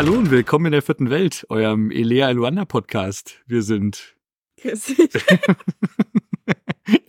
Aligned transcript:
Hallo 0.00 0.14
und 0.14 0.30
willkommen 0.30 0.64
in 0.64 0.72
der 0.72 0.80
vierten 0.80 1.10
Welt, 1.10 1.44
eurem 1.50 1.90
Elea 1.90 2.30
Luanda 2.30 2.64
Podcast. 2.64 3.38
Wir 3.46 3.60
sind 3.60 4.16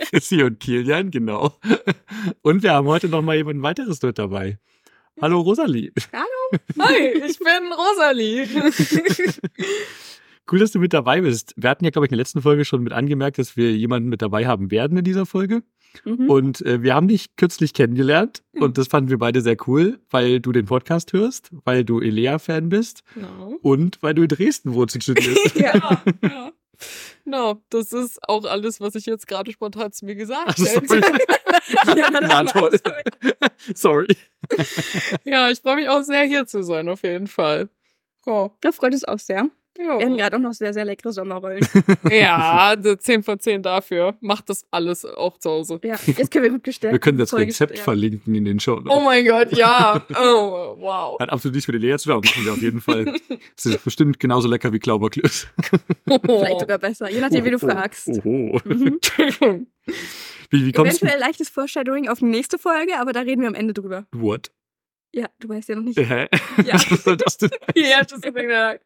Chrissy 0.10 0.44
und 0.44 0.60
Kilian, 0.60 1.10
genau. 1.10 1.58
Und 2.42 2.64
wir 2.64 2.74
haben 2.74 2.88
heute 2.88 3.08
noch 3.08 3.22
mal 3.22 3.38
jemand 3.38 3.62
weiteres 3.62 4.00
dort 4.00 4.20
dabei. 4.20 4.60
Hallo 5.22 5.40
Rosalie. 5.40 5.94
Hallo. 6.12 6.60
Hi, 6.80 7.14
ich 7.30 7.40
bin 7.40 7.72
Rosalie. 7.72 8.46
Cool, 10.52 10.60
dass 10.60 10.74
du 10.74 10.80
mit 10.80 10.92
dabei 10.92 11.22
bist. 11.22 11.54
Wir 11.56 11.70
hatten 11.70 11.86
ja, 11.86 11.92
glaube 11.92 12.08
ich, 12.08 12.12
in 12.12 12.18
der 12.18 12.24
letzten 12.24 12.42
Folge 12.42 12.66
schon 12.66 12.84
mit 12.84 12.92
angemerkt, 12.92 13.38
dass 13.38 13.56
wir 13.56 13.72
jemanden 13.72 14.10
mit 14.10 14.22
dabei 14.22 14.48
haben 14.48 14.70
werden 14.70 14.98
in 14.98 15.06
dieser 15.06 15.26
Folge. 15.26 15.64
Mhm. 16.06 16.30
Und 16.30 16.66
äh, 16.66 16.82
wir 16.82 16.96
haben 16.96 17.08
dich 17.08 17.36
kürzlich 17.36 17.74
kennengelernt 17.74 18.44
mhm. 18.54 18.64
und 18.64 18.78
das 18.78 18.88
fanden 18.88 19.10
wir 19.10 19.18
beide 19.18 19.42
sehr 19.42 19.58
cool, 19.68 20.00
weil 20.10 20.40
du 20.40 20.52
den 20.52 20.66
Podcast 20.66 21.14
hörst, 21.14 21.50
weil 21.66 21.84
du 21.84 22.00
Elea-Fan 22.00 22.70
bist 22.70 23.04
genau. 23.14 23.56
und 23.62 24.02
weil 24.02 24.14
du 24.14 24.24
in 24.24 24.28
Dresden 24.28 24.74
wohnst 24.74 24.96
und 24.96 25.04
studierst. 25.04 25.56
ja, 25.56 26.02
ja. 26.22 26.52
No, 27.26 27.62
das 27.70 27.94
ist 27.94 28.20
auch 28.28 28.44
alles, 28.46 28.82
was 28.82 28.96
ich 28.96 29.06
jetzt 29.06 29.28
gerade 29.28 29.52
spontan 29.52 29.92
zu 29.92 30.06
mir 30.06 30.16
gesagt 30.16 30.58
habe. 30.58 30.88
Sorry. 30.88 31.02
ja, 31.96 32.10
Na 32.10 32.44
toll. 32.44 32.80
sorry. 33.76 34.18
ja, 35.24 35.52
ich 35.52 35.60
freue 35.60 35.76
mich 35.76 35.90
auch 35.90 36.02
sehr, 36.02 36.24
hier 36.24 36.48
zu 36.48 36.64
sein, 36.64 36.90
auf 36.90 37.04
jeden 37.04 37.28
Fall. 37.28 37.70
Oh. 38.26 38.50
Da 38.62 38.72
freut 38.72 38.96
es 38.96 39.04
auch 39.04 39.20
sehr. 39.20 39.50
Ja. 39.78 40.00
Wir 40.00 40.06
haben 40.06 40.18
gerade 40.18 40.36
auch 40.36 40.42
noch 40.42 40.54
sehr, 40.54 40.74
sehr 40.74 40.84
leckere 40.84 41.14
Sommerrollen. 41.14 41.66
ja, 42.12 42.76
10 43.00 43.24
von 43.24 43.40
10 43.40 43.64
dafür. 43.64 44.18
Macht 44.20 44.50
das 44.50 44.66
alles 44.70 45.06
auch 45.06 45.38
zu 45.38 45.50
Hause. 45.50 45.80
Ja, 45.84 45.98
jetzt 46.06 46.30
können 46.30 46.44
wir 46.44 46.52
gut 46.52 46.64
gestellt. 46.64 46.92
Wir 46.92 47.00
können 47.00 47.18
das 47.18 47.34
Rezept 47.34 47.78
ja. 47.78 47.84
verlinken 47.84 48.36
in 48.36 48.44
den 48.44 48.60
Show. 48.60 48.82
Oh 48.90 49.00
mein 49.00 49.26
Gott, 49.26 49.52
ja. 49.54 50.06
Oh, 50.22 50.76
wow. 50.78 51.20
Hat 51.20 51.30
absolut 51.30 51.56
nichts 51.56 51.66
für 51.66 51.72
die 51.72 51.78
Lea 51.78 51.98
zu 51.98 52.10
tun, 52.10 52.22
machen 52.24 52.46
wir 52.46 52.54
auf 52.54 52.62
jeden 52.62 52.82
Fall. 52.82 53.16
Es 53.58 53.66
ist 53.66 53.84
bestimmt 53.84 54.20
genauso 54.20 54.48
lecker 54.48 54.72
wie 54.74 54.80
Klauberklöß. 54.80 55.48
Vielleicht 56.06 56.60
sogar 56.60 56.78
besser, 56.78 57.10
je 57.10 57.22
nachdem, 57.22 57.46
wie 57.46 57.52
du 57.52 57.56
oh, 57.56 57.60
fragst. 57.60 58.10
Oh, 58.24 58.60
mhm. 58.64 59.00
wie, 60.50 60.66
wie 60.66 60.72
kommst 60.72 61.02
Eventuell 61.02 61.20
leichtes 61.20 61.50
Foreshadowing 61.50 62.10
auf 62.10 62.20
die 62.20 62.26
nächste 62.26 62.58
Folge, 62.58 63.00
aber 63.00 63.14
da 63.14 63.22
reden 63.22 63.42
wir 63.42 63.48
am 63.48 63.56
Ende 63.56 63.74
drüber. 63.74 64.06
What? 64.12 64.52
Ja, 65.14 65.28
du 65.40 65.50
weißt 65.50 65.70
ja 65.70 65.76
noch 65.76 65.84
nicht. 65.84 65.98
Hä? 65.98 66.28
Ja. 66.66 66.74
Was 66.74 67.04
soll 67.04 67.18
das 67.18 67.38
denn? 67.38 67.50
ja, 67.76 68.02
das 68.02 68.14
ist 68.14 68.34
gesagt. 68.34 68.82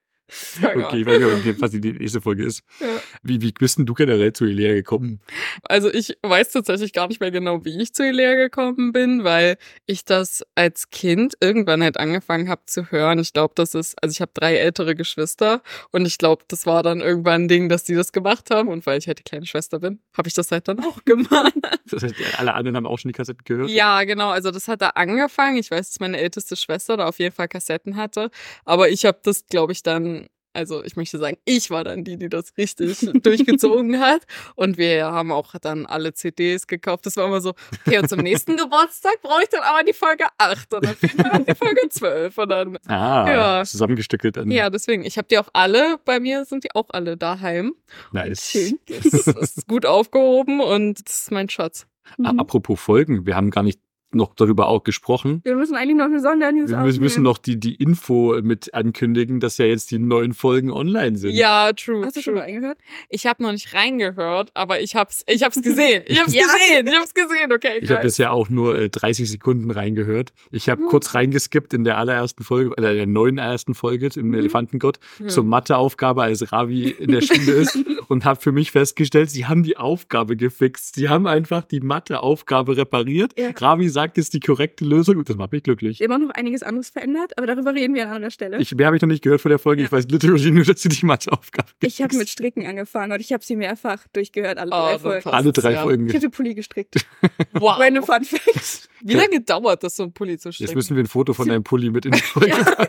Okay, 0.62 1.02
ich 1.02 1.06
weiß 1.06 1.46
nicht, 1.46 1.62
was 1.62 1.72
die 1.72 1.80
nächste 1.80 2.20
Folge 2.20 2.44
ist. 2.44 2.64
Ja. 2.80 2.88
Wie, 3.22 3.42
wie 3.42 3.52
bist 3.52 3.78
denn 3.78 3.86
du 3.86 3.94
generell 3.94 4.34
zu 4.34 4.46
Ilea 4.46 4.74
gekommen? 4.74 5.22
Also 5.64 5.92
ich 5.92 6.18
weiß 6.24 6.52
tatsächlich 6.52 6.94
gar 6.94 7.08
nicht 7.08 7.20
mehr 7.20 7.32
genau, 7.32 7.64
wie 7.64 7.80
ich 7.80 7.94
zu 7.94 8.04
Ilea 8.04 8.36
gekommen 8.36 8.92
bin, 8.92 9.24
weil 9.24 9.58
ich 9.86 10.04
das 10.04 10.44
als 10.56 10.90
Kind 10.90 11.36
irgendwann 11.42 11.84
halt 11.84 11.98
angefangen 11.98 12.50
habe 12.50 12.64
zu 12.66 12.92
hören. 12.92 13.20
Ich 13.20 13.34
glaube, 13.34 13.54
das 13.56 13.76
ist, 13.76 14.02
also 14.02 14.12
ich 14.12 14.22
habe 14.22 14.32
drei 14.34 14.56
ältere 14.56 14.96
Geschwister 14.96 15.62
und 15.92 16.06
ich 16.06 16.18
glaube, 16.18 16.44
das 16.48 16.66
war 16.66 16.82
dann 16.82 17.02
irgendwann 17.02 17.44
ein 17.44 17.48
Ding, 17.48 17.70
dass 17.70 17.84
die 17.84 17.94
das 17.94 18.12
gemacht 18.12 18.50
haben 18.50 18.70
und 18.70 18.86
weil 18.86 18.98
ich 18.98 19.08
halt 19.08 19.20
die 19.20 19.24
kleine 19.24 19.46
Schwester 19.46 19.80
bin, 19.80 20.00
habe 20.18 20.28
ich 20.28 20.34
das 20.34 20.52
halt 20.52 20.68
dann 20.68 20.80
auch 20.80 21.02
gemacht. 21.06 21.54
Das 21.90 22.02
heißt, 22.02 22.16
alle 22.38 22.54
anderen 22.56 22.76
haben 22.78 22.88
auch 22.88 22.98
schon 22.98 23.10
die 23.10 23.14
Kassetten 23.14 23.44
gehört? 23.46 23.70
Ja, 23.70 24.04
genau. 24.06 24.30
Also 24.30 24.50
das 24.50 24.68
hat 24.68 24.82
da 24.82 24.90
angefangen. 24.90 25.58
Ich 25.58 25.70
weiß, 25.70 25.90
dass 25.90 26.00
meine 26.00 26.18
älteste 26.18 26.56
Schwester 26.56 26.98
da 26.98 27.08
auf 27.08 27.20
jeden 27.20 27.36
Fall 27.36 27.48
Kassetten 27.48 27.96
hatte, 27.96 28.32
aber 28.64 28.90
ich 28.90 29.06
habe 29.06 29.20
das, 29.24 29.46
glaube 29.48 29.72
ich, 29.72 29.84
dann 29.84 30.15
also 30.56 30.84
ich 30.84 30.96
möchte 30.96 31.18
sagen, 31.18 31.38
ich 31.46 31.70
war 31.70 31.84
dann 31.84 32.04
die, 32.04 32.18
die 32.18 32.30
das 32.30 32.58
richtig 32.58 33.00
durchgezogen 33.24 34.00
hat. 34.00 34.24
Und 34.56 34.78
wir 34.78 35.06
haben 35.06 35.32
auch 35.32 35.56
dann 35.62 35.86
alle 35.86 36.14
CDs 36.14 36.68
gekauft. 36.68 37.06
Das 37.06 37.18
war 37.18 37.26
immer 37.26 37.42
so, 37.42 37.54
okay, 37.86 38.00
und 38.00 38.10
zum 38.10 38.20
nächsten 38.20 38.58
Geburtstag 38.58 39.22
brauche 39.22 39.44
ich 39.44 39.50
dann 39.50 39.62
aber 39.62 39.84
die 39.84 39.94
Folge 39.94 40.26
8 40.38 40.74
und 40.74 40.86
dann 40.86 41.46
die 41.46 41.56
Folge 41.56 41.90
12. 41.90 42.38
Und 42.38 42.50
dann, 42.50 42.78
ah, 42.88 43.30
ja. 43.30 43.64
zusammengestückelt. 43.66 44.38
Dann. 44.38 44.52
Ja, 44.52 44.70
deswegen. 44.70 45.04
Ich 45.04 45.18
habe 45.18 45.28
die 45.28 45.38
auch 45.38 45.50
alle, 45.54 45.98
bei 46.06 46.20
mir 46.20 46.46
sind 46.46 46.64
die 46.64 46.74
auch 46.74 46.88
alle 46.90 47.18
daheim. 47.18 47.74
Nice. 48.12 48.50
Schön. 48.52 48.80
Das, 48.88 49.26
das 49.26 49.58
ist 49.58 49.68
gut 49.68 49.86
aufgehoben 49.86 50.62
und 50.62 51.08
das 51.08 51.22
ist 51.22 51.32
mein 51.32 51.50
Schatz. 51.50 51.88
Mhm. 52.18 52.40
Apropos 52.40 52.80
Folgen, 52.80 53.26
wir 53.26 53.36
haben 53.36 53.52
gar 53.52 53.64
nicht 53.64 53.80
noch 54.12 54.36
darüber 54.36 54.68
auch 54.68 54.84
gesprochen. 54.84 55.42
Wir 55.44 55.56
müssen 55.56 55.76
eigentlich 55.76 55.98
noch 55.98 56.06
eine 56.06 56.20
Sondernews 56.20 56.70
Wir 56.70 56.78
müssen, 56.78 57.02
müssen 57.02 57.24
noch 57.24 57.38
die, 57.38 57.60
die 57.60 57.76
Info 57.76 58.40
mit 58.42 58.74
ankündigen, 58.74 59.40
dass 59.40 59.58
ja 59.58 59.66
jetzt 59.66 59.92
die 59.92 60.00
neuen 60.00 60.34
Folgen 60.34 60.72
online 60.72 61.18
sind. 61.18 61.36
Ja, 61.36 61.72
true. 61.74 62.06
Hast 62.06 62.16
du 62.16 62.22
true. 62.22 62.24
schon 62.24 62.34
mal 62.36 62.42
reingehört? 62.42 62.78
Ich 63.10 63.26
habe 63.26 63.44
noch 63.44 63.52
nicht 63.52 63.74
reingehört, 63.74 64.52
aber 64.54 64.80
ich 64.80 64.96
hab's, 64.96 65.24
ich 65.28 65.44
hab's 65.44 65.62
gesehen. 65.62 66.04
Ich 66.16 66.22
hab's 66.22 66.34
ja. 66.34 66.44
gesehen. 66.44 66.88
Ich 66.88 66.96
hab's 66.96 67.14
gesehen. 67.14 67.52
Okay. 67.52 67.80
Ich 67.82 67.92
habe 67.92 68.04
bisher 68.04 68.32
auch 68.32 68.50
nur 68.50 68.78
äh, 68.78 68.90
30 68.90 69.30
Sekunden 69.30 69.72
reingehört. 69.72 70.34
Ich 70.52 70.70
habe 70.70 70.84
mhm. 70.84 70.88
kurz 70.88 71.14
reingeskippt 71.14 71.74
in 71.74 71.84
der 71.84 71.98
allerersten 71.98 72.44
Folge, 72.44 72.76
äh, 72.78 72.96
der 72.96 73.06
neuen 73.06 73.38
ersten 73.38 73.74
Folge 73.74 74.10
im 74.16 74.28
mhm. 74.28 74.36
Elefantengott 74.36 75.00
mhm. 75.20 75.30
zur 75.30 75.44
Matheaufgabe, 75.44 76.24
als 76.24 76.52
Ravi 76.52 76.90
in 76.90 77.12
der 77.12 77.22
Schule 77.22 77.54
ist 77.54 77.78
und 78.08 78.24
habe 78.24 78.40
für 78.40 78.52
mich 78.52 78.72
festgestellt, 78.72 79.30
sie 79.30 79.46
haben 79.46 79.64
die 79.64 79.78
Aufgabe 79.78 80.38
gefixt. 80.38 80.96
Sie 80.96 81.10
haben 81.10 81.28
einfach 81.28 81.64
die 81.64 81.82
Matheaufgabe 81.82 82.78
repariert. 82.78 83.38
Ja. 83.38 83.50
Ravi 83.56 83.90
sagt 83.96 84.06
sagt, 84.06 84.18
ist 84.18 84.34
die 84.34 84.40
korrekte 84.40 84.86
Lösung 84.86 85.18
und 85.18 85.30
das 85.30 85.36
macht 85.36 85.52
mich 85.52 85.64
glücklich. 85.64 86.02
Immer 86.02 86.20
noch 86.20 86.30
einiges 86.32 86.64
anderes 86.64 86.90
verändert, 86.90 87.38
aber 87.38 87.48
darüber 87.48 87.74
reden 87.74 87.96
wir 87.96 88.08
an 88.08 88.16
anderer 88.16 88.32
Stelle. 88.32 88.60
Ich, 88.60 88.74
mehr 88.76 88.88
habe 88.88 88.96
ich 88.96 89.02
noch 89.02 89.10
nicht 89.10 89.24
gehört 89.24 89.42
von 89.42 89.50
der 89.50 89.60
Folge. 89.60 89.82
Ja. 89.82 89.88
Ich 89.88 89.92
weiß 89.92 90.08
literally 90.08 90.52
nur, 90.52 90.64
dass 90.64 90.82
sie 90.82 90.90
die 90.90 91.06
Matheaufgabe 91.06 91.70
Ich 91.82 92.02
habe 92.02 92.16
mit 92.16 92.30
Stricken 92.30 92.66
angefangen 92.66 93.12
und 93.12 93.20
ich 93.20 93.34
habe 93.34 93.44
sie 93.44 93.56
mehrfach 93.56 94.06
durchgehört, 94.14 94.58
alle 94.58 94.72
oh, 94.72 94.76
drei 94.76 95.00
Folgen. 95.00 95.30
Alle 95.30 95.52
drei 95.52 95.72
ja. 95.74 95.84
Folgen. 95.84 96.10
Ich 96.10 96.20
den 96.20 96.32
Pulli 96.32 96.54
gestrickt. 96.54 97.06
wow. 97.54 97.78
Meine 97.78 98.02
Fun 98.02 98.24
Fact. 98.24 98.90
Wie 99.02 99.14
lange 99.14 99.42
dauert 99.42 99.84
das, 99.84 99.96
so 99.96 100.04
ein 100.04 100.14
Pulli 100.14 100.38
zu 100.38 100.52
stricken? 100.52 100.70
Jetzt 100.70 100.76
müssen 100.76 100.96
wir 100.96 101.04
ein 101.04 101.08
Foto 101.08 101.34
von 101.34 101.48
deinem 101.48 101.64
Pulli 101.64 101.90
mit 101.90 102.06
in 102.06 102.12
die 102.12 102.20
Folge 102.22 102.50
ja. 102.50 102.66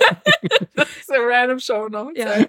Das 0.74 0.88
ist 1.00 1.12
eine 1.12 1.24
random 1.26 1.58
Show 1.58 1.88
noch. 1.88 2.10
Ja. 2.14 2.32
Ein 2.32 2.48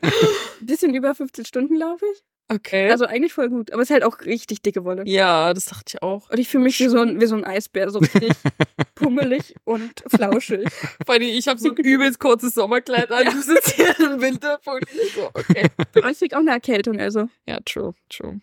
bisschen 0.61 0.93
über 0.93 1.13
15 1.15 1.45
Stunden, 1.45 1.75
glaube 1.75 2.03
ich. 2.13 2.23
Okay. 2.49 2.89
Also 2.89 3.05
eigentlich 3.05 3.33
voll 3.33 3.49
gut, 3.49 3.73
aber 3.73 3.81
es 3.81 3.89
ist 3.89 3.93
halt 3.93 4.03
auch 4.03 4.21
richtig 4.21 4.61
dicke 4.61 4.85
Wolle. 4.85 5.03
Ja, 5.05 5.53
das 5.53 5.65
dachte 5.65 5.83
ich 5.87 6.01
auch. 6.01 6.29
Und 6.29 6.39
ich 6.39 6.47
fühle 6.47 6.63
mich 6.63 6.79
wie 6.79 6.87
so, 6.87 6.99
ein, 6.99 7.19
wie 7.19 7.25
so 7.25 7.35
ein 7.35 7.43
Eisbär, 7.43 7.89
so 7.89 7.99
richtig 7.99 8.31
pummelig 8.95 9.53
und 9.65 10.03
flauschig. 10.07 10.65
Vor 11.05 11.15
allem, 11.15 11.23
ich 11.23 11.47
habe 11.49 11.59
so 11.59 11.69
ein 11.69 11.75
übelst 11.75 12.19
kurzes 12.19 12.53
Sommerkleid 12.53 13.11
an, 13.11 13.25
ja. 13.25 13.31
du 13.31 13.41
sitzt 13.41 13.73
hier 13.73 13.99
im 13.99 14.21
Winterpulli. 14.21 14.85
So, 15.13 15.27
okay. 15.33 15.67
Aber 15.97 16.09
ich 16.09 16.19
krieg 16.19 16.33
auch 16.33 16.39
eine 16.39 16.51
Erkältung, 16.51 16.99
also. 16.99 17.27
Ja, 17.45 17.59
true, 17.65 17.93
true. 18.09 18.39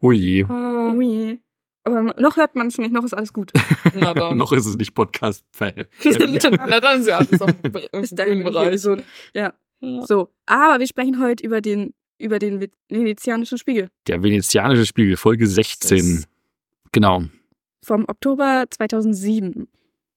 Oh 0.00 0.10
je. 0.10 0.44
Oh 0.44 1.00
je. 1.00 1.38
Aber 1.84 2.02
noch 2.20 2.36
hört 2.36 2.56
man 2.56 2.66
es 2.66 2.78
nicht, 2.78 2.92
noch 2.92 3.04
ist 3.04 3.14
alles 3.14 3.32
gut. 3.32 3.52
Na 3.94 4.14
dann. 4.14 4.36
noch 4.36 4.52
ist 4.52 4.66
es 4.66 4.76
nicht 4.76 4.94
Podcast-Fan. 4.94 5.86
Na 6.66 6.80
dann 6.80 7.00
ist 7.00 7.06
ja 7.06 7.18
alles 7.18 7.40
auf 7.40 7.52
dem 7.62 7.72
Bereich. 8.42 8.80
So, 8.80 8.96
ja. 9.32 9.54
ja. 9.80 10.06
So, 10.06 10.28
aber 10.46 10.80
wir 10.80 10.86
sprechen 10.88 11.22
heute 11.22 11.44
über 11.44 11.60
den 11.60 11.94
über 12.18 12.38
den 12.38 12.68
venezianischen 12.88 13.58
Spiegel. 13.58 13.88
Der 14.06 14.22
venezianische 14.22 14.86
Spiegel, 14.86 15.16
Folge 15.16 15.46
16. 15.46 16.26
Genau. 16.92 17.24
Vom 17.84 18.04
Oktober 18.08 18.64
2007. 18.70 19.68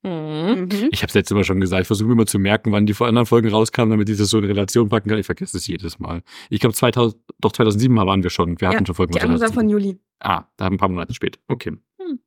Mhm. 0.04 0.10
mhm. 0.10 0.90
Ich 0.92 1.04
habe 1.04 1.10
es 1.10 1.14
letztes 1.14 1.36
Mal 1.36 1.44
schon 1.44 1.60
gesagt, 1.60 1.82
ich 1.82 1.88
versuche 1.88 2.12
immer 2.12 2.26
zu 2.26 2.40
merken, 2.40 2.72
wann 2.72 2.86
die 2.86 2.94
vor 2.94 3.08
anderen 3.08 3.28
Folgen 3.28 3.50
rauskamen, 3.50 3.92
damit 3.92 4.10
ich 4.10 4.18
das 4.18 4.30
so 4.30 4.40
in 4.40 4.46
Relation 4.46 4.90
packen 4.90 5.10
kann. 5.10 5.20
Ich 5.20 5.26
vergesse 5.26 5.58
es 5.58 5.68
jedes 5.68 6.00
Mal. 6.00 6.24
Ich 6.50 6.60
glaube, 6.60 6.74
2000, 6.74 7.22
doch 7.40 7.52
2007 7.52 7.96
waren 7.96 8.24
wir 8.24 8.30
schon. 8.30 8.60
Wir 8.60 8.70
hatten 8.70 8.86
schon 8.86 8.96
Folgen. 8.96 9.14
Die 9.14 9.22
andere 9.22 9.52
von 9.54 9.70
Juli. 9.70 10.00
Ah, 10.20 10.46
da 10.58 10.66
haben 10.66 10.76
ein 10.76 10.80
paar 10.80 10.90
Monate 10.90 11.14
später. 11.14 11.40
Okay. 11.48 11.78
Hm. 12.00 12.20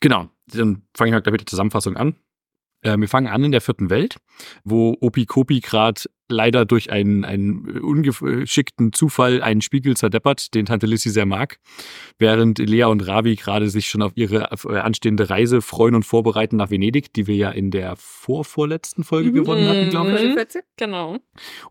Genau. 0.00 0.28
Dann 0.46 0.82
fange 0.94 1.08
ich 1.08 1.12
mal 1.14 1.20
gleich 1.20 1.32
mit 1.32 1.40
der 1.40 1.46
Zusammenfassung 1.46 1.96
an. 1.96 2.14
Äh, 2.82 2.98
wir 2.98 3.08
fangen 3.08 3.28
an 3.28 3.42
in 3.42 3.52
der 3.52 3.62
vierten 3.62 3.88
Welt, 3.88 4.16
wo 4.62 4.96
Opi 5.00 5.24
Kopi 5.24 5.60
gerade 5.60 6.02
leider 6.28 6.64
durch 6.64 6.90
einen, 6.90 7.24
einen 7.24 7.80
ungeschickten 7.80 8.92
Zufall 8.92 9.42
einen 9.42 9.60
Spiegel 9.60 9.96
zerdeppert, 9.96 10.54
den 10.54 10.66
Tante 10.66 10.86
Lissy 10.86 11.10
sehr 11.10 11.26
mag, 11.26 11.58
während 12.18 12.58
Lea 12.58 12.84
und 12.84 13.06
Ravi 13.06 13.36
gerade 13.36 13.68
sich 13.68 13.86
schon 13.86 14.02
auf 14.02 14.12
ihre 14.14 14.50
anstehende 14.82 15.28
Reise 15.30 15.60
freuen 15.60 15.94
und 15.94 16.04
vorbereiten 16.04 16.56
nach 16.56 16.70
Venedig, 16.70 17.12
die 17.12 17.26
wir 17.26 17.36
ja 17.36 17.50
in 17.50 17.70
der 17.70 17.94
vorvorletzten 17.96 19.04
Folge 19.04 19.30
mhm. 19.30 19.34
gewonnen 19.34 19.68
hatten, 19.68 19.90
glaube 19.90 20.12
ich. 20.12 20.34
Mhm. 20.34 20.62
Genau. 20.76 21.18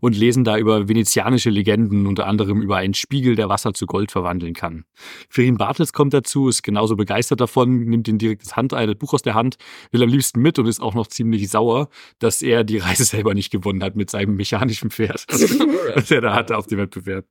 Und 0.00 0.16
lesen 0.16 0.44
da 0.44 0.56
über 0.56 0.88
venezianische 0.88 1.50
Legenden, 1.50 2.06
unter 2.06 2.26
anderem 2.26 2.62
über 2.62 2.76
einen 2.76 2.94
Spiegel, 2.94 3.34
der 3.36 3.48
Wasser 3.48 3.74
zu 3.74 3.86
Gold 3.86 4.12
verwandeln 4.12 4.54
kann. 4.54 4.84
Ferin 5.28 5.56
Bartels 5.56 5.92
kommt 5.92 6.14
dazu, 6.14 6.48
ist 6.48 6.62
genauso 6.62 6.96
begeistert 6.96 7.40
davon, 7.40 7.84
nimmt 7.84 8.08
ihn 8.08 8.18
direkt 8.18 8.42
das, 8.42 8.56
Hand, 8.56 8.72
das 8.72 8.94
Buch 8.96 9.14
aus 9.14 9.22
der 9.22 9.34
Hand, 9.34 9.56
will 9.90 10.02
am 10.02 10.08
liebsten 10.08 10.40
mit 10.40 10.58
und 10.58 10.66
ist 10.66 10.80
auch 10.80 10.94
noch 10.94 11.06
ziemlich 11.06 11.48
sauer, 11.50 11.88
dass 12.18 12.42
er 12.42 12.64
die 12.64 12.78
Reise 12.78 13.04
selber 13.04 13.34
nicht 13.34 13.50
gewonnen 13.50 13.82
hat 13.82 13.96
mit 13.96 14.10
seinem 14.10 14.36
mechanischem 14.44 14.90
Pferd, 14.90 15.24
das 15.94 16.10
er 16.10 16.20
da 16.20 16.34
hatte 16.34 16.56
auf 16.56 16.66
dem 16.66 16.78
Wettbewerb. 16.78 17.26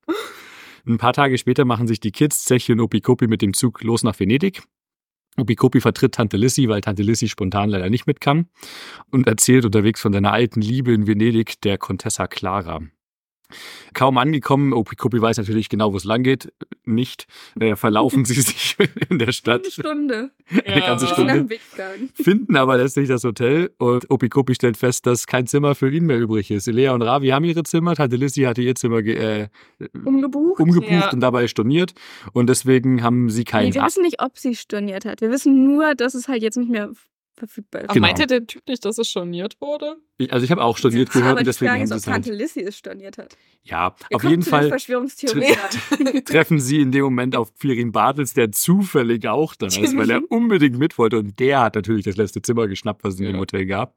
Ein 0.85 0.97
paar 0.97 1.13
Tage 1.13 1.37
später 1.37 1.63
machen 1.63 1.87
sich 1.87 1.99
die 1.99 2.11
Kids, 2.11 2.43
Zechi 2.43 2.73
und 2.73 2.81
Opikopi 2.81 3.27
mit 3.27 3.41
dem 3.41 3.53
Zug 3.53 3.83
los 3.83 4.03
nach 4.03 4.19
Venedig. 4.19 4.63
Opikopi 5.37 5.79
vertritt 5.79 6.15
Tante 6.15 6.37
Lissy, 6.37 6.67
weil 6.67 6.81
Tante 6.81 7.03
Lissy 7.03 7.27
spontan 7.27 7.69
leider 7.69 7.89
nicht 7.89 8.05
mit 8.05 8.19
kann 8.19 8.47
und 9.11 9.27
erzählt 9.27 9.65
unterwegs 9.65 10.01
von 10.01 10.13
seiner 10.13 10.33
alten 10.33 10.61
Liebe 10.61 10.93
in 10.93 11.07
Venedig, 11.07 11.61
der 11.61 11.77
Contessa 11.77 12.27
Clara. 12.27 12.81
Kaum 13.93 14.17
angekommen, 14.17 14.73
Opikopi 14.73 15.21
weiß 15.21 15.37
natürlich 15.37 15.69
genau, 15.69 15.93
wo 15.93 15.97
es 15.97 16.03
lang 16.03 16.23
geht. 16.23 16.51
Nicht. 16.85 17.27
Äh, 17.59 17.75
verlaufen 17.75 18.25
sie 18.25 18.41
sich 18.41 18.75
in 19.09 19.19
der 19.19 19.31
Stadt. 19.31 19.61
Eine 19.63 19.71
Stunde. 19.71 20.31
Eine 20.65 20.81
ganze 20.81 21.07
aber- 21.07 21.23
Nach 21.23 21.33
Stunde. 21.35 21.59
Finden 22.13 22.55
aber 22.57 22.77
letztlich 22.77 23.07
das 23.07 23.23
Hotel 23.23 23.71
und 23.77 24.09
Opikopi 24.09 24.55
stellt 24.55 24.77
fest, 24.77 25.05
dass 25.05 25.27
kein 25.27 25.47
Zimmer 25.47 25.75
für 25.75 25.89
ihn 25.91 26.05
mehr 26.05 26.19
übrig 26.19 26.51
ist. 26.51 26.67
Lea 26.67 26.89
und 26.89 27.01
Ravi 27.01 27.29
haben 27.29 27.45
ihre 27.45 27.63
Zimmer, 27.63 27.95
Tante 27.95 28.15
Lissy 28.15 28.41
hatte 28.41 28.61
ihr 28.61 28.75
Zimmer 28.75 28.97
äh, 28.99 29.47
Umgebucht. 30.05 30.59
umgebucht 30.59 30.89
Ja. 30.91 31.11
und 31.11 31.19
dabei 31.21 31.47
storniert 31.47 31.93
und 32.33 32.47
deswegen 32.49 33.03
haben 33.03 33.29
sie 33.29 33.43
keinen 33.43 33.69
Nee, 33.69 33.75
wir 33.75 33.83
wissen 33.85 34.03
nicht, 34.03 34.21
ob 34.21 34.37
sie 34.37 34.55
storniert 34.55 35.05
hat. 35.05 35.21
Wir 35.21 35.29
wissen 35.31 35.63
nur, 35.65 35.95
dass 35.95 36.13
es 36.13 36.27
halt 36.27 36.41
jetzt 36.43 36.57
nicht 36.57 36.69
mehr 36.69 36.91
verfügbar 37.35 37.81
ist. 37.81 37.89
Aber 37.89 37.93
Genau. 37.95 38.07
meinte 38.07 38.27
der 38.27 38.45
Typ 38.45 38.67
nicht, 38.67 38.83
dass 38.85 38.97
es 38.97 39.09
storniert 39.09 39.59
wurde? 39.61 39.97
Ich- 40.17 40.31
Also 40.31 40.43
ich 40.45 40.51
habe 40.51 40.63
auch 40.63 40.77
storniert 40.77 41.09
aber 41.09 41.19
gehört 41.19 41.33
und 41.33 41.39
die 41.41 41.45
deswegen 41.45 41.69
Frage 41.69 41.79
haben 41.79 41.83
ist, 41.83 41.89
sie 41.89 41.93
ob 41.95 41.99
es 41.99 42.07
halt. 42.07 42.25
Tante 42.25 42.37
Lissy 42.37 42.59
es 42.61 42.77
storniert 42.77 43.17
hat. 43.17 43.35
Ja, 43.63 43.95
Wir 44.09 44.15
auf 44.17 44.23
jeden 44.23 44.43
Fall 44.43 44.69
treffen 46.25 46.59
sie 46.59 46.81
in 46.81 46.91
dem 46.91 47.03
Moment 47.03 47.35
auf 47.35 47.53
Quirin 47.55 47.91
Bartels, 47.91 48.33
der 48.33 48.51
zufällig 48.51 49.27
auch 49.27 49.55
da 49.55 49.67
ist, 49.67 49.95
weil 49.97 50.09
er 50.09 50.21
unbedingt 50.31 50.77
mit 50.77 50.97
wollte. 50.97 51.17
Und 51.19 51.39
der 51.39 51.61
hat 51.61 51.75
natürlich 51.75 52.05
das 52.05 52.17
letzte 52.17 52.41
Zimmer 52.41 52.67
geschnappt, 52.67 53.03
was 53.03 53.15
es 53.15 53.19
in 53.19 53.25
dem 53.27 53.35
Ja. 53.35 53.41
Hotel 53.41 53.65
gab. 53.65 53.95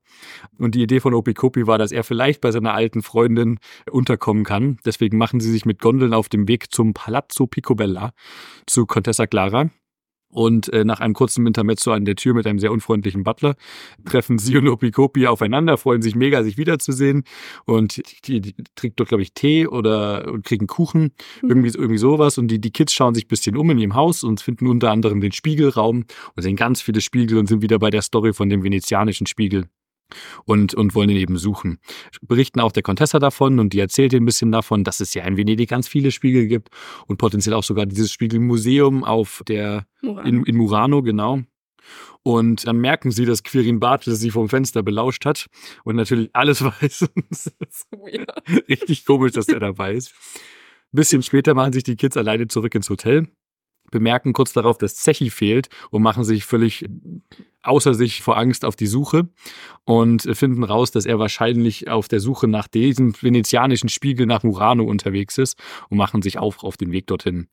Und 0.58 0.74
die 0.74 0.82
Idee 0.82 1.00
von 1.00 1.14
Opikopi 1.14 1.66
war, 1.66 1.78
dass 1.78 1.92
er 1.92 2.04
vielleicht 2.04 2.40
bei 2.40 2.52
seiner 2.52 2.74
alten 2.74 3.02
Freundin 3.02 3.58
unterkommen 3.90 4.44
kann. 4.44 4.78
Deswegen 4.84 5.18
machen 5.18 5.40
sie 5.40 5.50
sich 5.50 5.64
mit 5.64 5.80
Gondeln 5.80 6.14
auf 6.14 6.28
dem 6.28 6.48
Weg 6.48 6.72
zum 6.72 6.94
Palazzo 6.94 7.46
Picobella 7.46 8.12
zu 8.66 8.86
Contessa 8.86 9.26
Clara. 9.26 9.70
Und 10.28 10.70
äh, 10.72 10.84
nach 10.84 11.00
einem 11.00 11.14
kurzen 11.14 11.46
Intermezzo 11.46 11.92
an 11.92 12.04
der 12.04 12.16
Tür 12.16 12.34
mit 12.34 12.46
einem 12.46 12.58
sehr 12.58 12.72
unfreundlichen 12.72 13.24
Butler 13.24 13.54
treffen 14.04 14.38
sie 14.38 14.56
und 14.58 14.68
Opikopi 14.68 15.26
aufeinander, 15.26 15.76
freuen 15.78 16.02
sich 16.02 16.14
mega, 16.14 16.42
sich 16.42 16.58
wiederzusehen. 16.58 17.24
Und 17.64 18.02
die, 18.26 18.40
die 18.40 18.54
trinkt 18.74 19.00
dort, 19.00 19.08
glaube 19.08 19.22
ich, 19.22 19.32
Tee 19.32 19.66
oder 19.66 20.30
und 20.32 20.44
kriegen 20.44 20.66
Kuchen, 20.66 21.12
Mhm. 21.42 21.48
irgendwie, 21.48 21.68
irgendwie 21.78 21.98
sowas. 21.98 22.38
Und 22.38 22.48
die, 22.48 22.60
die 22.60 22.70
Kids 22.70 22.92
schauen 22.92 23.14
sich 23.14 23.24
ein 23.24 23.28
bisschen 23.28 23.56
um 23.56 23.70
in 23.70 23.78
ihrem 23.78 23.94
Haus 23.94 24.24
und 24.24 24.40
finden 24.40 24.66
unter 24.66 24.90
anderem 24.90 25.20
den 25.20 25.32
Spiegelraum 25.32 26.04
und 26.34 26.42
sehen 26.42 26.56
ganz 26.56 26.82
viele 26.82 27.00
Spiegel 27.00 27.38
und 27.38 27.46
sind 27.46 27.62
wieder 27.62 27.78
bei 27.78 27.90
der 27.90 28.02
Story 28.02 28.32
von 28.32 28.48
dem 28.48 28.62
venezianischen 28.62 29.26
Spiegel. 29.26 29.66
Und, 30.44 30.74
und 30.74 30.94
wollen 30.94 31.10
ihn 31.10 31.16
eben 31.16 31.36
suchen. 31.36 31.78
Berichten 32.22 32.60
auch 32.60 32.70
der 32.70 32.84
Contessa 32.84 33.18
davon 33.18 33.58
und 33.58 33.72
die 33.72 33.80
erzählt 33.80 34.12
ihr 34.12 34.20
ein 34.20 34.24
bisschen 34.24 34.52
davon, 34.52 34.84
dass 34.84 35.00
es 35.00 35.14
ja 35.14 35.24
in 35.24 35.36
Venedig 35.36 35.68
ganz 35.68 35.88
viele 35.88 36.12
Spiegel 36.12 36.46
gibt 36.46 36.68
und 37.06 37.16
potenziell 37.16 37.54
auch 37.54 37.64
sogar 37.64 37.86
dieses 37.86 38.12
Spiegelmuseum 38.12 39.02
auf 39.02 39.42
der 39.48 39.86
Moral. 40.02 40.28
in, 40.28 40.44
in 40.44 40.56
Murano, 40.56 41.02
genau. 41.02 41.42
Und 42.22 42.66
dann 42.66 42.78
merken 42.78 43.12
sie, 43.12 43.24
dass 43.24 43.44
Quirin 43.44 43.78
Bartels 43.78 44.18
sie 44.18 44.30
vom 44.30 44.48
Fenster 44.48 44.82
belauscht 44.82 45.24
hat 45.24 45.46
und 45.84 45.96
natürlich 45.96 46.30
alles 46.32 46.62
weiß. 46.64 47.08
Weird. 47.92 48.30
richtig 48.68 49.04
komisch, 49.04 49.32
dass 49.32 49.48
er 49.48 49.60
dabei 49.60 49.94
ist. 49.94 50.12
Ein 50.92 50.96
bisschen 50.96 51.22
später 51.22 51.54
machen 51.54 51.72
sich 51.72 51.84
die 51.84 51.96
Kids 51.96 52.16
alleine 52.16 52.48
zurück 52.48 52.74
ins 52.74 52.90
Hotel, 52.90 53.28
bemerken 53.90 54.32
kurz 54.32 54.52
darauf, 54.52 54.78
dass 54.78 54.96
Zechi 54.96 55.30
fehlt 55.30 55.68
und 55.90 56.02
machen 56.02 56.24
sich 56.24 56.44
völlig 56.44 56.86
außer 57.66 57.94
sich 57.94 58.22
vor 58.22 58.36
Angst 58.36 58.64
auf 58.64 58.76
die 58.76 58.86
Suche 58.86 59.28
und 59.84 60.22
finden 60.22 60.64
raus, 60.64 60.90
dass 60.90 61.04
er 61.04 61.18
wahrscheinlich 61.18 61.88
auf 61.88 62.08
der 62.08 62.20
Suche 62.20 62.48
nach 62.48 62.68
diesem 62.68 63.14
venezianischen 63.20 63.88
Spiegel 63.88 64.26
nach 64.26 64.42
Murano 64.42 64.84
unterwegs 64.84 65.38
ist 65.38 65.58
und 65.88 65.98
machen 65.98 66.22
sich 66.22 66.38
auf 66.38 66.62
auf 66.62 66.76
den 66.76 66.92
Weg 66.92 67.06
dorthin. 67.08 67.48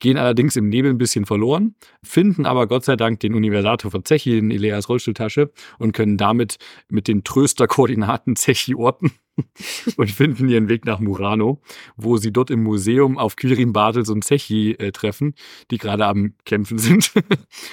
Gehen 0.00 0.16
allerdings 0.16 0.56
im 0.56 0.68
Nebel 0.68 0.90
ein 0.90 0.98
bisschen 0.98 1.24
verloren, 1.26 1.74
finden 2.02 2.46
aber 2.46 2.66
Gott 2.66 2.84
sei 2.84 2.96
Dank 2.96 3.20
den 3.20 3.34
Universator 3.34 3.90
von 3.90 4.04
Zechi 4.04 4.38
in 4.38 4.50
Ileas 4.50 4.88
Rollstuhltasche 4.88 5.50
und 5.78 5.92
können 5.92 6.16
damit 6.16 6.58
mit 6.88 7.08
den 7.08 7.24
Trösterkoordinaten 7.24 8.36
Zechi 8.36 8.74
orten 8.74 9.12
und 9.96 10.10
finden 10.10 10.48
ihren 10.48 10.68
Weg 10.68 10.84
nach 10.84 11.00
Murano, 11.00 11.60
wo 11.96 12.16
sie 12.16 12.32
dort 12.32 12.50
im 12.50 12.62
Museum 12.62 13.18
auf 13.18 13.36
Quirin 13.36 13.72
Bartels 13.72 14.08
und 14.08 14.24
Zechi 14.24 14.72
äh, 14.72 14.92
treffen, 14.92 15.34
die 15.70 15.78
gerade 15.78 16.06
am 16.06 16.34
Kämpfen 16.44 16.78
sind. 16.78 17.12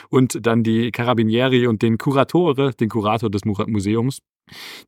und 0.10 0.46
dann 0.46 0.64
die 0.64 0.92
Carabinieri 0.92 1.68
und 1.68 1.82
den 1.82 1.98
Kuratore, 1.98 2.74
den 2.74 2.90
Kurator 2.90 3.30
des 3.30 3.46
Mu- 3.46 3.56
Museums. 3.68 4.22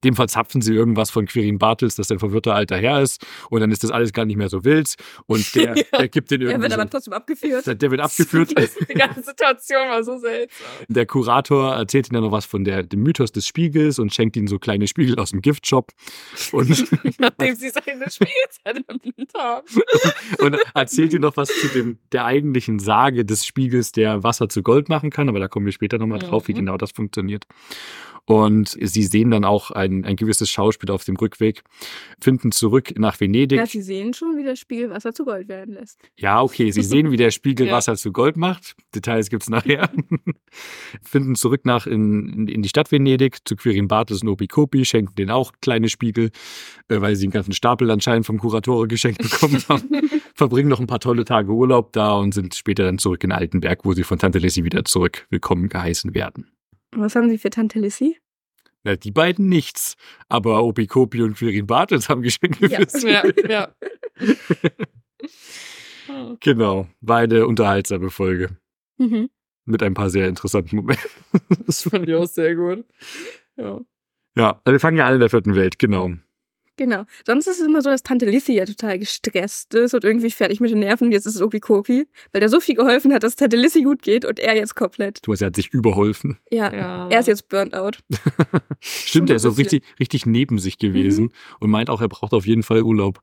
Dem 0.04 0.16
verzapfen 0.16 0.62
sie 0.62 0.74
irgendwas 0.74 1.10
von 1.10 1.26
Quirin 1.26 1.58
Bartels, 1.58 1.96
dass 1.96 2.10
er 2.10 2.18
ein 2.18 2.20
verwirrter 2.20 2.54
alter 2.54 2.76
Herr 2.78 3.02
ist. 3.02 3.26
Und 3.50 3.62
dann 3.62 3.72
ist 3.72 3.84
das 3.84 3.92
alles 3.92 4.12
gar 4.12 4.26
nicht 4.26 4.36
mehr 4.36 4.50
so 4.50 4.66
wild. 4.66 4.96
Und 5.26 5.56
der, 5.56 5.76
Ja. 5.78 5.84
der 6.00 6.08
gibt 6.10 6.32
den 6.32 6.42
irgendwie. 6.42 6.62
wird 6.64 6.74
aber 6.74 6.90
trotzdem 6.90 7.14
abgeführt. 7.14 7.66
der 7.82 7.92
wird 7.92 8.02
abgeführt. 8.02 8.50
Die 8.90 8.94
ganze 8.94 9.24
Situation 9.24 9.88
war 9.90 10.04
so 10.04 10.18
seltsam. 10.18 10.68
Der 10.90 11.06
Kurator 11.06 11.76
erzählt 11.76 12.08
ihnen 12.10 12.16
dann 12.16 12.24
noch 12.24 12.32
was 12.32 12.46
von 12.46 12.64
der, 12.66 12.84
dem 12.84 13.04
Mythos 13.04 13.32
des 13.32 13.48
Spiegels 13.48 14.00
und 14.00 14.14
schenkt 14.14 14.36
ihnen 14.36 14.48
so 14.48 14.60
kleine 14.60 14.88
Spiegel 14.88 15.18
aus 15.18 15.32
dem 15.32 15.42
Giftshop. 15.42 15.92
Und 16.52 16.70
Nachdem 17.20 17.56
sie 17.56 17.70
seine 17.70 18.10
Spielzeit 18.12 18.84
erwähnt 18.88 19.32
haben. 19.38 19.66
und 20.40 20.58
erzählt 20.74 21.14
ihr 21.14 21.20
noch 21.20 21.38
was 21.38 21.48
zu 21.50 21.68
dem, 21.70 21.98
der 22.12 22.26
eigentlichen 22.26 22.80
Sage 22.80 23.24
des 23.24 23.46
Spiegels, 23.46 23.92
der 23.94 24.24
Wasser 24.24 24.50
zu 24.50 24.62
Gold 24.62 24.90
machen 24.90 25.10
kann, 25.10 25.30
aber 25.30 25.40
da 25.40 25.48
kommen 25.48 25.66
wir 25.66 25.74
später 25.74 25.98
nochmal 25.98 26.20
drauf, 26.20 26.48
wie 26.48 26.54
Mhm. 26.54 26.58
genau 26.58 26.78
das 26.78 26.92
funktioniert. 26.92 27.46
Und 28.26 28.78
sie 28.80 29.04
sehen 29.04 29.32
dann 29.32 29.44
auch 29.44 29.72
ein, 29.72 30.06
ein 30.06 30.16
gewisses 30.16 30.50
Schauspiel 30.50 30.92
auf 30.92 31.04
dem 31.04 31.18
Rückweg, 31.18 31.64
finden 32.22 32.54
zurück 32.54 32.98
nach 32.98 33.20
Venedig. 33.20 33.58
Ja, 33.58 33.66
sie 33.66 33.82
sehen 33.82 34.14
schon, 34.14 34.38
wie 34.38 34.46
das 34.46 34.60
Spiegel 34.60 34.90
Wasser 34.90 35.14
zu 35.14 35.26
Gold 35.26 35.50
werden 35.50 35.74
lässt. 35.74 36.00
Ja, 36.18 36.42
okay, 36.42 36.72
sie 36.72 36.84
sehen, 36.84 37.12
wie 37.12 37.18
der 37.18 37.32
Spiegel 37.32 37.68
Ja. 37.68 37.74
Wasser 37.74 37.96
zu 37.96 38.14
Gold 38.14 38.38
macht. 38.38 38.76
Details 38.96 39.30
gibt's 39.30 39.50
nachher. 39.50 39.90
Finden 41.04 41.36
zurück 41.36 41.66
nach 41.66 41.86
in, 41.86 42.30
in, 42.30 42.48
in 42.48 42.62
die 42.62 42.70
Stadt 42.70 42.92
Venedig 42.92 43.40
zu 43.46 43.58
Quirin 43.58 43.90
Bartels 43.90 44.22
und 44.22 44.30
Opikopi, 44.30 44.86
schenken 44.86 45.16
denen 45.16 45.32
auch 45.32 45.52
kleine 45.62 45.90
Spiegel, 45.90 46.32
äh, 46.88 47.02
weil 47.02 47.18
sie 47.18 47.26
einen 47.26 47.34
ganzen 47.34 47.54
Stapel 47.54 47.92
anscheinend 47.92 48.26
vom 48.26 48.40
Kuratore 48.40 48.88
geschenkt 48.88 49.22
bekommen 49.22 49.62
haben. 49.70 49.90
Verbringen 50.34 50.70
noch 50.70 50.80
ein 50.80 50.88
paar 50.88 51.00
tolle 51.00 51.26
Tage 51.26 51.52
Urlaub 51.52 51.92
da 51.92 52.14
und 52.14 52.34
sind 52.34 52.56
später 52.56 52.86
dann 52.86 53.00
zurück 53.00 53.24
in 53.24 53.34
Altenberg, 53.34 53.84
wo 53.84 53.94
sie 53.94 54.04
von 54.04 54.18
Tante 54.18 54.40
Lissy 54.40 54.64
wieder 54.64 54.86
zurück 54.86 55.28
willkommen 55.30 55.68
geheißen 55.68 56.14
werden. 56.14 56.53
Was 56.96 57.16
haben 57.16 57.30
sie 57.30 57.38
für 57.38 57.50
Tante 57.50 57.80
Lissy? 57.80 58.18
Na, 58.84 58.96
die 58.96 59.12
beiden 59.12 59.48
nichts, 59.48 59.96
aber 60.28 60.64
Opikopi 60.64 61.22
und 61.22 61.36
Quirin 61.38 61.66
Bartels 61.68 62.10
haben 62.10 62.22
Geschenke 62.22 62.68
Ja. 62.68 62.80
für 62.80 62.90
sie. 62.90 63.10
Ja, 63.10 63.24
ja. 63.48 63.76
Genau, 66.42 66.88
war 67.02 67.18
eine 67.20 67.48
unterhaltsame 67.48 68.10
Folge 68.10 68.58
Mhm. 68.98 69.30
mit 69.66 69.82
ein 69.82 69.94
paar 69.94 70.10
sehr 70.10 70.28
interessanten 70.28 70.76
Momenten. 70.76 71.10
Das 71.66 71.84
fand 71.84 72.08
ich 72.08 72.16
auch 72.16 72.26
sehr 72.28 72.56
gut. 72.56 72.86
Ja. 73.56 73.80
Ja, 74.36 74.50
also 74.64 74.72
wir 74.74 74.80
fangen 74.80 74.98
ja 74.98 75.06
alle 75.06 75.16
in 75.16 75.20
der 75.22 75.30
vierten 75.30 75.56
Welt, 75.56 75.80
genau. 75.80 76.12
Genau. 76.76 77.04
Sonst 77.26 77.48
ist 77.48 77.60
es 77.60 77.68
immer 77.68 77.82
so, 77.82 77.90
dass 77.90 78.04
Tante 78.04 78.26
Lissy 78.26 78.54
ja 78.54 78.66
total 78.66 78.98
gestresst 78.98 79.74
ist 79.76 79.94
und 79.94 80.04
irgendwie 80.04 80.32
fertig 80.32 80.60
mit 80.60 80.72
den 80.72 80.80
Nerven. 80.80 81.12
Jetzt 81.12 81.26
ist 81.26 81.36
es 81.36 81.42
Opi-Kopi, 81.42 82.08
weil 82.32 82.40
der 82.40 82.50
so 82.50 82.60
viel 82.60 82.76
geholfen 82.76 83.14
hat, 83.14 83.24
dass 83.24 83.36
Tante 83.36 83.58
Lissy 83.58 83.84
gut 83.84 84.02
geht 84.02 84.26
und 84.26 84.40
er 84.40 84.56
jetzt 84.56 84.76
komplett. 84.76 85.20
Du 85.24 85.32
hast 85.32 85.42
ja 85.42 85.48
hat 85.48 85.56
sich 85.56 85.74
überholfen. 85.74 86.40
Ja, 86.52 86.74
ja. 86.74 87.08
er 87.10 87.20
ist 87.20 87.28
jetzt 87.28 87.50
burnt 87.50 87.76
out. 87.76 88.00
Stimmt, 88.80 89.30
er 89.30 89.36
ist 89.36 89.44
so 89.44 89.50
richtig, 89.50 89.84
richtig 90.00 90.26
neben 90.26 90.58
sich 90.58 90.78
gewesen 90.80 91.32
und 91.60 91.70
meint 91.70 91.90
auch, 91.90 92.02
er 92.02 92.10
braucht 92.10 92.34
auf 92.34 92.48
jeden 92.48 92.64
Fall 92.64 92.82
Urlaub. 92.82 93.22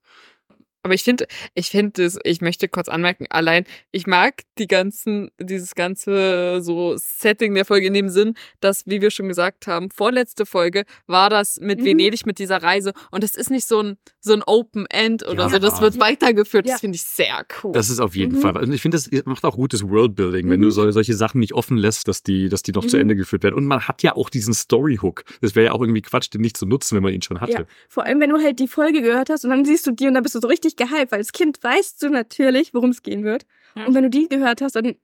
Aber 0.82 0.94
ich 0.94 1.02
finde, 1.04 1.26
ich 1.54 1.68
finde 1.68 2.04
es, 2.04 2.18
ich 2.24 2.40
möchte 2.40 2.66
kurz 2.68 2.88
anmerken, 2.88 3.26
allein, 3.28 3.64
ich 3.92 4.06
mag 4.06 4.42
die 4.58 4.66
ganzen, 4.66 5.30
dieses 5.38 5.74
ganze 5.74 6.60
so 6.62 6.94
Setting 6.96 7.54
der 7.54 7.64
Folge 7.66 7.86
in 7.86 7.94
dem 7.94 8.08
Sinn, 8.08 8.34
dass, 8.60 8.84
wie 8.86 9.00
wir 9.02 9.10
schon 9.10 9.28
gesagt 9.28 9.66
haben, 9.66 9.90
vorletzte 9.90 10.46
Folge 10.46 10.84
war 11.06 11.28
das 11.28 11.58
mit 11.60 11.80
Mhm. 11.80 11.84
Venedig, 11.84 12.24
mit 12.26 12.38
dieser 12.38 12.62
Reise. 12.62 12.92
Und 13.10 13.24
es 13.24 13.34
ist 13.36 13.50
nicht 13.50 13.66
so 13.66 13.82
ein, 13.82 13.96
so 14.20 14.32
ein 14.32 14.42
Open 14.46 14.86
End 14.86 15.26
oder 15.26 15.44
Ja. 15.44 15.48
so. 15.50 15.58
Das 15.58 15.80
wird 15.82 16.00
weitergeführt. 16.00 16.66
Ja. 16.66 16.72
Das 16.74 16.80
finde 16.80 16.96
ich 16.96 17.02
sehr 17.02 17.44
cool. 17.62 17.72
Das 17.72 17.90
ist 17.90 18.00
auf 18.00 18.16
jeden 18.16 18.36
Mhm. 18.36 18.40
Fall. 18.40 18.56
Und 18.56 18.72
ich 18.72 18.80
finde, 18.80 18.96
das 18.96 19.10
macht 19.26 19.44
auch 19.44 19.56
gutes 19.56 19.82
Worldbuilding, 19.88 20.48
wenn 20.48 20.60
du 20.60 20.68
Mhm. 20.68 20.72
so, 20.72 20.90
solche 20.90 21.14
Sachen 21.14 21.40
nicht 21.40 21.52
offen 21.52 21.76
lässt, 21.76 22.08
dass 22.08 22.22
die, 22.22 22.48
dass 22.48 22.62
die 22.62 22.72
noch 22.72 22.86
zu 22.86 22.96
Mhm. 22.96 23.02
Ende 23.02 23.16
geführt 23.16 23.42
werden. 23.42 23.54
Und 23.54 23.66
man 23.66 23.86
hat 23.86 24.02
ja 24.02 24.16
auch 24.16 24.30
diesen 24.30 24.54
Story-Hook. 24.54 25.24
Das 25.42 25.54
wäre 25.54 25.66
ja 25.66 25.72
auch 25.72 25.80
irgendwie 25.82 26.02
Quatsch, 26.02 26.32
den 26.32 26.40
nicht 26.40 26.56
zu 26.56 26.64
nutzen, 26.66 26.96
wenn 26.96 27.02
man 27.02 27.12
ihn 27.12 27.22
schon 27.22 27.40
hatte. 27.40 27.52
Ja. 27.52 27.64
Vor 27.88 28.04
allem, 28.04 28.20
wenn 28.20 28.30
du 28.30 28.38
halt 28.38 28.58
die 28.58 28.68
Folge 28.68 29.02
gehört 29.02 29.28
hast 29.28 29.44
und 29.44 29.50
dann 29.50 29.64
siehst 29.66 29.86
du 29.86 29.90
die 29.90 30.06
und 30.08 30.14
dann 30.14 30.22
bist 30.22 30.34
du 30.34 30.40
so 30.40 30.48
richtig 30.48 30.69
gehypt, 30.76 31.12
weil 31.12 31.18
als 31.20 31.32
Kind 31.32 31.62
weißt 31.62 32.02
du 32.02 32.08
natürlich, 32.10 32.74
worum 32.74 32.90
es 32.90 33.02
gehen 33.02 33.24
wird. 33.24 33.44
Ja. 33.74 33.86
Und 33.86 33.94
wenn 33.94 34.02
du 34.04 34.10
die 34.10 34.28
gehört 34.28 34.60
hast, 34.62 34.76
dann 34.76 34.94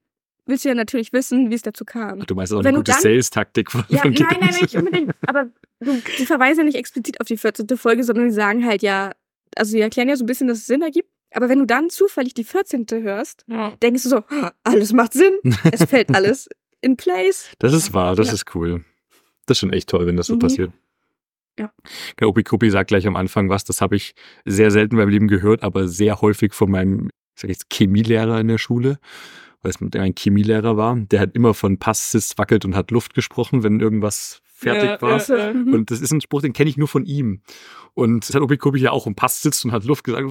willst 0.47 0.65
du 0.65 0.69
ja 0.69 0.75
natürlich 0.75 1.13
wissen, 1.13 1.51
wie 1.51 1.55
es 1.55 1.63
dazu 1.63 1.85
kam. 1.85 2.21
Ach, 2.23 2.27
du 2.27 2.35
meinst 2.35 2.53
auch 2.53 2.59
Wenn 2.59 2.67
eine 2.69 2.77
gute 2.79 2.93
Sales-Taktik 2.93 3.71
von, 3.73 3.85
Ja, 3.89 3.99
von 4.03 4.13
nein, 4.13 4.27
nein, 4.41 4.49
Kids. 4.51 4.61
nicht 4.63 4.77
unbedingt. 4.77 5.13
Aber 5.27 5.47
du, 5.81 6.01
die 6.19 6.27
verweisen 6.27 6.61
ja 6.61 6.65
nicht 6.65 6.77
explizit 6.77 7.21
auf 7.21 7.27
die 7.27 7.37
14. 7.37 7.67
Folge, 7.77 8.05
sondern 8.05 8.27
die 8.27 8.33
sagen 8.35 8.65
halt 8.65 8.83
ja, 8.83 9.13
also 9.57 9.73
die 9.75 9.81
erklären 9.81 10.09
ja 10.09 10.17
so 10.17 10.25
ein 10.25 10.27
bisschen, 10.27 10.47
dass 10.49 10.59
es 10.59 10.67
Sinn 10.67 10.83
ergibt. 10.83 11.09
Aber 11.33 11.49
wenn 11.49 11.59
du 11.59 11.67
dann 11.67 11.91
zufällig 11.91 12.35
die 12.35 12.45
14. 12.45 12.87
hörst, 13.03 13.45
ja. 13.49 13.73
denkst 13.83 14.05
du 14.05 14.09
so, 14.09 14.17
"Ah, 14.31 14.53
alles 14.63 14.93
macht 14.93 15.13
Sinn. 15.13 15.35
Es 15.73 15.85
fällt 15.91 16.15
alles 16.15 16.49
in 16.81 16.97
place. 16.97 17.49
Das 17.59 17.73
ist 17.73 17.93
wahr, 17.93 18.15
das 18.15 18.29
Ja. 18.29 18.35
ist 18.35 18.55
cool. 18.55 18.85
Das 19.47 19.57
ist 19.57 19.61
schon 19.61 19.73
echt 19.73 19.89
toll, 19.89 20.07
wenn 20.07 20.17
das 20.17 20.29
so 20.29 20.35
Mhm. 20.35 20.39
passiert. 20.41 20.73
Ja. 21.59 21.73
Der 22.21 22.29
Opi 22.29 22.43
Kopi 22.43 22.71
sagt 22.71 22.89
gleich 22.89 23.07
am 23.07 23.17
Anfang 23.17 23.49
was, 23.49 23.65
das 23.65 23.81
habe 23.81 23.97
ich 23.97 24.15
sehr 24.45 24.71
selten 24.71 24.97
meinem 24.97 25.09
Leben 25.09 25.29
gehört, 25.29 25.63
aber 25.63 25.89
sehr 25.89 26.21
häufig 26.21 26.53
von 26.55 26.71
meinem, 26.71 27.11
ich 27.35 27.41
sag 27.43 27.49
jetzt, 27.49 27.67
Chemielehrer 27.73 28.39
in 28.41 28.49
der 28.49 28.59
Schule, 28.59 28.99
weil 29.63 29.71
es 29.71 29.81
mit 29.81 29.97
ein 29.97 30.15
Chemielehrer 30.17 30.77
war. 30.77 30.97
Der 30.97 31.21
hat 31.21 31.35
immer 31.35 31.55
von 31.55 31.79
Pass, 31.79 32.13
Sis, 32.13 32.37
wackelt 32.37 32.65
und 32.65 32.75
hat 32.77 32.91
Luft 32.91 33.15
gesprochen, 33.15 33.63
wenn 33.63 33.81
irgendwas 33.81 34.41
fertig 34.45 34.91
Ja, 34.91 35.03
war. 35.03 35.27
ja, 35.29 35.37
ja. 35.37 35.53
Mhm. 35.53 35.73
Und 35.75 35.91
das 35.91 36.01
ist 36.01 36.13
ein 36.13 36.21
Spruch, 36.21 36.43
den 36.43 36.53
kenne 36.53 36.71
ich 36.71 36.77
nur 36.77 36.89
von 36.89 37.05
ihm. 37.05 37.41
Und 37.95 38.29
das 38.29 38.35
hat 38.35 38.43
Obi 38.43 38.57
Kobi 38.59 38.81
ja 38.81 38.91
auch 38.91 39.07
im 39.07 39.15
Pass 39.15 39.43
sitzt 39.43 39.65
und 39.65 39.73
hat 39.73 39.85
Luft 39.85 40.05
gesagt. 40.05 40.27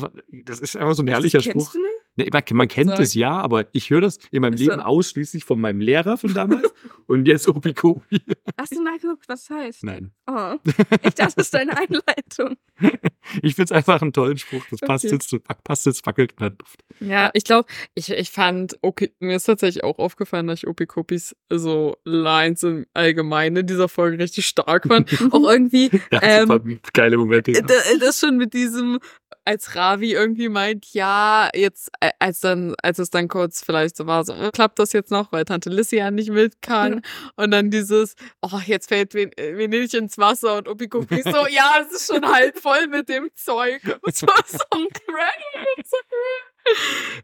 Das 0.45 0.59
ist 0.59 0.75
einfach 0.77 0.93
so 0.93 1.03
ein 1.03 1.07
herrlicher 1.07 1.41
Spruch. 1.41 1.71
du 1.73 1.79
nicht? 1.79 1.89
Nee, 2.17 2.29
man, 2.53 2.67
kennt 2.67 2.91
Sag. 2.91 2.99
es 2.99 3.13
ja, 3.13 3.31
aber 3.31 3.65
ich 3.73 3.89
höre 3.89 4.01
das 4.01 4.19
in 4.31 4.41
meinem 4.41 4.53
Ist 4.53 4.61
Leben 4.61 4.79
ausschließlich 4.79 5.43
von 5.43 5.59
meinem 5.59 5.81
Lehrer 5.81 6.17
von 6.17 6.33
damals 6.33 6.73
und 7.07 7.27
jetzt 7.27 7.47
Obi 7.47 7.73
Kobi. 7.73 8.21
Hast 8.57 8.73
du 8.73 8.81
nachgeguckt, 8.81 9.27
was 9.27 9.45
das 9.45 9.57
heißt? 9.57 9.83
Nein. 9.83 10.11
Oh. 10.27 10.55
Ich 11.03 11.13
dachte, 11.15 11.15
das 11.17 11.33
ist 11.35 11.53
deine 11.53 11.77
Einleitung. 11.77 12.55
Ich 13.41 13.55
finde 13.55 13.65
es 13.65 13.71
einfach 13.71 14.01
einen 14.01 14.13
tollen 14.13 14.37
Spruch. 14.37 14.63
Das 14.71 14.79
passt 14.79 15.05
Okay. 15.05 15.13
jetzt, 15.15 15.35
passt 15.63 15.85
jetzt 15.85 16.05
wackelt 16.05 16.33
und 16.39 16.45
hat 16.45 16.59
Luft. 16.61 16.83
Ja, 17.01 17.31
ich 17.33 17.43
glaube, 17.43 17.67
ich, 17.95 18.09
ich 18.11 18.31
fand, 18.31 18.77
okay, 18.81 19.11
mir 19.19 19.35
ist 19.35 19.43
tatsächlich 19.45 19.83
auch 19.83 19.99
aufgefallen, 19.99 20.47
dass 20.47 20.59
ich 20.59 20.67
Opikopis 20.67 21.35
so 21.49 21.97
Lines 22.05 22.63
im 22.63 22.85
Allgemeinen 22.93 23.57
in 23.57 23.67
dieser 23.67 23.89
Folge 23.89 24.19
richtig 24.19 24.45
stark 24.47 24.87
fand. 24.87 25.11
auch 25.31 25.49
irgendwie, 25.49 25.89
Ja, 26.11 26.21
Ähm, 26.23 26.79
geile 26.93 27.17
Momente. 27.17 27.51
da- 27.53 27.73
das 27.99 28.19
schon 28.19 28.37
mit 28.37 28.53
diesem, 28.53 28.99
als 29.45 29.75
Ravi 29.75 30.11
irgendwie 30.13 30.49
meint, 30.49 30.93
ja, 30.93 31.49
jetzt, 31.55 31.91
äh, 31.99 32.11
als 32.19 32.39
dann, 32.39 32.75
als 32.81 32.99
es 32.99 33.11
dann 33.11 33.27
kurz 33.27 33.63
vielleicht 33.63 33.95
so 33.95 34.07
war, 34.07 34.25
so, 34.25 34.33
äh, 34.33 34.49
klappt 34.51 34.79
das 34.79 34.91
jetzt 34.93 35.11
noch, 35.11 35.31
weil 35.31 35.45
Tante 35.45 35.69
Lissy 35.69 35.97
ja 35.97 36.11
nicht 36.11 36.31
mit 36.31 36.61
kann. 36.61 37.01
Und 37.35 37.51
dann 37.51 37.69
dieses, 37.69 38.15
oh, 38.41 38.59
jetzt 38.65 38.89
fällt 38.89 39.13
Ven 39.13 39.31
äh, 39.37 39.55
Venedig 39.57 39.93
ins 39.93 40.17
Wasser 40.17 40.57
und 40.57 40.67
Opikopi 40.67 41.21
so, 41.21 41.47
ja, 41.47 41.85
es 41.87 41.95
ist 41.95 42.13
schon 42.13 42.25
halb 42.25 42.57
voll 42.59 42.87
mit 42.87 43.07
dem 43.09 43.29
Zeug. 43.35 43.81
Das 44.05 44.21
war 44.23 44.35
so. 44.47 44.57
So 45.83 45.97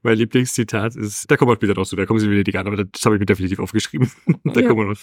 Mein 0.04 0.18
Lieblingszitat 0.18 0.96
ist, 0.96 1.30
da 1.30 1.38
kommen 1.38 1.52
wir 1.52 1.56
später 1.56 1.74
noch 1.74 1.88
zu, 1.88 1.96
da 1.96 2.06
kommen 2.06 2.20
sie 2.20 2.30
wieder 2.30 2.44
die 2.44 2.58
an, 2.58 2.68
aber 2.68 2.84
das 2.84 3.04
habe 3.06 3.16
ich 3.16 3.20
mir 3.20 3.26
definitiv 3.26 3.60
aufgeschrieben. 3.60 4.12
da 4.44 4.62
Ja. 4.62 4.68
kommen 4.68 4.88
wir 4.88 4.94
noch. 4.94 5.00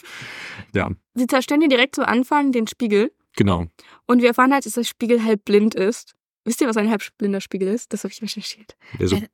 Ja, 0.74 0.90
Sie 1.14 1.26
zerstören 1.26 1.60
dir 1.60 1.68
direkt 1.68 1.94
zu 1.96 2.06
Anfang 2.06 2.52
den 2.52 2.66
Spiegel 2.66 3.10
genau. 3.36 3.66
und 4.06 4.20
wir 4.22 4.28
erfahren 4.28 4.52
halt, 4.52 4.66
dass 4.66 4.74
der 4.74 4.84
Spiegel 4.84 5.24
halb 5.24 5.44
blind 5.44 5.74
ist. 5.74 6.14
Wisst 6.48 6.60
ihr, 6.62 6.68
was 6.68 6.76
ein 6.78 6.90
halb 6.90 7.02
blinder 7.18 7.40
Spiegel 7.40 7.68
ist? 7.68 7.92
Das 7.92 8.04
habe 8.04 8.12
ich 8.12 8.22
recherchiert. 8.22 8.76
Der 8.98 9.08
so, 9.08 9.16
Äh, 9.16 9.28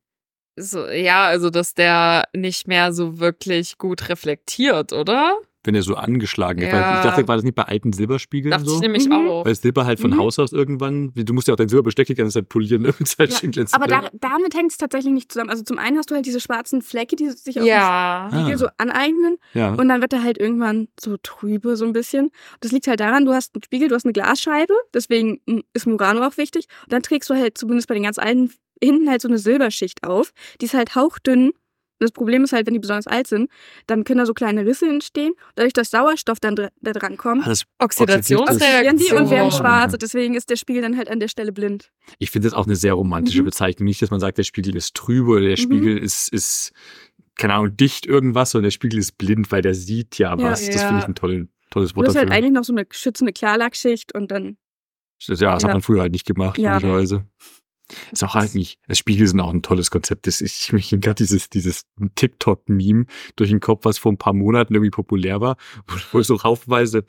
So, 0.56 0.86
ja, 0.88 1.26
also 1.26 1.50
dass 1.50 1.74
der 1.74 2.28
nicht 2.34 2.68
mehr 2.68 2.92
so 2.92 3.18
wirklich 3.18 3.78
gut 3.78 4.08
reflektiert, 4.08 4.92
oder? 4.92 5.36
Wenn 5.64 5.74
er 5.74 5.82
so 5.82 5.94
angeschlagen 5.94 6.60
ist. 6.62 6.72
Ja. 6.72 6.98
Ich 6.98 7.04
dachte, 7.04 7.26
war 7.26 7.36
das 7.36 7.44
nicht 7.44 7.54
bei 7.54 7.64
alten 7.64 7.92
Silberspiegeln 7.92 8.50
Dachte 8.52 8.66
so? 8.68 8.74
ich 8.76 8.80
nämlich 8.82 9.06
Mhm. 9.08 9.12
auch. 9.28 9.44
Weil 9.46 9.54
Silber 9.54 9.86
halt 9.86 9.98
von 9.98 10.10
Mhm. 10.10 10.18
Haus 10.18 10.38
aus 10.38 10.52
irgendwann, 10.52 11.12
du 11.14 11.32
musst 11.34 11.48
ja 11.48 11.54
auch 11.54 11.58
dein 11.58 11.68
Silberbesteck 11.68 12.06
die 12.06 12.14
ganze 12.14 12.34
Zeit 12.34 12.48
polieren, 12.48 12.82
ne? 12.82 12.88
Mit 12.98 13.08
Zeit 13.08 13.30
Ja, 13.30 13.38
schön 13.38 13.66
Aber 13.72 13.86
da, 13.86 14.08
damit 14.20 14.54
hängt 14.54 14.70
es 14.72 14.76
tatsächlich 14.78 15.12
nicht 15.12 15.32
zusammen. 15.32 15.50
Also 15.50 15.62
zum 15.64 15.78
einen 15.78 15.96
hast 15.98 16.10
du 16.10 16.14
halt 16.14 16.26
diese 16.26 16.40
schwarzen 16.40 16.82
Flecke, 16.82 17.16
die 17.16 17.30
sich 17.30 17.58
auf 17.58 17.66
Ja. 17.66 18.28
dem 18.30 18.38
Spiegel 18.40 18.54
Ah. 18.54 18.58
so 18.58 18.66
aneignen 18.78 19.36
ja. 19.54 19.74
und 19.74 19.88
dann 19.88 20.00
wird 20.00 20.12
er 20.12 20.22
halt 20.22 20.38
irgendwann 20.38 20.88
so 21.00 21.16
trübe 21.22 21.76
so 21.76 21.84
ein 21.86 21.92
bisschen. 21.92 22.30
Das 22.60 22.70
liegt 22.72 22.86
halt 22.86 23.00
daran, 23.00 23.24
du 23.24 23.32
hast 23.32 23.54
einen 23.54 23.62
Spiegel, 23.62 23.88
du 23.88 23.94
hast 23.94 24.04
eine 24.04 24.12
Glasscheibe, 24.12 24.74
deswegen 24.92 25.40
mm, 25.46 25.60
ist 25.72 25.86
Murano 25.86 26.22
auch 26.26 26.36
wichtig. 26.36 26.66
Und 26.84 26.92
dann 26.92 27.02
trägst 27.02 27.30
du 27.30 27.34
halt 27.34 27.56
zumindest 27.58 27.88
bei 27.88 27.94
den 27.94 28.02
ganz 28.04 28.18
alten 28.18 28.50
hinten 28.82 29.08
halt 29.08 29.22
so 29.22 29.28
eine 29.28 29.38
Silberschicht 29.38 30.04
auf. 30.04 30.32
Die 30.60 30.66
ist 30.66 30.74
halt 30.74 30.94
hauchdünn. 30.94 31.52
Das 32.00 32.10
Problem 32.12 32.44
ist 32.44 32.52
halt, 32.52 32.66
wenn 32.66 32.74
die 32.74 32.80
besonders 32.80 33.06
alt 33.06 33.26
sind, 33.28 33.48
dann 33.86 34.04
können 34.04 34.18
da 34.18 34.26
so 34.26 34.34
kleine 34.34 34.66
Risse 34.66 34.86
entstehen. 34.86 35.32
Dadurch, 35.54 35.72
dass 35.72 35.90
Sauerstoff 35.90 36.40
dann 36.40 36.56
dr- 36.56 36.70
da 36.80 36.92
dran 36.92 37.16
kommt, 37.16 37.44
Ah, 37.46 37.50
das, 37.50 37.64
oxidieren 37.78 38.96
die 38.96 39.12
und 39.12 39.30
werden 39.30 39.50
schwarz. 39.52 39.92
Und 39.92 40.02
deswegen 40.02 40.34
ist 40.34 40.50
der 40.50 40.56
Spiegel 40.56 40.82
dann 40.82 40.96
halt 40.96 41.08
an 41.08 41.20
der 41.20 41.28
Stelle 41.28 41.52
blind. 41.52 41.90
ich 42.18 42.30
finde 42.30 42.48
das 42.48 42.54
auch 42.56 42.66
eine 42.66 42.76
sehr 42.76 42.94
romantische 42.94 43.40
Mhm. 43.42 43.46
Bezeichnung. 43.46 43.84
Nicht, 43.86 44.02
dass 44.02 44.10
man 44.10 44.20
sagt, 44.20 44.38
der 44.38 44.42
Spiegel 44.44 44.76
ist 44.76 44.94
trübe 44.94 45.30
oder 45.32 45.40
der 45.42 45.50
Mhm. 45.50 45.56
Spiegel 45.56 45.98
ist, 45.98 46.32
ist, 46.32 46.72
keine 47.36 47.54
Ahnung, 47.54 47.76
dicht 47.76 48.06
irgendwas, 48.06 48.50
sondern 48.50 48.64
der 48.64 48.70
Spiegel 48.72 48.98
ist 48.98 49.16
blind, 49.16 49.50
weil 49.52 49.62
der 49.62 49.74
sieht 49.74 50.18
ja 50.18 50.36
Ja. 50.36 50.42
was. 50.50 50.66
Das 50.66 50.74
Ja. 50.82 50.88
finde 50.88 51.02
ich 51.02 51.08
ein 51.08 51.14
toll, 51.14 51.48
tolles 51.70 51.90
Du 51.92 51.96
Wort 51.96 52.08
hast 52.08 52.16
halt 52.16 52.30
eigentlich 52.30 52.52
noch 52.52 52.64
so 52.64 52.72
eine 52.72 52.86
schützende 52.90 53.32
Klarlackschicht 53.32 54.14
und 54.14 54.30
dann 54.30 54.56
Das, 55.26 55.40
ja, 55.40 55.54
das 55.54 55.62
hat 55.64 55.70
Ja. 55.70 55.74
man 55.74 55.82
früher 55.82 56.00
halt 56.02 56.12
nicht 56.12 56.26
gemacht, 56.26 56.58
Ja. 56.58 56.74
logischerweise. 56.74 57.24
Ist 58.12 58.24
auch 58.24 58.54
nicht. 58.54 58.78
Das 58.86 58.98
Spiegel 58.98 59.26
sind 59.26 59.40
auch 59.40 59.52
ein 59.52 59.62
tolles 59.62 59.90
Konzept. 59.90 60.26
Das 60.26 60.40
ist, 60.40 60.62
ich 60.64 60.72
mich 60.72 60.90
gerade 60.90 61.14
dieses, 61.14 61.48
dieses 61.50 61.84
TikTok-Meme 62.14 63.06
durch 63.36 63.50
den 63.50 63.60
Kopf, 63.60 63.84
was 63.84 63.98
vor 63.98 64.12
ein 64.12 64.18
paar 64.18 64.32
Monaten 64.32 64.74
irgendwie 64.74 64.90
populär 64.90 65.40
war, 65.40 65.56
wo, 65.86 66.18
wo 66.18 66.22
so 66.22 66.34
raufweise 66.34 67.04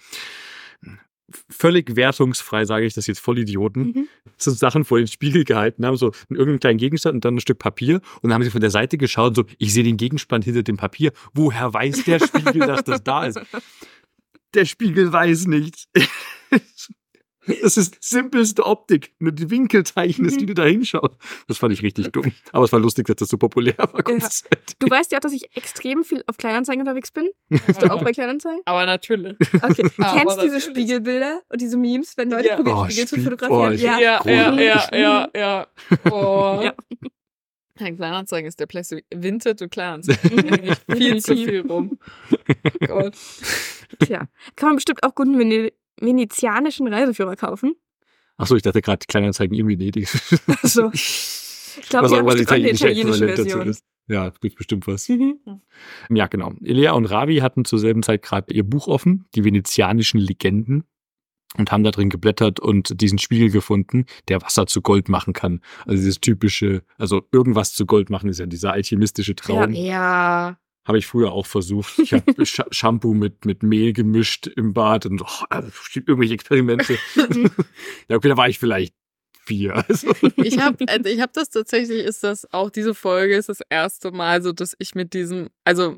völlig 1.49 1.95
wertungsfrei, 1.95 2.65
sage 2.65 2.85
ich 2.85 2.93
das 2.93 3.07
jetzt, 3.07 3.19
voll 3.19 3.39
Idioten, 3.39 3.81
Mhm. 3.81 4.07
so 4.37 4.51
Sachen 4.51 4.85
vor 4.85 4.99
den 4.99 5.07
Spiegel 5.07 5.43
gehalten 5.43 5.83
haben, 5.85 5.97
so 5.97 6.11
irgendeinen 6.29 6.59
kleinen 6.59 6.77
Gegenstand 6.77 7.15
und 7.15 7.25
dann 7.25 7.35
ein 7.35 7.39
Stück 7.39 7.57
Papier 7.57 7.95
und 8.21 8.29
dann 8.29 8.33
haben 8.33 8.43
sie 8.43 8.51
von 8.51 8.61
der 8.61 8.69
Seite 8.69 8.97
geschaut 8.97 9.29
und 9.29 9.35
so, 9.35 9.55
ich 9.57 9.73
sehe 9.73 9.83
den 9.83 9.97
Gegenstand 9.97 10.45
hinter 10.45 10.61
dem 10.61 10.77
Papier. 10.77 11.13
Woher 11.33 11.73
weiß 11.73 12.03
der 12.03 12.19
Spiegel, 12.19 12.67
dass 12.67 12.83
das 12.83 13.03
da 13.03 13.25
ist? 13.25 13.39
Der 14.53 14.63
Spiegel 14.65 15.11
weiß 15.11 15.47
nicht. 15.47 15.87
Das 17.61 17.77
ist 17.77 17.97
simpelste 18.01 18.65
Optik. 18.65 19.13
Nur 19.19 19.31
die 19.31 19.49
Winkel 19.49 19.83
zeichnest, 19.85 20.35
Mhm. 20.35 20.39
die 20.39 20.45
du 20.47 20.53
da 20.55 20.63
hinschaust. 20.65 21.15
Das 21.47 21.57
fand 21.57 21.73
ich 21.73 21.83
richtig 21.83 22.11
dumm. 22.11 22.31
Aber 22.51 22.65
es 22.65 22.71
war 22.71 22.79
lustig, 22.79 23.05
dass 23.07 23.17
das 23.17 23.29
so 23.29 23.37
populär 23.37 23.75
war. 23.77 24.03
Ja. 24.09 24.17
Du 24.79 24.89
weißt 24.89 25.11
ja 25.11 25.17
auch, 25.17 25.21
dass 25.21 25.33
ich 25.33 25.55
extrem 25.55 26.03
viel 26.03 26.23
auf 26.27 26.37
Kleinanzeigen 26.37 26.81
unterwegs 26.81 27.11
bin. 27.11 27.29
Bist 27.49 27.81
du 27.81 27.91
auch 27.91 28.03
bei 28.03 28.11
Kleinanzeigen? 28.11 28.61
Aber 28.65 28.85
natürlich. 28.85 29.37
Okay. 29.61 29.89
Aber 29.99 30.17
Kennst 30.19 30.37
du 30.37 30.41
diese. 30.41 30.61
Spiegelbilder 30.61 31.41
und 31.49 31.61
diese 31.61 31.77
Memes, 31.77 32.17
wenn 32.17 32.29
Leute 32.31 32.47
Ja. 32.47 32.55
probieren, 32.55 32.77
Oh, 32.77 32.85
Spiegel 32.85 33.07
zu 33.07 33.15
Spiel- 33.15 33.23
fotografieren? 33.25 33.73
oh, 33.73 33.75
Ja, 33.75 33.99
ja, 33.99 34.17
Großartig. 34.19 34.65
ja, 34.65 34.89
ja, 34.93 35.29
ja. 35.35 35.67
Oh. 36.11 36.61
Ja. 36.63 36.73
Ein 37.77 37.97
Kleinanzeigen 37.97 38.47
ist 38.47 38.59
der 38.59 38.67
Platz 38.67 38.91
Vinted 39.13 39.61
und 39.61 39.69
Kleinanzeigen. 39.69 40.75
viel 40.95 41.21
zu 41.21 41.35
viel 41.35 41.61
rum. 41.67 41.99
Gott. 42.87 43.15
Tja. 43.99 44.27
Kann 44.55 44.69
man 44.69 44.75
bestimmt 44.75 45.03
auch 45.03 45.13
guten 45.13 45.37
Vene 45.37 45.71
venezianischen 45.99 46.87
Reiseführer 46.87 47.35
kaufen. 47.35 47.75
Achso, 48.37 48.55
ich 48.55 48.63
dachte 48.63 48.81
gerade, 48.81 49.05
Kleinanzeigen 49.07 49.55
irgendwie 49.55 49.77
nötig. 49.77 50.09
Also, 50.61 50.91
ich 50.93 51.89
glaube, 51.89 52.05
was 52.05 52.11
die 52.11 52.17
haben 52.17 52.25
bestimmt 52.25 52.51
eine 52.51 52.69
italienische 52.71 53.27
Version. 53.27 53.67
ist. 53.67 53.83
Ja, 54.07 54.31
gibt 54.41 54.55
bestimmt 54.55 54.87
was. 54.87 55.09
Mhm. 55.15 55.39
Ja, 56.09 56.27
genau. 56.27 56.53
Elia 56.61 56.91
und 56.91 57.05
Ravi 57.05 57.37
hatten 57.37 57.65
zur 57.65 57.79
selben 57.79 58.03
Zeit 58.03 58.21
gerade 58.21 58.53
ihr 58.53 58.63
Buch 58.63 58.87
offen, 58.87 59.25
die 59.35 59.43
venezianischen 59.43 60.19
Legenden, 60.19 60.83
und 61.57 61.71
haben 61.71 61.83
da 61.83 61.91
drin 61.91 62.09
geblättert 62.09 62.59
und 62.59 62.99
diesen 63.01 63.17
Spiegel 63.17 63.49
gefunden, 63.49 64.05
der 64.27 64.41
Wasser 64.41 64.67
zu 64.67 64.81
Gold 64.81 65.09
machen 65.09 65.33
kann. 65.33 65.61
Also 65.85 65.95
dieses 66.01 66.19
typische, 66.19 66.83
also 66.97 67.23
irgendwas 67.31 67.73
zu 67.73 67.85
Gold 67.85 68.09
machen 68.09 68.29
ist 68.29 68.39
ja 68.39 68.45
dieser 68.45 68.73
alchemistische 68.73 69.35
Traum. 69.35 69.71
Ja. 69.73 70.57
Habe 70.85 70.99
ich 70.99 71.07
früher 71.07 71.31
auch 71.31 71.45
versucht. 71.45 71.97
Ich 71.99 72.13
habe 72.13 72.23
Sch 72.45 72.61
Shampoo 72.71 73.13
mit, 73.13 73.45
mit 73.45 73.63
Mehl 73.63 73.93
gemischt 73.93 74.47
im 74.47 74.73
Bad 74.73 75.05
und 75.07 75.21
oh, 75.21 75.45
äh, 75.49 75.63
irgendwelche 75.95 76.35
Experimente. 76.35 76.97
ja, 78.07 78.17
okay, 78.17 78.29
da 78.29 78.37
war 78.37 78.47
ich 78.47 78.59
vielleicht 78.59 78.93
vier. 79.45 79.73
Also, 79.87 80.13
Ich 80.37 80.57
habe 80.59 80.85
also 80.87 81.09
ich 81.09 81.21
hab 81.21 81.33
das 81.33 81.49
tatsächlich, 81.49 82.03
ist 82.05 82.23
das 82.23 82.51
auch 82.53 82.69
diese 82.69 82.93
Folge 82.93 83.35
ist 83.35 83.49
das 83.49 83.59
erste 83.69 84.11
Mal 84.11 84.41
so, 84.41 84.51
dass 84.51 84.75
ich 84.79 84.95
mit 84.95 85.13
diesem, 85.13 85.49
also 85.63 85.97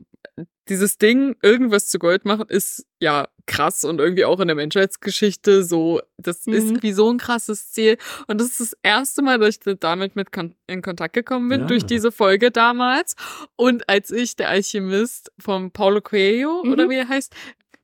dieses 0.69 0.97
Ding, 0.97 1.35
irgendwas 1.41 1.87
zu 1.87 1.97
Gold 1.99 2.25
machen, 2.25 2.45
ist 2.49 2.85
ja 2.99 3.27
krass 3.45 3.85
und 3.85 3.99
irgendwie 3.99 4.25
auch 4.25 4.39
in 4.41 4.47
der 4.47 4.55
Menschheitsgeschichte 4.55 5.63
so, 5.63 6.01
das 6.17 6.45
Mhm. 6.45 6.53
ist 6.53 6.83
wie 6.83 6.91
so 6.91 7.09
ein 7.09 7.17
krasses 7.17 7.71
Ziel. 7.71 7.97
Und 8.27 8.41
das 8.41 8.47
ist 8.49 8.59
das 8.59 8.77
erste 8.83 9.21
Mal, 9.21 9.39
dass 9.39 9.57
ich 9.65 9.79
damit 9.79 10.15
mit 10.17 10.31
kon 10.33 10.53
in 10.67 10.81
Kontakt 10.81 11.13
gekommen 11.13 11.47
bin, 11.47 11.61
Ja. 11.61 11.67
durch 11.67 11.85
diese 11.85 12.11
Folge 12.11 12.51
damals. 12.51 13.15
Und 13.55 13.87
als 13.89 14.11
ich 14.11 14.35
Der 14.35 14.49
Alchemist 14.49 15.31
von 15.39 15.71
Paulo 15.71 16.01
Coelho, 16.01 16.63
Mhm. 16.65 16.71
oder 16.73 16.89
wie 16.89 16.95
er 16.95 17.07
heißt, 17.07 17.33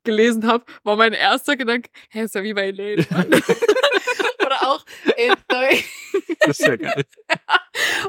gelesen 0.04 0.48
habe, 0.48 0.66
war 0.84 0.96
mein 0.96 1.14
erster 1.14 1.56
Gedanke, 1.56 1.90
hä, 2.10 2.24
ist 2.24 2.36
ja 2.36 2.44
wie 2.44 2.54
bei 2.54 2.72
Lane. 2.72 3.06
oder 4.46 4.62
auch 4.70 4.86
in 5.18 5.34
das 6.40 6.60
ist 6.60 6.68
ja 6.68 6.76
geil. 6.76 7.04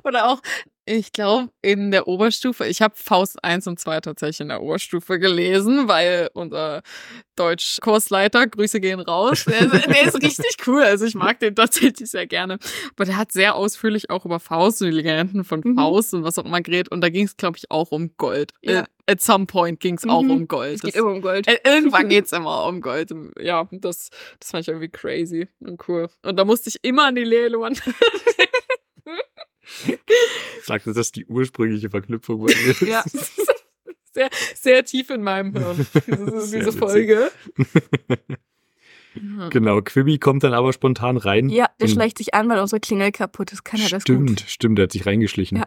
Oder 0.04 0.28
auch, 0.28 0.40
ich 0.84 1.12
glaube, 1.12 1.48
in 1.62 1.90
der 1.90 2.06
Oberstufe, 2.06 2.66
ich 2.66 2.82
habe 2.82 2.94
Faust 2.96 3.42
1 3.42 3.66
und 3.66 3.80
2 3.80 4.00
tatsächlich 4.00 4.40
in 4.40 4.48
der 4.48 4.60
Oberstufe 4.62 5.18
gelesen, 5.18 5.88
weil 5.88 6.28
unser 6.34 6.82
Deutsch-Kursleiter, 7.36 8.46
Grüße 8.46 8.80
gehen 8.80 9.00
raus, 9.00 9.44
der, 9.46 9.66
der 9.66 10.02
ist 10.02 10.22
richtig 10.22 10.56
cool. 10.66 10.82
Also 10.82 11.06
ich 11.06 11.14
mag 11.14 11.40
den 11.40 11.54
tatsächlich 11.54 12.10
sehr 12.10 12.26
gerne. 12.26 12.58
Aber 12.96 13.04
der 13.06 13.16
hat 13.16 13.32
sehr 13.32 13.54
ausführlich 13.54 14.10
auch 14.10 14.24
über 14.26 14.40
Faust 14.40 14.82
und 14.82 14.88
die 14.88 14.96
Legenden 14.96 15.44
von 15.44 15.62
Mhm. 15.64 15.76
Faust 15.76 16.12
und 16.14 16.24
was 16.24 16.38
auch 16.38 16.44
immer 16.44 16.60
geredet. 16.60 16.92
Und 16.92 17.00
da 17.00 17.08
ging 17.08 17.24
es, 17.24 17.36
glaube 17.36 17.56
ich, 17.56 17.70
auch 17.70 17.90
um 17.90 18.10
Gold. 18.18 18.52
Ja. 18.62 18.84
At 19.06 19.20
some 19.20 19.44
point 19.46 19.80
ging 19.80 19.96
es 19.96 20.08
auch 20.08 20.22
Mhm. 20.22 20.30
um 20.30 20.48
Gold. 20.48 20.76
Es 20.76 20.80
geht 20.82 20.94
Das- 20.94 21.00
immer 21.00 21.12
um 21.12 21.20
Gold. 21.20 21.46
äh, 21.46 21.58
Irgendwann 21.64 22.08
geht's 22.08 22.32
immer 22.32 22.64
um 22.66 22.80
Gold. 22.80 23.10
Ja, 23.38 23.68
das, 23.70 24.08
das 24.40 24.50
fand 24.50 24.62
ich 24.62 24.68
irgendwie 24.68 24.88
crazy 24.88 25.48
und 25.60 25.86
cool. 25.88 26.08
Und 26.22 26.36
da 26.36 26.44
musste 26.44 26.70
ich 26.70 26.78
immer 26.82 27.06
an 27.06 27.14
die 27.14 27.24
Lehluan. 27.24 27.74
Sagt, 30.64 30.86
dass 30.86 30.94
das 30.94 31.12
die 31.12 31.26
ursprüngliche 31.26 31.90
Verknüpfung 31.90 32.42
war. 32.42 32.86
Ja. 32.88 33.04
sehr, 34.12 34.30
sehr 34.54 34.84
tief 34.84 35.10
in 35.10 35.22
meinem 35.22 35.52
Hirn, 35.52 35.86
diese, 36.06 36.58
diese. 36.58 36.72
Folge. 36.72 37.30
Genau, 39.50 39.80
Quibi 39.82 40.18
kommt 40.18 40.42
dann 40.44 40.54
aber 40.54 40.72
spontan 40.72 41.16
rein. 41.16 41.48
Ja, 41.48 41.68
der 41.80 41.88
schleicht 41.88 42.18
sich 42.18 42.34
an, 42.34 42.48
weil 42.48 42.58
unsere 42.60 42.80
Klingel 42.80 43.12
kaputt 43.12 43.52
ist. 43.52 43.64
Kann 43.64 43.80
er 43.80 43.88
das 43.88 44.02
stimmt, 44.02 44.28
gut? 44.28 44.44
stimmt, 44.48 44.78
der 44.78 44.84
hat 44.84 44.92
sich 44.92 45.06
reingeschlichen. 45.06 45.58
Ja. 45.58 45.64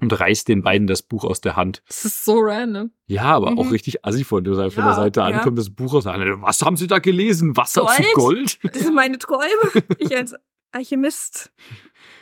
Und 0.00 0.18
reißt 0.18 0.48
den 0.48 0.62
beiden 0.62 0.86
das 0.86 1.02
Buch 1.02 1.24
aus 1.24 1.40
der 1.40 1.56
Hand. 1.56 1.82
Das 1.88 2.04
ist 2.04 2.24
so 2.24 2.38
random. 2.40 2.90
Ja, 3.06 3.24
aber 3.24 3.50
Mhm. 3.52 3.58
auch 3.58 3.70
richtig 3.72 4.04
assi 4.04 4.24
von 4.24 4.44
der, 4.44 4.54
von 4.54 4.70
Ja, 4.70 4.84
der 4.86 4.94
Seite 4.94 5.20
ja. 5.20 5.26
ankommt, 5.26 5.58
das 5.58 5.70
Buch 5.70 5.92
aus 5.94 6.04
der 6.04 6.12
Hand. 6.14 6.24
Was 6.42 6.62
haben 6.62 6.76
Sie 6.76 6.86
da 6.86 6.98
gelesen? 6.98 7.56
Wasser 7.56 7.86
zu 7.86 8.02
Gold? 8.14 8.14
Gold? 8.14 8.58
Das 8.74 8.82
sind 8.82 8.94
meine 8.94 9.18
Träume. 9.18 9.84
Ich 9.98 10.16
als 10.16 10.34
Alchemist. 10.72 11.50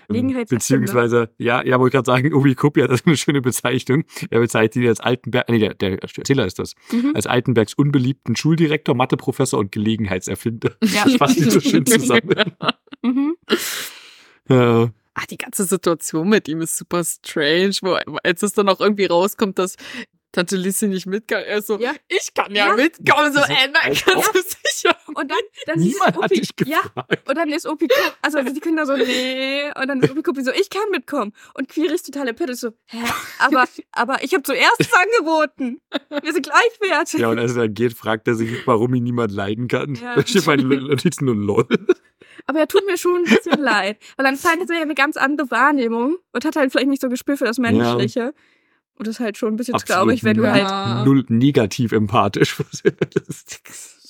Gelegenheitserfinder. 0.08 0.56
Beziehungsweise, 0.86 1.30
ja, 1.36 1.64
ja, 1.64 1.80
wollte 1.80 1.96
gerade 1.96 2.06
sagen, 2.06 2.32
Ubi 2.32 2.54
Kupia, 2.54 2.86
das 2.86 3.00
ist 3.00 3.06
eine 3.08 3.16
schöne 3.16 3.40
Bezeichnung. 3.42 4.04
Er 4.30 4.38
bezeichnet 4.38 4.76
ihn 4.84 4.88
als 4.88 5.00
Altenberg, 5.00 5.48
nee, 5.48 5.58
der, 5.58 5.74
der 5.74 6.00
Erzähler 6.00 6.46
ist 6.46 6.60
das, 6.60 6.74
Mhm. 6.92 7.12
als 7.16 7.26
Altenbergs 7.26 7.74
unbeliebten 7.74 8.36
Schuldirektor, 8.36 8.94
Matheprofessor 8.94 9.58
und 9.58 9.72
Gelegenheitserfinder. 9.72 10.76
Ja. 10.84 11.04
Das 11.04 11.14
fasst 11.16 11.40
nicht 11.40 11.50
so 11.50 11.60
schön 11.60 11.84
zusammen. 11.86 12.22
Mhm. 13.02 13.36
Ja. 14.48 14.90
Ach, 15.18 15.24
die 15.26 15.38
ganze 15.38 15.64
Situation 15.64 16.28
mit 16.28 16.46
ihm 16.46 16.60
ist 16.60 16.76
super 16.76 17.02
strange, 17.02 17.74
wo 17.80 17.94
als 18.22 18.42
es 18.42 18.52
dann 18.52 18.68
auch 18.68 18.80
irgendwie 18.80 19.06
rauskommt, 19.06 19.58
dass 19.58 19.76
Tante 20.32 20.56
Lissy 20.56 20.88
nicht 20.88 21.06
mit 21.06 21.26
kann, 21.28 21.42
er 21.44 21.58
ist 21.58 21.68
so, 21.68 21.78
Ja. 21.78 21.92
ich 22.08 22.34
kann 22.34 22.54
ja, 22.54 22.66
Ja. 22.66 22.74
mitkommen, 22.76 23.32
so, 23.32 23.38
äh, 23.40 23.68
nein, 23.72 23.96
ganz 24.04 24.28
ob- 24.28 24.34
sicher. 24.36 24.94
Und 25.14 25.30
dann, 25.30 25.38
dann 25.64 25.78
Niemand 25.78 25.94
ist 25.94 26.22
hat 26.22 26.30
Opi, 26.30 26.40
dich 26.40 26.50
ja, 26.66 26.80
und 27.26 27.38
dann 27.38 27.48
ist 27.50 27.66
Opi, 27.66 27.88
also 28.20 28.42
die 28.42 28.60
Kinder 28.60 28.84
so, 28.84 28.94
nee, 28.94 29.62
und 29.80 29.88
dann 29.88 30.02
ist 30.02 30.10
Opi 30.10 30.22
Kuppi 30.22 30.44
so, 30.44 30.50
ich 30.52 30.68
kann 30.68 30.90
mitkommen. 30.90 31.32
Und 31.54 31.70
Query 31.70 31.94
ist 31.94 32.04
total 32.04 32.28
empört, 32.28 32.54
so, 32.54 32.72
hä, 32.88 32.98
aber, 33.38 33.64
aber 33.92 34.22
ich 34.22 34.34
habe 34.34 34.42
zuerst 34.42 34.90
angeboten. 34.92 35.80
Wir 36.22 36.32
sind 36.34 36.42
gleichwertig. 36.44 37.18
Ja, 37.20 37.28
und 37.30 37.38
als 37.38 37.52
er 37.52 37.62
dann 37.62 37.72
geht, 37.74 37.94
fragt 37.94 38.28
er 38.28 38.34
sich, 38.34 38.66
warum 38.66 38.92
ihn 38.94 39.04
niemand 39.04 39.32
leiden 39.32 39.68
kann. 39.68 39.94
Ja. 39.94 40.16
Da 40.16 40.26
steht 40.26 40.44
bei 40.44 40.56
den 40.58 40.68
Notizen 40.68 41.24
nur 41.24 41.34
LOL. 41.36 41.66
Aber 42.46 42.58
er 42.58 42.68
tut 42.68 42.84
mir 42.86 42.98
schon 42.98 43.16
ein 43.16 43.24
bisschen 43.24 43.60
leid. 43.62 43.98
Weil 44.16 44.26
anscheinend 44.26 44.62
hat 44.62 44.70
er 44.70 44.76
ja 44.76 44.82
eine 44.82 44.94
ganz 44.94 45.16
andere 45.16 45.50
Wahrnehmung 45.50 46.16
und 46.32 46.44
hat 46.44 46.56
halt 46.56 46.70
vielleicht 46.72 46.88
nicht 46.88 47.00
so 47.02 47.08
Gespür 47.08 47.36
für 47.36 47.44
das 47.46 47.58
Menschliche. 47.58 48.34
Und 48.98 49.06
das 49.06 49.16
ist 49.16 49.20
halt 49.20 49.36
schon 49.36 49.54
ein 49.54 49.56
bisschen 49.56 49.76
traurig, 49.78 50.24
wenn 50.24 50.36
du 50.36 50.42
null, 50.42 50.50
halt. 50.52 50.62
Ja. 50.62 51.04
null 51.04 51.24
negativ 51.28 51.92
empathisch. 51.92 52.56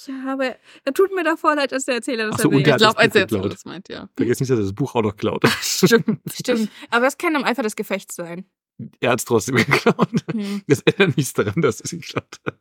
Ja, 0.08 0.32
aber 0.32 0.54
er 0.84 0.94
tut 0.94 1.12
mir 1.14 1.24
davor 1.24 1.56
leid, 1.56 1.72
als 1.72 1.84
der 1.86 1.96
Erzähler 1.96 2.30
das 2.30 2.40
so, 2.40 2.48
erwähnt. 2.48 2.66
Ich 2.66 2.72
hat 2.72 2.78
glaube, 2.80 2.98
als 2.98 3.14
er 3.16 3.26
das 3.26 3.64
meint, 3.64 3.88
ja. 3.88 4.08
Vergiss 4.16 4.38
nicht, 4.38 4.50
dass 4.50 4.58
er 4.58 4.62
das 4.62 4.72
Buch 4.72 4.94
auch 4.94 5.02
noch 5.02 5.16
klaut. 5.16 5.42
Stimmt. 5.60 6.20
Stimmt. 6.32 6.70
Aber 6.90 7.06
es 7.08 7.18
kann 7.18 7.34
im 7.34 7.42
Eifer 7.42 7.62
des 7.64 7.74
Gefechts 7.74 8.14
sein. 8.14 8.44
Er 9.00 9.10
hat 9.10 9.18
es 9.18 9.24
trotzdem 9.24 9.56
geklaut. 9.56 10.08
Hm. 10.30 10.62
Das 10.68 10.82
ändert 10.82 11.16
nichts 11.16 11.32
daran, 11.32 11.60
dass 11.60 11.80
er 11.80 11.86
es 11.86 11.90
geklaut 11.90 12.40
hat. 12.46 12.58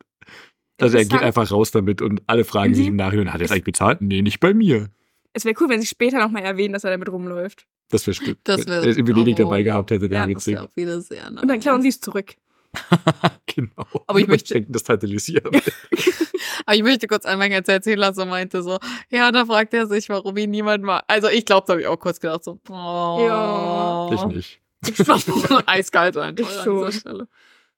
Also 0.80 0.98
er 0.98 1.04
geht 1.04 1.22
einfach 1.22 1.50
raus 1.50 1.70
damit 1.70 2.02
und 2.02 2.22
alle 2.26 2.44
fragen 2.44 2.74
sich 2.74 2.84
Mhm. 2.86 2.90
im 2.92 2.96
Nachhinein, 2.96 3.32
hat 3.32 3.40
er 3.40 3.44
es 3.44 3.50
eigentlich 3.52 3.64
bezahlt? 3.64 4.00
Nee, 4.02 4.22
nicht 4.22 4.40
bei 4.40 4.52
mir. 4.52 4.88
Es 5.36 5.44
wäre 5.44 5.54
cool, 5.60 5.68
wenn 5.68 5.82
sie 5.82 5.86
später 5.86 6.18
nochmal 6.18 6.42
erwähnen, 6.44 6.72
dass 6.72 6.84
er 6.84 6.90
damit 6.92 7.10
rumläuft. 7.10 7.66
Das 7.90 8.06
wäre 8.06 8.14
stimmt. 8.14 8.38
Das 8.44 8.66
wär- 8.66 8.76
Wenn 8.80 8.84
er 8.84 8.90
es 8.90 8.96
in 8.96 9.06
Venedig 9.06 9.34
oh. 9.38 9.42
dabei 9.42 9.62
gehabt 9.62 9.90
hätte, 9.90 10.08
der 10.08 10.26
Ja, 10.26 10.32
Das 10.34 10.46
wäre 10.46 10.62
auch 10.64 10.74
wieder 10.76 10.98
sehr 11.02 11.30
nice. 11.30 11.42
Und 11.42 11.48
dann 11.48 11.60
klauen 11.60 11.82
sie 11.82 11.88
es 11.88 12.00
zurück. 12.00 12.34
genau. 13.46 13.86
Aber 14.06 14.18
ich 14.18 14.26
möchte- 14.28 14.54
denken, 14.54 14.72
das 14.72 14.82
tatalisiert. 14.82 15.46
Aber 16.66 16.74
ich 16.74 16.82
möchte 16.82 17.06
kurz 17.06 17.26
anmerken, 17.26 17.54
als 17.54 17.66
der 17.66 17.76
Erzähler 17.76 18.14
so 18.14 18.24
meinte, 18.24 18.62
so, 18.62 18.78
ja, 19.10 19.30
da 19.30 19.44
fragt 19.44 19.74
er 19.74 19.86
sich, 19.86 20.08
warum 20.08 20.36
ihn 20.38 20.50
niemand 20.50 20.82
mag. 20.82 21.04
Also 21.06 21.28
ich 21.28 21.44
glaube, 21.44 21.64
da 21.66 21.74
habe 21.74 21.82
ich 21.82 21.86
auch 21.86 21.98
kurz 22.00 22.18
gedacht, 22.18 22.42
so, 22.42 22.58
oh. 22.70 23.26
Ja. 23.28 24.10
Ich 24.12 24.24
nicht. 24.24 24.60
Eiskalt 25.66 26.16
einfach 26.16 26.50
Ich 26.50 26.58
an 26.58 26.64
schon. 26.64 26.86
dieser 26.86 26.92
Stelle. 26.98 27.28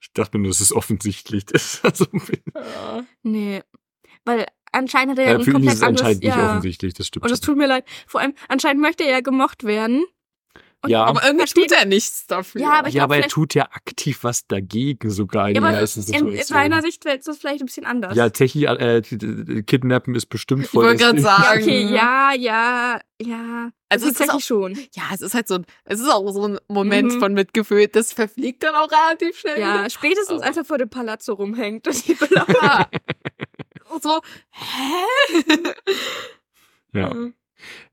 Ich 0.00 0.12
dachte 0.12 0.38
nur, 0.38 0.48
das 0.48 0.60
ist 0.60 0.72
offensichtlich. 0.72 1.50
Ist 1.50 1.84
also, 1.84 2.06
Ja. 2.54 3.04
Nee. 3.24 3.62
Weil 4.24 4.46
anscheinend 4.72 5.12
hat 5.12 5.18
er 5.18 5.24
ja, 5.24 5.30
ja, 5.32 5.38
ein 5.38 5.44
für 5.44 5.50
ihn 5.50 5.54
komplett 5.54 5.72
ist 5.74 5.78
es 5.78 5.82
anderes. 5.82 6.00
anscheinend 6.02 6.22
nicht 6.24 6.36
ja. 6.36 6.50
offensichtlich, 6.50 6.94
das 6.94 7.06
stimmt. 7.06 7.24
Und 7.24 7.30
das 7.30 7.38
schon. 7.38 7.46
tut 7.46 7.56
mir 7.58 7.66
leid. 7.68 7.84
Vor 8.06 8.20
allem, 8.20 8.34
anscheinend 8.48 8.82
möchte 8.82 9.04
er 9.04 9.10
ja 9.10 9.20
gemocht 9.20 9.64
werden. 9.64 10.04
Und 10.80 10.90
Ja. 10.90 11.06
Aber 11.06 11.24
irgendwie 11.26 11.44
tut 11.52 11.72
er 11.72 11.86
nichts 11.86 12.28
dafür. 12.28 12.60
Ja, 12.60 12.70
aber 12.74 12.86
ich 12.88 12.94
ja, 12.94 13.02
aber 13.02 13.16
er 13.16 13.26
tut 13.26 13.52
ja 13.54 13.64
aktiv 13.64 14.18
was 14.22 14.46
dagegen 14.46 15.10
sogar 15.10 15.48
in 15.48 15.56
Ja, 15.56 15.60
den 15.60 15.72
meisten 15.72 15.98
in, 16.02 16.06
in 16.06 16.12
Situationen. 16.12 16.44
seiner 16.46 16.82
Sicht 16.82 17.04
ist 17.04 17.26
das 17.26 17.38
vielleicht 17.38 17.60
ein 17.62 17.66
bisschen 17.66 17.84
anders. 17.84 18.14
Ja, 18.16 18.30
Techie, 18.30 18.66
äh, 18.66 19.02
kidnappen 19.62 20.14
ist 20.14 20.26
bestimmt 20.26 20.66
ich 20.66 20.70
voll. 20.70 20.84
wollte 20.84 21.02
gerade 21.02 21.18
Ja, 21.20 21.24
sagen. 21.24 21.62
okay, 21.64 21.82
ja, 21.92 22.32
ja, 22.32 23.00
ja. 23.20 23.70
Also 23.88 24.04
es 24.06 24.12
ist 24.12 24.18
tatsächlich 24.18 24.30
auch- 24.44 24.46
schon. 24.46 24.74
Ja, 24.94 25.02
es 25.12 25.20
ist 25.20 25.34
halt 25.34 25.48
so 25.48 25.54
ein, 25.56 25.66
es 25.84 25.98
ist 25.98 26.08
auch 26.08 26.30
so 26.30 26.46
ein 26.46 26.58
Moment 26.68 27.12
Mhm. 27.14 27.18
von 27.18 27.32
Mitgefühl. 27.34 27.88
Das 27.88 28.12
verfliegt 28.12 28.62
dann 28.62 28.76
auch 28.76 28.88
relativ 28.88 29.36
schnell. 29.36 29.58
Ja, 29.58 29.90
spätestens 29.90 30.36
Aber- 30.38 30.44
als 30.46 30.58
er 30.58 30.64
vor 30.64 30.78
dem 30.78 30.90
Palazzo 30.90 31.32
rumhängt 31.32 31.88
und 31.88 32.06
die 32.06 32.14
belaufen. 32.14 32.54
Ja. 33.88 33.94
Und 33.94 34.02
so, 34.02 34.20
hä? 34.50 35.72
Ja. 36.92 37.14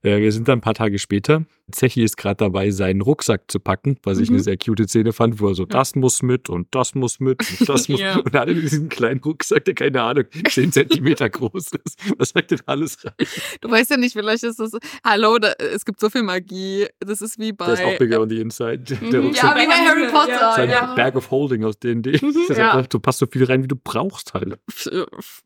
Äh, 0.02 0.20
wir 0.20 0.30
sind 0.30 0.46
dann 0.46 0.58
ein 0.58 0.60
paar 0.60 0.74
Tage 0.74 1.00
später. 1.00 1.44
Zechi 1.72 2.02
ist 2.04 2.16
gerade 2.16 2.36
dabei, 2.36 2.70
seinen 2.70 3.00
Rucksack 3.00 3.42
zu 3.48 3.58
packen, 3.58 3.98
was 4.04 4.18
ich 4.18 4.28
Mhm. 4.30 4.36
eine 4.36 4.42
sehr 4.44 4.56
cute 4.56 4.88
Szene 4.88 5.12
fand, 5.12 5.40
wo 5.40 5.48
er 5.48 5.54
so, 5.54 5.64
das 5.64 5.94
muss 5.96 6.22
mit 6.22 6.48
und 6.48 6.68
das 6.72 6.94
muss 6.94 7.18
mit 7.20 7.40
und 7.60 7.68
das 7.68 7.88
muss 7.88 8.00
Ja. 8.00 8.16
Und 8.18 8.32
er 8.34 8.40
hat 8.42 8.48
diesen 8.48 8.88
kleinen 8.88 9.20
Rucksack, 9.20 9.64
der 9.64 9.74
keine 9.74 10.00
Ahnung, 10.02 10.24
10 10.48 10.70
Zentimeter 10.72 11.28
groß 11.28 11.70
ist. 11.84 11.98
Was 12.18 12.30
sagt 12.30 12.52
denn 12.52 12.60
alles 12.66 13.04
rein? 13.04 13.14
Du 13.60 13.70
weißt 13.70 13.90
ja 13.90 13.96
nicht, 13.96 14.12
vielleicht 14.12 14.44
ist 14.44 14.60
das, 14.60 14.72
hallo, 15.04 15.38
da, 15.38 15.52
es 15.58 15.84
gibt 15.84 15.98
so 16.00 16.08
viel 16.10 16.22
Magie. 16.22 16.86
Das 17.00 17.20
ist 17.20 17.38
wie 17.38 17.52
bei, 17.52 17.66
Der 17.66 17.74
ist 17.74 17.82
auch 17.84 17.98
bigger 17.98 18.20
on 18.20 18.28
the 18.28 18.40
inside. 18.40 18.78
Der 18.78 19.20
Mhm. 19.20 19.26
Rucksack. 19.28 19.56
ja, 19.56 19.62
wie 19.62 19.66
bei 19.66 19.72
Harry 19.74 20.02
Ja. 20.04 20.10
Potter. 20.10 20.52
sein 20.56 20.70
Ja. 20.70 20.94
Bag 20.94 21.16
of 21.16 21.30
Holding 21.30 21.64
aus 21.64 21.78
D&D. 21.78 22.12
Das 22.12 22.22
ist 22.22 22.56
Ja. 22.56 22.80
du 22.82 23.00
passt 23.00 23.18
so 23.18 23.26
viel 23.26 23.44
rein, 23.44 23.62
wie 23.64 23.68
du 23.68 23.76
brauchst 23.76 24.34
halt. 24.34 24.58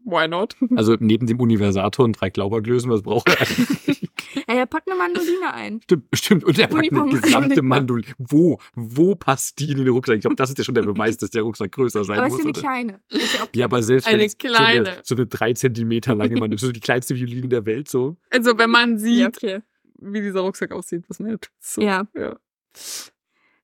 Why 0.05 0.29
not? 0.29 0.57
Also 0.77 0.97
neben 1.01 1.27
dem 1.27 1.41
Universator 1.41 2.05
und 2.05 2.13
drei 2.21 2.31
Glauberglösen, 2.31 2.91
was 2.91 3.03
braucht 3.03 3.29
er 3.29 3.41
eigentlich? 3.41 4.09
Ja, 4.49 4.55
er 4.57 4.67
packt 4.67 4.89
eine 4.89 4.97
Mandoline 4.97 5.53
ein. 5.53 5.81
Stimmt, 5.83 6.05
stimmt. 6.13 6.45
Und 6.45 6.59
er 6.59 6.67
packt 6.67 6.93
eine 6.93 7.21
gesamte 7.21 7.63
Mandoline. 7.63 8.15
Wo, 8.19 8.59
wo 8.75 9.15
passt 9.15 9.59
die 9.59 9.71
in 9.71 9.79
den 9.79 9.89
Rucksack? 9.89 10.17
Ich 10.17 10.21
glaube, 10.23 10.37
das 10.37 10.51
ist 10.51 10.59
ja 10.59 10.65
schon 10.65 10.75
der 10.75 10.83
Beweis, 10.83 11.17
dass 11.17 11.31
der 11.31 11.43
Rucksack 11.43 11.73
größer 11.73 12.05
sein 12.05 12.19
Aber 12.19 12.27
es 12.27 12.33
muss. 12.33 12.45
ist 12.45 12.63
ja 12.63 12.71
eine 12.71 12.93
kleine. 12.99 13.01
Ja 13.11 13.49
Ja, 13.55 13.65
aber 13.67 13.83
selbst 13.83 14.07
Eine 14.09 14.19
wenn 14.19 14.27
es 14.27 14.39
kleine. 14.39 14.85
So 14.85 14.91
eine, 14.93 15.01
so 15.05 15.15
eine 15.17 15.27
drei 15.27 15.53
Zentimeter 15.53 16.15
lange 16.15 16.33
Mandoline, 16.35 16.59
so 16.59 16.73
die 16.73 16.81
kleinste 16.81 17.15
Violine 17.17 17.49
der 17.49 17.67
Welt, 17.67 17.89
so. 17.89 18.17
Also, 18.31 18.57
wenn 18.59 18.71
man 18.71 18.99
sieht, 18.99 19.19
ja, 19.19 19.29
okay. 19.29 19.61
wie 20.01 20.21
dieser 20.21 20.41
Rucksack 20.41 20.73
aussieht, 20.73 21.05
was 21.09 21.19
man 21.21 21.31
ja 21.31 21.37
tut. 21.37 21.51
So. 21.61 21.81
Ja. 21.83 22.07
ja. 22.17 22.37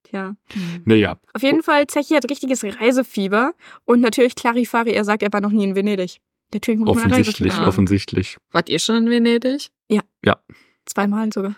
Tja. 0.05 0.37
Naja, 0.85 1.19
Auf 1.35 1.43
jeden 1.43 1.63
Fall, 1.65 1.87
Zechi 1.89 2.15
hat 2.15 2.31
richtiges 2.31 2.63
Reisefieber. 2.63 3.55
Und 3.85 4.01
natürlich 4.01 4.37
Clarifari, 4.37 4.93
er 4.93 5.05
sagt, 5.05 5.23
er 5.23 5.33
war 5.33 5.41
noch 5.41 5.51
nie 5.51 5.65
in 5.65 5.75
Venedig. 5.75 6.19
Natürlich 6.55 6.79
muss 6.79 6.95
man 6.95 7.11
offensichtlich, 7.11 7.53
Ja. 7.57 7.67
offensichtlich. 7.67 8.37
Wart 8.53 8.69
ihr 8.69 8.79
schon 8.79 8.97
in 8.97 9.11
Venedig? 9.11 9.71
haben. 9.91 10.39
Zweimal 10.85 11.33
sogar. 11.33 11.57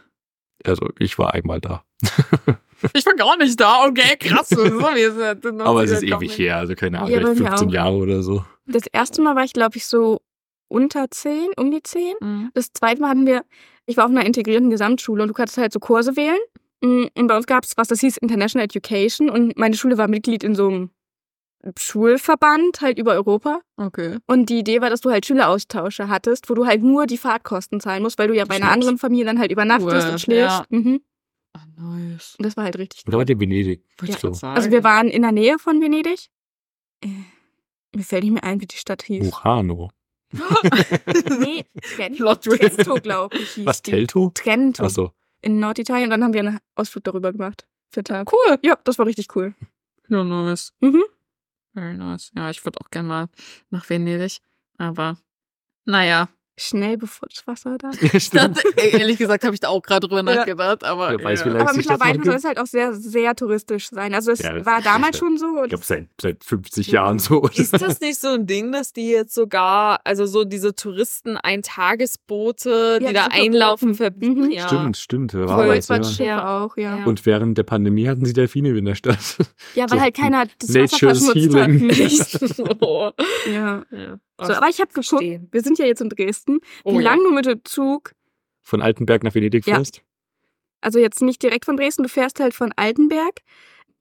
Also, 0.64 0.88
ich 0.99 1.18
war 1.18 1.35
einmal 1.35 1.61
da. 1.61 1.85
Ich 2.94 3.05
war 3.07 3.14
gar 3.14 3.37
nicht 3.37 3.59
da. 3.61 3.87
Okay, 3.87 4.16
krass. 4.21 4.51
So, 4.55 4.62
Aber 4.62 5.83
es 5.83 5.90
ist 5.90 6.05
ewig 6.05 6.38
her, 6.38 6.59
also 6.59 6.77
keine 6.77 7.01
Ahnung, 7.01 7.11
Ja, 7.11 7.16
bei 7.18 7.25
vielleicht 7.35 7.40
mir 7.40 7.49
15 7.49 7.68
auch. 7.68 7.73
Jahre 7.73 7.97
oder 7.97 8.23
so. 8.23 8.44
Das 8.66 8.85
erste 8.92 9.21
Mal 9.21 9.35
war 9.35 9.42
ich, 9.42 9.53
glaube 9.53 9.77
ich, 9.77 9.85
so 9.87 10.21
unter 10.68 11.11
zehn, 11.11 11.49
um 11.57 11.73
die 11.73 11.83
zehn. 11.83 12.14
Mhm. 12.21 12.51
Das 12.55 12.73
zweite 12.73 13.01
Mal 13.01 13.09
hatten 13.11 13.27
wir, 13.27 13.42
ich 13.87 13.97
war 13.97 14.05
auf 14.05 14.12
einer 14.12 14.25
integrierten 14.25 14.71
Gesamtschule 14.71 15.23
und 15.23 15.29
du 15.29 15.35
konntest 15.35 15.59
halt 15.59 15.73
so 15.73 15.81
Kurse 15.81 16.16
wählen. 16.16 16.38
Mm, 16.81 17.07
Und 17.18 17.27
bei 17.27 17.37
uns 17.37 17.49
gab 17.49 17.64
es 17.64 17.77
was, 17.77 17.88
das 17.88 17.99
hieß 17.99 18.18
International 18.18 18.64
Education 18.66 19.29
und 19.29 19.59
meine 19.59 19.75
Schule 19.77 19.99
war 19.99 20.07
Mitglied 20.07 20.44
in 20.44 20.55
so 20.55 20.68
einem 20.68 20.90
Schulverband 21.79 22.81
halt 22.81 22.99
über 22.99 23.12
Europa. 23.12 23.61
Okay. 23.77 24.18
Und 24.27 24.49
die 24.49 24.59
Idee 24.61 24.81
war, 24.81 24.90
dass 24.90 25.01
du 25.01 25.11
halt 25.11 25.27
Schüleraustausche 25.27 26.09
hattest, 26.09 26.49
wo 26.49 26.55
du 26.55 26.66
halt 26.66 26.83
nur 26.83 27.07
die 27.07 27.18
Fahrtkosten 27.18 27.81
zahlen 27.81 28.03
musst, 28.03 28.18
weil 28.18 28.29
du 28.29 28.35
ja 28.35 28.44
bei 28.44 28.57
einer 28.57 28.71
anderen 28.71 28.99
Familie 28.99 29.25
dann 29.25 29.38
halt 29.38 29.51
übernachtest 29.51 30.05
Cool, 30.07 30.12
und 30.12 30.21
schläfst. 30.21 30.59
ja. 30.59 30.66
Mhm. 30.71 31.01
Ah, 31.55 31.64
nice. 31.77 32.37
Und 32.38 32.44
das 32.47 32.57
war 32.57 32.64
halt 32.64 32.79
richtig. 32.79 33.05
Und 33.07 33.12
da 33.12 33.18
war 33.18 33.25
der 33.25 33.40
Venedig. 33.40 33.85
Ich 34.03 34.16
So. 34.18 34.29
Also 34.47 34.71
wir 34.71 34.85
waren 34.85 35.09
in 35.09 35.23
der 35.23 35.33
Nähe 35.33 35.59
von 35.59 35.81
Venedig. 35.81 36.29
Äh, 37.03 37.09
mir 37.97 38.05
fällt 38.05 38.23
nicht 38.25 38.33
mehr 38.35 38.44
ein, 38.44 38.61
wie 38.61 38.66
die 38.66 38.77
Stadt 38.77 39.03
hieß. 39.03 39.25
Murano. 39.25 39.90
Nee, 41.40 41.64
Trento. 41.97 42.35
Trento 42.35 42.94
glaube 42.97 43.37
ich. 43.38 43.51
Hieß 43.53 43.66
Was, 43.66 43.83
die. 43.83 43.90
Telto? 43.92 44.31
Trento. 44.35 44.85
Achso. 44.85 45.12
In 45.40 45.59
Norditalien. 45.59 46.05
Und 46.05 46.11
dann 46.11 46.25
haben 46.25 46.35
wir 46.35 46.40
einen 46.40 46.59
Ausflug 46.75 47.05
darüber 47.05 47.33
gemacht. 47.33 47.66
Für 47.90 48.05
Tag. 48.05 48.31
Cool. 48.33 48.59
Ja, 48.62 48.79
das 48.85 48.99
war 48.99 49.07
richtig 49.07 49.35
cool. 49.35 49.55
Ja, 50.09 50.23
nice. 50.23 50.73
Mhm. 50.81 51.03
Very 51.78 51.96
nice. 51.96 52.32
Ja, 52.34 52.50
ich 52.50 52.64
würde 52.64 52.80
auch 52.80 52.90
gerne 52.90 53.08
mal 53.08 53.28
nach 53.70 53.88
Venedig. 53.88 54.40
Aber, 54.78 55.16
naja. 55.86 56.28
Schnell 56.59 56.97
bevor 56.99 57.29
das 57.29 57.47
Wasser 57.47 57.79
da. 57.79 57.90
Ja, 58.01 58.09
Das, 58.49 58.64
ehrlich 58.77 59.18
gesagt 59.18 59.44
habe 59.44 59.55
ich 59.55 59.61
da 59.61 59.68
auch 59.68 59.83
gerade 59.83 60.09
drüber 60.09 60.29
Ja. 60.29 60.37
nachgedacht. 60.38 60.83
Aber, 60.85 61.11
Wer 61.11 61.23
weiß, 61.25 61.44
ja. 61.44 61.55
Aber 61.55 61.73
mittlerweile 61.75 62.23
soll 62.25 62.35
es 62.35 62.44
halt 62.44 62.59
auch 62.59 62.66
sehr, 62.66 62.92
sehr 62.94 63.35
touristisch 63.37 63.88
sein. 63.90 64.12
Also 64.14 64.33
es 64.33 64.40
Ja, 64.40 64.64
war 64.66 64.83
damals 64.83 65.16
ja- 65.16 65.21
schon 65.27 65.38
so. 65.38 65.62
Ich 65.62 65.68
glaube, 65.71 65.85
seit, 65.85 66.09
seit 66.21 66.42
50 66.44 66.88
Jahren 66.88 67.18
so. 67.18 67.49
Ist 67.55 67.73
das 67.81 68.01
nicht 68.01 68.18
so 68.21 68.29
ein 68.29 68.47
Ding, 68.47 68.73
dass 68.73 68.92
die 68.92 69.09
jetzt 69.09 69.35
sogar, 69.35 70.01
also 70.05 70.27
so 70.27 70.44
diese 70.44 70.75
Touristen-Eintagesboote, 70.75 72.99
die 73.01 73.05
Ja, 73.05 73.12
da 73.12 73.29
einlaufen, 73.31 73.94
verbieten? 73.94 74.47
Mhm. 74.47 74.51
Ja. 74.51 74.66
Stimmt, 74.68 74.97
stimmt. 74.97 75.35
War 75.35 75.66
das, 75.77 76.18
ja. 76.18 76.25
Ja. 76.27 76.64
auch, 76.64 76.77
ja. 76.77 76.99
Ja. 76.99 77.05
Und 77.05 77.25
während 77.27 77.59
der 77.59 77.62
Pandemie 77.62 78.09
hatten 78.09 78.25
sie 78.25 78.33
Delfine 78.33 78.71
in 78.77 78.85
der 78.85 78.94
Stadt. 78.94 79.18
Ja, 79.75 79.88
weil 79.90 79.99
So, 79.99 80.03
halt 80.03 80.16
keiner 80.16 80.47
das 80.59 80.68
Wasser 80.71 80.81
Nature's 80.81 81.25
verschmutzt 81.25 81.55
hat. 81.55 81.68
healing. 81.68 81.87
Nicht. 81.87 82.38
oh. 82.81 83.11
ja. 83.53 83.85
ja. 83.90 84.18
So, 84.40 84.53
aber 84.55 84.68
ich 84.68 84.81
habe 84.81 84.92
geguckt, 84.92 85.22
wir 85.53 85.62
sind 85.62 85.79
ja 85.79 85.87
jetzt 85.87 86.01
in 86.01 86.09
Dresden, 86.11 86.61
Oh, 86.85 86.92
wie 86.98 87.03
ja. 87.03 87.11
lang 87.11 87.18
du 87.24 87.31
mit 87.33 87.46
dem 87.46 87.61
Zug, 87.64 88.12
Von 88.62 88.83
Altenberg 88.83 89.24
nach 89.24 89.35
Venedig 89.35 89.66
Ja. 89.66 89.77
fährst. 89.77 90.03
also 90.81 90.98
jetzt 91.01 91.20
nicht 91.22 91.42
direkt 91.42 91.64
von 91.64 91.77
Dresden, 91.77 92.05
du 92.05 92.09
fährst 92.09 92.38
halt 92.40 92.55
von 92.55 92.72
Altenberg 92.77 93.40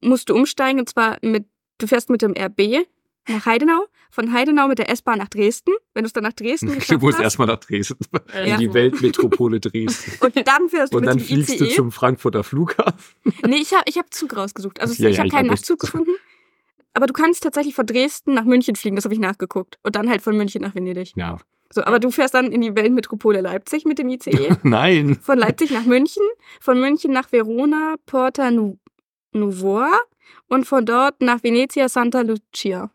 musst 0.02 0.30
du 0.30 0.36
umsteigen 0.36 0.80
und 0.80 0.88
zwar 0.90 1.18
mit, 1.24 1.46
du 1.80 1.88
fährst 1.88 2.10
mit 2.12 2.22
dem 2.22 2.34
RB 2.38 2.86
nach 3.30 3.46
Heidenau, 3.46 3.86
von 4.12 4.32
Heidenau 4.32 4.68
mit 4.68 4.78
der 4.80 4.90
S-Bahn 4.90 5.18
nach 5.18 5.28
Dresden. 5.28 5.72
Wenn 5.94 6.04
du 6.04 6.08
es 6.08 6.14
dann 6.14 6.24
nach 6.24 6.32
Dresden 6.34 6.68
Du 6.88 6.98
musst 7.00 7.20
erstmal 7.20 7.48
nach 7.48 7.60
Dresden. 7.60 7.98
Ja. 8.34 8.44
In 8.54 8.60
die 8.60 8.74
Weltmetropole 8.74 9.60
Dresden. 9.60 10.12
und 10.24 10.48
dann 10.48 10.70
fährst 10.70 10.94
du 10.94 10.98
Und 10.98 11.04
mit 11.06 11.10
dann 11.14 11.20
fliegst 11.20 11.56
ICE. 11.56 11.66
du 11.66 11.70
zum 11.72 11.92
Frankfurter 11.92 12.44
Flughafen. 12.44 13.16
Nee, 13.46 13.58
ich 13.58 13.74
habe 13.74 13.84
ich 13.88 13.98
hab 13.98 14.14
Zug 14.14 14.38
rausgesucht. 14.38 14.80
Also 14.80 14.94
Ja, 15.02 15.10
ich 15.10 15.18
ja, 15.18 15.24
habe 15.24 15.30
keinen 15.32 15.48
Nachtzug 15.48 15.80
gefunden. 15.80 16.12
Aber 16.98 17.06
du 17.06 17.14
kannst 17.14 17.44
tatsächlich 17.44 17.76
von 17.76 17.86
Dresden 17.86 18.34
nach 18.34 18.44
München 18.44 18.76
fliegen, 18.76 18.96
das 18.96 19.06
habe 19.06 19.14
ich 19.14 19.20
nachgeguckt. 19.20 19.78
Und 19.84 19.96
dann 19.96 20.10
halt 20.10 20.24
von 20.24 20.36
München 20.36 20.64
nach 20.64 20.74
Venedig. 20.74 21.14
Ja. 21.16 21.38
So, 21.72 21.84
aber 21.84 22.00
du 22.00 22.10
fährst 22.10 22.34
dann 22.34 22.52
in 22.52 22.62
die 22.62 22.76
Weltmetropole 22.76 23.40
Leipzig 23.40 23.86
mit 23.86 24.00
dem 24.00 24.10
ICE. 24.10 24.58
Nein. 24.64 25.20
Von 25.22 25.38
Leipzig 25.38 25.70
nach 25.70 25.86
München, 25.86 26.24
von 26.60 26.80
München 26.80 27.12
nach 27.12 27.32
Verona, 27.32 27.98
Porta 28.08 28.50
Nu 28.50 28.80
Nuvoa 29.32 29.92
und 30.48 30.66
von 30.66 30.88
dort 30.88 31.22
nach 31.22 31.44
Venezia 31.44 31.88
Santa 31.88 32.22
Lucia. 32.22 32.90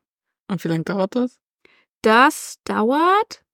Und 0.51 0.65
wie 0.65 0.69
lange 0.69 0.83
dauert 0.83 1.15
das? 1.15 1.39
Das 2.01 2.59
dauert 2.65 3.45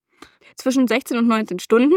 zwischen 0.59 0.87
16 0.89 1.17
und 1.19 1.27
19 1.29 1.59
Stunden. 1.61 1.95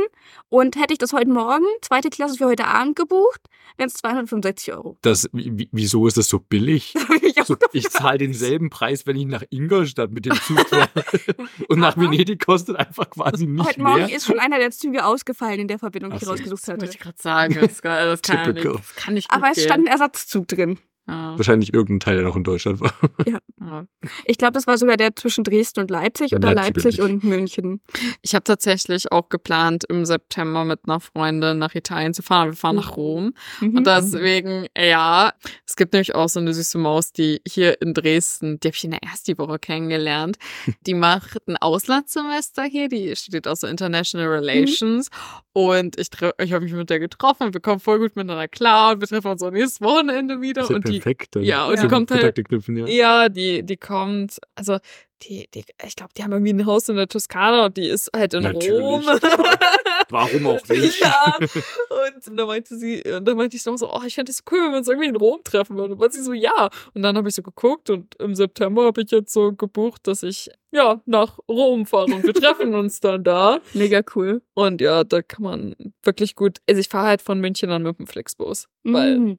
Und 0.49 0.75
hätte 0.77 0.93
ich 0.93 0.99
das 0.99 1.13
heute 1.13 1.29
Morgen, 1.29 1.65
zweite 1.81 2.09
Klasse 2.09 2.37
für 2.37 2.45
heute 2.45 2.65
Abend 2.67 2.95
gebucht, 2.95 3.41
wären 3.77 3.87
es 3.87 3.93
265 3.95 4.73
Euro. 4.73 4.97
Das, 5.01 5.27
wie- 5.33 5.67
wieso 5.71 6.07
ist 6.07 6.17
das 6.17 6.27
so 6.29 6.39
billig? 6.39 6.93
Ich 7.23 7.47
So, 7.47 7.55
ich 7.71 7.89
zahle 7.89 8.17
denselben 8.19 8.69
Preis, 8.69 9.07
wenn 9.07 9.15
ich 9.15 9.25
nach 9.25 9.41
Ingolstadt 9.49 10.11
mit 10.11 10.25
dem 10.25 10.33
Zug 10.35 10.59
fahre. 10.67 10.89
Und 11.69 11.79
nach 11.79 11.97
Venedig 11.97 12.45
kostet 12.45 12.75
einfach 12.75 13.09
quasi 13.09 13.47
nicht 13.47 13.65
Heute 13.65 13.81
Morgen 13.81 14.05
mehr. 14.05 14.15
ist 14.15 14.25
schon 14.27 14.37
einer 14.39 14.59
der 14.59 14.69
Züge 14.71 15.05
ausgefallen 15.05 15.61
in 15.61 15.67
der 15.67 15.79
Verbindung, 15.79 16.11
die 16.11 16.17
ich 16.17 16.27
rausgesucht 16.27 16.61
Das 16.61 16.67
hatte. 16.67 16.81
wollte 16.81 16.93
ich 16.93 16.99
gerade 16.99 17.17
sagen. 17.19 17.57
Das, 17.59 17.81
kann- 17.81 18.05
das, 18.05 18.21
kann 18.21 18.37
nicht, 18.53 18.55
Typical. 18.61 18.73
das 18.77 18.95
kann 18.95 19.13
nicht 19.15 19.29
gut 19.29 19.37
Aber 19.37 19.49
es 19.49 19.55
gehen. 19.55 19.63
stand 19.65 19.87
ein 19.87 19.91
Ersatzzug 19.91 20.47
drin. 20.49 20.77
Ja. 21.11 21.37
Wahrscheinlich 21.37 21.73
irgendein 21.73 21.99
Teil, 21.99 22.15
der 22.15 22.25
noch 22.25 22.35
in 22.35 22.43
Deutschland 22.43 22.79
war. 22.81 22.93
Ja. 23.63 23.85
Ich 24.25 24.37
glaube, 24.39 24.53
das 24.53 24.65
war 24.65 24.77
sogar 24.79 24.97
der 24.97 25.15
zwischen 25.15 25.43
Dresden 25.43 25.81
und 25.81 25.91
Leipzig 25.91 26.33
oder 26.33 26.53
Leipzig 26.55 26.83
Leipzig 26.97 27.01
und 27.01 27.23
München. 27.23 27.79
Ich 28.23 28.33
habe 28.33 28.43
tatsächlich 28.43 29.11
auch 29.11 29.29
geplant, 29.29 29.83
im 29.87 30.03
September 30.05 30.65
mit 30.65 30.79
einer 30.87 30.99
Freundin 30.99 31.59
nach 31.59 31.75
Italien 31.75 32.13
zu 32.15 32.23
fahren. 32.23 32.49
Wir 32.49 32.55
fahren 32.55 32.75
Mhm. 32.77 32.81
nach 32.81 32.97
Rom. 32.97 33.33
Mhm. 33.59 33.77
Und 33.77 33.85
deswegen, 33.87 34.65
ja, 34.75 35.33
es 35.67 35.75
gibt 35.75 35.93
nämlich 35.93 36.15
auch 36.15 36.27
so 36.27 36.39
eine 36.39 36.53
süße 36.55 36.79
Maus, 36.79 37.11
die 37.11 37.41
hier 37.47 37.79
in 37.81 37.93
Dresden, 37.93 38.59
die 38.59 38.69
habe 38.69 38.75
ich 38.75 38.83
in 38.83 38.91
der 38.91 39.03
ersten 39.03 39.37
Woche 39.37 39.59
kennengelernt. 39.59 40.37
Die 40.87 40.95
macht 40.95 41.47
ein 41.47 41.57
Auslandssemester 41.57 42.63
hier, 42.63 42.87
die 42.89 43.15
studiert 43.15 43.47
auch 43.47 43.55
so 43.55 43.67
International 43.67 44.27
Relations. 44.27 45.09
Und 45.53 45.99
ich, 45.99 46.07
ich 46.39 46.53
habe 46.53 46.63
mich 46.63 46.73
mit 46.73 46.89
der 46.89 46.99
getroffen, 46.99 47.53
wir 47.53 47.59
kommen 47.59 47.79
voll 47.81 47.99
gut 47.99 48.15
miteinander 48.15 48.47
klar 48.47 48.93
und 48.93 49.01
wir 49.01 49.07
treffen 49.07 49.31
uns 49.31 49.43
auch 49.43 49.51
nächstes 49.51 49.81
Wochenende 49.81 50.39
wieder. 50.39 50.61
Das 50.61 50.69
ist 50.69 50.69
ja 50.69 50.75
und 50.77 50.87
die, 50.87 50.99
perfekt. 50.99 51.35
dann 51.35 51.43
ja, 51.43 51.65
und 51.65 51.77
zum 51.77 51.89
die 51.89 51.93
kommt 51.93 52.11
halt- 52.11 52.37
ja. 52.77 52.85
ja, 52.85 53.29
die, 53.29 53.63
die 53.63 53.77
kommt, 53.77 54.37
also 54.55 54.77
die, 55.23 55.47
die, 55.53 55.63
ich 55.85 55.95
glaube, 55.95 56.11
die 56.17 56.23
haben 56.23 56.31
irgendwie 56.31 56.53
ein 56.53 56.65
Haus 56.65 56.89
in 56.89 56.95
der 56.95 57.07
Toskana 57.07 57.65
und 57.65 57.77
die 57.77 57.87
ist 57.87 58.09
halt 58.15 58.33
in 58.33 58.43
Natürlich. 58.43 58.71
Rom. 58.81 59.03
Warum 60.09 60.47
auch 60.47 60.67
nicht? 60.67 60.99
ja. 60.99 61.37
Und 61.39 62.37
da 62.37 62.45
meinte 62.45 62.77
sie, 62.77 63.01
und 63.03 63.25
dann 63.27 63.37
meinte 63.37 63.55
ich 63.55 63.63
so, 63.63 63.71
oh, 63.81 64.01
ich 64.05 64.15
fände 64.15 64.31
es 64.31 64.43
cool, 64.51 64.59
wenn 64.63 64.71
wir 64.71 64.77
uns 64.79 64.87
irgendwie 64.87 65.07
in 65.07 65.15
Rom 65.15 65.39
treffen 65.43 65.77
würden. 65.77 65.93
Und 65.93 66.01
dann 66.01 66.11
sie 66.11 66.21
so, 66.23 66.33
ja. 66.33 66.69
Und 66.93 67.01
dann 67.03 67.15
habe 67.15 67.29
ich 67.29 67.35
so 67.35 67.41
geguckt 67.41 67.89
und 67.89 68.15
im 68.15 68.35
September 68.35 68.85
habe 68.85 69.01
ich 69.01 69.11
jetzt 69.11 69.31
so 69.31 69.53
gebucht, 69.53 70.07
dass 70.07 70.23
ich 70.23 70.49
ja 70.73 71.01
nach 71.05 71.37
Rom 71.49 71.85
fahre 71.85 72.05
und 72.15 72.23
wir 72.23 72.33
treffen 72.33 72.73
uns 72.75 72.99
dann 73.01 73.23
da. 73.23 73.59
Mega 73.73 74.01
cool. 74.15 74.41
Und 74.53 74.79
ja, 74.81 75.03
da 75.03 75.21
kann 75.21 75.43
man 75.43 75.75
wirklich 76.03 76.35
gut. 76.35 76.59
Also 76.67 76.79
ich 76.79 76.87
fahre 76.87 77.07
halt 77.07 77.21
von 77.21 77.39
München 77.39 77.69
dann 77.69 77.83
mit 77.83 77.99
dem 77.99 78.07
Flixbus. 78.07 78.67
Weil. 78.83 79.19
Mhm. 79.19 79.37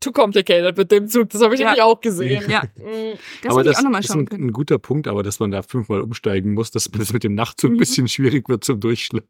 too 0.00 0.12
complicated 0.12 0.76
mit 0.76 0.90
dem 0.92 1.08
Zug. 1.08 1.30
Das 1.30 1.42
habe 1.42 1.54
ich 1.54 1.60
Ja. 1.60 1.66
nämlich 1.68 1.82
auch 1.82 2.00
gesehen. 2.00 2.44
Ja, 2.48 2.62
Mm. 2.76 3.14
das 3.42 3.52
aber 3.52 3.64
das 3.64 3.78
auch 3.78 3.82
nochmal 3.82 4.00
ist 4.02 4.08
schauen 4.08 4.28
ein, 4.30 4.44
ein 4.48 4.52
guter 4.52 4.78
Punkt, 4.78 5.08
aber 5.08 5.22
dass 5.24 5.40
man 5.40 5.50
da 5.50 5.62
fünfmal 5.62 6.00
umsteigen 6.02 6.54
muss, 6.54 6.70
dass 6.70 6.84
das 6.90 7.12
mit 7.12 7.24
dem 7.24 7.34
Nachtzug 7.34 7.70
ein 7.72 7.74
Mhm. 7.74 7.78
bisschen 7.78 8.08
schwierig 8.08 8.48
wird 8.48 8.62
zum 8.64 8.78
Durchschlafen. 8.80 9.26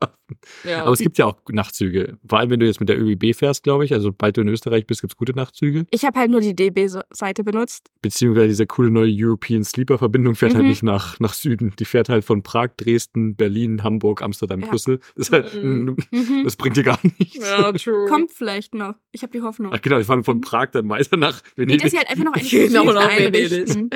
Ja. 0.64 0.82
Aber 0.82 0.92
es 0.92 0.98
gibt 0.98 1.16
ja 1.18 1.26
auch 1.26 1.36
Nachtzüge. 1.50 2.18
Vor 2.28 2.38
allem, 2.38 2.50
wenn 2.50 2.60
du 2.60 2.66
jetzt 2.66 2.80
mit 2.80 2.88
der 2.88 3.00
ÖBB 3.00 3.34
fährst, 3.34 3.62
glaube 3.62 3.84
ich. 3.84 3.92
Also, 3.92 4.08
sobald 4.08 4.36
du 4.36 4.40
in 4.42 4.48
Österreich 4.48 4.86
bist, 4.86 5.00
gibt 5.00 5.12
es 5.12 5.16
gute 5.16 5.32
Nachtzüge. 5.34 5.86
Ich 5.90 6.04
habe 6.04 6.18
halt 6.18 6.30
nur 6.30 6.40
die 6.40 6.54
DB-Seite 6.54 7.44
benutzt. 7.44 7.90
Beziehungsweise 8.02 8.48
diese 8.48 8.66
coole 8.66 8.90
neue 8.90 9.10
European 9.14 9.64
Sleeper-Verbindung 9.64 10.34
fährt 10.34 10.54
halt 10.54 10.64
Mhm. 10.64 10.68
nicht 10.70 10.82
nach, 10.82 11.18
nach 11.20 11.34
Süden. 11.34 11.72
Die 11.78 11.84
fährt 11.84 12.08
halt 12.08 12.24
von 12.24 12.42
Prag, 12.42 12.70
Dresden, 12.76 13.36
Berlin, 13.36 13.82
Hamburg, 13.82 14.22
Amsterdam, 14.22 14.60
Ja. 14.60 14.66
Brüssel. 14.68 15.00
Das, 15.16 15.30
halt, 15.30 15.54
Mhm. 15.54 15.96
Mhm. 16.10 16.44
das 16.44 16.56
bringt 16.56 16.76
dir 16.76 16.82
gar 16.82 16.98
nichts. 17.02 17.36
ja, 17.36 17.72
true. 17.72 18.06
Kommt 18.08 18.32
vielleicht 18.32 18.74
noch. 18.74 18.94
Ich 19.12 19.22
habe 19.22 19.32
die 19.32 19.42
Hoffnung. 19.42 19.72
Ach 19.74 19.80
genau, 19.80 19.98
die 19.98 20.04
fahren 20.04 20.24
von 20.24 20.40
Prag 20.40 20.70
dann 20.72 20.88
weiter 20.88 21.16
nach 21.16 21.42
Nee, 21.56 21.62
Venedig. 21.62 21.82
dass 21.82 21.90
sie 21.92 21.98
halt 21.98 22.08
einfach 22.10 22.24
noch 22.24 22.32
eine 22.34 22.42
Genau, 22.48 22.82
Schicht 22.82 22.94
nach 22.94 23.08
einrichten. 23.08 23.90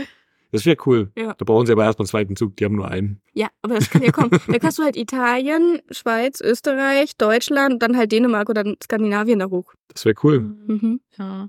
Das 0.50 0.64
wäre 0.64 0.76
cool. 0.86 1.10
Ja. 1.16 1.34
Da 1.34 1.44
brauchen 1.44 1.66
sie 1.66 1.72
aber 1.72 1.84
erstmal 1.84 2.04
einen 2.04 2.08
zweiten 2.08 2.36
Zug. 2.36 2.56
Die 2.56 2.64
haben 2.64 2.76
nur 2.76 2.88
einen. 2.88 3.20
Ja, 3.34 3.48
aber 3.62 3.74
das 3.74 3.90
kann 3.90 4.02
ja 4.02 4.12
kommen. 4.12 4.30
Da 4.46 4.58
kannst 4.58 4.78
du 4.78 4.82
halt 4.82 4.96
Italien, 4.96 5.80
Schweiz, 5.90 6.40
Österreich, 6.40 7.16
Deutschland, 7.16 7.82
dann 7.82 7.96
halt 7.96 8.12
Dänemark 8.12 8.48
oder 8.48 8.64
Skandinavien 8.82 9.38
da 9.40 9.50
hoch. 9.50 9.74
Das 9.88 10.04
wäre 10.04 10.14
cool. 10.22 10.40
Mhm. 10.40 11.00
Ja. 11.18 11.48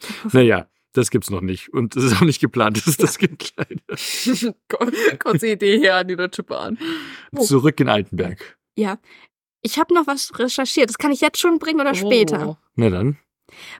Naja, 0.32 0.66
das 0.94 1.10
gibt's 1.10 1.28
noch 1.28 1.42
nicht. 1.42 1.72
Und 1.74 1.94
es 1.94 2.04
ist 2.04 2.16
auch 2.16 2.24
nicht 2.24 2.40
geplant, 2.40 2.78
dass 2.78 2.86
es 2.86 2.96
das 2.96 3.18
gibt, 3.18 3.52
leider. 3.56 5.18
Kurze 5.18 5.48
Idee 5.48 5.78
hier 5.78 5.96
an 5.96 6.08
die 6.08 6.16
Deutsche 6.16 6.42
Bahn. 6.42 6.78
Oh. 7.36 7.44
Zurück 7.44 7.78
in 7.80 7.88
Altenberg. 7.88 8.58
Ja. 8.76 8.98
Ich 9.60 9.78
habe 9.78 9.92
noch 9.92 10.06
was 10.06 10.38
recherchiert. 10.38 10.88
Das 10.88 10.96
kann 10.96 11.12
ich 11.12 11.20
jetzt 11.20 11.38
schon 11.38 11.58
bringen 11.58 11.80
oder 11.80 11.94
später. 11.94 12.48
Oh. 12.48 12.56
Na 12.76 12.88
dann. 12.88 13.18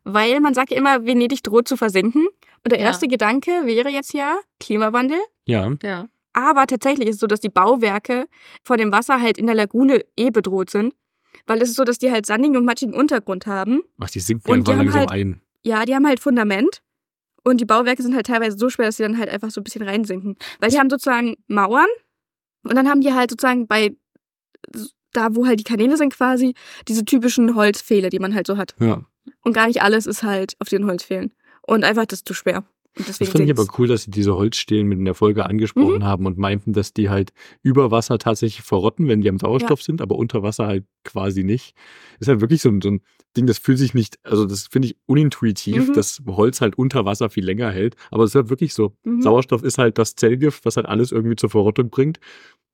Weil 0.04 0.40
man 0.40 0.52
sagt 0.52 0.72
ja 0.72 0.76
immer, 0.76 1.06
Venedig 1.06 1.42
droht 1.42 1.68
zu 1.68 1.76
versinken. 1.76 2.28
Und 2.64 2.72
der 2.72 2.78
Ja. 2.80 2.86
erste 2.86 3.08
Gedanke 3.08 3.50
wäre 3.64 3.88
jetzt 3.88 4.12
ja 4.12 4.38
Klimawandel. 4.58 5.18
Ja. 5.46 5.72
Ja. 5.82 6.08
Aber 6.32 6.66
tatsächlich 6.66 7.08
ist 7.08 7.14
es 7.16 7.20
so, 7.20 7.26
dass 7.26 7.40
die 7.40 7.48
Bauwerke 7.48 8.26
vor 8.62 8.76
dem 8.76 8.92
Wasser 8.92 9.20
halt 9.20 9.38
in 9.38 9.46
der 9.46 9.54
Lagune 9.54 10.04
eh 10.16 10.30
bedroht 10.30 10.70
sind. 10.70 10.94
Weil 11.46 11.62
es 11.62 11.70
ist 11.70 11.76
so, 11.76 11.84
dass 11.84 11.98
die 11.98 12.10
halt 12.10 12.26
sandigen 12.26 12.56
und 12.56 12.64
matschigen 12.64 12.94
Untergrund 12.94 13.46
haben. 13.46 13.82
Ach, 13.98 14.10
die 14.10 14.20
sinken 14.20 14.52
haben 14.52 14.64
langsam 14.64 15.00
halt- 15.00 15.10
ein. 15.10 15.40
Ja, 15.62 15.84
die 15.84 15.94
haben 15.94 16.06
halt 16.06 16.20
Fundament. 16.20 16.82
Und 17.44 17.60
die 17.60 17.64
Bauwerke 17.64 18.02
sind 18.02 18.14
halt 18.14 18.26
teilweise 18.26 18.58
so 18.58 18.68
schwer, 18.68 18.86
dass 18.86 18.98
sie 18.98 19.02
dann 19.02 19.16
halt 19.18 19.30
einfach 19.30 19.50
so 19.50 19.60
ein 19.60 19.64
bisschen 19.64 19.82
reinsinken. 19.82 20.36
Weil 20.60 20.70
die 20.70 20.78
haben 20.78 20.90
sozusagen 20.90 21.36
Mauern. 21.48 21.86
Und 22.64 22.74
dann 22.76 22.88
haben 22.88 23.00
die 23.00 23.12
halt 23.14 23.30
sozusagen 23.30 23.66
bei, 23.66 23.96
da 25.12 25.34
wo 25.34 25.46
halt 25.46 25.58
die 25.60 25.64
Kanäle 25.64 25.96
sind 25.96 26.12
quasi, 26.12 26.54
diese 26.86 27.04
typischen 27.04 27.54
Holzpfähle, 27.54 28.10
die 28.10 28.18
man 28.18 28.34
halt 28.34 28.46
so 28.46 28.56
hat. 28.58 28.74
Ja. 28.78 29.02
Und 29.42 29.52
gar 29.54 29.66
nicht 29.66 29.82
alles 29.82 30.06
ist 30.06 30.22
halt 30.22 30.54
auf 30.60 30.68
den 30.68 30.84
Holzpfählen. 30.86 31.32
Und 31.70 31.84
einfach 31.84 32.04
das 32.06 32.20
ist 32.20 32.28
zu 32.28 32.34
schwer. 32.34 32.64
Und 32.98 33.08
Das 33.08 33.18
fand 33.18 33.38
ich 33.44 33.50
aber 33.52 33.66
cool, 33.78 33.86
dass 33.86 34.02
sie 34.02 34.10
diese 34.10 34.34
Holzstelen 34.34 34.88
mit 34.88 34.98
in 34.98 35.04
der 35.04 35.14
Folge 35.14 35.42
Mhm. 35.42 35.46
angesprochen 35.46 36.04
haben 36.04 36.26
und 36.26 36.38
meinten, 36.38 36.72
dass 36.72 36.92
die 36.92 37.08
halt 37.08 37.32
über 37.62 37.92
Wasser 37.92 38.18
tatsächlich 38.18 38.62
verrotten, 38.66 39.06
wenn 39.06 39.20
die 39.20 39.28
am 39.28 39.38
Sauerstoff 39.38 39.80
sind, 39.80 40.02
aber 40.02 40.16
unter 40.16 40.42
Wasser 40.42 40.66
halt 40.66 40.84
quasi 41.04 41.44
nicht. 41.44 41.76
ist 42.18 42.26
halt 42.26 42.40
wirklich 42.40 42.60
so 42.62 42.68
ein, 42.68 42.80
so 42.82 42.90
ein 42.90 43.00
Ding, 43.36 43.46
das 43.46 43.58
fühlt 43.58 43.78
sich 43.78 43.94
nicht, 43.94 44.18
also 44.24 44.44
das 44.44 44.66
finde 44.66 44.88
ich 44.88 44.96
unintuitiv, 45.06 45.88
Mhm. 45.88 45.92
dass 45.92 46.20
Holz 46.26 46.60
halt 46.60 46.76
unter 46.76 47.04
Wasser 47.04 47.30
viel 47.30 47.44
länger 47.44 47.70
hält. 47.70 47.94
Aber 48.10 48.24
es 48.24 48.30
ist 48.30 48.34
halt 48.34 48.50
wirklich 48.50 48.74
so. 48.74 48.96
Mhm. 49.04 49.22
Sauerstoff 49.22 49.62
ist 49.62 49.78
halt 49.78 49.96
das 49.96 50.16
Zellgift, 50.16 50.64
was 50.64 50.76
halt 50.76 50.86
alles 50.86 51.12
irgendwie 51.12 51.36
zur 51.36 51.48
Verrottung 51.50 51.90
bringt. 51.90 52.18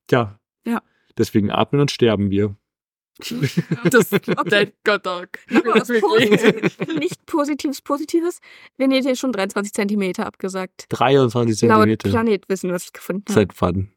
Tja. 0.07 0.39
Ja. 0.65 0.81
Deswegen 1.15 1.51
atmen 1.51 1.79
und 1.81 1.91
sterben 1.91 2.31
wir. 2.31 2.55
Das, 3.89 4.09
dein 4.09 4.71
Gott. 4.83 5.03
Positives, 6.01 6.77
nicht 6.99 7.25
Positives, 7.25 7.81
Positives. 7.81 8.39
Venedig 8.77 9.11
ist 9.11 9.19
schon 9.19 9.31
23 9.31 9.73
Zentimeter 9.73 10.25
abgesagt. 10.25 10.85
23 10.89 11.67
Laut 11.69 11.79
Zentimeter. 11.79 12.09
Planetwissen, 12.09 12.71
was 12.71 12.85
ich 12.85 12.93
gefunden 12.93 13.23
habe. 13.29 13.33
Seit 13.33 13.61
wann? 13.61 13.91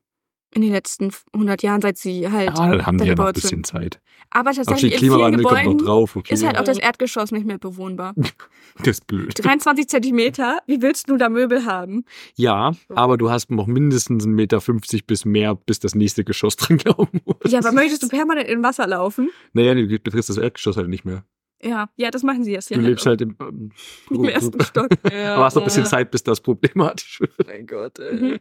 In 0.52 0.62
den 0.62 0.72
letzten 0.72 1.12
100 1.32 1.62
Jahren, 1.62 1.80
seit 1.80 1.96
sie 1.96 2.28
halt. 2.28 2.50
Ah, 2.58 2.70
dann 2.70 2.86
haben 2.86 2.98
die 2.98 3.04
da 3.04 3.10
ja 3.10 3.14
noch 3.14 3.26
ein 3.26 3.32
bisschen 3.32 3.48
sind. 3.48 3.66
Zeit. 3.66 4.00
Aber 4.30 4.52
tatsächlich 4.52 4.94
in 4.94 4.98
vielen 4.98 5.32
noch 5.32 5.38
Gebäuden 5.38 5.78
drauf. 5.78 6.16
Okay. 6.16 6.34
ist 6.34 6.44
halt 6.44 6.58
auch 6.58 6.64
das 6.64 6.78
Erdgeschoss 6.78 7.32
nicht 7.32 7.46
mehr 7.46 7.58
bewohnbar. 7.58 8.14
das 8.78 8.88
ist 8.88 9.06
blöd. 9.06 9.34
23 9.44 9.88
Zentimeter, 9.88 10.58
wie 10.66 10.82
willst 10.82 11.10
du 11.10 11.16
da 11.16 11.28
Möbel 11.28 11.66
haben? 11.66 12.04
Ja, 12.36 12.72
aber 12.88 13.16
du 13.16 13.30
hast 13.30 13.50
noch 13.50 13.66
mindestens 13.66 14.26
1,50 14.26 14.28
Meter 14.28 14.60
bis 15.06 15.24
mehr, 15.24 15.54
bis 15.54 15.80
das 15.80 15.94
nächste 15.94 16.24
Geschoss 16.24 16.56
dran 16.56 16.78
glauben 16.78 17.20
muss. 17.24 17.50
Ja, 17.50 17.58
aber 17.58 17.72
möchtest 17.72 18.02
du 18.04 18.08
permanent 18.08 18.48
in 18.48 18.62
Wasser 18.62 18.86
laufen? 18.86 19.30
Naja, 19.52 19.74
du 19.74 19.86
betriffst 19.86 20.30
das 20.30 20.36
Erdgeschoss 20.36 20.76
halt 20.76 20.88
nicht 20.88 21.04
mehr. 21.04 21.24
Ja, 21.62 21.90
ja, 21.96 22.10
das 22.10 22.22
machen 22.22 22.42
sie 22.44 22.52
jetzt 22.52 22.70
ja. 22.70 22.76
Du 22.78 22.82
lebst 22.82 23.04
halt 23.04 23.20
im, 23.20 23.36
ähm, 23.40 23.70
im 24.10 24.24
ersten 24.24 24.60
Stock. 24.62 24.88
Ja, 25.12 25.34
aber 25.34 25.44
hast 25.44 25.54
noch 25.56 25.62
ein 25.62 25.66
bisschen 25.66 25.82
ja. 25.84 25.88
Zeit, 25.90 26.10
bis 26.10 26.22
das 26.22 26.40
problematisch 26.40 27.20
wird. 27.20 27.32
Mein 27.46 27.66
Gott, 27.66 27.98
ey. 27.98 28.14
Mhm. 28.14 28.38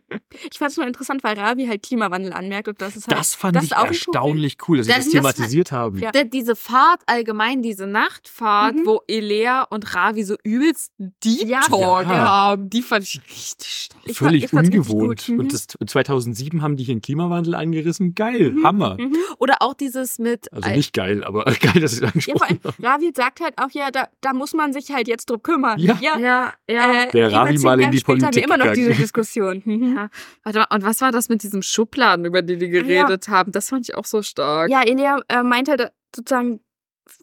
Ich 0.52 0.58
fand 0.58 0.72
es 0.72 0.78
nur 0.78 0.86
interessant, 0.88 1.24
weil 1.24 1.38
Ravi 1.38 1.66
halt 1.68 1.84
Klimawandel 1.84 2.32
anmerkt 2.34 2.68
und 2.70 2.82
das 2.82 2.96
ist 2.96 3.08
halt. 3.08 3.20
Das 3.20 3.36
fand 3.36 3.56
das 3.56 3.66
ich 3.66 3.72
erstaunlich 3.74 4.58
cool, 4.68 4.78
dass 4.78 4.86
sie 4.88 4.92
Das- 4.94 5.06
das 5.06 5.06
das- 5.14 5.14
thematisiert 5.36 5.72
haben. 5.72 5.98
Ja. 6.00 6.12
Diese 6.12 6.56
Fahrt 6.56 7.02
allgemein, 7.08 7.62
diese 7.62 7.88
Nachtfahrt, 7.88 8.76
Mhm. 8.76 8.86
wo 8.86 9.02
Elea 9.08 9.64
und 9.64 9.94
Ravi 9.96 10.24
so 10.24 10.36
übelst 10.44 10.92
Deep 10.98 11.48
Ja. 11.48 11.62
Talk 11.62 12.04
Ja. 12.04 12.28
haben, 12.28 12.70
die 12.70 12.82
fand 12.82 13.04
ich 13.04 13.20
richtig 13.30 13.68
stark. 13.68 14.02
Ich 14.06 14.18
fand- 14.18 14.30
Völlig 14.30 14.44
richtig 14.54 14.60
ungewohnt. 14.80 15.30
Mhm. 15.30 15.40
Und 15.40 15.54
das 15.54 15.68
2007 15.68 16.62
haben 16.62 16.76
die 16.78 16.84
hier 16.84 16.94
einen 16.94 17.02
Klimawandel 17.02 17.56
angerissen. 17.56 18.16
Geil, 18.16 18.52
Mhm. 18.52 18.64
Hammer. 18.66 18.98
Mhm. 19.00 19.16
Oder 19.40 19.58
auch 19.62 19.74
dieses 19.74 20.20
mit. 20.20 20.52
Also 20.54 20.70
nicht 20.70 20.94
geil, 20.94 21.24
aber 21.24 21.44
geil, 21.46 21.82
dass 21.82 21.92
sie 21.94 21.98
es 21.98 22.02
Ja, 22.02 22.08
vor 22.08 22.44
angesprochen 22.48 22.60
allem, 22.64 22.64
haben. 22.64 22.86
Ravi 22.86 23.09
Ravi 23.10 23.14
sagt 23.16 23.40
halt 23.42 23.54
auch, 23.58 23.72
ja, 23.72 23.92
da, 23.92 24.08
da 24.22 24.34
muss 24.34 24.54
man 24.54 24.74
sich 24.74 24.92
halt 24.92 25.08
jetzt 25.08 25.30
drum 25.30 25.42
kümmern. 25.42 25.80
Ja. 25.80 25.98
ja. 26.02 26.20
Ja, 26.20 26.54
ja. 26.70 27.04
Äh, 27.04 27.12
Der 27.12 27.32
Ravi 27.32 27.58
mal 27.60 27.80
in 27.80 27.92
die 27.92 28.00
später 28.00 28.26
haben 28.26 28.36
wir 28.36 28.42
Politik 28.42 28.44
immer 28.46 28.58
noch 28.58 28.74
diese. 28.74 28.94
Diskussion. 28.94 29.62
Mhm. 29.70 29.96
Ja. 29.96 30.10
Warte 30.44 30.60
mal, 30.60 30.68
und 30.76 30.84
was 30.84 31.02
war 31.02 31.12
das 31.12 31.30
mit 31.30 31.44
diesem 31.44 31.62
Schubladen, 31.62 32.26
über 32.26 32.42
die 32.42 32.58
die 32.58 32.70
geredet 32.70 33.28
haben? 33.30 33.52
Das 33.52 33.70
fand 33.70 33.88
ich 33.88 33.96
auch 33.96 34.06
so 34.06 34.22
stark. 34.22 34.70
Ja, 34.70 34.82
Elia 34.84 35.20
äh, 35.28 35.44
meint 35.44 35.68
halt 35.70 35.92
sozusagen, 36.16 36.62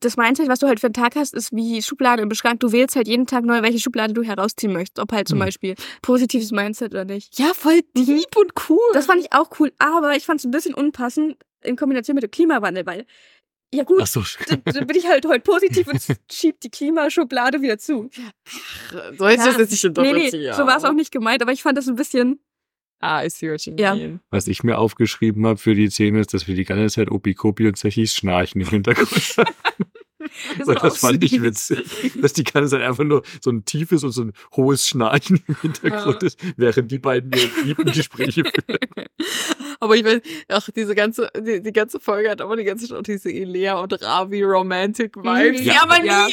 das 0.00 0.16
Mindset, 0.16 0.48
was 0.48 0.58
du 0.58 0.66
halt 0.66 0.80
für 0.80 0.86
einen 0.88 0.94
Tag 0.94 1.14
hast, 1.16 1.34
ist 1.34 1.52
wie 1.54 1.80
Schublade 1.82 2.22
im 2.22 2.32
Schrank. 2.34 2.60
Du 2.60 2.72
wählst 2.72 2.96
halt 2.96 3.08
jeden 3.08 3.26
Tag 3.26 3.44
neu, 3.44 3.62
welche 3.62 3.78
Schublade 3.80 4.12
du 4.14 4.22
herausziehen 4.22 4.72
möchtest. 4.72 4.98
Ob 4.98 5.12
halt 5.12 5.28
zum 5.28 5.38
Hm. 5.38 5.46
Beispiel 5.46 5.74
positives 6.02 6.50
Mindset 6.52 6.92
oder 6.92 7.04
nicht. 7.04 7.38
Ja, 7.38 7.52
voll 7.54 7.80
lieb 7.96 8.36
und 8.36 8.52
cool. 8.68 8.78
Das 8.92 9.06
fand 9.06 9.20
ich 9.20 9.32
auch 9.32 9.50
cool, 9.60 9.72
aber 9.78 10.16
ich 10.16 10.24
fand 10.24 10.40
es 10.40 10.44
ein 10.44 10.50
bisschen 10.50 10.74
unpassend 10.74 11.36
in 11.62 11.76
Kombination 11.76 12.14
mit 12.14 12.22
dem 12.24 12.30
Klimawandel, 12.30 12.84
weil, 12.86 13.06
ja 13.76 13.84
gut, 13.84 14.00
Ach 14.02 14.06
so. 14.06 14.22
dann, 14.48 14.62
dann 14.64 14.86
bin 14.86 14.96
ich 14.96 15.06
halt 15.06 15.24
heute 15.26 15.40
positiv 15.40 15.86
und 15.88 16.00
schieb 16.32 16.60
die 16.60 16.70
Klimaschublade 16.70 17.60
wieder 17.62 17.78
zu. 17.78 18.08
so 19.18 19.26
ist 19.26 19.38
das 19.38 19.54
Ja. 19.54 19.58
jetzt 19.60 19.70
nicht 19.70 19.96
Nee, 19.98 20.12
nee, 20.12 20.30
so 20.52 20.66
war 20.66 20.76
es 20.78 20.84
auch 20.84 20.92
nicht 20.92 21.12
gemeint, 21.12 21.42
aber 21.42 21.52
ich 21.52 21.62
fand 21.62 21.76
das 21.78 21.86
ein 21.88 21.96
bisschen, 21.96 22.40
Ah, 22.98 23.22
I 23.24 23.28
see 23.28 23.50
what 23.52 23.60
you 23.66 23.74
Ja. 23.78 23.94
mean. 23.94 24.20
Was 24.30 24.48
ich 24.48 24.62
mir 24.64 24.78
aufgeschrieben 24.78 25.46
habe 25.46 25.58
für 25.58 25.74
die 25.74 25.90
Szene 25.90 26.20
ist, 26.20 26.32
dass 26.32 26.48
wir 26.48 26.54
die 26.54 26.64
ganze 26.64 26.94
Zeit 26.94 27.10
Opi-Kopi 27.10 27.66
und 27.68 27.76
Zechis 27.76 28.14
Schnarchen 28.14 28.62
im 28.62 28.68
Hintergrund 28.70 29.10
haben. 29.36 29.54
das, 30.58 30.66
war 30.66 30.74
das 30.76 30.98
fand 30.98 31.22
ich 31.24 31.40
witzig, 31.42 32.12
dass 32.20 32.32
die 32.32 32.44
ganze 32.44 32.70
Zeit 32.70 32.82
einfach 32.82 33.04
nur 33.04 33.22
so 33.40 33.50
ein 33.50 33.64
tiefes 33.64 34.04
und 34.04 34.12
so 34.12 34.22
ein 34.22 34.32
hohes 34.56 34.86
Schnarchen 34.88 35.42
im 35.46 35.56
Hintergrund 35.62 36.22
ist, 36.22 36.38
während 36.56 36.90
die 36.90 36.98
beiden 36.98 37.32
ihre 37.32 37.48
lieben 37.64 37.84
Gespräche 37.92 38.44
führen. 38.44 38.78
Aber 39.80 39.94
ich 39.96 40.04
weiß, 40.04 40.20
ach, 40.48 40.68
diese 40.74 40.94
ganze, 40.94 41.30
die, 41.36 41.62
die 41.62 41.72
ganze 41.72 42.00
Folge 42.00 42.30
hat 42.30 42.40
aber 42.40 42.56
die 42.56 42.64
ganze 42.64 42.88
Zeit 42.88 42.98
auch 42.98 43.02
diese 43.02 43.30
Elea 43.30 43.78
und 43.78 43.92
Ravi 44.02 44.42
Romantic 44.42 45.16
Vibes. 45.16 45.64
Ja, 45.64 45.74
Ja. 45.74 45.82
aber 45.82 45.98
nie. 46.00 46.06
Ja. 46.08 46.22
Also, 46.24 46.30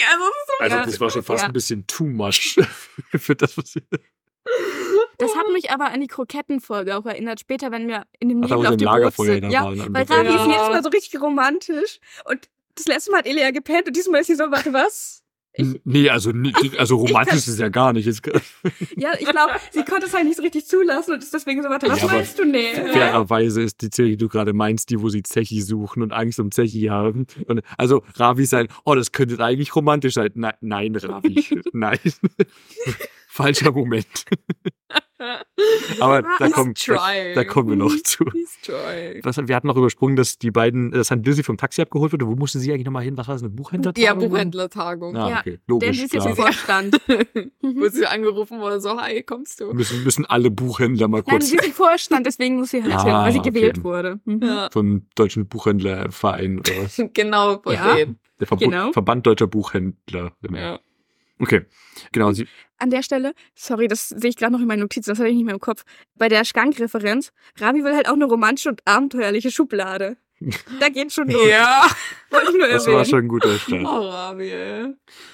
so 0.47 0.53
Also 0.63 0.75
Ja. 0.77 0.85
das 0.85 0.99
war 0.99 1.09
schon 1.09 1.23
fast 1.23 1.41
Ja. 1.43 1.47
ein 1.47 1.53
bisschen 1.53 1.85
too 1.87 2.05
much 2.05 2.57
für 3.15 3.35
das, 3.35 3.57
was 3.57 3.73
sie... 3.73 3.81
Das 5.19 5.35
hat 5.35 5.45
mich 5.53 5.71
aber 5.71 5.85
an 5.91 6.01
die 6.01 6.07
Krokettenfolge 6.07 6.97
auch 6.97 7.05
erinnert. 7.05 7.39
Später, 7.39 7.71
wenn 7.71 7.87
wir 7.87 8.03
in 8.19 8.29
dem 8.29 8.39
Nebel 8.41 8.65
auf 8.67 8.75
dem 8.75 8.79
Lagerfeuer 8.85 9.39
Boot 9.39 9.41
sind. 9.41 9.43
da 9.43 9.49
Ja, 9.49 9.63
weil 9.65 10.03
Ravi 10.03 10.27
ist 10.27 10.35
Ja. 10.35 10.45
jedes 10.47 10.69
Mal 10.69 10.83
so 10.83 10.89
richtig 10.89 11.21
romantisch. 11.21 11.99
Und 12.25 12.49
das 12.75 12.87
letzte 12.87 13.11
Mal 13.11 13.19
hat 13.19 13.27
Elia 13.27 13.51
gepennt 13.51 13.87
und 13.87 13.95
diesmal 13.95 14.21
ist 14.21 14.27
sie 14.27 14.35
so, 14.35 14.43
warte, 14.51 14.73
was? 14.73 15.19
Ich- 15.55 15.79
nee, 15.83 16.09
also, 16.09 16.31
nee, 16.31 16.51
also 16.79 16.95
romantisch 16.95 17.29
kann- 17.29 17.37
ist 17.37 17.47
es 17.47 17.59
ja 17.59 17.69
gar 17.69 17.93
nicht. 17.93 18.07
Ja, 18.97 19.11
ich 19.19 19.27
glaube, 19.27 19.53
sie 19.71 19.83
konnte 19.85 20.07
es 20.07 20.13
halt 20.15 20.25
nicht 20.25 20.37
so 20.37 20.41
richtig 20.41 20.65
zulassen 20.65 21.13
und 21.13 21.21
ist 21.21 21.31
deswegen 21.31 21.61
so, 21.61 21.69
warte, 21.69 21.87
was 21.89 22.01
Ja, 22.01 22.07
meinst 22.07 22.39
du 22.39 22.51
denn? 22.51 22.87
fairerweise 22.87 23.61
ist 23.61 23.81
die 23.81 23.89
Serie, 23.93 24.11
die 24.13 24.17
du 24.17 24.29
gerade 24.29 24.53
meinst, 24.53 24.89
die, 24.89 24.99
wo 24.99 25.09
sie 25.09 25.21
Zechi 25.21 25.61
suchen 25.61 26.01
und 26.01 26.11
Angst 26.11 26.39
um 26.39 26.49
Zechi 26.49 26.85
haben. 26.89 27.27
Und 27.47 27.61
also 27.77 28.01
Ravi 28.15 28.45
sein, 28.47 28.67
oh, 28.83 28.95
das 28.95 29.11
könnte 29.11 29.39
eigentlich 29.43 29.75
romantisch 29.75 30.15
sein. 30.15 30.31
Nein, 30.33 30.53
nein 30.61 30.95
Ravi, 30.95 31.45
nein. 31.73 31.99
Falscher 33.27 33.71
Moment. 33.71 34.07
Aber 35.99 36.21
da 36.21 36.45
He's 36.45 36.53
kommen, 36.53 36.73
da, 36.87 37.33
da 37.35 37.43
kommen 37.43 37.69
wir 37.69 37.75
noch 37.75 37.93
zu. 38.03 38.25
Was, 39.23 39.37
wir 39.37 39.55
hatten 39.55 39.67
noch 39.67 39.75
übersprungen, 39.77 40.15
dass 40.15 40.37
die 40.37 40.51
beiden, 40.51 40.91
dass 40.91 41.07
St. 41.07 41.25
Lizzie 41.25 41.43
vom 41.43 41.57
Taxi 41.57 41.81
abgeholt 41.81 42.11
wurde. 42.13 42.27
Wo 42.27 42.35
musste 42.35 42.59
sie 42.59 42.71
eigentlich 42.71 42.85
nochmal 42.85 43.03
hin? 43.03 43.17
Was 43.17 43.27
war 43.27 43.35
das, 43.35 43.41
eine 43.41 43.49
Buchhändler? 43.49 43.93
Ja, 43.97 44.13
Buchhändlertagung. 44.13 45.15
Ah, 45.15 45.29
Ja, 45.29 45.39
okay. 45.39 45.59
Logisch, 45.67 45.97
sie 45.97 46.03
ist 46.05 46.13
jetzt 46.13 46.25
im 46.25 46.33
klar. 46.33 46.47
Vorstand. 46.47 46.97
Wo 47.61 47.87
sie 47.89 48.05
angerufen 48.05 48.59
wurde, 48.59 48.79
so, 48.79 48.99
hi, 48.99 49.23
kommst 49.23 49.59
du? 49.59 49.73
Müssen, 49.73 50.03
müssen 50.03 50.25
alle 50.25 50.51
Buchhändler 50.51 51.07
mal 51.07 51.17
Nein, 51.25 51.37
kurz 51.39 51.49
sie 51.49 51.57
ist 51.57 51.65
im 51.65 51.73
Vorstand, 51.73 52.25
deswegen 52.25 52.57
muss 52.57 52.71
sie 52.71 52.81
halt 52.83 52.93
Ah, 52.93 53.03
hin, 53.03 53.13
weil 53.13 53.31
sie 53.33 53.39
okay. 53.39 53.49
gewählt 53.49 53.83
wurde. 53.83 54.19
Mhm. 54.25 54.41
Ja, 54.43 54.69
vom 54.71 55.07
Deutschen 55.15 55.47
Buchhändlerverein 55.47 56.59
oder 56.59 56.71
was? 56.83 57.01
genau, 57.13 57.59
von 57.61 57.73
Ja. 57.73 57.95
Der 58.39 58.47
Verbund, 58.47 58.71
Genau. 58.71 58.91
Verband 58.91 59.25
Deutscher 59.25 59.47
Buchhändler. 59.47 60.31
Ja. 60.51 60.79
Okay, 61.39 61.65
genau. 62.11 62.31
Sie, 62.31 62.47
An 62.77 62.89
der 62.89 63.03
Stelle, 63.03 63.33
sorry, 63.55 63.87
das 63.87 64.09
sehe 64.09 64.29
ich 64.29 64.37
gerade 64.37 64.53
noch 64.53 64.59
in 64.61 64.67
meinen 64.67 64.81
Notizen, 64.81 65.09
das 65.11 65.19
hatte 65.19 65.29
ich 65.29 65.35
nicht 65.35 65.45
mehr 65.45 65.55
im 65.55 65.59
Kopf. 65.59 65.83
Bei 66.15 66.29
der 66.29 66.45
Skank-Referenz, 66.45 67.31
Ravi 67.59 67.83
will 67.83 67.95
halt 67.95 68.07
auch 68.07 68.13
eine 68.13 68.25
romantische 68.25 68.69
und 68.69 68.81
abenteuerliche 68.85 69.51
Schublade. 69.51 70.17
Da 70.79 70.89
geht 70.89 71.13
schon 71.13 71.29
los. 71.29 71.47
Ja. 71.47 71.87
Wollte 72.29 72.51
ich 72.51 72.57
nur 72.57 72.67
das 72.67 72.85
war 72.85 72.93
erwähnen. 72.93 73.09
schon 73.09 73.19
ein 73.19 73.27
guter 73.29 73.49
Oh, 73.49 73.57
Start. 73.57 73.85
Ravi, 73.85 74.49
ey. 74.51 74.93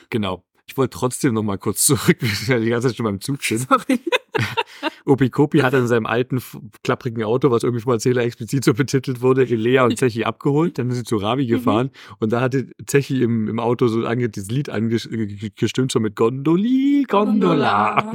Genau. 0.10 0.44
Ich 0.68 0.78
wollte 0.78 0.96
trotzdem 0.98 1.34
noch 1.34 1.42
mal 1.44 1.58
kurz 1.58 1.84
zurück, 1.86 2.18
wir 2.20 2.30
sind 2.30 2.48
ja 2.50 2.60
die 2.60 2.70
ganze 2.70 2.90
Zeit 2.90 2.98
schon 2.98 3.06
beim 3.06 3.20
Zug 3.20 3.42
sind. 3.44 3.68
Sorry. 3.68 4.00
Opi 5.06 5.30
Kopi 5.30 5.60
hat 5.60 5.74
in 5.74 5.88
seinem 5.88 6.06
alten, 6.06 6.42
klapprigen 6.84 7.24
Auto, 7.24 7.52
was 7.52 7.64
irgendwie 7.64 7.82
vom 7.82 7.94
Erzähler 7.94 8.24
explizit 8.24 8.64
so 8.64 8.74
betitelt 8.74 9.22
wurde, 9.22 9.44
Lea 9.44 9.80
und 9.80 9.98
Zechi 10.00 10.24
abgeholt. 10.24 10.78
Dann 10.78 10.90
sind 10.92 11.00
sie 11.00 11.04
zu 11.10 11.18
Ravi 11.18 11.46
gefahren. 11.46 11.92
Und 12.20 12.32
da 12.32 12.42
hatte 12.42 12.68
Zechi 12.86 13.24
im, 13.24 13.48
im 13.48 13.60
Auto 13.60 13.88
so 13.88 14.06
ange, 14.06 14.30
dieses 14.30 14.50
Lied 14.52 14.70
angestimmt, 14.70 15.92
so 15.92 16.00
mit 16.00 16.16
Gondoli, 16.16 17.06
Gondola. 17.08 18.14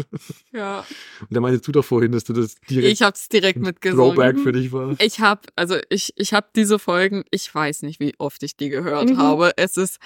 Ja. 0.52 0.84
Und 1.20 1.28
da 1.30 1.40
meintest 1.40 1.66
du 1.66 1.72
doch 1.72 1.84
vorhin, 1.84 2.12
dass 2.12 2.24
du 2.24 2.32
das 2.32 2.54
direkt 2.70 2.92
Ich 2.92 3.02
hab's 3.02 3.28
direkt 3.28 3.58
mitgesungen. 3.58 4.14
Throwback 4.14 4.38
für 4.38 4.52
dich 4.52 4.72
war. 4.72 4.94
Ich 5.00 5.20
hab, 5.20 5.46
also 5.56 5.76
ich, 5.88 6.12
ich 6.16 6.32
hab 6.32 6.52
diese 6.54 6.78
Folgen, 6.78 7.24
ich 7.30 7.52
weiß 7.52 7.82
nicht, 7.82 8.00
wie 8.00 8.14
oft 8.18 8.42
ich 8.42 8.56
die 8.56 8.68
gehört 8.68 9.10
Mhm. 9.10 9.18
habe. 9.18 9.52
Es 9.56 9.76
ist 9.76 9.98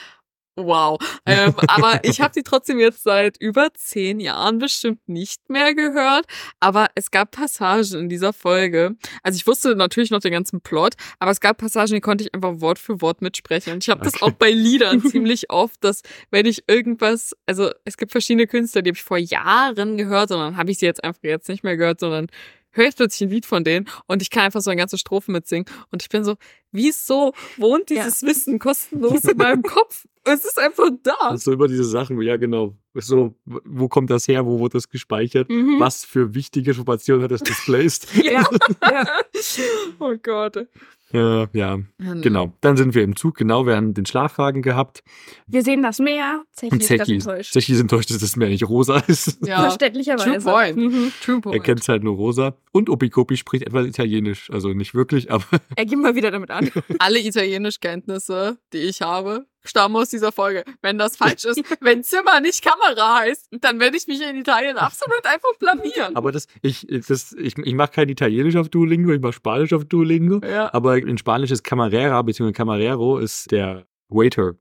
wow. 0.67 0.99
Ähm, 1.27 1.55
aber 1.69 2.01
ich 2.05 2.21
habe 2.21 2.33
die 2.35 2.43
trotzdem 2.43 2.79
jetzt 2.79 3.03
seit 3.03 3.37
über 3.39 3.69
zehn 3.75 4.21
Jahren 4.21 4.59
bestimmt 4.59 5.09
nicht 5.09 5.49
mehr 5.49 5.75
gehört. 5.75 6.27
Aber 6.61 6.89
es 6.95 7.11
gab 7.11 7.31
Passagen 7.31 7.99
in 7.99 8.09
dieser 8.09 8.33
Folge. 8.33 8.97
Also 9.23 9.37
ich 9.37 9.47
wusste 9.47 9.75
natürlich 9.77 10.11
noch 10.11 10.21
den 10.21 10.33
ganzen 10.33 10.61
Plot, 10.61 10.95
aber 11.19 11.31
es 11.31 11.41
gab 11.41 11.59
Passagen, 11.59 11.95
die 11.95 12.01
konnte 12.01 12.25
ich 12.25 12.35
einfach 12.35 12.61
Wort 12.61 12.79
für 12.79 13.01
Wort 13.01 13.23
mitsprechen. 13.23 13.73
Und 13.73 13.85
ich 13.85 13.91
habe 13.91 14.03
das 14.03 14.15
Okay. 14.15 14.25
auch 14.25 14.33
bei 14.33 14.51
Liedern 14.51 15.01
ziemlich 15.11 15.51
oft, 15.51 15.83
dass 15.85 16.03
wenn 16.31 16.47
ich 16.47 16.65
irgendwas, 16.67 17.37
also 17.47 17.71
es 17.85 17.97
gibt 17.97 18.11
verschiedene 18.13 18.47
Künstler, 18.47 18.83
die 18.83 18.91
habe 18.91 18.97
ich 18.97 19.05
vor 19.05 19.19
Jahren 19.19 19.97
gehört 19.97 20.31
und 20.31 20.39
dann 20.39 20.57
habe 20.57 20.71
ich 20.71 20.79
sie 20.79 20.87
jetzt 20.87 21.05
einfach 21.05 21.23
jetzt 21.23 21.49
nicht 21.49 21.63
mehr 21.63 21.77
gehört, 21.77 22.01
sondern 22.01 22.27
höre 22.71 22.89
ich 22.89 22.97
plötzlich 22.97 23.29
ein 23.29 23.31
Lied 23.33 23.47
von 23.47 23.65
denen 23.65 23.89
und 24.07 24.23
ich 24.23 24.31
kann 24.31 24.45
einfach 24.45 24.61
so 24.61 24.71
eine 24.71 24.79
ganze 24.79 24.99
Strophe 24.99 25.31
mitsingen. 25.31 25.67
Und 25.91 26.03
ich 26.03 26.09
bin 26.09 26.25
so, 26.25 26.37
wieso 26.73 27.33
wohnt 27.57 27.91
dieses 27.91 28.23
Wissen 28.23 28.59
kostenlos 28.59 29.25
in 29.25 29.37
meinem 29.37 29.63
Kopf? 29.63 30.07
Es 30.25 30.45
ist 30.45 30.59
einfach 30.59 30.91
da. 31.03 31.37
So 31.37 31.53
immer 31.53 31.69
diese 31.69 31.85
Sachen, 31.85 32.21
ja 32.21 32.37
genau. 32.37 32.77
So, 32.95 33.35
wo 33.45 33.89
kommt 33.89 34.11
das 34.11 34.29
her? 34.29 34.45
Wo 34.45 34.59
wurde 34.59 34.77
das 34.77 34.89
gespeichert? 34.89 35.49
Mhm. 35.49 35.81
Was 35.81 36.05
für 36.05 36.35
wichtige 36.35 36.73
Informationen 36.73 37.23
hat 37.23 37.31
das 37.31 37.43
displaced? 37.43 38.09
Ja. 38.15 38.45
ja. 38.83 39.07
Oh 40.01 40.15
Gott. 40.23 40.69
Ja, 41.13 41.49
ja, 41.53 41.79
genau. 41.99 42.53
Dann 42.61 42.77
sind 42.77 42.95
wir 42.95 43.03
im 43.03 43.17
Zug, 43.17 43.37
genau, 43.37 43.67
wir 43.67 43.77
haben 43.77 43.95
den 43.95 44.05
Schlafwagen 44.07 44.63
gehabt. 44.63 45.03
Wir 45.47 45.63
sehen 45.63 45.83
das 45.83 45.99
Meer. 45.99 46.43
Zechi 46.53 46.67
ist 46.67 46.71
ganz 46.71 46.87
Zechi, 46.87 47.15
enttäuscht. 47.15 47.53
Zechi 47.53 47.73
ist 47.73 47.81
enttäuscht, 47.81 48.11
dass 48.11 48.19
das 48.19 48.37
Meer 48.37 48.49
nicht 48.49 48.69
rosa 48.69 48.99
ist. 49.07 49.39
Ja. 49.47 49.61
Verständlicherweise. 49.69 50.39
True 50.39 50.41
point. 50.41 50.77
Mhm. 50.77 51.13
True 51.23 51.37
Er 51.37 51.41
point. 51.41 51.65
kennt 51.65 51.81
es 51.81 51.89
halt 51.89 52.05
nur 52.05 52.17
rosa. 52.17 52.57
Und 52.73 52.91
Opikopi 52.91 53.37
spricht 53.37 53.67
etwas 53.67 53.87
Italienisch. 53.87 54.51
Also 54.51 54.75
nicht 54.75 54.95
wirklich, 54.95 55.31
aber 55.31 55.45
Er 55.77 55.87
gibt 55.87 56.03
mal 56.03 56.15
wieder 56.15 56.31
damit 56.31 56.51
an. 56.51 56.71
Alle 56.99 57.19
Italienischkenntnisse, 57.21 58.59
die 58.73 58.79
ich 58.79 59.03
habe, 59.03 59.47
stammen 59.69 59.97
aus 59.97 60.11
dieser 60.11 60.33
Folge. 60.33 60.65
Wenn 60.83 60.99
das 60.99 61.17
falsch 61.17 61.45
ist, 61.45 61.63
wenn 61.81 62.03
Zimmer 62.03 62.41
nicht 62.41 62.65
Kamera 62.65 63.19
heißt, 63.21 63.49
dann 63.61 63.81
werde 63.81 63.97
ich 63.97 64.07
mich 64.07 64.21
in 64.21 64.37
Italien 64.37 64.77
absolut 64.77 65.25
einfach 65.25 65.55
blamieren. 65.59 66.17
aber 66.17 66.33
das, 66.33 66.47
ich, 66.63 66.87
das, 66.89 67.33
ich, 67.33 67.59
ich 67.59 67.75
mache 67.75 67.93
kein 67.93 68.09
Italienisch 68.09 68.57
auf 68.57 68.69
Duolingo, 68.69 69.13
ich 69.13 69.21
mache 69.21 69.33
Spanisch 69.33 69.73
auf 69.73 69.85
Duolingo. 69.85 70.41
ja. 70.47 70.73
Aber 70.73 70.97
in 70.97 71.19
Spanisch 71.19 71.51
ist 71.51 71.65
Camarera, 71.65 72.23
beziehungsweise 72.23 72.57
Camarero 72.57 73.19
ist 73.19 73.51
der 73.51 73.87
Waiter. 74.09 74.55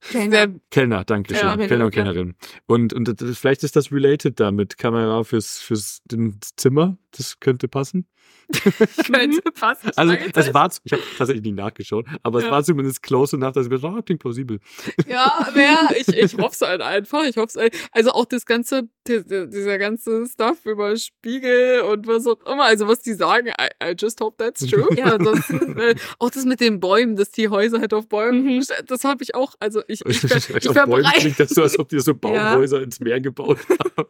Sehr, 0.00 0.54
Kellner, 0.70 1.04
danke 1.04 1.34
schön. 1.34 1.46
Ja, 1.46 1.56
Kellner 1.56 1.86
und. 1.86 1.90
Kellnerin. 1.90 2.34
Und, 2.66 2.92
und 2.92 3.20
das, 3.20 3.38
vielleicht 3.38 3.64
ist 3.64 3.74
das 3.74 3.90
related 3.90 4.38
damit. 4.38 4.78
Kamera 4.78 5.24
fürs, 5.24 5.58
fürs 5.58 6.00
den 6.04 6.38
Zimmer. 6.56 6.96
Das 7.18 7.38
könnte 7.40 7.68
passen. 7.68 8.06
könnte 9.12 9.42
passen. 9.52 9.90
Also, 9.96 10.14
das 10.32 10.54
war, 10.54 10.70
ich 10.84 10.92
habe 10.92 11.02
tatsächlich 11.18 11.44
nicht 11.44 11.56
nachgeschaut, 11.56 12.06
aber 12.22 12.38
es 12.38 12.44
Ja. 12.46 12.50
war 12.52 12.64
zumindest 12.64 13.02
close 13.02 13.36
enough, 13.36 13.52
dass 13.52 13.66
ich 13.66 13.70
mir 13.70 13.78
so, 13.78 13.88
ah, 13.88 14.00
klingt 14.02 14.20
plausibel. 14.22 14.60
Ja, 15.06 15.48
wer, 15.52 15.88
ich, 15.98 16.08
ich 16.08 16.38
hoffe 16.38 16.54
es 16.54 16.60
halt 16.60 16.80
einfach. 16.80 17.24
Ich 17.24 17.36
hoffe 17.36 17.58
es 17.60 17.70
Also 17.92 18.12
auch 18.12 18.24
das 18.24 18.46
ganze, 18.46 18.84
die- 19.06 19.24
die- 19.26 19.48
dieser 19.50 19.78
ganze 19.78 20.26
Stuff 20.26 20.64
über 20.64 20.96
Spiegel 20.96 21.80
und 21.82 22.06
was 22.06 22.26
auch 22.26 22.40
immer. 22.46 22.64
Also 22.64 22.86
was 22.88 23.00
die 23.02 23.14
sagen, 23.14 23.48
I, 23.48 23.90
I 23.90 23.94
just 23.98 24.20
hope 24.20 24.36
that's 24.42 24.64
true. 24.66 24.86
Ja. 24.96 25.14
Ansonsten, 25.16 25.76
äh, 25.78 25.94
auch 26.18 26.30
das 26.30 26.44
mit 26.44 26.60
den 26.60 26.78
Bäumen, 26.80 27.16
dass 27.16 27.30
die 27.32 27.48
Häuser 27.48 27.80
halt 27.80 27.92
auf 27.92 28.08
Bäumen, 28.08 28.44
Mhm. 28.44 28.64
das 28.86 29.04
habe 29.04 29.22
ich 29.24 29.34
auch, 29.34 29.54
also 29.58 29.82
ich, 29.88 30.04
ich, 30.06 30.20
ver- 30.20 30.56
ich 30.56 30.68
auf 30.68 30.74
Bäumen 30.86 31.10
klingt 31.14 31.40
das 31.40 31.50
so, 31.50 31.62
als 31.62 31.78
ob 31.78 31.88
die 31.88 31.98
so 32.00 32.14
Baumhäuser 32.14 32.80
ins 32.82 33.00
Meer 33.00 33.20
gebaut 33.20 33.58
haben. 33.68 34.06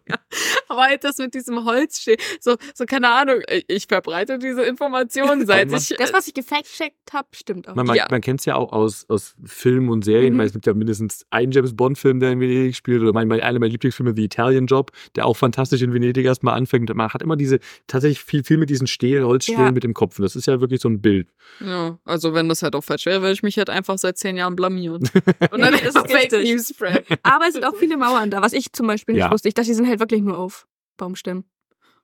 aber 0.68 0.83
halt 0.83 1.03
das 1.05 1.16
mit 1.18 1.35
diesem 1.35 1.64
Holz 1.64 2.01
steht. 2.01 2.21
So, 2.40 2.57
so 2.75 2.85
keine 2.85 2.98
keine 3.01 3.15
Ahnung, 3.15 3.43
ich 3.69 3.87
verbreite 3.87 4.39
diese 4.39 4.63
Informationen, 4.63 5.47
seit 5.47 5.73
ich. 5.73 5.95
Das, 5.99 6.13
was 6.13 6.27
ich 6.27 6.35
gefact-checkt 6.35 7.13
habe, 7.13 7.29
stimmt 7.33 7.69
auch. 7.69 7.75
Man, 7.75 7.87
man, 7.87 7.97
Ja. 7.97 8.07
man 8.11 8.21
kennt 8.21 8.41
es 8.41 8.47
ja 8.47 8.57
auch 8.57 8.73
aus, 8.73 9.05
aus 9.09 9.35
Filmen 9.45 9.89
und 9.89 10.05
Serien. 10.05 10.33
Mhm. 10.33 10.37
meine, 10.39 10.47
es 10.49 10.53
gibt 10.53 10.67
ja 10.67 10.75
mindestens 10.75 11.25
einen 11.31 11.53
James 11.53 11.77
Bond-Film, 11.77 12.21
der 12.21 12.33
in 12.33 12.41
Venedig 12.41 12.75
spielt. 12.77 13.03
Oder 13.03 13.13
mein, 13.13 13.29
mein, 13.29 13.41
einer 13.41 13.59
meiner 13.59 13.71
Lieblingsfilme, 13.71 14.13
The 14.17 14.25
Italian 14.25 14.67
Job, 14.67 14.91
der 15.17 15.27
auch 15.27 15.37
fantastisch 15.37 15.83
in 15.83 15.93
Venedig 15.95 16.25
erstmal 16.27 16.55
anfängt. 16.55 16.93
Man 16.95 17.09
hat 17.13 17.23
immer 17.23 17.37
diese, 17.37 17.61
tatsächlich 17.87 18.21
viel, 18.21 18.43
viel 18.45 18.59
mit 18.59 18.71
diesen 18.71 18.87
Stehl, 18.87 19.23
Holzstelen 19.25 19.61
Ja. 19.61 19.71
mit 19.73 19.85
dem 19.85 19.95
Kopf. 19.95 20.19
Und 20.19 20.25
das 20.25 20.35
ist 20.37 20.47
ja 20.47 20.61
wirklich 20.61 20.81
so 20.81 20.89
ein 20.89 21.01
Bild. 21.01 21.29
Ja, 21.61 21.99
also 22.05 22.35
wenn 22.35 22.49
das 22.49 22.63
halt 22.63 22.75
auch 22.75 22.83
falsch 22.85 23.07
wäre, 23.07 23.21
würde 23.23 23.33
ich 23.33 23.43
mich 23.43 23.57
halt 23.59 23.71
einfach 23.71 23.97
seit 23.99 24.19
zehn 24.19 24.37
Jahren 24.37 24.57
blamieren. 24.57 25.09
Und 25.51 25.61
dann 25.61 25.75
ist 25.75 25.97
es 25.97 26.11
Fake. 26.13 26.33
News 26.33 26.69
Spread. 26.75 27.05
Aber 27.23 27.47
es 27.47 27.55
sind 27.55 27.65
auch 27.65 27.77
viele 27.77 27.97
Mauern 27.97 28.31
da, 28.31 28.43
was 28.43 28.53
ich 28.53 28.73
zum 28.73 28.87
Beispiel 28.87 29.15
nicht 29.15 29.23
Ja. 29.25 29.31
wusste. 29.31 29.49
Ich 29.49 29.55
dachte, 29.55 29.69
die 29.69 29.75
sind 29.75 29.87
halt 29.89 30.01
wirklich 30.01 30.21
nur 30.23 30.39
auf 30.39 30.67
Baumstämmen. 30.97 31.45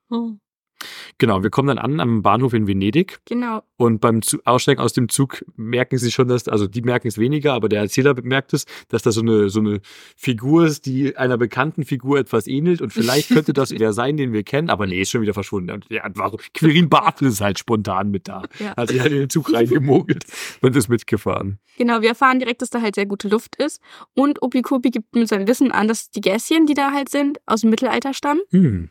Hm. 0.09 0.39
Genau, 1.17 1.43
wir 1.43 1.49
kommen 1.49 1.67
dann 1.67 1.77
an 1.77 1.99
am 1.99 2.21
Bahnhof 2.21 2.53
in 2.53 2.67
Venedig. 2.67 3.19
Genau. 3.25 3.63
Und 3.77 3.99
beim 3.99 4.21
Zu 4.21 4.39
Aussteigen 4.45 4.79
aus 4.79 4.93
dem 4.93 5.09
Zug 5.09 5.43
merken 5.55 5.97
sie 5.97 6.11
schon, 6.11 6.27
dass, 6.27 6.47
also 6.47 6.67
die 6.67 6.81
merken 6.81 7.07
es 7.07 7.17
weniger, 7.17 7.53
aber 7.53 7.69
der 7.69 7.81
Erzähler 7.81 8.13
bemerkt 8.13 8.53
es, 8.53 8.65
dass 8.89 9.03
da 9.03 9.11
so 9.11 9.21
eine, 9.21 9.49
so 9.49 9.59
eine 9.59 9.81
Figur 10.15 10.65
ist, 10.65 10.85
die 10.85 11.17
einer 11.17 11.37
bekannten 11.37 11.83
Figur 11.83 12.19
etwas 12.19 12.47
ähnelt. 12.47 12.81
Und 12.81 12.93
vielleicht 12.93 13.29
könnte 13.29 13.53
das 13.53 13.71
wer 13.79 13.93
sein, 13.93 14.17
den 14.17 14.33
wir 14.33 14.43
kennen, 14.43 14.69
aber 14.69 14.87
nee, 14.87 15.01
ist 15.01 15.11
schon 15.11 15.21
wieder 15.21 15.33
verschwunden. 15.33 15.71
Und 15.71 15.85
ja, 15.89 16.03
warum? 16.13 16.39
Quirin 16.53 16.89
Bartel 16.89 17.27
ist 17.27 17.41
halt 17.41 17.59
spontan 17.59 18.11
mit 18.11 18.27
da. 18.27 18.43
Ja. 18.59 18.75
Hat 18.75 18.89
sich 18.89 18.99
halt 18.99 19.11
in 19.11 19.19
den 19.19 19.29
Zug 19.29 19.53
reingemogelt 19.53 20.25
und 20.61 20.75
ist 20.75 20.89
mitgefahren. 20.89 21.59
Genau, 21.77 22.01
wir 22.01 22.09
erfahren 22.09 22.39
direkt, 22.39 22.61
dass 22.61 22.69
da 22.69 22.81
halt 22.81 22.95
sehr 22.95 23.05
gute 23.05 23.27
Luft 23.27 23.55
ist. 23.57 23.81
Und 24.13 24.41
Opikopi 24.41 24.91
gibt 24.91 25.15
mit 25.15 25.27
seinem 25.27 25.47
Wissen 25.47 25.71
an, 25.71 25.87
dass 25.87 26.09
die 26.11 26.21
Gässchen, 26.21 26.65
die 26.65 26.73
da 26.73 26.91
halt 26.91 27.09
sind, 27.09 27.39
aus 27.45 27.61
dem 27.61 27.69
Mittelalter 27.69 28.13
stammen. 28.13 28.41
Hm. 28.51 28.89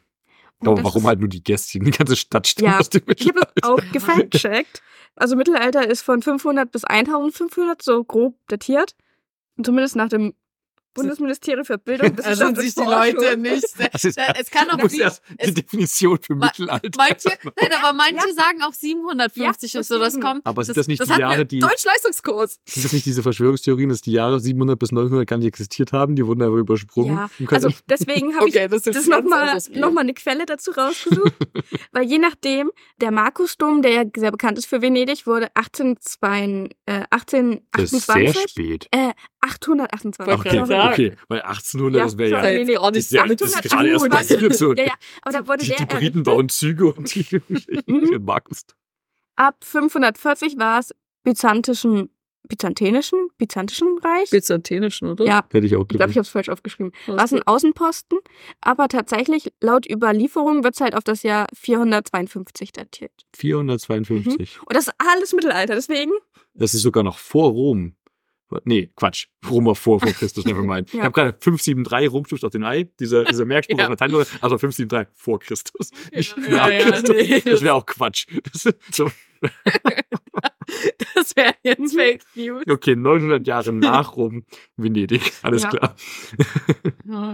Das 0.64 0.84
warum 0.84 1.02
ist- 1.02 1.06
halt 1.08 1.20
nur 1.20 1.28
die 1.28 1.42
Gästchen? 1.42 1.84
Die 1.84 1.90
ganze 1.90 2.16
Stadt 2.16 2.46
stammt 2.46 2.66
Ja, 2.68 2.78
aus 2.78 2.90
dem 2.90 3.02
Ich 3.16 3.28
habe 3.28 3.40
das 3.54 3.68
auch 3.70 3.80
gefact-checkt. 3.92 4.82
Also 5.16 5.36
Mittelalter 5.36 5.86
ist 5.88 6.02
von 6.02 6.22
500 6.22 6.70
bis 6.72 6.84
1500 6.84 7.82
so 7.82 8.02
grob 8.04 8.36
datiert. 8.48 8.94
Und 9.56 9.64
zumindest 9.66 9.94
nach 9.96 10.08
dem 10.08 10.34
Bundesministerium 10.94 11.64
für 11.64 11.78
Bildung, 11.78 12.08
Da 12.16 12.18
Wissenschaft 12.18 12.38
sind 12.38 12.58
sich 12.58 12.74
die 12.74 12.80
und 12.80 12.86
Forschung. 12.86 13.14
Leute 13.16 13.36
nicht. 13.36 13.64
Das 13.92 14.04
ist, 14.04 14.18
Es 14.18 14.50
kann 14.50 14.70
auch 14.70 14.76
nie- 14.90 14.98
erst 15.00 15.22
die 15.30 15.34
es- 15.38 15.54
Definition 15.54 16.18
für 16.22 16.34
Ma- 16.34 16.46
Mittelalter. 16.46 16.90
Manche, 16.96 17.28
nein, 17.60 17.70
aber 17.82 17.92
manche 17.92 18.28
Ja. 18.28 18.34
sagen 18.34 18.62
auch 18.62 18.72
750 18.72 19.72
Ja, 19.74 19.80
ist 19.80 19.88
so, 19.88 19.98
das 19.98 20.18
kommt. 20.20 20.44
Aber 20.46 20.64
sind 20.64 20.76
das 20.76 20.86
nicht 20.88 21.04
die 21.04 21.10
hat 21.12 21.18
Jahre, 21.18 21.44
die- 21.46 21.58
Deutschleistungskurs. 21.60 22.58
Sind 22.66 22.84
das 22.84 22.92
nicht 22.92 23.06
diese 23.06 23.22
Verschwörungstheorien, 23.22 23.88
dass 23.88 24.00
die 24.00 24.12
Jahre 24.12 24.40
700 24.40 24.78
bis 24.78 24.92
900 24.92 25.28
gar 25.28 25.36
nicht 25.36 25.46
existiert 25.48 25.92
haben? 25.92 26.16
Die 26.16 26.26
wurden 26.26 26.42
aber 26.42 26.56
übersprungen. 26.56 27.16
Ja, 27.16 27.28
also 27.50 27.68
deswegen 27.88 28.34
habe 28.36 28.48
ich 28.48 28.54
Okay, 28.56 28.68
das 28.68 28.86
ist 28.86 28.94
das 28.94 28.94
ganz 28.94 29.24
nochmal 29.24 29.58
noch 29.74 29.90
mal 29.92 30.00
eine 30.02 30.14
Quelle 30.14 30.46
dazu 30.46 30.70
rausgesucht. 30.70 31.32
weil 31.92 32.04
je 32.04 32.18
nachdem, 32.18 32.70
der 33.00 33.10
Markusdom, 33.10 33.82
der 33.82 33.90
ja 33.92 34.04
sehr 34.16 34.30
bekannt 34.30 34.58
ist 34.58 34.66
für 34.66 34.80
Venedig, 34.82 35.26
wurde 35.26 35.48
1802, 35.56 36.70
äh, 36.86 37.04
das 37.10 37.92
ist 37.92 38.06
sehr 38.06 38.14
1828. 38.14 38.50
spät. 38.50 38.88
Äh, 38.90 39.12
828. 39.44 40.26
Wollte 40.26 40.48
Okay, 40.48 41.10
okay, 41.10 41.16
weil 41.28 41.42
1800, 41.42 41.98
Ja, 41.98 42.04
das 42.04 42.18
wäre 42.18 42.30
ja. 42.30 42.42
Nee, 42.42 42.64
nee, 42.64 42.76
auch 42.76 42.86
Das 42.90 42.94
nicht 42.94 43.04
ist, 43.06 43.12
ja, 43.12 43.26
das 43.26 43.40
ist 43.40 43.62
gerade 43.62 43.88
erst 43.88 44.04
1800. 44.04 44.10
passiert. 44.12 44.54
So. 44.56 44.74
Ja, 44.74 44.84
ja, 44.84 44.92
aber 45.22 45.32
da 45.38 45.46
wurde 45.48 45.58
Die, 45.64 45.68
der 45.68 45.76
die 45.78 45.84
Briten 45.84 46.00
errichtet. 46.02 46.24
bauen 46.24 46.48
Züge 46.48 46.86
und 46.92 47.14
die, 47.14 47.22
die 47.88 48.18
Markus. 48.18 48.64
Ab 49.36 49.56
540 49.64 50.58
war 50.58 50.78
es 50.80 50.94
byzantischen, 51.24 52.10
byzantinischen, 52.48 53.28
byzantischen 53.38 53.98
Reich. 53.98 54.30
Byzantinischen, 54.30 55.08
oder? 55.08 55.24
Ja, 55.24 55.44
Hätte 55.50 55.66
ich 55.66 55.74
auch 55.76 55.82
ich 55.82 55.88
glaube, 55.96 56.10
ich 56.10 56.16
habe 56.16 56.22
es 56.24 56.28
falsch 56.28 56.48
aufgeschrieben. 56.48 56.92
War 57.06 57.24
es 57.24 57.32
ein 57.32 57.42
Außenposten, 57.42 58.18
aber 58.60 58.88
tatsächlich 58.88 59.52
laut 59.60 59.90
Überlieferung 59.90 60.62
wird 60.62 60.74
es 60.74 60.80
halt 60.80 60.94
auf 60.94 61.04
das 61.04 61.22
Jahr 61.22 61.46
452 61.54 62.72
datiert. 62.72 63.12
452. 63.36 64.60
Und 64.60 64.76
das 64.76 64.88
ist 64.88 64.94
alles 64.98 65.32
Mittelalter, 65.32 65.74
deswegen. 65.74 66.12
Das 66.54 66.74
ist 66.74 66.82
sogar 66.82 67.02
noch 67.02 67.18
vor 67.18 67.50
Rom. 67.50 67.96
Nee, 68.64 68.90
Quatsch. 68.96 69.26
Rom 69.50 69.66
war 69.66 69.74
vor, 69.74 70.00
vor 70.00 70.10
Christus, 70.12 70.44
never 70.44 70.62
mind. 70.62 70.88
Ich 70.92 70.94
Ja. 70.94 71.04
habe 71.04 71.12
gerade 71.12 71.36
573 71.40 72.12
rumstuft 72.12 72.44
auf 72.44 72.50
den 72.52 72.64
Ei, 72.64 72.84
dieser, 73.00 73.24
dieser 73.30 73.44
Merkspruch 73.44 73.78
Ja. 73.78 73.84
auf 73.84 73.90
Latein, 73.90 74.10
also 74.40 74.58
573 74.58 75.08
vor 75.14 75.38
Christus. 75.40 75.90
Nicht 76.12 76.36
Ja, 76.36 76.50
nach 76.56 76.68
ja, 76.70 76.78
Christus. 76.80 77.16
nee, 77.16 77.40
das 77.40 77.62
wäre 77.62 77.74
auch 77.74 77.86
Quatsch. 77.86 78.26
Das 78.52 78.74
so, 78.92 79.10
Das 81.14 81.36
wäre 81.36 81.54
jetzt 81.62 81.94
Fake 81.94 82.22
News. 82.34 82.64
okay, 82.68 82.96
900 82.96 83.46
Jahre 83.46 83.72
nach 83.72 84.16
Rom, 84.16 84.44
Venedig. 84.76 85.32
Alles 85.42 85.62
Ja. 85.64 85.68
klar. 85.70 85.96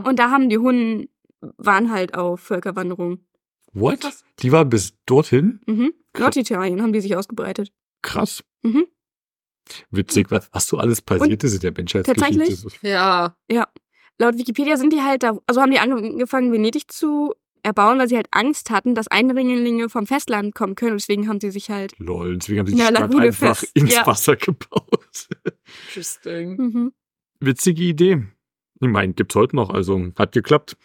Und 0.05 0.19
da 0.19 0.31
haben 0.31 0.49
die 0.49 0.59
Hunden, 0.59 1.09
waren 1.41 1.91
halt 1.91 2.15
auf 2.15 2.41
Völkerwanderung. 2.41 3.21
What? 3.73 4.03
Was? 4.05 4.25
Die 4.41 4.51
war 4.53 4.65
bis 4.65 4.95
dorthin? 5.07 5.61
Mhm. 5.67 5.93
Norditalien 6.19 6.83
haben 6.83 6.93
die 6.93 7.01
sich 7.01 7.15
ausgebreitet. 7.17 7.73
Krass. 8.03 8.43
Mhm. 8.63 8.87
Witzig, 9.91 10.31
was, 10.31 10.49
was 10.53 10.67
so 10.67 10.79
alles 10.79 11.01
passiert 11.03 11.45
ist 11.45 11.55
in 11.55 11.61
der 11.61 11.73
Menschheitsgeschichte. 11.73 12.39
tatsächlich? 12.39 12.79
Ja. 12.83 13.37
Laut 14.19 14.37
Wikipedia 14.37 14.77
sind 14.77 14.93
die 14.93 15.01
halt 15.01 15.23
da, 15.23 15.39
also 15.47 15.61
haben 15.63 15.71
die 15.71 15.79
angefangen, 15.79 16.53
Venedig 16.53 16.91
zu 16.93 17.33
erbauen, 17.63 17.99
weil 17.99 18.09
sie 18.09 18.17
halt 18.17 18.29
Angst 18.33 18.71
hatten, 18.71 18.95
dass 18.95 19.09
Eindringlinge 19.09 19.89
vom 19.89 20.07
Festland 20.07 20.55
kommen 20.55 20.75
können. 20.75 20.97
Deswegen 20.97 21.29
haben 21.29 21.41
sie 21.41 21.51
sich 21.51 21.71
halt. 21.71 21.93
Lol, 21.99 22.37
deswegen 22.39 22.61
haben 22.61 22.67
sie 22.67 22.75
die 22.75 22.81
Ja, 22.81 22.89
Stadt 22.89 23.15
einfach 23.15 23.57
fest. 23.57 23.71
ins 23.75 23.95
Ja. 23.95 24.07
Wasser 24.07 24.37
gebaut. 24.37 25.29
Interesting. 25.89 26.57
Mhm. 26.57 26.93
Witzige 27.41 27.83
Idee. 27.83 28.25
Ich 28.81 28.89
meine, 28.89 29.13
gibt's 29.15 29.35
heute 29.35 29.57
noch, 29.57 29.71
also 29.71 30.11
hat 30.19 30.33
geklappt. 30.33 30.77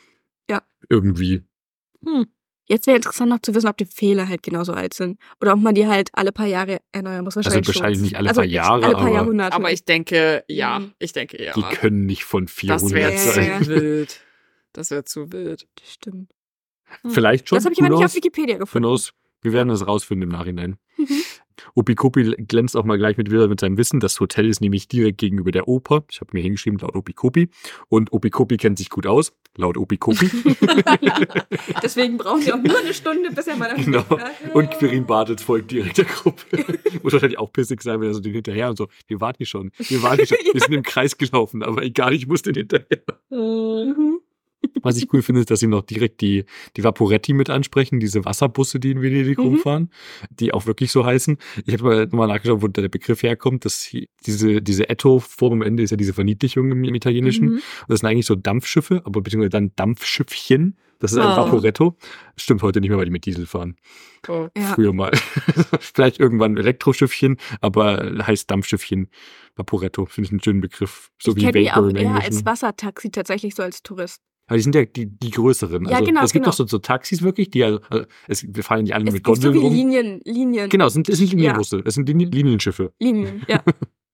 Ja. 0.49 0.61
Irgendwie. 0.89 1.43
Jetzt 2.67 2.87
wäre 2.87 2.97
interessant 2.97 3.29
noch 3.29 3.41
zu 3.41 3.53
wissen, 3.53 3.67
ob 3.67 3.77
die 3.77 3.85
Fehler 3.85 4.27
halt 4.27 4.41
genauso 4.41 4.73
alt 4.73 4.93
sind. 4.93 5.19
Oder 5.39 5.53
ob 5.53 5.59
man 5.59 5.75
die 5.75 5.85
halt 5.85 6.09
alle 6.13 6.31
paar 6.31 6.47
Jahre 6.47 6.79
erneuern 6.91 7.23
muss. 7.23 7.37
Also 7.37 7.47
Wahrscheinlich, 7.47 7.67
wahrscheinlich 7.67 7.97
schon. 7.97 8.03
nicht 8.03 8.15
alle 8.17 8.29
also 8.29 8.41
paar 8.41 8.47
Jahre, 8.47 8.85
alle 8.85 8.93
paar 8.93 9.01
aber 9.03 9.13
Jahrhunderte. 9.13 9.55
Aber 9.55 9.71
ich 9.71 9.85
denke, 9.85 10.43
ja. 10.47 10.79
Mhm. 10.79 10.93
Ich 10.97 11.13
denke, 11.13 11.43
ja. 11.43 11.53
die 11.53 11.61
können 11.61 12.05
nicht 12.05 12.23
von 12.23 12.45
das 12.45 12.53
400 12.53 12.91
wäre 12.91 13.17
sein. 13.17 13.63
zu 13.63 13.69
wild. 13.69 14.21
Das 14.73 14.91
wäre 14.91 15.03
zu 15.05 15.31
wild. 15.31 15.67
Das 15.75 15.93
stimmt. 15.93 16.31
Vielleicht 17.07 17.49
schon. 17.49 17.57
Das 17.57 17.65
habe 17.65 17.73
ich 17.73 17.79
who 17.79 17.85
aber 17.85 17.95
nicht 17.95 18.05
auf 18.05 18.15
Wikipedia 18.15 18.55
Who 18.55 18.59
gefunden. 18.59 18.87
knows? 18.87 19.13
Wir 19.41 19.53
werden 19.53 19.69
es 19.69 19.85
rausfinden 19.85 20.29
im 20.29 20.35
Nachhinein. 20.35 20.77
Opikopi 21.73 22.35
glänzt 22.47 22.75
auch 22.75 22.85
mal 22.85 22.97
gleich 22.97 23.17
mit 23.17 23.31
wieder 23.31 23.47
mit 23.47 23.59
seinem 23.59 23.77
Wissen. 23.77 23.99
Das 23.99 24.19
Hotel 24.19 24.49
ist 24.49 24.61
nämlich 24.61 24.87
direkt 24.87 25.17
gegenüber 25.17 25.51
der 25.51 25.67
Oper. 25.67 26.03
Ich 26.11 26.21
habe 26.21 26.31
mir 26.33 26.41
hingeschrieben, 26.41 26.79
laut 26.79 26.95
Opikopi. 26.95 27.49
Und 27.89 28.11
Opikopi 28.13 28.57
kennt 28.57 28.77
sich 28.77 28.89
gut 28.89 29.07
aus, 29.07 29.33
laut 29.55 29.77
Opikopi. 29.77 30.29
Deswegen 31.83 32.17
brauchen 32.17 32.41
sie 32.41 32.53
auch 32.53 32.61
nur 32.61 32.77
eine 32.77 32.93
Stunde, 32.93 33.31
bis 33.31 33.47
er 33.47 33.55
mal 33.55 33.71
am 33.71 33.83
Genau. 33.83 34.03
Und 34.53 34.71
Quirin 34.71 35.05
Bartels 35.05 35.43
folgt 35.43 35.71
direkt 35.71 35.97
der 35.97 36.05
Gruppe. 36.05 36.43
Muss 37.03 37.13
wahrscheinlich 37.13 37.39
auch 37.39 37.51
pissig 37.51 37.81
sein, 37.81 38.01
wenn 38.01 38.09
er 38.09 38.13
so 38.13 38.19
den 38.19 38.33
hinterher 38.33 38.69
und 38.69 38.77
so, 38.77 38.87
wir 39.07 39.21
warten 39.21 39.37
hier 39.37 39.47
schon, 39.47 39.71
wir 39.77 40.01
warten 40.01 40.17
hier 40.17 40.27
schon. 40.27 40.37
Wir 40.53 40.61
sind 40.61 40.73
im 40.73 40.83
Kreis 40.83 41.17
gelaufen, 41.17 41.63
aber 41.63 41.83
egal, 41.83 42.13
ich 42.13 42.27
muss 42.27 42.41
den 42.41 42.55
hinterher. 42.55 43.03
Mhm. 43.29 44.19
Was 44.81 44.97
ich 44.97 45.11
cool 45.13 45.21
finde, 45.21 45.41
ist, 45.41 45.49
dass 45.51 45.59
sie 45.59 45.67
noch 45.67 45.81
direkt 45.83 46.21
die, 46.21 46.45
die 46.77 46.83
Vaporetti 46.83 47.33
mit 47.33 47.49
ansprechen, 47.49 47.99
diese 47.99 48.25
Wasserbusse, 48.25 48.79
die 48.79 48.91
in 48.91 49.01
Venedig 49.01 49.37
Mhm. 49.37 49.43
rumfahren, 49.45 49.89
die 50.29 50.53
auch 50.53 50.65
wirklich 50.65 50.91
so 50.91 51.05
heißen. 51.05 51.37
Ich 51.65 51.73
habe 51.73 51.83
mal 51.83 52.05
nochmal 52.05 52.27
nachgeschaut, 52.27 52.61
wo 52.61 52.67
der 52.67 52.89
Begriff 52.89 53.23
herkommt. 53.23 53.65
dass 53.65 53.89
diese, 54.25 54.61
diese 54.61 54.89
Etto-Form 54.89 55.53
am 55.53 55.61
Ende 55.61 55.83
ist 55.83 55.91
ja 55.91 55.97
diese 55.97 56.13
Verniedlichung 56.13 56.71
im, 56.71 56.83
im 56.83 56.95
Italienischen. 56.95 57.45
Mhm. 57.47 57.53
Und 57.55 57.63
das 57.89 57.99
sind 58.01 58.09
eigentlich 58.09 58.25
so 58.25 58.35
Dampfschiffe, 58.35 59.01
aber 59.05 59.21
beziehungsweise 59.21 59.49
dann 59.49 59.71
Dampfschiffchen. 59.75 60.77
Das 60.99 61.11
ist 61.11 61.17
ein 61.17 61.25
Oh. 61.27 61.35
Vaporetto. 61.35 61.97
Stimmt 62.37 62.61
heute 62.63 62.79
nicht 62.79 62.89
mehr, 62.89 62.97
weil 62.97 63.05
die 63.05 63.11
mit 63.11 63.25
Diesel 63.25 63.45
fahren. 63.45 63.75
Oh. 64.29 64.47
Ja. 64.57 64.73
Früher 64.75 64.93
mal. 64.93 65.11
Vielleicht 65.79 66.19
irgendwann 66.19 66.55
Elektroschiffchen, 66.57 67.37
aber 67.61 68.13
heißt 68.25 68.49
Dampfschiffchen. 68.49 69.09
Vaporetto, 69.55 70.05
finde 70.05 70.27
ich 70.27 70.31
einen 70.31 70.41
schönen 70.43 70.61
Begriff. 70.61 71.11
So 71.21 71.35
ich 71.35 71.45
wie 71.53 71.65
Vapor 71.65 71.77
auch 71.83 71.89
im 71.89 71.95
eher 71.97 72.01
Englischen. 72.03 72.25
als 72.25 72.45
Wassertaxi 72.45 73.11
tatsächlich 73.11 73.55
so 73.55 73.63
als 73.63 73.83
Tourist. 73.83 74.21
Aber 74.47 74.57
die 74.57 74.63
sind 74.63 74.75
ja 74.75 74.85
die, 74.85 75.07
die 75.07 75.31
größeren. 75.31 75.85
Ja, 75.85 75.93
Also, 75.97 76.05
genau, 76.05 76.23
Es 76.23 76.31
gibt 76.33 76.43
genau. 76.45 76.51
doch 76.51 76.57
so, 76.57 76.67
so 76.67 76.77
Taxis 76.77 77.21
wirklich, 77.23 77.49
die 77.49 77.63
also, 77.63 77.79
also 77.89 78.05
es, 78.27 78.45
wir 78.55 78.63
fahren 78.63 78.83
nicht 78.83 78.93
alle 78.93 79.05
Es 79.07 79.13
mit 79.13 79.23
gibt 79.23 79.41
so 79.41 79.51
Gondeln 79.51 79.71
wie. 79.71 79.75
Linien, 79.75 80.21
Linien. 80.23 80.69
Genau, 80.69 80.85
es 80.87 80.93
sind, 80.93 81.09
es 81.09 81.17
sind 81.17 81.29
Ja. 81.31 81.37
Linienbusse, 81.37 81.81
es 81.83 81.95
sind 81.95 82.07
Linien, 82.07 82.31
Linienschiffe. 82.31 82.93
Linien, 82.99 83.41
ja. 83.47 83.63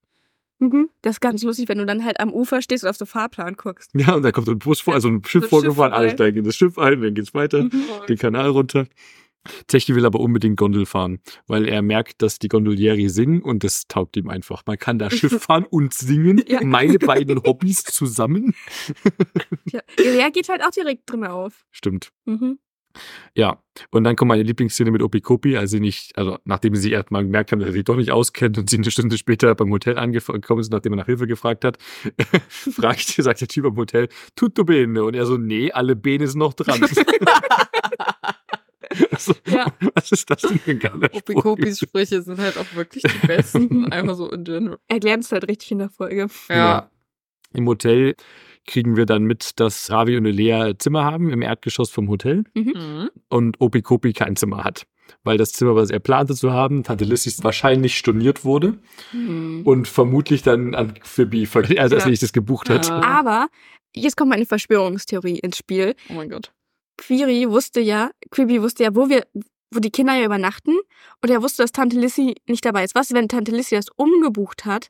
mhm. 0.59 0.89
Das 1.01 1.17
ist 1.17 1.19
ganz 1.19 1.43
lustig, 1.43 1.67
wenn 1.67 1.79
du 1.79 1.85
dann 1.85 2.05
halt 2.05 2.19
am 2.19 2.31
Ufer 2.31 2.61
stehst 2.61 2.83
und 2.83 2.89
auf 2.89 2.95
so 2.95 3.05
Fahrplan 3.05 3.55
guckst. 3.55 3.91
Ja, 3.93 4.13
und 4.15 4.23
da 4.23 4.31
kommt 4.31 4.45
so 4.47 4.53
ein 4.53 4.59
Bus 4.59 4.79
vor, 4.79 4.93
also 4.93 5.09
ein 5.09 5.21
Schiff 5.25 5.43
Schiff 5.43 5.49
vorgefahren, 5.49 5.91
alle 5.93 6.11
steigen 6.11 6.37
in 6.39 6.43
das 6.45 6.55
Schiff 6.55 6.77
ein, 6.77 7.01
dann 7.01 7.13
geht's 7.13 7.33
weiter, 7.33 7.63
Mhm. 7.63 7.71
den 8.07 8.17
Kanal 8.17 8.49
runter. 8.49 8.87
Zechi 9.67 9.95
will 9.95 10.05
aber 10.05 10.19
unbedingt 10.19 10.57
Gondel 10.57 10.85
fahren, 10.85 11.19
weil 11.47 11.67
er 11.67 11.81
merkt, 11.81 12.21
dass 12.21 12.37
die 12.39 12.47
Gondolieri 12.47 13.09
singen 13.09 13.41
und 13.41 13.63
das 13.63 13.87
taugt 13.87 14.15
ihm 14.17 14.29
einfach. 14.29 14.63
Man 14.67 14.77
kann 14.77 14.99
da 14.99 15.09
Schiff 15.11 15.41
fahren 15.43 15.65
und 15.69 15.93
singen, 15.93 16.43
Ja. 16.47 16.63
meine 16.63 16.99
beiden 16.99 17.41
Hobbys 17.43 17.83
zusammen. 17.83 18.53
Ja. 19.71 19.79
Der 19.97 20.31
geht 20.31 20.49
halt 20.49 20.61
auch 20.63 20.71
direkt 20.71 21.09
drin 21.09 21.23
auf. 21.23 21.65
Stimmt. 21.71 22.09
Mhm. 22.25 22.59
Ja, 23.35 23.61
und 23.91 24.03
dann 24.03 24.17
kommt 24.17 24.27
meine 24.29 24.43
Lieblingsszene 24.43 24.91
mit 24.91 25.01
Opikopi, 25.01 25.55
als 25.55 25.71
sie 25.71 25.79
nicht, 25.79 26.17
also 26.17 26.37
nachdem 26.43 26.75
sie 26.75 26.91
erstmal 26.91 27.23
gemerkt 27.23 27.51
haben, 27.53 27.59
dass 27.59 27.69
er 27.69 27.73
sich 27.73 27.85
doch 27.85 27.95
nicht 27.95 28.11
auskennt 28.11 28.57
und 28.57 28.69
sie 28.69 28.75
eine 28.77 28.91
Stunde 28.91 29.17
später 29.17 29.55
beim 29.55 29.71
Hotel 29.71 29.97
angekommen 29.97 30.61
sind, 30.63 30.73
nachdem 30.73 30.91
er 30.93 30.97
nach 30.97 31.05
Hilfe 31.05 31.25
gefragt 31.25 31.63
hat, 31.63 31.77
fragt, 32.49 33.07
sagt 33.07 33.39
der 33.39 33.47
Typ 33.47 33.63
am 33.65 33.77
Hotel, 33.77 34.09
tutto 34.35 34.65
bene. 34.65 35.05
Und 35.05 35.13
er 35.15 35.25
so, 35.25 35.37
nee, 35.37 35.71
alle 35.71 35.95
Bene 35.95 36.27
sind 36.27 36.39
noch 36.39 36.53
dran. 36.53 36.81
Also, 39.11 39.33
Ja. 39.47 39.65
Was 39.95 40.11
ist 40.11 40.29
das 40.29 40.41
denn 40.41 40.59
für 40.59 40.71
ein 40.71 40.79
geiler? 40.79 41.09
Opikopis 41.13 41.79
Sprüche 41.79 42.21
sind 42.21 42.39
halt 42.39 42.57
auch 42.57 42.75
wirklich 42.75 43.03
die 43.03 43.27
besten. 43.27 43.85
Einfach 43.91 44.15
so 44.15 44.29
in 44.31 44.43
general. 44.43 44.77
Erklären 44.87 45.19
es 45.21 45.31
halt 45.31 45.47
richtig 45.47 45.71
in 45.71 45.79
der 45.79 45.89
Folge. 45.89 46.27
Ja. 46.49 46.89
Im 47.53 47.67
Hotel 47.67 48.15
kriegen 48.67 48.95
wir 48.95 49.05
dann 49.05 49.23
mit, 49.23 49.59
dass 49.59 49.89
Ravi 49.91 50.15
und 50.17 50.25
Lea 50.25 50.73
Zimmer 50.77 51.03
haben 51.03 51.29
im 51.31 51.41
Erdgeschoss 51.41 51.89
vom 51.89 52.07
Hotel 52.09 52.43
Mhm. 52.53 53.09
und 53.29 53.59
Opikopi 53.59 54.13
kein 54.13 54.35
Zimmer 54.35 54.63
hat. 54.63 54.85
Weil 55.23 55.37
das 55.37 55.51
Zimmer, 55.51 55.75
was 55.75 55.89
er 55.89 55.99
plante 55.99 56.35
zu 56.35 56.53
haben, 56.53 56.83
Tante 56.83 57.03
Lissys 57.03 57.43
wahrscheinlich 57.43 57.97
storniert 57.97 58.45
wurde 58.45 58.77
Mhm. 59.11 59.63
und 59.65 59.87
vermutlich 59.87 60.41
dann 60.43 60.73
an 60.75 60.93
Phoebe, 61.01 61.45
also 61.79 61.95
als 61.95 62.03
Ja. 62.05 62.09
nächstes 62.09 62.31
gebucht 62.33 62.69
hat. 62.69 62.87
Ja. 62.87 63.01
Aber 63.01 63.47
jetzt 63.93 64.15
kommt 64.15 64.29
meine 64.29 64.45
Verschwörungstheorie 64.45 65.39
ins 65.39 65.57
Spiel. 65.57 65.95
Oh 66.09 66.13
mein 66.13 66.29
Gott. 66.29 66.53
Quiri 67.01 67.49
wusste 67.49 67.81
ja, 67.81 68.11
Quibi 68.29 68.61
wusste 68.61 68.83
ja, 68.83 68.95
wo 68.95 69.09
wir, 69.09 69.25
wo 69.71 69.79
die 69.79 69.89
Kinder 69.89 70.13
ja 70.13 70.25
übernachten. 70.25 70.77
Und 71.21 71.29
er 71.29 71.41
wusste, 71.41 71.63
dass 71.63 71.71
Tante 71.71 71.99
Lissy 71.99 72.35
nicht 72.47 72.63
dabei 72.63 72.83
ist. 72.83 72.93
Was, 72.93 73.11
wenn 73.11 73.27
Tante 73.27 73.51
Lissy 73.51 73.75
das 73.75 73.87
umgebucht 73.95 74.65
hat 74.65 74.89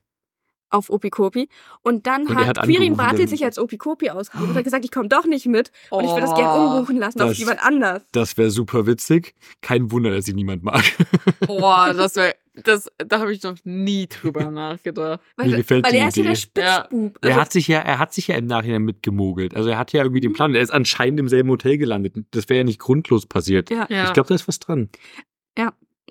auf 0.72 0.90
Opikopi 0.90 1.48
und 1.82 2.08
dann 2.08 2.28
Und 2.28 2.36
hat, 2.36 2.58
hat 2.60 2.66
Quirin 2.66 2.96
Bartel 2.98 3.28
sich 3.28 3.44
als 3.44 3.60
Opikopi 3.60 4.10
ausgebucht 4.10 4.50
und 4.50 4.56
hat 4.56 4.64
gesagt, 4.64 4.86
ich 4.86 4.92
komme 4.92 5.10
doch 5.10 5.26
nicht 5.26 5.46
mit 5.46 5.72
und 5.90 6.04
ich 6.06 6.10
würde 6.10 6.22
das 6.22 6.32
Oh. 6.32 6.36
gerne 6.36 6.64
umbuchen 6.78 6.98
lassen 6.98 7.22
auf 7.22 7.30
Das- 7.30 7.38
jemand 7.40 7.64
anders. 7.64 8.04
Das 8.12 8.38
wäre 8.38 8.50
super 8.50 8.88
witzig. 8.88 9.36
Kein 9.62 9.92
Wunder, 9.92 10.12
dass 10.12 10.26
sie 10.26 10.34
niemand 10.34 10.64
mag. 10.64 10.84
Boah, 11.48 11.94
das 11.94 12.16
wäre, 12.16 12.34
das, 12.56 12.90
da 12.98 13.20
habe 13.20 13.32
ich 13.34 13.42
noch 13.44 13.56
nie 13.64 14.08
drüber 14.08 14.50
nachgedacht. 14.52 15.22
Weil, 15.38 15.50
Mir 15.50 15.58
gefällt 15.58 15.86
weil 15.86 15.92
die 15.94 15.98
er 16.00 16.08
ist 16.10 16.18
ja 16.18 16.24
der 16.24 16.32
Idee. 16.34 16.42
Spitzbub. 16.42 17.18
er 17.22 17.30
Also, 17.30 17.42
hat 17.42 17.52
sich 17.54 17.68
ja, 17.68 17.80
er 17.80 18.00
hat 18.00 18.14
sich 18.14 18.28
ja 18.28 18.36
im 18.36 18.46
Nachhinein 18.46 18.82
mitgemogelt. 18.84 19.56
Also 19.56 19.70
er 19.70 19.78
hat 19.78 19.94
ja 19.94 20.02
irgendwie 20.04 20.22
den 20.22 20.34
Plan. 20.34 20.54
Er 20.56 20.62
ist 20.62 20.72
anscheinend 20.72 21.20
im 21.20 21.30
selben 21.30 21.50
Hotel 21.50 21.78
gelandet. 21.78 22.14
Das 22.32 22.50
wäre 22.50 22.60
ja 22.60 22.64
nicht 22.64 22.80
grundlos 22.80 23.26
passiert. 23.26 23.70
ja. 23.70 23.88
Ja. 23.90 24.06
Ich 24.06 24.14
glaube, 24.14 24.28
da 24.30 24.36
ist 24.36 24.48
was 24.48 24.60
dran. 24.60 24.90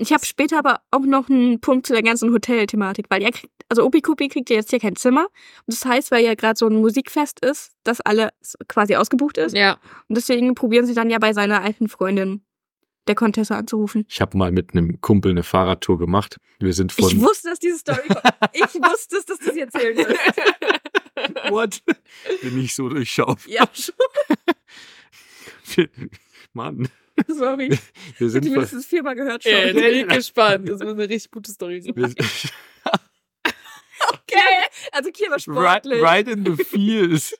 Ich 0.01 0.13
habe 0.13 0.25
später 0.25 0.59
aber 0.59 0.81
auch 0.91 1.05
noch 1.05 1.29
einen 1.29 1.61
Punkt 1.61 1.87
zu 1.87 1.93
der 1.93 2.03
ganzen 2.03 2.33
Hotel-Thematik, 2.33 3.07
weil 3.11 3.23
er 3.23 3.33
kriegt, 3.33 3.53
also 3.69 3.85
Opikopi 3.85 4.29
kriegt 4.29 4.49
ja 4.49 4.57
jetzt 4.57 4.71
hier 4.71 4.81
kein 4.81 4.97
Zimmer. 4.97 5.27
Und 5.67 5.75
das 5.75 5.85
heißt, 5.85 6.11
weil 6.11 6.25
ja 6.25 6.35
gerade 6.35 6.57
so 6.57 6.67
ein 6.67 6.81
Musikfest 6.81 7.45
ist, 7.45 7.73
dass 7.85 8.01
alles 8.01 8.31
quasi 8.67 8.97
ausgebucht 8.97 9.37
ist. 9.37 9.55
ja. 9.55 9.79
Und 10.09 10.17
deswegen 10.17 10.55
probieren 10.55 10.87
sie 10.87 10.95
dann 10.95 11.11
ja 11.11 11.19
bei 11.19 11.35
seiner 11.35 11.63
alten 11.63 11.89
Freundin, 11.89 12.43
der 13.09 13.15
Contessa, 13.15 13.59
anzurufen. 13.59 14.07
Ich 14.09 14.23
habe 14.23 14.39
mal 14.39 14.53
mit 14.53 14.73
einem 14.73 15.01
Kumpel 15.03 15.33
eine 15.33 15.43
Fahrradtour 15.43 15.99
gemacht. 15.99 16.39
Wir 16.59 16.73
sind 16.73 16.93
von. 16.93 17.09
Ich 17.09 17.21
wusste, 17.21 17.51
dass 17.51 17.59
diese 17.59 17.79
Story. 17.79 18.09
Ich 18.53 18.63
wusste 18.75 19.19
es, 19.19 19.27
dass 19.27 19.39
du 19.39 19.53
sie 19.53 19.61
erzählen 19.61 19.97
wirst. 19.97 20.19
What? 21.51 21.83
Bin 22.41 22.59
ich 22.59 22.75
so 22.75 22.89
durchschaut. 22.89 23.47
Ja, 23.47 23.69
schon. 23.75 23.95
Mann. 26.55 26.89
Sorry. 27.29 27.71
Wir 27.71 27.75
Ich 27.75 28.21
habe 28.21 28.31
sind 28.31 28.45
die 28.45 28.49
von, 28.49 28.57
mindestens 28.59 28.87
viermal 28.87 29.15
gehört 29.15 29.43
schon. 29.43 29.53
Ja, 29.53 29.59
jetzt 29.67 29.75
bin 29.75 29.85
ich 29.85 30.09
gespannt. 30.17 30.69
Das 30.69 30.81
wird 30.81 30.91
eine 30.91 31.09
richtig 31.09 31.31
gute 31.31 31.51
Story. 31.53 31.83
Okay. 34.13 34.39
Also 34.93 35.11
Kira 35.11 35.33
war 35.33 35.57
right, 35.63 35.83
sportlich. 35.85 36.03
right 36.03 36.27
in 36.29 36.45
the 36.45 36.65
feels. 36.65 37.35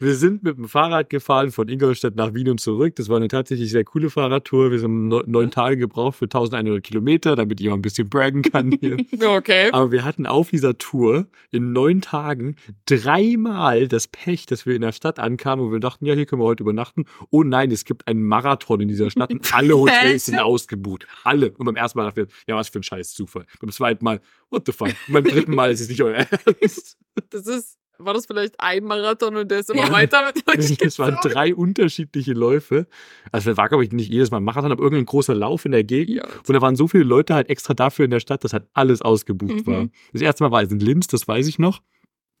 Wir 0.00 0.14
sind 0.14 0.42
mit 0.42 0.58
dem 0.58 0.68
Fahrrad 0.68 1.08
gefahren 1.08 1.50
von 1.50 1.68
Ingolstadt 1.68 2.16
nach 2.16 2.34
Wien 2.34 2.50
und 2.50 2.60
zurück. 2.60 2.96
Das 2.96 3.08
war 3.08 3.16
eine 3.16 3.28
tatsächlich 3.28 3.70
sehr 3.70 3.84
coole 3.84 4.10
Fahrradtour. 4.10 4.70
Wir 4.70 4.82
haben 4.82 5.08
neun, 5.08 5.50
Tage 5.50 5.76
gebraucht 5.76 6.16
für 6.16 6.24
1100 6.24 6.82
Kilometer, 6.82 7.36
damit 7.36 7.60
ich 7.60 7.68
mal 7.68 7.74
ein 7.74 7.82
bisschen 7.82 8.08
braggen 8.08 8.42
kann 8.42 8.72
hier. 8.80 8.96
Okay. 9.24 9.70
Aber 9.72 9.90
wir 9.90 10.04
hatten 10.04 10.26
auf 10.26 10.50
dieser 10.50 10.76
Tour 10.76 11.26
in 11.50 11.72
neun 11.72 12.00
Tagen 12.00 12.56
dreimal 12.86 13.88
das 13.88 14.06
Pech, 14.06 14.46
dass 14.46 14.66
wir 14.66 14.74
in 14.74 14.82
der 14.82 14.92
Stadt 14.92 15.18
ankamen 15.18 15.64
und 15.64 15.72
wir 15.72 15.80
dachten, 15.80 16.04
ja, 16.04 16.14
hier 16.14 16.26
können 16.26 16.42
wir 16.42 16.46
heute 16.46 16.62
übernachten. 16.62 17.04
Oh 17.30 17.42
nein, 17.42 17.70
es 17.70 17.84
gibt 17.84 18.06
einen 18.06 18.22
Marathon 18.24 18.80
in 18.80 18.88
dieser 18.88 19.10
Stadt 19.10 19.32
und 19.32 19.54
alle 19.54 19.76
Hotels 19.76 20.26
sind 20.26 20.38
ausgebucht. 20.38 21.06
Alle. 21.24 21.52
Und 21.52 21.64
beim 21.64 21.76
ersten 21.76 21.98
Mal 21.98 22.06
dachten 22.06 22.16
wir, 22.16 22.26
ja, 22.46 22.56
was 22.56 22.68
für 22.68 22.80
ein 22.80 22.82
scheiß 22.82 23.14
Zufall. 23.14 23.46
Beim 23.60 23.70
zweiten 23.70 24.04
Mal, 24.04 24.20
what 24.50 24.64
the 24.66 24.72
fuck? 24.72 24.88
Und 25.06 25.14
beim 25.14 25.24
dritten 25.24 25.54
Mal 25.54 25.70
ist 25.70 25.80
es 25.80 25.88
nicht 25.88 26.02
euer 26.02 26.14
Ernst. 26.60 26.98
Das 27.30 27.46
ist, 27.46 27.78
war 27.98 28.14
das 28.14 28.26
vielleicht 28.26 28.54
ein 28.58 28.84
Marathon 28.84 29.36
und 29.36 29.50
der 29.50 29.60
ist 29.60 29.70
immer 29.70 29.84
Ja. 29.86 29.92
weiter 29.92 30.24
mit 30.34 30.46
euch 30.48 30.76
Es 30.80 30.98
waren 30.98 31.16
drei 31.22 31.54
unterschiedliche 31.54 32.32
Läufe. 32.32 32.86
Also 33.32 33.50
es 33.52 33.56
war, 33.56 33.68
glaube 33.68 33.84
ich, 33.84 33.92
nicht 33.92 34.10
jedes 34.12 34.30
Mal 34.30 34.38
ein 34.38 34.44
Marathon, 34.44 34.72
aber 34.72 34.82
irgendein 34.82 35.06
großer 35.06 35.34
Lauf 35.34 35.64
in 35.64 35.72
der 35.72 35.84
Gegend. 35.84 36.16
Ja. 36.18 36.24
Und 36.46 36.52
da 36.54 36.60
waren 36.60 36.76
so 36.76 36.88
viele 36.88 37.04
Leute 37.04 37.34
halt 37.34 37.48
extra 37.48 37.74
dafür 37.74 38.04
in 38.04 38.10
der 38.10 38.20
Stadt, 38.20 38.44
dass 38.44 38.52
halt 38.52 38.66
alles 38.74 39.02
ausgebucht 39.02 39.66
Mhm. 39.66 39.66
war. 39.66 39.86
Das 40.12 40.22
erste 40.22 40.44
Mal 40.44 40.50
war 40.50 40.62
es 40.62 40.70
in 40.72 40.80
Linz, 40.80 41.06
das 41.06 41.26
weiß 41.28 41.46
ich 41.46 41.58
noch. 41.58 41.80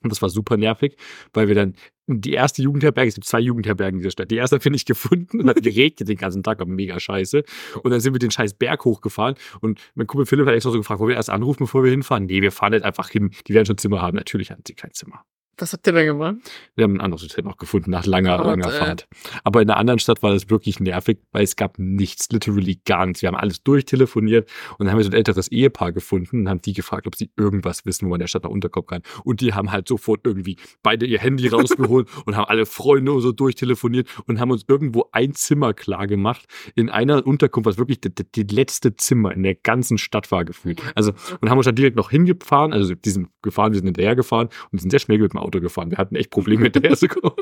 Und 0.02 0.10
das 0.12 0.20
war 0.20 0.28
super 0.28 0.58
nervig, 0.58 0.96
weil 1.32 1.48
wir 1.48 1.54
dann 1.54 1.74
die 2.06 2.32
erste 2.34 2.60
Jugendherberge, 2.60 3.08
es 3.08 3.14
gibt 3.14 3.26
zwei 3.26 3.40
Jugendherbergen 3.40 3.94
in 3.94 4.02
dieser 4.02 4.10
Stadt. 4.10 4.30
Die 4.30 4.36
erste 4.36 4.60
finde 4.60 4.76
ich 4.76 4.84
gefunden 4.84 5.40
und 5.40 5.48
hat 5.48 5.56
geregnet 5.62 6.06
den 6.10 6.18
ganzen 6.18 6.42
Tag, 6.42 6.58
war 6.58 6.66
mega 6.66 7.00
scheiße. 7.00 7.42
Und 7.82 7.90
dann 7.90 8.00
sind 8.00 8.12
wir 8.12 8.18
den 8.18 8.30
scheiß 8.30 8.52
Berg 8.52 8.84
hochgefahren 8.84 9.36
und 9.62 9.80
mein 9.94 10.06
Kumpel 10.06 10.26
Philipp 10.26 10.46
hat 10.46 10.52
extra 10.52 10.70
so 10.72 10.76
gefragt, 10.76 11.00
wollen 11.00 11.08
wir 11.08 11.16
erst 11.16 11.30
anrufen, 11.30 11.60
bevor 11.60 11.82
wir 11.84 11.90
hinfahren? 11.90 12.26
Nee, 12.26 12.42
wir 12.42 12.52
fahren 12.52 12.72
nicht 12.72 12.84
einfach 12.84 13.08
hin. 13.08 13.30
Die 13.48 13.54
werden 13.54 13.64
schon 13.64 13.78
Zimmer 13.78 14.02
haben. 14.02 14.18
Natürlich 14.18 14.50
hatten 14.50 14.62
sie 14.66 14.74
kein 14.74 14.92
Zimmer. 14.92 15.24
Was 15.58 15.72
habt 15.72 15.86
ihr 15.86 15.92
denn 15.92 16.06
gemacht? 16.06 16.36
Wir 16.74 16.84
haben 16.84 16.96
ein 16.96 17.00
anderes 17.00 17.22
Hotel 17.22 17.44
noch 17.44 17.56
gefunden 17.56 17.90
nach 17.90 18.06
langer, 18.06 18.38
Gott, 18.38 18.46
langer 18.46 18.72
ey. 18.72 18.78
Fahrt. 18.78 19.08
Aber 19.44 19.62
in 19.62 19.70
einer 19.70 19.78
anderen 19.78 19.98
Stadt 19.98 20.22
war 20.22 20.32
das 20.32 20.50
wirklich 20.50 20.80
nervig, 20.80 21.18
weil 21.32 21.44
es 21.44 21.56
gab 21.56 21.78
nichts, 21.78 22.28
literally 22.30 22.80
gar 22.84 23.06
nichts. 23.06 23.22
Wir 23.22 23.28
haben 23.28 23.36
alles 23.36 23.62
durchtelefoniert 23.62 24.50
und 24.78 24.86
dann 24.86 24.90
haben 24.90 24.98
wir 24.98 25.04
so 25.04 25.10
ein 25.10 25.14
älteres 25.14 25.48
Ehepaar 25.48 25.92
gefunden 25.92 26.40
und 26.40 26.48
haben 26.48 26.60
die 26.60 26.72
gefragt, 26.72 27.06
ob 27.06 27.14
sie 27.14 27.30
irgendwas 27.36 27.86
wissen, 27.86 28.06
wo 28.06 28.10
man 28.10 28.16
in 28.16 28.20
der 28.20 28.28
Stadt 28.28 28.44
noch 28.44 28.50
unterkommen 28.50 28.86
kann. 28.86 29.02
Und 29.22 29.40
die 29.40 29.54
haben 29.54 29.70
halt 29.70 29.88
sofort 29.88 30.26
irgendwie 30.26 30.56
beide 30.82 31.06
ihr 31.06 31.18
Handy 31.18 31.48
rausgeholt 31.48 32.08
und 32.26 32.36
haben 32.36 32.46
alle 32.46 32.66
Freunde 32.66 33.12
und 33.12 33.20
so 33.20 33.32
durchtelefoniert 33.32 34.08
und 34.26 34.40
haben 34.40 34.50
uns 34.50 34.64
irgendwo 34.66 35.08
ein 35.12 35.34
Zimmer 35.34 35.74
klar 35.74 36.06
gemacht 36.06 36.46
in 36.74 36.90
einer 36.90 37.26
Unterkunft, 37.26 37.66
was 37.66 37.78
wirklich 37.78 38.00
die, 38.00 38.10
die 38.10 38.54
letzte 38.54 38.96
Zimmer 38.96 39.32
in 39.32 39.42
der 39.42 39.54
ganzen 39.54 39.98
Stadt 39.98 40.30
war 40.30 40.44
gefühlt. 40.44 40.80
Also 40.94 41.12
und 41.40 41.50
haben 41.50 41.58
uns 41.58 41.66
dann 41.66 41.74
direkt 41.74 41.96
noch 41.96 42.10
hingefahren, 42.10 42.72
also 42.72 42.94
die 42.94 43.10
sind 43.10 43.28
gefahren, 43.42 43.72
wir 43.72 43.78
sind 43.78 43.86
hinterher 43.86 44.16
gefahren 44.16 44.48
und 44.72 44.80
sind 44.80 44.90
sehr 44.90 45.00
schnell 45.00 45.18
mit 45.18 45.32
dem 45.32 45.38
Auto 45.44 45.60
gefahren. 45.60 45.90
Wir 45.90 45.98
hatten 45.98 46.16
echt 46.16 46.30
Probleme 46.30 46.64
hinterher 46.64 46.96
zu 46.96 47.08
kommen. 47.08 47.34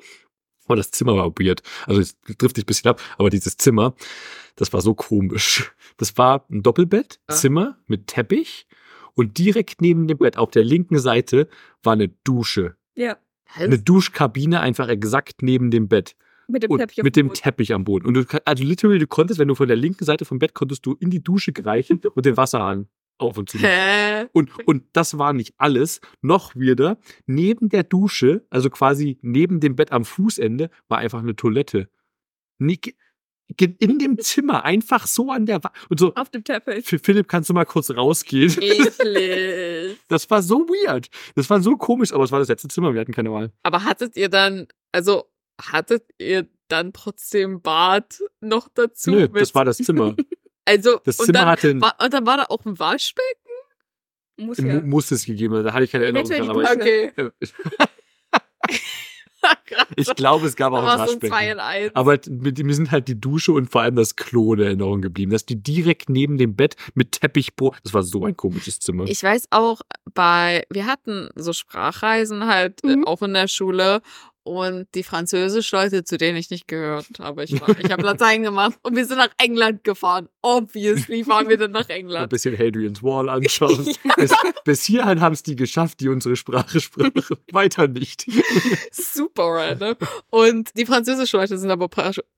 Aber 0.67 0.77
das 0.77 0.91
Zimmer 0.93 1.17
war 1.17 1.27
weird. 1.39 1.63
Also 1.87 2.01
es 2.01 2.17
trifft 2.39 2.57
sich 2.57 2.65
ein 2.65 2.67
bisschen 2.67 2.91
ab, 2.91 3.01
aber 3.19 3.31
dieses 3.31 3.57
Zimmer, 3.57 3.95
das 4.57 4.73
war 4.73 4.81
so 4.81 4.95
komisch. 4.95 5.73
Das 5.97 6.17
war 6.19 6.47
ein 6.51 6.63
Doppelbett, 6.63 7.19
Ja. 7.29 7.35
Zimmer 7.35 7.79
mit 7.87 8.07
Teppich 8.07 8.67
und 9.15 9.39
direkt 9.39 9.81
neben 9.83 10.07
dem 10.07 10.19
Bett 10.19 10.39
auf 10.39 10.51
der 10.51 10.65
linken 10.65 10.99
Seite 10.99 11.49
war 11.83 11.95
eine 11.95 12.09
Dusche. 12.25 12.77
Ja, 12.95 13.17
Eine 13.55 13.79
Duschkabine 13.79 14.61
einfach 14.61 14.89
exakt 14.89 15.43
neben 15.43 15.71
dem 15.71 15.89
Bett. 15.89 16.15
mit 16.49 16.63
dem 16.63 16.71
Und 16.71 16.79
Teppich. 16.79 17.03
mit 17.03 17.17
dem. 17.17 17.33
Teppich 17.35 17.73
am 17.75 17.85
Boden. 17.85 18.07
Und 18.07 18.15
du, 18.15 18.25
also 18.45 18.63
literally, 18.65 18.99
du 18.99 19.07
konntest, 19.07 19.39
wenn 19.41 19.49
du 19.49 19.55
von 19.55 19.67
der 19.69 19.77
linken 19.77 20.05
Seite 20.05 20.25
vom 20.25 20.39
Bett 20.39 20.55
konntest 20.55 20.87
du 20.87 20.95
in 21.01 21.11
die 21.11 21.23
Dusche 21.23 21.53
greifen 21.53 22.01
und 22.15 22.25
den 22.25 22.37
Wasserhahn 22.37 22.89
auf 23.19 23.39
und 23.39 23.51
zu. 23.51 23.59
Hä? 23.59 24.27
Und, 24.33 24.51
und 24.67 24.85
das 24.93 25.19
war 25.19 25.33
nicht 25.33 25.55
alles. 25.59 26.01
Noch 26.21 26.57
wieder, 26.57 26.99
neben 27.27 27.69
der 27.69 27.85
Dusche, 27.85 28.45
also 28.51 28.71
quasi 28.71 29.19
neben 29.23 29.61
dem 29.61 29.77
Bett 29.77 29.93
am 29.93 30.05
Fußende, 30.05 30.71
war 30.89 30.99
einfach 30.99 31.21
eine 31.21 31.37
Toilette. 31.37 31.89
Nick, 32.59 32.97
in 33.59 33.99
dem 33.99 34.19
Zimmer, 34.19 34.65
einfach 34.65 35.07
so 35.07 35.31
an 35.31 35.47
der 35.47 35.63
Wand. 35.63 35.75
Und 35.89 36.01
so, 36.01 36.15
Auf 36.15 36.31
dem 36.31 36.45
Teppich. 36.45 36.87
für 36.87 36.99
Philipp, 36.99 37.29
kannst 37.29 37.51
du 37.51 37.55
mal 37.55 37.65
kurz 37.65 37.91
rausgehen? 37.91 38.51
Eklig. 38.61 39.99
Das 40.09 40.29
war 40.31 40.43
so 40.43 40.61
weird. 40.69 41.09
Das 41.35 41.49
war 41.51 41.61
so 41.61 41.77
komisch, 41.77 42.13
aber 42.13 42.25
es 42.25 42.33
war 42.33 42.39
das 42.39 42.49
letzte 42.49 42.69
Zimmer, 42.69 42.95
wir 42.95 43.01
hatten 43.01 43.13
keine 43.13 43.33
Wahl. 43.33 43.53
Aber 43.63 43.85
hattet 43.85 44.17
ihr 44.17 44.29
dann, 44.29 44.67
also 44.91 45.25
hattet 45.61 46.05
ihr 46.19 46.49
dann 46.69 46.93
trotzdem 46.93 47.61
Bad 47.63 48.21
noch 48.41 48.69
dazu? 48.73 49.11
Nö, 49.11 49.29
das 49.29 49.55
war 49.55 49.65
das 49.65 49.79
Zimmer. 49.79 50.17
also, 50.65 51.01
Das 51.05 51.19
und 51.19 51.27
Zimmer 51.27 51.41
dann, 51.41 51.49
hatte 51.49 51.69
ein, 51.71 51.81
war, 51.81 51.95
und 52.03 52.13
dann 52.13 52.27
war 52.27 52.37
da 52.39 52.45
auch 52.49 52.65
ein 52.65 52.79
Waschbecken? 52.79 53.29
Muss 54.39 54.59
mu- 54.59 54.69
ja. 54.69 54.81
muss 54.81 55.11
es 55.11 55.25
gegeben 55.27 55.55
haben. 55.57 55.65
Da 55.65 55.73
hatte 55.73 55.85
ich 55.85 55.93
keine 55.93 56.05
Erinnerung 56.05 56.29
dran. 56.29 56.51
Aber 56.51 56.63
ich, 56.63 56.71
Okay. 56.71 57.13
ich 59.97 60.15
glaube, 60.15 60.47
es 60.47 60.55
gab 60.57 60.73
auch 60.73 60.85
ein 60.85 60.99
so 60.99 61.05
Waschbecken. 61.05 61.29
2 61.29 61.51
in 61.53 61.59
1. 61.59 61.97
Aber 61.97 62.19
mit, 62.29 62.59
mir 62.65 62.75
sind 62.75 62.93
halt 62.93 63.09
die 63.09 63.21
Dusche 63.21 63.53
und 63.53 63.71
vor 63.71 63.83
allem 63.83 63.97
das 63.97 64.15
Klo 64.17 64.55
in 64.55 64.61
Erinnerung 64.61 65.03
geblieben. 65.03 65.33
Dass 65.33 65.45
die 65.45 65.61
direkt 65.61 66.09
neben 66.09 66.39
dem 66.39 66.55
Bett 66.55 66.77
mit 66.95 67.13
Teppichboden. 67.13 67.81
Das 67.83 67.93
war 67.93 68.05
so 68.05 68.25
ein 68.25 68.37
komisches 68.37 68.79
Zimmer. 68.79 69.05
Ich 69.09 69.23
weiß 69.23 69.49
auch 69.51 69.83
bei, 70.15 70.65
wir 70.71 70.87
hatten 70.87 71.29
so 71.35 71.53
Sprachreisen 71.53 72.47
halt 72.47 72.83
äh, 72.85 72.97
Mhm. 72.97 73.05
auch 73.07 73.23
in 73.23 73.35
der 73.35 73.49
Schule 73.49 74.01
und 74.45 74.87
die 74.95 75.03
Französisch-Leute, 75.03 76.05
zu 76.05 76.19
denen 76.19 76.37
ich 76.37 76.51
nicht 76.51 76.67
gehört 76.69 77.07
habe. 77.21 77.45
Ich, 77.45 77.61
war- 77.61 77.79
ich 77.79 77.91
habe 77.91 78.03
Latein 78.03 78.43
gemacht 78.43 78.79
und 78.83 78.97
wir 78.97 79.05
sind 79.07 79.19
nach 79.19 79.31
England 79.39 79.85
gefahren. 79.85 80.29
Obviously 80.43 81.25
fahren 81.25 81.49
wir 81.49 81.57
dann 81.57 81.71
nach 81.71 81.85
ein 81.89 81.97
England. 81.97 82.31
bisschen 82.31 82.59
Hadrian's 82.59 83.03
Wall 83.03 83.29
anschauen. 83.29 83.85
bis, 84.17 84.33
bis 84.65 84.85
hierhin 84.85 85.21
haben 85.21 85.33
es 85.33 85.43
die 85.43 85.57
geschafft, 85.57 86.01
die 86.01 86.09
unsere 86.09 86.37
Sprache 86.37 86.81
sprechen. 86.81 87.13
Weiter 87.53 87.87
nicht. 87.89 88.27
Super 88.91 89.45
random. 89.45 89.97
Und 90.31 90.71
die 90.77 90.87
französischen 90.87 91.39
Leute 91.41 91.59
sind 91.59 91.71
aber 91.71 91.89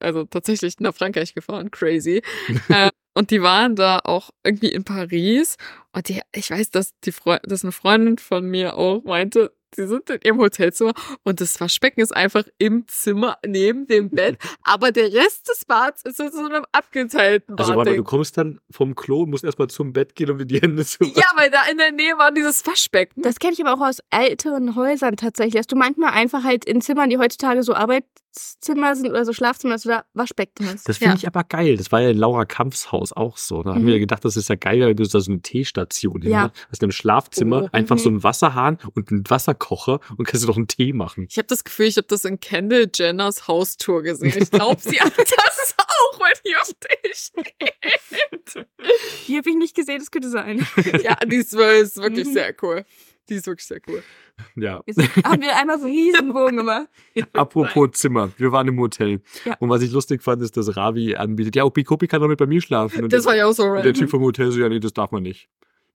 also 0.00 0.24
tatsächlich 0.24 0.78
nach 0.80 0.94
Frankreich 0.94 1.34
gefahren. 1.34 1.70
Crazy. 1.70 2.22
äh, 2.68 2.90
und 3.16 3.30
die 3.30 3.42
waren 3.42 3.76
da 3.76 4.00
auch 4.05 4.30
irgendwie 4.42 4.68
in 4.72 4.84
Paris. 4.84 5.57
Und 5.92 6.09
die, 6.09 6.20
ich 6.34 6.50
weiß, 6.50 6.70
dass 6.70 6.90
die 7.05 7.12
Freu 7.12 7.38
dass 7.44 7.62
eine 7.64 7.72
Freundin 7.72 8.18
von 8.18 8.44
mir 8.46 8.76
auch 8.76 9.05
meinte, 9.05 9.52
sie 9.77 9.87
sind 9.87 10.09
in 10.11 10.20
ihrem 10.22 10.39
Hotelzimmer 10.39 10.93
und 11.22 11.41
das 11.41 11.61
Waschbecken 11.61 12.01
ist 12.01 12.14
einfach 12.14 12.45
im 12.59 12.87
Zimmer 12.89 13.39
neben 13.47 13.87
dem 13.87 14.11
Bett, 14.11 14.39
aber 14.62 14.93
der 14.93 15.12
Rest 15.12 15.49
des 15.49 15.64
Bads 15.64 16.03
ist 16.03 16.20
in 16.20 16.31
so 16.33 16.45
einem 16.45 16.64
abgeteilten 16.72 17.59
Also 17.59 17.77
warte, 17.77 17.97
du 17.97 18.05
kommst 18.05 18.37
dann 18.39 18.61
vom 18.70 18.95
Klo 18.95 19.22
und 19.22 19.31
musst 19.31 19.45
erstmal 19.45 19.68
zum 19.68 19.93
Bett 19.93 20.14
gehen, 20.14 20.31
um 20.31 20.39
dir 20.39 20.47
die 20.47 20.61
Hände 20.61 20.85
zu 20.85 21.01
waschen. 21.01 21.14
Ja, 21.16 21.27
weil 21.37 21.51
da 21.51 21.62
in 21.70 21.79
der 21.79 21.93
Nähe 21.93 22.16
war 22.18 22.33
dieses 22.33 22.66
Waschbecken. 22.66 23.22
Das 23.22 23.39
kenne 23.39 23.53
ich 23.53 23.64
aber 23.64 23.75
auch 23.75 23.87
aus 23.87 23.99
älteren 24.11 24.77
Häusern 24.77 25.16
tatsächlich, 25.16 25.55
dass 25.55 25.66
du 25.66 25.77
manchmal 25.77 26.12
einfach 26.12 26.45
halt 26.45 26.64
in 26.64 26.81
Zimmern, 26.81 27.11
die 27.11 27.18
heutzutage 27.18 27.62
so 27.62 27.75
Arbeitszimmer 28.35 28.97
sind 28.97 29.11
oder 29.11 29.24
so 29.24 29.32
Schlafzimmer, 29.32 29.74
dass 29.74 29.82
du 29.82 29.91
da 29.91 30.05
Waschbecken 30.14 30.66
hast. 30.66 30.89
Das 30.89 30.99
finde 30.99 31.12
Ja. 31.14 31.18
ich 31.18 31.26
aber 31.26 31.45
geil. 31.45 31.76
Das 31.76 31.93
war 31.93 32.01
ja 32.01 32.11
in 32.11 32.18
Laura 32.18 32.45
Kampfs 32.45 32.91
Haus 32.93 33.12
auch 33.12 33.37
so. 33.37 33.62
Da 33.62 33.74
haben 33.74 33.82
Mhm. 33.82 33.87
wir 33.87 33.99
gedacht, 33.99 34.24
das 34.24 34.37
ist 34.37 34.49
ja 34.49 34.57
geil, 34.57 34.80
wenn 34.80 34.97
du 34.97 35.05
da 35.07 35.20
so 35.20 35.30
eine 35.30 35.41
Teestation 35.41 36.20
hin 36.22 36.30
Ja. 36.32 36.43
hast. 36.55 36.66
Hast 36.70 36.82
in 36.82 36.87
einem 36.87 36.93
Schlafzimmer 36.93 37.64
Oh, 37.64 37.68
einfach 37.72 37.97
mhm. 37.97 38.01
so 38.01 38.09
einen 38.09 38.22
Wasserhahn 38.22 38.78
und 38.95 39.11
einen 39.11 39.28
Wasserkocher 39.28 40.01
und 40.16 40.26
kannst 40.26 40.43
du 40.43 40.49
doch 40.49 40.57
einen 40.57 40.68
Tee 40.68 40.93
machen. 40.93 41.26
Ich 41.30 41.39
habe 41.39 41.47
das 41.47 41.64
Gefühl, 41.64 41.87
ich 41.87 41.97
habe 41.97 42.07
das 42.09 42.24
in 42.24 42.41
Kendall 42.41 42.91
Jenners 42.95 43.47
Haustour 43.49 44.03
gesehen. 44.03 44.35
Ich 44.43 44.51
glaube, 44.51 44.80
sie 44.80 45.01
hat 45.01 45.12
das 45.18 45.74
auch, 45.78 46.20
wenn 46.20 46.32
die 46.47 46.57
auf 46.57 46.72
dich 46.72 47.16
steht. 47.16 48.66
Die 49.28 49.37
habe 49.37 49.49
ich 49.51 49.57
nicht 49.57 49.74
gesehen, 49.76 49.99
das 49.99 50.11
könnte 50.11 50.28
sein. 50.30 50.66
Ja, 51.03 51.16
die 51.16 51.37
ist, 51.37 51.55
ist 51.55 51.97
wirklich 51.97 52.26
Mhm. 52.28 52.32
sehr 52.32 52.55
cool. 52.62 52.85
Die 53.29 53.35
ist 53.35 53.47
wirklich 53.47 53.66
sehr 53.66 53.81
cool. 53.89 54.03
Ja. 54.57 54.83
Jetzt 54.87 55.01
haben 55.25 55.41
wir 55.43 55.57
einmal 55.57 55.79
so 55.79 55.87
einen 55.87 55.95
Riesenbogen 55.95 56.57
gemacht. 56.59 56.89
Apropos 57.33 57.93
Zimmer. 57.93 58.31
Wir 58.37 58.53
waren 58.53 58.68
im 58.68 58.79
Hotel. 58.79 59.20
Ja. 59.45 59.57
Und 59.61 59.68
was 59.70 59.83
ich 59.83 59.93
lustig 59.93 60.22
fand, 60.22 60.43
ist, 60.43 60.57
dass 60.57 60.77
Ravi 60.77 61.16
anbietet, 61.16 61.57
ja, 61.57 61.64
Opikopi 61.64 62.07
kann 62.07 62.20
doch 62.20 62.29
mit 62.29 62.39
bei 62.39 62.47
mir 62.47 62.61
schlafen. 62.61 63.05
Und 63.05 63.12
Das 63.12 63.25
war 63.25 63.37
ja 63.37 63.47
auch 63.47 63.53
so 63.53 63.62
Und 63.64 63.68
der 63.68 63.77
random. 63.79 63.95
Typ 63.95 64.11
vom 64.11 64.22
Hotel 64.22 64.51
so, 64.51 64.61
ja, 64.61 64.68
nee, 64.68 64.81
das 64.81 64.93
darf 64.93 65.11
man 65.11 65.22
nicht. 65.22 65.49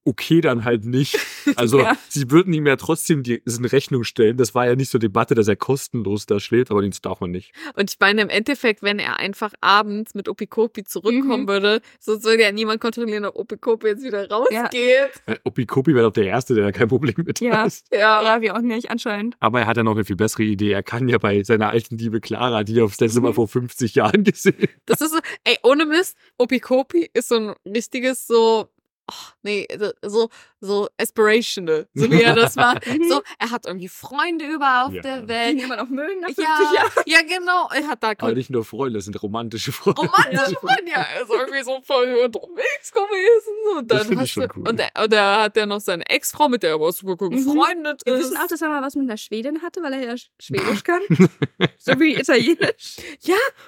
Okay, 0.06 0.42
dann 0.42 0.64
halt 0.66 0.86
nicht. 0.86 1.18
Also, 1.56 1.80
Ja. 1.80 1.98
sie 2.10 2.30
würden 2.30 2.54
ihm 2.54 2.68
ja 2.68 2.76
trotzdem 2.76 3.24
die, 3.24 3.36
in 3.44 3.66
Rechnung 3.66 4.04
stellen. 4.04 4.38
Das 4.38 4.54
war 4.54 4.68
ja 4.68 4.76
nicht 4.76 4.92
zur 4.92 5.00
Debatte, 5.00 5.34
dass 5.34 5.48
er 5.48 5.56
kostenlos 5.56 6.28
da 6.28 6.40
schläft, 6.40 6.70
aber 6.70 6.84
das 6.88 7.02
darf 7.02 7.22
man 7.22 7.32
nicht. 7.32 7.54
Und 7.76 7.90
ich 7.92 7.98
meine, 8.00 8.22
im 8.22 8.30
Endeffekt, 8.30 8.84
wenn 8.84 9.00
er 9.00 9.18
einfach 9.20 9.54
abends 9.62 10.14
mit 10.14 10.30
Opikopi 10.30 10.84
zurückkommen 10.84 11.44
Mhm. 11.44 11.48
würde, 11.48 11.82
sonst 12.00 12.24
würde 12.26 12.44
ja 12.44 12.52
niemand 12.52 12.82
kontrollieren, 12.82 13.26
ob 13.26 13.36
Opikopi 13.36 13.88
jetzt 13.88 14.04
wieder 14.04 14.30
rausgeht. 14.30 15.10
Äh, 15.26 15.38
Opikopi 15.44 15.96
wäre 15.96 16.06
doch 16.06 16.14
der 16.14 16.26
Erste, 16.26 16.54
der 16.54 16.66
da 16.66 16.72
kein 16.72 16.88
Problem 16.88 17.16
mit 17.26 17.40
Ja. 17.40 17.64
hat. 17.64 17.74
Ja. 17.92 18.22
Ja, 18.22 18.42
wir 18.42 18.56
auch 18.56 18.62
nicht, 18.62 18.92
anscheinend. 18.92 19.36
Aber 19.40 19.62
er 19.62 19.68
hat 19.68 19.78
ja 19.78 19.84
noch 19.84 19.94
eine 19.96 20.06
viel 20.06 20.16
bessere 20.18 20.44
Idee. 20.44 20.72
Er 20.72 20.84
kann 20.84 21.08
ja 21.10 21.18
bei 21.18 21.42
seiner 21.44 21.70
alten 21.70 21.98
Liebe 21.98 22.22
Clara, 22.22 22.64
die 22.64 22.78
er 22.78 22.86
aufs 22.86 23.00
letzte 23.00 23.22
Mal 23.22 23.30
Mhm. 23.30 23.36
vor 23.36 23.48
50 23.48 23.96
Jahren 23.96 24.24
gesehen 24.24 24.68
Das 24.86 25.02
ist 25.02 25.12
so, 25.14 25.20
ey, 25.46 25.58
ohne 25.64 25.86
Mist, 25.86 26.16
Opikopi 26.38 27.10
ist 27.14 27.30
so 27.30 27.36
ein 27.38 27.54
richtiges 27.66 28.28
so, 28.28 28.70
ach, 29.12 29.34
nee, 29.44 29.68
so, 30.04 30.30
so 30.62 30.88
aspirational, 31.00 31.88
so 31.94 32.10
wie 32.12 32.22
er 32.22 32.36
das 32.36 32.56
macht. 32.56 32.86
Mhm. 32.90 33.08
so, 33.10 33.22
er 33.40 33.52
hat 33.52 33.66
irgendwie 33.66 33.88
Freunde 33.88 34.46
überall 34.46 34.86
auf 34.88 34.94
Ja. 34.94 35.02
der 35.02 35.22
Die 35.22 35.28
Welt. 35.28 35.62
immer 35.62 35.78
noch 35.78 35.90
mögen 35.90 36.20
nach 36.22 36.28
50 36.28 36.44
Ja, 36.46 36.74
Jahren. 36.76 36.92
ja, 37.06 37.20
genau. 37.22 37.70
Er 37.74 37.88
hat 37.88 38.04
da 38.04 38.10
Aber 38.18 38.34
nicht 38.34 38.50
nur 38.50 38.64
Freunde, 38.66 38.98
das 38.98 39.06
sind 39.06 39.22
romantische 39.22 39.72
Freunde. 39.72 40.02
romantische 40.02 40.56
Freunde. 40.60 40.92
Ja, 40.92 41.02
er 41.16 41.22
ist 41.24 41.30
irgendwie 41.30 41.64
so 41.64 41.80
voll 41.84 42.08
unterwegs 42.26 42.92
gewesen. 42.92 43.78
Und 43.78 43.92
Das 43.92 44.00
dann 44.00 44.08
find 44.10 44.22
ich 44.24 44.32
schon 44.32 44.44
du, 44.44 44.50
cool. 44.58 44.68
und, 44.70 44.80
er, 44.80 44.90
und 45.04 45.14
er 45.14 45.42
hat 45.44 45.56
ja 45.58 45.66
noch 45.66 45.80
seine 45.80 46.08
Ex-Frau, 46.10 46.50
mit 46.50 46.64
der 46.64 46.72
er 46.72 46.76
aber 46.76 46.92
super 46.92 47.16
gut 47.18 47.32
Mhm. 47.32 47.46
befreundet 47.46 48.02
Wir 48.06 48.16
ist. 48.16 48.26
wissen 48.26 48.38
auch, 48.38 48.48
dass 48.48 48.62
er 48.62 48.70
mal 48.70 48.82
was 48.82 48.96
mit 48.96 49.08
einer 49.10 49.18
Schwedin 49.18 49.62
hatte, 49.62 49.82
weil 49.84 49.94
er 49.94 50.04
ja 50.04 50.16
Schwedisch 50.40 50.84
kann. 50.84 51.02
so 51.78 52.00
wie 52.00 52.16
Italienisch. 52.16 52.98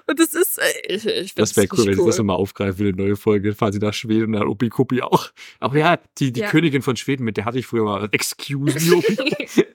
Und 0.08 0.20
das 0.20 0.34
ist, 0.34 0.58
äh, 0.60 0.64
ich, 0.96 1.06
ich 1.06 1.36
Das 1.36 1.52
find's 1.54 1.58
wäre 1.58 1.68
cool, 1.72 1.78
wenn 1.80 1.88
richtig 1.90 2.04
sie 2.04 2.10
das 2.10 2.18
nochmal 2.18 2.36
aufgreifen 2.38 2.80
will, 2.80 2.88
eine 2.94 2.98
neue 3.04 3.16
Folge. 3.16 3.54
Fahren 3.54 3.72
sie 3.74 3.80
nach 3.80 3.94
Schweden 3.94 4.26
und 4.26 4.34
dann 4.34 4.48
Opikopi 4.48 5.02
auch. 5.02 5.31
Aber 5.60 5.78
ja, 5.78 5.98
die, 6.18 6.32
die 6.32 6.42
Ja. 6.42 6.50
Königin 6.50 6.82
von 6.82 6.96
Schweden, 6.96 7.24
mit 7.24 7.38
der 7.38 7.46
hatte 7.46 7.60
ich 7.60 7.68
früher 7.68 7.84
mal. 7.84 8.10
Excuse 8.12 8.90
me, 8.90 8.98
Opi. 8.98 9.66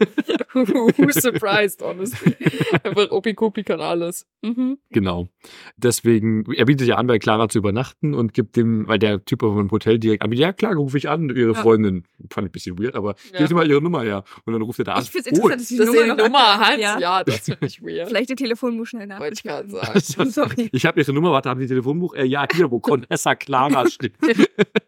Who's 0.96 1.16
surprised, 1.16 1.82
honestly? 1.82 2.34
Einfach 2.82 3.11
Opikopi 3.11 3.62
kann 3.62 3.80
alles. 3.80 4.26
Mhm. 4.42 4.78
Genau. 4.90 5.28
Deswegen, 5.76 6.50
er 6.52 6.64
bietet 6.64 6.88
ja 6.88 6.96
an, 6.96 7.07
bei 7.07 7.18
Clara 7.18 7.48
zu 7.48 7.59
übernachten 7.59 8.14
und 8.14 8.32
gibt 8.32 8.57
dem, 8.57 8.88
weil 8.88 8.98
der 8.98 9.22
Typ 9.24 9.40
vom 9.40 9.70
Hotel 9.70 9.98
direkt 9.98 10.22
an, 10.22 10.32
ja 10.32 10.52
klar, 10.54 10.74
rufe 10.74 10.96
ich 10.96 11.09
an, 11.11 11.28
ihre 11.28 11.52
Ja. 11.52 11.54
Freundin. 11.61 12.04
Fand 12.30 12.46
ich 12.46 12.50
ein 12.50 12.52
bisschen 12.52 12.78
weird, 12.78 12.94
aber 12.94 13.16
Ja. 13.32 13.38
gib 13.40 13.48
dir 13.48 13.54
mal 13.54 13.68
ihre 13.68 13.82
Nummer 13.82 14.02
her. 14.02 14.24
Und 14.46 14.54
dann 14.54 14.62
ruft 14.62 14.78
er 14.78 14.86
da 14.86 14.94
an. 14.94 15.02
Ich 15.02 15.11
finde 15.11 15.28
es 15.30 15.36
interessant, 15.36 15.61
dass 15.61 15.68
die 15.68 15.76
Dass 15.76 15.86
Nummer, 16.16 16.38
er 16.38 16.59
hat, 16.61 16.78
Ja. 16.80 16.98
ja, 16.98 17.24
das 17.24 17.40
finde 17.40 17.66
ich 17.66 17.82
weird. 17.82 18.09
Vielleicht 18.09 18.30
die 18.30 18.36
Telefonbuch 18.36 18.86
schnell 18.86 19.07
nach. 19.07 19.20
Wollte 19.20 19.34
ich 19.34 19.42
gerade 19.42 19.68
sagen. 20.00 20.30
Sorry. 20.30 20.70
Ich 20.72 20.86
habe 20.86 20.98
ihre 21.00 21.12
Nummer, 21.12 21.32
warte, 21.32 21.50
haben 21.50 21.61
Sie 21.61 21.66
Telefonbuch? 21.66 22.14
Äh, 22.14 22.24
ja, 22.24 22.46
hier, 22.50 22.70
wo 22.70 22.80
Contessa 22.80 23.34
Clara 23.34 23.86
steht. 23.90 24.14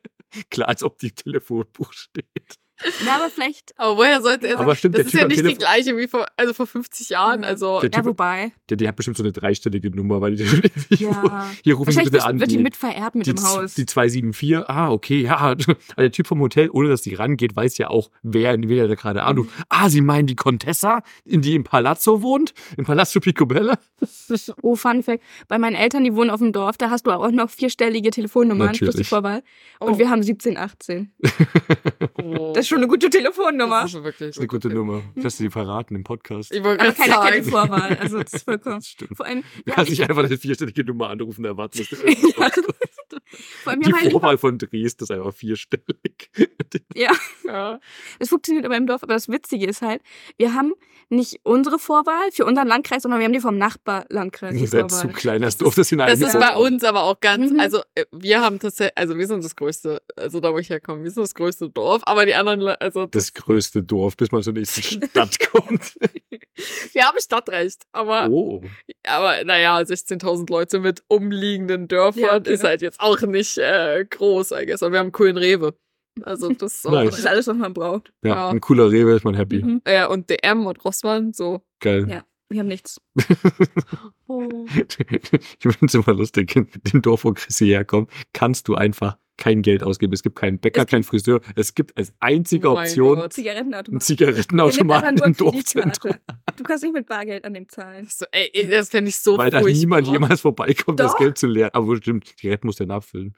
Klar, 0.51 0.69
als 0.69 0.83
ob 0.83 0.99
die 0.99 1.13
Telefonbuch 1.13 1.93
steht. 1.93 2.59
Na, 3.05 3.17
aber 3.17 3.29
vielleicht. 3.31 3.73
Aber 3.79 3.97
woher 3.97 4.23
sollte 4.23 4.47
er 4.49 4.61
Aber 4.61 4.77
stimmt, 4.77 4.95
das 4.95 5.01
der 5.01 5.07
ist 5.07 5.11
Typ 5.13 5.21
ja 5.21 5.27
nicht 5.29 5.39
die 5.39 5.43
Telefon- 5.43 5.59
gleiche 5.59 5.97
wie 5.97 6.07
vor, 6.09 6.27
also 6.37 6.53
vor 6.55 6.67
50 6.67 7.09
Jahren. 7.11 7.43
Also, 7.45 7.81
Der 7.81 7.91
Ja, 7.91 7.99
Typ, 7.99 8.05
wobei. 8.07 8.53
der, 8.71 8.77
der 8.77 8.89
hat 8.89 8.97
bestimmt 8.97 9.17
so 9.17 9.23
eine 9.25 9.33
dreistellige 9.33 9.91
Nummer, 9.91 10.21
weil 10.21 10.37
die, 10.37 10.45
Ja. 10.99 11.49
hier 11.65 11.75
rufen 11.75 11.91
Sie 11.91 11.97
Wahrscheinlich 11.97 12.13
bitte 12.13 12.25
an. 12.25 12.39
wird 12.41 12.51
die 12.51 12.57
die- 12.59 12.63
mit 12.63 12.77
vererbt 12.77 13.17
mit 13.17 13.27
die, 13.27 13.35
dem 13.35 13.45
Haus. 13.45 13.75
die 13.75 13.87
274, 13.87 14.69
ah, 14.69 14.91
okay, 14.91 15.23
ja. 15.23 15.37
Also 15.59 15.75
der 15.97 16.13
Typ 16.13 16.27
vom 16.27 16.41
Hotel, 16.41 16.69
ohne 16.71 16.89
dass 16.89 17.03
die 17.03 17.15
rangeht, 17.15 17.57
weiß 17.57 17.79
ja 17.79 17.89
auch, 17.91 18.11
wer, 18.23 18.57
wer 18.61 18.87
da 18.89 18.95
gerade 18.95 19.23
anruft. 19.25 19.51
Ah, 19.69 19.89
Sie 19.89 20.01
meinen 20.01 20.27
die 20.27 20.37
Contessa, 20.37 21.03
in 21.25 21.43
die 21.43 21.55
im 21.55 21.65
Palazzo 21.65 22.23
wohnt? 22.23 22.55
Im 22.77 22.85
Palazzo 22.85 23.21
Picobello? 23.21 23.75
Oh, 24.63 24.77
Fun 24.77 25.03
Fact. 25.03 25.23
Bei 25.49 25.59
meinen 25.59 25.75
Eltern, 25.75 26.05
die 26.05 26.15
wohnen 26.15 26.31
auf 26.31 26.39
dem 26.41 26.53
Dorf, 26.53 26.77
da 26.77 26.91
hast 26.91 27.07
du 27.07 27.11
auch 27.11 27.31
noch 27.31 27.49
vierstellige 27.51 28.11
Telefonnummern 28.11 28.69
plus 28.69 28.79
die 28.79 28.85
Natürlich. 28.85 29.09
Vorwahl. 29.09 29.43
Oh. 29.81 29.87
Und 29.87 29.99
wir 29.99 30.11
haben 30.11 30.23
1718. 30.23 31.11
oh, 32.23 32.53
Das 32.55 32.68
ist 32.69 32.71
schon 32.71 32.79
eine 32.79 32.89
gute 32.89 33.09
Telefonnummer. 33.09 33.83
Das 33.83 33.95
ist 33.95 34.05
wirklich 34.05 34.19
Das 34.19 34.37
ist 34.37 34.39
eine 34.39 34.47
gute 34.49 34.69
Nummer. 34.69 35.03
Kannst 35.21 35.41
du 35.41 35.45
die 35.45 35.51
verraten 35.51 35.95
im 35.95 36.05
Podcast? 36.05 36.53
Ich 36.53 36.63
wollte 36.63 36.93
keiner 36.93 37.21
kennt 37.23 37.47
die 37.47 37.51
sagen. 37.51 37.69
Vorwahl. 37.69 37.97
Also 38.01 38.23
das 38.23 38.35
ist 38.35 38.45
vollkommen. 38.45 38.77
Das 38.77 38.87
stimmt. 38.89 39.17
Vor 39.17 39.27
allem, 39.27 39.43
Du 39.65 39.73
kannst 39.73 39.91
ich, 39.93 39.99
nicht 39.99 40.09
einfach 40.11 40.25
eine 40.25 40.37
vierstellige 40.37 40.85
Nummer 40.85 41.09
anrufen 41.09 41.45
und 41.45 41.51
erwarten, 41.51 41.79
dass 41.79 41.89
du 41.89 41.97
Die 43.85 44.11
Vorwahl 44.11 44.39
von 44.39 44.59
Dresden 44.59 45.05
ist 45.05 45.11
einfach 45.11 45.35
vierstellig. 45.35 46.31
ja, 46.95 47.13
Ja. 47.45 47.81
das 48.19 48.29
funktioniert 48.29 48.65
aber 48.65 48.77
im 48.77 48.87
Dorf. 48.87 49.03
Aber 49.03 49.15
das 49.15 49.29
Witzige 49.29 49.67
ist 49.67 49.83
halt, 49.83 50.03
wir 50.37 50.55
haben 50.55 50.73
nicht 51.11 51.41
unsere 51.43 51.79
Vorwahl 51.79 52.31
für 52.33 52.45
unseren 52.45 52.69
Landkreis, 52.69 53.03
sondern 53.03 53.21
wir 53.21 53.25
haben 53.25 53.33
die 53.33 53.41
vom 53.41 53.57
Nachbarlandkreis. 53.57 54.55
Ihr 54.55 54.69
seid 54.69 54.91
zu 54.91 55.09
klein, 55.09 55.41
das 55.41 55.57
Dorf, 55.57 55.75
das 55.75 55.89
Das 55.89 56.21
ist 56.21 56.39
bei 56.39 56.55
uns 56.57 56.85
aber 56.85 57.05
auch 57.05 57.19
ganz, 57.21 57.51
Mhm. 57.51 57.61
also 57.61 57.81
äh, 57.95 58.05
wir 58.13 58.43
haben 58.43 58.59
tatsächlich, 58.59 58.99
also 58.99 59.17
wir 59.17 59.27
sind 59.27 59.43
das 59.43 59.57
größte, 59.57 60.03
also 60.17 60.41
da 60.41 60.53
wo 60.53 60.59
ich 60.59 60.69
herkomme, 60.69 61.05
wir 61.05 61.11
sind 61.11 61.23
das 61.23 61.35
größte 61.35 61.71
Dorf, 61.71 62.03
aber 62.05 62.27
die 62.27 62.35
anderen, 62.35 62.61
also 62.79 63.07
Das 63.07 63.33
größte 63.33 63.83
Dorf, 63.83 64.19
bis 64.19 64.33
man 64.33 64.43
zur 64.43 64.53
nächsten 64.53 64.83
Stadt 65.09 65.39
kommt. 65.51 65.95
wir 66.93 67.05
haben 67.05 67.19
Stadtrecht, 67.21 67.85
aber, 67.93 68.29
Oh. 68.29 68.63
aber 69.07 69.45
naja, 69.45 69.79
16.000 69.79 70.51
Leute 70.51 70.79
mit 70.81 71.03
umliegenden 71.09 71.89
Dörfern 71.89 72.23
Ja, 72.23 72.37
okay. 72.37 72.53
ist 72.53 72.65
halt 72.65 72.83
jetzt 72.83 72.98
auch 72.99 73.21
nicht 73.23 73.59
äh, 73.59 74.05
groß, 74.09 74.53
I 74.53 74.67
guess, 74.67 74.83
aber 74.83 74.93
wir 74.93 74.99
haben 74.99 75.07
einen 75.07 75.13
coolen 75.13 75.37
Rewe. 75.37 75.75
Also 76.23 76.53
das 76.53 76.75
ist 76.77 76.87
auch, 76.87 76.93
Nice. 76.93 77.11
Das 77.11 77.19
ist 77.21 77.27
alles, 77.27 77.47
was 77.47 77.57
man 77.57 77.73
braucht. 77.75 78.13
Ja, 78.25 78.31
Ja. 78.35 78.49
ein 78.51 78.61
cooler 78.61 78.91
Rewe 78.91 79.15
ist 79.15 79.25
man 79.25 79.35
happy. 79.35 79.63
Mhm. 79.63 79.83
ja, 79.87 80.07
und 80.07 80.29
DM 80.29 80.67
und 80.67 80.85
Rossmann, 80.85 81.33
so. 81.33 81.63
Geil. 81.81 82.07
Ja. 82.11 82.25
Wir 82.51 82.61
haben 82.61 82.69
nichts. 82.69 82.99
ich 83.17 83.27
finde 85.61 85.87
es 85.87 85.95
immer 85.95 86.15
lustig, 86.15 86.57
in 86.57 86.69
dem 86.93 87.03
Dorf, 87.03 87.25
wo 87.25 87.33
Chrissy 87.33 87.67
herkommt, 87.67 88.11
kannst 88.33 88.69
du 88.69 88.75
einfach 88.75 89.19
kein 89.39 89.63
Geld 89.63 89.83
ausgeben. 89.83 90.13
Es 90.13 90.23
gibt 90.23 90.37
keinen 90.37 90.59
Bäcker, 90.59 90.83
Es 90.83 90.87
keinen 90.89 91.05
Friseur. 91.05 91.41
Es 91.57 91.75
gibt 91.75 91.97
als 91.97 92.13
einzige 92.21 92.69
Oh 92.69 92.79
Option 92.79 93.17
Gott. 93.17 93.23
einen 93.25 93.31
Zigarettenautomat. 93.33 94.03
Zigarettenautomaten 94.03 95.17
Der 95.17 95.27
im 95.27 95.37
Dorfzentrum. 95.37 96.15
Du 96.57 96.65
kannst 96.65 96.85
nicht 96.85 96.93
mit 96.93 97.07
Bargeld 97.07 97.45
an 97.45 97.55
dem 97.55 97.69
zahlen. 97.69 98.07
So, 98.11 98.27
ey, 98.33 98.69
das 98.69 98.91
fände 98.91 99.09
ich 99.09 99.19
so 99.19 99.39
Weil 99.39 99.51
da 99.51 99.61
niemand 99.63 100.07
jemals 100.09 100.43
vorbeikommt, 100.43 101.01
das 101.01 101.13
Doch. 101.13 101.19
Geld 101.19 101.39
zu 101.39 101.47
leeren. 101.47 101.71
Aber 101.73 101.97
stimmt, 101.97 102.35
die 102.43 102.51
Rett 102.51 102.65
muss 102.65 102.77
der 102.77 102.87
nachfüllen. 102.87 103.35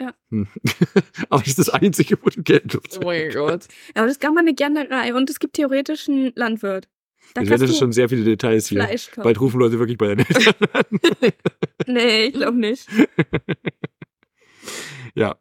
Ja. 0.00 0.14
Hm. 0.30 0.48
Aber 1.28 1.40
das 1.40 1.48
ist 1.48 1.58
das 1.58 1.68
Einzige, 1.68 2.16
wo 2.22 2.30
du 2.30 2.42
Geld 2.42 2.74
Oh 2.74 2.78
loswerden 2.78 3.06
mein 3.06 3.30
Gott. 3.32 3.68
Ja, 3.94 4.02
aber 4.02 4.06
das 4.06 4.18
gab 4.18 4.32
mal 4.32 4.40
eine 4.40 4.54
Gärtnerei 4.54 5.14
und 5.14 5.28
es 5.28 5.38
gibt 5.38 5.54
theoretisch 5.54 6.08
einen 6.08 6.32
Landwirt. 6.34 6.88
Da 7.34 7.46
werde 7.46 7.66
du 7.66 7.72
schon 7.72 7.92
sehr 7.92 8.08
viele 8.08 8.24
Details 8.24 8.68
hier. 8.68 8.86
Bald 9.16 9.40
rufen 9.40 9.58
Leute 9.60 9.78
wirklich 9.78 9.98
bei 9.98 10.08
Eltern 10.08 10.54
an. 10.72 10.84
Nee, 11.86 12.26
ich 12.26 12.34
glaube 12.34 12.58
nicht. 12.58 12.86
ja. 15.14 15.36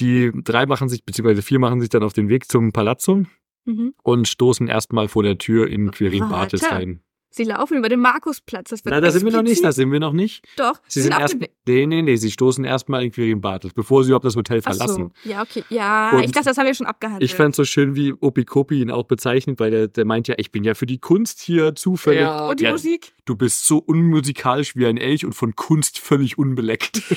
Die 0.00 0.32
drei 0.34 0.66
machen 0.66 0.88
sich, 0.88 1.04
beziehungsweise 1.04 1.42
vier 1.42 1.58
machen 1.60 1.80
sich 1.80 1.88
dann 1.90 2.02
auf 2.02 2.12
den 2.12 2.28
Weg 2.28 2.50
zum 2.50 2.72
Palazzo 2.72 3.24
Mhm. 3.66 3.94
und 4.02 4.28
stoßen 4.28 4.68
erstmal 4.68 5.08
vor 5.08 5.22
der 5.22 5.38
Tür 5.38 5.68
in 5.68 5.90
Quirin 5.90 6.20
Warte. 6.20 6.34
Bartels 6.34 6.70
rein. 6.70 7.00
Sie 7.30 7.42
laufen 7.44 7.78
über 7.78 7.88
den 7.88 7.98
Markusplatz. 7.98 8.68
Das 8.70 8.84
wird 8.84 8.94
Na, 8.94 9.00
da 9.00 9.10
sind 9.10 9.24
wir 9.24 9.32
noch 9.32 9.42
nicht, 9.42 9.64
da 9.64 9.72
sind 9.72 9.90
wir 9.90 9.98
noch 9.98 10.12
nicht. 10.12 10.44
Doch, 10.56 10.74
Sie 10.86 11.00
sind 11.00 11.12
auf 11.14 11.20
erst, 11.22 11.36
nee, 11.66 11.86
nee, 11.86 12.02
nee, 12.02 12.14
sie 12.16 12.30
stoßen 12.30 12.64
erstmal 12.64 13.02
in 13.04 13.10
Quirin 13.10 13.40
Bartels, 13.40 13.74
bevor 13.74 14.04
sie 14.04 14.10
überhaupt 14.10 14.24
das 14.26 14.36
Hotel 14.36 14.60
verlassen. 14.62 15.10
So. 15.24 15.28
Ja, 15.30 15.42
okay. 15.42 15.64
Ja, 15.68 16.10
Und 16.12 16.22
ich 16.24 16.30
dachte, 16.30 16.50
das 16.50 16.58
haben 16.58 16.66
wir 16.66 16.74
schon 16.74 16.86
abgehandelt. 16.86 17.24
Ich 17.28 17.34
fand 17.34 17.56
so 17.56 17.64
schön, 17.64 17.96
wie 17.96 18.12
Opikopi 18.12 18.80
ihn 18.82 18.90
auch 18.92 19.04
bezeichnet, 19.04 19.58
weil 19.58 19.70
der, 19.72 19.88
der 19.88 20.04
meint 20.04 20.28
ja, 20.28 20.34
ich 20.38 20.52
bin 20.52 20.62
ja 20.62 20.74
für 20.74 20.86
die 20.86 20.98
Kunst 20.98 21.40
hier 21.40 21.74
zufällig. 21.74 22.20
Ja. 22.20 22.46
und 22.48 22.60
die 22.60 22.64
Ja. 22.64 22.70
Musik? 22.72 23.14
Du 23.24 23.34
bist 23.34 23.66
so 23.66 23.78
unmusikalisch 23.78 24.76
wie 24.76 24.86
ein 24.86 24.96
Elch 24.98 25.24
und 25.24 25.32
von 25.32 25.56
Kunst 25.56 25.98
völlig 25.98 26.36
unbeleckt. 26.38 27.02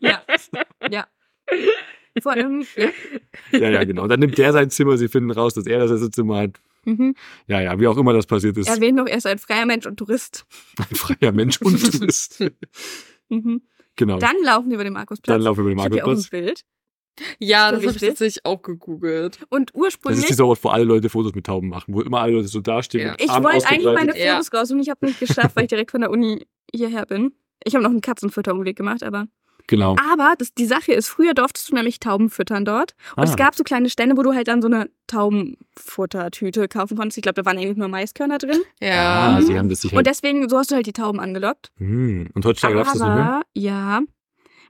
Ja. 0.00 0.22
Ja. 0.90 1.06
Vor 2.22 2.32
allem, 2.32 2.64
ja. 2.76 2.88
Ja, 3.52 3.70
ja, 3.70 3.84
genau. 3.84 4.06
Dann 4.06 4.20
nimmt 4.20 4.38
der 4.38 4.52
sein 4.52 4.70
Zimmer, 4.70 4.96
sie 4.96 5.08
finden 5.08 5.30
raus, 5.32 5.54
dass 5.54 5.66
er 5.66 5.80
das 5.80 5.90
erste 5.90 6.10
Zimmer 6.10 6.38
hat. 6.38 6.60
Mhm. 6.84 7.14
Ja, 7.46 7.60
ja, 7.60 7.78
wie 7.80 7.86
auch 7.88 7.96
immer 7.96 8.12
das 8.12 8.26
passiert 8.26 8.56
ist. 8.56 8.68
Erwähnt 8.68 8.96
noch, 8.96 9.06
er 9.06 9.16
ist 9.16 9.26
ein 9.26 9.38
freier 9.38 9.66
Mensch 9.66 9.86
und 9.86 9.96
Tourist. 9.96 10.44
Ein 10.78 10.94
freier 10.96 11.32
Mensch 11.32 11.60
und 11.60 11.80
Tourist. 11.92 12.44
Mhm. 13.30 13.62
Genau. 13.96 14.18
Dann 14.18 14.36
laufen 14.44 14.68
wir 14.68 14.74
über 14.74 14.84
den 14.84 14.92
Markusplatz. 14.92 15.34
Dann 15.34 15.42
laufen 15.42 15.64
wir 15.64 15.72
über 15.72 15.74
den 15.74 15.78
Ich 15.78 15.84
hab 15.84 15.92
hier 15.92 16.06
auch 16.06 16.10
ein. 16.10 16.24
Bild. 16.30 16.64
Ja, 17.38 17.68
So 17.70 17.70
das 17.70 17.72
habe 17.72 17.78
ich 17.80 17.86
richtig? 17.94 18.08
tatsächlich 18.10 18.44
auch 18.44 18.62
gegoogelt. 18.62 19.38
Und 19.48 19.70
Das 19.70 19.80
ursprünglich, 19.80 20.20
ist 20.24 20.30
dieser 20.30 20.46
Ort, 20.46 20.62
wo 20.64 20.68
alle 20.70 20.84
Leute 20.84 21.08
Fotos 21.08 21.34
mit 21.34 21.46
Tauben 21.46 21.68
machen, 21.68 21.94
wo 21.94 22.00
immer 22.02 22.20
alle 22.20 22.32
Leute 22.34 22.48
so 22.48 22.60
dastehen. 22.60 23.06
Ja. 23.08 23.14
ich 23.18 23.28
wollte 23.30 23.66
eigentlich 23.68 23.84
meine 23.84 24.18
Ja. 24.18 24.34
Fotos 24.36 24.52
raus 24.52 24.70
und 24.72 24.80
ich 24.80 24.90
habe 24.90 25.06
nicht 25.06 25.20
geschafft, 25.20 25.54
weil 25.56 25.64
ich 25.64 25.68
direkt 25.70 25.92
von 25.92 26.00
der 26.00 26.10
Uni 26.10 26.44
hierher 26.72 27.06
bin. 27.06 27.32
Ich 27.64 27.74
habe 27.74 27.82
noch 27.84 27.90
einen 27.90 28.00
Katzenfütterungsweg 28.00 28.76
gemacht, 28.76 29.02
aber. 29.02 29.26
Genau. 29.66 29.96
Aber 30.12 30.34
das, 30.38 30.52
die 30.52 30.66
Sache 30.66 30.92
ist, 30.92 31.08
früher 31.08 31.32
durftest 31.34 31.70
du 31.70 31.74
nämlich 31.74 31.98
Tauben 31.98 32.28
füttern 32.30 32.64
dort. 32.64 32.94
Und 33.16 33.22
Ah. 33.22 33.24
es 33.24 33.36
gab 33.36 33.54
so 33.54 33.64
kleine 33.64 33.88
Stände, 33.88 34.16
wo 34.16 34.22
du 34.22 34.34
halt 34.34 34.48
dann 34.48 34.60
so 34.60 34.68
eine 34.68 34.90
Taubenfuttertüte 35.06 36.68
kaufen 36.68 36.96
konntest. 36.96 37.18
Ich 37.18 37.22
glaube, 37.22 37.40
da 37.42 37.44
waren 37.46 37.58
eigentlich 37.58 37.76
nur 37.76 37.88
Maiskörner 37.88 38.38
drin. 38.38 38.60
Ja. 38.80 39.36
Ah, 39.36 39.42
sie 39.42 39.58
haben 39.58 39.68
das 39.68 39.80
sicher. 39.80 39.96
Und 39.96 40.06
deswegen, 40.06 40.48
so 40.48 40.58
hast 40.58 40.70
du 40.70 40.74
halt 40.74 40.86
die 40.86 40.92
Tauben 40.92 41.20
angelockt. 41.20 41.70
Hm. 41.78 42.28
Und 42.34 42.44
heutzutage 42.44 42.74
darfst 42.74 42.94
du 42.94 42.98
das 42.98 43.08
nicht 43.08 43.16
mehr? 43.16 43.42
Ja, 43.54 44.00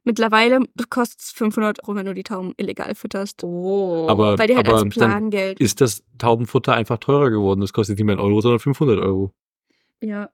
mittlerweile 0.04 0.60
kostet 0.90 1.20
es 1.20 1.30
500 1.32 1.82
Euro, 1.84 1.96
wenn 1.96 2.06
du 2.06 2.14
die 2.14 2.22
Tauben 2.22 2.52
illegal 2.56 2.94
fütterst. 2.94 3.42
Oh. 3.44 4.06
Aber, 4.08 4.38
Weil 4.38 4.48
die 4.48 4.56
halt 4.56 4.68
aber 4.68 4.76
als 4.78 4.82
dann 4.82 4.90
Plagengeld. 5.10 5.60
ist 5.60 5.80
das 5.80 6.02
Taubenfutter 6.18 6.74
einfach 6.74 6.98
teurer 6.98 7.30
geworden. 7.30 7.60
Das 7.60 7.72
kostet 7.72 7.98
nicht 7.98 8.04
mehr 8.06 8.14
einen 8.14 8.24
Euro, 8.24 8.40
sondern 8.40 8.60
500 8.60 8.98
Euro. 9.00 9.32
Ja. 10.00 10.28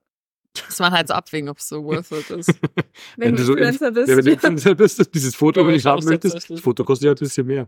Muss 0.67 0.79
man 0.79 0.91
halt 0.91 1.07
so 1.07 1.13
abwägen, 1.13 1.49
ob 1.49 1.57
es 1.57 1.67
so 1.69 1.83
worth 1.83 2.11
it 2.11 2.29
ist. 2.29 2.53
Wenn, 3.17 3.35
du 3.35 3.43
so 3.43 3.53
Influencer 3.53 3.91
bist. 3.91 4.09
Ja, 4.09 4.17
wenn 4.17 4.25
du 4.25 4.31
Influencer 4.31 4.75
bist, 4.75 5.13
dieses 5.15 5.35
Foto, 5.35 5.61
Ja, 5.61 5.67
wenn 5.67 5.75
ich 5.75 5.85
haben 5.85 6.03
möchtest, 6.05 6.49
das 6.49 6.59
Foto 6.59 6.83
kostet 6.83 7.05
ja 7.05 7.11
ein 7.11 7.15
bisschen 7.15 7.47
mehr. 7.47 7.67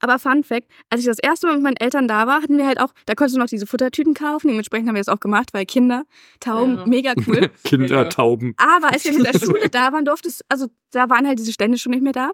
Aber 0.00 0.18
Fun 0.18 0.42
Fact, 0.42 0.66
als 0.90 1.00
ich 1.02 1.06
das 1.06 1.18
erste 1.20 1.46
Mal 1.46 1.54
mit 1.54 1.62
meinen 1.62 1.76
Eltern 1.76 2.08
da 2.08 2.26
war, 2.26 2.42
hatten 2.42 2.58
wir 2.58 2.66
halt 2.66 2.80
auch, 2.80 2.92
da 3.06 3.14
konntest 3.14 3.36
du 3.36 3.40
noch 3.40 3.46
diese 3.46 3.66
Futtertüten 3.66 4.14
kaufen. 4.14 4.48
Dementsprechend 4.48 4.88
haben 4.88 4.96
wir 4.96 5.00
das 5.00 5.08
auch 5.08 5.20
gemacht, 5.20 5.50
weil 5.52 5.64
Kinder, 5.64 6.04
Tauben, 6.40 6.78
Ja. 6.78 6.86
mega 6.86 7.14
cool. 7.26 7.50
Kinder. 7.64 8.08
Tauben. 8.08 8.54
Aber 8.56 8.92
als 8.92 9.04
wir 9.04 9.12
mit 9.12 9.26
der 9.32 9.38
Schule 9.38 9.68
da 9.68 9.92
waren, 9.92 10.04
durfte 10.04 10.28
es, 10.28 10.40
also 10.48 10.66
da 10.90 11.08
waren 11.08 11.26
halt 11.26 11.38
diese 11.38 11.52
Stände 11.52 11.78
schon 11.78 11.90
nicht 11.92 12.02
mehr 12.02 12.12
da. 12.12 12.32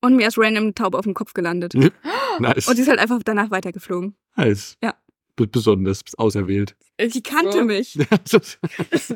Und 0.00 0.16
mir 0.16 0.26
ist 0.26 0.38
random 0.38 0.64
eine 0.64 0.74
Taube 0.74 0.98
auf 0.98 1.04
dem 1.04 1.14
Kopf 1.14 1.34
gelandet. 1.34 1.74
Nice. 2.40 2.68
Und 2.68 2.76
die 2.78 2.82
ist 2.82 2.88
halt 2.88 2.98
einfach 3.00 3.20
danach 3.24 3.50
weitergeflogen. 3.50 4.16
nice. 4.36 4.76
Ja. 4.82 4.94
Besonders, 5.46 6.02
auserwählt. 6.16 6.74
Die 7.00 7.22
kannte 7.22 7.62
mich. 7.64 7.92
Die 7.98 8.04
hat 8.06 8.28
Von 8.28 8.42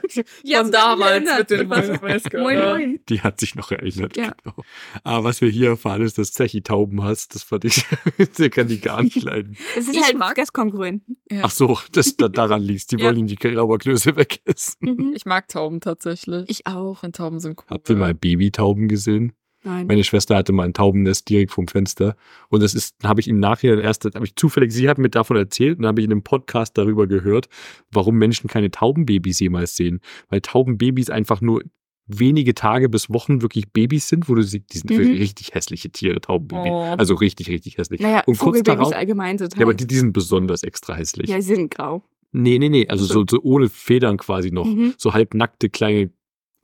sich 0.07 0.25
damals 0.73 1.39
mit 1.39 1.51
den. 1.51 1.69
Moin, 1.69 2.59
moin. 2.59 3.01
Die 3.09 3.21
hat 3.21 3.41
sich 3.41 3.55
noch 3.55 3.73
erinnert. 3.73 4.17
Ja. 4.17 4.35
Genau. 4.43 4.55
Aber 5.03 5.25
was 5.25 5.41
wir 5.41 5.49
hier 5.51 5.71
erfahren, 5.71 6.03
ist, 6.03 6.17
dass 6.19 6.33
Zechi 6.33 6.63
Tauben 6.63 7.03
hast. 7.03 7.35
Das 7.35 7.43
fand 7.43 7.65
ich, 7.65 7.85
der 8.39 8.51
kann 8.51 8.69
die 8.69 8.81
gar 8.81 9.03
nicht 9.03 9.23
leiden. 9.23 9.57
Es 9.77 9.89
ist 9.89 9.97
Ich 9.97 10.03
halt 10.03 10.17
mag- 10.17 10.37
Fresskonkurrenten. 10.37 11.17
Ja. 11.31 11.41
Ach 11.45 11.51
so, 11.51 11.79
das 11.93 12.17
da, 12.17 12.29
daran 12.29 12.63
liegt. 12.63 12.93
Die 12.93 12.97
Ja. 12.97 13.07
wollen 13.07 13.17
ihm 13.17 13.27
die 13.27 13.37
Rauberklöße 13.47 14.17
wegessen. 14.17 14.77
Mhm. 14.81 15.13
Ich 15.17 15.25
mag 15.25 15.49
Tauben 15.49 15.81
tatsächlich. 15.81 16.49
Ich 16.49 16.67
auch. 16.67 17.01
finde 17.01 17.17
Tauben 17.17 17.41
sind 17.41 17.59
cool. 17.59 17.67
Habt 17.69 17.91
ihr 17.91 17.97
mal 17.97 18.15
Babytauben 18.15 18.89
gesehen? 18.89 19.33
Nein. 19.65 19.87
Meine 19.87 20.03
Schwester 20.05 20.37
hatte 20.37 20.53
mal 20.53 20.65
ein 20.65 20.73
Taubennest 20.75 21.29
direkt 21.29 21.53
vom 21.53 21.69
Fenster. 21.69 22.17
Und 22.49 22.63
das 22.63 22.75
ist, 22.75 22.97
habe 23.05 23.21
ich 23.21 23.29
im 23.29 23.39
Nachhinein 23.39 23.79
erst, 23.79 24.05
habe 24.05 24.25
ich 24.27 24.35
zufällig, 24.37 24.73
sie 24.73 24.89
hat 24.89 24.99
mir 24.99 25.09
davon 25.11 25.37
erzählt 25.37 25.79
und 25.79 25.87
habe 25.87 26.01
ich 26.01 26.05
in 26.07 26.11
einem 26.13 26.23
Podcast 26.25 26.77
darüber 26.77 27.07
gehört, 27.07 27.49
warum 27.93 28.17
Menschen 28.17 28.49
keine 28.49 28.71
Taubenbabys 28.71 29.39
jemals 29.41 29.77
sehen. 29.77 30.01
Weil 30.29 30.41
Taubenbabys 30.41 31.11
einfach 31.11 31.41
nur 31.41 31.63
wenige 32.09 32.55
Tage 32.55 32.89
bis 32.89 33.09
Wochen 33.11 33.43
wirklich 33.43 33.71
Babys 33.73 34.09
sind, 34.09 34.29
wo 34.29 34.35
du 34.35 34.43
sie, 34.43 34.61
die 34.61 34.79
sind 34.79 34.91
Mhm. 34.91 34.99
wirklich 34.99 35.21
richtig 35.21 35.55
hässliche 35.55 35.91
Tiere, 35.91 36.21
Taubenbaby. 36.21 36.69
Oh. 36.69 36.83
Also 36.99 37.15
richtig, 37.15 37.49
richtig 37.49 37.79
hässlich. 37.79 38.01
Naja, 38.01 38.23
und 38.27 38.39
kurz 38.39 38.63
darauf, 38.65 38.93
allgemein 38.93 39.39
sind 39.39 39.53
halt. 39.53 39.61
ja, 39.61 39.65
aber 39.67 39.75
die, 39.75 39.87
die 39.87 39.95
sind 39.97 40.13
besonders 40.13 40.65
extra 40.65 40.95
hässlich. 40.95 41.31
ja, 41.31 41.41
sie 41.41 41.55
sind 41.55 41.71
grau. 41.73 42.03
Nee, 42.33 42.59
nee, 42.59 42.69
nee, 42.71 42.89
also 42.89 43.05
so, 43.05 43.25
so 43.31 43.41
ohne 43.43 43.69
Federn 43.69 44.17
quasi 44.17 44.51
noch. 44.51 44.65
Mhm. 44.67 44.95
So 44.97 45.13
halbnackte 45.15 45.69
kleine 45.69 46.11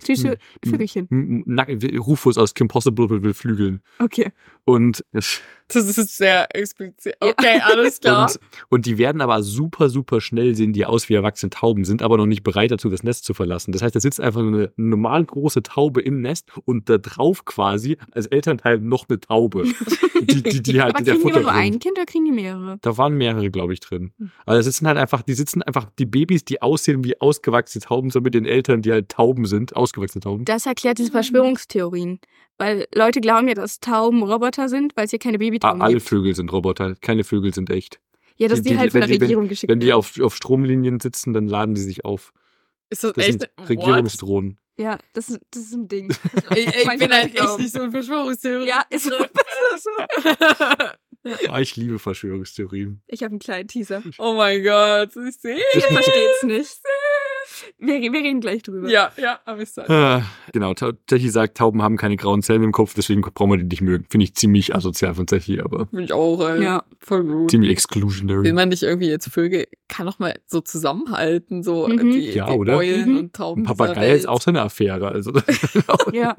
Süße 0.01 0.31
Hm. 0.65 0.71
Vögelchen. 0.71 1.09
M- 1.11 1.43
Nack- 1.47 1.69
Rufus 1.99 2.39
aus 2.39 2.55
Kim 2.55 2.69
Possible 2.69 3.09
will 3.11 3.35
Flügeln. 3.35 3.83
Okay. 3.99 4.33
Und 4.65 5.05
es 5.13 5.41
Das 5.75 5.99
ist 5.99 6.17
sehr 6.17 6.55
explizit. 6.57 7.17
Okay, 7.21 7.61
alles 7.63 8.01
klar. 8.01 8.31
Und, 8.31 8.41
und 8.71 8.87
die 8.87 8.97
werden 8.97 9.21
aber 9.21 9.43
super, 9.43 9.91
super 9.91 10.21
schnell, 10.21 10.55
sehen 10.55 10.73
die 10.73 10.87
aus 10.87 11.09
wie 11.09 11.15
erwachsene 11.15 11.51
Tauben, 11.51 11.85
sind 11.85 12.03
aber 12.03 12.17
noch 12.17 12.27
nicht 12.27 12.43
bereit 12.43 12.71
dazu, 12.71 12.89
das 12.89 13.03
Nest 13.03 13.25
zu 13.25 13.35
verlassen. 13.35 13.73
Das 13.73 13.83
heißt, 13.83 13.95
da 13.95 14.01
sitzt 14.01 14.21
einfach 14.21 14.41
eine 14.41 14.73
normal 14.77 15.25
große 15.25 15.63
Taube 15.63 16.01
im 16.01 16.23
Nest 16.23 16.51
und 16.65 16.89
da 16.89 16.97
drauf 16.97 17.45
quasi 17.45 17.99
als 18.13 18.27
Elternteil 18.27 18.79
noch 18.79 19.09
eine 19.09 19.21
Taube. 19.21 19.65
Die, 20.21 20.43
die, 20.43 20.63
die 20.63 20.81
halt 20.83 20.97
Aber 20.97 20.99
in 20.99 21.05
der 21.05 21.15
kriegen 21.15 21.29
die 21.29 21.31
immer 21.31 21.41
nur 21.41 21.51
Futter 21.53 21.63
ein 21.63 21.79
Kind 21.79 21.97
oder 21.97 22.05
kriegen 22.05 22.25
die 22.25 22.33
mehrere? 22.33 22.79
Da 22.83 22.99
waren 22.99 23.15
mehrere, 23.15 23.51
glaube 23.51 23.73
ich, 23.73 23.81
drin. 23.81 24.13
Also 24.45 24.59
das 24.59 24.65
sitzen 24.67 24.89
halt 24.89 24.99
einfach, 24.99 25.23
die 25.23 25.35
sitzen 25.35 25.63
einfach, 25.63 25.87
die 25.97 26.07
Babys, 26.07 26.45
die 26.45 26.61
aussehen 26.61 27.05
wie 27.05 27.21
ausgewachsene 27.21 27.85
Tauben, 27.85 28.11
so 28.11 28.21
mit 28.21 28.35
den 28.35 28.45
Eltern, 28.45 28.83
die 28.83 28.91
halt 28.91 29.09
Tauben 29.11 29.47
sind, 29.47 29.77
ausgewachsene 29.77 30.21
Tauben. 30.21 30.45
Das 30.45 30.67
erklärt 30.67 30.99
diese 30.99 31.13
Verschwörungstheorien. 31.13 32.19
Weil 32.59 32.87
Leute 32.95 33.21
glauben 33.21 33.49
ja, 33.49 33.55
dass 33.55 33.81
Tauben 33.81 34.23
Roboter 34.23 34.69
sind, 34.69 34.97
weil 34.97 35.05
es 35.05 35.11
hier 35.11 35.19
keine 35.21 35.37
Ah, 35.37 35.39
Babytauben 35.39 35.83
alle 35.83 35.95
gibt. 35.95 36.09
Vögel 36.09 36.35
sind 36.35 36.53
Roboter, 36.53 36.95
keine 37.01 37.25
Vögel 37.25 37.55
sind 37.55 37.71
echt. 37.71 38.01
Ja, 38.37 38.49
dass 38.49 38.59
die- 38.63 38.65
die, 38.65 38.71
die- 38.75 38.79
halt 38.79 38.93
von 38.93 39.01
wenn 39.01 39.09
der 39.09 39.17
die- 39.17 39.21
wenn- 39.21 39.27
Regierung 39.29 39.49
geschickt 39.49 39.71
Wenn 39.71 39.81
die 39.81 39.87
werden. 39.89 39.99
auf, 39.99 40.21
auf 40.21 40.37
Stromlinien 40.37 41.01
sitzen, 41.01 41.33
dann 41.33 41.49
laden 41.49 41.75
die 41.75 41.81
sich 41.81 42.05
auf. 42.05 42.33
Ist 42.91 43.05
das, 43.05 43.13
Das 43.15 43.27
echt? 43.29 43.41
sind? 43.41 43.69
Regierungsdrohnen. 43.69 44.59
Ja, 44.77 44.99
das, 45.13 45.29
ist- 45.29 45.41
das 45.51 45.63
ist 45.63 45.75
ein 45.75 45.89
Ding. 45.89 46.09
Ich, 46.57 46.67
ich 46.67 46.99
bin 46.99 47.13
halt 47.13 47.35
echt 47.39 47.59
nicht 47.59 47.73
so 47.73 47.81
ein 47.83 47.91
Verschwörungstheorie. 47.91 48.67
Ja, 48.69 48.83
ist 48.91 49.05
so. 49.05 49.13
Ah, 51.51 51.61
ich 51.61 51.77
liebe 51.77 51.99
Verschwörungstheorien. 51.99 53.03
Ich 53.07 53.23
habe 53.23 53.33
einen 53.33 53.39
kleinen 53.41 53.69
Teaser. 53.69 54.03
oh 54.19 54.35
mein 54.35 54.63
Gott, 54.63 55.11
ich 55.29 55.37
sehe. 55.37 55.59
Ich 55.75 55.85
versteht's 55.85 56.43
nicht. 56.45 56.79
Wir, 57.79 58.01
wir 58.01 58.13
reden 58.13 58.41
gleich 58.41 58.63
drüber. 58.63 58.89
Ja, 58.89 59.13
ja, 59.17 59.41
aber 59.45 59.63
ich 59.63 59.71
sag. 59.71 59.89
Ah, 59.91 60.23
genau, 60.53 60.75
Zechi 61.07 61.29
sagt, 61.31 61.57
Tauben 61.59 61.83
haben 61.83 61.97
keine 61.97 62.17
grauen 62.17 62.43
Zellen 62.43 62.63
im 62.63 62.73
Kopf, 62.73 62.95
deswegen 62.95 63.21
brauchen 63.23 63.51
wir 63.51 63.57
die 63.59 63.65
nicht 63.65 63.81
mögen. 63.83 64.05
Finde 64.09 64.25
ich 64.25 64.35
ziemlich 64.35 64.75
asozial 64.75 65.15
von 65.15 65.27
Zechi, 65.27 65.61
aber 65.61 65.87
Bin 65.87 66.01
ich 66.05 66.13
auch, 66.13 66.41
ey. 66.49 66.63
Ja. 66.63 66.85
Voll 67.01 67.25
gut. 67.25 67.51
ziemlich 67.51 67.69
Will 67.69 67.73
exclusionary. 67.73 68.53
man 68.53 68.69
nicht 68.69 68.83
irgendwie 68.83 69.09
jetzt 69.09 69.29
Vögel, 69.31 69.67
kann 69.89 70.07
doch 70.07 70.19
mal 70.19 70.39
so 70.47 70.61
zusammenhalten, 70.61 71.63
so 71.63 71.87
Mhm. 71.89 72.11
die, 72.13 72.31
Ja, 72.33 72.47
die 72.51 72.59
oder? 72.59 72.77
Eulen 72.77 73.13
Mhm. 73.13 73.19
und 73.19 73.33
Tauben. 73.35 73.63
Ein 73.63 73.67
Papagei 73.67 74.15
ist 74.15 74.29
auch 74.29 74.41
seine 74.41 74.63
Affäre, 74.63 75.09
also 75.09 75.33
Ja. 76.13 76.37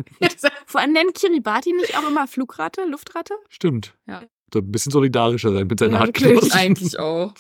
Vor 0.66 0.82
allem 0.82 0.94
nennt 0.94 1.14
Kiribati 1.16 1.74
nicht 1.74 1.98
auch 1.98 2.08
immer 2.10 2.28
Flugratte, 2.28 2.82
Luftratte? 2.90 3.34
stimmt. 3.50 3.94
Ja. 4.08 4.22
So 4.54 4.60
ein 4.60 4.72
bisschen 4.72 4.92
solidarischer 4.92 5.52
sein 5.54 5.68
mit 5.68 5.80
seinen 5.80 5.94
Ja, 5.94 6.06
wirklich. 6.08 6.54
Eigentlich 6.54 6.98
auch. 7.00 7.34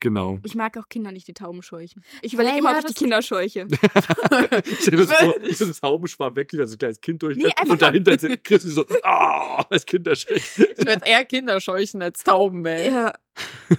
Genau. 0.00 0.38
Ich 0.44 0.54
mag 0.54 0.76
auch 0.76 0.88
Kinder 0.90 1.10
nicht, 1.10 1.26
die 1.26 1.32
Tauben 1.32 1.62
scheuchen. 1.62 2.04
Ich 2.20 2.34
überlege 2.34 2.54
Ja, 2.56 2.58
immer, 2.60 2.72
ja, 2.72 2.78
ob 2.78 2.84
ich 2.84 2.86
die 2.88 2.92
das- 2.92 2.98
Kinder 3.00 3.22
scheuche. 3.22 3.66
Stell 4.80 4.96
dir 4.98 5.06
das 5.06 5.12
vor, 5.12 5.34
so 5.52 5.64
ein 5.64 5.72
Taubenschwarm 5.72 6.36
weggeht, 6.36 6.60
also 6.60 6.74
ein 6.74 6.78
kleines 6.78 7.00
Kind 7.00 7.22
durch 7.22 7.36
Nee, 7.38 7.50
und 7.68 7.80
dahinter 7.80 8.12
ist 8.12 8.26
Chris 8.44 8.62
so, 8.64 8.84
ah, 9.02 9.64
als 9.70 9.86
Kinderschreck. 9.86 10.42
Ich 10.76 10.84
werde 10.86 11.06
eher 11.06 11.24
Kinder 11.24 11.60
scheuchen 11.60 12.02
als 12.02 12.22
Tauben, 12.22 12.64
ey. 12.66 12.90
Ja. 12.90 13.14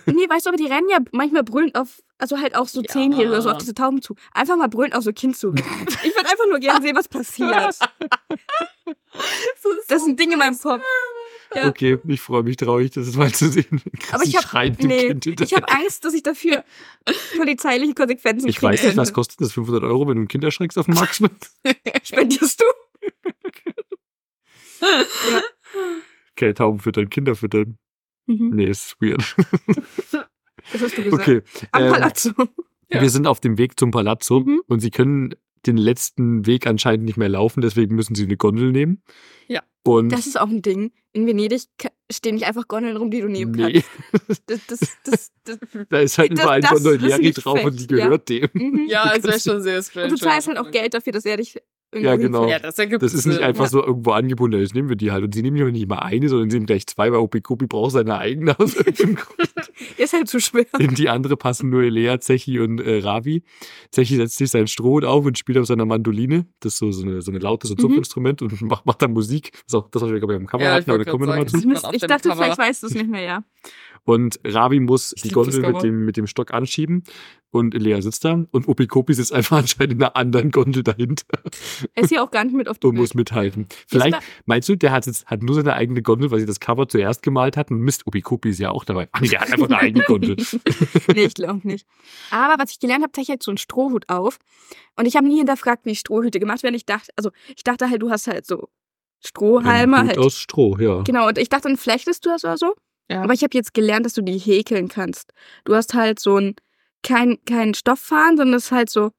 Nee, 0.05 0.27
weißt 0.29 0.45
du, 0.45 0.49
aber 0.49 0.57
die 0.57 0.65
rennen 0.67 0.87
ja 0.89 0.97
manchmal 1.11 1.43
brüllend 1.43 1.75
auf, 1.75 2.01
also 2.17 2.37
halt 2.39 2.55
auch 2.55 2.67
so 2.67 2.81
Ja. 2.81 2.87
Zehnjährige 2.87 3.29
oder 3.29 3.41
so 3.41 3.49
auf 3.51 3.57
diese 3.57 3.73
Tauben 3.73 4.01
zu. 4.01 4.15
Einfach 4.33 4.55
mal 4.57 4.69
brüllend 4.69 4.95
auf 4.95 5.03
so 5.03 5.09
ein 5.11 5.15
Kind 5.15 5.37
zu. 5.37 5.53
Ich 5.53 6.15
würde 6.15 6.29
einfach 6.29 6.47
nur 6.49 6.59
gerne 6.59 6.81
sehen, 6.81 6.95
was 6.95 7.07
passiert. 7.07 7.75
Das 9.87 10.01
ist 10.01 10.07
ein 10.07 10.15
Ding 10.15 10.31
in 10.31 10.39
meinem 10.39 10.57
Kopf. 10.57 10.81
Ja. 11.57 11.67
Okay, 11.69 11.97
ich 12.07 12.21
freue 12.21 12.43
mich 12.43 12.57
traurig, 12.57 12.91
das 12.91 13.15
mal 13.15 13.31
zu 13.33 13.49
sehen. 13.49 13.81
Aber 14.11 14.23
ich 14.23 14.35
habe 14.37 14.71
dem 14.71 14.87
nee, 14.87 15.07
Kind 15.15 15.41
ich 15.41 15.53
hab 15.53 15.71
Angst, 15.73 16.05
dass 16.05 16.13
ich 16.13 16.23
dafür 16.23 16.63
polizeiliche 17.35 17.93
Konsequenzen 17.93 18.47
Ich 18.47 18.57
kriegen 18.57 18.71
weiß 18.73 18.83
nicht, 18.83 18.97
was 18.97 19.13
kostet 19.13 19.41
das? 19.41 19.53
500 19.53 19.83
Euro, 19.83 20.01
wenn 20.07 20.15
du 20.15 20.21
einen 20.21 20.27
Kinderschrecks 20.27 20.77
auf 20.77 20.85
den 20.85 20.95
Markt 20.95 21.15
schmeißt? 21.15 21.59
Spendierst 22.03 22.61
du? 22.61 22.65
Okay, 26.33 26.53
Tauben 26.53 26.79
füttern, 26.79 27.09
Kinder 27.09 27.35
füttern. 27.35 27.79
Mhm. 28.27 28.51
Nee, 28.53 28.65
ist 28.65 28.95
weird. 29.01 29.35
Das 30.71 30.81
hast 30.81 30.97
du 30.97 31.03
gesagt. 31.03 31.21
Okay, 31.27 31.41
Am 31.71 31.83
ähm, 31.83 31.91
Palazzo. 31.91 32.31
Ja. 32.89 33.01
wir 33.01 33.09
sind 33.09 33.25
auf 33.25 33.39
dem 33.39 33.57
Weg 33.57 33.79
zum 33.79 33.89
Palazzo 33.91 34.41
Mhm. 34.41 34.61
und 34.67 34.79
sie 34.81 34.91
können 34.91 35.33
den 35.65 35.77
letzten 35.77 36.45
Weg 36.45 36.67
anscheinend 36.67 37.05
nicht 37.05 37.17
mehr 37.17 37.29
laufen, 37.29 37.61
deswegen 37.61 37.95
müssen 37.95 38.15
sie 38.15 38.23
eine 38.23 38.37
Gondel 38.37 38.71
nehmen. 38.71 39.01
Ja. 39.47 39.61
Und 39.83 40.09
Das 40.09 40.27
ist 40.27 40.39
auch 40.39 40.49
ein 40.49 40.61
Ding. 40.61 40.91
In 41.13 41.25
Venedig 41.25 41.63
stehen 42.11 42.35
nicht 42.35 42.45
einfach 42.45 42.67
Gondeln 42.67 42.97
rum, 42.97 43.09
die 43.09 43.21
du 43.21 43.27
nehmen 43.27 43.53
nee, 43.53 43.81
kannst. 44.11 44.43
Das, 44.47 44.59
das, 44.67 44.79
das, 45.03 45.31
das, 45.43 45.59
da 45.89 45.99
ist 45.99 46.17
halt 46.17 46.31
überall 46.31 46.57
ein 46.57 46.61
das 46.61 46.73
ist 46.73 46.83
Gondolieri 46.83 47.31
drauf 47.31 47.63
und 47.63 47.73
die 47.73 47.79
fest, 47.79 47.91
ja. 47.91 48.05
gehört 48.05 48.29
dem. 48.29 48.49
mhm. 48.53 48.87
Ja, 48.87 49.13
es 49.17 49.23
wäre 49.23 49.39
schon 49.39 49.61
sehr 49.61 49.81
strange. 49.81 50.11
Und 50.11 50.11
du 50.11 50.17
zahlst 50.17 50.47
halt 50.47 50.57
auch 50.57 50.69
Geld 50.71 50.93
dafür, 50.93 51.13
dass 51.13 51.25
er 51.25 51.37
dich 51.37 51.57
Ja, 51.95 52.17
genau. 52.17 52.49
Ja, 52.49 52.59
das 52.59 52.75
Das 52.75 53.13
ist 53.13 53.25
nicht 53.25 53.39
einfach 53.39 53.63
Ja. 53.63 53.69
so 53.69 53.83
irgendwo 53.85 54.11
angebunden, 54.11 54.59
jetzt 54.59 54.75
nehmen 54.75 54.89
wir 54.89 54.97
die 54.97 55.11
halt. 55.11 55.23
Und 55.23 55.33
sie 55.33 55.41
nehmen 55.41 55.55
ja 55.55 55.65
nicht 55.65 55.87
mal 55.87 55.99
eine, 55.99 56.27
sondern 56.27 56.49
sie 56.49 56.57
nehmen 56.57 56.65
gleich 56.65 56.85
zwei, 56.85 57.11
weil 57.11 57.19
Opikopi 57.19 57.65
braucht 57.65 57.93
seine 57.93 58.17
eigene 58.17 58.59
aus 58.59 58.75
irgendeinem 58.75 59.15
Grund. 59.15 59.49
Ist 59.97 60.13
halt 60.13 60.27
zu 60.27 60.39
schwer. 60.41 60.65
In 60.79 60.95
die 60.95 61.07
andere 61.07 61.37
passen 61.37 61.69
nur 61.69 61.83
Elea, 61.83 62.19
Zechi 62.19 62.59
und 62.59 62.79
äh, 62.81 62.99
Ravi. 62.99 63.43
Zechi 63.91 64.15
setzt 64.17 64.37
sich 64.37 64.49
sein 64.51 64.67
Strohhut 64.67 65.05
auf 65.05 65.25
und 65.25 65.37
spielt 65.37 65.57
auf 65.59 65.65
seiner 65.65 65.85
Mandoline. 65.85 66.45
Das 66.59 66.73
ist 66.73 66.79
so, 66.79 66.91
so, 66.91 67.03
eine, 67.05 67.21
so 67.21 67.31
eine 67.31 67.39
laute 67.39 67.67
so 67.67 67.73
Mhm. 67.75 67.79
Zupfinstrument 67.79 68.41
und 68.41 68.61
macht, 68.63 68.85
macht 68.85 69.01
dann 69.01 69.13
Musik. 69.13 69.51
Das, 69.53 69.61
ist 69.67 69.75
auch, 69.75 69.89
das 69.89 70.01
was 70.01 70.11
wir, 70.11 70.19
glaube 70.19 70.33
ich, 70.33 70.39
am 70.39 70.45
Cover 70.47 70.63
Ja, 70.63 70.71
ich 70.71 70.81
hatten, 70.81 70.91
aber 70.91 71.03
da 71.05 71.09
kommen 71.11 71.23
wir 71.27 71.33
gerade 71.35 71.45
nochmal 71.57 71.83
zu. 71.89 71.95
ich 71.95 72.01
dachte, 72.01 72.31
vielleicht 72.31 72.57
weißt 72.57 72.83
du 72.83 72.87
es 72.87 72.93
nicht 72.95 73.09
mehr, 73.09 73.21
ja. 73.21 73.43
Und 74.07 74.39
Ravi 74.45 74.79
muss 74.79 75.09
die 75.09 75.23
lieb 75.23 75.33
Gondel 75.33 75.59
mit 75.73 75.83
dem, 75.83 76.05
mit 76.05 76.15
dem 76.15 76.27
Stock 76.27 76.53
anschieben. 76.53 77.03
Und 77.49 77.75
Elea 77.75 78.01
sitzt 78.01 78.23
da. 78.23 78.45
Und 78.51 78.69
Opikopi 78.69 79.13
sitzt 79.13 79.33
einfach 79.33 79.57
anscheinend 79.59 79.95
in 79.95 80.01
einer 80.01 80.15
anderen 80.15 80.49
Gondel 80.51 80.81
dahinter 80.81 81.25
Er 81.93 82.03
ist 82.03 82.09
hier 82.09 82.23
auch 82.23 82.31
gar 82.31 82.45
nicht 82.45 82.55
mit 82.55 82.69
auf 82.69 82.79
dem 82.79 82.91
und 82.91 82.95
muss 82.95 83.15
mithalten. 83.15 83.67
Vielleicht, 83.85 84.17
meinst 84.45 84.69
du, 84.69 84.77
der 84.77 84.93
hat 84.93 85.05
jetzt 85.07 85.25
hat 85.25 85.43
nur 85.43 85.55
seine 85.55 85.73
eigene 85.73 86.01
Gondel, 86.01 86.31
weil 86.31 86.39
sie 86.39 86.45
das 86.45 86.61
Cover 86.61 86.87
zuerst 86.87 87.21
gemalt 87.21 87.57
hatten? 87.57 87.79
Mist, 87.79 88.07
Opikopi 88.07 88.51
ist 88.51 88.59
ja 88.59 88.71
auch 88.71 88.85
dabei. 88.85 89.09
Ach 89.11 89.19
der 89.19 89.41
hat 89.41 89.51
einfach 89.51 89.67
eine 89.67 89.77
eigene 89.77 90.05
Gondel. 90.05 90.37
nee, 91.13 91.25
ich 91.25 91.33
glaube 91.33 91.67
nicht. 91.67 91.85
Aber 92.31 92.63
was 92.63 92.71
ich 92.71 92.79
gelernt 92.79 93.03
habe, 93.03 93.11
ich 93.21 93.27
halt 93.27 93.43
so 93.43 93.51
einen 93.51 93.57
Strohhut 93.57 94.07
auf. 94.07 94.39
Und 94.95 95.05
ich 95.05 95.17
habe 95.17 95.27
nie 95.27 95.37
hinterfragt, 95.37 95.85
wie 95.85 95.95
Strohhüte 95.95 96.39
gemacht 96.39 96.63
werden. 96.63 96.75
Ich 96.75 96.85
dachte, 96.85 97.11
also 97.17 97.31
ich 97.53 97.65
dachte 97.65 97.89
halt, 97.89 98.01
du 98.01 98.09
hast 98.09 98.27
halt 98.27 98.45
so 98.45 98.69
Strohhalme 99.19 99.97
halt. 99.97 100.17
aus 100.17 100.37
Stroh, 100.37 100.77
ja. 100.77 101.01
Genau, 101.01 101.27
und 101.27 101.37
ich 101.37 101.49
dachte, 101.49 101.67
dann 101.67 101.75
flechtest 101.75 102.25
du 102.25 102.29
das 102.29 102.45
oder 102.45 102.55
so. 102.55 102.73
Ja. 103.09 103.23
Aber 103.23 103.33
ich 103.33 103.43
habe 103.43 103.55
jetzt 103.57 103.73
gelernt, 103.73 104.05
dass 104.05 104.13
du 104.13 104.21
die 104.21 104.37
häkeln 104.37 104.87
kannst. 104.89 105.31
Du 105.65 105.75
hast 105.75 105.93
halt 105.93 106.19
so 106.19 106.37
ein, 106.37 106.55
kein, 107.03 107.37
kein 107.45 107.73
Stofffahren, 107.73 108.35
sondern 108.37 108.55
es 108.55 108.65
ist 108.65 108.71
halt 108.71 108.89
so, 108.89 109.11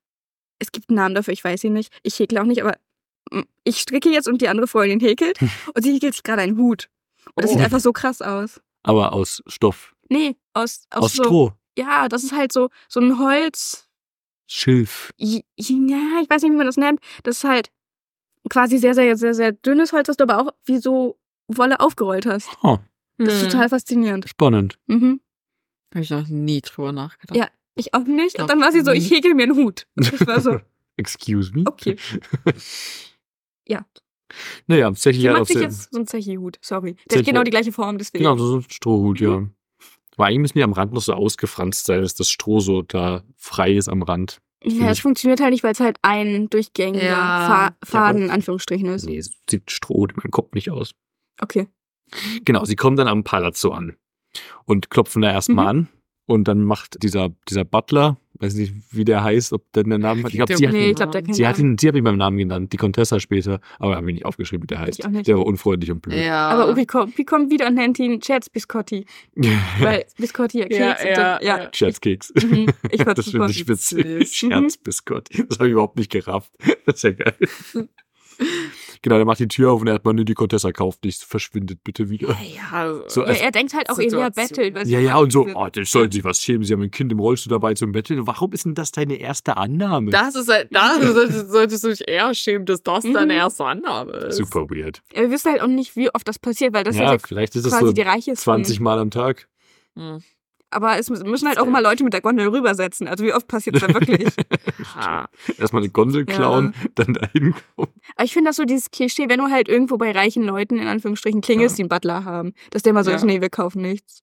es 0.58 0.72
gibt 0.72 0.90
einen 0.90 0.96
Namen 0.96 1.14
dafür, 1.14 1.32
ich 1.32 1.42
weiß 1.44 1.64
ihn 1.64 1.72
nicht. 1.72 1.92
Ich 2.02 2.18
häkle 2.18 2.40
auch 2.42 2.46
nicht, 2.46 2.62
aber 2.62 2.76
mm, 3.30 3.42
ich 3.64 3.78
stricke 3.78 4.10
jetzt 4.10 4.28
und 4.28 4.42
die 4.42 4.48
andere 4.48 4.66
Freundin 4.66 5.00
häkelt 5.00 5.38
und 5.74 5.82
sie 5.82 5.94
häkelt 5.94 6.14
sich 6.14 6.22
gerade 6.22 6.42
einen 6.42 6.58
Hut. 6.58 6.88
Und 7.34 7.44
das 7.44 7.50
Oh. 7.50 7.54
sieht 7.54 7.64
einfach 7.64 7.80
so 7.80 7.92
krass 7.92 8.20
aus. 8.20 8.60
Aber 8.82 9.12
aus 9.12 9.42
Stoff. 9.46 9.94
Nee, 10.10 10.36
aus, 10.54 10.82
aus, 10.90 11.02
Aus 11.04 11.12
so, 11.14 11.24
Stroh. 11.24 11.52
Ja, 11.78 12.08
das 12.08 12.24
ist 12.24 12.32
halt 12.32 12.52
so, 12.52 12.68
so 12.88 13.00
ein 13.00 13.18
Holz. 13.18 13.88
Schilf. 14.46 15.12
Ja, 15.18 15.40
ich 15.58 16.30
weiß 16.30 16.42
nicht, 16.42 16.52
wie 16.52 16.56
man 16.56 16.66
das 16.66 16.76
nennt. 16.78 17.00
Das 17.22 17.38
ist 17.38 17.44
halt 17.44 17.70
quasi 18.48 18.78
sehr, 18.78 18.94
sehr, 18.94 19.16
sehr, 19.16 19.34
sehr 19.34 19.52
dünnes 19.52 19.92
Holz, 19.92 20.06
das 20.06 20.16
du 20.16 20.24
aber 20.24 20.38
auch 20.40 20.52
wie 20.64 20.78
so 20.78 21.18
Wolle 21.48 21.80
aufgerollt 21.80 22.24
hast. 22.26 22.48
Oh, 22.62 22.78
Das 23.18 23.34
ist 23.34 23.42
Hm. 23.44 23.50
total 23.50 23.68
faszinierend. 23.68 24.28
spannend. 24.28 24.78
Mhm. 24.86 25.20
Habe 25.94 26.02
ich 26.04 26.10
noch 26.10 26.28
nie 26.28 26.60
drüber 26.60 26.92
nachgedacht. 26.92 27.36
Ja. 27.36 27.48
Ich 27.74 27.94
auch 27.94 28.04
nicht. 28.04 28.34
Glaub 28.34 28.44
Und 28.44 28.50
dann 28.50 28.60
war 28.60 28.72
sie 28.72 28.80
so, 28.82 28.90
ich 28.92 29.10
häkel 29.10 29.34
mir 29.34 29.44
einen 29.44 29.56
Hut. 29.56 29.86
Ich 29.96 30.26
war 30.26 30.40
so, 30.40 30.58
Excuse 30.96 31.52
me. 31.54 31.64
okay. 31.66 31.96
Ja. 33.66 33.84
Naja, 34.66 34.92
Zechi 34.94 35.22
hat 35.22 35.36
auf 35.40 35.48
sich 35.48 35.58
jetzt 35.60 35.90
so 35.92 35.98
einen 35.98 36.06
Zechi-Hut. 36.06 36.58
Sorry. 36.60 36.94
Der 36.94 37.16
Zechi- 37.16 37.18
hat 37.20 37.26
genau 37.26 37.42
die 37.44 37.50
gleiche 37.50 37.72
Form, 37.72 37.98
deswegen. 37.98 38.24
Genau, 38.24 38.36
so 38.36 38.56
ein 38.58 38.66
Strohhut, 38.70 39.20
ja. 39.20 39.46
Aber 40.16 40.26
eigentlich 40.26 40.38
müssen 40.40 40.58
die 40.58 40.64
am 40.64 40.72
Rand 40.72 40.92
noch 40.92 41.00
so 41.02 41.12
ausgefranst 41.14 41.86
sein, 41.86 42.02
dass 42.02 42.14
das 42.14 42.28
Stroh 42.28 42.60
so 42.60 42.82
da 42.82 43.22
frei 43.36 43.72
ist 43.74 43.88
am 43.88 44.02
Rand. 44.02 44.38
Ja, 44.64 44.90
es 44.90 44.98
funktioniert 44.98 45.40
halt 45.40 45.52
nicht, 45.52 45.62
weil 45.62 45.72
es 45.72 45.80
halt 45.80 45.98
ein 46.02 46.50
durchgängiger 46.50 47.04
Ja. 47.06 47.74
Fa 47.82 47.86
Faden, 47.86 48.20
Ja, 48.22 48.26
in 48.26 48.30
Anführungsstrichen 48.32 48.88
ist. 48.88 49.06
Nee, 49.06 49.20
so 49.20 49.30
sieht 49.48 49.70
Stroh 49.70 50.06
in 50.06 50.16
meinem 50.16 50.30
Kopf 50.32 50.52
nicht 50.54 50.70
aus. 50.70 50.92
Okay. 51.40 51.68
Genau, 52.44 52.64
sie 52.64 52.76
kommen 52.76 52.96
dann 52.96 53.08
am 53.08 53.24
Palazzo 53.24 53.70
an 53.72 53.96
und 54.64 54.90
klopfen 54.90 55.22
da 55.22 55.30
erstmal 55.32 55.64
Mhm. 55.64 55.68
an. 55.80 55.88
Und 56.26 56.44
dann 56.46 56.62
macht 56.62 57.02
dieser, 57.02 57.30
dieser 57.48 57.64
Butler, 57.64 58.18
weiß 58.34 58.52
nicht, 58.52 58.74
wie 58.90 59.06
der 59.06 59.24
heißt, 59.24 59.54
ob 59.54 59.64
der 59.72 59.84
einen 59.84 60.02
Namen 60.02 60.22
hat. 60.24 60.30
Ich 60.30 60.36
glaube, 60.36 60.54
sie, 60.58 60.66
hat 60.66 60.74
Nee, 60.74 60.84
ihn- 60.84 60.90
ich 60.90 60.96
glaube, 60.96 61.10
der 61.12 61.22
kennt 61.22 61.34
sie, 61.36 61.46
hat 61.46 61.58
ihn, 61.58 61.78
sie 61.78 61.88
hat 61.88 61.94
ihn 61.96 62.04
beim 62.04 62.18
Namen 62.18 62.36
genannt, 62.36 62.70
die 62.74 62.76
Contessa 62.76 63.18
später. 63.18 63.60
Aber 63.78 63.96
habe 63.96 64.10
ich 64.10 64.16
nicht 64.16 64.26
aufgeschrieben, 64.26 64.64
wie 64.64 64.66
der 64.66 64.78
heißt. 64.80 65.02
Der 65.26 65.36
war 65.38 65.46
unfreundlich 65.46 65.90
und 65.90 66.02
blöd. 66.02 66.18
Ja. 66.22 66.50
Aber 66.50 66.68
Uri 66.68 66.84
kommt, 66.84 67.16
wie 67.16 67.24
kommt 67.24 67.50
wieder 67.50 67.68
und 67.68 67.76
nennt 67.76 67.98
ihn 67.98 68.20
Scherz 68.20 68.50
Biscotti. 68.50 69.06
Weil 69.80 70.04
Biscotti 70.18 70.58
ja 70.58 70.66
Ja, 70.70 70.92
Keks. 70.92 71.04
ja, 71.04 71.14
dann- 71.14 71.42
ja. 71.46 71.58
ja. 71.62 71.70
Scherzkeks. 71.72 72.32
Mhm, 72.34 72.66
ich 72.90 72.98
das 73.04 73.30
finde 73.30 73.50
ich 73.50 73.66
witzig. 73.66 74.04
Mhm. 74.04 74.24
Scherzbiskott. 74.26 75.28
Das 75.48 75.58
habe 75.58 75.68
ich 75.68 75.72
überhaupt 75.72 75.96
nicht 75.96 76.12
gerafft. 76.12 76.52
Das 76.84 76.96
ist 76.96 77.02
ja 77.04 77.12
geil. 77.12 77.36
genau, 79.02 79.16
der 79.16 79.24
macht 79.24 79.38
die 79.40 79.48
Tür 79.48 79.72
auf 79.72 79.80
und 79.80 79.86
er 79.88 79.94
hat 79.94 80.04
mal, 80.04 80.12
nee, 80.12 80.24
die 80.24 80.34
Contessa 80.34 80.72
kauft 80.72 81.04
nichts, 81.04 81.22
verschwindet 81.24 81.82
bitte 81.84 82.08
wieder. 82.10 82.28
ja, 82.56 82.94
So, 83.08 83.22
Ja, 83.24 83.32
er 83.32 83.50
denkt 83.50 83.74
halt 83.74 83.88
auch, 83.90 83.96
Situation. 83.96 84.20
Elia 84.22 84.30
bettelt. 84.74 84.86
Ja, 84.88 84.98
ja, 85.00 85.16
und 85.18 85.32
so, 85.32 85.46
oh, 85.54 85.68
das 85.72 85.90
sollen 85.90 86.10
sich 86.10 86.24
was 86.24 86.40
schämen, 86.40 86.64
sie 86.64 86.72
haben 86.72 86.82
ein 86.82 86.90
Kind 86.90 87.12
im 87.12 87.18
Rollstuhl 87.20 87.50
dabei 87.50 87.74
zum 87.74 87.92
Betteln. 87.92 88.26
Warum 88.26 88.52
ist 88.52 88.64
denn 88.64 88.74
das 88.74 88.92
deine 88.92 89.14
erste 89.16 89.56
Annahme? 89.56 90.10
das 90.10 90.34
ist 90.34 90.48
halt, 90.48 90.68
da 90.72 91.00
solltest, 91.00 91.84
du 91.84 91.88
dich 91.88 92.06
eher 92.08 92.34
schämen, 92.34 92.66
dass 92.66 92.82
das 92.82 93.04
Mhm. 93.04 93.14
deine 93.14 93.34
erste 93.34 93.64
Annahme 93.64 94.12
ist. 94.12 94.36
Super 94.36 94.66
weird. 94.70 95.02
Ja, 95.14 95.22
wir 95.22 95.30
wissen 95.30 95.50
halt 95.52 95.62
auch 95.62 95.66
nicht, 95.66 95.96
wie 95.96 96.12
oft 96.14 96.26
das 96.26 96.38
passiert, 96.38 96.72
weil 96.74 96.84
das 96.84 96.96
ja, 96.96 97.12
ja, 97.12 97.18
vielleicht 97.18 97.56
ist 97.56 97.68
quasi 97.68 97.86
so 97.86 97.92
die 97.92 98.02
Reiche 98.02 98.32
ist. 98.32 98.44
von- 98.44 98.54
20 98.64 98.80
Mal 98.80 98.98
am 98.98 99.10
Tag. 99.10 99.48
Hm. 99.96 100.22
Aber 100.70 100.98
es 100.98 101.08
müssen 101.08 101.48
halt 101.48 101.58
auch 101.58 101.66
immer 101.66 101.80
Leute 101.80 102.04
mit 102.04 102.12
der 102.12 102.20
Gondel 102.20 102.48
rübersetzen. 102.48 103.08
Also 103.08 103.24
wie 103.24 103.32
oft 103.32 103.48
passiert 103.48 103.76
es 103.76 103.82
da 103.82 103.92
wirklich? 103.94 104.28
Ah. 104.96 105.26
Erstmal 105.58 105.82
eine 105.82 105.90
Gondel 105.90 106.24
Ja. 106.28 106.34
klauen, 106.34 106.74
dann 106.94 107.14
dahin 107.14 107.54
kommen. 107.76 107.92
Aber 108.16 108.24
ich 108.24 108.32
finde 108.32 108.50
das 108.50 108.56
so 108.56 108.64
dieses 108.64 108.90
Klischee, 108.90 109.28
wenn 109.28 109.38
du 109.38 109.46
halt 109.50 109.68
irgendwo 109.68 109.96
bei 109.96 110.10
reichen 110.12 110.42
Leuten 110.44 110.78
in 110.78 110.86
Anführungsstrichen 110.86 111.40
klingelst, 111.40 111.78
die 111.78 111.82
einen 111.82 111.88
Butler 111.88 112.24
haben, 112.24 112.52
dass 112.70 112.82
der 112.82 112.92
mal 112.92 113.04
so 113.04 113.10
Ja. 113.10 113.16
ist, 113.16 113.24
nee, 113.24 113.40
wir 113.40 113.50
kaufen 113.50 113.82
nichts. 113.82 114.22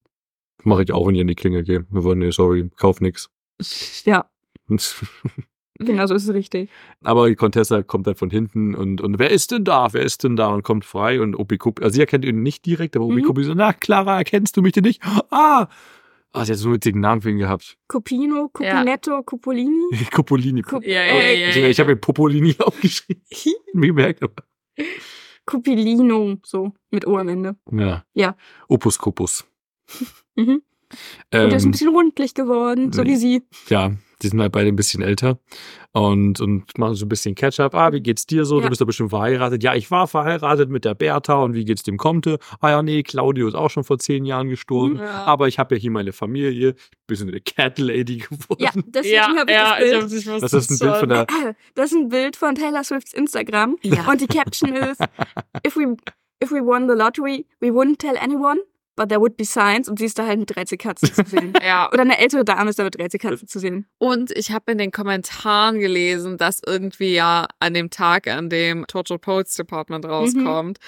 Mache 0.63 0.83
ich 0.83 0.91
auch, 0.93 1.07
wenn 1.07 1.15
ich 1.15 1.21
an 1.21 1.27
die 1.27 1.35
Klinge 1.35 1.63
gehe. 1.63 1.85
Wir 1.89 2.03
wollen, 2.03 2.19
nee, 2.19 2.31
sorry, 2.31 2.69
kauf 2.77 2.99
nix. 3.01 3.29
Ja, 4.05 4.25
genau 5.79 6.07
so 6.07 6.15
ist 6.15 6.23
es 6.27 6.33
richtig. 6.33 6.69
Aber 7.03 7.27
die 7.27 7.35
Contessa 7.35 7.83
kommt 7.83 8.07
dann 8.07 8.15
von 8.15 8.29
hinten 8.29 8.75
und, 8.75 9.01
und 9.01 9.19
wer 9.19 9.29
ist 9.31 9.51
denn 9.51 9.63
da? 9.65 9.93
Wer 9.93 10.03
ist 10.03 10.23
denn 10.23 10.35
da? 10.35 10.47
Und 10.49 10.63
kommt 10.63 10.85
frei 10.85 11.21
und 11.21 11.35
Opikupi, 11.35 11.83
also 11.83 11.93
sie 11.95 12.01
erkennt 12.01 12.25
ihn 12.25 12.43
nicht 12.43 12.65
direkt, 12.65 12.95
aber 12.95 13.05
Mhm. 13.05 13.13
Opikupi 13.13 13.43
so, 13.43 13.53
na, 13.53 13.73
Clara, 13.73 14.17
erkennst 14.17 14.57
du 14.57 14.61
mich 14.61 14.73
denn 14.73 14.83
nicht? 14.83 15.01
Ah! 15.31 15.67
Ah, 16.35 16.45
sie 16.45 16.51
hat 16.51 16.59
so 16.59 16.67
einen 16.67 16.75
witzigen 16.75 16.99
Namen 17.01 17.21
für 17.21 17.29
ihn 17.29 17.37
gehabt. 17.37 17.77
Copino, 17.87 18.49
Copinetto, 18.49 19.23
Cupolini. 19.23 20.05
Copolini. 20.11 20.61
Cup- 20.63 20.83
Ja, 20.85 21.03
ja, 21.05 21.13
ja, 21.15 21.31
ja, 21.31 21.47
ich 21.49 21.57
ich 21.57 21.79
habe 21.79 21.91
mir 21.91 21.95
Popolini 21.95 22.55
aufgeschrieben. 22.59 23.23
Mir 23.73 23.87
gemerkt, 23.87 24.21
aber. 24.23 24.43
Cupilino, 25.45 26.37
so, 26.43 26.73
mit 26.91 27.05
O 27.07 27.17
am 27.17 27.27
Ende. 27.29 27.55
Ja. 27.71 28.03
Ja. 28.13 28.35
Opus 28.67 28.97
Copus. 28.97 29.45
Mhm. 30.35 30.61
Und 30.61 30.61
der 31.31 31.47
ist 31.47 31.63
ein 31.63 31.67
Ähm, 31.67 31.71
bisschen 31.71 31.89
rundlich 31.89 32.33
geworden, 32.33 32.91
so 32.93 33.03
nee. 33.03 33.09
wie 33.11 33.15
sie. 33.15 33.43
ja, 33.69 33.91
die 34.21 34.27
sind 34.27 34.41
halt 34.41 34.51
beide 34.51 34.69
ein 34.69 34.75
bisschen 34.75 35.01
älter 35.01 35.39
und, 35.91 36.41
und 36.41 36.77
machen 36.77 36.95
so 36.95 37.05
ein 37.05 37.09
bisschen 37.09 37.35
Catch-up. 37.35 37.73
Ah, 37.73 37.93
wie 37.93 38.01
geht's 38.01 38.25
dir 38.25 38.45
so? 38.45 38.57
Ja. 38.57 38.63
Du 38.63 38.69
bist 38.69 38.81
doch 38.81 38.85
bestimmt 38.85 39.11
verheiratet. 39.11 39.63
Ja, 39.63 39.75
ich 39.75 39.91
war 39.91 40.07
verheiratet 40.07 40.69
mit 40.69 40.85
der 40.85 40.93
Bertha 40.93 41.35
und 41.35 41.53
wie 41.53 41.63
geht's 41.63 41.83
dem 41.83 41.97
Comte? 41.97 42.37
Ah 42.59 42.71
ja, 42.71 42.83
nee, 42.83 43.03
Claudio 43.03 43.47
ist 43.47 43.55
auch 43.55 43.69
schon 43.69 43.83
vor 43.83 43.97
zehn 43.97 44.25
Jahren 44.25 44.49
gestorben. 44.49 44.97
Ja. 44.97 45.23
Aber 45.23 45.47
ich 45.47 45.57
habe 45.57 45.75
ja 45.75 45.81
hier 45.81 45.91
meine 45.91 46.11
Familie. 46.11 46.75
Bisschen 47.07 47.29
eine 47.29 47.39
Cat 47.39 47.79
Lady 47.79 48.17
geworden. 48.17 48.61
Ja, 48.61 48.71
deswegen 48.75 49.15
ja, 49.15 49.35
habe 49.35 49.51
ich 49.51 49.57
ja, 49.57 49.69
das 49.69 49.83
ich 49.83 49.91
Bild. 49.91 50.09
sich 50.09 50.27
was 50.27 50.41
Das 50.41 50.53
ist 50.53 50.71
ein 50.71 50.79
Bild 50.79 50.97
von 50.97 51.09
der. 51.09 51.27
Das 51.75 51.91
ist 51.91 51.97
ein 51.97 52.09
Bild 52.09 52.35
von 52.35 52.55
Taylor 52.55 52.83
Swifts 52.83 53.13
Instagram. 53.13 53.77
Ja. 53.81 54.09
Und 54.09 54.21
die 54.21 54.27
Caption 54.27 54.73
ist, 54.73 55.01
if 55.65 55.75
we, 55.75 55.95
if 56.43 56.51
we 56.51 56.61
won 56.61 56.89
the 56.89 56.95
lottery, 56.95 57.45
we 57.59 57.67
wouldn't 57.67 57.97
tell 57.99 58.17
anyone, 58.17 58.59
but 58.95 59.09
there 59.09 59.19
would 59.19 59.37
be 59.37 59.45
signs. 59.45 59.89
Und 59.89 59.99
sie 59.99 60.05
ist 60.05 60.17
da 60.17 60.25
halt 60.25 60.39
mit 60.39 60.55
13 60.55 60.77
Katzen 60.77 61.13
zu 61.13 61.23
sehen. 61.25 61.53
Ja, 61.65 61.89
Oder 61.91 62.01
eine 62.01 62.17
ältere 62.19 62.45
Dame 62.45 62.69
ist 62.69 62.79
da 62.79 62.83
mit 62.83 62.97
13 62.97 63.19
Katzen 63.19 63.47
zu 63.47 63.59
sehen. 63.59 63.87
Und 63.97 64.31
ich 64.31 64.51
habe 64.51 64.71
in 64.71 64.77
den 64.77 64.91
Kommentaren 64.91 65.79
gelesen, 65.79 66.37
dass 66.37 66.61
irgendwie 66.65 67.13
ja 67.13 67.47
an 67.59 67.73
dem 67.73 67.89
Tag, 67.89 68.27
an 68.27 68.49
dem 68.49 68.85
Torture 68.87 69.19
Poets 69.19 69.55
Department 69.55 70.05
rauskommt, 70.05 70.79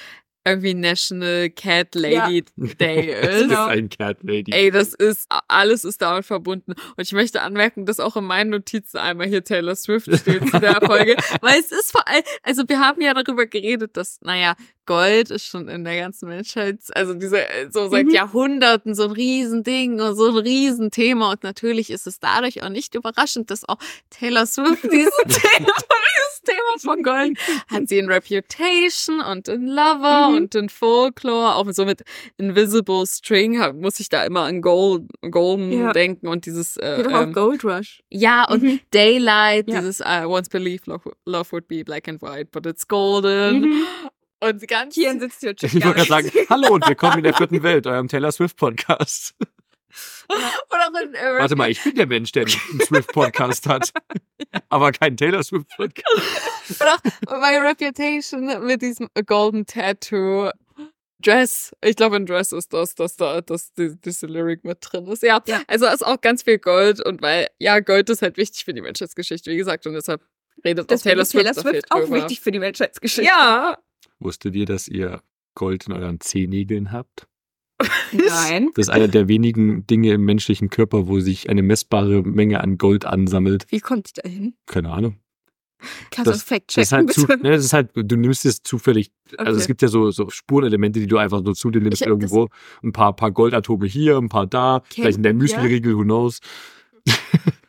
irgendwie 0.48 0.74
National 0.74 1.50
Cat 1.50 1.96
Lady 1.96 2.46
Day 2.56 3.16
Das 3.22 3.36
ist 3.36 3.42
ist. 3.42 3.48
Genau. 3.50 3.66
ein 3.66 3.90
Cat 3.90 4.18
Lady. 4.24 4.52
Ey, 4.52 4.72
das 4.72 4.94
ist, 4.94 5.28
alles 5.48 5.84
ist 5.84 6.02
damit 6.02 6.26
verbunden. 6.26 6.72
Und 6.72 7.02
ich 7.04 7.12
möchte 7.14 7.42
anmerken, 7.42 7.86
dass 7.86 8.00
auch 8.00 8.16
in 8.18 8.24
meinen 8.26 8.50
Notizen 8.50 8.98
einmal 8.98 9.28
hier 9.28 9.44
Taylor 9.44 9.76
Swift 9.76 10.08
steht 10.18 10.50
zu 10.50 10.60
der 10.60 10.82
Folge. 10.82 11.16
Weil 11.42 11.60
es 11.60 11.72
ist 11.72 11.92
vor 11.92 12.08
allem, 12.08 12.24
also 12.44 12.64
wir 12.68 12.80
haben 12.80 13.02
ja 13.02 13.14
darüber 13.14 13.46
geredet, 13.46 13.98
dass, 13.98 14.20
naja, 14.22 14.56
Gold 14.86 15.32
ist 15.32 15.46
schon 15.46 15.68
in 15.68 15.84
der 15.84 16.00
ganzen 16.00 16.30
Menschheit, 16.30 16.80
also 16.96 17.14
diese, 17.14 17.44
so 17.72 17.90
seit 17.90 18.06
Mhm. 18.08 18.12
Jahrhunderten 18.14 18.96
so 18.96 19.04
ein 19.04 19.12
Riesending 19.12 20.00
und 20.00 20.16
so 20.16 20.30
ein 20.30 20.38
Riesenthema. 20.38 21.32
Und 21.32 21.44
natürlich 21.44 21.90
ist 21.90 22.08
es 22.08 22.20
dadurch 22.20 22.64
auch 22.64 22.70
nicht 22.70 22.96
überraschend, 22.96 23.52
dass 23.52 23.68
auch 23.68 23.78
Taylor 24.10 24.46
Swift 24.46 24.84
dieses 24.84 25.12
Thema, 25.28 25.68
dieses 25.68 26.27
Thema 26.48 26.80
von 26.96 27.04
Gold 27.04 27.38
hat 27.70 27.88
sie 27.88 27.98
in 28.00 28.10
Reputation 28.10 29.20
und 29.22 29.48
in 29.48 29.68
Lover 29.68 30.30
Mhm. 30.30 30.36
und 30.38 30.56
in 30.56 30.70
Folklore, 30.70 31.56
auch 31.56 31.66
so 31.72 31.86
mit 31.86 32.04
Invisible 32.38 33.06
String, 33.06 33.60
muss 33.80 34.00
ich 34.00 34.10
da 34.10 34.24
immer 34.24 34.42
an 34.44 34.62
Gold, 34.62 35.04
Golden 35.30 35.72
Ja. 35.72 35.92
denken 35.94 36.28
und 36.28 36.46
dieses, 36.46 36.78
äh, 36.78 36.98
Geht 37.04 37.14
auch 37.14 37.22
ähm, 37.22 37.34
Gold 37.34 37.64
Rush. 37.64 38.02
ja, 38.10 38.46
und 38.50 38.64
Mhm. 38.64 38.80
Daylight, 38.92 39.70
Ja. 39.70 39.80
dieses 39.80 40.00
I 40.00 40.26
once 40.26 40.50
believed 40.50 40.88
love, 40.88 41.12
love 41.26 41.52
would 41.52 41.68
be 41.68 41.84
black 41.84 42.08
and 42.08 42.22
white, 42.22 42.50
but 42.52 42.66
it's 42.66 42.88
golden. 42.88 43.62
Mhm. 43.62 43.84
Und 44.40 44.68
ganz 44.68 44.94
Kian 44.94 45.20
sitzt 45.20 45.40
hier. 45.42 45.56
Ich 45.60 45.74
wollte 45.74 45.94
gerade 45.94 46.04
sagen, 46.08 46.32
hallo 46.50 46.74
und 46.76 46.88
willkommen 46.88 47.18
in 47.18 47.24
der 47.24 47.34
vierten 47.34 47.64
Welt, 47.64 47.88
eurem 47.88 48.08
Taylor 48.08 48.32
Swift 48.32 48.56
Podcast. 48.58 49.34
Oder 50.30 50.88
auch 50.88 51.02
in, 51.02 51.14
Warte 51.14 51.56
mal, 51.56 51.70
ich 51.72 51.84
bin 51.84 51.96
der 51.96 52.08
Mensch, 52.08 52.32
der 52.32 52.44
einen 52.44 52.82
Swift-Podcast 52.82 53.68
hat. 53.68 53.92
Aber 54.70 54.92
keinen 54.92 55.18
Taylor 55.18 55.44
Swift-Podcast. 55.44 56.06
Oder 56.82 56.94
auch 57.28 57.42
bei 57.42 57.60
Reputation 57.60 58.66
mit 58.66 58.82
diesem 58.82 59.10
Golden 59.26 59.66
Tattoo. 59.66 60.50
Dress. 61.20 61.72
Ich 61.84 61.96
glaube, 61.96 62.18
in 62.18 62.28
Dress 62.28 62.52
ist 62.52 62.74
das, 62.74 62.94
dass 62.94 63.16
da 63.16 63.42
dass 63.42 63.74
die, 63.74 63.96
diese 64.00 64.28
Lyric 64.28 64.64
mit 64.64 64.78
drin 64.82 65.08
ist. 65.08 65.24
Ja, 65.24 65.42
Ja. 65.48 65.62
also 65.68 65.88
ist 65.88 66.06
auch 66.06 66.22
ganz 66.22 66.44
viel 66.44 66.60
Gold 66.60 67.04
und 67.04 67.24
weil, 67.24 67.48
ja, 67.58 67.80
Gold 67.80 68.10
ist 68.12 68.22
halt 68.22 68.38
wichtig 68.38 68.66
für 68.66 68.74
die 68.74 68.82
Menschheitsgeschichte, 68.82 69.50
wie 69.50 69.58
gesagt, 69.58 69.88
und 69.88 69.94
deshalb 69.94 70.22
redet 70.64 70.84
auch 70.86 70.88
Deswegen 70.88 71.14
Taylor 71.14 71.26
Swift, 71.26 71.46
Taylor 71.46 71.54
Swift 71.72 71.92
auch 71.92 72.02
drüber. 72.02 72.16
wichtig 72.18 72.42
für 72.42 72.52
die 72.52 72.60
Menschheitsgeschichte. 72.60 73.24
Ja. 73.32 73.78
Wusstet 74.20 74.56
ihr, 74.56 74.66
dass 74.68 74.88
ihr 74.88 75.22
Gold 75.56 75.88
in 75.88 75.94
euren 75.94 76.20
Zehennägeln 76.20 76.92
habt? 76.92 77.26
Nein. 78.12 78.70
Das 78.76 78.88
ist 78.88 78.90
einer 78.90 79.08
der 79.08 79.28
wenigen 79.28 79.86
Dinge 79.88 80.14
im 80.14 80.26
menschlichen 80.26 80.70
Körper, 80.70 81.08
wo 81.08 81.20
sich 81.20 81.50
eine 81.50 81.62
messbare 81.62 82.24
Menge 82.24 82.62
an 82.62 82.78
Gold 82.78 83.06
ansammelt. 83.06 83.66
Wie 83.70 83.80
kommt 83.80 84.10
die 84.10 84.22
da 84.22 84.28
hin? 84.30 84.56
Keine 84.66 84.90
Ahnung. 84.92 85.18
Kannst 86.10 86.28
du 86.28 86.32
Das- 86.32 86.42
Fact 86.42 86.76
Das 86.76 86.84
ist, 86.86 86.90
checken, 86.90 87.08
halt 87.08 87.14
zu, 87.14 87.28
ne, 87.44 87.52
das 87.52 87.66
ist 87.66 87.74
halt, 87.74 87.92
du 87.94 88.16
nimmst 88.16 88.46
es 88.46 88.64
zufällig. 88.64 89.12
Also 89.38 89.52
Okay. 89.52 89.62
es 89.62 89.68
gibt 89.68 89.82
ja 89.84 89.88
so, 89.90 90.10
so 90.10 90.28
Spurenelemente, 90.30 91.00
die 91.00 91.06
du 91.06 91.18
einfach 91.18 91.42
so 91.46 91.54
zu 91.54 91.70
dir 91.70 91.82
nimmst 91.82 92.02
Ich- 92.02 92.08
irgendwo. 92.08 92.48
Ein 92.84 92.94
paar, 92.94 93.16
paar 93.16 93.32
Goldatome 93.32 93.86
hier, 93.86 94.18
ein 94.18 94.30
paar 94.30 94.48
da, 94.48 94.82
vielleicht 94.90 95.18
in 95.18 95.24
der 95.24 95.34
ja. 95.34 95.38
Müsli-Riegel, 95.38 95.96
who 95.96 96.02
knows. 96.04 96.40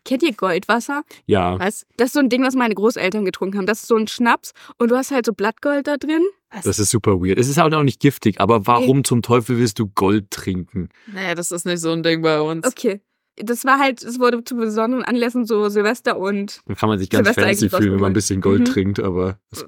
Kennt 0.08 0.22
ihr 0.22 0.32
Goldwasser? 0.32 1.02
Ja, 1.26 1.58
Was? 1.58 1.84
Das 1.98 2.06
ist 2.06 2.12
so 2.14 2.20
ein 2.20 2.30
Ding, 2.30 2.42
was 2.42 2.54
meine 2.54 2.74
Großeltern 2.74 3.26
getrunken 3.26 3.58
haben. 3.58 3.66
Das 3.66 3.80
ist 3.80 3.88
so 3.88 3.96
ein 3.96 4.08
Schnaps 4.08 4.52
und 4.78 4.90
du 4.90 4.96
hast 4.96 5.10
halt 5.10 5.26
so 5.26 5.34
Blattgold 5.34 5.86
da 5.86 5.98
drin. 5.98 6.24
das 6.64 6.78
ist 6.78 6.88
super 6.88 7.20
weird. 7.20 7.38
Es 7.38 7.46
ist 7.46 7.58
halt 7.58 7.74
auch 7.74 7.82
nicht 7.82 8.00
giftig, 8.00 8.40
aber 8.40 8.66
warum 8.66 9.04
zum 9.04 9.20
Teufel 9.20 9.58
willst 9.58 9.78
du 9.78 9.86
Gold 9.88 10.30
trinken? 10.30 10.88
Naja, 11.12 11.34
das 11.34 11.50
ist 11.50 11.66
nicht 11.66 11.80
so 11.80 11.92
ein 11.92 12.02
Ding 12.02 12.22
bei 12.22 12.40
uns. 12.40 12.66
Okay. 12.66 13.02
Das 13.42 13.64
war 13.64 13.78
halt, 13.78 14.02
es 14.02 14.18
wurde 14.18 14.42
zu 14.44 14.56
besonderen 14.56 15.04
Anlässen 15.04 15.44
so 15.44 15.68
Silvester 15.68 16.18
und 16.18 16.60
Dann 16.66 16.76
kann 16.76 16.88
man 16.88 16.98
sich 16.98 17.10
ganz 17.10 17.26
Silvester 17.28 17.42
fancy 17.42 17.68
fühlen, 17.70 17.92
wenn 17.94 18.00
man 18.00 18.10
ein 18.12 18.14
bisschen 18.14 18.40
Gold 18.40 18.60
Mhm. 18.60 18.64
trinkt, 18.66 19.00
aber 19.00 19.38
das, 19.50 19.66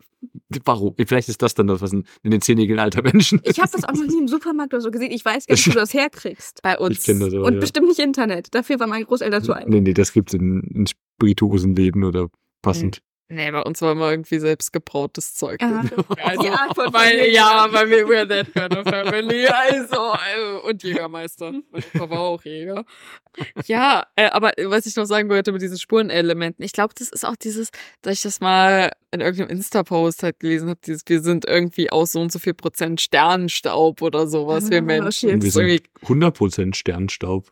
warum? 0.65 0.95
Vielleicht 1.07 1.29
ist 1.29 1.41
das 1.43 1.55
dann 1.55 1.67
das, 1.67 1.81
was 1.81 1.93
in, 1.93 2.05
in 2.23 2.31
den 2.31 2.41
Zehennägeln 2.41 2.79
alter 2.79 3.03
Menschen 3.03 3.41
ich 3.45 3.59
habe 3.61 3.71
das 3.73 3.85
auch 3.85 3.93
noch 3.95 4.07
nie 4.07 4.19
im 4.19 4.29
Supermarkt 4.29 4.75
oder 4.75 4.81
so 4.81 4.91
gesehen. 4.91 5.11
Ich 5.13 5.25
weiß 5.25 5.47
gar 5.47 5.55
nicht, 5.55 5.67
wo 5.67 5.73
du 5.73 5.79
das 5.79 5.95
herkriegst. 5.95 6.61
Bei 6.63 6.79
uns. 6.79 6.99
Ich 6.99 7.05
kenne 7.05 7.21
das 7.27 7.35
auch, 7.35 7.47
Und 7.47 7.55
ja. 7.55 7.61
bestimmt 7.61 7.89
nicht 7.89 7.99
Internet. 8.01 8.55
Dafür 8.55 8.79
waren 8.81 8.91
meine 8.91 9.05
Großeltern 9.05 9.43
zu 9.43 9.53
alt. 9.53 9.69
Nee, 9.69 9.81
nee, 9.81 9.95
das 9.95 10.13
gibt's 10.13 10.35
in, 10.35 10.63
in 10.75 10.87
Spirituosenläden 10.87 12.05
oder 12.05 12.29
passend. 12.63 13.01
Nee, 13.33 13.51
bei 13.53 13.63
uns 13.63 13.81
war 13.81 13.93
immer 13.93 14.11
irgendwie 14.11 14.41
selbst 14.41 14.73
gebrautes 14.73 15.35
Zeug. 15.37 15.63
Ja. 15.63 15.85
Also, 16.25 16.45
Ja, 16.45 16.69
weil, 16.75 16.91
Familie. 16.91 17.33
ja, 17.33 17.69
weil 17.71 17.89
wir 17.89 18.07
we're 18.09 18.29
that 18.29 18.53
kind 18.53 18.77
of 18.77 18.85
family. 18.93 19.47
Also, 19.51 19.97
also 20.01 20.63
und 20.67 20.83
Jägermeister. 20.83 21.53
Mein 21.71 21.83
Papa 21.93 22.11
war 22.11 22.21
auch 22.21 22.43
Jäger. 22.45 22.85
Ja, 23.67 24.05
äh, 24.17 24.27
aber 24.31 24.53
was 24.65 24.87
ich 24.87 24.97
noch 24.97 25.05
sagen 25.05 25.29
wollte 25.29 25.53
mit 25.53 25.63
diesen 25.63 25.79
Spurenelementen, 25.79 26.65
ich 26.65 26.73
glaube, 26.73 26.93
das 26.99 27.09
ist 27.09 27.25
auch 27.25 27.37
dieses, 27.37 27.71
dass 28.03 28.15
ich 28.15 28.23
das 28.23 28.41
mal 28.41 28.91
in 29.13 29.21
irgendeinem 29.21 29.57
Insta-Post 29.59 30.23
halt 30.25 30.41
gelesen 30.41 30.69
habe, 30.69 30.81
dieses, 30.85 31.03
wir 31.07 31.21
sind 31.21 31.45
irgendwie 31.45 31.91
aus 31.91 32.13
so 32.13 32.21
und 32.21 32.33
so 32.33 32.39
viel 32.41 32.55
Prozent 32.55 33.01
Sternenstaub 33.01 34.03
oder 34.03 34.27
sowas, 34.27 34.71
wir 34.71 34.79
Ah, 34.79 34.83
Menschen. 34.83 35.41
wir 35.41 35.51
sind 35.53 35.83
100% 36.05 36.75
Sternstaub. 36.75 37.47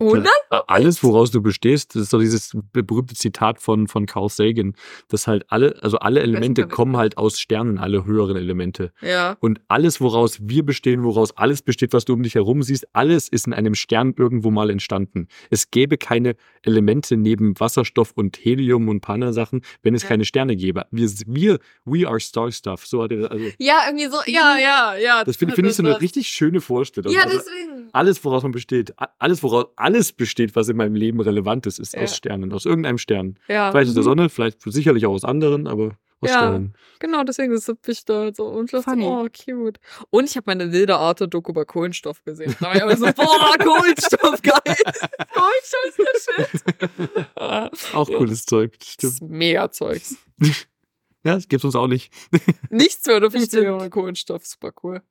100? 0.00 0.28
Alles, 0.66 1.02
woraus 1.04 1.30
du 1.30 1.42
bestehst, 1.42 1.94
das 1.94 2.02
ist 2.04 2.12
doch 2.12 2.20
dieses 2.20 2.56
be- 2.72 2.82
berühmte 2.82 3.14
Zitat 3.14 3.60
von, 3.60 3.86
von 3.86 4.06
Carl 4.06 4.28
Sagan, 4.28 4.74
dass 5.08 5.26
halt 5.26 5.44
alle, 5.48 5.76
also 5.82 5.98
alle 5.98 6.20
Elemente 6.20 6.66
kommen 6.66 6.96
halt 6.96 7.16
aus 7.18 7.38
Sternen, 7.38 7.78
alle 7.78 8.04
höheren 8.04 8.36
Elemente. 8.36 8.92
Ja. 9.02 9.36
Und 9.40 9.60
alles, 9.68 10.00
woraus 10.00 10.38
wir 10.42 10.64
bestehen, 10.64 11.04
woraus 11.04 11.36
alles 11.36 11.62
besteht, 11.62 11.92
was 11.92 12.04
du 12.04 12.14
um 12.14 12.22
dich 12.22 12.34
herum 12.34 12.62
siehst, 12.62 12.86
alles 12.94 13.28
ist 13.28 13.46
in 13.46 13.52
einem 13.52 13.74
Stern 13.74 14.14
irgendwo 14.16 14.50
mal 14.50 14.70
entstanden. 14.70 15.28
Es 15.50 15.70
gäbe 15.70 15.98
keine 15.98 16.34
Elemente 16.62 17.16
neben 17.16 17.58
Wasserstoff 17.60 18.12
und 18.14 18.38
Helium 18.42 18.88
und 18.88 19.00
paar 19.02 19.20
Sachen, 19.32 19.60
wenn 19.82 19.94
es 19.94 20.02
Ja. 20.02 20.08
keine 20.08 20.24
Sterne 20.24 20.56
gäbe. 20.56 20.86
Wir, 20.90 21.10
wir, 21.26 21.58
we 21.84 22.08
are 22.08 22.20
star 22.20 22.50
stuff. 22.50 22.86
So 22.86 23.02
hat 23.02 23.12
er, 23.12 23.30
also, 23.30 23.44
Ja, 23.58 23.80
irgendwie 23.86 24.06
so, 24.06 24.16
ja, 24.26 24.56
ja, 24.58 24.94
ja. 24.96 25.24
das 25.24 25.36
finde 25.36 25.54
find 25.54 25.68
ich 25.68 25.74
so 25.74 25.82
eine 25.82 26.00
richtig 26.00 26.28
schöne 26.28 26.60
Vorstellung. 26.60 27.12
Ja, 27.12 27.24
Also, 27.24 27.38
deswegen. 27.38 27.88
alles, 27.92 28.24
woraus 28.24 28.42
man 28.44 28.52
besteht, 28.52 28.94
alles, 29.18 29.42
woraus 29.42 29.66
alles 29.76 29.89
besteht, 30.12 30.56
was 30.56 30.68
in 30.68 30.76
meinem 30.76 30.94
Leben 30.94 31.20
relevant 31.20 31.66
ist, 31.66 31.78
ist 31.78 31.94
Ja. 31.94 32.02
aus 32.02 32.16
Sternen, 32.16 32.52
aus 32.52 32.64
irgendeinem 32.66 32.98
Stern. 32.98 33.38
Ja. 33.48 33.70
Vielleicht 33.70 33.88
aus 33.88 33.94
der 33.94 34.02
Mhm. 34.02 34.04
Sonne, 34.04 34.28
vielleicht 34.28 34.60
sicherlich 34.64 35.06
auch 35.06 35.12
aus 35.12 35.24
anderen, 35.24 35.66
aber 35.66 35.96
aus 36.20 36.30
Ja. 36.30 36.36
Sternen. 36.38 36.74
Genau, 36.98 37.24
deswegen 37.24 37.52
ist 37.52 37.72
ich 37.86 38.04
da 38.04 38.32
so 38.34 38.46
und 38.46 38.70
Funny. 38.70 39.04
oh, 39.06 39.26
cute. 39.28 39.80
Und 40.10 40.24
ich 40.28 40.36
habe 40.36 40.44
meine 40.46 40.64
Lederarte-Doku 40.66 41.52
über 41.52 41.64
Kohlenstoff 41.64 42.22
gesehen. 42.24 42.54
Da 42.60 42.66
war 42.66 42.76
ich 42.76 42.82
aber 42.82 42.96
so, 42.96 43.06
boah, 43.06 43.54
Kohlenstoff, 43.58 44.42
geil. 44.42 44.76
Kohlenstoff 45.34 45.84
ist 45.86 46.28
der 46.28 47.24
Shit. 47.24 47.94
Auch 47.94 48.08
cooles 48.08 48.44
Zeug, 48.44 48.78
Das 48.78 48.88
stimmt. 48.88 49.12
ist 49.14 49.22
mega 49.22 49.70
Zeugs. 49.70 50.16
Ja, 51.22 51.34
das 51.34 51.48
gibt's 51.48 51.66
uns 51.66 51.76
auch 51.76 51.86
nicht. 51.86 52.10
Nichts 52.70 53.06
würde 53.06 53.26
Das 53.26 53.34
funktionieren 53.34 53.74
ohne 53.74 53.90
Kohlenstoff. 53.90 54.46
Super 54.46 54.72
cool. 54.82 55.02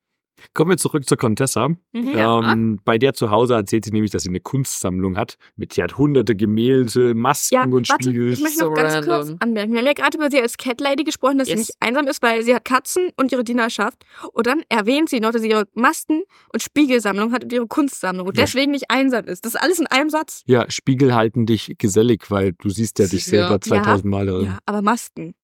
Kommen 0.54 0.70
wir 0.70 0.76
zurück 0.76 1.06
zur 1.08 1.16
Contessa. 1.18 1.68
Mhm. 1.68 1.78
Ja. 2.14 2.52
Ähm, 2.52 2.80
bei 2.84 2.98
der 2.98 3.14
zu 3.14 3.30
Hause 3.30 3.54
erzählt 3.54 3.84
sie 3.84 3.90
nämlich, 3.92 4.10
dass 4.10 4.22
sie 4.22 4.28
eine 4.28 4.40
Kunstsammlung 4.40 5.16
hat. 5.16 5.36
Mit, 5.56 5.72
sie 5.74 5.82
hat 5.82 5.98
hunderte 5.98 6.34
Gemälde, 6.36 7.14
Masken 7.14 7.54
Ja, 7.54 7.64
und 7.64 7.88
warte, 7.88 8.04
Spiegel. 8.04 8.32
ich 8.32 8.40
möchte 8.40 8.58
So 8.58 8.68
noch 8.70 8.74
ganz 8.76 8.94
kurz 8.94 9.06
random. 9.08 9.36
anmerken. 9.40 9.72
Wir 9.72 9.78
haben 9.80 9.86
ja 9.86 9.92
gerade 9.92 10.16
über 10.18 10.30
sie 10.30 10.40
als 10.40 10.56
Cat 10.56 10.80
Lady 10.80 11.04
gesprochen, 11.04 11.38
dass 11.38 11.48
Yes. 11.48 11.56
sie 11.56 11.60
nicht 11.62 11.72
einsam 11.80 12.06
ist, 12.06 12.22
weil 12.22 12.42
sie 12.42 12.54
hat 12.54 12.64
Katzen 12.64 13.10
und 13.16 13.32
ihre 13.32 13.44
Dienerschaft. 13.44 14.04
Und 14.32 14.46
dann 14.46 14.62
erwähnt 14.68 15.08
sie 15.08 15.20
noch, 15.20 15.30
dass 15.32 15.42
sie 15.42 15.50
ihre 15.50 15.66
Masken- 15.74 16.22
und 16.52 16.62
Spiegelsammlung 16.62 17.32
hat 17.32 17.44
und 17.44 17.52
ihre 17.52 17.66
Kunstsammlung 17.66 18.26
und 18.28 18.36
Ja. 18.36 18.44
deswegen 18.44 18.72
nicht 18.72 18.90
einsam 18.90 19.24
ist. 19.26 19.44
Das 19.44 19.54
ist 19.54 19.60
alles 19.60 19.78
in 19.78 19.86
einem 19.86 20.10
Satz. 20.10 20.42
Ja, 20.46 20.64
Spiegel 20.70 21.14
halten 21.14 21.46
dich 21.46 21.74
gesellig, 21.78 22.30
weil 22.30 22.52
du 22.52 22.70
siehst 22.70 22.98
ja 22.98 23.06
dich 23.06 23.26
Ja. 23.26 23.30
selber 23.48 23.60
2000 23.60 24.04
Mal 24.10 24.26
darin. 24.26 24.46
Ja, 24.46 24.58
aber 24.66 24.82
Masken. 24.82 25.34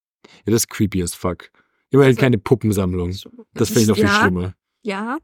Ja, 0.44 0.52
das 0.52 0.62
ist 0.62 0.70
creepy 0.70 1.02
as 1.02 1.14
fuck. 1.14 1.50
Immerhin 1.90 2.10
Also- 2.12 2.20
keine 2.20 2.38
Puppensammlung. 2.38 3.10
Das 3.54 3.68
finde 3.68 3.80
ich 3.82 3.86
noch 3.88 3.94
viel 3.96 4.04
Ja. 4.04 4.20
schlimmer. 4.22 4.54
Ja, 4.86 5.18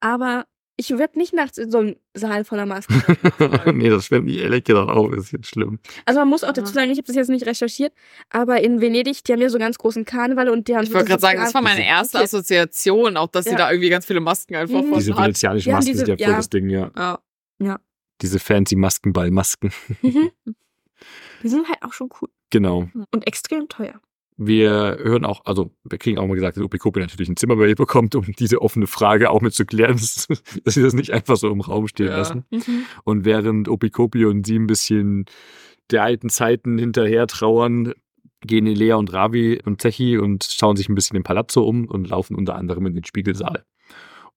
aber 0.00 0.44
ich 0.80 0.90
werde 0.96 1.18
nicht 1.18 1.32
nachts 1.32 1.58
in 1.58 1.70
so 1.72 1.78
einen 1.78 1.96
Saal 2.14 2.44
voller 2.44 2.66
Masken. 2.66 2.94
nee, 3.78 3.88
das 3.88 4.06
finde 4.08 4.30
ich 4.32 4.38
ehrlich 4.38 4.62
gesagt 4.64 4.88
auch 4.90 5.04
ein 5.06 5.10
bisschen 5.12 5.42
schlimm. 5.42 5.78
Also 6.04 6.20
man 6.20 6.28
muss 6.28 6.42
auch 6.44 6.48
Ja. 6.48 6.52
dazu 6.54 6.72
sagen, 6.72 6.90
ich 6.90 6.98
habe 6.98 7.06
das 7.06 7.16
jetzt 7.16 7.30
nicht 7.30 7.46
recherchiert, 7.46 7.92
aber 8.30 8.60
in 8.60 8.80
Venedig, 8.80 9.24
die 9.24 9.32
haben 9.32 9.40
ja 9.40 9.48
so 9.50 9.58
ganz 9.58 9.78
großen 9.78 10.04
Karneval 10.04 10.48
und 10.48 10.68
die 10.68 10.76
haben 10.76 10.84
Ich 10.84 10.92
wollte 10.92 11.06
gerade 11.08 11.20
sagen, 11.20 11.38
das 11.40 11.54
war 11.54 11.62
meine 11.62 11.80
Okay. 11.80 11.88
erste 11.88 12.18
Assoziation, 12.20 13.16
auch 13.16 13.28
dass 13.28 13.44
sie 13.46 13.52
Ja. 13.52 13.56
da 13.56 13.70
irgendwie 13.72 13.90
ganz 13.90 14.06
viele 14.06 14.20
Masken 14.20 14.54
einfach 14.56 14.82
Mhm. 14.82 14.88
von 14.90 14.98
Diese 14.98 15.16
venezianischen 15.16 15.70
Ja, 15.70 15.76
Masken 15.76 15.92
diese- 15.92 16.06
sind 16.06 16.20
ja 16.20 16.26
voll 16.26 16.32
ja. 16.32 16.36
das 16.36 16.48
Ding, 16.50 16.68
ja. 16.70 16.90
Ja. 17.60 17.80
Diese 18.22 18.38
fancy 18.40 18.76
Maskenball-Masken. 18.76 19.72
Mhm. 20.02 20.30
Die 21.42 21.48
sind 21.48 21.68
halt 21.68 21.82
auch 21.82 21.92
schon 21.92 22.08
cool 22.20 22.28
Genau. 22.50 22.88
und 23.12 23.26
extrem 23.26 23.68
teuer. 23.68 24.00
Wir 24.40 24.98
hören 25.02 25.24
auch, 25.24 25.44
also 25.44 25.72
wir 25.82 25.98
kriegen 25.98 26.16
auch 26.18 26.26
mal 26.26 26.34
gesagt, 26.36 26.56
dass 26.56 26.62
Opikopi 26.64 27.00
natürlich 27.00 27.28
ein 27.28 27.36
Zimmer 27.36 27.56
bei 27.56 27.66
ihr 27.68 27.74
bekommt, 27.74 28.14
um 28.14 28.24
diese 28.38 28.62
offene 28.62 28.86
Frage 28.86 29.30
auch 29.30 29.40
mit 29.40 29.52
zu 29.52 29.66
klären, 29.66 29.92
dass, 29.96 30.28
dass 30.64 30.74
sie 30.74 30.82
das 30.82 30.94
nicht 30.94 31.10
einfach 31.12 31.36
so 31.36 31.50
im 31.50 31.60
Raum 31.60 31.88
stehen 31.88 32.06
Ja. 32.06 32.18
lassen. 32.18 32.44
Und 33.02 33.24
während 33.24 33.68
Opikopi 33.68 34.24
und 34.24 34.46
sie 34.46 34.56
ein 34.56 34.68
bisschen 34.68 35.24
der 35.90 36.04
alten 36.04 36.28
Zeiten 36.28 36.78
hinterher 36.78 37.26
trauern, 37.26 37.94
gehen 38.42 38.68
Elea 38.68 38.94
und 38.94 39.12
Ravi 39.12 39.60
und 39.64 39.82
Zechi 39.82 40.16
und 40.18 40.44
schauen 40.44 40.76
sich 40.76 40.88
ein 40.88 40.94
bisschen 40.94 41.16
im 41.16 41.24
Palazzo 41.24 41.64
um 41.64 41.86
und 41.86 42.08
laufen 42.08 42.36
unter 42.36 42.54
anderem 42.54 42.86
in 42.86 42.94
den 42.94 43.04
Spiegelsaal. 43.04 43.64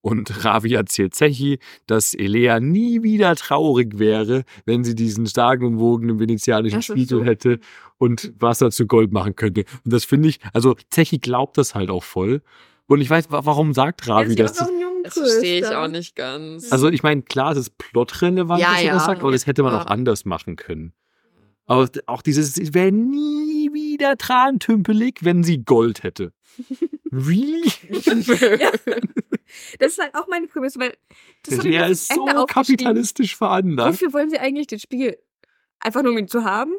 Und 0.01 0.43
Ravi 0.45 0.73
erzählt 0.73 1.13
Zechi, 1.13 1.59
dass 1.85 2.13
Elea 2.15 2.59
nie 2.59 3.03
wieder 3.03 3.35
traurig 3.35 3.99
wäre, 3.99 4.43
wenn 4.65 4.83
sie 4.83 4.95
diesen 4.95 5.27
sagenumwogenen 5.27 6.19
venezianischen 6.19 6.79
Das 6.79 6.89
ist 6.89 6.93
Spiegel 6.95 7.19
so. 7.19 7.23
hätte 7.23 7.59
und 7.99 8.33
Wasser 8.39 8.71
zu 8.71 8.87
Gold 8.87 9.11
machen 9.11 9.35
könnte. 9.35 9.63
Und 9.85 9.93
das 9.93 10.03
finde 10.05 10.29
ich, 10.29 10.39
also 10.53 10.75
Zechi 10.89 11.19
glaubt 11.19 11.57
das 11.59 11.75
halt 11.75 11.91
auch 11.91 12.03
voll. 12.03 12.41
Und 12.87 12.99
ich 12.99 13.09
weiß, 13.11 13.29
wa- 13.31 13.41
warum 13.45 13.73
sagt 13.73 14.07
Ravi 14.07 14.35
das? 14.35 14.53
Das 15.03 15.13
verstehe 15.13 15.59
ich 15.59 15.67
auch 15.67 15.87
nicht 15.87 16.15
ganz. 16.15 16.71
Also 16.71 16.89
ich 16.89 17.03
meine, 17.03 17.21
klar, 17.21 17.51
es 17.53 17.57
ist 17.59 17.77
plotrelevant, 17.77 18.59
Ja, 18.61 18.69
was 18.71 18.79
er 18.81 18.85
ja. 18.87 18.93
das 18.95 19.05
sagt, 19.05 19.21
aber 19.21 19.31
das 19.31 19.45
hätte 19.47 19.61
man 19.63 19.73
Ja. 19.73 19.81
auch 19.81 19.85
anders 19.87 20.25
machen 20.25 20.55
können. 20.55 20.93
Aber 21.67 21.87
auch 22.07 22.21
dieses, 22.23 22.53
sie 22.55 22.73
wäre 22.73 22.91
nie 22.91 23.71
wieder 23.71 24.17
trantümpelig, 24.17 25.19
wenn 25.21 25.43
sie 25.43 25.63
Gold 25.63 26.01
hätte. 26.03 26.33
Really? 27.11 27.71
Das 29.79 29.91
ist 29.93 29.99
halt 30.01 30.15
auch 30.15 30.27
meine 30.29 30.47
Prämisse, 30.47 30.79
weil 30.79 30.93
das 31.43 31.57
Der 31.59 31.65
mir 31.65 31.87
ist 31.87 32.07
so 32.07 32.21
Ende 32.25 32.39
aufgeschrieben. 32.39 32.77
kapitalistisch 32.85 33.35
veranlagt. 33.35 33.93
Wofür 33.93 34.13
wollen 34.13 34.29
sie 34.29 34.39
eigentlich 34.39 34.67
den 34.67 34.79
Spiegel? 34.79 35.17
Einfach 35.81 36.03
nur 36.03 36.13
um 36.13 36.17
ihn 36.17 36.29
zu 36.29 36.45
haben? 36.45 36.71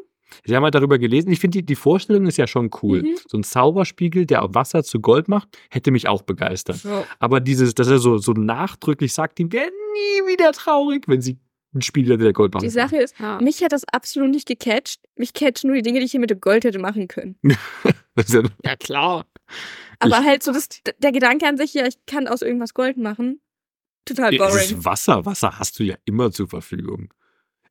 Sie 0.47 0.57
haben 0.57 0.63
halt 0.65 0.75
darüber 0.75 0.99
gelesen. 0.99 1.31
Ich 1.31 1.39
finde, 1.41 1.59
die, 1.59 1.67
die 1.67 1.75
Vorstellung 1.75 2.27
ist 2.27 2.39
ja 2.39 2.47
schon 2.47 2.71
cool. 2.83 3.03
Mhm. 3.03 3.17
So 3.29 3.37
ein 3.37 3.43
Zauberspiegel, 3.45 4.25
der 4.25 4.43
Wasser 4.55 4.83
zu 4.85 5.01
Gold 5.01 5.29
macht, 5.29 5.49
hätte 5.71 5.91
mich 5.91 6.09
auch 6.09 6.23
begeistert. 6.23 6.83
Ja. 6.85 7.05
Aber 7.19 7.41
dieses, 7.41 7.75
dass 7.75 7.89
er 7.89 7.99
so, 7.99 8.17
so 8.17 8.33
nachdrücklich 8.33 9.13
sagt, 9.13 9.37
die 9.39 9.53
wäre 9.53 9.67
nie 9.69 10.33
wieder 10.33 10.53
traurig, 10.53 11.05
wenn 11.09 11.21
sie 11.21 11.37
einen 11.75 11.83
Spiegel 11.83 12.17
der 12.17 12.33
Gold 12.33 12.55
machen 12.55 12.65
Die 12.65 12.71
Sache 12.71 12.97
ist, 12.97 13.19
Ja. 13.19 13.39
mich 13.43 13.63
hat 13.63 13.73
das 13.73 13.85
absolut 13.93 14.31
nicht 14.31 14.49
gecatcht. 14.49 15.01
Mich 15.17 15.35
catchen 15.35 15.69
nur 15.69 15.77
die 15.77 15.83
Dinge, 15.83 15.99
die 16.01 16.07
ich 16.07 16.11
hier 16.13 16.21
mit 16.21 16.31
dem 16.31 16.41
Gold 16.41 16.65
hätte 16.65 16.79
machen 16.79 17.07
können. 17.09 17.37
Ja, 18.63 18.77
klar. 18.77 19.25
Aber 20.03 20.21
Ich- 20.21 20.27
halt 20.27 20.43
so 20.43 20.53
das, 20.53 20.69
der 20.99 21.13
Gedanke 21.13 21.47
an 21.47 21.57
sich, 21.57 21.75
ja, 21.75 21.87
ich 21.87 21.97
kann 22.07 22.27
aus 22.29 22.43
irgendwas 22.43 22.75
Gold 22.75 22.97
machen. 22.97 23.41
total 24.05 24.33
Es 24.35 24.39
boring. 24.39 24.55
ist 24.57 24.85
Wasser. 24.85 25.25
Wasser 25.27 25.59
hast 25.61 25.79
du 25.79 25.85
ja 25.85 25.95
immer 26.05 26.33
zur 26.33 26.49
Verfügung. 26.49 27.13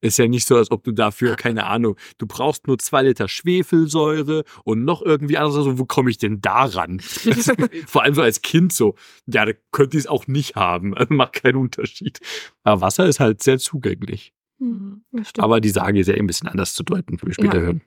Ist 0.03 0.17
ja 0.17 0.27
nicht 0.27 0.47
so, 0.47 0.55
als 0.55 0.71
ob 0.71 0.83
du 0.83 0.93
dafür, 0.93 1.35
keine 1.35 1.67
Ahnung, 1.67 1.95
du 2.17 2.25
brauchst 2.25 2.65
nur 2.67 2.79
zwei 2.79 3.03
Liter 3.03 3.27
Schwefelsäure 3.27 4.43
und 4.63 4.83
noch 4.83 5.01
irgendwie 5.03 5.37
anders. 5.37 5.55
Also, 5.57 5.77
wo 5.77 5.85
komme 5.85 6.09
ich 6.09 6.17
denn 6.17 6.41
da 6.41 6.63
ran? 6.65 6.99
Vor 7.85 8.03
allem 8.03 8.15
so 8.15 8.21
als 8.21 8.41
Kind 8.41 8.73
so. 8.73 8.95
Ja, 9.27 9.45
da 9.45 9.51
könnte 9.71 9.97
ich 9.97 10.03
es 10.05 10.07
auch 10.07 10.25
nicht 10.27 10.55
haben. 10.55 10.93
Also 10.97 11.13
macht 11.13 11.33
keinen 11.33 11.57
Unterschied. 11.57 12.19
Aber 12.63 12.81
Wasser 12.81 13.05
ist 13.05 13.19
halt 13.19 13.43
sehr 13.43 13.59
zugänglich. 13.59 14.33
Hm, 14.59 15.03
das 15.11 15.29
stimmt. 15.29 15.43
Aber 15.43 15.59
die 15.61 15.69
Sage 15.69 15.99
ist 15.99 16.07
ja 16.07 16.13
eh 16.15 16.19
ein 16.19 16.27
bisschen 16.27 16.47
anders 16.47 16.73
zu 16.73 16.83
deuten, 16.83 17.21
wie 17.21 17.27
wir 17.27 17.33
später 17.33 17.57
Ja. 17.57 17.63
hören. 17.63 17.81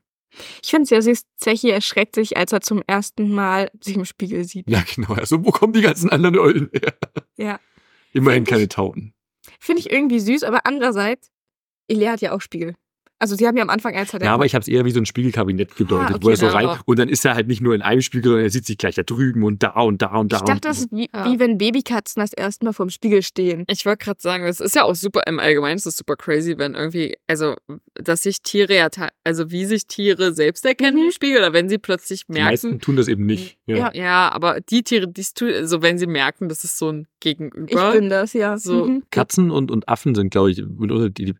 Ich 0.62 0.70
finde 0.70 0.84
es 0.84 0.90
ja 0.90 1.00
süß, 1.02 1.24
Zechi 1.36 1.70
erschreckt 1.70 2.14
sich, 2.14 2.36
als 2.36 2.52
er 2.52 2.60
zum 2.60 2.82
ersten 2.86 3.32
Mal 3.32 3.70
sich 3.80 3.96
im 3.96 4.04
Spiegel 4.04 4.44
sieht. 4.44 4.68
Ja, 4.68 4.82
genau. 4.94 5.14
Also, 5.14 5.44
wo 5.44 5.50
kommen 5.50 5.72
die 5.72 5.80
ganzen 5.82 6.10
anderen 6.10 6.38
Eulen 6.38 6.70
her? 6.72 6.94
Ja. 7.36 7.60
Immerhin 8.12 8.44
Find 8.44 8.48
ich- 8.48 8.52
keine 8.52 8.68
Tauten. 8.68 9.14
Finde 9.60 9.80
ich 9.80 9.90
irgendwie 9.90 10.20
süß, 10.20 10.42
aber 10.44 10.66
andererseits, 10.66 11.30
Ilea 11.88 12.12
hat 12.12 12.20
ja 12.20 12.32
auch 12.32 12.40
Spiegel. 12.40 12.74
Also 13.24 13.36
sie 13.36 13.46
haben 13.46 13.56
ja 13.56 13.62
am 13.62 13.70
Anfang 13.70 13.94
eins 13.94 14.12
Ja, 14.20 14.34
aber 14.34 14.44
ich 14.44 14.54
habe 14.54 14.60
es 14.60 14.68
eher 14.68 14.84
wie 14.84 14.90
so 14.90 15.00
ein 15.00 15.06
Spiegelkabinett 15.06 15.76
gedeutet, 15.76 16.16
Ah, 16.16 16.18
wo 16.20 16.28
er 16.28 16.34
okay, 16.34 16.46
so 16.46 16.46
rein 16.48 16.78
und 16.84 16.98
dann 16.98 17.08
ist 17.08 17.24
er 17.24 17.34
halt 17.34 17.48
nicht 17.48 17.62
nur 17.62 17.74
in 17.74 17.80
einem 17.80 18.02
Spiegel, 18.02 18.24
sondern 18.32 18.44
er 18.44 18.50
sieht 18.50 18.66
sich 18.66 18.76
gleich 18.76 18.96
da 18.96 19.02
drüben 19.02 19.42
und 19.44 19.62
da 19.62 19.70
und 19.80 20.02
da 20.02 20.14
und 20.16 20.30
da. 20.30 20.36
ich 20.36 20.42
dachte, 20.42 20.52
und 20.52 20.64
das 20.66 20.78
ist 20.80 20.92
wie, 20.92 21.08
Ja. 21.14 21.24
wie 21.32 21.38
wenn 21.38 21.56
Babykatzen 21.56 22.20
das 22.20 22.34
erste 22.34 22.66
Mal 22.66 22.72
vorm 22.74 22.90
Spiegel 22.90 23.22
stehen. 23.22 23.64
Ich 23.68 23.86
wollte 23.86 24.04
gerade 24.04 24.20
sagen, 24.20 24.44
es 24.44 24.60
ist 24.60 24.74
ja 24.76 24.82
auch 24.84 24.94
super 24.94 25.22
im 25.26 25.40
Allgemeinen, 25.40 25.76
es 25.76 25.86
ist 25.86 25.96
super 25.96 26.16
crazy, 26.16 26.58
wenn 26.58 26.74
irgendwie, 26.74 27.16
also, 27.26 27.54
dass 27.94 28.24
sich 28.24 28.42
Tiere 28.42 28.76
ja, 28.76 28.88
also 29.24 29.50
wie 29.50 29.64
sich 29.64 29.86
Tiere 29.86 30.34
selbst 30.34 30.66
erkennen 30.66 30.98
Mhm. 30.98 31.04
im 31.06 31.10
Spiegel 31.12 31.38
oder 31.38 31.52
wenn 31.54 31.70
sie 31.70 31.78
plötzlich 31.78 32.24
die 32.28 32.40
meisten 32.42 32.66
merken. 32.68 32.80
tun 32.82 32.96
das 32.96 33.08
eben 33.08 33.24
nicht. 33.24 33.56
Ja. 33.66 33.76
Ja. 33.76 33.90
Ja, 33.94 34.32
aber 34.32 34.60
die 34.60 34.82
Tiere, 34.82 35.08
die 35.08 35.22
es 35.22 35.32
tun, 35.32 35.48
also 35.50 35.80
wenn 35.80 35.96
sie 35.98 36.06
merken, 36.06 36.50
das 36.50 36.62
ist 36.64 36.76
so 36.76 36.90
ein 36.92 37.06
Ich 37.14 37.20
Gegenüber. 37.38 37.92
bin 37.92 38.10
das, 38.10 38.34
ja. 38.34 38.58
So. 38.58 38.84
Mhm. 38.84 39.02
Katzen 39.10 39.50
und, 39.50 39.70
und 39.70 39.88
Affen 39.88 40.14
sind, 40.14 40.28
glaube 40.30 40.50
ich, 40.50 40.62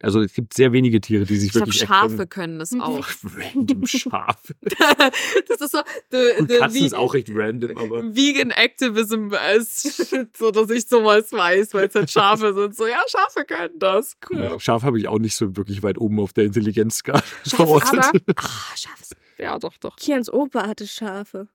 also 0.02 0.22
es 0.22 0.32
gibt 0.32 0.54
sehr 0.54 0.72
wenige 0.72 0.98
Tiere, 1.02 1.26
die 1.26 1.36
sich 1.36 1.50
ich 1.50 1.54
wirklich 1.54 1.73
Schafe 1.78 2.26
können 2.26 2.58
das 2.58 2.70
Mhm. 2.72 2.80
auch. 2.80 3.06
Random 3.54 3.86
Schafe. 3.86 4.54
das 5.48 5.60
ist 5.60 5.72
so, 5.72 5.80
the, 6.10 6.16
Und 6.38 6.50
the, 6.50 6.58
Katzen 6.58 6.74
wie- 6.80 6.86
ist 6.86 6.94
auch 6.94 7.14
recht 7.14 7.28
random, 7.32 7.76
aber 7.78 8.02
Vegan 8.14 8.50
Activism 8.50 9.30
ist 9.56 9.82
so, 10.38 10.50
dass 10.50 10.70
ich 10.70 10.86
sowas 10.86 11.32
weiß, 11.32 11.74
weil 11.74 11.88
es 11.88 11.94
halt 11.94 12.10
Schafe 12.10 12.54
sind. 12.54 12.76
So, 12.76 12.86
ja, 12.86 13.02
Schafe 13.08 13.44
können 13.44 13.78
das. 13.78 14.16
Cool. 14.30 14.38
ja, 14.40 14.58
Schaf 14.60 14.82
habe 14.82 14.98
ich 14.98 15.08
auch 15.08 15.18
nicht 15.18 15.36
so 15.36 15.56
wirklich 15.56 15.82
weit 15.82 15.98
oben 15.98 16.20
auf 16.20 16.32
der 16.32 16.44
Intelligenzskala 16.44 17.22
Schaf, 17.46 17.56
verortet. 17.56 17.98
aber, 17.98 18.18
ah, 18.36 18.76
Schaf. 18.76 19.00
Ja, 19.38 19.58
doch, 19.58 19.76
doch. 19.78 19.96
Kians 19.96 20.32
Opa 20.32 20.66
hatte 20.68 20.86
Schafe. 20.86 21.48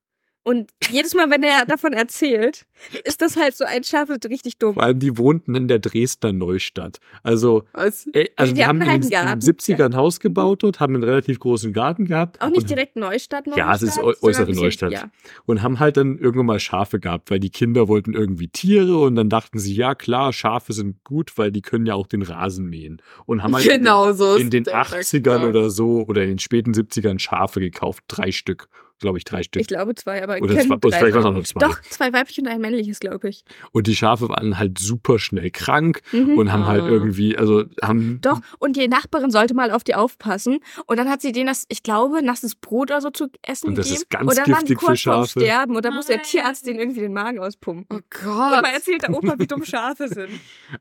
Und 0.44 0.72
jedes 0.90 1.14
Mal, 1.14 1.30
wenn 1.30 1.44
er 1.44 1.66
davon 1.66 1.94
erzählt, 1.94 2.66
ist 3.04 3.22
das 3.22 3.36
halt 3.36 3.56
so 3.56 3.66
ein 3.66 3.84
Schaf, 3.84 4.10
richtig 4.30 4.58
dumm. 4.58 4.74
Vor 4.76 4.84
allem, 4.84 4.98
die 4.98 5.18
wohnten 5.18 5.54
in 5.54 5.68
der 5.68 5.80
Dresdner 5.80 6.32
Neustadt. 6.34 7.00
Also, 7.24 7.66
äh, 7.74 8.26
also 8.36 8.54
Die 8.54 8.60
die, 8.62 8.66
haben 8.66 8.80
hatten 8.80 8.82
in 8.82 8.90
halt 8.90 9.04
den 9.04 9.14
einen 9.18 9.26
Garten. 9.28 9.42
70ern 9.42 9.86
ein 9.86 9.96
Haus 9.96 10.20
gebaut 10.20 10.64
dort, 10.64 10.80
haben 10.80 10.96
einen 10.96 11.04
relativ 11.04 11.40
großen 11.40 11.74
Garten 11.74 12.06
gehabt. 12.06 12.42
Auch 12.42 12.50
nicht 12.50 12.70
direkt 12.70 12.96
Neustadt, 12.96 13.46
Neustadt. 13.48 13.58
Ja, 13.68 13.76
es 13.76 13.82
ist 13.84 14.00
äußere 14.00 14.46
bisschen- 14.48 14.64
Neustadt. 14.64 14.92
Ja. 14.94 15.12
und 15.46 15.62
haben 15.62 15.80
halt 15.80 15.98
dann 15.98 16.18
irgendwann 16.18 16.46
mal 16.48 16.60
Schafe 16.60 17.00
gehabt, 17.00 17.30
weil 17.30 17.40
die 17.40 17.50
Kinder 17.52 17.88
wollten 17.88 18.14
irgendwie 18.14 18.48
Tiere 18.48 18.98
und 18.98 19.16
dann 19.16 19.30
dachten 19.30 19.60
sie, 19.60 19.74
ja 19.76 19.94
klar, 19.94 20.32
Schafe 20.34 20.74
sind 20.74 21.04
gut, 21.04 21.38
weil 21.38 21.52
die 21.52 21.62
können 21.62 21.86
ja 21.86 21.94
auch 21.96 22.08
den 22.08 22.22
Rasen 22.22 22.66
mähen. 22.68 23.02
Und 23.26 23.44
haben 23.44 23.56
halt 23.56 23.68
Genau 23.68 24.14
so. 24.14 24.36
in 24.36 24.50
den 24.50 24.64
ist 24.64 24.68
der 24.72 24.82
80ern 24.84 25.22
Charakter. 25.24 25.50
oder 25.50 25.70
so 25.70 26.06
oder 26.08 26.24
in 26.24 26.30
den 26.30 26.40
späten 26.40 26.72
70ern 26.74 27.20
Schafe 27.20 27.60
gekauft. 27.60 28.04
Drei 28.08 28.32
Stück, 28.32 28.68
glaube 29.00 29.18
ich, 29.18 29.24
drei 29.24 29.43
Stück. 29.43 29.62
Ich 29.62 29.68
glaube 29.68 29.95
zwei, 29.95 30.22
aber 30.24 30.38
oder 30.41 30.56
zwei, 30.60 30.66
oder 30.76 30.78
drei 30.80 30.97
vielleicht 31.00 31.14
waren 31.16 31.22
es 31.22 31.26
auch 31.26 31.34
nur 31.34 31.43
zwei. 31.43 31.60
Doch, 31.60 31.82
zwei 31.84 32.14
weibliche 32.14 32.41
und 32.41 32.47
ein 32.47 32.62
männliches, 32.62 33.00
glaube 33.00 33.30
ich. 33.30 33.43
Und 33.72 33.88
die 33.88 33.95
Schafe 33.95 34.30
waren 34.30 34.58
halt 34.60 34.78
super 34.80 35.20
schnell 35.20 35.50
krank 35.52 36.02
Mhm. 36.12 36.38
und 36.38 36.52
haben 36.52 36.66
halt 36.68 36.84
Ah. 36.84 36.88
irgendwie, 36.89 37.38
also 37.38 37.64
haben. 37.82 38.20
Doch, 38.22 38.39
und 38.60 38.76
die 38.76 38.88
Nachbarin 38.88 39.32
sollte 39.32 39.54
mal 39.54 39.72
auf 39.72 39.84
die 39.84 39.95
aufpassen. 39.95 40.60
Und 40.86 40.97
dann 40.97 41.10
hat 41.10 41.22
sie 41.22 41.32
denen 41.32 41.47
das, 41.47 41.66
ich 41.70 41.84
glaube, 41.84 42.22
nasses 42.24 42.56
Brot 42.56 42.91
oder 42.91 43.02
so 43.02 43.10
zu 43.10 43.28
essen 43.41 43.68
Und 43.70 43.78
das 43.78 43.86
gegeben. 43.88 44.02
ist 44.04 44.10
ganz 44.10 44.30
und 44.30 44.38
dann 44.38 44.54
waren 44.54 44.66
die 44.66 44.74
giftig 44.74 44.80
für 44.80 44.86
kurz 44.86 45.00
Schafe. 45.00 45.39
Sterben. 45.39 45.76
Und 45.76 45.86
dann 45.86 45.93
muss 45.95 46.06
der. 46.08 46.22
Tierarzt 46.22 46.66
denen 46.68 46.80
irgendwie 46.80 47.00
den 47.02 47.14
Magen 47.14 47.39
auspumpen. 47.39 47.86
Oh 47.89 47.95
Und 47.95 48.04
Gott. 48.12 48.62
mal 48.62 48.66
erzählt 48.74 49.02
der 49.04 49.12
Opa, 49.14 49.36
wie 49.39 49.47
dumm 49.47 49.64
Schafe 49.64 50.08
sind. 50.10 50.30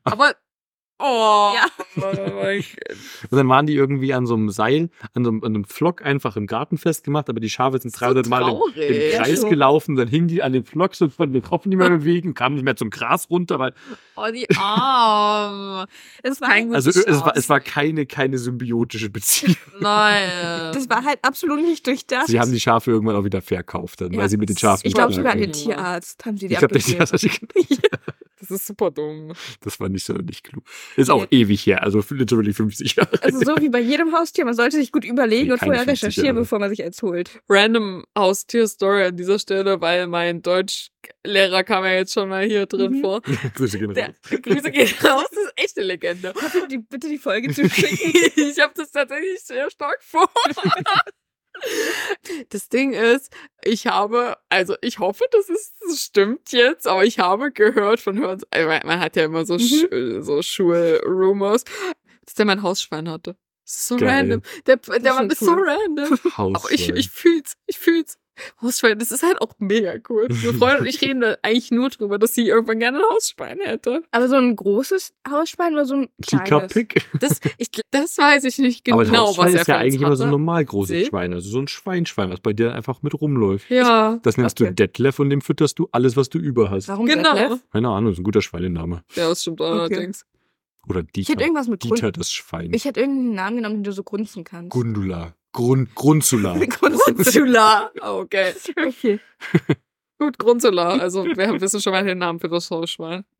Aber. 0.03 0.33
Oh. 1.01 1.51
Ja. 1.55 1.65
Oh 1.95 2.01
Gott. 2.01 2.65
Und 3.31 3.37
dann 3.37 3.47
waren 3.47 3.65
die 3.65 3.73
irgendwie 3.73 4.13
an 4.13 4.25
so 4.25 4.33
einem 4.35 4.49
Seil, 4.49 4.89
an 5.13 5.23
so 5.23 5.31
einem, 5.31 5.43
an 5.43 5.55
einem 5.55 5.63
Flock 5.65 6.03
einfach 6.05 6.35
im 6.35 6.45
Garten 6.45 6.77
festgemacht, 6.77 7.29
aber 7.29 7.39
die 7.39 7.49
Schafe 7.49 7.79
sind 7.79 7.97
300 7.97 8.27
Mal 8.27 8.41
im, 8.49 8.81
im 8.81 9.11
Ja, 9.11 9.17
Kreis 9.23 9.39
schon. 9.41 9.49
gelaufen, 9.49 9.95
dann 9.95 10.07
hingen 10.09 10.27
die 10.27 10.43
an 10.43 10.51
den 10.53 10.65
Flock 10.65 10.95
so 10.95 11.07
konnten 11.07 11.33
den 11.33 11.41
Kopf 11.41 11.65
nicht 11.65 11.77
mehr 11.77 11.89
bewegen, 11.89 12.33
kamen 12.33 12.55
nicht 12.55 12.65
mehr 12.65 12.75
zum 12.75 12.89
Gras 12.89 13.29
runter, 13.29 13.59
weil 13.59 13.73
Oh, 14.17 14.25
die 14.33 14.47
Arme. 14.57 15.85
Das 16.23 16.41
war, 16.41 16.49
Kein 16.49 16.67
gutes 16.67 16.85
also 16.87 17.01
es 17.09 17.21
war, 17.25 17.37
es 17.37 17.47
war 17.49 17.59
keine 17.61 18.05
keine 18.05 18.37
symbiotische 18.37 19.09
Beziehung. 19.09 19.55
Nein. 19.79 20.29
das 20.73 20.89
war 20.89 21.03
halt 21.05 21.19
absolut 21.21 21.61
nicht 21.61 21.87
durchdacht. 21.87 22.27
Sie 22.27 22.39
haben 22.39 22.51
die 22.51 22.59
Schafe 22.59 22.91
irgendwann 22.91 23.15
auch 23.15 23.23
wieder 23.23 23.41
verkauft, 23.41 24.01
dann, 24.01 24.11
Ja. 24.11 24.19
weil 24.19 24.29
sie 24.29 24.37
mit 24.37 24.49
den 24.49 24.57
Schafen 24.57 24.85
ich 24.85 24.93
glaube 24.93 25.13
sogar 25.13 25.35
den 25.35 25.51
Tierarzt 25.53 26.25
haben 26.25 26.37
sie 26.37 26.47
die 26.47 26.53
Ich 26.55 26.59
glaube, 26.59 26.75
abgeklärt. 26.75 27.09
Das 28.39 28.51
ist 28.51 28.67
super 28.67 28.89
dumm. 28.91 29.33
das 29.61 29.79
war 29.79 29.89
nicht 29.89 30.05
so 30.05 30.13
nicht 30.13 30.43
klug. 30.43 30.63
Ist 30.95 31.09
auch 31.09 31.25
ewig 31.31 31.65
her, 31.65 31.83
also 31.83 32.03
literally 32.09 32.53
50 32.53 32.95
Jahre. 32.95 33.21
Also 33.21 33.39
so 33.43 33.55
wie 33.59 33.69
bei 33.69 33.79
jedem 33.81 34.13
Haustier, 34.15 34.45
man 34.45 34.53
sollte 34.53 34.77
sich 34.77 34.91
gut 34.91 35.03
überlegen 35.05 35.47
Nee, 35.47 35.51
und 35.53 35.59
vorher 35.59 35.83
50 35.83 35.91
recherchieren, 36.03 36.25
Jahre. 36.27 36.39
bevor 36.41 36.59
man 36.59 36.69
sich 36.69 36.83
eins 36.83 37.01
holt. 37.01 37.41
Random 37.49 38.05
Haustier-Story 38.17 39.03
an 39.03 39.17
dieser 39.17 39.39
Stelle, 39.39 39.81
weil 39.81 40.07
mein 40.07 40.41
Deutschlehrer 40.41 41.63
kam 41.63 41.83
ja 41.83 41.93
jetzt 41.93 42.13
schon 42.13 42.29
mal 42.29 42.45
hier 42.45 42.65
drin 42.65 42.93
Mhm. 42.93 43.01
vor. 43.01 43.21
Grüße 43.55 43.77
gehen 43.79 43.93
Der, 43.93 44.07
raus. 44.07 44.15
Grüße 44.41 44.71
gehen 44.71 44.87
raus, 45.03 45.25
das 45.31 45.43
ist 45.43 45.53
echt 45.55 45.77
eine 45.77 45.87
Legende. 45.87 46.33
Bitte 46.33 46.67
die, 46.69 46.77
bitte 46.77 47.09
die 47.09 47.17
Folge 47.17 47.53
zuschicken. 47.53 48.13
ich 48.35 48.59
habe 48.59 48.73
das 48.75 48.91
tatsächlich 48.91 49.41
sehr 49.41 49.69
stark 49.69 49.99
vor. 50.01 50.29
Das 52.49 52.69
Ding 52.69 52.93
ist, 52.93 53.31
ich 53.63 53.87
habe, 53.87 54.37
also 54.49 54.75
ich 54.81 54.99
hoffe, 54.99 55.23
das, 55.31 55.49
ist, 55.49 55.75
das 55.87 56.01
stimmt 56.01 56.51
jetzt, 56.51 56.87
aber 56.87 57.03
ich 57.05 57.19
habe 57.19 57.51
gehört 57.51 57.99
von 57.99 58.17
Hören, 58.19 58.41
also 58.51 58.67
man 58.67 58.99
hat 58.99 59.15
ja 59.15 59.25
immer 59.25 59.45
so, 59.45 59.55
Mhm. 59.55 59.59
Sch 59.59 59.87
so 60.25 60.41
Schul-Rumors, 60.41 61.63
dass 62.25 62.35
der 62.35 62.45
mein 62.45 62.61
Hausschwein 62.61 63.09
hatte. 63.09 63.35
So 63.65 63.97
Geil. 63.97 64.09
random. 64.09 64.41
Der, 64.65 64.77
der 64.77 65.13
Mann 65.13 65.29
ist 65.29 65.39
so 65.39 65.51
cool. 65.51 65.69
random. 65.69 66.17
Aber 66.35 66.71
ich, 66.71 66.81
Hausschwein. 66.81 66.97
ich 66.97 67.09
fühl's, 67.09 67.53
ich 67.67 67.77
fühl's. 67.77 68.17
Hausschwein, 68.61 68.97
das 68.99 69.11
ist 69.11 69.23
halt 69.23 69.41
auch 69.41 69.53
mega 69.59 69.93
cool. 70.09 70.27
Meine 70.29 70.53
Freundin 70.57 70.79
und 70.81 70.85
ich 70.87 71.01
reden 71.01 71.21
da 71.21 71.35
eigentlich 71.41 71.71
nur 71.71 71.89
drüber, 71.89 72.17
dass 72.19 72.33
sie 72.33 72.47
irgendwann 72.47 72.79
gerne 72.79 72.99
ein 72.99 73.03
Hausschwein 73.13 73.59
hätte. 73.63 74.03
Aber 74.11 74.27
so 74.27 74.35
ein 74.35 74.55
großes 74.55 75.13
Hausschwein 75.29 75.73
oder 75.73 75.85
so 75.85 75.95
ein 75.95 76.09
kleines? 76.25 76.49
Chica-Pick. 76.49 77.05
Das, 77.19 77.39
ich, 77.57 77.69
das 77.91 78.17
weiß 78.17 78.43
ich 78.45 78.57
nicht 78.59 78.85
genau, 78.85 78.97
Aber 78.97 79.05
das 79.05 79.17
Hausschwein 79.17 79.45
was 79.47 79.53
er 79.55 79.61
ist 79.61 79.67
ja 79.67 79.77
eigentlich 79.77 80.01
immer 80.01 80.15
so 80.15 80.23
ein 80.25 80.29
normal 80.31 80.65
großes 80.65 80.89
See? 80.89 81.05
Schwein, 81.05 81.33
also 81.33 81.49
so 81.49 81.59
ein 81.59 81.67
Schweinschwein, 81.67 82.29
was 82.31 82.39
bei 82.39 82.53
dir 82.53 82.73
einfach 82.73 83.01
mit 83.01 83.13
rumläuft. 83.19 83.69
Ja, 83.69 84.19
Das 84.23 84.37
nennst 84.37 84.59
Okay. 84.61 84.69
du 84.69 84.75
Detlef 84.75 85.19
und 85.19 85.29
dem 85.29 85.41
fütterst 85.41 85.79
du 85.79 85.87
alles, 85.91 86.15
was 86.17 86.29
du 86.29 86.37
über 86.39 86.69
hast. 86.69 86.87
Warum 86.87 87.05
genau. 87.05 87.33
Detlef? 87.35 87.59
Keine 87.71 87.89
Ahnung, 87.89 88.11
ist 88.13 88.19
ein 88.19 88.23
guter 88.23 88.41
Schweinename. 88.41 89.03
Ja, 89.15 89.29
das 89.29 89.41
stimmt 89.41 89.61
allerdings. 89.61 90.25
Oder 90.87 91.01
Ich 91.01 91.27
hätte 91.27 91.33
Dieter. 91.37 91.41
irgendwas 91.41 91.67
mit 91.67 91.83
Dieter 91.83 91.95
Grund. 92.07 92.17
das 92.17 92.31
Schwein. 92.31 92.71
Ich 92.73 92.85
hätte 92.85 93.01
irgendeinen 93.01 93.35
Namen 93.35 93.55
genommen, 93.57 93.75
den 93.75 93.83
du 93.83 93.91
so 93.91 94.01
grunzen 94.03 94.43
kannst. 94.43 94.71
Gundula. 94.71 95.35
Grun 95.51 95.89
Grunzula. 95.95 96.57
Grundsula. 96.65 97.91
Okay. 98.01 98.53
Okay. 98.77 99.19
Gut, 100.17 100.37
Grundsula. 100.37 100.97
Also, 100.97 101.25
wir 101.25 101.61
wissen 101.61 101.79
schon 101.81 101.93
mal 101.93 102.03
den 102.03 102.17
Namen 102.17 102.39
für 102.39 102.49
das 102.49 102.69
Hausschwein. 102.69 103.23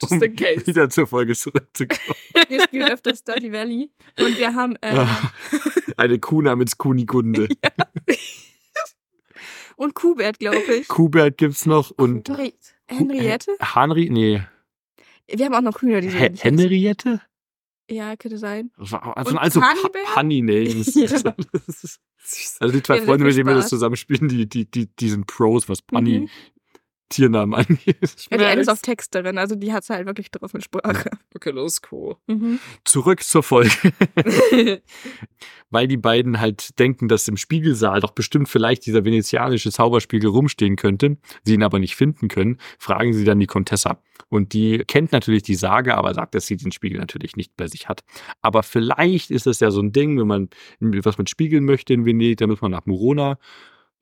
Just 0.00 0.12
in 0.22 0.34
case. 0.36 0.66
wieder 0.66 0.88
zur 0.88 1.06
Folge 1.06 1.34
zurückzukommen. 1.34 2.16
Wir 2.48 2.62
spielen 2.62 2.90
öfter 2.90 3.14
Study 3.14 3.52
Valley 3.52 3.90
und 4.18 4.38
wir 4.38 4.54
haben 4.54 4.76
äh, 4.80 4.96
Ah. 4.96 5.32
Eine 5.98 6.18
Kuh 6.18 6.40
namens 6.40 6.78
Kunigunde. 6.78 7.48
und 9.76 9.94
Kubert, 9.94 10.38
glaube 10.38 10.62
ich. 10.74 10.88
Kubert 10.88 11.36
gibt's 11.36 11.66
noch 11.66 11.90
und 11.90 12.28
Henri 12.28 12.54
Henriette? 12.86 13.56
Henri, 13.60 14.08
nee, 14.10 14.40
Wir 15.26 15.44
haben 15.46 15.54
auch 15.54 15.60
noch 15.72 15.82
Hühner, 15.82 16.00
die 16.00 16.10
heißen. 16.10 16.36
Henriette? 16.38 17.20
Ja, 17.90 18.16
könnte 18.16 18.38
sein. 18.38 18.70
Sind 18.80 18.94
also 19.38 19.60
Honeybär? 19.60 20.16
Honey 20.16 20.40
Names. 20.42 20.94
Ja. 22.24 22.56
Also 22.58 22.74
die 22.74 22.82
zwei 22.82 23.02
Freunde, 23.02 23.26
mit 23.26 23.36
denen 23.36 23.46
wir 23.46 23.54
das 23.54 23.68
zusammenspielen, 23.68 24.28
die, 24.28 24.48
die, 24.48 24.64
die, 24.70 24.86
die 24.86 25.10
sind 25.10 25.26
Pros, 25.26 25.68
was 25.68 25.82
Pony 25.82 26.20
Mhm. 26.20 26.28
Tiernamen 27.14 27.54
angeht. 27.54 28.28
Ja, 28.30 28.38
die 28.38 28.44
eine 28.44 28.60
ist 28.60 28.68
auch 28.68 28.78
Texterin, 28.78 29.38
also 29.38 29.54
die 29.54 29.72
hat's 29.72 29.90
halt 29.90 30.06
wirklich 30.06 30.30
drauf 30.30 30.52
mit 30.52 30.64
Sprache. 30.64 31.10
Okay, 31.34 31.64
ist 31.64 31.92
cool. 31.92 32.16
Mhm. 32.26 32.58
Zurück 32.84 33.22
zur 33.22 33.42
Folge. 33.42 33.70
Weil 35.70 35.88
die 35.88 35.96
beiden 35.96 36.40
halt 36.40 36.78
denken, 36.78 37.08
dass 37.08 37.26
im 37.26 37.36
Spiegelsaal 37.36 38.00
doch 38.00 38.12
bestimmt 38.12 38.48
vielleicht 38.48 38.86
dieser 38.86 39.04
venezianische 39.04 39.70
Zauberspiegel 39.70 40.30
rumstehen 40.30 40.76
könnte, 40.76 41.16
sie 41.44 41.54
ihn 41.54 41.62
aber 41.62 41.78
nicht 41.78 41.96
finden 41.96 42.28
können, 42.28 42.58
fragen 42.78 43.12
sie 43.12 43.24
dann 43.24 43.40
die 43.40 43.46
Contessa. 43.46 43.98
Und 44.28 44.52
die 44.52 44.78
kennt 44.78 45.12
natürlich 45.12 45.42
die 45.42 45.54
Sage, 45.54 45.96
aber 45.96 46.14
sagt, 46.14 46.34
dass 46.34 46.46
sie 46.46 46.56
den 46.56 46.72
Spiegel 46.72 46.98
natürlich 46.98 47.36
nicht 47.36 47.56
bei 47.56 47.66
sich 47.66 47.88
hat. 47.88 48.04
Aber 48.42 48.62
vielleicht 48.62 49.30
ist 49.30 49.46
das 49.46 49.60
ja 49.60 49.70
so 49.70 49.80
ein 49.80 49.92
Ding, 49.92 50.18
wenn 50.18 50.26
man 50.26 50.48
was 50.80 51.18
man 51.18 51.26
spiegeln 51.26 51.64
möchte 51.64 51.92
in 51.94 52.04
Venedig, 52.04 52.38
dann 52.38 52.50
muss 52.50 52.60
man 52.60 52.70
nach 52.70 52.86
Murona. 52.86 53.38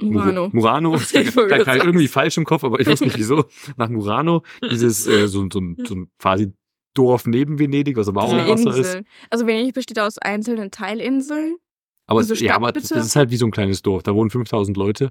Murano. 0.02 0.50
Murano. 0.52 0.96
Da 1.12 1.22
gerade 1.22 1.64
kam 1.64 1.76
irgendwie 1.86 2.08
falsch 2.08 2.36
im 2.36 2.44
Kopf, 2.44 2.64
aber 2.64 2.80
ich 2.80 2.86
weiß 2.86 3.00
nicht 3.00 3.16
wieso. 3.18 3.44
Nach 3.76 3.88
Murano, 3.88 4.42
dieses 4.70 5.06
äh, 5.06 5.28
so, 5.28 5.46
so, 5.50 5.60
ein, 5.60 5.76
so 5.84 5.94
ein 5.94 6.10
quasi 6.18 6.52
Dorf 6.94 7.26
neben 7.26 7.58
Venedig, 7.58 7.96
was 7.96 8.08
aber 8.08 8.22
auch 8.22 8.32
eine 8.32 8.46
Wasser 8.48 8.70
ist. 8.70 8.76
Insel. 8.78 9.04
Also 9.30 9.46
Venedig 9.46 9.74
besteht 9.74 9.98
aus 9.98 10.18
einzelnen 10.18 10.70
Teilinseln. 10.70 11.56
Aber, 12.06 12.22
So 12.24 12.34
es, 12.34 12.40
ja, 12.40 12.56
aber 12.56 12.72
das 12.72 12.90
ist 12.90 13.16
halt 13.16 13.30
wie 13.30 13.36
so 13.36 13.46
ein 13.46 13.50
kleines 13.52 13.80
Dorf. 13.82 14.02
Da 14.02 14.14
wohnen 14.14 14.28
5000 14.30 14.76
Leute. 14.76 15.10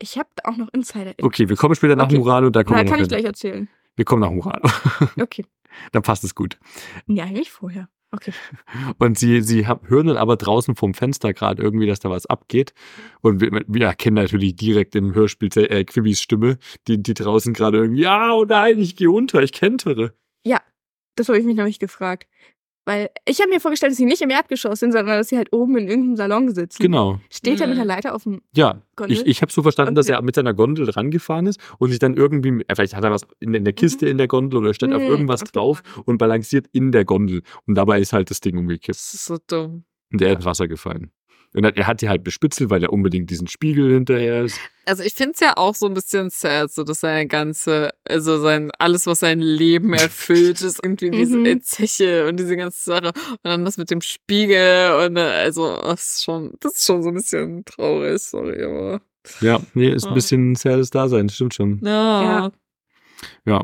Ich 0.00 0.18
habe 0.18 0.28
auch 0.44 0.56
noch 0.56 0.68
Insider. 0.72 1.14
Okay, 1.22 1.48
wir 1.48 1.56
kommen 1.56 1.74
später 1.74 1.96
nach 1.96 2.06
Okay. 2.06 2.18
Murano, 2.18 2.50
da 2.50 2.64
kommen 2.64 2.78
Na, 2.78 2.84
wir 2.84 2.90
kann 2.90 2.98
ich 2.98 3.02
hin. 3.02 3.08
gleich 3.08 3.24
erzählen. 3.24 3.68
Wir 3.96 4.04
kommen 4.04 4.20
nach 4.20 4.30
Murano. 4.30 4.68
Okay. 5.20 5.46
dann 5.92 6.02
passt 6.02 6.24
es 6.24 6.34
gut. 6.34 6.58
Ja, 7.06 7.24
eigentlich 7.24 7.50
vorher. 7.50 7.88
Okay. 8.14 8.32
Und 8.98 9.18
sie, 9.18 9.42
sie 9.42 9.66
hören 9.66 10.06
dann 10.06 10.16
aber 10.16 10.36
draußen 10.36 10.74
vom 10.76 10.94
Fenster 10.94 11.32
gerade 11.32 11.62
irgendwie, 11.62 11.86
dass 11.86 12.00
da 12.00 12.10
was 12.10 12.26
abgeht. 12.26 12.72
Und 13.20 13.40
wir, 13.40 13.62
wir 13.66 13.86
erkennen 13.86 14.16
natürlich 14.16 14.56
direkt 14.56 14.94
im 14.94 15.14
Hörspiel 15.14 15.50
äh, 15.56 15.84
Quibis 15.84 16.22
Stimme, 16.22 16.58
die, 16.86 17.02
die 17.02 17.14
draußen 17.14 17.52
gerade 17.52 17.78
irgendwie, 17.78 18.02
ja, 18.02 18.32
oh 18.32 18.44
nein, 18.44 18.78
ich 18.78 18.96
gehe 18.96 19.10
unter, 19.10 19.42
ich 19.42 19.52
kentere. 19.52 20.14
Das 21.16 21.28
habe 21.28 21.38
ich 21.38 21.44
mich 21.44 21.56
nämlich 21.56 21.78
gefragt. 21.78 22.28
Weil 22.86 23.08
ich 23.26 23.40
habe 23.40 23.48
mir 23.50 23.60
vorgestellt, 23.60 23.92
dass 23.92 23.96
sie 23.96 24.04
nicht 24.04 24.20
im 24.20 24.28
Erdgeschoss 24.28 24.80
sind, 24.80 24.92
sondern 24.92 25.16
dass 25.18 25.28
sie 25.30 25.38
halt 25.38 25.52
oben 25.54 25.76
in 25.78 25.88
irgendeinem 25.88 26.16
Salon 26.16 26.54
sitzen. 26.54 26.82
Genau. 26.82 27.18
Steht 27.30 27.60
er 27.60 27.66
mit 27.66 27.76
Mhm. 27.76 27.80
der 27.80 27.86
Leiter 27.86 28.14
auf 28.14 28.24
dem 28.24 28.42
Ja, 28.54 28.82
Gondel? 28.96 29.16
ich, 29.16 29.26
ich 29.26 29.40
habe 29.42 29.50
so 29.50 29.62
verstanden, 29.62 29.94
dass 29.94 30.06
Okay. 30.06 30.16
er 30.16 30.22
mit 30.22 30.34
seiner 30.34 30.52
Gondel 30.52 30.90
rangefahren 30.90 31.46
ist 31.46 31.58
und 31.78 31.88
sich 31.90 31.98
dann 31.98 32.14
irgendwie, 32.14 32.62
vielleicht 32.74 32.94
hat 32.94 33.02
er 33.04 33.10
was 33.10 33.22
in, 33.40 33.54
in 33.54 33.64
der 33.64 33.72
Kiste 33.72 34.06
in 34.06 34.18
der 34.18 34.28
Gondel 34.28 34.58
oder 34.60 34.74
steht 34.74 34.92
auf 34.92 35.00
Mhm, 35.02 35.08
irgendwas 35.08 35.40
okay. 35.42 35.50
drauf 35.54 35.82
und 36.04 36.18
balanciert 36.18 36.66
in 36.72 36.92
der 36.92 37.06
Gondel. 37.06 37.42
Und 37.66 37.74
dabei 37.76 38.00
ist 38.00 38.12
halt 38.12 38.30
das 38.30 38.40
Ding 38.40 38.58
umgekippt. 38.58 38.90
Das 38.98 39.14
ist 39.14 39.24
so 39.24 39.38
dumm. 39.46 39.84
Und 40.12 40.20
er 40.20 40.28
ist 40.30 40.36
ins 40.36 40.44
Wasser 40.44 40.68
gefallen. 40.68 41.10
Und 41.54 41.64
er- 41.64 41.86
hat 41.86 42.02
die 42.02 42.08
halt 42.08 42.24
bespitzelt, 42.24 42.68
weil 42.70 42.82
er 42.82 42.92
unbedingt 42.92 43.30
diesen 43.30 43.46
Spiegel 43.46 43.92
hinterher 43.92 44.42
ist. 44.42 44.58
Also 44.86 45.02
ich 45.04 45.14
finde 45.14 45.32
es 45.34 45.40
ja 45.40 45.56
auch 45.56 45.74
so 45.74 45.86
ein 45.86 45.94
bisschen 45.94 46.28
sad, 46.28 46.70
so 46.72 46.82
dass 46.84 47.00
seine 47.00 47.26
ganze, 47.28 47.90
also 48.04 48.38
sein, 48.40 48.70
alles, 48.78 49.06
was 49.06 49.20
sein 49.20 49.38
Leben 49.40 49.94
erfüllt, 49.94 50.60
ist 50.62 50.80
irgendwie 50.82 51.10
diese 51.10 51.36
Mhm. 51.38 51.62
Zeche 51.62 52.26
und 52.28 52.38
diese 52.38 52.56
ganze 52.56 52.82
Sache. 52.84 53.12
Und 53.30 53.38
dann 53.44 53.64
das 53.64 53.76
mit 53.78 53.90
dem 53.90 54.00
Spiegel 54.00 55.06
und 55.06 55.16
also 55.16 55.80
das 55.80 56.08
ist 56.16 56.24
schon, 56.24 56.52
das 56.60 56.74
ist 56.74 56.86
schon 56.86 57.02
so 57.02 57.08
ein 57.10 57.14
bisschen 57.14 57.64
traurig, 57.64 58.20
sorry, 58.20 58.62
aber. 58.62 59.00
Ja, 59.40 59.60
nee, 59.74 59.88
ist 59.90 60.04
ein 60.04 60.08
Ja. 60.10 60.14
bisschen 60.14 60.56
zähes 60.56 60.90
Dasein, 60.90 61.28
stimmt 61.28 61.54
schon. 61.54 61.80
Ja. 61.84 62.50
Ja. 63.46 63.62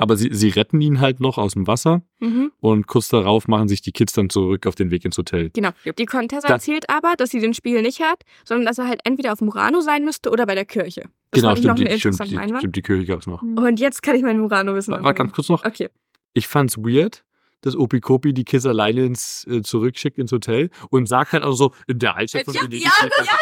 Aber 0.00 0.16
sie, 0.16 0.30
sie 0.32 0.48
retten 0.48 0.80
ihn 0.80 1.00
halt 1.00 1.20
noch 1.20 1.38
aus 1.38 1.52
dem 1.52 1.66
Wasser 1.66 2.02
Mhm. 2.20 2.52
und 2.60 2.86
kurz 2.86 3.08
darauf 3.08 3.48
machen 3.48 3.68
sich 3.68 3.82
die 3.82 3.92
Kids 3.92 4.12
dann 4.12 4.30
zurück 4.30 4.66
auf 4.66 4.74
den 4.74 4.90
Weg 4.90 5.04
ins 5.04 5.16
Hotel. 5.18 5.50
Genau. 5.50 5.70
Die 5.98 6.06
Contessa 6.06 6.48
Da- 6.48 6.54
erzählt 6.54 6.88
aber, 6.90 7.14
dass 7.16 7.30
sie 7.30 7.40
den 7.40 7.54
Spiegel 7.54 7.82
nicht 7.82 8.00
hat, 8.00 8.22
sondern 8.44 8.66
dass 8.66 8.78
er 8.78 8.88
halt 8.88 9.00
entweder 9.04 9.32
auf 9.32 9.40
Murano 9.40 9.80
sein 9.80 10.04
müsste 10.04 10.30
oder 10.30 10.46
bei 10.46 10.54
der 10.54 10.64
Kirche. 10.64 11.02
Das 11.30 11.40
genau, 11.42 11.54
stimmt, 11.56 11.78
die, 11.78 11.98
stimmt, 11.98 12.18
die, 12.24 12.36
stimmt, 12.58 12.76
die 12.76 12.82
Kirche 12.82 13.06
gab's 13.06 13.26
noch. 13.26 13.42
Und 13.42 13.78
jetzt 13.80 14.02
kann 14.02 14.16
ich 14.16 14.22
meinen 14.22 14.40
Murano 14.40 14.74
wissen. 14.74 14.92
Warte 14.92 15.14
ganz 15.14 15.32
kurz 15.32 15.48
noch. 15.48 15.64
Okay. 15.64 15.88
Ich 16.34 16.46
fand's 16.48 16.76
weird, 16.78 17.24
dass 17.62 17.76
Opikopi 17.76 18.32
die 18.32 18.44
Kids 18.44 18.64
alleine 18.66 19.04
ins, 19.04 19.46
äh, 19.46 19.60
zurückschickt 19.62 20.18
ins 20.18 20.32
Hotel 20.32 20.70
und 20.90 21.06
sagt 21.06 21.32
halt 21.32 21.42
auch 21.44 21.52
so, 21.52 21.74
in 21.86 21.98
der 21.98 22.16
Altstadt 22.16 22.44
von 22.46 22.54
Ja, 22.54 22.62
Venedig 22.62 22.84
ja, 22.84 22.90
lebt 23.04 23.18
einfach- 23.18 23.36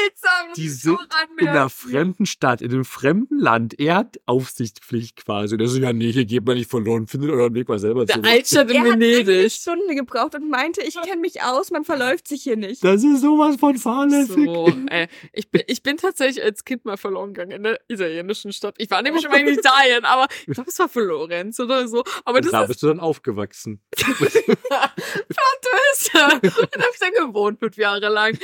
seltsam. 0.00 0.52
Die 0.56 0.68
sind 0.68 0.98
in 1.38 1.48
einer 1.48 1.70
fremden 1.70 2.26
Stadt, 2.26 2.62
in 2.62 2.72
einem 2.72 2.84
fremden 2.84 3.38
Land. 3.38 3.78
Er 3.78 3.96
hat 3.96 4.20
Aufsichtspflicht 4.26 5.16
quasi. 5.16 5.56
Der 5.56 5.68
so, 5.68 5.78
ja, 5.78 5.92
nee, 5.92 6.12
hier 6.12 6.24
geht 6.24 6.46
man 6.46 6.56
nicht 6.56 6.70
verloren, 6.70 7.06
findet 7.06 7.30
euren 7.30 7.54
Weg 7.54 7.68
mal 7.68 7.78
selber 7.78 8.06
Der 8.06 8.16
zurück. 8.16 8.28
Altstadt 8.28 8.70
in 8.70 8.76
Er 8.76 8.82
hat 8.82 8.92
eine 8.92 9.06
Venedig. 9.06 9.52
Stunde 9.52 9.94
gebraucht 9.94 10.34
und 10.34 10.50
meinte, 10.50 10.82
ich 10.82 10.94
kenne 11.00 11.20
mich 11.20 11.42
aus, 11.42 11.70
man 11.70 11.84
verläuft 11.84 12.28
sich 12.28 12.42
hier 12.42 12.56
nicht. 12.56 12.82
Das 12.84 13.02
ist 13.02 13.20
sowas 13.20 13.56
von 13.58 13.76
fahrlässig. 13.76 14.44
So, 14.44 14.72
ey, 14.90 15.08
ich, 15.32 15.50
bin, 15.50 15.62
ich 15.66 15.82
bin 15.82 15.96
tatsächlich 15.96 16.42
als 16.42 16.64
Kind 16.64 16.84
mal 16.84 16.96
verloren 16.96 17.34
gegangen 17.34 17.52
in 17.52 17.62
der 17.62 17.80
italienischen 17.88 18.52
Stadt. 18.52 18.74
Ich 18.78 18.90
war 18.90 19.02
nämlich 19.02 19.22
schon 19.22 19.30
mal 19.30 19.40
in 19.40 19.48
Italien, 19.48 20.04
aber 20.04 20.26
ich 20.46 20.54
glaube, 20.54 20.70
es 20.70 20.78
war 20.78 20.88
Florenz 20.88 21.58
oder 21.60 21.88
so. 21.88 22.04
Aber 22.24 22.40
das 22.40 22.52
da 22.52 22.62
ist 22.62 22.68
bist 22.68 22.82
du 22.82 22.88
dann 22.88 23.00
aufgewachsen. 23.00 23.80
Twist. 23.96 24.50
Und 26.14 26.74
da 26.74 26.82
hab 26.82 26.92
ich 26.92 26.98
dann 27.00 27.12
gewohnt 27.12 27.58
fünf 27.58 27.76
Jahre 27.76 28.08
lang. 28.08 28.38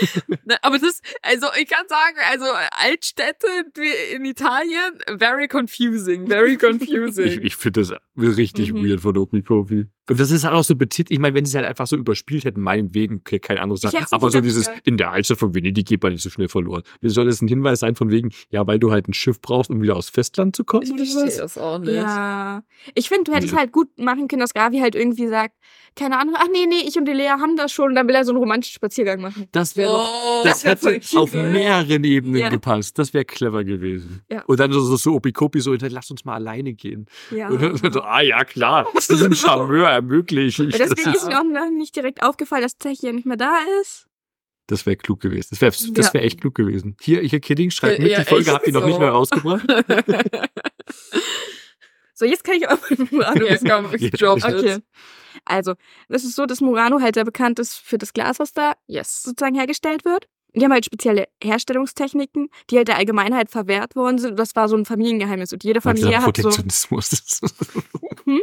Na, 0.44 0.56
aber 0.62 0.78
das, 0.78 1.00
also 1.22 1.45
ich 1.58 1.68
kann 1.68 1.86
sagen, 1.88 2.16
also 2.30 2.44
Altstädte 2.72 3.46
wie 3.74 4.14
in 4.14 4.24
Italien, 4.24 4.98
very 5.18 5.48
confusing, 5.48 6.26
very 6.26 6.54
Ich, 6.54 6.58
confusing. 6.60 7.40
ich 7.42 7.56
finde 7.56 7.80
das 7.80 7.92
richtig 8.16 8.72
Mhm. 8.72 8.84
weird 8.84 9.00
von 9.00 9.16
Opikopi. 9.16 9.86
Und 10.08 10.20
das 10.20 10.30
ist 10.30 10.44
halt 10.44 10.54
auch 10.54 10.62
so 10.62 10.76
betitelt. 10.76 11.10
Ich 11.10 11.18
meine, 11.18 11.34
wenn 11.34 11.44
sie 11.44 11.50
es 11.50 11.54
halt 11.56 11.66
einfach 11.66 11.86
so 11.88 11.96
überspielt 11.96 12.44
hätten, 12.44 12.60
meinetwegen, 12.60 13.16
okay, 13.16 13.40
kein 13.40 13.58
anderes 13.58 13.82
hätt's 13.82 14.12
Aber 14.12 14.30
so 14.30 14.40
dieses, 14.40 14.66
ja. 14.66 14.72
in 14.84 14.96
der 14.96 15.10
Altstadt 15.10 15.38
von 15.38 15.52
Venedig 15.52 15.84
geht 15.86 16.00
man 16.02 16.12
nicht 16.12 16.22
so 16.22 16.30
schnell 16.30 16.48
verloren. 16.48 16.82
Wie 17.00 17.08
soll 17.08 17.26
das 17.26 17.42
ein 17.42 17.48
Hinweis 17.48 17.80
sein 17.80 17.96
von 17.96 18.10
wegen, 18.10 18.30
ja, 18.50 18.64
weil 18.66 18.78
du 18.78 18.92
halt 18.92 19.08
ein 19.08 19.14
Schiff 19.14 19.40
brauchst, 19.40 19.68
um 19.70 19.82
wieder 19.82 19.96
aufs 19.96 20.08
Festland 20.08 20.54
zu 20.54 20.64
kommen? 20.64 20.84
ich 20.84 20.90
oder 20.92 20.98
verstehe 21.04 21.24
was? 21.26 21.36
das 21.38 21.58
auch 21.58 21.78
nicht. 21.80 21.94
Ja. 21.94 22.62
Ich 22.94 23.08
finde, 23.08 23.24
du 23.24 23.34
hättest 23.34 23.52
Nee. 23.52 23.58
halt 23.58 23.72
gut 23.72 23.88
machen 23.98 24.28
können, 24.28 24.40
dass 24.40 24.54
Gavi 24.54 24.78
halt 24.78 24.94
irgendwie 24.94 25.26
sagt, 25.26 25.54
keine 25.96 26.20
Ahnung, 26.20 26.34
ach 26.38 26.46
nee, 26.52 26.66
nee, 26.68 26.86
ich 26.86 26.96
und 26.98 27.06
die 27.06 27.12
Lea 27.12 27.28
haben 27.40 27.56
das 27.56 27.72
schon 27.72 27.88
und 27.88 27.94
dann 27.96 28.06
will 28.06 28.14
er 28.14 28.24
so 28.24 28.30
einen 28.30 28.38
romantischen 28.38 28.74
Spaziergang 28.74 29.20
machen. 29.20 29.46
Das 29.50 29.76
wäre 29.76 29.90
Oh, 29.92 30.42
Das 30.44 30.64
wär 30.64 30.72
hätte 30.72 31.00
auf 31.18 31.32
mehreren 31.34 32.04
Ebenen 32.04 32.36
Ja. 32.36 32.48
gepasst. 32.50 32.98
Das 32.98 33.12
wäre 33.14 33.24
clever 33.24 33.64
gewesen. 33.64 34.20
Ja. 34.30 34.44
Und 34.44 34.60
dann 34.60 34.70
so, 34.72 34.80
so, 34.82 34.96
so 34.96 35.14
Opikopi 35.14 35.58
so, 35.60 35.74
lass 35.74 36.10
uns 36.10 36.24
mal 36.24 36.34
alleine 36.34 36.74
gehen. 36.74 37.06
Ja. 37.34 37.48
Und 37.56 37.82
dann 37.82 37.92
so, 37.92 38.02
ah 38.06 38.20
ja, 38.20 38.44
klar, 38.44 38.86
das 38.94 39.10
ist 39.10 39.22
ein 39.22 39.34
Charmeur, 39.34 39.88
ermöglicht. 39.88 40.58
Deswegen 40.58 41.12
ist 41.14 41.26
mir 41.26 41.38
auch 41.40 41.44
noch 41.44 41.70
nicht 41.70 41.94
direkt 41.96 42.22
aufgefallen, 42.22 42.62
dass 42.62 42.78
Zechi 42.78 43.06
ja 43.06 43.12
nicht 43.12 43.26
mehr 43.26 43.36
da 43.36 43.58
ist. 43.82 44.06
das 44.68 44.84
wäre 44.86 44.96
klug 44.96 45.20
gewesen. 45.20 45.48
Das 45.50 45.60
wäre 45.60 45.72
das 45.94 46.06
Ja. 46.08 46.14
wär 46.14 46.22
echt 46.24 46.40
klug 46.40 46.54
gewesen. 46.54 46.96
Hier, 47.00 47.20
hier, 47.22 47.40
Kidding, 47.40 47.70
schreibt 47.70 47.98
Ja, 47.98 48.02
mit, 48.04 48.12
ja, 48.12 48.18
die 48.20 48.24
Folge 48.24 48.52
habt 48.52 48.66
ihr 48.66 48.72
noch 48.72 48.80
so. 48.82 48.86
nicht 48.88 48.98
mehr 48.98 49.10
rausgebracht. 49.10 49.66
So, 52.18 52.24
jetzt 52.24 52.44
kann 52.44 52.54
ich 52.54 52.66
auch 52.66 52.78
mit 52.88 53.12
Murano 53.12 53.44
Jetzt 53.44 53.62
wissen. 53.64 53.68
komm, 53.68 53.94
ich 53.94 54.00
Ja, 54.00 54.08
drop 54.10 54.42
Okay. 54.42 54.78
Also, 55.44 55.74
es 56.08 56.24
ist 56.24 56.34
so, 56.34 56.46
dass 56.46 56.62
Murano 56.62 56.98
halt 57.00 57.14
sehr 57.14 57.26
bekannt 57.26 57.58
ist 57.58 57.74
für 57.74 57.98
das 57.98 58.14
Glas, 58.14 58.38
was 58.38 58.52
da 58.54 58.72
Yes. 58.86 59.22
sozusagen 59.22 59.54
hergestellt 59.54 60.06
wird. 60.06 60.26
Die 60.56 60.64
haben 60.64 60.72
halt 60.72 60.86
spezielle 60.86 61.26
Herstellungstechniken, 61.42 62.48
die 62.70 62.78
halt 62.78 62.88
der 62.88 62.96
Allgemeinheit 62.96 63.50
verwehrt 63.50 63.94
worden 63.94 64.18
sind. 64.18 64.30
Und 64.32 64.38
das 64.38 64.56
war 64.56 64.68
so 64.68 64.76
ein 64.76 64.86
Familiengeheimnis. 64.86 65.52
Und 65.52 65.62
jede 65.64 65.80
Familie 65.80 66.22
hat 66.22 66.36
so. 66.36 66.50
Hm? 68.24 68.40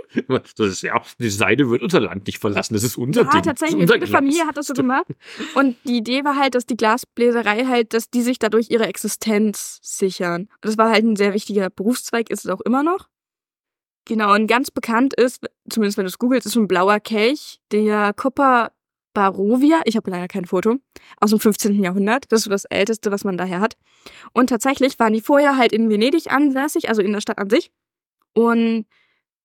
Das 0.55 0.69
ist 0.69 0.81
ja, 0.81 1.01
die 1.19 1.29
Seide 1.29 1.69
wird 1.69 1.81
unser 1.81 1.99
Land 1.99 2.25
nicht 2.27 2.39
verlassen. 2.39 2.73
Das 2.73 2.83
ist 2.83 2.97
unser 2.97 3.23
Ja, 3.23 3.31
Ding. 3.31 3.41
tatsächlich. 3.43 3.81
Unser 3.81 3.95
Jede 3.95 4.05
Glas. 4.05 4.17
Familie 4.17 4.45
hat 4.47 4.55
das 4.55 4.67
so 4.67 4.73
gemacht. 4.73 5.07
Und 5.55 5.75
die 5.83 5.97
Idee 5.97 6.23
war 6.23 6.37
halt, 6.37 6.55
dass 6.55 6.65
die 6.65 6.77
Glasbläserei 6.77 7.65
halt, 7.65 7.93
dass 7.93 8.09
die 8.09 8.21
sich 8.21 8.39
dadurch 8.39 8.69
ihre 8.69 8.85
Existenz 8.85 9.79
sichern. 9.81 10.43
Und 10.43 10.49
das 10.65 10.77
war 10.77 10.89
halt 10.89 11.03
ein 11.03 11.15
sehr 11.17 11.33
wichtiger 11.33 11.69
Berufszweig, 11.69 12.29
ist 12.29 12.45
es 12.45 12.51
auch 12.51 12.61
immer 12.61 12.83
noch. 12.83 13.09
Genau, 14.05 14.33
und 14.33 14.47
ganz 14.47 14.69
bekannt 14.71 15.13
ist, 15.13 15.45
zumindest 15.69 15.97
wenn 15.97 16.05
du 16.05 16.09
es 16.09 16.19
googelst, 16.19 16.45
ist 16.45 16.53
so 16.53 16.59
ein 16.59 16.67
blauer 16.67 16.99
Kelch, 16.99 17.59
der 17.71 18.13
Coppa 18.13 18.71
Barovia, 19.13 19.81
ich 19.85 19.95
habe 19.95 20.09
leider 20.11 20.27
kein 20.27 20.45
Foto, 20.45 20.77
aus 21.19 21.29
dem 21.29 21.39
15. 21.39 21.83
Jahrhundert. 21.83 22.31
Das 22.31 22.39
ist 22.41 22.43
so 22.45 22.49
das 22.49 22.65
älteste, 22.65 23.11
was 23.11 23.23
man 23.23 23.37
daher 23.37 23.59
hat. 23.59 23.75
Und 24.33 24.47
tatsächlich 24.49 24.97
waren 24.99 25.13
die 25.13 25.21
vorher 25.21 25.57
halt 25.57 25.71
in 25.71 25.89
Venedig 25.89 26.31
ansässig, 26.31 26.89
also 26.89 27.01
in 27.01 27.13
der 27.13 27.21
Stadt 27.21 27.37
an 27.37 27.49
sich. 27.49 27.71
Und 28.33 28.85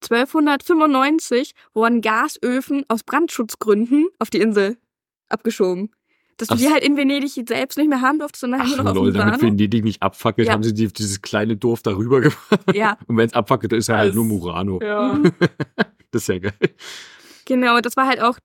1295 0.03 1.53
wurden 1.75 2.01
Gasöfen 2.01 2.85
aus 2.89 3.03
Brandschutzgründen 3.03 4.09
auf 4.19 4.31
die 4.31 4.39
Insel 4.41 4.79
abgeschoben. 5.29 5.91
Dass 6.37 6.49
du 6.49 6.55
Ach 6.55 6.59
die 6.59 6.71
halt 6.71 6.85
in 6.85 6.97
Venedig 6.97 7.33
selbst 7.49 7.77
nicht 7.79 7.89
mehr 7.89 8.01
haben 8.01 8.21
durftest, 8.21 8.43
sondern 8.43 8.61
Ach 8.63 8.67
nur 8.69 8.77
noch 8.77 8.87
auf 8.93 8.97
lol, 8.97 9.13
dem 9.13 9.19
damit. 9.19 9.43
Venedig 9.43 9.83
nicht 9.83 10.01
abfackelt, 10.03 10.47
Ja. 10.47 10.55
haben 10.55 10.63
sie 10.63 10.73
die, 10.73 10.87
dieses 10.87 11.21
kleine 11.21 11.57
Dorf 11.57 11.83
darüber 11.83 12.21
gemacht. 12.21 12.39
Ja, 12.75 12.97
Und 13.09 13.17
wenn 13.17 13.27
es 13.27 13.35
abfackelt, 13.35 13.73
dann 13.73 13.81
ist 13.81 13.89
er 13.89 13.99
halt 13.99 14.09
Das- 14.11 14.15
nur 14.15 14.25
Murano. 14.25 14.81
Ja. 14.83 15.19
Das 16.11 16.23
ist 16.23 16.29
ja 16.29 16.39
geil. 16.39 16.55
genau. 17.45 17.81
Das 17.83 17.95
war 17.99 18.07
halt 18.07 18.23
auch 18.23 18.39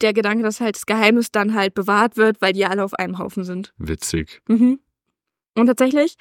der 0.00 0.12
Gedanke, 0.12 0.42
dass 0.42 0.60
halt 0.60 0.76
das 0.76 0.86
Geheimnis 0.86 1.30
dann 1.30 1.54
halt 1.54 1.74
bewahrt 1.74 2.16
wird, 2.16 2.40
weil 2.40 2.52
die 2.52 2.66
alle 2.66 2.84
auf 2.84 2.94
einem 2.94 3.18
Haufen 3.18 3.44
sind. 3.44 3.72
Witzig. 3.78 4.42
Mhm. 4.48 4.78
Und 5.54 5.66
tatsächlich, 5.66 6.16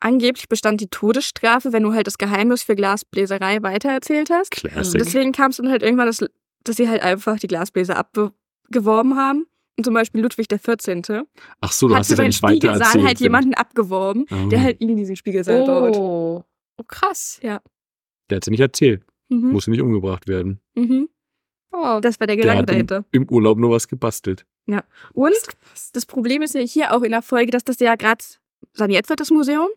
angeblich 0.00 0.48
bestand 0.48 0.80
die 0.80 0.88
Todesstrafe, 0.88 1.72
wenn 1.72 1.82
du 1.82 1.92
halt 1.92 2.06
das 2.06 2.18
Geheimnis 2.18 2.62
für 2.62 2.76
Glasbläserei 2.76 3.62
weitererzählt 3.62 4.30
hast. 4.30 4.50
Classic. 4.52 4.98
Deswegen 5.00 5.32
kam 5.32 5.50
es 5.50 5.56
dann 5.56 5.68
halt 5.68 5.82
irgendwann, 5.82 6.06
dass, 6.06 6.24
dass 6.64 6.76
sie 6.76 6.88
halt 6.88 7.02
einfach 7.02 7.38
die 7.38 7.48
Glasbläser 7.48 7.96
abgeworben 7.96 9.16
haben. 9.16 9.46
Und 9.78 9.84
zum 9.84 9.92
Beispiel 9.92 10.22
Ludwig 10.22 10.48
XIV. 10.48 11.24
Ach 11.60 11.70
so, 11.72 11.88
du 11.88 11.94
hat 11.94 12.00
hast 12.00 12.16
ja 12.16 12.24
nicht 12.24 12.42
weiter 12.42 12.54
Spiegelsaal 12.74 13.02
halt 13.02 13.20
jemanden 13.20 13.52
abgeworben, 13.52 14.24
Oh. 14.30 14.48
der 14.48 14.62
halt 14.62 14.80
ihm 14.80 14.96
diesen 14.96 15.16
Spiegelsaal 15.16 15.66
baut. 15.66 15.96
Oh. 15.96 16.44
oh, 16.78 16.82
krass. 16.88 17.38
Der 17.42 17.60
hat 18.30 18.44
sie 18.44 18.50
nicht 18.50 18.60
erzählt. 18.60 19.04
Mhm. 19.28 19.52
Musste 19.52 19.70
nicht 19.70 19.82
umgebracht 19.82 20.28
werden. 20.28 20.60
Mhm. 20.74 21.08
Oh, 21.72 21.98
Das 22.00 22.18
war 22.20 22.26
der 22.26 22.36
Der 22.36 22.44
Gedanke 22.44 22.58
hat 22.62 22.70
im, 22.70 22.86
dahinter. 22.86 23.04
im 23.12 23.28
Urlaub 23.30 23.58
nur 23.58 23.70
was 23.70 23.88
gebastelt. 23.88 24.46
Und 25.12 25.34
das 25.92 26.06
Problem 26.06 26.42
ist 26.42 26.54
ja 26.54 26.60
hier 26.62 26.92
auch 26.94 27.02
in 27.02 27.12
der 27.12 27.22
Folge, 27.22 27.50
dass 27.52 27.64
das 27.64 27.78
ja 27.80 27.94
gerade 27.94 28.24
saniert 28.72 29.08
wird, 29.08 29.20
das 29.20 29.30
Museum. 29.30 29.68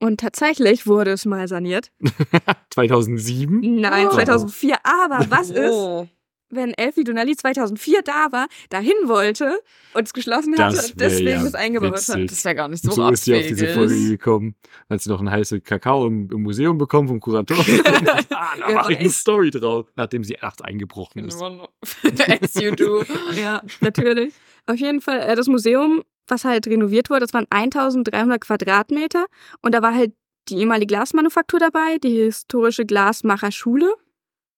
Und 0.00 0.20
tatsächlich 0.20 0.86
wurde 0.86 1.12
es 1.12 1.24
mal 1.24 1.46
saniert. 1.48 1.92
2007? 2.70 3.80
Nein, 3.80 4.08
Oh. 4.08 4.10
2004. 4.10 4.76
Aber 4.82 5.26
was 5.30 5.50
ist, 5.50 5.70
Oh. 5.72 6.08
Wenn 6.50 6.72
Elfie 6.74 7.04
Donali 7.04 7.36
2004 7.36 8.02
da 8.02 8.28
war, 8.30 8.46
dahin 8.70 8.92
wollte 9.06 9.58
und 9.94 10.04
es 10.06 10.12
geschlossen 10.12 10.56
hatte 10.58 10.76
Das 10.76 10.90
und 10.92 11.00
deswegen 11.00 11.28
ja 11.28 11.42
das 11.44 11.54
eingebaut 11.54 11.92
witzig. 11.94 12.14
hat. 12.14 12.30
Das 12.30 12.44
wäre 12.44 12.54
gar 12.54 12.68
nicht 12.68 12.82
So, 12.84 12.90
so, 12.92 13.08
ist 13.08 13.24
sie 13.24 13.34
auf 13.34 13.42
diese 13.46 13.66
Folge 13.68 13.94
abwegig. 13.94 14.08
gekommen. 14.10 14.54
Hat 14.88 15.00
sie 15.00 15.10
noch 15.10 15.18
einen 15.18 15.30
heißen 15.30 15.62
Kakao 15.62 16.06
im, 16.06 16.30
im 16.30 16.42
Museum 16.42 16.78
bekommen 16.78 17.08
vom 17.08 17.20
Kurator. 17.20 17.56
ah, 17.58 18.54
da 18.58 18.72
mache 18.72 18.92
ich 18.92 18.98
eine. 19.00 19.10
Story 19.10 19.50
drauf, 19.50 19.86
nachdem 19.96 20.22
sie 20.24 20.36
nachts 20.40 20.62
eingebrochen 20.62 21.24
ist. 21.26 21.40
As 22.42 22.54
you 22.54 22.74
do. 22.74 23.04
Ja, 23.40 23.62
natürlich. 23.80 24.34
Auf 24.66 24.76
jeden 24.76 25.00
Fall, 25.00 25.20
äh, 25.20 25.34
das 25.36 25.46
Museum, 25.48 26.02
was 26.26 26.44
halt 26.44 26.66
renoviert 26.66 27.10
wurde, 27.10 27.20
das 27.20 27.34
waren 27.34 27.46
1300 27.50 28.40
Quadratmeter 28.40 29.26
und 29.60 29.74
da 29.74 29.82
war 29.82 29.94
halt 29.94 30.12
die 30.48 30.56
ehemalige 30.58 30.86
Glasmanufaktur 30.94 31.58
dabei, 31.58 31.98
die 32.02 32.16
historische 32.22 32.84
Glasmacherschule 32.84 33.94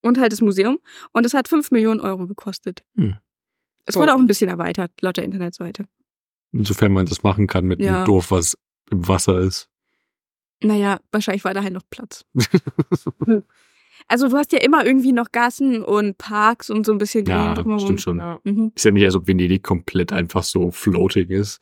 und 0.06 0.18
halt 0.18 0.32
das 0.32 0.40
Museum 0.40 0.78
und 1.12 1.24
das 1.26 1.34
hat 1.34 1.48
5 1.48 1.70
Millionen 1.70 2.00
Euro 2.00 2.26
gekostet. 2.26 2.82
Hm. 2.96 3.16
Es 3.84 3.94
wurde 3.96 4.14
auch 4.14 4.18
ein 4.18 4.26
bisschen 4.26 4.48
erweitert, 4.48 4.90
laut 5.00 5.16
der 5.16 5.24
Internetseite. 5.24 5.84
Insofern 6.52 6.92
man 6.92 7.06
das 7.06 7.22
machen 7.22 7.46
kann 7.46 7.66
mit 7.66 7.80
Ja. 7.80 7.96
einem 7.98 8.04
Dorf, 8.06 8.30
was 8.30 8.56
im 8.90 9.06
Wasser 9.06 9.38
ist. 9.38 9.68
Naja, 10.62 10.98
wahrscheinlich 11.12 11.44
war 11.44 11.52
da 11.54 11.62
halt 11.62 11.72
noch 11.74 11.82
Platz. 11.90 12.24
Also 14.08 14.28
du 14.28 14.36
hast 14.36 14.52
ja 14.52 14.58
immer 14.60 14.84
irgendwie 14.84 15.12
noch 15.12 15.32
Gassen 15.32 15.82
und 15.82 16.18
Parks 16.18 16.70
und 16.70 16.84
so 16.86 16.92
ein 16.92 16.98
bisschen 16.98 17.24
Grün 17.24 17.34
Ja, 17.34 17.54
drumherum. 17.54 17.80
stimmt 17.80 18.00
schon. 18.02 18.18
Ja. 18.18 18.38
Mhm. 18.44 18.70
Ist 18.74 18.84
ja 18.84 18.90
nicht, 18.90 19.04
als 19.04 19.16
ob 19.16 19.26
Venedig 19.26 19.62
komplett 19.62 20.12
einfach 20.12 20.44
so 20.44 20.70
floating 20.70 21.28
ist. 21.30 21.60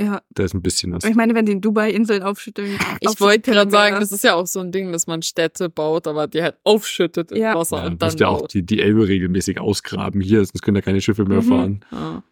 Ja, 0.00 0.22
Da 0.30 0.44
ist 0.44 0.54
ein 0.54 0.62
bisschen 0.62 0.92
was. 0.92 1.02
ich 1.04 1.14
meine, 1.16 1.34
wenn 1.34 1.44
die 1.46 1.52
in 1.52 1.60
Dubai 1.60 1.90
Inseln 1.90 2.22
aufschütteln. 2.22 2.78
Ich 3.00 3.20
wollte 3.20 3.50
gerade 3.50 3.70
sagen, 3.70 3.96
das 3.98 4.12
ist 4.12 4.22
ja 4.22 4.34
auch 4.34 4.46
so 4.46 4.60
ein 4.60 4.70
Ding, 4.70 4.92
dass 4.92 5.06
man 5.08 5.22
Städte 5.22 5.68
baut, 5.68 6.06
aber 6.06 6.28
die 6.28 6.40
halt 6.42 6.56
aufschüttet 6.64 7.32
im 7.32 7.38
Ja. 7.38 7.54
Wasser 7.56 7.78
Ja, 7.78 7.86
und 7.86 7.92
du 7.92 7.96
dann 7.98 8.06
musst 8.06 8.20
ja 8.20 8.28
auch 8.28 8.46
die, 8.46 8.64
die 8.64 8.80
Elbe 8.80 9.08
regelmäßig 9.08 9.58
ausgraben 9.60 10.20
hier, 10.20 10.38
sonst 10.44 10.62
können 10.62 10.76
da 10.76 10.82
keine 10.82 11.00
Schiffe 11.00 11.24
mehr 11.24 11.42
Mhm. 11.42 11.48
fahren. 11.48 11.84
Ja. 11.90 12.22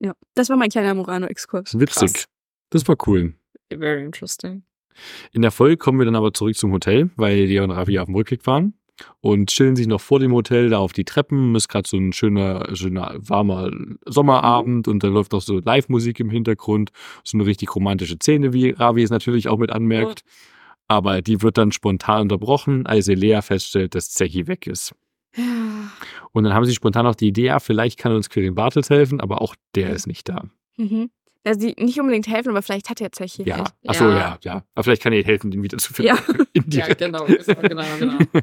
Ja, 0.00 0.12
das 0.34 0.48
war 0.50 0.56
mein 0.56 0.68
kleiner 0.68 0.94
Murano-Exkurs. 0.94 1.78
Witzig. 1.80 2.12
Krass. 2.12 2.24
Das 2.70 2.86
war 2.86 2.96
cool. 3.06 3.34
Very 3.70 4.04
interesting. 4.04 4.62
In 5.32 5.42
der 5.42 5.50
Folge 5.50 5.76
kommen 5.76 5.98
wir 5.98 6.04
dann 6.04 6.14
aber 6.16 6.32
zurück 6.34 6.56
zum 6.56 6.72
Hotel, 6.72 7.10
weil 7.16 7.36
Lea 7.44 7.60
und 7.60 7.70
Ravi 7.70 7.98
auf 7.98 8.06
dem 8.06 8.14
Rückweg 8.14 8.46
waren 8.46 8.74
und 9.20 9.50
chillen 9.50 9.76
sich 9.76 9.86
noch 9.86 10.00
vor 10.00 10.18
dem 10.20 10.32
Hotel 10.32 10.68
da 10.70 10.78
auf 10.78 10.92
die 10.92 11.04
Treppen. 11.04 11.54
Ist 11.54 11.68
gerade 11.68 11.88
so 11.88 11.96
ein 11.96 12.12
schöner, 12.12 12.74
schöner, 12.74 13.14
warmer 13.18 13.70
Sommerabend 14.06 14.88
und 14.88 15.02
da 15.02 15.08
läuft 15.08 15.34
auch 15.34 15.42
so 15.42 15.58
Live-Musik 15.58 16.20
im 16.20 16.30
Hintergrund. 16.30 16.90
So 17.24 17.36
eine 17.38 17.46
richtig 17.46 17.74
romantische 17.74 18.16
Szene, 18.16 18.52
wie 18.52 18.70
Ravi 18.70 19.02
es 19.02 19.10
natürlich 19.10 19.48
auch 19.48 19.58
mit 19.58 19.70
anmerkt. 19.70 20.22
Aber 20.88 21.20
die 21.20 21.42
wird 21.42 21.58
dann 21.58 21.70
spontan 21.72 22.22
unterbrochen, 22.22 22.86
als 22.86 23.06
Lea 23.08 23.40
feststellt, 23.42 23.94
dass 23.94 24.10
Zechi 24.10 24.46
weg 24.46 24.66
ist. 24.66 24.94
Und 26.32 26.44
dann 26.44 26.54
haben 26.54 26.64
sie 26.64 26.74
spontan 26.74 27.06
auch 27.06 27.14
die 27.14 27.28
Idee, 27.28 27.46
ja, 27.46 27.58
vielleicht 27.60 27.98
kann 27.98 28.12
uns 28.12 28.30
Quirin 28.30 28.54
Bartels 28.54 28.90
helfen, 28.90 29.20
aber 29.20 29.42
auch 29.42 29.54
der 29.74 29.90
ist 29.90 30.06
nicht 30.06 30.28
da. 30.28 30.44
Mhm. 30.76 31.10
Also 31.44 31.60
die 31.60 31.82
nicht 31.82 32.00
unbedingt 32.00 32.26
helfen, 32.26 32.50
aber 32.50 32.62
vielleicht 32.62 32.90
hat 32.90 33.00
er 33.00 33.12
Zeche. 33.12 33.42
Ja, 33.44 33.58
halt. 33.58 33.72
achso, 33.86 34.04
Ja. 34.08 34.16
ja, 34.18 34.38
ja. 34.42 34.64
Aber 34.74 34.84
vielleicht 34.84 35.02
kann 35.02 35.12
ihr 35.12 35.24
helfen, 35.24 35.50
den 35.50 35.62
wieder 35.62 35.78
zu 35.78 35.92
finden. 35.92 36.08
Ja. 36.14 36.18
Ja, 36.38 36.44
Indirekt. 36.52 36.98
genau, 36.98 37.24
genau, 37.26 37.82
genau, 37.98 38.18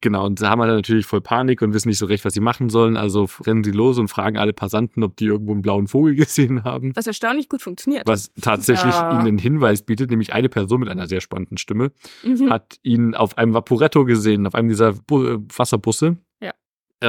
genau. 0.00 0.26
Und 0.26 0.40
da 0.40 0.50
haben 0.50 0.58
wir 0.60 0.66
dann 0.66 0.76
natürlich 0.76 1.06
voll 1.06 1.20
Panik 1.20 1.62
und 1.62 1.72
wissen 1.74 1.88
nicht 1.88 1.98
so 1.98 2.06
recht, 2.06 2.24
was 2.24 2.34
sie 2.34 2.40
machen 2.40 2.68
sollen. 2.70 2.96
Also 2.96 3.28
rennen 3.44 3.64
sie 3.64 3.70
los 3.72 3.98
und 3.98 4.08
fragen 4.08 4.36
alle 4.38 4.52
Passanten, 4.52 5.02
ob 5.02 5.16
die 5.16 5.26
irgendwo 5.26 5.52
einen 5.52 5.62
blauen 5.62 5.86
Vogel 5.86 6.14
gesehen 6.16 6.64
haben. 6.64 6.94
Was 6.96 7.06
erstaunlich 7.06 7.48
gut 7.48 7.62
funktioniert. 7.62 8.06
Was 8.06 8.32
tatsächlich 8.40 8.94
Ja. 8.94 9.10
ihnen 9.12 9.26
einen 9.26 9.38
Hinweis 9.38 9.82
bietet, 9.82 10.10
nämlich 10.10 10.32
eine 10.32 10.48
Person 10.48 10.80
mit 10.80 10.88
einer 10.88 11.06
sehr 11.06 11.20
spannenden 11.20 11.58
Stimme 11.58 11.92
Mhm. 12.24 12.50
hat 12.50 12.78
ihn 12.82 13.14
auf 13.14 13.38
einem 13.38 13.54
Vaporetto 13.54 14.04
gesehen, 14.04 14.46
auf 14.46 14.54
einem 14.54 14.68
dieser 14.68 14.92
Bu 14.92 15.24
äh, 15.24 15.38
Wasserbusse. 15.56 16.16
Ja. 16.40 16.52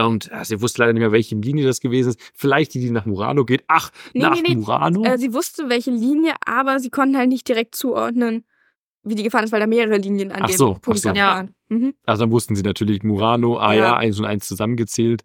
Und 0.05 0.25
ja, 0.27 0.43
sie 0.43 0.61
wusste 0.61 0.81
leider 0.81 0.93
nicht 0.93 1.01
mehr, 1.01 1.11
welche 1.11 1.35
Linie 1.35 1.65
das 1.65 1.79
gewesen 1.79 2.09
ist. 2.09 2.19
Vielleicht 2.33 2.73
die, 2.73 2.79
die 2.81 2.91
nach 2.91 3.05
Murano 3.05 3.45
geht. 3.45 3.63
Ach, 3.67 3.89
Nee, 4.13 4.21
nach 4.21 4.35
nee, 4.35 4.41
nee. 4.49 4.55
Murano? 4.55 5.03
Äh, 5.03 5.17
sie 5.17 5.33
wusste, 5.33 5.69
welche 5.69 5.91
Linie, 5.91 6.33
aber 6.45 6.79
sie 6.79 6.89
konnten 6.89 7.17
halt 7.17 7.29
nicht 7.29 7.47
direkt 7.47 7.75
zuordnen, 7.75 8.43
wie 9.03 9.15
die 9.15 9.23
gefahren 9.23 9.43
ist, 9.45 9.51
weil 9.51 9.59
da 9.59 9.67
mehrere 9.67 9.97
Linien 9.97 10.31
an 10.31 10.41
Ach 10.43 10.47
dem 10.47 10.57
so, 10.57 10.73
Punkt 10.81 10.99
so. 10.99 11.09
auch 11.09 11.15
Ja. 11.15 11.27
waren. 11.35 11.55
Mhm. 11.69 11.93
Also 12.05 12.23
dann 12.23 12.31
wussten 12.31 12.55
sie 12.55 12.63
natürlich 12.63 13.03
Murano, 13.03 13.57
ah 13.57 13.73
ja, 13.73 13.95
eins 13.97 14.19
und 14.19 14.25
eins 14.25 14.47
zusammengezählt. 14.47 15.23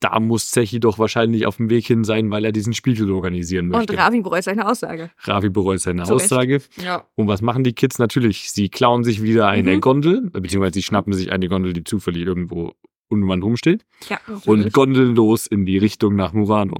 Da 0.00 0.18
muss 0.18 0.50
Zechi 0.50 0.80
doch 0.80 0.98
wahrscheinlich 0.98 1.46
auf 1.46 1.58
dem 1.58 1.70
Weg 1.70 1.86
hin 1.86 2.02
sein, 2.02 2.28
weil 2.32 2.44
er 2.44 2.50
diesen 2.50 2.72
Spiegel 2.74 3.08
organisieren 3.12 3.68
möchte. 3.68 3.92
Und 3.92 3.98
Ravi 4.00 4.20
bereut 4.20 4.42
seine 4.42 4.66
Aussage. 4.68 5.10
Ravi 5.22 5.48
bereut 5.48 5.78
seine 5.78 6.02
Recht. 6.02 6.10
Aussage. 6.10 6.60
Ja. 6.82 7.06
Und 7.14 7.28
was 7.28 7.40
machen 7.40 7.62
die 7.62 7.72
Kids? 7.72 8.00
Natürlich, 8.00 8.50
sie 8.50 8.68
klauen 8.68 9.04
sich 9.04 9.22
wieder 9.22 9.46
eine 9.46 9.76
Mhm. 9.76 9.80
Gondel, 9.80 10.30
beziehungsweise 10.30 10.74
sie 10.74 10.82
schnappen 10.82 11.12
sich 11.12 11.30
eine 11.30 11.46
Gondel, 11.48 11.72
die 11.72 11.84
zufällig 11.84 12.26
irgendwo 12.26 12.72
unbemannt 13.10 13.44
rumsteht 13.44 13.84
Ja. 14.08 14.18
und 14.46 14.72
gondeln 14.72 15.14
los 15.14 15.46
in 15.46 15.66
die 15.66 15.78
Richtung 15.78 16.16
nach 16.16 16.32
Murano. 16.32 16.78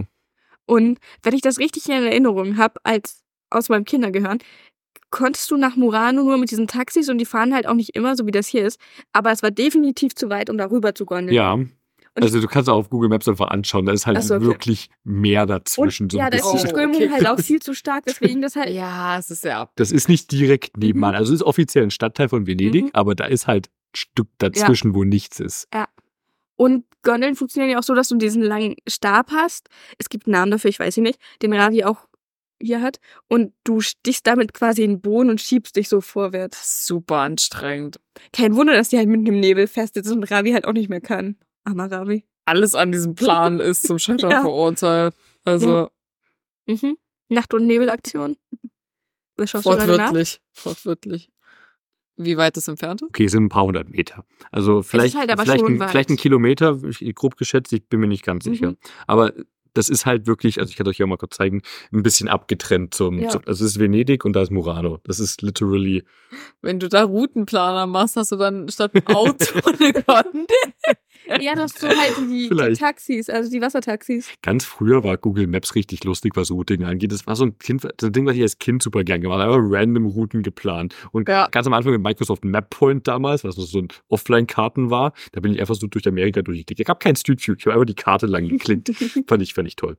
Und 0.67 0.99
wenn 1.23 1.35
ich 1.35 1.43
das 1.43 1.59
richtig 1.61 1.87
in 1.89 2.03
Erinnerung 2.03 2.57
habe, 2.57 2.81
als 2.83 3.23
aus 3.51 3.69
meinem 3.69 3.85
Kindergehirn, 3.85 4.39
konntest 5.13 5.49
du 5.53 5.57
nach 5.57 5.77
Murano 5.77 6.25
nur 6.25 6.39
mit 6.39 6.51
diesen 6.51 6.67
Taxis 6.67 7.09
und 7.09 7.19
die 7.19 7.25
fahren 7.25 7.55
halt 7.55 7.69
auch 7.69 7.75
nicht 7.75 7.95
immer, 7.95 8.17
so 8.17 8.27
wie 8.27 8.33
das 8.33 8.49
hier 8.49 8.67
ist. 8.67 8.81
Aber 9.13 9.31
es 9.31 9.45
war 9.45 9.53
definitiv 9.53 10.17
zu 10.17 10.29
weit, 10.29 10.51
um 10.51 10.59
darüber 10.59 10.93
zu 10.97 11.07
gondeln. 11.07 11.35
Ja. 11.35 11.61
Also 12.15 12.41
du 12.41 12.47
kannst 12.47 12.69
auch 12.69 12.77
auf 12.77 12.91
Google 12.91 13.09
Maps 13.09 13.27
einfach 13.27 13.49
anschauen, 13.49 13.87
da 13.87 13.93
ist 13.93 14.07
halt 14.07 14.23
so, 14.23 14.35
okay. 14.35 14.45
wirklich 14.45 14.91
mehr 15.03 15.47
dazwischen. 15.47 16.05
Und 16.05 16.13
so 16.13 16.19
ja, 16.19 16.29
da 16.29 16.37
ist 16.37 16.45
die. 16.45 16.57
Oh, 16.57 16.67
Strömung 16.67 16.97
okay. 16.97 17.11
halt 17.11 17.27
auch 17.27 17.39
viel 17.39 17.61
zu 17.61 17.75
stark, 17.75 18.05
deswegen 18.07 18.43
das 18.43 18.57
halt. 18.57 18.71
Ja, 18.73 19.19
es 19.19 19.31
ist 19.31 19.45
ja. 19.45 19.71
Das 19.77 19.93
ist 19.93 20.09
nicht 20.09 20.31
direkt 20.31 20.77
nebenan. 20.77 21.13
Mhm. 21.13 21.17
Also 21.17 21.33
es 21.33 21.41
ist 21.41 21.47
offiziell 21.47 21.85
ein 21.85 21.91
Stadtteil 21.91 22.29
von 22.29 22.47
Venedig, 22.47 22.85
Mhm. 22.85 22.91
aber 22.93 23.15
da 23.15 23.25
ist 23.25 23.47
halt 23.47 23.69
ein 23.69 23.97
Stück 23.97 24.29
dazwischen, 24.39 24.95
wo 24.95 25.05
nichts 25.05 25.41
ist. 25.41 25.69
Und 26.57 26.85
Gondeln 27.03 27.35
funktionieren 27.35 27.71
ja 27.71 27.79
auch 27.79 27.83
so, 27.83 27.95
dass 27.95 28.09
du 28.09 28.17
diesen 28.17 28.43
langen 28.43 28.77
Stab 28.87 29.31
hast. 29.33 29.69
Es 29.99 30.09
gibt 30.09 30.27
einen 30.27 30.33
Namen 30.33 30.51
dafür, 30.53 30.71
ich 30.71 30.79
weiß 30.79 30.97
ihn 30.99 31.05
nicht, 31.05 31.19
den 31.41 31.53
Ravi 31.53 31.85
auch 31.85 32.07
hier 32.63 32.81
hat. 32.81 32.99
Und 33.29 33.53
du 33.65 33.81
stichst 33.81 34.27
damit 34.27 34.55
quasi 34.55 34.83
in 34.83 34.93
den 34.93 35.01
Boden 35.01 35.31
und 35.31 35.41
schiebst 35.41 35.77
dich 35.77 35.89
so 35.89 36.01
vorwärts. 36.01 36.87
Super 36.87 37.17
anstrengend. 37.19 37.99
Kein 38.33 38.55
Wunder, 38.57 38.73
dass 38.75 38.89
die 38.91 38.99
halt 38.99 39.09
mitten 39.09 39.27
im 39.27 39.41
Nebel 39.41 39.67
fest 39.67 39.97
ist 39.97 40.11
und 40.11 40.25
Ravi 40.25 40.53
halt 40.53 40.67
auch 40.67 40.73
nicht 40.73 40.89
mehr 40.89 41.01
kann. 41.01 41.37
Armer 41.65 41.91
Ravi. 41.91 42.25
Alles 42.45 42.75
an 42.75 42.93
diesem 42.93 43.15
Plan 43.15 43.61
ist 43.61 43.87
zum 43.87 43.99
Scheitern 43.99 44.31
Ja. 44.31 44.41
verurteilt. 44.43 45.15
Also 45.45 45.91
Mhm. 46.67 46.97
Nacht- 47.29 47.55
und 47.55 47.67
Nebelaktion. 47.67 48.37
Wortwörtlich. 49.37 50.41
Wortwörtlich. 50.63 51.31
Wie 52.17 52.37
weit 52.37 52.57
ist 52.59 52.69
entfernt? 52.69 53.03
Okay, 53.03 53.25
es 53.25 53.33
sind 53.33 53.45
ein 53.45 53.49
paar 53.49 53.65
hundert 53.65 53.89
Meter. 53.89 54.25
Also 54.51 54.83
vielleicht, 54.83 55.17
halt 55.17 55.31
aber 55.31 55.43
vielleicht, 55.45 55.61
schon 55.61 55.75
ein, 55.75 55.81
weit. 55.81 55.91
vielleicht 55.91 56.11
ein 56.11 56.17
Kilometer, 56.19 56.79
ich- 56.85 57.15
grob 57.15 57.37
geschätzt, 57.37 57.73
ich 57.73 57.89
bin 57.89 58.01
mir 58.01 58.07
nicht 58.07 58.23
ganz 58.25 58.45
Mhm. 58.45 58.51
sicher. 58.53 58.75
Aber 59.07 59.33
das 59.75 59.89
ist 59.89 60.07
halt 60.07 60.27
wirklich, 60.27 60.59
also 60.61 60.71
ich 60.71 60.77
kann 60.77 60.87
euch 60.89 60.99
ja 60.99 61.07
mal 61.07 61.17
kurz 61.17 61.37
zeigen, 61.37 61.63
ein 61.93 62.03
bisschen 62.03 62.29
abgetrennt 62.29 62.95
zum, 62.95 63.19
Ja. 63.19 63.29
zum 63.31 63.43
also 63.47 63.65
es 63.65 63.73
ist 63.73 63.79
Venedig 63.79 64.25
und 64.25 64.35
da 64.35 64.43
ist 64.43 64.51
Murano. 64.51 64.99
Das 65.05 65.19
ist 65.21 65.43
literally, 65.43 66.05
Wenn 66.61 66.79
du 66.79 66.89
da 66.89 67.05
Routenplaner 67.05 67.87
machst, 67.87 68.17
hast 68.17 68.33
du 68.33 68.37
dann 68.37 68.69
statt 68.69 68.93
Auto 69.07 69.35
eine 69.81 69.93
Gondel. 69.93 70.47
Ja, 71.41 71.55
das 71.55 71.73
so 71.73 71.87
halt 71.89 72.17
die, 72.31 72.49
die. 72.49 72.73
Taxis, 72.75 73.29
also 73.31 73.51
die 73.51 73.61
Wassertaxis. 73.61 74.29
ganz 74.43 74.65
früher 74.65 75.05
war 75.05 75.17
Google 75.17 75.47
Maps 75.47 75.75
richtig 75.75 76.05
lustig, 76.05 76.33
was 76.37 76.51
Routing 76.51 76.85
angeht. 76.85 77.13
Das 77.13 77.27
war 77.27 77.37
so 77.37 77.45
ein 77.45 77.59
Kind, 77.59 77.87
das 77.97 78.13
Ding, 78.13 78.27
was 78.27 78.35
ich 78.37 78.43
als 78.43 78.59
Kind 78.59 78.83
super 78.83 79.05
gern 79.05 79.21
gemacht 79.21 79.41
habe, 79.41 79.57
random 79.61 80.07
Routen 80.07 80.43
geplant. 80.43 80.95
Und 81.13 81.29
Ja. 81.29 81.49
ganz 81.51 81.67
am 81.67 81.73
Anfang 81.73 81.93
mit 81.93 82.03
Microsoft 82.03 82.45
Mappoint 82.45 83.07
damals, 83.07 83.45
was 83.45 83.55
so 83.57 83.79
ein 83.79 83.89
Offline-Karten 84.09 84.91
war, 84.91 85.13
da 85.33 85.41
bin 85.41 85.53
ich 85.55 85.61
einfach 85.61 85.75
so 85.75 85.87
durch 85.87 86.07
Amerika 86.09 86.43
durchgeklickt. 86.43 86.81
Ich 86.81 86.89
habe 86.89 86.99
kein 86.99 87.17
Street 87.17 87.47
View, 87.47 87.55
ich 87.59 87.67
habe 87.67 87.75
einfach 87.75 87.87
die 87.87 87.95
Karte 87.95 88.27
lang 88.27 88.49
geklickt. 88.49 88.91
fand 89.29 89.43
ich, 89.43 89.55
fand 89.55 89.69
ich 89.69 89.77
toll. 89.77 89.97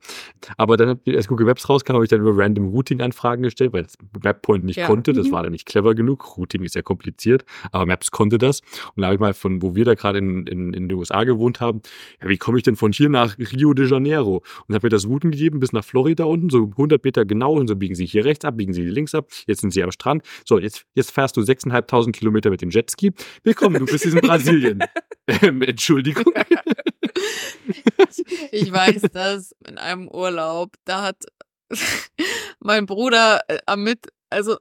Aber 0.58 0.78
dann, 0.78 1.00
als 1.08 1.28
Google 1.28 1.45
Maps 1.45 1.68
rauskam, 1.70 1.94
habe 1.94 2.04
ich 2.06 2.10
dann 2.10 2.22
über 2.22 2.36
random 2.38 2.68
Routing-Anfragen 2.70 3.44
gestellt, 3.44 3.74
weil 3.74 3.84
das 3.84 3.94
Mappoint 4.24 4.64
nicht 4.66 4.78
Ja. 4.78 4.88
konnte. 4.88 5.14
Das 5.14 5.28
Mhm. 5.28 5.32
war 5.32 5.44
dann 5.44 5.52
nicht 5.52 5.66
clever 5.66 5.95
genug. 5.95 6.38
Routing 6.38 6.64
ist 6.64 6.76
ja 6.76 6.82
kompliziert, 6.82 7.45
aber 7.72 7.86
Maps 7.86 8.12
konnte 8.12 8.38
das. 8.38 8.62
Und 8.95 9.02
da 9.02 9.08
habe 9.08 9.16
ich 9.16 9.20
mal 9.22 9.34
von, 9.34 9.62
wo 9.62 9.76
wir 9.76 9.86
da 9.86 9.94
gerade 9.95 10.20
in, 10.20 10.48
in, 10.48 10.74
in 10.74 10.90
den 10.90 10.98
USA 10.98 11.12
gewohnt 11.22 11.61
haben, 11.61 11.81
ja, 12.22 12.30
wie 12.30 12.38
komme 12.38 12.57
ich 12.57 12.64
denn 12.64 12.76
von 12.76 12.91
hier 12.91 13.10
nach 13.10 13.38
Rio 13.38 13.73
de 13.73 13.88
Janeiro? 13.88 14.44
Und 14.68 14.76
habe 14.76 14.88
mir 14.88 14.90
das 14.90 15.06
Routen 15.06 15.31
gegeben 15.31 15.60
bis 15.60 15.72
nach 15.72 15.85
Florida 15.85 16.23
unten, 16.23 16.49
so 16.49 16.72
100 16.72 17.03
Meter 17.03 17.26
genau. 17.26 17.53
Und 17.53 17.68
so 17.68 17.76
biegen 17.76 17.94
Sie 17.94 18.06
hier 18.06 18.26
rechts 18.26 18.45
ab, 18.45 18.57
biegen 18.57 18.73
Sie 18.73 18.84
links 18.84 19.14
ab. 19.14 19.27
Jetzt 19.45 19.61
sind 19.61 19.72
Sie 19.72 19.84
am 19.84 19.91
Strand. 19.91 20.23
So, 20.45 20.60
jetzt, 20.60 20.85
jetzt 20.95 21.11
fährst 21.11 21.38
du 21.38 21.41
6.500 21.41 22.11
Kilometer 22.11 22.49
mit 22.49 22.61
dem 22.61 22.72
Jetski. 22.72 23.11
Willkommen, 23.44 23.80
du 23.80 23.85
bist 23.85 24.06
in 24.06 24.19
Brasilien. 24.19 24.84
ähm, 25.27 25.61
Entschuldigung. 25.61 26.34
Ich 28.52 28.72
weiß 28.72 29.03
das 29.14 29.56
in 29.68 29.77
einem 29.77 30.07
Urlaub. 30.07 30.76
Da 30.85 31.03
hat 31.03 31.18
mein 32.60 32.85
Bruder 32.85 33.41
äh, 33.48 33.60
am 33.65 33.84
Mit, 33.84 34.07
also 34.30 34.57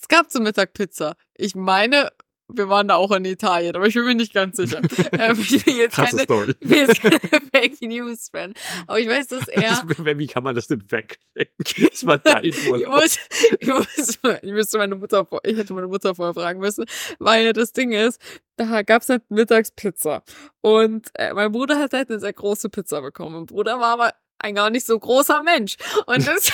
es 0.00 0.08
gab 0.08 0.30
zum 0.30 0.44
Mittag 0.44 0.72
Pizza. 0.72 1.16
Ich 1.34 1.54
meine, 1.54 2.10
wir 2.50 2.68
waren 2.68 2.88
da 2.88 2.96
auch 2.96 3.10
in 3.12 3.24
Italien, 3.24 3.76
aber 3.76 3.86
ich 3.86 3.94
bin 3.94 4.04
mir 4.04 4.14
nicht 4.14 4.32
ganz 4.32 4.56
sicher. 4.56 4.80
ähm, 5.12 5.38
ich 5.40 5.64
bin 5.64 5.76
jetzt 5.76 5.94
Krasse 5.94 6.16
keine, 6.16 6.22
Story. 6.24 6.54
ich 6.60 6.68
bin 6.68 6.78
jetzt 6.78 7.00
keine 7.02 7.20
Fake 7.52 7.82
News 7.82 8.28
Fan. 8.30 8.54
Aber 8.86 8.98
ich 8.98 9.08
weiß, 9.08 9.28
dass 9.28 9.48
er. 9.48 9.82
Wie 10.18 10.26
kann 10.26 10.42
man 10.42 10.54
das 10.54 10.66
denn 10.68 10.82
weg? 10.90 11.18
Das 11.90 12.06
war 12.06 12.18
dein 12.18 12.44
Ich, 12.44 12.68
Urlaub. 12.70 12.94
muss, 12.94 13.18
ich, 13.60 13.68
muss, 13.68 14.18
ich 14.42 14.52
müsste 14.52 14.78
meine 14.78 14.94
Mutter, 14.96 15.26
ich 15.44 15.56
hätte 15.56 15.74
meine 15.74 15.86
Mutter 15.88 16.14
vorher 16.14 16.34
fragen 16.34 16.60
müssen, 16.60 16.84
weil 17.18 17.52
das 17.52 17.72
Ding 17.72 17.92
ist, 17.92 18.20
da 18.56 18.82
gab's 18.82 19.08
halt 19.08 19.22
mittags 19.30 19.70
Pizza. 19.70 20.22
Und 20.60 21.08
äh, 21.14 21.32
mein 21.34 21.52
Bruder 21.52 21.78
hat 21.78 21.92
halt 21.92 22.10
eine 22.10 22.18
sehr 22.20 22.32
große 22.32 22.68
Pizza 22.70 23.00
bekommen. 23.02 23.34
Mein 23.36 23.46
Bruder 23.46 23.78
war 23.80 23.92
aber 23.92 24.14
ein 24.38 24.54
gar 24.54 24.70
nicht 24.70 24.86
so 24.86 24.98
großer 24.98 25.42
Mensch. 25.42 25.76
Und 26.06 26.26
das 26.26 26.50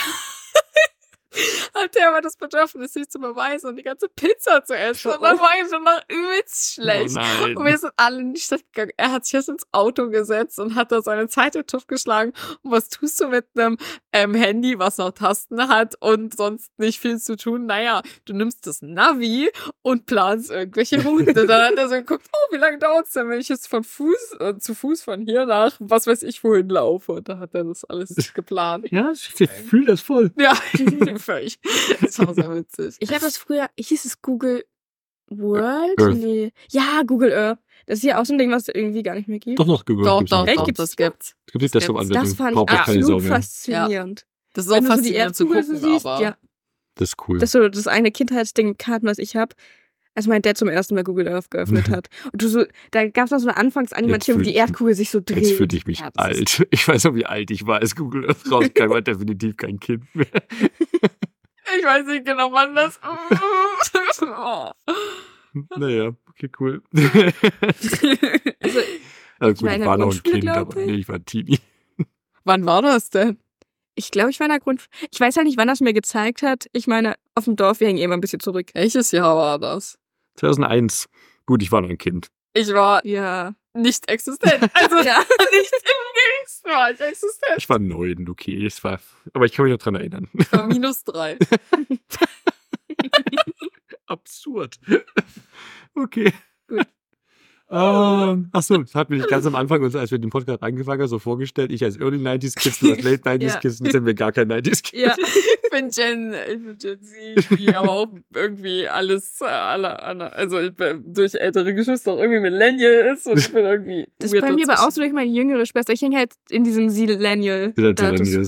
hat 1.73 1.95
er 1.95 2.09
aber 2.09 2.21
das 2.21 2.37
Bedürfnis, 2.37 2.93
sich 2.93 3.09
zu 3.09 3.19
beweisen 3.19 3.67
und 3.67 3.75
die 3.75 3.83
ganze 3.83 4.09
Pizza 4.09 4.63
zu 4.63 4.75
essen. 4.75 5.11
Und 5.11 5.21
dann 5.21 5.39
war 5.39 5.51
ihm 5.59 5.69
schon 5.69 5.83
noch 5.83 6.01
übelst 6.09 6.73
schlecht. 6.73 7.17
Oh. 7.17 7.59
Und 7.59 7.65
wir 7.65 7.77
sind 7.77 7.93
alle 7.97 8.19
in 8.19 8.33
die 8.33 8.39
Stadt 8.39 8.63
gegangen. 8.71 8.91
Er 8.97 9.11
hat 9.11 9.25
sich 9.25 9.33
jetzt 9.33 9.49
ins 9.49 9.65
Auto 9.71 10.09
gesetzt 10.09 10.59
und 10.59 10.75
hat 10.75 10.91
da 10.91 11.01
seine 11.01 11.27
Zeit 11.27 11.55
in 11.55 11.65
Tuff 11.65 11.87
geschlagen. 11.87 12.33
Und 12.61 12.71
was 12.71 12.89
tust 12.89 13.19
du 13.19 13.27
mit 13.27 13.45
einem 13.55 13.77
ähm, 14.11 14.33
Handy, 14.33 14.79
was 14.79 14.97
noch 14.97 15.11
Tasten 15.11 15.67
hat 15.67 15.95
und 15.99 16.35
sonst 16.35 16.71
nicht 16.77 16.99
viel 16.99 17.19
zu 17.19 17.35
tun? 17.35 17.65
Naja, 17.65 18.01
du 18.25 18.33
nimmst 18.33 18.67
das 18.67 18.81
Navi 18.81 19.49
und 19.81 20.05
planst 20.05 20.51
irgendwelche 20.51 21.03
Routen. 21.03 21.33
dann 21.33 21.49
hat 21.49 21.77
er 21.77 21.89
so 21.89 21.95
geguckt, 21.95 22.27
oh, 22.31 22.53
wie 22.53 22.57
lange 22.57 22.77
dauert's 22.79 23.13
denn, 23.13 23.29
wenn 23.29 23.39
ich 23.39 23.49
jetzt 23.49 23.67
von 23.67 23.83
Fuß, 23.83 24.37
äh, 24.39 24.57
zu 24.57 24.73
Fuß 24.73 25.03
von 25.03 25.21
hier 25.21 25.45
nach, 25.45 25.75
was 25.79 26.07
weiß 26.07 26.23
ich, 26.23 26.43
wohin 26.43 26.69
laufe. 26.69 27.13
Und 27.13 27.29
da 27.29 27.39
hat 27.39 27.53
er 27.53 27.63
das 27.63 27.85
alles 27.85 28.15
geplant. 28.33 28.91
Ja, 28.91 29.11
ich 29.11 29.27
fühle 29.47 29.85
das 29.85 30.01
voll. 30.01 30.31
Ja, 30.37 30.53
völlig. 31.25 31.59
Das 32.01 32.19
war 32.19 32.33
sehr 32.33 32.53
witzig. 32.55 32.95
Ich 32.99 33.09
habe 33.09 33.21
das 33.21 33.37
früher, 33.37 33.69
hieß 33.77 34.05
es 34.05 34.21
Google 34.21 34.65
World? 35.29 35.99
Earth. 35.99 36.17
Nee. 36.17 36.51
Ja, 36.69 37.01
Google 37.05 37.33
Earth. 37.33 37.59
Das 37.87 37.99
ist 37.99 38.03
ja 38.03 38.19
auch 38.19 38.25
so 38.25 38.33
ein 38.33 38.37
Ding, 38.37 38.51
was 38.51 38.67
es 38.67 38.75
irgendwie 38.75 39.03
gar 39.03 39.15
nicht 39.15 39.27
mehr 39.27 39.39
gibt. 39.39 39.59
Doch 39.59 39.65
noch 39.65 39.85
Google. 39.85 40.05
Doch, 40.05 40.19
gibt's 40.19 40.31
doch, 40.31 40.45
doch, 40.45 40.65
Gibt's 40.65 40.77
das 40.77 40.95
gibt's. 40.95 41.35
Es 41.47 41.51
gibt 41.53 41.63
die 41.63 41.69
Desktop-Anwendung. 41.69 42.23
das 42.23 42.33
fand 42.35 42.57
ich 42.57 42.69
absolut 42.69 43.23
faszinierend. 43.23 44.25
Das 44.53 44.65
ist 44.65 44.71
auch 44.71 44.75
Wenn 44.77 44.83
du 44.85 44.89
so 44.89 44.95
die 44.95 44.97
faszinierend 45.01 45.35
zu 45.35 45.45
gucken, 45.47 45.63
so 45.63 45.75
siehst, 45.75 46.05
aber. 46.05 46.23
ja. 46.23 46.37
Das 46.95 47.09
ist 47.09 47.15
cool. 47.27 47.39
Das 47.39 47.49
ist 47.49 47.51
so 47.53 47.67
das 47.67 47.87
eine 47.87 48.11
Kindheitsding 48.11 48.69
mit 48.69 48.79
Karten, 48.79 49.05
was 49.07 49.17
ich 49.17 49.35
habe. 49.35 49.53
Als 50.15 50.27
mein 50.27 50.41
Dad 50.41 50.57
zum 50.57 50.69
ersten 50.69 50.95
Mal 50.95 51.03
Google 51.03 51.27
Earth 51.27 51.51
geöffnet 51.51 51.89
hat. 51.89 52.07
Und 52.31 52.41
du 52.41 52.47
so, 52.47 52.63
da 52.91 53.05
gab 53.07 53.25
es 53.25 53.31
noch 53.31 53.39
so 53.39 53.49
eine 53.49 53.57
Anfangsanimation, 53.57 54.39
wo 54.39 54.43
die 54.43 54.55
Erdkugel 54.55 54.95
sich 54.95 55.09
so 55.11 55.19
dreht. 55.23 55.43
Jetzt 55.43 55.57
fühle 55.57 55.75
ich 55.75 55.85
mich 55.85 55.99
ist- 56.01 56.17
alt. 56.17 56.65
Ich 56.71 56.87
weiß 56.87 57.03
noch, 57.03 57.15
wie 57.15 57.25
alt 57.25 57.51
ich 57.51 57.67
war, 57.67 57.79
als 57.81 57.95
Google 57.95 58.25
Earth 58.27 58.37
rauskam. 58.51 58.89
war 58.89 59.01
definitiv 59.01 59.57
kein 59.57 59.79
Kind 59.79 60.03
mehr. 60.15 60.25
Ich 61.77 61.83
weiß 61.83 62.05
nicht 62.07 62.25
genau, 62.25 62.51
wann 62.51 62.75
das. 62.75 62.99
Oh. 64.21 64.71
Naja, 65.77 66.11
okay, 66.29 66.49
cool. 66.59 66.81
Also, 66.93 68.79
Also 69.39 69.65
gut, 69.65 69.71
ich 69.71 69.77
der 69.77 69.85
war 69.85 69.97
noch 69.97 70.13
ein 70.13 70.23
Kind, 70.23 70.47
aber 70.47 70.77
ich. 70.79 70.85
nee, 70.87 70.93
ich 70.95 71.07
war 71.09 71.23
Teenie. 71.23 71.59
Wann 72.43 72.65
war 72.65 72.81
das 72.81 73.09
denn? 73.09 73.37
ich 73.97 74.11
glaube, 74.11 74.29
ich 74.29 74.39
war 74.41 74.45
in 74.47 74.51
der 74.51 74.59
Grund. 74.59 74.87
Ich 75.09 75.19
weiß 75.21 75.37
halt 75.37 75.47
nicht, 75.47 75.57
wann 75.57 75.69
das 75.69 75.79
mir 75.79 75.93
gezeigt 75.93 76.41
hat. 76.41 76.65
Ich 76.73 76.85
meine, 76.85 77.15
auf 77.33 77.45
dem 77.45 77.55
Dorf, 77.55 77.79
wir 77.79 77.87
hängen 77.87 77.97
eh 77.99 78.03
immer 78.03 78.15
ein 78.15 78.21
bisschen 78.21 78.41
zurück. 78.41 78.71
Welches 78.73 79.11
Jahr 79.11 79.37
war 79.37 79.57
das? 79.57 79.97
2001. 80.37 81.07
Gut, 81.45 81.61
ich 81.63 81.71
war 81.71 81.81
noch 81.81 81.89
ein 81.89 81.97
Kind. 81.97 82.27
Ich 82.53 82.73
war 82.73 83.05
Ja. 83.05 83.53
nicht 83.73 84.09
existent. 84.09 84.69
Also 84.73 84.97
Ja. 84.97 85.19
nicht 85.51 85.73
im 85.73 86.13
geringsten 86.15 86.69
war 86.69 86.91
ich 86.91 86.99
existent. 87.01 87.53
Ich 87.57 87.69
war 87.69 87.79
neun, 87.79 88.27
okay. 88.29 88.65
Es 88.65 88.83
war, 88.83 88.99
aber 89.33 89.45
ich 89.45 89.53
kann 89.53 89.65
mich 89.65 89.71
noch 89.73 89.79
dran 89.81 89.95
erinnern. 89.95 90.29
Ich 90.33 90.51
war 90.51 90.65
minus 90.67 91.03
drei. 91.03 91.37
Absurd. 94.07 94.79
Okay. 95.95 96.31
Gut. 96.67 96.87
Ähm, 97.69 98.49
achso, 98.51 98.77
das 98.77 98.93
hat 98.93 99.09
mich 99.09 99.25
ganz 99.27 99.45
am 99.47 99.55
Anfang, 99.55 99.83
als 99.83 100.11
wir 100.11 100.19
den 100.19 100.29
Podcast 100.29 100.61
angefangen 100.61 101.01
haben, 101.01 101.07
so 101.09 101.17
vorgestellt. 101.19 101.71
Ich 101.71 101.83
als 101.83 101.99
Early 101.99 102.17
90s 102.17 102.55
Kids, 102.55 102.79
du 102.79 102.91
als 102.91 103.01
Late 103.03 103.23
90s 103.23 103.43
Ja. 103.43 103.57
Kids, 103.59 103.77
sind 103.79 104.05
wir 104.05 104.13
gar 104.13 104.31
kein 104.31 104.51
90s 104.51 104.83
Kids. 104.83 104.91
Ja. 104.93 105.15
Ich 105.17 105.69
bin 105.71 105.89
Gen, 105.89 106.33
ich 106.33 106.63
bin 106.63 106.77
Gen 106.77 106.99
Z, 107.01 107.59
die 107.59 107.69
aber 107.75 107.89
auch 107.91 108.07
irgendwie 108.33 108.87
alles, 108.87 109.41
äh, 109.41 109.45
alle, 109.45 110.01
alle, 110.01 110.31
also 110.33 110.59
ich 110.59 110.75
bin 110.75 111.03
durch 111.11 111.33
ältere 111.33 111.73
Geschwister 111.73 112.13
auch 112.13 112.19
irgendwie 112.19 112.39
Millennial 112.39 113.13
ist 113.13 113.25
und 113.27 113.39
ich 113.39 113.51
bin 113.51 113.65
irgendwie. 113.65 114.05
Das 114.19 114.31
ist 114.31 114.41
bei 114.41 114.51
mir 114.53 114.69
aber 114.69 114.85
auch 114.85 114.91
so 114.91 115.01
durch 115.01 115.11
meine 115.13 115.29
jüngere 115.31 115.65
Schwester. 115.65 115.91
Ich 115.91 116.01
hänge 116.01 116.17
halt 116.17 116.33
in 116.49 116.63
diesem 116.63 116.85
Millennial. 116.85 117.73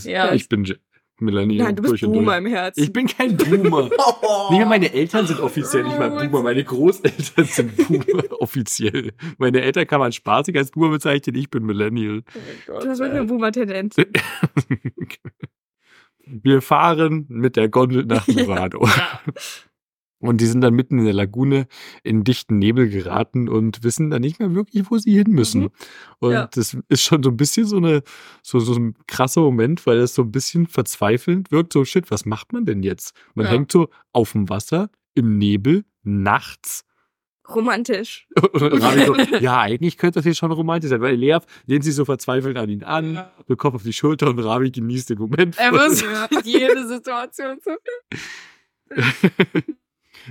Ja. 0.06 0.34
Ich 0.34 0.48
bin 0.48 0.64
Ge- 0.64 0.78
Millennial. 1.20 1.66
Nein, 1.66 1.76
du 1.76 1.82
bist 1.82 1.92
durch 1.94 2.06
und 2.06 2.14
Boomer 2.14 2.40
durch. 2.40 2.46
im 2.52 2.58
Herzen. 2.58 2.84
Ich 2.84 2.94
bin 2.94 3.08
kein 3.08 3.36
Boomer. 3.38 3.90
Nee, 4.52 4.66
meine 4.66 4.94
Eltern 4.94 5.26
sind 5.28 5.40
offiziell 5.40 5.84
nicht 5.84 5.98
mal 5.98 6.10
Boomer. 6.12 6.44
Meine 6.44 6.64
Großeltern 6.64 7.46
sind 7.46 7.76
Boomer 7.76 8.24
offiziell. 8.42 9.12
Meine 9.38 9.62
Eltern 9.62 9.88
kann 9.88 10.00
man 10.00 10.12
spaßig 10.12 10.56
als 10.58 10.72
Boomer 10.72 10.90
bezeichnen. 10.92 11.36
Ich 11.36 11.50
bin 11.50 11.66
Millennial. 11.66 12.24
Oh 12.68 12.72
Gott, 12.74 12.84
du 12.84 12.90
hast 12.90 13.00
wirklich 13.00 13.20
eine 13.20 13.28
Boomer-Tendenz. 13.28 13.96
Wir 16.26 16.62
fahren 16.62 17.26
mit 17.30 17.56
der 17.56 17.70
Gondel 17.70 18.06
nach 18.06 18.28
Murado. 18.28 18.88
Und 20.20 20.42
die 20.42 20.48
sind 20.48 20.62
dann 20.62 20.74
mitten 20.74 20.98
in 20.98 21.06
der 21.06 21.14
Lagune 21.14 21.68
in 22.04 22.24
dichten 22.24 22.58
Nebel 22.58 22.90
geraten 22.90 23.48
und 23.48 23.84
wissen 23.84 24.10
dann 24.10 24.22
nicht 24.22 24.40
mehr 24.40 24.56
wirklich, 24.56 24.90
wo 24.90 24.98
sie 24.98 25.14
hin 25.16 25.32
müssen. 25.32 25.62
Mhm. 25.64 25.70
Und 26.20 26.32
Ja. 26.32 26.50
das 26.54 26.76
ist 26.90 27.04
schon 27.04 27.22
so 27.22 27.30
ein 27.30 27.38
bisschen 27.38 27.66
so 27.68 27.78
eine, 27.78 28.02
so, 28.42 28.60
so 28.60 28.74
ein 28.74 28.96
krasser 29.08 29.42
Moment, 29.42 29.86
weil 29.86 30.00
das 30.00 30.16
so 30.16 30.24
ein 30.24 30.32
bisschen 30.32 30.66
verzweifelnd 30.66 31.52
wirkt. 31.52 31.72
So, 31.74 31.86
shit, 31.86 32.10
was 32.10 32.26
macht 32.26 32.52
man 32.52 32.66
denn 32.66 32.82
jetzt? 32.82 33.14
Man 33.36 33.46
Ja. 33.46 33.52
hängt 33.52 33.72
so 33.72 33.90
auf 34.12 34.32
dem 34.32 34.50
Wasser, 34.50 34.90
im 35.14 35.38
Nebel, 35.38 35.86
nachts. 36.04 36.84
Romantisch. 37.50 38.28
Und 38.54 38.62
Ravi 38.82 39.06
so, 39.06 39.16
ja, 39.40 39.62
eigentlich 39.62 39.98
könnte 39.98 40.16
das 40.20 40.24
hier 40.26 40.34
schon 40.36 40.52
romantisch 40.52 40.90
sein, 40.90 41.00
weil 41.02 41.16
Lea 41.16 41.38
lehnt 41.66 41.84
sich 41.84 41.96
so 41.96 42.04
verzweifelt 42.06 42.58
an 42.58 42.70
ihn 42.70 42.84
an, 42.84 43.14
Ja. 43.14 43.32
den 43.48 43.56
Kopf 43.58 43.76
auf 43.76 43.84
die 43.84 43.94
Schulter 43.94 44.30
und 44.30 44.40
Ravi 44.40 44.72
genießt 44.72 45.12
den 45.12 45.20
Moment. 45.20 45.58
Er 45.58 45.72
muss 45.72 46.04
jede 46.44 46.88
Situation 46.88 47.60
zu. 47.62 47.78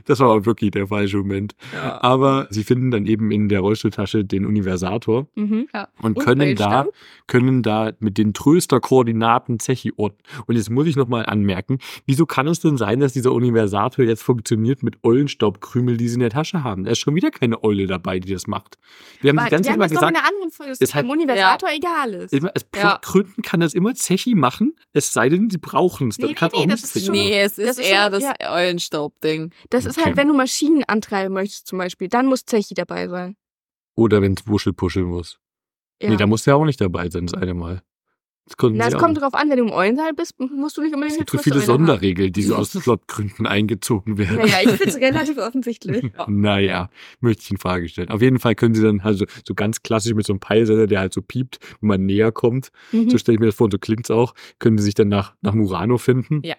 Das 0.04 0.20
war 0.20 0.30
aber 0.30 0.46
wirklich 0.46 0.70
der 0.72 0.86
falsche 0.88 1.16
Moment. 1.18 1.54
Ja. 1.74 2.02
Aber 2.02 2.46
sie 2.50 2.64
finden 2.64 2.90
dann 2.90 3.06
eben 3.06 3.30
in 3.30 3.48
der 3.48 3.60
Rollstuhltasche 3.60 4.24
den 4.24 4.44
Universator 4.46 5.26
Mhm. 5.34 5.68
und 6.02 6.16
Und 6.16 6.24
können 6.24 6.54
da, 6.56 6.86
können 7.26 7.62
da 7.62 7.92
mit 7.98 8.18
den 8.18 8.34
Tröster-Koordinaten 8.34 9.58
Zechi 9.58 9.92
orten. 9.96 10.18
Und 10.46 10.56
jetzt 10.56 10.70
muss 10.70 10.86
ich 10.86 10.96
nochmal 10.96 11.26
anmerken, 11.26 11.78
wieso 12.06 12.26
kann 12.26 12.46
es 12.46 12.60
denn 12.60 12.76
sein, 12.76 13.00
dass 13.00 13.12
dieser 13.12 13.32
Universator 13.32 14.04
jetzt 14.04 14.22
funktioniert 14.22 14.82
mit 14.82 15.02
Eulenstaubkrümel, 15.02 15.96
die 15.96 16.08
sie 16.08 16.14
in 16.14 16.20
der 16.20 16.30
Tasche 16.30 16.62
haben? 16.62 16.84
Da 16.84 16.90
ist 16.92 16.98
schon 16.98 17.14
wieder 17.14 17.30
keine 17.30 17.62
Eule 17.64 17.86
dabei, 17.86 18.18
die 18.18 18.32
das 18.32 18.46
macht. 18.46 18.78
Wir 19.20 19.30
haben 19.30 19.42
die 19.44 19.50
ganze 19.50 19.70
Zeit 19.70 19.78
mal 19.78 19.88
gesagt, 19.88 20.10
in 20.10 20.16
einer 20.16 20.26
anderen 20.28 20.50
Folge, 20.50 20.70
dass 20.72 20.80
ist 20.80 20.90
das 20.90 20.94
halt- 20.94 21.06
beim 21.06 21.12
Universator 21.18 21.68
egal 21.74 22.14
ist. 22.14 22.32
immer, 22.32 22.50
als 22.54 22.66
Ja. 22.76 22.98
Gründen 23.02 23.42
kann 23.42 23.60
das 23.60 23.74
immer 23.74 23.94
Zechi 23.94 24.34
machen, 24.34 24.74
es 24.92 25.12
sei 25.12 25.28
denn, 25.28 25.50
sie 25.50 25.58
brauchen 25.58 26.08
es. 26.08 26.18
Nee, 26.18 26.26
nee, 26.26 26.48
nee, 26.54 26.66
das 26.66 26.82
ist 26.94 27.04
schon-. 27.06 27.12
Nee, 27.14 27.40
es 27.40 27.58
ist, 27.58 27.68
Das 27.68 27.78
ist 27.78 27.90
eher 27.90 28.02
schon- 28.04 28.12
das 28.12 28.22
ja. 28.22 28.34
Eulenstaub-Ding. 28.54 29.50
Das 29.70 29.85
ist 29.86 29.98
Okay. 29.98 30.06
halt, 30.06 30.16
wenn 30.16 30.28
du 30.28 30.34
Maschinen 30.34 30.84
antreiben 30.84 31.32
möchtest 31.34 31.66
zum 31.66 31.78
Beispiel, 31.78 32.08
dann 32.08 32.26
muss 32.26 32.44
Zechi 32.44 32.74
dabei 32.74 33.08
sein. 33.08 33.36
Oder 33.94 34.20
wenn 34.22 34.34
es 34.34 34.46
Wuschel 34.46 34.72
puscheln 34.72 35.06
muss. 35.06 35.38
Ja. 36.02 36.10
Nee, 36.10 36.16
da 36.16 36.26
muss 36.26 36.44
der 36.44 36.56
auch 36.56 36.64
nicht 36.64 36.80
dabei 36.80 37.08
sein, 37.08 37.26
das 37.26 37.34
eine 37.40 37.54
Mal. 37.54 37.82
Das 38.48 38.54
Na, 38.70 38.86
es 38.86 38.94
auch 38.94 39.00
kommt 39.00 39.20
drauf 39.20 39.34
an, 39.34 39.50
wenn 39.50 39.56
du 39.56 39.64
im 39.64 39.72
Eulensaal 39.72 40.12
bist, 40.14 40.38
musst 40.38 40.76
du 40.76 40.82
nicht 40.82 40.94
unbedingt 40.94 41.14
Es 41.14 41.18
gibt 41.18 41.30
so 41.30 41.38
viele 41.38 41.56
haben. 41.56 41.64
Sonderregeln, 41.66 42.32
die 42.32 42.42
so 42.44 42.54
aus 42.54 42.70
Plotgründen 42.80 43.44
eingezogen 43.44 44.18
werden. 44.18 44.36
Naja, 44.36 44.58
ich 44.62 44.70
finde 44.70 44.84
es 44.90 44.96
relativ 45.00 45.38
offensichtlich. 45.38 46.12
Naja, 46.28 46.88
möchte 47.18 47.42
ich 47.42 47.50
in 47.50 47.56
Frage 47.56 47.88
stellen. 47.88 48.08
Auf 48.10 48.22
jeden 48.22 48.38
Fall 48.38 48.54
können 48.54 48.76
sie 48.76 48.82
dann 48.82 49.00
also 49.00 49.24
so 49.44 49.54
ganz 49.54 49.82
klassisch 49.82 50.14
mit 50.14 50.26
so 50.26 50.32
einem 50.32 50.38
Peilsender, 50.38 50.86
der 50.86 51.00
halt 51.00 51.12
so 51.12 51.22
piept, 51.22 51.58
wenn 51.80 51.88
man 51.88 52.06
näher 52.06 52.30
kommt, 52.30 52.68
Mhm. 52.92 53.10
so 53.10 53.18
stelle 53.18 53.34
ich 53.34 53.40
mir 53.40 53.46
das 53.46 53.56
vor 53.56 53.64
und 53.64 53.72
so 53.72 53.78
klingt's 53.78 54.12
auch, 54.12 54.32
können 54.60 54.78
sie 54.78 54.84
sich 54.84 54.94
dann 54.94 55.08
nach, 55.08 55.34
nach 55.40 55.54
Murano 55.54 55.98
finden. 55.98 56.40
Ja. 56.44 56.54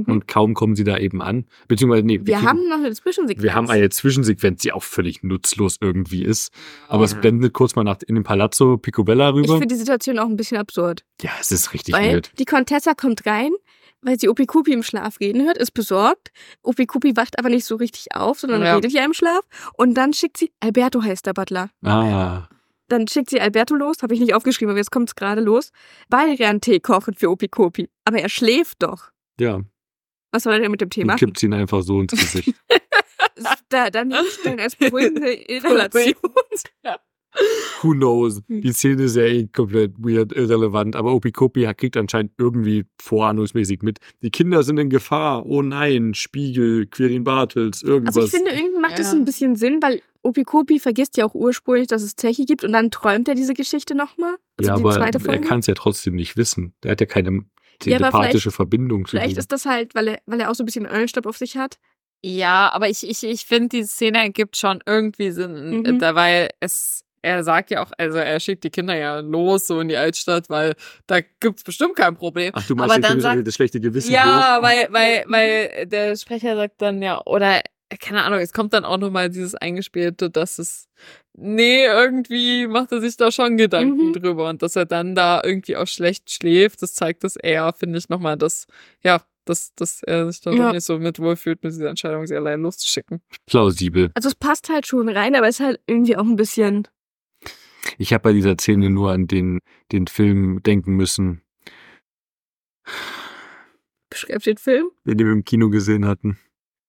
Mhm. 0.00 0.12
Und 0.12 0.28
kaum 0.28 0.54
kommen 0.54 0.76
sie 0.76 0.84
da 0.84 0.98
eben 0.98 1.22
an. 1.22 1.46
Beziehungsweise, 1.68 2.04
nee, 2.06 2.20
Wir 2.22 2.36
kriegen- 2.36 2.46
haben 2.48 2.68
noch 2.68 2.76
eine 2.78 2.92
Zwischensequenz. 2.92 3.42
wir 3.42 3.54
haben 3.54 3.70
eine 3.70 3.88
Zwischensequenz, 3.88 4.62
die 4.62 4.72
auch 4.72 4.82
völlig 4.82 5.22
nutzlos 5.22 5.76
irgendwie 5.80 6.24
ist. 6.24 6.52
Aber 6.88 7.04
es 7.04 7.12
Ja. 7.12 7.18
blendet 7.20 7.52
kurz 7.54 7.74
mal 7.76 7.84
nach, 7.84 7.98
in 8.06 8.14
den 8.14 8.24
Palazzo 8.24 8.76
Picobella 8.78 9.30
Ich 9.30 9.34
rüber. 9.36 9.58
finde 9.58 9.68
die 9.68 9.78
Situation 9.78 10.18
auch 10.18 10.26
ein 10.26 10.36
bisschen 10.36 10.58
absurd. 10.58 11.04
Ja, 11.22 11.30
es 11.40 11.50
ist 11.52 11.72
richtig 11.72 11.94
Weil 11.94 12.14
wild. 12.14 12.32
die 12.38 12.44
Contessa 12.44 12.94
kommt 12.94 13.26
rein, 13.26 13.50
weil 14.02 14.18
sie 14.20 14.28
Opikupi 14.28 14.72
im 14.72 14.82
Schlaf 14.82 15.18
reden 15.20 15.44
hört, 15.46 15.58
ist 15.58 15.72
besorgt. 15.72 16.30
Opikupi 16.62 17.16
wacht 17.16 17.38
aber 17.38 17.48
nicht 17.48 17.64
so 17.64 17.76
richtig 17.76 18.14
auf, 18.14 18.40
sondern 18.40 18.62
Ja. 18.62 18.74
redet 18.76 18.92
ja 18.92 19.04
im 19.04 19.14
Schlaf. 19.14 19.40
Und 19.76 19.94
dann 19.94 20.12
schickt 20.12 20.36
sie, 20.36 20.52
Alberto 20.60 21.02
heißt 21.02 21.26
der 21.26 21.32
Butler. 21.32 21.70
Ah, 21.84 22.48
Dann 22.88 23.08
schickt 23.08 23.30
sie 23.30 23.40
Alberto 23.40 23.74
los, 23.74 23.96
habe 24.02 24.14
ich 24.14 24.20
nicht 24.20 24.32
aufgeschrieben, 24.32 24.70
aber 24.70 24.78
jetzt 24.78 24.92
kommt 24.92 25.08
es 25.08 25.16
gerade 25.16 25.40
los. 25.40 25.72
Baldrian-Tee 26.08 26.78
kochen 26.78 27.14
für 27.14 27.30
Opikopi. 27.30 27.88
Aber 28.04 28.18
er 28.20 28.28
schläft 28.28 28.82
doch. 28.82 29.10
ja. 29.40 29.60
Was 30.36 30.42
soll 30.42 30.52
er 30.52 30.60
denn 30.60 30.70
mit 30.70 30.82
dem 30.82 30.90
Tee 30.90 31.02
Und 31.02 31.16
kippt 31.16 31.42
ihn 31.42 31.54
einfach 31.54 31.82
so 31.82 31.98
ins 32.00 32.12
Gesicht. 32.12 32.54
Da, 33.68 33.90
dann 33.90 34.08
nehme 34.08 34.22
ich 34.26 34.42
dann 34.44 34.58
als 34.60 34.76
beruhigende 34.76 35.30
Inhalation. 35.32 36.14
ja. 36.84 36.98
Who 37.82 37.92
knows? 37.92 38.40
Die 38.48 38.72
Szene 38.72 39.04
ist 39.04 39.16
ja 39.16 39.24
eh 39.24 39.46
komplett 39.46 39.92
weird, 39.98 40.32
irrelevant, 40.32 40.94
aber 40.96 41.12
Opikopi 41.14 41.70
kriegt 41.76 41.96
anscheinend 41.96 42.32
irgendwie 42.38 42.84
vorahnungsmäßig 43.02 43.82
mit. 43.82 43.98
Die 44.22 44.30
Kinder 44.30 44.62
sind 44.62 44.78
in 44.78 44.88
Gefahr. 44.88 45.44
Oh 45.46 45.60
nein, 45.62 46.14
Spiegel, 46.14 46.86
Quirin 46.86 47.24
Bartels, 47.24 47.82
irgendwas. 47.82 48.16
Also 48.16 48.26
ich 48.28 48.42
finde, 48.42 48.52
irgendwie 48.58 48.80
macht 48.80 48.98
das 48.98 49.12
Ja. 49.12 49.18
ein 49.18 49.24
bisschen 49.24 49.56
Sinn, 49.56 49.80
weil 49.82 50.00
Opikopi 50.22 50.78
vergisst 50.78 51.16
ja 51.16 51.26
auch 51.26 51.34
ursprünglich, 51.34 51.88
dass 51.88 52.02
es 52.02 52.16
Zeche 52.16 52.44
gibt 52.46 52.64
und 52.64 52.72
dann 52.72 52.90
träumt 52.90 53.28
er 53.28 53.34
diese 53.34 53.52
Geschichte 53.54 53.94
nochmal. 53.94 54.36
Also 54.56 54.70
ja, 54.70 54.76
die 54.76 54.82
aber 54.82 54.92
zweite 54.94 55.18
er 55.28 55.38
kann 55.40 55.60
es 55.60 55.66
ja 55.66 55.74
trotzdem 55.74 56.14
nicht 56.14 56.36
wissen. 56.38 56.74
Der 56.82 56.92
hat 56.92 57.00
ja 57.00 57.06
keine 57.06 57.44
Ja, 57.84 57.96
aber 57.98 58.10
telepathische 58.10 58.50
Verbindung 58.50 59.04
zu 59.06 59.16
Vielleicht 59.16 59.36
ist 59.38 59.52
das 59.52 59.64
halt, 59.66 59.94
weil 59.94 60.08
er, 60.08 60.18
weil 60.26 60.40
er 60.40 60.50
auch 60.50 60.54
so 60.54 60.62
ein 60.62 60.66
bisschen 60.66 60.86
Eulenstab 60.86 61.26
auf 61.26 61.36
sich 61.36 61.56
hat. 61.56 61.78
Ja, 62.24 62.70
aber 62.72 62.88
ich, 62.88 63.08
ich, 63.08 63.22
ich 63.24 63.44
finde, 63.44 63.68
die 63.76 63.84
Szene 63.84 64.18
ergibt 64.18 64.56
schon 64.56 64.80
irgendwie 64.86 65.30
Sinn, 65.30 65.80
Mhm. 65.82 65.98
da, 65.98 66.14
weil 66.14 66.48
es, 66.60 67.02
er 67.22 67.44
sagt 67.44 67.70
ja 67.70 67.84
auch, 67.84 67.90
also 67.98 68.18
er 68.18 68.40
schickt 68.40 68.64
die 68.64 68.70
Kinder 68.70 68.96
ja 68.96 69.18
los 69.20 69.66
so 69.66 69.80
in 69.80 69.88
die 69.88 69.96
Altstadt, 69.96 70.48
weil 70.48 70.74
da 71.06 71.20
gibt's 71.40 71.62
bestimmt 71.64 71.94
kein 71.96 72.16
Problem. 72.16 72.52
Ach, 72.54 72.66
du 72.66 72.74
meinst, 72.74 72.94
aber 72.96 73.02
dann 73.02 73.20
sagt- 73.20 73.46
das 73.46 73.54
schlechte 73.54 73.80
Gewissen. 73.80 74.12
Ja, 74.12 74.58
weil, 74.62 74.88
weil, 74.90 75.24
weil 75.28 75.86
der 75.86 76.16
Sprecher 76.16 76.56
sagt 76.56 76.80
dann 76.82 77.02
ja, 77.02 77.20
oder 77.26 77.60
keine 78.00 78.24
Ahnung, 78.24 78.40
es 78.40 78.52
kommt 78.52 78.72
dann 78.72 78.84
auch 78.84 78.98
nochmal 78.98 79.30
dieses 79.30 79.54
Eingespielte, 79.54 80.28
dass 80.30 80.58
es, 80.58 80.88
nee, 81.34 81.84
irgendwie 81.86 82.66
macht 82.66 82.90
er 82.92 83.00
sich 83.00 83.16
da 83.16 83.30
schon 83.30 83.56
Gedanken 83.56 84.08
Mhm. 84.08 84.12
drüber 84.12 84.48
und 84.48 84.62
dass 84.62 84.74
er 84.76 84.86
dann 84.86 85.14
da 85.14 85.40
irgendwie 85.44 85.76
auch 85.76 85.86
schlecht 85.86 86.30
schläft, 86.30 86.82
das 86.82 86.94
zeigt 86.94 87.22
das 87.24 87.36
eher, 87.36 87.72
finde 87.72 87.98
ich, 87.98 88.08
nochmal, 88.08 88.36
dass, 88.36 88.66
ja, 89.04 89.22
dass, 89.44 89.72
dass 89.76 90.02
er 90.02 90.30
sich 90.32 90.40
da 90.40 90.50
Ja. 90.52 90.72
nicht 90.72 90.84
so 90.84 90.98
mit 90.98 91.20
wohlfühlt, 91.20 91.62
mit 91.62 91.72
dieser 91.72 91.88
Entscheidung, 91.88 92.26
sie 92.26 92.34
allein 92.34 92.60
loszuschicken. 92.62 93.22
Plausibel. 93.46 94.10
Also 94.14 94.28
es 94.30 94.34
passt 94.34 94.68
halt 94.68 94.86
schon 94.88 95.08
rein, 95.08 95.36
aber 95.36 95.46
es 95.46 95.60
ist 95.60 95.66
halt 95.66 95.80
irgendwie 95.86 96.16
auch 96.16 96.24
ein 96.24 96.34
bisschen. 96.36 96.88
Ich 97.98 98.12
habe 98.12 98.22
bei 98.22 98.32
dieser 98.32 98.56
Szene 98.58 98.90
nur 98.90 99.12
an 99.12 99.28
den, 99.28 99.60
den 99.92 100.08
Film 100.08 100.60
denken 100.64 100.94
müssen, 100.96 101.42
Beschreibt 104.10 104.46
den 104.46 104.56
Film. 104.56 104.90
den 105.04 105.18
wir 105.18 105.30
im 105.32 105.44
Kino 105.44 105.68
gesehen 105.70 106.06
hatten. 106.06 106.38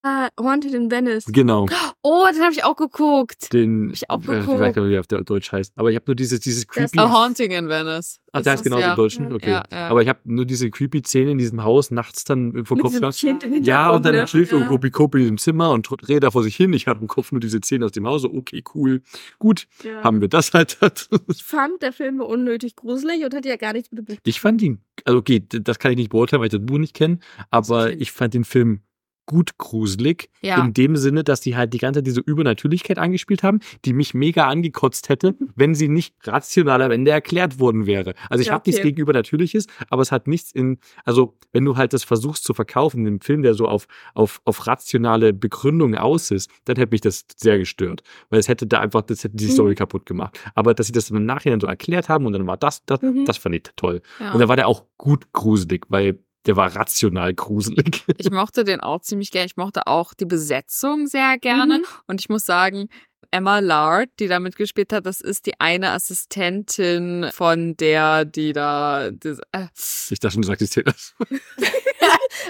Ah, 0.03 0.29
Haunted 0.39 0.73
in 0.73 0.91
Venice. 0.91 1.25
Genau. 1.25 1.65
Oh, 2.01 2.25
den 2.31 2.41
habe 2.41 2.53
ich 2.53 2.63
auch 2.63 2.75
geguckt. 2.75 3.51
Den, 3.51 3.87
Hab 3.87 3.93
ich 3.93 4.09
auch 4.09 4.19
äh, 4.19 4.21
ich 4.21 4.27
weiß 4.27 4.45
geguckt. 4.45 4.75
gar 4.75 4.81
nicht, 4.83 4.91
wie 4.91 4.95
er 4.95 4.99
auf 4.99 5.07
der 5.07 5.23
Deutsch 5.23 5.51
heißt. 5.51 5.73
Aber 5.75 5.89
ich 5.89 5.95
habe 5.95 6.05
nur 6.07 6.15
dieses, 6.15 6.39
dieses 6.39 6.67
creepy. 6.67 6.99
A 6.99 7.11
Haunting 7.11 7.51
in 7.51 7.67
Venice. 7.67 8.19
Ach, 8.31 8.41
der 8.41 8.53
heißt 8.53 8.63
genau 8.63 8.79
ja. 8.79 8.91
im 8.91 8.95
Deutschen? 8.95 9.33
Okay. 9.33 9.49
Ja, 9.49 9.63
ja. 9.71 9.87
Aber 9.89 10.01
ich 10.01 10.07
habe 10.07 10.19
nur 10.23 10.45
diese 10.45 10.69
creepy 10.69 11.01
Szene 11.01 11.31
in 11.31 11.37
diesem 11.37 11.63
Haus 11.63 11.91
nachts 11.91 12.23
dann 12.23 12.65
vor 12.65 12.77
Kopf 12.77 12.91
diesem 12.91 13.63
Ja, 13.63 13.89
und 13.89 14.05
dann 14.05 14.27
schläft 14.27 14.51
ja. 14.51 14.65
Kopi 14.65 14.91
Kopi 14.91 15.27
im 15.27 15.37
Zimmer 15.37 15.71
und 15.71 15.89
redet 16.07 16.23
da 16.23 16.31
vor 16.31 16.43
sich 16.43 16.55
hin. 16.55 16.73
Ich 16.73 16.87
habe 16.87 17.01
im 17.01 17.07
Kopf 17.07 17.31
nur 17.31 17.41
diese 17.41 17.59
Szene 17.59 17.85
aus 17.85 17.91
dem 17.91 18.05
Haus. 18.05 18.23
Okay, 18.23 18.63
cool. 18.75 19.01
Gut, 19.39 19.67
haben 20.03 20.21
wir 20.21 20.27
das 20.27 20.53
halt. 20.53 20.77
Ich 21.29 21.43
fand, 21.43 21.81
der 21.81 21.93
Film 21.93 22.21
unnötig 22.21 22.75
gruselig 22.75 23.23
und 23.23 23.33
hatte 23.33 23.49
ja 23.49 23.55
gar 23.55 23.73
nichts 23.73 23.91
mit 23.91 23.99
dem 23.99 24.05
Buch. 24.05 24.15
Ich 24.23 24.39
fand 24.39 24.61
ihn, 24.61 24.81
also 25.03 25.19
okay, 25.19 25.43
das 25.47 25.79
kann 25.79 25.91
ich 25.91 25.97
nicht 25.97 26.09
beurteilen, 26.09 26.39
weil 26.39 26.47
ich 26.47 26.51
das 26.51 26.65
Buch 26.65 26.77
nicht 26.77 26.93
kenne, 26.93 27.19
aber 27.49 27.91
ich 27.93 28.11
fand 28.11 28.33
den 28.33 28.43
Film 28.43 28.81
gut 29.27 29.59
gruselig. 29.59 30.29
Ja. 30.41 30.63
In 30.63 30.73
dem 30.73 30.95
Sinne, 30.95 31.23
dass 31.23 31.41
die 31.41 31.55
halt 31.55 31.73
die 31.73 31.77
ganze 31.77 31.99
Zeit 31.99 32.07
diese 32.07 32.21
Übernatürlichkeit 32.21 32.97
angespielt 32.97 33.43
haben, 33.43 33.59
die 33.85 33.93
mich 33.93 34.15
mega 34.15 34.47
angekotzt 34.47 35.09
hätte, 35.09 35.35
wenn 35.55 35.75
sie 35.75 35.89
nicht 35.89 36.15
rational 36.25 36.81
am 36.81 36.89
Ende 36.91 37.11
erklärt 37.11 37.59
worden 37.59 37.85
wäre. 37.85 38.15
Also 38.29 38.41
ich 38.41 38.47
Ja, 38.47 38.53
habe 38.53 38.63
nichts 38.65 38.79
okay. 38.79 38.89
gegen 38.89 39.01
Übernatürliches, 39.01 39.67
aber 39.89 40.01
es 40.01 40.11
hat 40.11 40.27
nichts 40.27 40.51
in, 40.51 40.79
also 41.05 41.37
wenn 41.51 41.63
du 41.65 41.77
halt 41.77 41.93
das 41.93 42.03
versuchst 42.03 42.43
zu 42.45 42.53
verkaufen, 42.55 43.01
in 43.01 43.07
einem 43.07 43.21
Film, 43.21 43.43
der 43.43 43.53
so 43.53 43.67
auf, 43.67 43.87
auf, 44.15 44.41
auf 44.45 44.65
rationale 44.65 45.33
Begründung 45.33 45.93
aus 45.95 46.31
ist, 46.31 46.49
dann 46.65 46.77
hätte 46.77 46.91
mich 46.91 47.01
das 47.01 47.25
sehr 47.35 47.57
gestört. 47.59 48.01
Weil 48.29 48.39
es 48.39 48.47
hätte 48.47 48.65
da 48.65 48.79
einfach, 48.79 49.01
das 49.03 49.23
hätte 49.23 49.35
die 49.35 49.45
Mhm. 49.45 49.51
Story 49.51 49.75
kaputt 49.75 50.05
gemacht. 50.05 50.39
Aber 50.55 50.73
dass 50.73 50.87
sie 50.87 50.93
das 50.93 51.09
im 51.09 51.25
Nachhinein 51.25 51.59
so 51.59 51.67
erklärt 51.67 52.07
haben 52.09 52.25
und 52.25 52.33
dann 52.33 52.47
war 52.47 52.57
das, 52.57 52.85
das, 52.85 53.01
Mhm. 53.01 53.25
das 53.25 53.37
fand 53.37 53.55
ich 53.55 53.63
toll. 53.75 54.01
Ja. 54.19 54.31
Und 54.31 54.39
dann 54.39 54.47
war 54.47 54.55
der 54.55 54.67
auch 54.67 54.85
gut 54.97 55.31
gruselig, 55.33 55.85
weil 55.89 56.19
der 56.47 56.55
war 56.55 56.75
rational 56.75 57.33
gruselig. 57.33 58.03
Ich 58.17 58.31
mochte 58.31 58.63
den 58.63 58.79
auch 58.79 59.01
ziemlich 59.01 59.31
gerne. 59.31 59.45
Ich 59.47 59.57
mochte 59.57 59.85
auch 59.87 60.13
die 60.13 60.25
Besetzung 60.25 61.07
sehr 61.07 61.37
gerne. 61.37 61.79
Mhm. 61.79 61.85
Und 62.07 62.21
ich 62.21 62.29
muss 62.29 62.45
sagen, 62.45 62.87
Emma 63.29 63.59
Lard, 63.59 64.09
die 64.19 64.27
da 64.27 64.39
mitgespielt 64.39 64.93
hat, 64.93 65.05
das 65.05 65.19
ist 65.19 65.45
die 65.45 65.59
eine 65.59 65.91
Assistentin 65.91 67.27
von 67.33 67.75
der, 67.75 68.23
die 68.25 68.53
da. 68.53 69.11
Das, 69.11 69.39
äh, 69.51 69.67
Ich 70.09 70.19
dachte 70.19 70.33
schon, 70.33 70.41
du 70.43 70.47
sagst 70.47 70.77
das. 70.85 71.13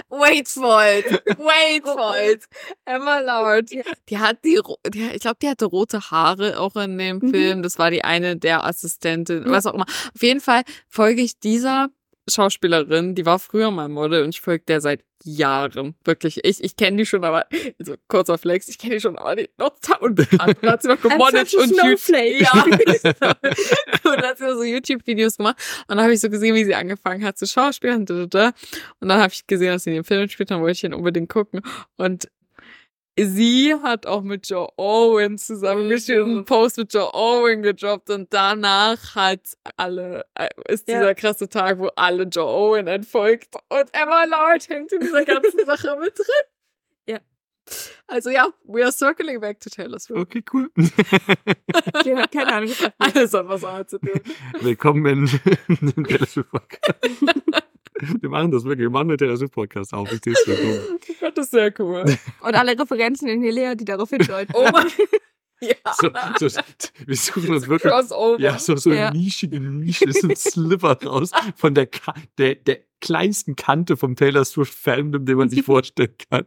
wait 0.08 0.48
for 0.48 0.80
it. 0.84 1.04
Wait 1.38 1.82
for 1.84 2.14
it. 2.16 2.44
Emma 2.84 3.18
Lard. 3.18 3.70
Die 4.08 4.18
hat 4.18 4.44
die, 4.44 4.60
die 4.88 5.02
ich 5.14 5.20
glaube, 5.20 5.38
die 5.42 5.48
hatte 5.48 5.64
rote 5.66 6.10
Haare 6.10 6.58
auch 6.60 6.76
in 6.76 6.96
dem 6.98 7.18
Mhm. 7.18 7.30
Film. 7.30 7.62
Das 7.62 7.78
war 7.78 7.90
die 7.90 8.04
eine 8.04 8.36
der 8.36 8.64
Assistentin, 8.64 9.44
was 9.46 9.66
auch 9.66 9.74
immer. 9.74 9.86
Auf 10.14 10.22
jeden 10.22 10.40
Fall 10.40 10.62
folge 10.88 11.22
ich 11.22 11.38
dieser 11.40 11.88
Schauspielerin, 12.28 13.14
die 13.14 13.26
war 13.26 13.38
früher 13.38 13.70
mal 13.70 13.88
Model 13.88 14.22
und 14.22 14.30
ich 14.30 14.40
folge 14.40 14.64
der 14.66 14.80
seit 14.80 15.04
Jahren. 15.24 15.94
Wirklich. 16.04 16.44
Ich, 16.44 16.62
ich 16.62 16.76
kenne 16.76 16.98
die 16.98 17.06
schon, 17.06 17.24
aber, 17.24 17.46
also 17.78 17.94
kurzer 18.06 18.38
Flex, 18.38 18.68
ich 18.68 18.78
kenne 18.78 18.94
die 18.94 19.00
schon, 19.00 19.18
aber 19.18 19.36
die 19.36 19.50
noch 19.58 19.72
unbekannt. 20.00 20.56
Und 20.62 20.70
hat 20.70 20.82
sie 20.82 20.88
noch 20.88 21.00
gemodelt 21.00 21.52
und 21.54 21.68
snowflake. 21.68 22.42
Ja, 22.42 22.52
und 22.62 24.04
dann 24.04 24.22
hat 24.22 24.38
sie 24.38 24.54
so 24.54 24.62
YouTube-Videos 24.62 25.36
gemacht. 25.36 25.56
Und 25.88 25.96
dann 25.96 26.02
habe 26.02 26.12
ich 26.12 26.20
so 26.20 26.30
gesehen, 26.30 26.54
wie 26.54 26.64
sie 26.64 26.74
angefangen 26.74 27.24
hat 27.24 27.38
zu 27.38 27.46
schauspielen. 27.46 28.06
da, 28.06 28.14
da, 28.14 28.26
da. 28.26 28.46
Und 29.00 29.08
dann 29.08 29.20
habe 29.20 29.32
ich 29.32 29.46
gesehen, 29.46 29.72
dass 29.72 29.84
sie 29.84 29.90
in 29.90 29.96
dem 29.96 30.04
Film 30.04 30.28
spielt, 30.28 30.50
dann 30.50 30.60
wollte 30.60 30.72
ich 30.72 30.84
ihn 30.84 30.94
unbedingt 30.94 31.28
gucken. 31.28 31.62
Und 31.96 32.28
sie 33.24 33.74
hat 33.82 34.06
auch 34.06 34.22
mit 34.22 34.48
Joe 34.48 34.68
Owen 34.76 35.38
zusammengespielt 35.38 36.20
und 36.22 36.30
einen 36.30 36.44
Post 36.44 36.78
mit 36.78 36.92
Joe 36.94 37.12
Owen 37.14 37.62
gedroppt 37.62 38.10
und 38.10 38.32
danach 38.32 39.14
hat 39.14 39.40
alle, 39.76 40.24
äh, 40.34 40.48
ist 40.68 40.88
Ja. 40.88 40.98
dieser 41.00 41.14
krasse 41.14 41.48
Tag, 41.48 41.78
wo 41.78 41.88
alle 41.96 42.24
Joe 42.24 42.46
Owen 42.46 42.86
entfolgt 42.86 43.54
und 43.68 43.88
Emma 43.92 44.24
Lord 44.24 44.68
hängt 44.68 44.92
in 44.92 45.00
dieser 45.00 45.24
ganzen 45.24 45.58
Sache 45.66 45.96
mit 46.00 46.16
drin. 46.18 46.26
Ja. 47.06 47.18
Also 48.06 48.30
ja, 48.30 48.48
we 48.64 48.82
are 48.82 48.92
circling 48.92 49.40
back 49.40 49.60
to 49.60 49.68
Taylor 49.68 49.98
Swift. 49.98 50.20
Okay, 50.20 50.42
cool. 50.52 50.70
Ja, 52.04 52.26
keine 52.28 52.52
Ahnung. 52.54 52.72
Alles 52.98 53.34
hat 53.34 53.48
was 53.48 53.86
zu 53.88 53.98
tun. 53.98 54.20
Willkommen 54.60 55.04
in, 55.06 55.40
in 55.94 56.04
Taylor 56.04 56.26
Swift 56.26 56.50
Podcast. 56.50 56.98
Wir 58.20 58.28
machen 58.30 58.50
das 58.50 58.64
wirklich. 58.64 58.84
Wir 58.86 58.90
machen 58.90 59.08
den 59.08 59.18
Taylor 59.18 59.36
Swift 59.36 59.52
Podcast 59.54 59.92
auf. 59.94 60.10
Ich 60.12 60.20
sehe 60.24 60.32
es. 60.32 60.44
Oh 60.46 60.98
Gott, 61.20 61.36
das 61.36 61.46
ist 61.46 61.50
sehr 61.52 61.72
cool. 61.80 62.04
Und 62.40 62.54
alle 62.54 62.78
Referenzen 62.78 63.28
in 63.28 63.42
Helea, 63.42 63.74
die 63.74 63.84
darauf 63.84 64.10
hindeuten. 64.10 64.52
Oh 64.54 64.68
mein 64.72 64.86
Ja. 65.60 65.74
So, 66.38 66.48
so, 66.48 66.60
wir 67.04 67.16
suchen 67.16 67.50
uns 67.54 67.66
wirklich 67.66 67.92
Crossover. 67.92 68.38
ja, 68.40 68.56
so, 68.60 68.76
so 68.76 68.92
Ja. 68.92 69.10
nischige 69.10 69.58
Nische, 69.58 70.12
so 70.12 70.28
ein 70.28 70.36
Sliver 70.36 70.96
raus 71.04 71.32
von 71.56 71.74
der, 71.74 71.88
der, 72.38 72.54
der 72.54 72.78
kleinsten 73.00 73.56
Kante 73.56 73.96
vom 73.96 74.14
Taylor 74.14 74.44
Swift 74.44 74.72
Fandom, 74.72 75.24
den 75.24 75.36
man 75.36 75.48
sich 75.50 75.64
vorstellen 75.64 76.14
kann. 76.30 76.44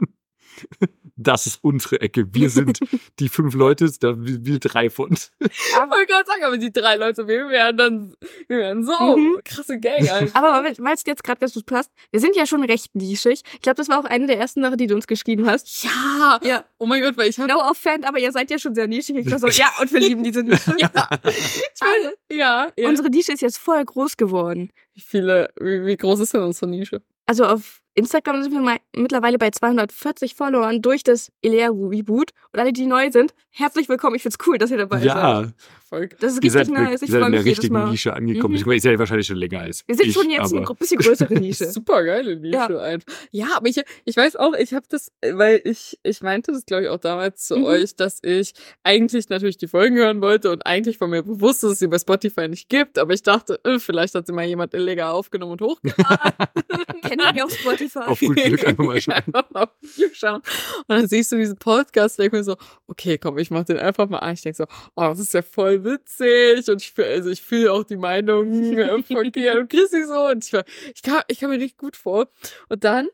Das 1.18 1.46
ist 1.46 1.60
unsere 1.62 2.02
Ecke. 2.02 2.34
Wir 2.34 2.50
sind 2.50 2.80
die 3.20 3.30
fünf 3.30 3.54
Leute, 3.54 3.92
da 4.00 4.16
wir 4.18 4.44
wir 4.44 4.60
drei 4.60 4.90
von 4.90 5.10
uns. 5.12 5.32
Ich 5.40 5.50
wollte 5.76 6.08
gerade 6.08 6.26
sagen, 6.26 6.44
aber 6.46 6.58
die 6.58 6.72
drei 6.74 6.96
Leute, 6.96 7.28
wir 7.28 7.48
wären 7.50 7.78
dann, 7.78 8.16
wir 8.48 8.58
wären 8.58 8.84
so 8.84 8.94
Mhm. 9.18 9.40
krasse 9.44 9.80
Gang. 9.80 10.10
Alter. 10.10 10.36
Aber 10.36 10.64
weil 10.80 10.94
es 10.96 11.04
jetzt 11.06 11.24
gerade 11.24 11.40
ganz 11.40 11.54
gut 11.54 11.66
passt, 11.66 11.92
wir 12.12 12.20
sind 12.20 12.36
ja 12.36 12.48
schon 12.48 12.64
recht 12.64 12.96
nischig. 12.96 13.42
Ich 13.54 13.62
glaube, 13.62 13.76
das 13.76 13.88
war 13.90 14.00
auch 14.00 14.06
eine 14.06 14.26
der 14.26 14.40
ersten 14.40 14.62
Sachen, 14.64 14.78
die 14.78 14.88
du 14.88 14.96
uns 14.96 15.06
geschrieben 15.06 15.46
hast. 15.46 15.84
Ja. 15.84 16.40
Ja. 16.44 16.66
Oh 16.80 16.86
mein 16.88 17.02
Gott, 17.04 17.18
weil 17.18 17.30
ich 17.30 17.38
habe 17.38 17.52
No 17.52 17.60
offend, 17.60 18.06
aber 18.08 18.18
ihr 18.18 18.32
seid 18.32 18.50
ja 18.50 18.58
schon 18.58 18.74
sehr 18.74 18.88
nischig. 18.88 19.16
Ich 19.18 19.30
war 19.30 19.38
so, 19.40 19.48
ja, 19.48 19.70
und 19.80 19.92
wir 19.92 20.00
lieben 20.10 20.24
diese 20.24 20.42
Nische. 20.44 20.76
ja, 20.80 20.90
ich 21.26 21.82
will, 21.82 22.14
ja, 22.32 22.72
ja. 22.78 22.90
Unsere 22.90 23.10
Nische 23.10 23.34
ist 23.34 23.42
jetzt 23.42 23.58
voll 23.58 23.84
groß 23.86 24.18
geworden. 24.18 24.72
wie 24.94 25.02
viele, 25.02 25.50
wie, 25.60 25.86
wie 25.86 25.98
groß 25.98 26.20
ist 26.22 26.34
denn 26.34 26.42
unsere 26.42 26.68
Nische? 26.68 27.02
Also 27.28 27.46
auf 27.46 27.81
Instagram 27.94 28.42
sind 28.44 28.54
wir 28.54 28.62
mal 28.62 28.78
mittlerweile 28.96 29.38
bei 29.38 29.52
240 29.52 30.36
Followern 30.36 30.82
durch 30.82 31.04
das 31.04 31.32
Ilea 31.42 31.70
Reboot. 31.70 32.32
Und 32.52 32.60
alle, 32.60 32.72
die 32.74 32.86
neu 32.86 33.12
sind, 33.12 33.34
herzlich 33.50 33.90
willkommen. 33.90 34.16
Ich 34.16 34.22
find's 34.22 34.38
cool, 34.46 34.58
dass 34.58 34.72
ihr 34.72 34.78
dabei 34.78 35.00
seid. 35.00 35.08
Ja, 35.08 35.46
Voll. 35.92 36.08
Das 36.22 36.32
ist 36.36 36.42
ihr 36.42 36.50
seid, 36.52 36.70
richtig 36.70 36.78
nice. 36.78 37.02
Ich 37.02 37.12
freue 37.12 37.26
in 37.26 37.32
der 37.34 37.40
mich 37.42 37.46
jedes 37.48 37.58
richtigen 37.60 37.74
Mal. 37.74 37.90
Nische 37.92 38.14
angekommen. 38.14 38.56
Mhm. 38.58 38.72
Ich 38.72 38.82
seid 38.82 38.98
wahrscheinlich 38.98 39.28
schon 39.28 39.36
länger 39.36 39.60
als 39.60 39.84
Wir 39.86 39.96
sind 39.96 40.08
ich, 40.08 40.14
schon 40.14 40.30
jetzt 40.30 40.54
aber 40.54 40.66
eine 40.66 40.76
bisschen 40.76 41.00
größere 41.00 41.34
Nische. 41.38 41.66
Super 41.70 42.06
geile 42.06 42.38
Nische 42.38 42.54
Ja. 42.56 42.68
einfach. 42.80 43.14
Ja, 43.32 43.48
aber 43.58 43.68
ich, 43.68 43.82
ich 44.06 44.16
weiß 44.16 44.38
auch, 44.38 44.54
ich 44.54 44.74
habe 44.74 44.86
das, 44.88 45.12
weil 45.22 45.60
ich, 45.66 46.00
ich 46.04 46.22
meinte 46.22 46.54
das, 46.54 46.66
glaube 46.66 46.84
ich, 46.84 46.90
auch 46.90 46.98
damals 46.98 47.46
zu 47.46 47.58
Mhm. 47.58 47.66
euch, 47.66 47.96
dass 47.98 48.20
ich 48.24 48.54
eigentlich 48.84 49.28
natürlich 49.28 49.58
die 49.58 49.68
Folgen 49.68 49.98
hören 49.98 50.22
wollte 50.22 50.50
und 50.50 50.66
eigentlich 50.66 50.98
von 50.98 51.10
mir 51.10 51.24
bewusst, 51.24 51.62
dass 51.64 51.72
es 51.74 51.80
sie 51.80 51.88
bei 51.88 52.00
Spotify 52.00 52.48
nicht 52.48 52.70
gibt, 52.70 52.98
aber 52.98 53.14
ich 53.14 53.24
dachte, 53.24 53.60
äh, 53.66 53.78
vielleicht 53.78 54.16
hat 54.16 54.28
sie 54.28 54.32
mal 54.32 54.46
jemand 54.46 54.74
illegal 54.74 55.12
aufgenommen 55.12 55.52
und 55.52 55.62
hochgeladen. 55.62 56.08
Kennen 57.02 57.36
wir 57.36 57.44
auf 57.44 57.52
Spotify. 57.52 58.00
auf 58.00 58.20
gut 58.22 58.38
Glück 58.38 58.66
einfach 58.66 58.86
mal 58.86 59.02
schauen. 59.02 59.16
Einfach 59.16 59.50
mal 59.52 59.64
auf 59.64 59.70
YouTube 59.82 60.16
schauen. 60.16 60.36
Und 60.38 60.86
dann 60.88 61.08
siehst 61.08 61.34
du 61.34 61.36
diesen 61.38 61.58
Podcast, 61.58 62.18
denk 62.18 62.32
mir 62.32 62.46
so, 62.46 62.56
okay, 62.88 63.18
komm, 63.18 63.38
ich 63.40 63.52
mach 63.52 63.66
den 63.66 63.78
einfach 63.78 64.08
mal 64.08 64.20
an. 64.20 64.36
Ich 64.36 64.42
denk 64.42 64.56
so, 64.56 64.64
oh, 64.96 65.02
das 65.02 65.20
ist 65.20 65.34
ja 65.34 65.42
voll 65.42 65.81
witzig. 65.84 66.70
Und 66.70 66.82
ich 66.82 66.94
also 66.98 67.30
ich 67.30 67.42
fühle 67.42 67.72
auch 67.72 67.84
die 67.84 67.98
Meinung 67.98 68.52
äh, 68.78 69.04
von 69.04 69.32
Kia 69.32 69.58
und 69.58 69.70
Chrissy 69.70 70.04
so. 70.06 70.28
Und 70.28 70.46
ich 70.46 70.54
war, 70.54 70.64
ich 70.94 71.02
kam, 71.02 71.22
ich 71.28 71.40
kam 71.40 71.50
mir 71.50 71.60
richtig 71.60 71.78
gut 71.78 71.96
vor. 71.96 72.28
Und 72.70 72.84
dann 72.84 73.08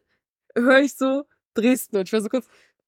höre 0.56 0.80
ich 0.80 0.96
so 0.96 1.24
Dresden 1.54 1.98
und 1.98 2.08
ich 2.08 2.14
war 2.14 2.22
so 2.22 2.30
kurz, 2.30 2.48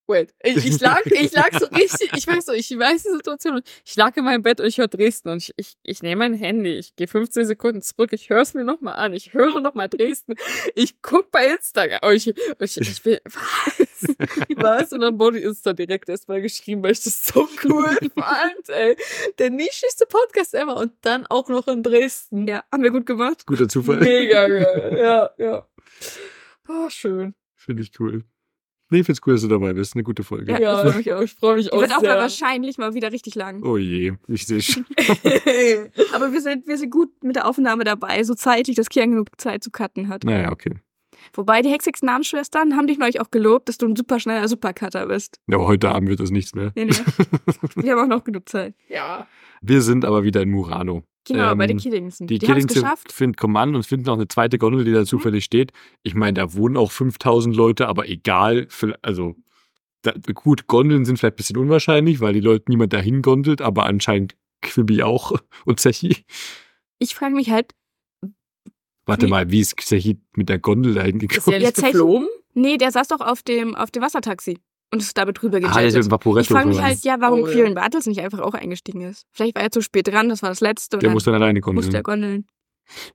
wait. 0.10 0.34
Ich, 0.44 0.66
ich, 0.66 0.80
lag, 0.82 1.06
ich 1.06 1.32
lag 1.32 1.58
so 1.58 1.66
richtig, 1.68 2.12
ich 2.16 2.28
weiß 2.28 2.46
so, 2.48 2.54
ich 2.54 2.70
weiß 2.78 3.04
die 3.04 3.12
Situation. 3.12 3.62
Ich 3.86 3.96
lag 3.96 4.16
in 4.18 4.26
meinem 4.26 4.42
Bett 4.42 4.60
und 4.60 4.68
ich 4.68 4.78
höre 4.78 4.88
Dresden 4.88 5.30
und 5.30 5.38
ich, 5.38 5.54
ich, 5.56 5.78
ich 5.84 6.04
nehme 6.04 6.20
mein 6.20 6.34
Handy, 6.34 6.74
ich 6.74 6.96
gehe 6.96 7.08
15 7.08 7.46
Sekunden 7.46 7.82
zurück, 7.82 8.12
ich 8.12 8.30
höre 8.30 8.42
es 8.42 8.54
mir 8.54 8.64
nochmal 8.64 8.96
an, 8.96 9.14
ich 9.14 9.34
höre 9.34 9.62
nochmal 9.62 9.88
Dresden, 9.88 10.36
ich 10.76 11.02
guck 11.02 11.32
bei 11.32 11.46
Instagram 11.46 12.00
und 12.10 12.16
ich, 12.16 12.28
und 12.28 12.62
ich, 12.62 12.78
ich 12.78 13.06
will, 13.06 13.22
was? 13.26 14.16
Was? 14.56 14.94
Und 14.94 15.02
dann 15.02 15.20
wurde 15.20 15.40
Insta 15.40 15.74
direkt 15.74 16.10
erstmal 16.10 16.42
geschrieben, 16.42 16.84
weil 16.84 16.92
ich 16.92 17.04
das 17.04 17.26
so 17.26 17.48
cool 17.64 17.86
fand, 18.16 18.70
ey. 18.70 18.96
Der 19.38 19.50
nischigste 19.50 20.06
Podcast 20.06 20.54
ever 20.54 20.78
und 20.78 20.94
dann 21.02 21.26
auch 21.28 21.50
noch 21.50 21.68
in 21.68 21.84
Dresden. 21.84 22.48
Ja, 22.48 22.64
haben 22.72 22.84
wir 22.84 22.92
gut 22.92 23.06
gemacht. 23.06 23.46
Guter 23.46 23.68
Zufall. 23.68 23.98
Mega 23.98 24.48
geil. 24.48 24.98
Ja, 24.98 25.30
ja. 25.38 25.68
Oh, 26.68 26.90
schön. 26.90 27.36
Finde 27.56 27.84
ich 27.84 27.92
cool. 28.00 28.24
Nee, 28.90 29.00
ich 29.02 29.06
find's 29.06 29.22
cool, 29.26 29.34
dass 29.34 29.44
du 29.44 29.48
dabei 29.48 29.74
bist. 29.74 29.96
Eine 29.96 30.04
gute 30.04 30.24
Folge. 30.24 30.52
Ja, 30.52 30.60
Ja, 30.60 31.00
ich, 31.00 31.14
auch, 31.14 31.22
ich 31.22 31.34
freue 31.34 31.56
mich 31.58 31.68
Die 31.68 31.72
auch 31.74 31.82
wird 31.82 31.96
auch 31.96 32.02
mal 32.02 32.18
wahrscheinlich 32.18 32.78
mal 32.78 32.96
wieder 32.96 33.12
richtig 33.12 33.36
lang. 33.36 33.64
Oh 33.64 33.78
je, 33.78 34.14
ich 34.28 34.48
sehe 34.48 34.62
schon. 34.62 34.86
Aber 36.14 36.34
wir 36.34 36.42
sind, 36.42 36.68
wir 36.68 36.78
sind 36.78 36.90
gut 36.90 37.24
mit 37.24 37.36
der 37.36 37.48
Aufnahme 37.48 37.84
dabei, 37.84 38.24
so 38.24 38.34
zeitig, 38.34 38.76
dass 38.76 38.90
Kian 38.90 39.12
genug 39.12 39.28
Zeit 39.38 39.64
zu 39.64 39.70
cutten 39.70 40.08
hat. 40.08 40.24
Naja, 40.24 40.52
okay. 40.52 40.74
Wobei 41.34 41.62
die 41.62 41.70
Hexix 41.70 42.02
Namensschwestern 42.02 42.76
haben 42.76 42.88
dich 42.88 42.98
neulich 42.98 43.20
auch 43.22 43.32
gelobt, 43.32 43.70
dass 43.70 43.78
du 43.78 43.88
ein 43.88 43.96
super 43.96 44.20
schneller 44.20 44.48
Supercutter 44.48 45.08
bist. 45.08 45.40
Ja, 45.48 45.58
aber 45.58 45.68
heute 45.68 45.90
Abend 45.90 46.10
wird 46.10 46.20
das 46.20 46.32
nichts 46.32 46.54
mehr. 46.56 46.72
Nee, 46.76 46.86
nee. 46.86 46.94
wir 47.76 47.92
haben 47.96 48.04
auch 48.12 48.18
noch 48.18 48.24
genug 48.24 48.48
Zeit. 48.50 48.74
ja. 48.88 49.28
Wir 49.62 49.82
sind 49.82 50.06
aber 50.06 50.24
wieder 50.24 50.42
in 50.42 50.52
Murano. 50.52 51.04
Genau, 51.28 51.52
Ähm, 51.52 51.58
bei 51.58 51.68
den 51.68 51.78
Killingsen. 51.80 52.28
Die, 52.28 52.40
Die, 52.40 52.48
haben 52.48 52.56
es 52.56 52.66
Killingsen 52.68 52.82
geschafft. 52.82 53.12
finden 53.12 53.36
Command 53.36 53.76
und 53.76 53.86
finden 53.86 54.08
auch 54.08 54.14
eine 54.14 54.30
zweite 54.30 54.58
Gondel, 54.58 54.86
die 54.86 54.94
da 54.94 55.04
zufällig 55.04 55.44
steht. 55.44 55.74
Ich 56.02 56.16
meine, 56.16 56.36
da 56.36 56.54
wohnen 56.54 56.78
auch 56.78 56.92
5000 56.94 57.54
Leute, 57.54 57.90
aber 57.90 58.08
egal. 58.08 58.70
Also, 59.02 59.36
da, 60.04 60.14
gut, 60.34 60.68
Gondeln 60.68 61.04
sind 61.04 61.20
vielleicht 61.20 61.34
ein 61.34 61.36
bisschen 61.36 61.58
unwahrscheinlich, 61.58 62.22
weil 62.22 62.32
die 62.34 62.40
Leute 62.40 62.66
niemand 62.70 62.94
dahin 62.94 63.22
gondelt, 63.22 63.62
aber 63.62 63.84
anscheinend 63.86 64.38
Quibi 64.62 65.04
auch 65.04 65.34
und 65.66 65.82
Zechi. 65.82 66.24
Ich 67.00 67.16
frage 67.16 67.36
mich 67.36 67.50
halt, 67.52 67.74
Warte 69.10 69.26
Wie- 69.26 69.30
mal, 69.30 69.52
wie 69.52 69.60
ist 69.60 69.80
Zechi 69.82 70.20
mit 70.36 70.50
der 70.50 70.60
Gondel 70.60 70.94
dahin 70.94 71.20
Ist 71.20 71.30
gekommen? 71.30 71.54
ja 71.54 71.60
nicht 71.60 71.78
Jetzt 71.78 71.84
geflogen? 71.84 72.28
nee, 72.54 72.78
der 72.78 72.92
saß 72.92 73.08
doch 73.10 73.22
auf 73.22 73.44
dem, 73.44 73.76
auf 73.76 73.92
dem 73.92 74.02
Wassertaxi 74.04 74.58
und 74.92 75.02
ist 75.02 75.18
damit 75.18 75.42
drüber 75.42 75.58
Ah, 75.58 75.60
der 75.60 75.70
ist 75.70 75.94
gejettet. 75.94 76.12
Vaporetto 76.12 76.42
ich 76.42 76.48
frage 76.50 76.70
mich 76.70 76.82
halt, 76.82 77.00
ja, 77.04 77.18
warum 77.20 77.42
Oh, 77.44 77.48
ja. 77.48 77.74
Bartels 77.74 78.06
nicht 78.08 78.22
einfach 78.22 78.40
auch 78.40 78.54
eingestiegen 78.54 79.02
ist. 79.02 79.26
Vielleicht 79.32 79.56
war 79.56 79.64
er 79.64 79.72
zu 79.72 79.82
spät 79.82 80.08
dran, 80.08 80.30
das 80.30 80.42
war 80.42 80.50
das 80.50 80.62
Letzte. 80.62 80.98
Der 81.00 81.10
muss 81.12 81.24
dann 81.26 81.36
alleine 81.36 81.60
musste 81.60 81.98
er 81.98 82.04
gondeln. 82.04 82.44
gondeln. 82.44 82.48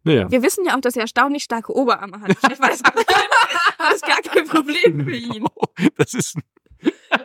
Naja. 0.04 0.30
Wir 0.30 0.42
wissen 0.44 0.64
ja 0.64 0.76
auch, 0.76 0.80
dass 0.80 0.94
er 0.94 1.02
erstaunlich 1.02 1.42
starke 1.42 1.72
Oberarme 1.74 2.20
hat. 2.20 2.36
Vielleicht 2.38 2.60
war 2.62 2.68
das, 2.70 2.80
das 2.82 3.94
ist 3.96 4.06
gar 4.06 4.20
kein 4.22 4.46
Problem 4.46 5.04
für 5.04 5.16
ihn. 5.16 5.44
Das 5.96 6.14
ist 6.14 6.36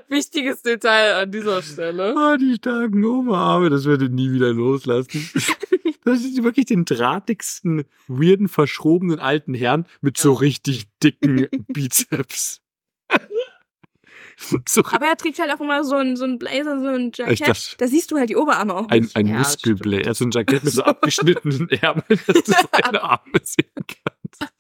Wichtiges 0.08 0.62
Detail 0.64 1.16
an 1.24 1.32
dieser 1.32 1.62
Stelle. 1.62 2.16
Ah, 2.18 2.38
die 2.38 2.56
starken 2.56 3.04
Oberarme, 3.06 3.70
das 3.70 3.84
würde 3.86 4.10
nie 4.10 4.32
wieder 4.32 4.52
loslassen. 4.54 5.30
Das 6.14 6.23
ist 6.23 6.44
wirklich 6.44 6.65
den 6.65 6.86
drahtigsten, 6.86 7.84
weirden, 8.07 8.48
verschrobenen 8.48 9.19
alten 9.19 9.53
Herrn 9.53 9.86
mit 10.02 10.18
so 10.18 10.34
richtig 10.34 10.88
dicken 11.03 11.48
Bizeps. 11.68 12.61
so 14.68 14.84
Aber 14.86 15.06
er 15.07 15.18
trägt 15.18 15.40
halt 15.40 15.52
auch 15.52 15.60
immer 15.60 15.84
so 15.84 15.95
ein, 15.95 16.15
so 16.15 16.23
ein 16.26 16.40
Blazer, 16.40 16.80
so 16.80 16.88
ein 16.88 17.11
Jackett. 17.14 17.41
dachte- 17.41 17.76
Da 17.77 17.88
siehst 17.88 18.11
du 18.11 18.18
halt 18.18 18.30
die 18.30 18.36
Oberarme 18.38 18.73
auch. 18.73 18.88
ein, 18.90 19.10
ein 19.14 19.27
Ja, 19.27 19.40
das 19.40 19.57
er 19.64 20.10
hat 20.10 20.15
so 20.18 20.26
ein 20.26 20.31
Jackett 20.31 20.64
mit 20.64 20.73
so 20.73 20.84
abgeschnittenen 20.86 21.69
Ärmeln, 21.69 22.06
dass 22.27 22.44
du 22.44 22.52
seine 22.52 23.03
Arme 23.03 23.40
sehen 23.44 23.72
kannst. 23.76 24.53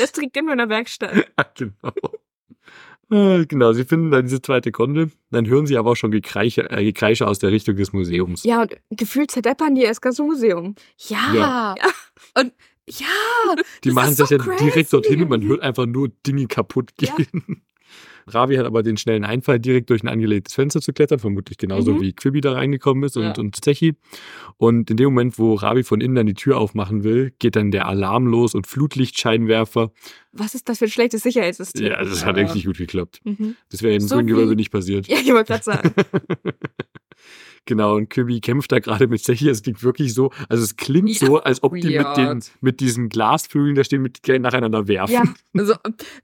Das 0.00 0.12
trägt 0.12 0.36
er 0.36 0.42
nur 0.42 0.52
in 0.52 0.58
der 0.58 0.68
Werkstatt. 0.68 1.14
Ja, 1.16 1.44
genau. 1.54 1.92
Ah, 3.12 3.44
Genau, 3.46 3.72
sie 3.72 3.84
finden 3.84 4.10
dann 4.10 4.24
diese 4.24 4.40
zweite 4.40 4.72
Gondel, 4.72 5.10
dann 5.30 5.46
hören 5.46 5.66
sie 5.66 5.76
aber 5.76 5.90
auch 5.90 5.96
schon 5.96 6.10
Gekreiche, 6.10 6.70
äh, 6.70 6.82
Gekreische 6.84 7.26
aus 7.26 7.38
der 7.38 7.50
Richtung 7.52 7.76
des 7.76 7.92
Museums. 7.92 8.42
Ja, 8.44 8.62
und 8.62 8.74
gefühlt 8.90 9.30
zerdeppern 9.30 9.74
die 9.74 9.82
erst 9.82 10.04
das 10.04 10.18
Museum. 10.18 10.74
Ja. 11.08 11.34
Ja. 11.34 11.74
Und 12.40 12.52
ja, 12.88 13.06
Die 13.84 13.88
das 13.88 13.94
machen 13.94 14.10
ist 14.12 14.16
sich 14.16 14.28
so 14.28 14.34
ja 14.36 14.42
direkt 14.42 14.72
crazy. 14.72 14.90
dorthin 14.90 15.22
und 15.22 15.28
man 15.28 15.42
hört 15.44 15.60
einfach 15.60 15.86
nur 15.86 16.08
Dinge 16.26 16.46
kaputt 16.46 16.90
Ja. 17.00 17.14
gehen. 17.14 17.62
Ravi 18.26 18.56
hat 18.56 18.66
aber 18.66 18.82
den 18.82 18.96
schnellen 18.96 19.24
Einfall, 19.24 19.58
direkt 19.60 19.90
durch 19.90 20.02
ein 20.02 20.08
angelegtes 20.08 20.54
Fenster 20.54 20.80
zu 20.80 20.92
klettern, 20.92 21.18
vermutlich 21.18 21.58
genauso 21.58 21.94
Mhm. 21.94 22.00
wie 22.00 22.12
Quibi 22.12 22.40
da 22.40 22.52
reingekommen 22.52 23.02
ist 23.04 23.16
und, 23.16 23.22
Ja. 23.24 23.34
und 23.38 23.62
Zechi. 23.64 23.94
Und 24.56 24.90
in 24.90 24.96
dem 24.96 25.06
Moment, 25.06 25.38
wo 25.38 25.54
Ravi 25.54 25.82
von 25.82 26.00
innen 26.00 26.14
dann 26.14 26.26
die 26.26 26.34
Tür 26.34 26.58
aufmachen 26.58 27.04
will, 27.04 27.32
geht 27.38 27.56
dann 27.56 27.70
der 27.70 27.86
Alarm 27.86 28.26
los 28.26 28.54
und 28.54 28.66
Flutlichtscheinwerfer. 28.66 29.90
was 30.34 30.54
ist 30.54 30.66
das 30.70 30.78
für 30.78 30.86
ein 30.86 30.90
schlechtes 30.90 31.22
Sicherheitssystem? 31.24 31.86
Ja, 31.86 32.02
das 32.02 32.24
hat 32.24 32.36
Ja. 32.38 32.44
richtig 32.44 32.64
gut 32.64 32.78
geklappt. 32.78 33.20
Mhm. 33.24 33.54
Das 33.70 33.82
wäre 33.82 33.94
im 33.94 34.00
So 34.00 34.14
grünen 34.16 34.28
Gewölbe 34.28 34.52
wie- 34.52 34.56
nicht 34.56 34.70
passiert. 34.70 35.06
Ja, 35.06 35.18
ich 35.18 35.30
wollte 35.32 35.52
gerade 35.52 35.64
sagen. 35.64 35.92
Genau, 37.64 37.94
und 37.94 38.10
Quibi 38.10 38.40
kämpft 38.40 38.72
da 38.72 38.80
gerade 38.80 39.06
mit 39.06 39.22
Zechi. 39.22 39.48
Es 39.48 39.62
klingt 39.62 39.82
wirklich 39.84 40.14
so, 40.14 40.30
also 40.48 40.64
es 40.64 40.74
klingt 40.76 41.20
Ja, 41.20 41.26
so, 41.28 41.40
als 41.40 41.62
ob 41.62 41.74
die 41.76 41.96
mit, 41.96 42.16
den, 42.16 42.40
mit 42.60 42.80
diesen 42.80 43.08
Glasvögeln 43.08 43.76
da 43.76 43.84
stehen, 43.84 44.02
mit 44.02 44.18
nacheinander 44.26 44.88
werfen. 44.88 45.12
Ja, 45.12 45.22
Also, 45.56 45.74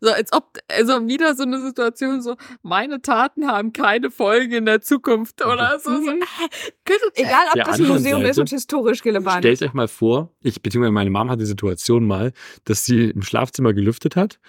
so 0.01 0.11
als 0.11 0.33
ob, 0.33 0.59
also 0.69 1.07
wieder 1.07 1.37
so 1.37 1.45
eine 1.45 1.61
Situation, 1.61 2.23
so, 2.23 2.35
meine 2.63 3.01
Taten 3.03 3.47
haben 3.47 3.73
keine 3.73 4.11
Folgen 4.11 4.53
in 4.53 4.67
der 4.67 4.81
Zukunft 4.81 5.45
oder 5.45 5.79
so. 5.79 5.91
so 5.95 6.01
Mhm. 6.01 6.23
äh, 6.23 6.49
könnte- 6.85 7.05
egal 7.15 7.47
ob 7.49 7.55
Der 7.55 7.65
das 7.65 7.79
ein 7.81 7.87
Museum 7.87 8.21
ist 8.23 8.27
Seite- 8.29 8.41
und 8.41 8.51
historisch 8.51 9.05
relevant. 9.05 9.39
Stellt 9.39 9.63
euch 9.63 9.73
mal 9.75 9.87
vor, 9.89 10.33
ich 10.43 10.61
beziehungsweise 10.61 10.93
meine 10.93 11.11
Mom 11.11 11.31
hatte 11.31 11.41
die 11.41 11.47
Situation 11.47 12.05
mal, 12.05 12.33
dass 12.65 12.85
sie 12.85 13.11
im 13.11 13.23
Schlafzimmer 13.23 13.73
gelüftet 13.75 14.17
hat 14.17 14.41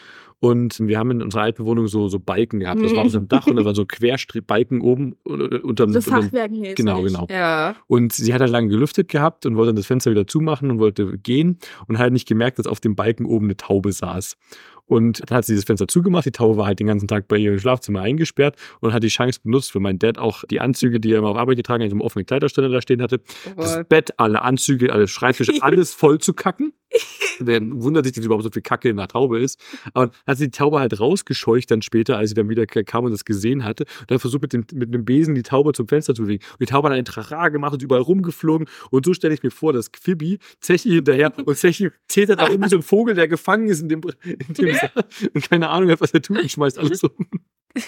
und 0.41 0.80
wir 0.80 0.98
haben 0.98 1.11
in 1.11 1.22
unserer 1.22 1.41
alten 1.41 1.66
Wohnung 1.66 1.88
so, 1.88 2.07
so 2.07 2.18
Balken 2.18 2.61
gehabt. 2.61 2.82
Das 2.82 2.95
war 2.95 3.06
auf 3.06 3.14
einem 3.14 3.28
Dach 3.28 3.48
und 3.48 3.57
da 3.57 3.66
waren 3.66 3.76
so 3.76 3.86
Querbalken 3.88 4.80
oben 4.82 5.18
unter 5.24 5.64
unterm, 5.64 5.91
so 5.91 6.02
Fachwerkenmäßig. 6.02 6.76
Genau, 6.76 7.02
genau. 7.02 7.28
Ja. 7.30 7.76
Und 7.88 8.14
sie 8.14 8.34
hat 8.34 8.40
halt 8.40 8.52
lange 8.52 8.70
gelüftet 8.70 9.10
gehabt 9.10 9.45
und 9.45 9.57
wollte 9.57 9.70
dann 9.70 9.76
das 9.76 9.86
Fenster 9.86 10.11
wieder 10.11 10.28
zumachen 10.28 10.72
und 10.72 10.80
wollte 10.80 11.18
gehen 11.18 11.60
und 11.88 11.98
hat 11.98 12.03
halt 12.03 12.14
nicht 12.14 12.28
gemerkt, 12.28 12.57
dass 12.57 12.68
auf 12.68 12.80
dem 12.80 12.95
Balken 12.95 13.26
oben 13.26 13.48
eine 13.48 13.57
Taube 13.57 13.91
saß. 13.91 14.38
Und 14.90 15.22
dann 15.30 15.38
hat 15.38 15.45
sie 15.45 15.56
das 15.56 15.66
Fenster 15.66 15.88
zugemacht. 15.88 16.26
Die 16.26 16.32
Taube 16.32 16.57
war 16.57 16.66
halt 16.66 16.80
den 16.80 16.88
ganzen 16.88 17.07
Tag 17.07 17.28
bei 17.28 17.38
ihr 17.38 17.53
im 17.53 17.60
Schlafzimmer 17.60 18.02
eingesperrt 18.02 18.56
und 18.80 18.91
hat 18.91 19.03
die 19.03 19.10
Chance 19.10 19.40
benutzt, 19.44 19.72
für 19.72 19.80
meinen 19.80 19.99
Dad 19.99 20.18
auch 20.18 20.44
die 20.49 20.60
Anzüge, 20.60 20.99
die 20.99 21.14
er 21.14 21.20
immer 21.20 21.30
auf 21.30 21.38
Arbeit 21.38 21.57
getragen 21.57 21.84
hat, 21.84 21.91
im 21.91 22.02
offenen 22.02 22.26
Kleiderständer 22.26 22.72
da 22.72 22.82
stehen 22.82 23.02
hatte, 23.02 23.22
das 23.56 23.76
Aber 23.76 23.84
Bett, 23.84 24.14
alle 24.18 24.41
Anzüge, 24.41 24.91
alle 24.91 25.07
Schreibtische, 25.07 25.53
alles 25.61 25.94
voll 25.94 26.18
zu 26.18 26.34
kacken. 26.34 26.74
Der 27.40 27.61
wundert 27.61 28.06
sich, 28.06 28.16
dass 28.16 28.26
überhaupt 28.26 28.44
so 28.44 28.49
viel 28.49 28.64
Kacke 28.64 28.90
in 28.90 28.98
der 28.98 29.07
Taube 29.07 29.40
ist. 29.40 29.61
Aber 29.94 30.07
dann 30.07 30.16
hat 30.26 30.38
sie 30.40 30.45
die 30.45 30.57
Taube 30.57 30.80
halt 30.80 30.99
rausgescheucht 30.99 31.70
dann 31.70 31.84
später, 31.84 32.18
als 32.18 32.30
sie 32.30 32.34
dann 32.34 32.49
wieder 32.49 32.66
kam 32.66 33.06
und 33.06 33.11
das 33.11 33.26
gesehen 33.26 33.64
hatte. 33.64 33.86
Und 34.02 34.11
dann 34.11 34.20
versucht 34.20 34.41
mit 34.41 34.53
dem, 34.53 34.66
mit 34.74 34.94
dem 34.94 35.06
Besen 35.06 35.36
die 35.36 35.44
Taube 35.44 35.74
zum 35.74 35.88
Fenster 35.88 36.16
zu 36.16 36.24
bewegen. 36.24 36.44
Und 36.52 36.61
die 36.61 36.66
Taube 36.66 36.90
hat 36.90 36.95
einen 36.95 37.06
Trara 37.06 37.49
gemacht 37.49 37.74
und 37.74 37.84
überall 37.84 38.02
rumgeflogen. 38.02 38.68
Und 38.90 39.06
so 39.06 39.14
stelle 39.14 39.36
ich 39.36 39.44
mir 39.44 39.52
vor, 39.52 39.72
dass 39.72 39.91
Quibi 39.91 40.40
Zechi 40.60 40.90
hinterher 40.90 41.32
und 41.38 41.56
Zechi 41.56 41.91
dann 42.26 42.40
auch 42.40 42.49
immer 42.49 42.68
so 42.68 42.78
ein 42.78 42.82
Vogel, 42.82 43.14
der 43.14 43.28
gefangen 43.28 43.70
ist 43.70 43.82
in 43.82 43.90
dem, 43.90 44.02
in 44.24 44.53
dem 44.56 44.76
und 45.34 45.50
keine 45.50 45.70
Ahnung 45.70 45.90
hat, 45.90 46.02
was 46.02 46.14
er 46.14 46.22
tut 46.22 46.40
und 46.40 46.52
schmeißt 46.52 46.78
alles 46.78 47.04
um. 47.04 47.12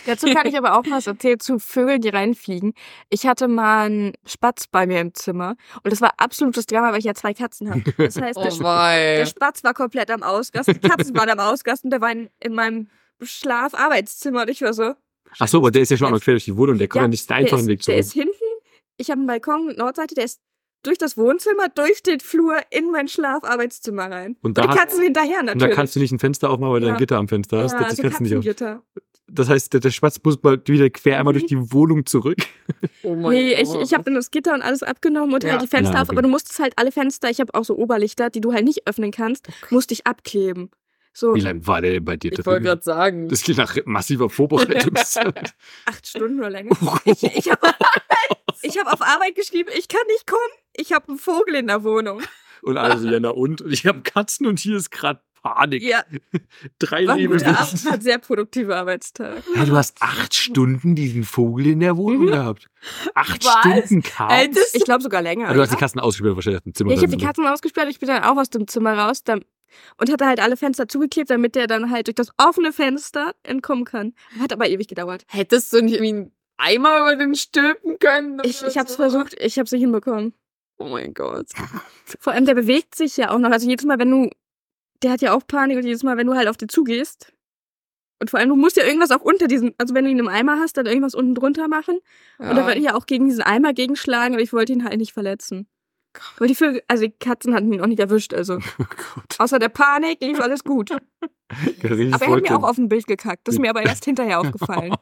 Dazu 0.06 0.28
kann 0.28 0.48
ich 0.48 0.58
aber 0.58 0.78
auch 0.78 0.84
was 0.90 1.08
erzählen 1.08 1.40
zu 1.40 1.58
Vögeln, 1.58 2.02
die 2.02 2.10
reinfliegen. 2.10 2.74
Ich 3.10 3.26
hatte 3.26 3.48
mal 3.48 3.86
einen 3.86 4.14
Spatz 4.26 4.68
bei 4.68 4.86
mir 4.86 5.02
im 5.02 5.14
Zimmer 5.14 5.56
und 5.84 5.92
das 5.92 6.02
war 6.02 6.14
absolutes 6.18 6.68
Drama, 6.68 6.92
weil 6.92 7.00
ich 7.00 7.06
ja 7.06 7.16
zwei 7.16 7.34
Katzen 7.34 7.70
habe. 7.70 7.82
Das 7.98 8.22
heißt, 8.22 8.38
der, 8.38 8.46
oh 8.54 8.58
der 8.58 8.60
wei. 8.60 9.26
Spatz 9.26 9.64
war 9.64 9.74
komplett 9.74 10.12
am 10.12 10.22
Ausgasten, 10.24 10.80
die 10.80 10.88
Katzen 10.88 11.16
waren 11.16 11.30
am 11.30 11.40
Ausgasten, 11.40 11.90
der 11.90 12.02
war 12.02 12.12
in, 12.12 12.30
in 12.40 12.54
meinem 12.54 12.90
Schlafarbeitszimmer 13.22 14.42
und 14.42 14.50
ich 14.50 14.62
war 14.62 14.74
so. 14.74 14.94
Ach 15.40 15.48
so, 15.48 15.58
aber 15.60 15.72
der 15.72 15.82
ist 15.82 15.92
ja 15.92 15.98
schon 15.98 16.08
auch 16.08 16.12
noch 16.12 16.22
quer 16.22 16.34
durch 16.34 16.46
die 16.46 16.58
Wohnung. 16.58 16.78
Der 16.78 16.88
kommt 16.88 17.04
ja, 17.04 17.08
nicht 17.08 17.24
den 17.24 17.28
der 17.30 17.38
einfachen 17.38 17.62
ist, 17.62 17.68
Weg 17.68 17.80
Der 17.80 17.86
zurück. 17.86 18.00
ist 18.00 18.14
hinten, 18.14 18.52
ich 18.98 19.10
habe 19.10 19.20
einen 19.20 19.28
Balkon, 19.28 19.76
Nordseite, 19.78 20.14
der 20.14 20.26
ist 20.26 20.42
durch 20.84 20.98
das 20.98 21.18
Wohnzimmer, 21.18 21.70
durch 21.70 22.04
den 22.04 22.20
Flur 22.20 22.58
in 22.70 22.92
mein 22.92 23.08
Schlafarbeitszimmer 23.08 24.10
rein. 24.12 24.36
Und 24.42 24.50
Und, 24.50 24.58
da 24.58 24.64
die 24.64 24.70
hat- 24.70 24.78
Katzen 24.78 25.04
hinterher 25.04 25.40
Und 25.40 25.46
natürlich. 25.48 25.70
da 25.70 25.76
kannst 25.76 25.96
du 25.96 26.00
nicht 26.00 26.12
ein 26.12 26.20
Fenster 26.20 26.50
aufmachen, 26.50 26.74
weil 26.74 26.82
du 26.82 26.88
Ja. 26.88 26.94
ein 26.94 26.98
Gitter 27.00 27.18
am 27.18 27.28
Fenster 27.28 27.64
hast. 27.64 27.74
ja, 27.74 27.80
das 27.84 27.98
so 27.98 28.02
kannst 28.04 28.20
du 28.20 28.24
nicht 28.24 28.64
auf. 28.64 28.80
Das 29.34 29.48
heißt, 29.48 29.72
der, 29.72 29.80
der 29.80 29.92
Spatz 29.92 30.20
muss 30.26 30.42
mal 30.44 30.62
wieder 30.66 30.90
quer 30.90 31.18
einmal 31.18 31.34
durch 31.34 31.46
die 31.46 31.72
Wohnung 31.72 32.06
zurück. 32.06 32.38
Oh 33.04 33.16
mein 33.16 33.32
Nee, 33.32 33.54
ich, 33.54 33.74
ich 33.76 33.94
habe 33.94 34.04
dann 34.04 34.16
das 34.16 34.30
Gitter 34.32 34.54
und 34.54 34.62
alles 34.62 34.84
abgenommen 34.84 35.34
und 35.34 35.44
Ja. 35.44 35.52
halt 35.54 35.62
die 35.64 35.68
Fenster 35.68 35.94
Ja, 35.96 36.02
auf, 36.02 36.10
okay. 36.10 36.16
aber 36.16 36.22
du 36.22 36.28
musstest 36.30 36.60
halt 36.60 36.74
alle 36.78 36.92
Fenster, 36.92 37.30
ich 37.30 37.40
habe 37.40 37.54
auch 37.54 37.64
so 37.66 37.76
Oberlichter, 37.78 38.30
die 38.30 38.42
du 38.42 38.54
halt 38.54 38.64
nicht 38.66 38.88
öffnen 38.88 39.12
kannst, 39.12 39.48
musste 39.72 39.94
ich 39.94 40.06
abkleben. 40.08 40.70
So 41.14 41.34
Wie 41.36 41.40
lange 41.42 41.66
war 41.68 41.82
der 41.82 41.92
denn 41.94 42.06
bei 42.06 42.16
dir 42.16 42.32
Ich 42.32 42.46
wollte 42.46 42.62
gerade 42.64 42.84
sagen. 42.84 43.28
Das 43.28 43.44
geht 43.44 43.58
nach 43.58 43.76
massiver 43.86 44.30
Vorbereitungszeit. 44.30 45.54
acht 45.86 46.08
Stunden 46.08 46.40
oder 46.40 46.50
länger. 46.50 46.76
Oh 46.86 46.96
Ich, 47.06 47.24
ich 47.24 47.52
habe 47.52 47.68
hab 47.68 48.94
auf 48.94 49.02
Arbeit 49.02 49.36
geschrieben, 49.36 49.70
ich 49.78 49.88
kann 49.88 50.02
nicht 50.08 50.26
kommen. 50.28 50.42
Ich 50.76 50.94
habe 50.94 51.10
einen 51.10 51.18
Vogel 51.18 51.56
in 51.56 51.68
der 51.68 51.84
Wohnung. 51.84 52.22
und 52.62 52.78
also, 52.78 53.08
ja, 53.08 53.20
na 53.20 53.30
und? 53.30 53.62
Und 53.62 53.72
ich 53.72 53.86
habe 53.86 54.02
Katzen 54.02 54.46
und 54.48 54.60
hier 54.60 54.78
ist 54.78 54.90
gerade 54.92 55.22
Panik. 55.44 55.82
Ja, 55.82 56.04
Drei 56.78 57.08
war 57.08 57.18
Lebewesen. 57.18 57.48
Abend, 57.56 57.86
war 57.86 57.94
ein 57.94 58.02
sehr 58.02 58.20
produktiver 58.20 58.76
Arbeitstag. 58.78 59.42
Ja, 59.56 59.66
du 59.66 59.76
hast 59.76 60.00
acht 60.02 60.36
Stunden 60.36 60.94
diesen 60.94 61.24
Vogel 61.24 61.66
in 61.68 61.80
der 61.80 61.98
Wohnung 61.98 62.26
Mhm. 62.26 62.28
gehabt. 62.28 62.68
Acht 63.16 63.44
Was? 63.44 63.60
Stunden 63.88 64.04
das- 64.54 64.76
Ich 64.76 64.84
glaube 64.86 65.02
sogar 65.02 65.22
länger. 65.24 65.46
Aber 65.48 65.56
du 65.56 65.62
hast 65.62 65.72
die 65.72 65.78
Katzen 65.78 66.00
ausgesperrt 66.00 66.36
wahrscheinlich 66.36 66.62
im 66.66 66.74
Zimmer. 66.76 66.92
ja, 66.92 66.98
ich 66.98 67.04
habe 67.04 67.18
die. 67.18 67.26
Katzen 67.26 67.48
ausgesperrt, 67.48 67.90
ich 67.90 68.00
bin 68.00 68.08
dann 68.08 68.24
auch 68.24 68.38
aus 68.38 68.52
dem 68.52 68.68
Zimmer 68.68 68.94
raus. 68.98 69.24
Dann 69.24 69.44
und 69.98 70.12
hat 70.12 70.22
da 70.22 70.28
halt 70.28 70.40
alle 70.42 70.58
Fenster 70.58 70.88
zugeklebt, 70.88 71.30
damit 71.32 71.56
der 71.56 71.66
dann 71.66 71.90
halt 71.90 72.06
durch 72.08 72.16
das 72.16 72.30
offene 72.38 72.72
Fenster 72.74 73.34
entkommen 73.42 73.86
kann. 73.86 74.14
Hat 74.40 74.52
aber 74.54 74.68
ewig 74.70 74.88
gedauert. 74.90 75.24
Hättest 75.28 75.72
du 75.74 75.82
nicht 75.82 75.96
irgendwie 75.96 76.14
einen 76.14 76.32
Eimer 76.58 77.00
über 77.00 77.16
den 77.16 77.34
stülpen 77.36 77.98
können? 77.98 78.42
Ich, 78.44 78.62
ich 78.64 78.78
hab's 78.78 78.92
so? 78.92 78.98
versucht, 78.98 79.34
ich 79.40 79.58
hab's 79.58 79.72
nicht 79.72 79.82
hinbekommen. 79.82 80.34
Oh 80.82 80.90
mein 80.90 81.14
Gott. 81.14 81.48
Vor 82.20 82.34
allem, 82.34 82.46
der 82.46 82.56
bewegt 82.56 82.96
sich 82.96 83.18
ja 83.18 83.30
auch 83.32 83.40
noch. 83.40 83.52
Also 83.52 83.70
jedes 83.70 83.86
Mal, 83.86 84.00
wenn 84.00 84.10
du, 84.10 84.30
der 85.04 85.12
hat 85.12 85.22
ja 85.22 85.34
auch 85.34 85.46
Panik 85.46 85.78
und 85.78 85.84
jedes 85.84 86.04
Mal, 86.04 86.18
wenn 86.18 86.28
du 86.28 86.36
halt 86.36 86.48
auf 86.48 86.58
den 86.58 86.70
zugehst. 86.70 87.34
Und 88.20 88.30
vor 88.30 88.40
allem, 88.40 88.50
du 88.50 88.56
musst 88.56 88.78
ja 88.78 88.84
irgendwas 88.84 89.10
auch 89.10 89.22
unter 89.22 89.48
diesem, 89.48 89.74
also 89.80 89.96
wenn 89.96 90.06
du 90.06 90.12
ihn 90.12 90.20
im 90.20 90.28
Eimer 90.28 90.60
hast, 90.60 90.78
dann 90.78 90.86
irgendwas 90.86 91.16
unten 91.16 91.34
drunter 91.34 91.68
machen. 91.68 92.00
Und 92.38 92.56
da 92.56 92.66
wollte 92.66 92.78
ich 92.78 92.86
ja 92.86 92.94
auch 92.94 93.08
gegen 93.08 93.26
diesen 93.26 93.42
Eimer 93.42 93.74
gegenschlagen, 93.74 94.36
aber 94.36 94.44
ich 94.44 94.54
wollte 94.54 94.74
ihn 94.74 94.84
halt 94.84 94.98
nicht 94.98 95.12
verletzen. 95.12 95.68
Aber 96.36 96.46
die 96.46 96.56
Vögel, 96.56 96.84
also 96.88 97.06
die 97.06 97.12
Katzen 97.12 97.56
hatten 97.56 97.72
ihn 97.72 97.82
auch 97.82 97.88
nicht 97.88 98.00
erwischt, 98.00 98.34
also. 98.34 98.60
Oh. 99.18 99.44
Außer 99.44 99.60
der 99.60 99.70
Panik 99.70 100.22
lief 100.22 100.40
alles 100.40 100.64
gut. 100.64 100.92
Aber 100.92 101.90
er 101.90 102.12
hat 102.12 102.42
mir 102.42 102.58
auch 102.58 102.64
auf 102.64 102.78
ein 102.78 102.88
Bild 102.88 103.08
gekackt. 103.08 103.46
Das 103.46 103.56
ist 103.56 103.60
mir 103.60 103.72
aber 103.72 103.84
erst 103.84 104.06
hinterher 104.06 104.40
aufgefallen. 104.40 104.96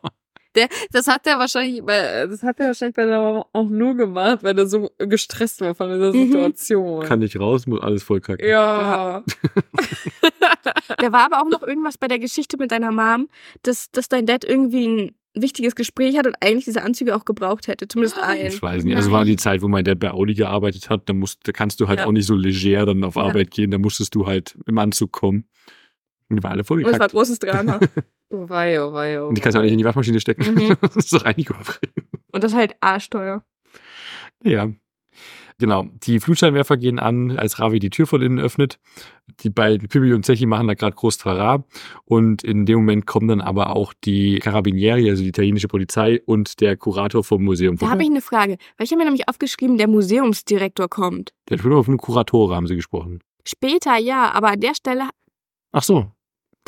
Der, 0.56 0.68
das 0.92 1.08
hat 1.08 1.28
er 1.28 1.38
wahrscheinlich, 1.38 1.84
bei, 1.84 2.26
das 2.28 2.42
hat 2.42 2.60
er 2.60 2.68
wahrscheinlich 2.68 2.96
bei 2.96 3.06
der 3.06 3.20
Mama 3.22 3.46
auch 3.54 3.70
nur 3.70 3.96
gemacht, 3.96 4.40
weil 4.42 4.58
er 4.58 4.66
so 4.66 4.90
gestresst 4.98 5.62
war 5.62 5.76
von 5.76 5.92
dieser 5.92 6.12
Mhm. 6.14 6.26
Situation. 6.32 7.06
Kann 7.06 7.20
nicht 7.20 7.40
raus, 7.40 7.68
muss 7.68 7.82
alles 7.82 8.02
voll 8.04 8.20
kacken. 8.22 8.48
ja. 8.48 9.24
Da 10.98 11.12
war 11.14 11.26
aber 11.26 11.42
auch 11.42 11.50
noch 11.50 11.64
irgendwas 11.64 11.98
bei 11.98 12.08
der 12.08 12.20
Geschichte 12.20 12.58
mit 12.58 12.72
deiner 12.72 12.92
Mom, 12.92 13.30
dass, 13.64 13.92
dass 13.92 14.10
dein 14.10 14.26
Dad 14.26 14.44
irgendwie 14.44 14.88
ein 14.88 15.16
wichtiges 15.36 15.76
Gespräch 15.76 16.18
hat 16.18 16.26
und 16.28 16.36
eigentlich 16.42 16.66
diese 16.66 16.82
Anzüge 16.84 17.16
auch 17.16 17.24
gebraucht 17.26 17.68
hätte. 17.68 17.88
Zumindest 17.88 18.18
einen. 18.18 18.48
Ich 18.48 18.62
weiß 18.62 18.84
nicht. 18.84 18.96
Also 18.96 19.12
war 19.12 19.24
die 19.26 19.38
Zeit, 19.38 19.62
wo 19.62 19.68
mein 19.68 19.86
Dad 19.86 20.00
bei 20.00 20.12
Audi 20.12 20.34
gearbeitet 20.34 20.90
hat, 20.90 21.08
da, 21.08 21.14
musst, 21.14 21.48
da 21.48 21.52
kannst 21.52 21.80
du 21.80 21.88
halt 21.88 22.00
Ja. 22.00 22.06
auch 22.08 22.12
nicht 22.12 22.26
so 22.26 22.36
leger 22.36 22.86
dann 22.88 23.04
auf 23.04 23.16
Ja. 23.16 23.24
Arbeit 23.24 23.52
gehen, 23.52 23.72
da 23.72 23.78
musstest 23.78 24.16
du 24.16 24.26
halt 24.26 24.58
im 24.66 24.78
Anzug 24.78 25.12
kommen. 25.12 25.46
Und 26.30 26.38
die 26.38 26.44
waren 26.44 26.54
alle 26.54 26.64
voll 26.64 26.80
Und 26.80 26.86
es 26.86 26.92
war 26.94 27.08
gekackt. 27.08 27.12
großes 27.14 27.40
Drama. 27.40 27.80
Oh 28.30 28.48
wei, 28.48 28.82
oh 28.82 28.94
wei, 28.94 29.22
oh 29.22 29.28
Und 29.28 29.38
die 29.38 29.42
kannst 29.42 29.56
du 29.56 29.60
auch 29.60 29.64
nicht 29.64 29.72
in 29.72 29.80
die 29.80 29.86
Waschmaschine 29.86 30.20
stecken. 30.20 30.54
Mhm. 30.54 30.78
das 30.82 30.96
ist 30.96 31.14
doch 31.14 31.26
Reinigung 31.26 31.58
bringen. 31.58 32.10
Und 32.32 32.44
das 32.44 32.54
halt 32.54 32.76
arschteuer. 32.80 33.44
Ja. 34.44 34.70
Genau. 35.58 35.88
Die 36.04 36.22
Flutscheinwerfer 36.22 36.78
gehen 36.78 37.00
an, 37.00 37.38
als 37.38 37.60
Ravi 37.60 37.80
die 37.80 37.90
Tür 37.90 38.08
von 38.08 38.22
innen 38.22 38.40
öffnet. 38.40 38.80
Die 39.42 39.50
beiden 39.50 39.90
Pippi 39.90 40.14
und 40.14 40.26
Zechi 40.26 40.46
machen 40.46 40.68
da 40.68 40.74
gerade 40.74 40.96
groß 40.96 41.18
Trara. 41.18 41.66
Und 42.06 42.44
in 42.44 42.66
dem 42.66 42.78
Moment 42.80 43.06
kommen 43.06 43.28
dann 43.28 43.42
aber 43.42 43.76
auch 43.76 43.94
die 44.06 44.40
Carabinieri, 44.40 45.10
also 45.10 45.22
die 45.22 45.30
italienische 45.30 45.68
Polizei 45.68 46.22
und 46.26 46.62
der 46.62 46.78
Kurator 46.78 47.26
vom 47.26 47.44
Museum. 47.44 47.76
Da 47.76 47.90
habe 47.90 48.04
ich 48.04 48.10
eine 48.10 48.22
Frage. 48.22 48.58
Weil 48.78 48.86
ich 48.86 48.92
habe 48.92 49.00
mir 49.00 49.06
nämlich 49.06 49.28
aufgeschrieben, 49.28 49.78
der 49.78 49.90
Museumsdirektor 49.90 50.88
kommt. 50.88 51.34
Der 51.50 51.58
hat 51.58 51.64
schon 51.64 51.84
von 51.84 51.98
Kuratore 51.98 52.56
haben 52.56 52.68
sie 52.68 52.78
gesprochen. 52.78 53.22
Später 53.46 53.98
ja, 53.98 54.32
aber 54.32 54.52
an 54.52 54.62
der 54.62 54.76
Stelle, 54.76 55.10
Ach 55.72 55.84
so. 55.84 56.12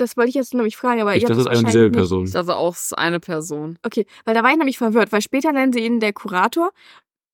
Das 0.02 0.18
wollte 0.18 0.30
ich 0.30 0.36
jetzt 0.36 0.54
nämlich 0.54 0.76
fragen, 0.78 1.02
aber 1.02 1.16
Ich 1.16 1.24
ihr 1.24 1.28
dachte, 1.30 1.44
das 1.44 1.46
ist 1.46 1.50
eine 1.52 1.60
und 1.60 1.68
dieselbe 1.68 1.90
nicht. 1.90 1.98
Person. 1.98 2.24
Ist 2.26 2.36
also 2.36 2.54
auch 2.54 2.76
eine 2.98 3.20
Person. 3.20 3.78
Okay, 3.84 4.06
weil 4.26 4.34
da 4.36 4.44
war 4.44 4.52
ich 4.52 4.58
nämlich 4.58 4.78
verwirrt, 4.78 5.12
weil 5.12 5.22
später 5.22 5.52
nennen 5.52 5.72
sie 5.74 5.80
ihn 5.86 6.00
der 6.00 6.14
Kurator 6.14 6.72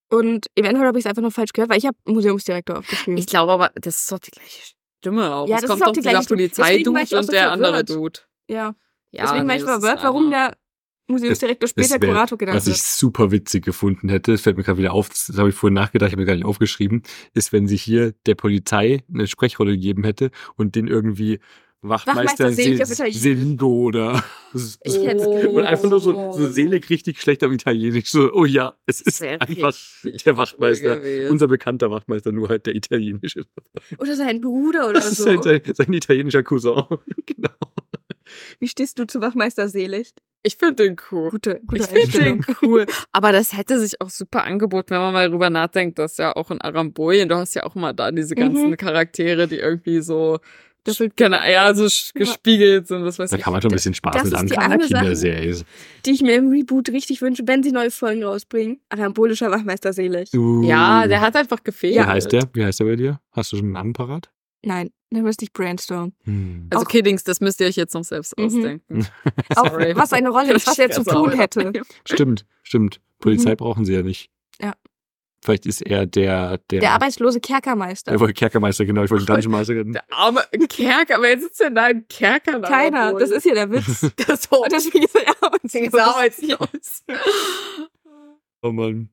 und 0.10 0.48
eventuell 0.56 0.88
habe 0.88 0.98
ich 1.00 1.06
es 1.06 1.10
einfach 1.10 1.22
nur 1.22 1.32
falsch 1.32 1.54
gehört, 1.54 1.70
weil 1.70 1.78
ich 1.80 1.86
habe 1.86 1.98
Museumsdirektor 2.06 2.80
aufgeschrieben. 2.80 3.18
Ich 3.18 3.26
glaube 3.28 3.52
aber, 3.52 3.72
das 3.76 4.02
ist 4.02 4.12
doch 4.12 4.20
die 4.20 4.32
gleiche 4.32 4.74
Stimme 5.00 5.34
auch. 5.36 5.48
Ja, 5.48 5.56
es 5.56 5.62
das 5.62 5.70
kommt 5.70 5.82
ist 5.82 5.84
auch 5.84 5.88
doch 5.88 5.94
die 5.94 6.02
gleiche 6.02 6.18
war 6.18 6.26
Polizeidude 6.28 7.02
ich 7.02 7.16
und 7.16 7.24
so 7.26 7.32
der 7.32 7.52
andere. 7.52 7.84
Dude. 7.84 8.20
ja, 8.50 8.76
Ja, 9.12 9.24
deswegen 9.24 9.40
war 9.40 9.44
nee, 9.44 9.56
ich 9.58 9.64
das 9.64 9.78
ist 9.78 9.82
verwirrt, 9.84 10.04
warum 10.04 10.30
der 10.32 10.56
Museumsdirektor 11.10 11.70
später 11.70 12.02
wär- 12.02 12.10
Kurator 12.10 12.38
genannt 12.38 12.58
Was 12.58 12.68
ich 12.68 12.74
wird. 12.74 12.82
super 12.84 13.32
witzig 13.32 13.64
gefunden 13.64 14.10
hätte, 14.10 14.32
das 14.34 14.42
fällt 14.42 14.58
mir 14.58 14.64
gerade 14.64 14.78
wieder 14.78 14.92
auf, 14.94 15.08
das 15.10 15.32
habe 15.38 15.50
ich 15.50 15.56
vorhin 15.56 15.74
nachgedacht, 15.74 16.10
ich 16.10 16.14
habe 16.14 16.22
mir 16.22 16.26
gar 16.28 16.36
nicht 16.36 16.46
aufgeschrieben, 16.46 17.04
ist, 17.34 17.54
wenn 17.54 17.66
sie 17.68 17.78
hier 17.78 18.14
der 18.26 18.36
Polizei 18.36 19.04
eine 19.14 19.26
Sprechrolle 19.28 19.72
gegeben 19.72 20.04
hätte 20.04 20.32
und 20.56 20.76
den 20.76 20.88
irgendwie 20.88 21.40
Wachtmeister, 21.82 22.46
Wachtmeister 22.46 22.52
Selig 22.54 22.82
auf 22.82 22.88
Se- 22.88 22.94
Italienisch. 22.94 23.22
Seligo 23.22 23.68
oder 23.68 24.24
Ich 24.84 24.98
hätt's- 24.98 25.26
und 25.28 25.60
einfach 25.64 25.90
nur 25.90 26.00
so, 26.00 26.32
so 26.34 26.48
selig 26.50 26.90
richtig 26.90 27.22
schlecht 27.22 27.44
am 27.44 27.52
Italienisch. 27.54 28.10
So, 28.12 28.32
oh 28.34 28.46
ja, 28.46 28.76
es 28.88 29.02
ist 29.02 29.22
Wäre 29.22 29.40
einfach 29.42 29.74
richtig 30.04 30.24
der 30.24 30.38
Wachtmeister, 30.38 30.98
gewesen. 30.98 31.32
unser 31.32 31.48
bekannter 31.48 31.92
Wachtmeister, 31.92 32.32
nur 32.32 32.50
halt 32.50 32.66
der 32.66 32.76
italienische. 32.76 33.46
Oder 34.00 34.16
sein 34.16 34.42
Bruder 34.42 34.86
oder 34.90 34.94
Das 35.00 35.12
so. 35.18 35.28
halt 35.30 35.44
sein, 35.44 35.62
sein 35.74 35.94
italienischer 35.94 36.44
Cousin. 36.44 36.84
genau. 37.26 37.50
Wie 38.60 38.68
stehst 38.68 38.98
du 39.00 39.06
zu 39.06 39.22
Wachmeister 39.22 39.70
Selig? 39.70 40.14
Ich 40.44 40.56
finde 40.56 40.76
den 40.84 40.96
cool. 41.12 41.30
Gute, 41.30 41.62
gute 41.68 41.82
Ich 41.82 41.88
finde 41.88 42.24
den 42.24 42.46
cool. 42.62 42.86
Aber 43.12 43.32
das 43.32 43.56
hätte 43.58 43.80
sich 43.80 44.00
auch 44.02 44.10
super 44.10 44.44
angeboten, 44.46 44.92
wenn 44.92 45.00
man 45.02 45.14
mal 45.14 45.30
drüber 45.30 45.50
nachdenkt, 45.50 46.00
dass 46.00 46.18
ja 46.18 46.36
auch 46.36 46.52
in 46.52 46.62
Aramboyen, 46.62 47.28
du 47.30 47.36
hast 47.36 47.54
ja 47.56 47.64
auch 47.64 47.76
immer 47.76 47.94
da 47.94 48.12
diese 48.12 48.36
ganzen 48.36 48.70
Mhm. 48.72 48.78
Charaktere, 48.78 49.48
die 49.48 49.58
irgendwie 49.58 50.02
so, 50.02 50.40
Das 50.88 50.98
das 50.98 51.08
keine, 51.16 51.52
ja, 51.52 51.74
so 51.74 51.84
gespiegelt 52.16 52.88
sind, 52.88 53.04
was 53.04 53.20
weiß 53.20 53.30
Da 53.30 53.38
ich. 53.38 53.44
kann 53.44 53.54
man 53.54 53.62
schon 53.62 53.72
ein 53.72 53.76
bisschen 53.76 53.94
Spaß 53.94 54.14
Das 54.14 54.24
mit 54.26 54.34
ist 54.34 54.52
die 54.52 54.58
an 54.58 54.72
eine 54.72 54.84
Sache. 54.88 54.94
Kinderserie. 55.02 55.62
Die 56.06 56.12
ich 56.12 56.22
mir 56.22 56.36
im 56.36 56.50
Reboot 56.50 56.90
richtig 56.90 57.22
wünsche, 57.22 57.44
wenn 57.46 57.62
sie 57.64 57.72
neue 57.72 57.92
Folgen 57.92 58.24
rausbringen. 58.24 58.80
Arambolischer 58.90 59.52
Wachmeister 59.52 59.94
Selig. 59.94 60.34
Uh. 60.34 60.64
Ja, 60.64 61.08
der 61.08 61.22
hat 61.22 61.36
einfach 61.36 61.64
gefehlt. 61.64 61.96
Wie 61.96 62.02
heißt 62.02 62.32
der? 62.32 62.50
Wie 62.54 62.64
heißt 62.64 62.80
der 62.80 62.86
bei 62.86 62.96
dir? 62.96 63.20
Hast 63.32 63.52
du 63.52 63.58
schon 63.58 63.66
einen 63.66 63.74
Namen 63.74 63.94
parat? 63.94 64.30
Nein, 64.64 64.90
da 65.12 65.20
müsste 65.22 65.46
ich 65.46 65.54
brainstormen. 65.54 66.14
Hm. 66.24 66.68
Also 66.72 66.84
Kiddings, 66.86 67.24
das 67.24 67.40
müsst 67.42 67.62
ihr 67.62 67.68
euch 67.68 67.76
jetzt 67.76 67.94
noch 67.94 68.04
selbst 68.04 68.38
Mhm. 68.38 68.46
ausdenken. 68.46 69.08
Auch 69.56 69.68
Sorry. 69.70 69.94
was 69.96 70.14
eine 70.14 70.30
Rolle 70.30 70.54
ist, 70.54 70.68
was 70.68 70.80
er 70.80 70.90
zu 70.90 71.04
tun 71.06 71.32
hätte. 71.34 71.72
Stimmt, 72.06 72.46
stimmt. 72.64 73.00
Polizei 73.20 73.56
brauchen 73.56 73.86
sie 73.86 73.94
ja 73.94 74.04
nicht. 74.04 74.30
Vielleicht 75.44 75.66
ist 75.66 75.82
er 75.82 76.06
der, 76.06 76.58
der, 76.70 76.80
Der 76.80 76.92
arbeitslose 76.92 77.40
Kerkermeister. 77.40 78.12
der 78.12 78.20
wollte 78.20 78.34
Kerkermeister, 78.34 78.86
genau, 78.86 79.04
ich 79.04 79.12
wollte 79.12 79.26
Dungeon 79.28 79.52
Meister. 79.52 79.84
Der 79.84 80.04
arme 80.10 80.42
Kerker, 80.68 81.22
wer 81.22 81.40
sitzt 81.40 81.60
denn 81.60 81.76
da 81.76 81.88
im 81.88 82.08
Kerker? 82.08 82.62
Keiner, 82.62 83.14
das 83.14 83.30
ist 83.30 83.46
ja 83.46 83.54
der 83.54 83.72
Witz. 83.72 84.12
das 84.28 84.44
so. 84.44 84.64
Und 84.64 84.72
deswegen 84.72 85.06
ist 85.06 85.16
er 85.16 85.34
Deswegen 85.64 85.86
ist 85.88 85.94
er 85.94 86.08
arbeitslos. 86.08 87.04
Oh 88.62 88.72
Mann. 88.72 89.10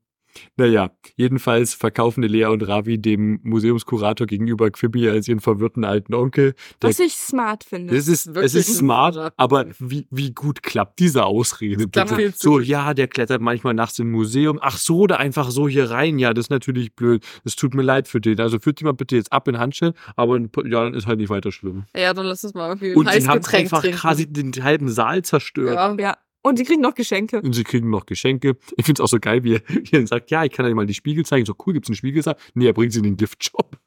Naja, 0.56 0.90
jedenfalls 1.16 1.74
verkaufen 1.74 2.22
Lea 2.22 2.46
und 2.46 2.62
Ravi 2.66 2.98
dem 3.00 3.40
Museumskurator 3.42 4.26
gegenüber 4.26 4.70
Quibi 4.70 5.08
als 5.08 5.28
ihren 5.28 5.40
verwirrten 5.40 5.84
alten 5.84 6.14
Onkel. 6.14 6.54
Der, 6.82 6.90
Was 6.90 6.98
ich 6.98 7.14
smart 7.14 7.64
finde. 7.64 7.94
das 7.94 8.08
ist, 8.08 8.26
es 8.26 8.54
ist 8.54 8.76
smart, 8.76 9.14
smart. 9.14 9.34
aber 9.36 9.66
wie, 9.78 10.06
wie 10.10 10.32
gut 10.32 10.62
klappt 10.62 10.98
diese 10.98 11.24
Ausrede? 11.24 11.86
bitte? 11.86 12.14
viel 12.14 12.34
zu 12.34 12.40
So, 12.54 12.60
ja, 12.60 12.94
der 12.94 13.08
klettert 13.08 13.40
manchmal 13.40 13.74
nachts 13.74 13.98
im 13.98 14.10
Museum. 14.10 14.58
Ach 14.62 14.76
so, 14.76 15.06
da 15.06 15.16
einfach 15.16 15.50
so 15.50 15.68
hier 15.68 15.90
rein. 15.90 16.18
Ja, 16.18 16.32
das 16.34 16.46
ist 16.46 16.50
natürlich 16.50 16.94
blöd. 16.94 17.24
Es 17.44 17.56
tut 17.56 17.74
mir 17.74 17.82
leid 17.82 18.08
für 18.08 18.20
den. 18.20 18.40
Also 18.40 18.58
führt 18.58 18.80
die 18.80 18.84
mal 18.84 18.92
bitte 18.92 19.16
jetzt 19.16 19.32
ab 19.32 19.48
in 19.48 19.58
Handschellen, 19.58 19.94
aber 20.16 20.36
in, 20.36 20.50
ja, 20.66 20.84
dann 20.84 20.94
ist 20.94 21.06
halt 21.06 21.18
nicht 21.18 21.30
weiter 21.30 21.52
schlimm. 21.52 21.84
Ja, 21.96 22.14
dann 22.14 22.26
lass 22.26 22.44
uns 22.44 22.54
mal 22.54 22.68
irgendwie 22.68 22.94
Und 22.94 23.10
sie 23.10 23.26
haben 23.28 23.38
einfach 23.44 23.80
trinken. 23.82 23.98
quasi 23.98 24.26
den 24.30 24.52
halben 24.62 24.88
Saal 24.88 25.22
zerstört. 25.22 25.74
Ja. 25.74 25.94
ja. 25.98 26.16
Und 26.44 26.58
sie 26.58 26.64
kriegen 26.64 26.82
noch 26.82 26.94
Geschenke. 26.94 27.40
Und 27.40 27.54
sie 27.54 27.64
kriegen 27.64 27.88
noch 27.90 28.04
Geschenke. 28.06 28.56
Ich 28.76 28.84
finde 28.84 29.00
es 29.00 29.04
auch 29.04 29.08
so 29.10 29.18
geil, 29.18 29.42
wie 29.44 29.54
er, 29.54 29.60
wie 29.68 29.96
er 29.96 30.06
sagt, 30.06 30.30
ja, 30.30 30.44
ich 30.44 30.52
kann 30.52 30.66
dir 30.66 30.74
mal 30.74 30.86
die 30.86 30.94
Spiegel 30.94 31.24
zeigen. 31.24 31.46
So, 31.46 31.54
cool, 31.66 31.72
gibt's 31.72 31.88
einen 31.88 31.96
Spiegelsaal? 31.96 32.36
Nee, 32.54 32.66
er 32.66 32.72
bringt 32.74 32.92
sie 32.92 32.98
in 32.98 33.04
den 33.04 33.16
Giftshop. 33.16 33.78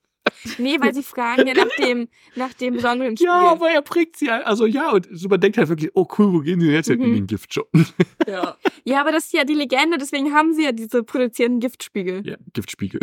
Nee, 0.58 0.78
weil 0.82 0.94
sie 0.94 1.04
fragen 1.04 1.48
ja 1.48 1.54
nach 1.54 1.70
dem, 1.80 2.10
nach 2.36 2.52
dem 2.54 2.74
besonderen 2.74 3.16
Spiel. 3.16 3.28
Ja, 3.28 3.52
aber 3.52 3.70
er 3.70 3.82
bringt 3.82 4.18
sie 4.18 4.30
also 4.30 4.66
ja, 4.66 4.92
und 4.92 5.08
so, 5.12 5.30
man 5.30 5.40
denkt 5.40 5.58
halt 5.58 5.70
wirklich, 5.70 5.92
oh 5.94 6.06
cool, 6.18 6.34
wo 6.34 6.40
gehen 6.40 6.60
denn 6.60 6.72
jetzt 6.72 6.88
hin? 6.88 7.02
in 7.02 7.12
Mhm. 7.12 7.16
den 7.16 7.28
Giftshop? 7.28 7.70
Ja. 8.28 8.58
ja, 8.84 9.00
aber 9.00 9.14
das 9.14 9.26
ist 9.28 9.34
ja 9.34 9.46
die 9.46 9.54
Legende, 9.54 9.98
deswegen 9.98 10.34
haben 10.34 10.54
sie 10.54 10.64
ja 10.66 10.74
diese 10.74 11.02
produzierenden 11.04 11.62
Giftspiegel. 11.62 12.28
ja, 12.28 12.36
Giftspiegel. 12.52 13.00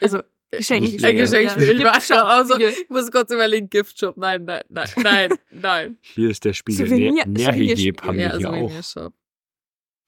Also 0.00 0.20
Geschenke. 0.52 0.90
Nicht 0.90 1.04
Ein 1.04 1.16
Ja. 1.16 1.22
Geschenkspiel. 1.24 1.70
Ich 1.78 1.84
war 1.84 2.00
schon 2.00 2.16
auch 2.18 2.44
so, 2.44 2.54
Giftshop-Spiegel. 2.56 2.82
ich 2.84 2.90
muss 2.90 3.10
kurz 3.10 3.30
überlegen, 3.32 3.68
Giftshop. 3.70 4.16
Nein, 4.16 4.44
nein, 4.44 4.62
nein, 4.68 4.88
nein, 5.02 5.34
nein. 5.50 5.98
Hier 6.02 6.30
ist 6.30 6.44
der 6.44 6.52
Spiegel. 6.52 6.86
Souvenir- 6.86 7.26
Nährhegeb 7.26 8.02
haben 8.02 8.18
wir 8.18 8.24
Ja, 8.26 8.36
hier 8.36 8.50
auch. 8.50 9.10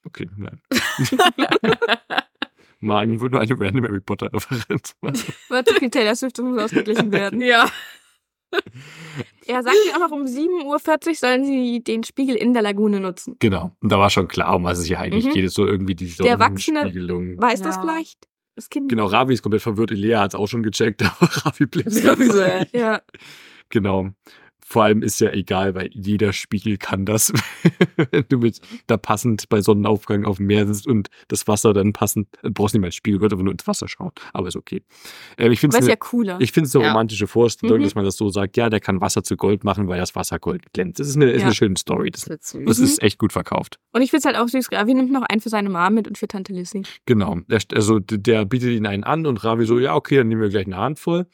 Okay, 0.07 0.29
nein. 0.37 0.61
Ich 2.81 3.21
würde 3.21 3.31
nur 3.37 3.41
eine 3.41 3.59
random 3.59 3.85
Harry 3.87 4.01
Potter 4.01 4.31
Referenz 4.31 4.95
machen. 5.01 5.23
Wird 5.49 5.69
zu 5.69 5.75
viel 5.77 5.89
Taylor 5.89 6.15
Swift, 6.15 6.37
das 6.39 6.45
muss 6.45 6.61
ausgeglichen 6.65 7.11
werden. 7.13 7.41
Ja. 7.41 7.71
Er 9.47 9.63
sagt 9.63 9.75
mir 9.87 9.95
auch 9.97 10.01
noch, 10.01 10.11
um 10.11 10.25
7.40 10.27 11.09
Uhr 11.09 11.15
sollen 11.15 11.45
sie 11.47 11.83
den 11.83 12.05
Spiegel 12.05 12.37
in 12.37 12.53
der 12.53 12.63
Lagune 12.63 13.01
nutzen. 13.01 13.37
Genau. 13.39 13.75
Und 13.81 13.91
da 13.91 13.99
war 13.99 14.11
schon 14.11 14.29
klar, 14.29 14.55
um 14.57 14.65
was 14.65 14.79
es 14.81 14.85
hier 14.85 15.01
eigentlich 15.01 15.25
Mhm. 15.25 15.33
geht. 15.33 15.45
Es 15.45 15.53
ist 15.53 15.57
so 15.57 15.67
irgendwie 15.67 15.95
die 15.95 16.15
Der 16.15 16.33
Erwachsene 16.33 16.81
Sonnenspiegelung. 16.81 17.41
Weiß 17.41 17.61
Ja. 17.61 17.67
das 17.67 17.79
vielleicht? 17.79 18.29
Das 18.55 18.71
Kind? 18.71 18.89
Genau, 18.89 19.07
Ravi 19.07 19.35
ist 19.35 19.43
komplett 19.43 19.63
verwirrt. 19.63 19.91
Lea 19.91 20.17
hat 20.17 20.33
es 20.33 20.35
auch 20.35 20.47
schon 20.47 20.63
gecheckt, 20.63 21.03
aber 21.21 21.29
Ravi 21.31 21.67
Sowieso, 21.87 22.41
ja. 22.41 22.65
Ja. 22.73 23.03
Genau. 23.69 24.11
Vor 24.67 24.83
allem 24.85 25.03
ist 25.03 25.21
ja 25.21 25.31
egal, 25.31 25.75
weil 25.75 25.91
jeder 25.93 26.33
Spiegel 26.33 26.79
kann 26.79 27.05
das. 27.05 27.33
Wenn 28.11 28.25
du 28.31 28.39
mit 28.39 28.61
da 28.87 28.97
passend 28.97 29.49
bei 29.51 29.61
Sonnenaufgang 29.61 30.25
auf 30.25 30.39
dem 30.39 30.47
Meer 30.47 30.67
sitzt 30.67 30.87
und 30.87 31.09
das 31.29 31.47
Wasser 31.47 31.75
dann 31.75 31.93
passend, 31.93 32.29
du 32.43 32.51
brauchst 32.51 32.75
nicht 32.75 32.81
mal 32.81 32.87
einen 32.87 32.93
Spiegel, 32.93 33.19
du 33.19 33.23
kannst 33.25 33.35
einfach 33.35 33.45
nur 33.45 33.53
ins 33.53 33.67
Wasser 33.67 33.89
schauen. 33.89 34.11
Aber 34.33 34.49
ist 34.49 34.57
okay. 34.57 34.83
Ähm, 35.37 35.53
ich 35.53 35.61
finde 35.61 35.77
Aber 35.77 35.81
es 35.81 35.85
ist 35.85 35.89
ja 35.89 35.93
eine, 35.93 35.99
cooler. 35.99 36.41
ich 36.41 36.53
find's 36.53 36.75
eine 36.75 36.85
Ja. 36.87 36.93
romantische 36.93 37.27
Vorstellung, 37.27 37.79
Mhm. 37.81 37.83
dass 37.85 37.95
man 37.95 38.05
das 38.07 38.17
so 38.17 38.31
sagt, 38.31 38.57
ja, 38.57 38.71
der 38.71 38.81
kann 38.81 39.03
Wasser 39.03 39.23
zu 39.23 39.37
Gold 39.37 39.65
machen, 39.65 39.87
weil 39.87 39.99
das 40.01 40.15
Wasser 40.15 40.39
Gold 40.39 40.73
glänzt. 40.73 40.99
Das 40.99 41.09
ist 41.09 41.17
eine, 41.17 41.31
ist 41.31 41.41
Ja. 41.41 41.47
eine 41.49 41.55
schöne 41.55 41.77
Story. 41.77 42.11
Das, 42.11 42.23
Das 42.25 42.39
das 42.65 42.79
Mhm. 42.79 42.85
ist 42.85 43.03
echt 43.03 43.19
gut 43.19 43.33
verkauft. 43.35 43.79
Und 43.93 44.01
ich 44.01 44.11
find's 44.11 44.25
halt 44.25 44.37
auch 44.37 44.49
süß. 44.49 44.73
Ravi 44.73 44.95
nimmt 44.95 45.13
noch 45.13 45.23
einen 45.29 45.43
für 45.43 45.51
seine 45.51 45.69
Mom 45.69 45.93
mit 45.93 46.09
und 46.09 46.17
für 46.17 46.27
Tante 46.27 46.55
Lissy. 46.55 46.83
Genau. 47.05 47.39
Der, 47.49 47.61
also 47.75 47.99
der 48.01 48.47
bietet 48.47 48.71
ihn 48.71 48.87
einen 48.87 49.05
an 49.05 49.27
und 49.27 49.45
Ravi 49.45 49.67
so, 49.67 49.79
ja, 49.79 49.95
okay, 49.95 50.17
dann 50.17 50.29
nehmen 50.29 50.41
wir 50.41 50.49
gleich 50.49 50.65
eine 50.67 50.79
Handvoll. 50.79 51.27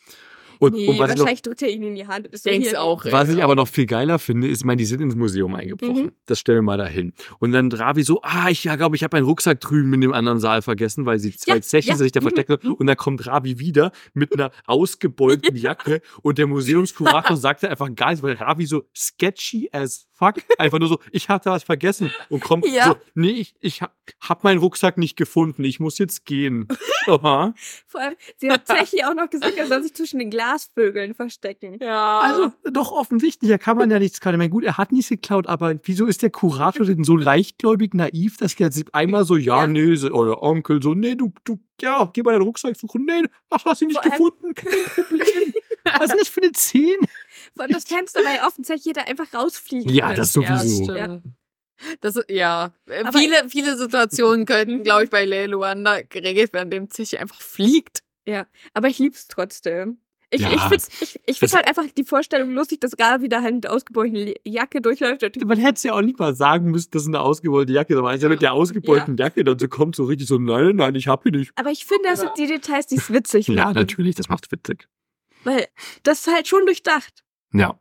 Und, 0.60 0.74
nee, 0.74 0.86
und 0.86 0.98
was, 0.98 1.10
ich 1.10 1.16
noch, 1.16 1.20
wahrscheinlich 1.24 1.42
drückt 1.42 1.62
er 1.62 1.70
ihn 1.70 1.82
in 1.82 1.94
die 1.96 2.06
Hand. 2.06 2.26
Ist 2.28 2.44
so 2.44 2.50
Denk's 2.50 2.68
hier. 2.68 2.80
auch. 2.82 3.04
was 3.06 3.28
ich 3.30 3.42
aber 3.42 3.54
noch 3.56 3.66
viel 3.66 3.86
geiler 3.86 4.18
finde, 4.20 4.46
ist, 4.46 4.60
ich 4.60 4.64
meine, 4.64 4.76
die 4.76 4.84
sind 4.84 5.00
ins 5.00 5.16
Museum 5.16 5.54
eingebrochen. 5.54 6.04
Mhm. 6.04 6.12
Das 6.26 6.38
stellen 6.38 6.58
wir 6.58 6.62
mal 6.62 6.76
dahin. 6.78 7.12
Und 7.38 7.50
dann 7.52 7.72
Ravi 7.72 8.02
so, 8.02 8.20
ah, 8.22 8.48
ich 8.50 8.62
ja, 8.64 8.76
glaube, 8.76 8.94
ich 8.94 9.02
habe 9.02 9.16
meinen 9.16 9.24
Rucksack 9.24 9.58
drüben 9.60 9.92
in 9.94 10.02
dem 10.02 10.12
anderen 10.12 10.38
Saal 10.38 10.62
vergessen, 10.62 11.06
weil 11.06 11.18
sie 11.18 11.34
zwei 11.34 11.56
Ja, 11.56 11.60
Zechen 11.62 11.88
ja. 11.90 11.96
sich 11.96 12.12
da 12.12 12.20
Mhm. 12.20 12.24
versteckt 12.24 12.50
haben. 12.50 12.72
Und 12.74 12.86
dann 12.86 12.96
kommt 12.96 13.26
Ravi 13.26 13.58
wieder 13.58 13.90
mit 14.14 14.34
einer 14.34 14.50
ausgebeulten 14.66 15.56
Jacke 15.56 16.02
und 16.22 16.38
der 16.38 16.46
Museumskurator 16.46 17.36
sagt 17.36 17.64
einfach 17.64 17.88
gar 17.94 18.10
nichts, 18.10 18.22
weil 18.22 18.34
Ravi 18.34 18.66
so 18.66 18.82
sketchy 18.94 19.68
as 19.72 20.06
fuck, 20.20 20.36
einfach 20.58 20.78
nur 20.78 20.88
so, 20.88 21.00
ich 21.10 21.28
habe 21.28 21.42
da 21.42 21.50
was 21.52 21.64
vergessen 21.64 22.12
und 22.28 22.40
kommt 22.42 22.66
Ja. 22.68 22.84
so, 22.86 22.96
nee, 23.14 23.30
ich, 23.30 23.54
ich 23.60 23.82
hab, 23.82 23.92
hab 24.20 24.44
meinen 24.44 24.58
Rucksack 24.58 24.98
nicht 24.98 25.16
gefunden, 25.16 25.64
ich 25.64 25.80
muss 25.80 25.98
jetzt 25.98 26.24
gehen. 26.26 26.68
Aha. 27.06 27.54
Vor 27.86 28.00
allem, 28.00 28.14
sie 28.36 28.50
hat 28.50 28.66
tatsächlich 28.66 29.04
auch 29.06 29.14
noch 29.14 29.30
gesagt, 29.30 29.56
er 29.56 29.66
soll 29.66 29.82
sich 29.82 29.94
zwischen 29.94 30.18
den 30.18 30.30
Glasvögeln 30.30 31.14
verstecken. 31.14 31.78
Ja. 31.80 32.20
Also 32.20 32.52
doch 32.70 32.92
offensichtlich, 32.92 33.50
da 33.50 33.58
kann 33.58 33.76
man 33.78 33.90
ja 33.90 33.98
nichts 33.98 34.20
klauen. 34.20 34.34
Ich 34.34 34.38
meine, 34.38 34.50
gut, 34.50 34.64
er 34.64 34.76
hat 34.76 34.92
nichts 34.92 35.08
geklaut, 35.08 35.46
aber 35.46 35.74
wieso 35.84 36.06
ist 36.06 36.22
der 36.22 36.30
Kurator 36.30 36.84
denn 36.86 37.02
so 37.04 37.16
leichtgläubig 37.16 37.94
naiv, 37.94 38.36
dass 38.36 38.54
der 38.56 38.70
einmal 38.92 39.24
so, 39.24 39.36
ja, 39.36 39.62
Ja. 39.62 39.66
nee, 39.66 39.94
so- 39.96 40.10
oder 40.10 40.42
Onkel 40.42 40.82
so, 40.82 40.94
nee, 40.94 41.14
du, 41.14 41.32
du, 41.44 41.58
ja, 41.80 42.10
geh 42.12 42.22
mal 42.22 42.32
deinen 42.32 42.42
Rucksack 42.42 42.76
suchen. 42.76 43.06
Nee, 43.06 43.22
ach, 43.48 43.64
hast 43.64 43.80
ihn 43.80 43.88
nicht 43.88 44.02
Vor 44.02 44.10
gefunden, 44.10 44.54
kein 44.54 44.68
Problem. 44.94 45.54
Was 45.84 46.10
ist 46.12 46.20
das 46.20 46.28
für 46.28 46.42
eine 46.42 46.52
10? 46.52 46.96
Vor 47.54 47.62
allem 47.64 47.72
das 47.72 47.84
Fenster 47.84 48.24
war 48.24 48.34
ja 48.34 48.46
offen, 48.46 48.64
hätte 48.64 48.82
jeder 48.84 49.06
einfach 49.08 49.32
rausfliegen 49.34 49.92
Ja, 49.92 50.14
das 50.14 50.34
Ja, 50.34 50.58
sowieso. 50.58 50.84
stimmt. 50.92 51.22
Das, 52.02 52.20
ja, 52.28 52.72
Äh, 52.88 53.04
Aber- 53.04 53.18
viele, 53.18 53.48
viele 53.48 53.76
Situationen 53.76 54.44
könnten, 54.44 54.82
glaube 54.82 55.04
ich, 55.04 55.10
bei 55.10 55.24
Lei 55.24 55.46
Luanda 55.46 56.02
geregelt 56.02 56.52
werden, 56.52 56.66
indem 56.70 56.90
Zichi 56.90 57.16
einfach 57.18 57.40
fliegt. 57.40 58.00
Aber 58.74 58.86
ich 58.88 58.98
lieb's 58.98 59.26
trotzdem. 59.28 59.98
Ich, 60.32 60.42
Ja. 60.42 60.52
ich 60.52 60.60
find's, 60.62 60.88
ich, 61.02 61.18
ich 61.26 61.38
find's 61.40 61.52
halt 61.56 61.66
einfach 61.66 61.82
die 61.96 62.04
Vorstellung 62.04 62.52
lustig, 62.52 62.80
dass 62.80 62.92
Ra 63.00 63.20
wieder 63.20 63.42
halt 63.42 63.54
mit 63.54 63.66
ausgebeulten 63.66 64.32
Jacke 64.44 64.80
durchläuft. 64.80 65.22
Man 65.44 65.58
hätte 65.58 65.74
es 65.74 65.82
ja 65.82 65.94
auch 65.94 66.02
nicht 66.02 66.20
mal 66.20 66.36
sagen 66.36 66.70
müssen, 66.70 66.90
das 66.92 67.02
ist 67.02 67.08
eine 67.08 67.18
ausgebeulte 67.20 67.72
Jacke, 67.72 67.98
aber 67.98 68.14
ist 68.14 68.22
ja 68.22 68.28
mit 68.28 68.40
der 68.42 68.52
ausgebeulten 68.52 69.16
Jacke 69.16 69.42
dann 69.42 69.58
so 69.58 69.66
kommt 69.66 69.96
so 69.96 70.04
richtig 70.04 70.28
so, 70.28 70.38
nein, 70.38 70.76
nein, 70.76 70.94
ich 70.94 71.08
hab 71.08 71.24
die 71.24 71.32
nicht. 71.32 71.50
Aber 71.56 71.70
ich 71.72 71.84
finde, 71.84 72.10
das 72.10 72.20
sind 72.20 72.30
die 72.38 72.46
Details, 72.46 72.86
die 72.86 72.96
es 72.98 73.12
witzig 73.12 73.48
Ja, 73.48 73.64
machen. 73.64 73.74
natürlich, 73.74 74.14
das 74.14 74.28
macht 74.28 74.52
witzig. 74.52 74.86
Weil 75.44 75.66
das 76.02 76.26
ist 76.26 76.32
halt 76.32 76.48
schon 76.48 76.66
durchdacht. 76.66 77.24
Ja. 77.52 77.78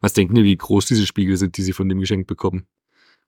Was 0.00 0.12
denken 0.12 0.36
ihr, 0.36 0.44
wie 0.44 0.56
groß 0.56 0.86
diese 0.86 1.06
Spiegel 1.06 1.36
sind, 1.36 1.56
die 1.56 1.62
sie 1.62 1.72
von 1.72 1.88
dem 1.88 2.00
geschenkt 2.00 2.26
bekommen? 2.26 2.66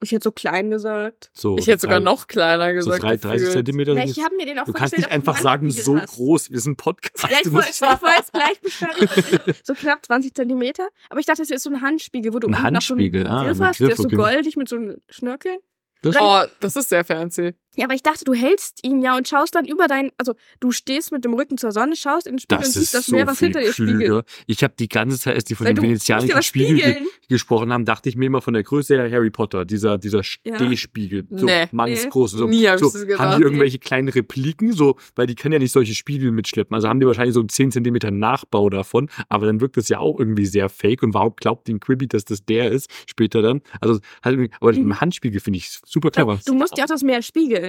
Ich 0.01 0.13
hätte 0.13 0.23
so 0.25 0.31
klein 0.33 0.71
gesagt. 0.71 1.31
So 1.35 1.59
Ich 1.59 1.67
hätte 1.67 1.81
sogar 1.81 1.99
noch 1.99 2.29
kleiner 2.29 2.69
so 2.81 2.91
gesagt. 2.91 3.03
drei, 3.03 3.17
30 3.17 3.31
gefühlt. 3.33 3.53
Zentimeter. 3.53 3.95
Ja, 3.95 4.07
sind 4.07 4.17
ich 4.17 4.25
habe 4.25 4.37
mir 4.37 4.47
den 4.47 4.59
auch 4.61 4.65
Du 4.65 4.73
kannst 4.73 4.97
nicht 4.97 5.11
einfach 5.11 5.39
sagen, 5.39 5.67
Handspiegel 5.67 5.85
so 5.97 6.01
hast. 6.01 6.15
groß, 6.15 6.51
wir 6.53 6.61
sind 6.61 6.77
Podcast. 6.77 7.25
Ja, 7.33 7.39
ich 7.43 7.53
wollte 7.53 7.69
jetzt 7.69 8.33
gleich 8.33 8.61
beschreiben. 8.61 9.55
so 9.65 9.75
knapp 9.75 10.07
20 10.07 10.35
Zentimeter. 10.35 10.89
Aber 11.11 11.19
ich 11.19 11.27
dachte, 11.27 11.43
das 11.43 11.51
ist 11.51 11.65
so 11.65 11.71
ein 11.71 11.81
Handspiegel, 11.83 12.33
wo 12.33 12.39
du 12.39 12.47
Ein 12.47 12.55
unten 12.55 12.75
noch 12.75 12.81
so 12.83 12.95
einen 12.95 13.01
Handspiegel, 13.03 13.27
ah, 13.27 13.45
Griff 13.45 13.61
hast. 13.61 13.81
Der 13.81 13.87
Griff, 13.89 13.99
ist 13.99 14.03
so 14.03 14.07
okay. 14.07 14.17
goldig 14.17 14.57
mit 14.57 14.69
so 14.69 14.77
einem 14.77 14.99
Schnörkeln. 15.09 15.59
Das- 16.03 16.15
Oh, 16.21 16.43
das 16.61 16.77
ist 16.77 16.91
sehr 16.91 17.05
fancy. 17.05 17.55
Ja, 17.79 17.85
aber 17.85 17.95
ich 17.95 18.03
dachte, 18.03 18.25
du 18.25 18.35
hältst 18.35 18.81
ihn 18.85 19.01
ja 19.03 19.17
und 19.17 19.29
schaust 19.29 19.55
dann 19.55 19.65
über 19.65 19.87
deinen, 19.87 20.11
also 20.19 20.35
du 20.59 20.73
stehst 20.73 21.13
mit 21.13 21.25
dem 21.25 21.33
Rücken 21.35 21.57
zur 21.59 21.71
Sonne, 21.71 21.95
schaust 21.95 22.27
in 22.27 22.35
den 22.35 22.39
Spiegel 22.41 22.59
Das 22.59 22.75
und 22.75 22.81
siehst 22.81 22.93
das 22.95 23.07
so 23.07 23.15
Meer, 23.15 23.27
was 23.29 23.39
hinter 23.39 23.61
dir 23.61 23.73
spiegelt. 23.73 23.97
klüger. 23.99 24.25
Ich 24.49 24.65
habe 24.65 24.75
die 24.77 24.89
ganze 24.89 25.19
Zeit, 25.19 25.37
als 25.37 25.45
die 25.45 25.55
von 25.55 25.67
Weil 25.67 25.75
dem 25.75 25.83
dir 25.85 25.89
venezianischen 25.91 26.43
Spiegel 26.43 26.75
ge 26.75 26.85
spiegeln. 26.85 27.07
gesprochen 27.29 27.73
haben, 27.73 27.85
dachte 27.85 28.09
ich 28.09 28.17
mir 28.17 28.27
immer 28.27 28.41
von 28.43 28.53
der 28.55 28.65
Größe 28.65 28.97
her 28.97 29.09
Harry 29.11 29.31
Potter, 29.31 29.65
dieser, 29.65 29.97
dieser 29.97 30.23
Ja. 30.45 30.57
Stehspiegel. 30.57 31.27
So 31.31 31.47
Nee. 31.47 31.67
mannsgroß. 31.71 32.33
So, 32.33 32.49
Nie 32.49 32.67
hab 32.67 32.75
ich 32.77 32.81
so, 32.81 32.91
das 32.91 33.07
gedacht. 33.07 33.21
haben 33.21 33.39
die 33.39 33.45
irgendwelche 33.45 33.79
kleinen 33.79 34.09
Repliken, 34.09 34.73
so, 34.73 34.97
weil 35.15 35.29
die 35.29 35.37
können 35.37 35.53
ja 35.53 35.59
nicht 35.61 35.73
solche 35.73 35.95
Spiegel 35.95 36.33
mitschleppen. 36.33 36.75
Also 36.75 36.89
haben 36.89 36.99
die 36.99 37.07
wahrscheinlich 37.07 37.35
so 37.35 37.41
einen 37.41 37.49
10 37.49 37.71
Zentimeter 37.71 38.11
Nachbau 38.11 38.71
davon, 38.71 39.09
aber 39.29 39.47
dann 39.47 39.61
wirkt 39.61 39.77
das 39.77 39.89
ja 39.89 39.99
auch 40.01 40.19
irgendwie 40.19 40.47
sehr 40.47 40.69
fake. 40.69 41.05
Und 41.05 41.15
warum 41.15 41.35
glaubt 41.37 41.69
den 41.69 41.79
Quibi, 41.79 42.09
dass 42.09 42.25
das 42.25 42.45
der 42.45 42.73
ist, 42.73 42.91
später 43.07 43.41
dann? 43.41 43.61
Also, 43.81 44.01
halt, 44.25 44.35
irgendwie- 44.37 44.51
aber 44.61 44.73
Mhm. 44.73 44.79
im 44.79 45.01
Handspiegel 45.01 45.41
finde 45.41 45.59
ich 45.59 45.79
super 45.87 46.11
clever. 46.11 46.41
Du 46.45 46.55
musst 46.55 46.77
ja 46.77 46.83
auch 46.85 46.89
das 46.89 47.03
Meer 47.05 47.23
spiegeln. 47.23 47.68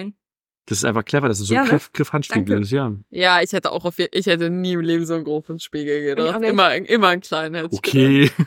Das 0.66 0.78
ist 0.78 0.86
einfach 0.86 1.04
clever, 1.04 1.28
das 1.28 1.40
ist 1.40 1.48
so 1.48 1.56
Ja, 1.56 1.62
ein 1.62 1.66
ne? 1.66 1.72
Griff, 1.72 1.92
Griff-Handspiegel 1.94 2.46
Danke. 2.46 2.62
ist, 2.64 2.72
ja. 2.72 2.94
Ja, 3.10 3.42
ich 3.42 3.52
hätte 3.54 3.72
auch 3.72 3.86
auf, 3.86 3.98
ich 3.98 4.26
hätte 4.28 4.52
nie 4.52 4.74
im 4.74 4.82
Leben 4.82 5.04
so 5.06 5.16
einen 5.16 5.24
großen 5.24 5.60
Spiegel 5.60 6.04
gedacht. 6.04 6.44
Immer, 6.44 6.76
immer 6.76 7.08
einen 7.08 7.22
kleinen 7.22 7.66
Okay. 7.72 8.30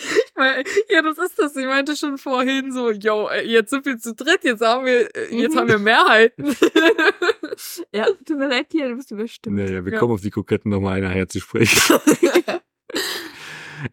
Ich 0.00 0.40
meine, 0.40 0.62
ja, 0.88 1.02
das 1.02 1.18
ist 1.18 1.36
das. 1.36 1.56
Ich 1.56 1.66
meinte 1.66 1.96
schon 1.96 2.16
vorhin 2.18 2.70
so, 2.70 2.92
yo, 2.92 3.26
äh, 3.28 3.44
jetzt 3.44 3.70
sind 3.70 3.84
wir 3.84 3.98
zu 3.98 4.14
dritt, 4.14 4.44
jetzt 4.44 4.60
haben 4.64 4.86
wir, 4.86 5.12
äh, 5.16 5.34
jetzt 5.34 5.54
Mhm. 5.54 5.58
haben 5.58 5.68
wir 5.68 5.78
Mehrheiten. 5.80 6.54
Ja, 7.92 8.06
tut 8.24 8.38
mir 8.38 8.46
leid, 8.48 8.68
hier, 8.70 8.88
du 8.88 8.94
bist 8.94 9.10
überstimmt. 9.10 9.56
Naja, 9.56 9.84
wir 9.84 9.92
Ja. 9.92 9.98
kommen 9.98 10.12
auf 10.12 10.20
die 10.20 10.30
Koketten 10.30 10.70
nochmal 10.70 11.00
nachher 11.00 11.28
zu 11.28 11.40
sprechen. 11.40 11.98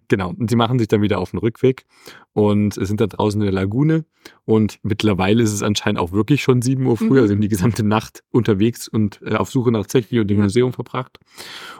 genau. 0.07 0.29
Und 0.29 0.49
sie 0.49 0.55
machen 0.55 0.79
sich 0.79 0.87
dann 0.87 1.01
wieder 1.01 1.19
auf 1.19 1.31
den 1.31 1.39
Rückweg 1.39 1.85
und 2.33 2.73
sind 2.73 2.99
dann 3.01 3.09
draußen 3.09 3.39
in 3.41 3.45
der 3.45 3.53
Lagune. 3.53 4.05
Und 4.43 4.79
mittlerweile 4.83 5.43
ist 5.43 5.53
es 5.53 5.61
anscheinend 5.63 5.99
auch 5.99 6.11
wirklich 6.11 6.41
schon 6.41 6.61
7 6.61 6.85
Uhr 6.85 6.97
früh. 6.97 7.05
Mhm. 7.11 7.13
Also 7.17 7.27
sie 7.27 7.33
haben 7.33 7.41
die 7.41 7.47
gesamte 7.47 7.83
Nacht 7.83 8.23
unterwegs 8.31 8.87
und 8.87 9.21
äh, 9.23 9.35
auf 9.35 9.51
Suche 9.51 9.71
nach 9.71 9.85
Zechi 9.87 10.19
und 10.19 10.27
dem. 10.27 10.39
Museum 10.41 10.73
verbracht. 10.73 11.19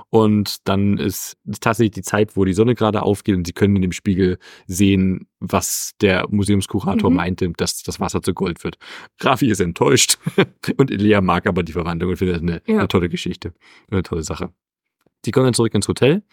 Und 0.10 0.68
dann 0.68 0.98
ist 0.98 1.38
tatsächlich 1.60 1.92
die 1.92 2.02
Zeit, 2.02 2.36
wo 2.38 2.46
die 2.46 2.54
Sonne 2.54 2.76
gerade 2.76 3.02
aufgeht 3.04 3.36
und 3.36 3.46
sie 3.48 3.54
können 3.54 3.76
in 3.76 3.82
dem 3.82 3.92
Spiegel 3.92 4.38
sehen, 4.68 5.28
was 5.40 5.92
der 6.02 6.28
Museumskurator 6.30 7.10
Mhm. 7.10 7.16
meinte, 7.16 7.52
dass 7.58 7.84
das 7.84 8.00
Wasser 8.00 8.22
zu 8.22 8.34
Gold 8.34 8.64
wird. 8.64 8.78
Rafi 9.22 9.48
ist 9.50 9.60
enttäuscht 9.60 10.18
und 10.78 10.92
Elia 10.92 11.22
mag 11.22 11.48
aber 11.48 11.64
die 11.64 11.74
Verwandlung 11.74 12.12
und 12.12 12.18
findet 12.18 12.36
das 12.38 12.42
eine, 12.44 12.62
Ja. 12.68 12.80
eine 12.80 12.88
tolle 12.88 13.10
Geschichte, 13.10 13.54
eine 13.92 14.04
tolle 14.04 14.24
Sache. 14.24 14.52
Die 15.26 15.32
kommen 15.32 15.46
dann 15.46 15.54
zurück 15.54 15.74
ins 15.74 15.88
Hotel. 15.88 16.24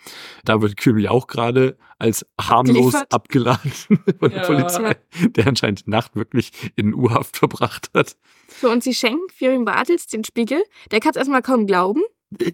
Da 0.45 0.61
wird 0.63 0.77
Kirby 0.77 1.09
auch 1.09 1.27
gerade 1.27 1.77
als 1.99 2.27
harmlos 2.41 2.95
Abgeliefert. 3.11 3.13
abgeladen 3.13 3.73
von 4.19 4.31
der 4.31 4.41
Ja. 4.41 4.47
Polizei, 4.47 4.97
der 5.31 5.47
anscheinend 5.47 5.87
die 5.87 5.91
Nacht 5.91 6.15
wirklich 6.17 6.51
in 6.77 6.95
U-Haft 6.95 7.37
verbracht 7.37 7.91
hat. 7.95 8.17
So, 8.61 8.71
und 8.71 8.83
sie 8.83 8.95
schenken 8.95 9.23
Firin 9.35 9.65
Bartels 9.65 10.07
den 10.07 10.25
Spiegel. 10.25 10.63
Der 10.91 11.01
kann 11.01 11.11
es 11.11 11.17
erstmal 11.17 11.43
kaum 11.43 11.67
glauben. 11.67 12.03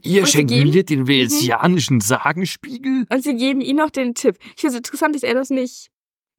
Ihr 0.02 0.22
Und 0.22 0.28
schenkt 0.28 0.50
mir 0.50 0.84
den 0.84 1.06
venezianischen 1.06 2.00
Sagenspiegel? 2.00 3.06
Und 3.10 3.22
sie 3.22 3.36
geben 3.36 3.60
ihm 3.60 3.76
noch 3.76 3.90
den 3.90 4.14
Tipp. 4.14 4.36
Ich 4.56 4.60
finde 4.60 4.74
es 4.74 4.78
interessant, 4.78 5.14
dass 5.14 5.22
er 5.22 5.34
das 5.34 5.50
nicht 5.50 5.88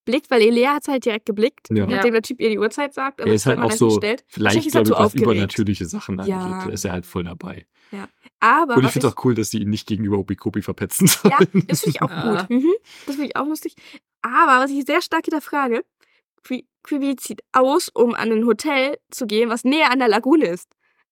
blickt, 0.06 0.30
weil 0.32 0.42
Elea 0.42 0.74
hat 0.76 0.82
es 0.84 0.88
halt 0.88 1.06
direkt 1.06 1.26
geblickt, 1.26 1.68
Ja. 1.72 1.86
nachdem 1.86 2.14
der 2.14 2.22
Typ 2.22 2.42
ihr 2.42 2.50
die 2.50 2.58
Uhrzeit 2.60 2.94
sagt. 2.94 3.22
aber 3.22 3.30
Er 3.30 3.36
ist 3.36 3.46
halt 3.46 3.60
auch 3.60 3.72
so. 3.72 4.00
Vielleicht, 4.28 4.66
er 4.66 4.72
glaube 4.84 4.90
ich, 4.90 4.98
was 4.98 5.14
übernatürliche 5.16 5.86
Sachen 5.86 6.20
angeht. 6.20 6.36
Ja. 6.36 6.66
Da 6.66 6.72
ist 6.72 6.84
er 6.84 6.92
halt 6.94 7.06
voll 7.06 7.24
dabei. 7.26 7.66
Aber 8.42 8.76
Und 8.78 8.86
ich 8.86 8.92
finde 8.92 9.08
es 9.08 9.14
auch 9.14 9.26
cool, 9.26 9.36
dass 9.36 9.50
sie 9.52 9.60
ihn 9.62 9.70
nicht 9.70 9.88
gegenüber 9.88 10.18
Opikopi 10.18 10.62
verpetzen 10.62 11.08
sollen. 11.08 11.34
Ja, 11.54 11.62
das 11.68 11.82
finde 11.82 11.90
ich 11.98 12.02
auch 12.02 12.10
Ja. 12.10 12.42
gut. 12.44 12.50
Mhm. 12.50 12.74
Das 13.06 13.16
finde 13.16 13.30
ich 13.30 13.36
auch 13.36 13.46
lustig. 13.48 13.76
Aber 14.22 14.64
was 14.64 14.72
ich 14.72 14.86
sehr 14.86 15.02
stark 15.02 15.26
hinterfrage, 15.26 15.84
Qui- 16.46 16.66
Quibi 16.84 17.16
zieht 17.18 17.42
aus, 17.52 17.90
um 17.90 18.14
an 18.16 18.32
ein 18.32 18.46
Hotel 18.46 18.98
zu 19.12 19.28
gehen, 19.28 19.50
was 19.50 19.64
näher 19.66 19.92
an 19.92 20.00
der 20.00 20.08
Lagune 20.08 20.46
ist. 20.48 20.70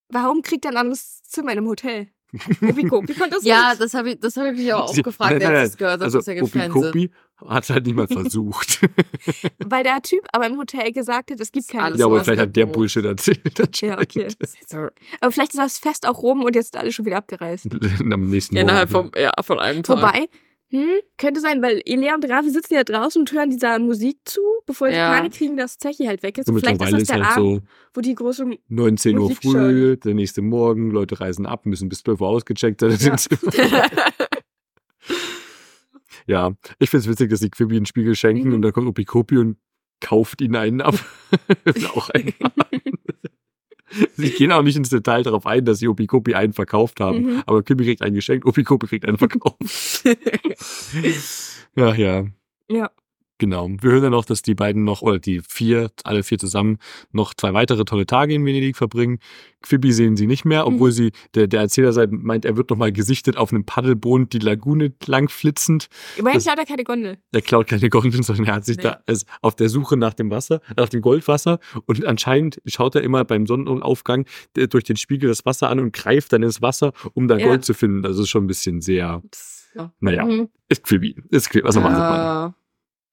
Warum 0.09 0.41
kriegt 0.41 0.63
er 0.65 0.71
ein 0.71 0.77
anderes 0.77 1.21
Zimmer 1.23 1.51
in 1.51 1.57
einem 1.57 1.67
Hotel? 1.67 2.07
Opiko, 2.61 3.05
wie 3.07 3.13
konnte 3.13 3.35
das 3.35 3.43
ja, 3.43 3.69
nicht? 3.69 3.81
das 3.81 3.93
habe 3.93 4.11
ich, 4.11 4.19
das 4.19 4.35
habe 4.37 4.51
ich 4.51 4.57
mich 4.57 4.73
auch 4.73 4.93
Sie- 4.93 5.01
gefragt, 5.01 5.31
nein, 5.31 5.41
nein, 5.41 5.55
als 5.55 5.63
ich 5.69 5.71
das 5.73 5.77
gehört 5.77 5.93
habe, 5.95 6.03
Also 6.05 6.17
dass 6.19 6.27
er 6.27 6.43
Opikopi 6.43 7.11
hat 7.45 7.69
halt 7.69 7.85
nicht 7.85 7.95
mal 7.95 8.07
versucht. 8.07 8.81
Weil 9.65 9.83
der 9.83 10.01
Typ 10.01 10.25
aber 10.31 10.47
im 10.47 10.57
Hotel 10.57 10.91
gesagt 10.91 11.31
hat, 11.31 11.39
es 11.39 11.51
gibt 11.51 11.67
keine 11.67 11.83
Alles 11.83 11.99
ja, 11.99 12.05
aber 12.05 12.23
vielleicht 12.23 12.41
hat 12.41 12.55
der. 12.55 12.65
Bullshit 12.65 13.05
erzählt. 13.05 13.81
Ja, 13.81 13.99
okay. 13.99 14.27
Aber 15.21 15.31
vielleicht 15.31 15.53
ist 15.53 15.59
das 15.59 15.77
Fest 15.77 16.07
auch 16.07 16.21
rum 16.21 16.43
und 16.43 16.55
jetzt 16.55 16.73
sind 16.73 16.81
alle 16.81 16.91
schon 16.91 17.05
wieder 17.05 17.17
abgereist. 17.17 17.67
Am 17.99 18.29
nächsten 18.29 18.55
Ja, 18.55 18.63
innerhalb 18.63 18.89
vom, 18.89 19.11
ja, 19.15 19.31
von 19.41 19.59
einem 19.59 19.83
Tag. 19.83 19.97
Wobei, 19.97 20.27
hm, 20.69 20.99
könnte 21.17 21.39
sein, 21.39 21.61
weil 21.61 21.81
Elea 21.85 22.13
und 22.15 22.29
Ravi 22.29 22.49
sitzen 22.49 22.73
ja 22.73 22.83
draußen 22.83 23.21
und 23.21 23.31
hören 23.31 23.49
dieser 23.49 23.79
Musik 23.79 24.17
zu, 24.25 24.41
bevor 24.65 24.89
sie 24.89 24.95
Ja. 24.95 25.13
Panik 25.13 25.33
kriegen, 25.33 25.55
dass 25.55 25.77
Zechi 25.77 26.05
halt 26.05 26.23
weg 26.23 26.37
ist. 26.37 26.49
Und 26.49 26.59
vielleicht 26.59 26.81
ist 26.81 26.91
das 26.91 27.01
ist 27.03 27.09
der 27.09 27.25
halt 27.25 27.37
Abend, 27.37 27.61
so 27.61 27.67
wo 27.93 28.01
die 28.01 28.13
große 28.13 28.45
19 28.67 29.17
Uhr 29.17 29.31
früh, 29.31 29.95
der 29.95 30.13
nächste 30.13 30.41
Morgen, 30.41 30.91
Leute 30.91 31.21
reisen 31.21 31.45
ab, 31.45 31.65
müssen 31.65 31.87
bis 31.87 31.99
12 31.99 32.19
Uhr 32.19 32.27
ausgecheckt 32.27 32.81
sein. 32.81 32.97
Ja. 32.99 33.15
Ja, 36.27 36.51
ich 36.79 36.89
finde 36.89 37.01
es 37.05 37.09
witzig, 37.09 37.29
dass 37.29 37.39
sie 37.39 37.49
Quibi 37.49 37.77
einen 37.77 37.85
Spiegel 37.85 38.15
schenken 38.15 38.49
Mhm. 38.49 38.55
und 38.55 38.61
dann 38.61 38.73
kommt 38.73 38.87
Opikopi 38.87 39.37
und 39.37 39.57
kauft 40.01 40.41
ihn 40.41 40.55
einen 40.55 40.81
ab. 40.81 40.95
Auch 41.95 42.09
ein 42.11 42.33
Sie 44.17 44.29
gehen 44.31 44.51
auch 44.51 44.63
nicht 44.63 44.75
ins 44.75 44.89
Detail 44.89 45.23
darauf 45.23 45.45
ein, 45.47 45.63
dass 45.63 45.79
sie 45.79 45.87
Opikopi 45.87 46.35
einen 46.35 46.51
verkauft 46.51 46.99
haben. 46.99 47.23
Mhm. 47.23 47.43
Aber 47.45 47.63
Quibi 47.63 47.85
kriegt 47.85 48.01
einen 48.01 48.15
geschenkt, 48.15 48.45
Opikopi 48.45 48.85
kriegt 48.85 49.05
einen 49.07 49.17
verkauft. 49.17 50.03
ja, 51.75 51.93
ja. 51.95 52.25
Ja. 52.69 52.91
Genau. 53.39 53.69
Wir 53.69 53.91
hören 53.91 54.01
dann 54.01 54.11
noch, 54.13 54.25
dass 54.25 54.41
die 54.41 54.55
beiden 54.55 54.83
noch, 54.83 55.03
oder 55.03 55.19
die 55.19 55.41
vier, 55.47 55.91
alle 56.03 56.23
vier 56.23 56.39
zusammen, 56.39 56.77
noch 57.11 57.35
zwei 57.35 57.53
weitere 57.53 57.85
tolle 57.85 58.07
Tage 58.07 58.33
in 58.33 58.43
Venedig 58.45 58.75
verbringen. 58.75 59.19
Quibi 59.61 59.91
sehen 59.93 60.15
sie 60.17 60.25
nicht 60.25 60.43
mehr, 60.45 60.65
obwohl 60.65 60.91
sie, 60.91 61.11
der, 61.35 61.47
der 61.47 61.61
Erzähler 61.61 61.93
sei- 61.93 62.07
meint, 62.09 62.45
er 62.45 62.57
wird 62.57 62.69
nochmal 62.71 62.91
gesichtet 62.91 63.37
auf 63.37 63.51
einem 63.51 63.63
Paddelboot 63.63 64.33
die 64.33 64.39
Lagune 64.39 64.91
lang 65.05 65.29
flitzend. 65.29 65.87
Immerhin 66.17 66.41
klaut 66.41 66.57
er 66.57 66.65
keine 66.65 66.83
Gondel. 66.83 67.17
Er 67.31 67.41
klaut 67.41 67.67
keine 67.67 67.89
Gondeln, 67.89 68.23
sondern 68.23 68.45
er 68.45 68.55
hat 68.55 68.65
sich 68.65 68.77
Nee. 68.77 68.83
da 68.83 69.01
ist 69.05 69.27
auf 69.43 69.55
der 69.55 69.69
Suche 69.69 69.97
nach 69.97 70.13
dem 70.15 70.31
Wasser, 70.31 70.61
nach 70.75 70.89
dem 70.89 71.01
Goldwasser 71.01 71.59
und 71.85 72.03
anscheinend 72.05 72.59
schaut 72.65 72.95
er 72.95 73.01
immer 73.01 73.23
beim 73.23 73.45
Sonnenaufgang 73.45 74.25
äh, 74.55 74.67
durch 74.67 74.83
den 74.83 74.95
Spiegel 74.97 75.29
das 75.29 75.45
Wasser 75.45 75.69
an 75.69 75.79
und 75.79 75.93
greift 75.93 76.33
dann 76.33 76.41
ins 76.43 76.61
Wasser, 76.63 76.91
um 77.13 77.27
da 77.27 77.37
Ja. 77.37 77.47
Gold 77.47 77.65
zu 77.65 77.73
finden. 77.75 78.03
Also 78.05 78.23
ist 78.23 78.29
schon 78.29 78.45
ein 78.45 78.47
bisschen 78.47 78.81
sehr, 78.81 79.21
Naja, 79.99 80.25
Mhm. 80.25 80.49
ist 80.69 80.83
Quibi. 80.83 81.15
Ist 81.29 81.49
Quibi. 81.51 81.63
Was 81.67 81.75
erwartet 81.75 81.99
man? 81.99 82.17
Ja. 82.17 82.55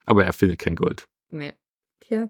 Aber 0.07 0.25
er 0.25 0.33
findet 0.33 0.59
kein 0.59 0.77
Gold. 0.77 1.07
Nee. 1.31 1.53
Tja. 2.01 2.29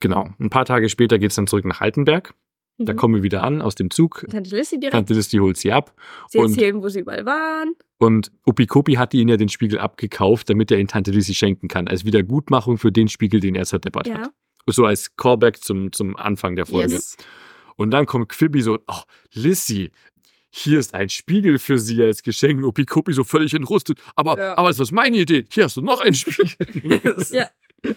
Genau. 0.00 0.28
Ein 0.38 0.50
paar 0.50 0.64
Tage 0.64 0.88
später 0.88 1.18
geht's 1.18 1.34
dann 1.34 1.46
zurück 1.46 1.64
nach 1.64 1.80
Altenberg. 1.80 2.34
Da 2.80 2.92
Mhm. 2.92 2.96
kommen 2.96 3.14
wir 3.16 3.22
wieder 3.24 3.42
an 3.42 3.60
aus 3.60 3.74
dem 3.74 3.90
Zug. 3.90 4.24
Tante 4.30 4.54
Lissy 4.54 4.78
direkt. 4.78 4.92
Tante 4.92 5.12
Listi 5.14 5.38
holt 5.38 5.56
sie 5.56 5.72
ab. 5.72 5.92
Sie 6.28 6.38
und- 6.38 6.50
erzählen, 6.52 6.80
wo 6.80 6.88
sie 6.88 7.00
überall 7.00 7.26
waren. 7.26 7.74
Und 7.98 8.30
Upikopi 8.46 8.94
hatte 8.94 9.16
ihnen 9.16 9.30
ja 9.30 9.36
den 9.36 9.48
Spiegel 9.48 9.80
abgekauft, 9.80 10.48
damit 10.48 10.70
er 10.70 10.78
ihn 10.78 10.86
Tante 10.86 11.10
Lissi 11.10 11.34
schenken 11.34 11.66
kann. 11.66 11.88
Als 11.88 12.04
Wiedergutmachung 12.04 12.78
für 12.78 12.92
den 12.92 13.08
Spiegel, 13.08 13.40
den 13.40 13.56
er 13.56 13.64
zerdeppert 13.64 14.06
Ja. 14.06 14.18
hat. 14.18 14.30
So 14.66 14.84
als 14.84 15.16
Callback 15.16 15.56
zum, 15.60 15.90
zum 15.92 16.14
Anfang 16.14 16.54
der 16.54 16.66
Folge. 16.66 16.92
Yes. 16.92 17.16
Und 17.74 17.90
dann 17.90 18.06
kommt 18.06 18.28
Quibby 18.28 18.60
so, 18.60 18.78
oh, 18.86 19.00
Lissy, 19.32 19.90
hier 20.50 20.78
ist 20.78 20.94
ein 20.94 21.08
Spiegel 21.08 21.58
für 21.58 21.78
sie 21.78 22.02
als 22.02 22.22
Geschenk. 22.22 22.64
Upikopi 22.64 23.12
so 23.12 23.24
völlig 23.24 23.52
entrüstet. 23.54 23.98
Aber, 24.16 24.38
Ja. 24.38 24.56
aber 24.58 24.68
das 24.68 24.78
ist 24.80 24.92
meine 24.92 25.16
Idee. 25.18 25.44
Hier 25.50 25.64
hast 25.64 25.76
du 25.76 25.82
noch 25.82 26.00
einen 26.00 26.14
Spiegel. 26.14 27.16
Ja. 27.30 27.48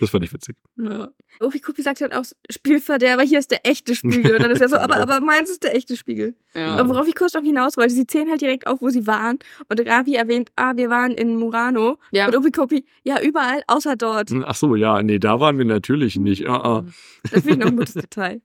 Das 0.00 0.10
fand 0.10 0.24
ich 0.24 0.32
witzig. 0.32 0.56
Ja. 0.76 1.08
Opi 1.40 1.60
Kupi 1.60 1.82
sagt 1.82 2.00
halt 2.00 2.14
auch, 2.14 2.24
Spielverderber, 2.50 3.22
hier 3.22 3.38
ist 3.38 3.50
der 3.50 3.66
echte 3.66 3.94
Spiegel. 3.94 4.34
Und 4.36 4.42
dann 4.42 4.50
ist 4.50 4.60
er 4.62 4.68
so, 4.68 4.76
aber, 4.78 4.96
aber 4.96 5.20
meins 5.20 5.50
ist 5.50 5.62
der 5.62 5.74
echte 5.76 5.96
Spiegel. 5.96 6.34
Ja. 6.54 6.80
Und 6.80 6.88
worauf 6.88 7.06
ich 7.06 7.14
kurz 7.14 7.34
noch 7.34 7.42
hinaus 7.42 7.76
wollte, 7.76 7.92
sie 7.92 8.06
zählen 8.06 8.30
halt 8.30 8.40
direkt 8.40 8.66
auf, 8.66 8.80
wo 8.80 8.88
sie 8.88 9.06
waren. 9.06 9.38
Und 9.68 9.80
Ravi 9.86 10.14
erwähnt, 10.14 10.50
ah, 10.56 10.72
wir 10.76 10.88
waren 10.88 11.12
in 11.12 11.36
Murano. 11.36 11.98
Ja. 12.12 12.26
Und 12.28 12.36
Opi 12.36 12.50
Kupi, 12.50 12.84
ja, 13.02 13.20
überall, 13.20 13.62
außer 13.66 13.96
dort. 13.96 14.30
Ach 14.44 14.54
so, 14.54 14.74
ja, 14.74 15.02
nee, 15.02 15.18
da 15.18 15.38
waren 15.38 15.58
wir 15.58 15.64
natürlich 15.66 16.16
nicht. 16.16 16.46
Ah, 16.48 16.56
ah. 16.56 16.84
Das 17.24 17.42
finde 17.42 17.50
ich 17.52 17.58
noch 17.58 17.66
ein 17.66 17.76
gutes 17.76 17.94
Detail. 17.94 18.40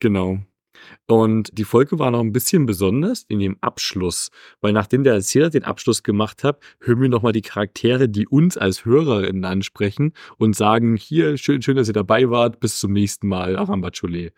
Genau. 0.00 0.38
Und 1.12 1.50
die 1.58 1.64
Folge 1.64 1.98
war 1.98 2.10
noch 2.10 2.20
ein 2.20 2.32
bisschen 2.32 2.64
besonders 2.64 3.26
in 3.28 3.38
dem 3.38 3.58
Abschluss, 3.60 4.30
weil 4.62 4.72
nachdem 4.72 5.04
der 5.04 5.12
Erzähler 5.12 5.50
den 5.50 5.62
Abschluss 5.62 6.02
gemacht 6.02 6.42
hat, 6.42 6.58
hören 6.80 7.02
wir 7.02 7.10
nochmal 7.10 7.34
die 7.34 7.42
Charaktere, 7.42 8.08
die 8.08 8.26
uns 8.26 8.56
als 8.56 8.86
Hörerinnen 8.86 9.44
ansprechen 9.44 10.14
und 10.38 10.56
sagen, 10.56 10.96
hier, 10.96 11.36
schön, 11.36 11.60
schön, 11.60 11.76
dass 11.76 11.88
ihr 11.88 11.92
dabei 11.92 12.30
wart, 12.30 12.60
bis 12.60 12.78
zum 12.78 12.94
nächsten 12.94 13.28
Mal, 13.28 13.58
Arambachole. 13.58 14.32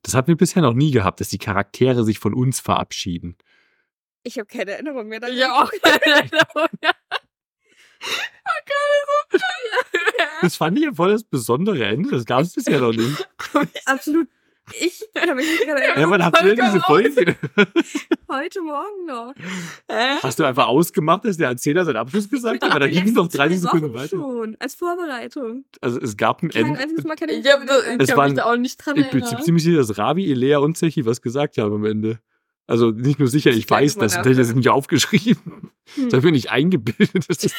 Das 0.00 0.14
hatten 0.14 0.28
wir 0.28 0.38
bisher 0.38 0.62
noch 0.62 0.72
nie 0.72 0.92
gehabt, 0.92 1.20
dass 1.20 1.28
die 1.28 1.36
Charaktere 1.36 2.04
sich 2.04 2.18
von 2.18 2.32
uns 2.32 2.58
verabschieden. 2.58 3.36
Ich 4.22 4.38
habe 4.38 4.46
keine 4.46 4.70
Erinnerung 4.70 5.08
mehr 5.08 5.20
daran. 5.20 5.36
Ich 5.36 5.44
auch 5.44 5.70
keine 5.82 6.04
Erinnerung. 6.06 6.68
Das 10.40 10.56
fand 10.56 10.78
ich 10.78 10.84
ja 10.84 10.94
voll 10.94 11.12
das 11.12 11.24
besondere 11.24 11.84
Ende, 11.84 12.08
das 12.08 12.24
gab 12.24 12.40
es 12.40 12.54
bisher 12.54 12.80
noch 12.80 12.94
nicht. 12.94 13.28
Absolut. 13.84 14.28
Ich 14.80 15.04
kann 15.14 15.36
mich 15.36 15.46
nicht 15.46 15.68
daran 15.68 16.00
Ja, 16.00 16.10
wann 16.10 16.24
habt 16.24 16.42
ihr 16.42 16.54
diese 16.54 16.80
Folge? 16.80 17.36
Heute 18.30 18.62
Morgen 18.62 19.06
noch. 19.06 19.34
Hast 20.22 20.38
du 20.38 20.44
einfach 20.44 20.66
ausgemacht, 20.68 21.24
dass 21.24 21.36
der 21.36 21.48
Erzähler 21.48 21.84
seinen 21.84 21.96
Abschluss 21.96 22.28
gesagt 22.28 22.62
hat? 22.64 22.70
Aber 22.70 22.80
da 22.80 22.88
ging 22.88 23.04
es 23.06 23.12
noch 23.12 23.28
30 23.28 23.36
Zwei 23.60 23.62
Sekunden 23.62 23.86
Wochen 23.90 23.94
weiter. 23.94 24.08
schon, 24.08 24.56
als 24.58 24.74
Vorbereitung. 24.74 25.64
Also 25.80 26.00
es 26.00 26.16
gab 26.16 26.42
ein 26.42 26.48
Kein 26.48 26.66
Ende. 26.66 26.80
einziges 26.80 27.04
Mal 27.04 27.16
keine 27.16 27.32
Ich, 27.32 27.46
hab, 27.46 27.66
das- 27.66 27.84
ich 27.86 28.00
Es 28.00 28.08
kann 28.08 28.16
waren- 28.16 28.30
mich 28.32 28.38
da 28.40 28.44
auch 28.50 28.56
nicht 28.56 28.76
dran 28.78 28.96
Ich 28.96 29.10
bin 29.10 29.22
erinnern. 29.22 29.42
ziemlich 29.42 29.64
sicher, 29.64 29.78
dass 29.78 29.98
Ravi, 29.98 30.30
Elea 30.30 30.58
und 30.58 30.76
Zechi 30.78 31.04
was 31.04 31.20
gesagt 31.20 31.58
haben 31.58 31.74
am 31.74 31.84
Ende. 31.84 32.18
Also 32.66 32.90
nicht 32.90 33.18
nur 33.18 33.28
sicher, 33.28 33.50
ich 33.50 33.58
Ich 33.58 33.70
weiß 33.70 33.96
das, 33.96 34.14
das 34.14 34.26
ist 34.26 34.38
das. 34.38 34.54
nicht 34.54 34.68
aufgeschrieben. 34.70 35.70
Hm. 35.96 36.04
Das 36.04 36.14
habe 36.14 36.18
ich 36.18 36.24
mir 36.24 36.32
nicht 36.32 36.50
eingebildet. 36.50 37.28
dass 37.28 37.36
Das 37.38 37.54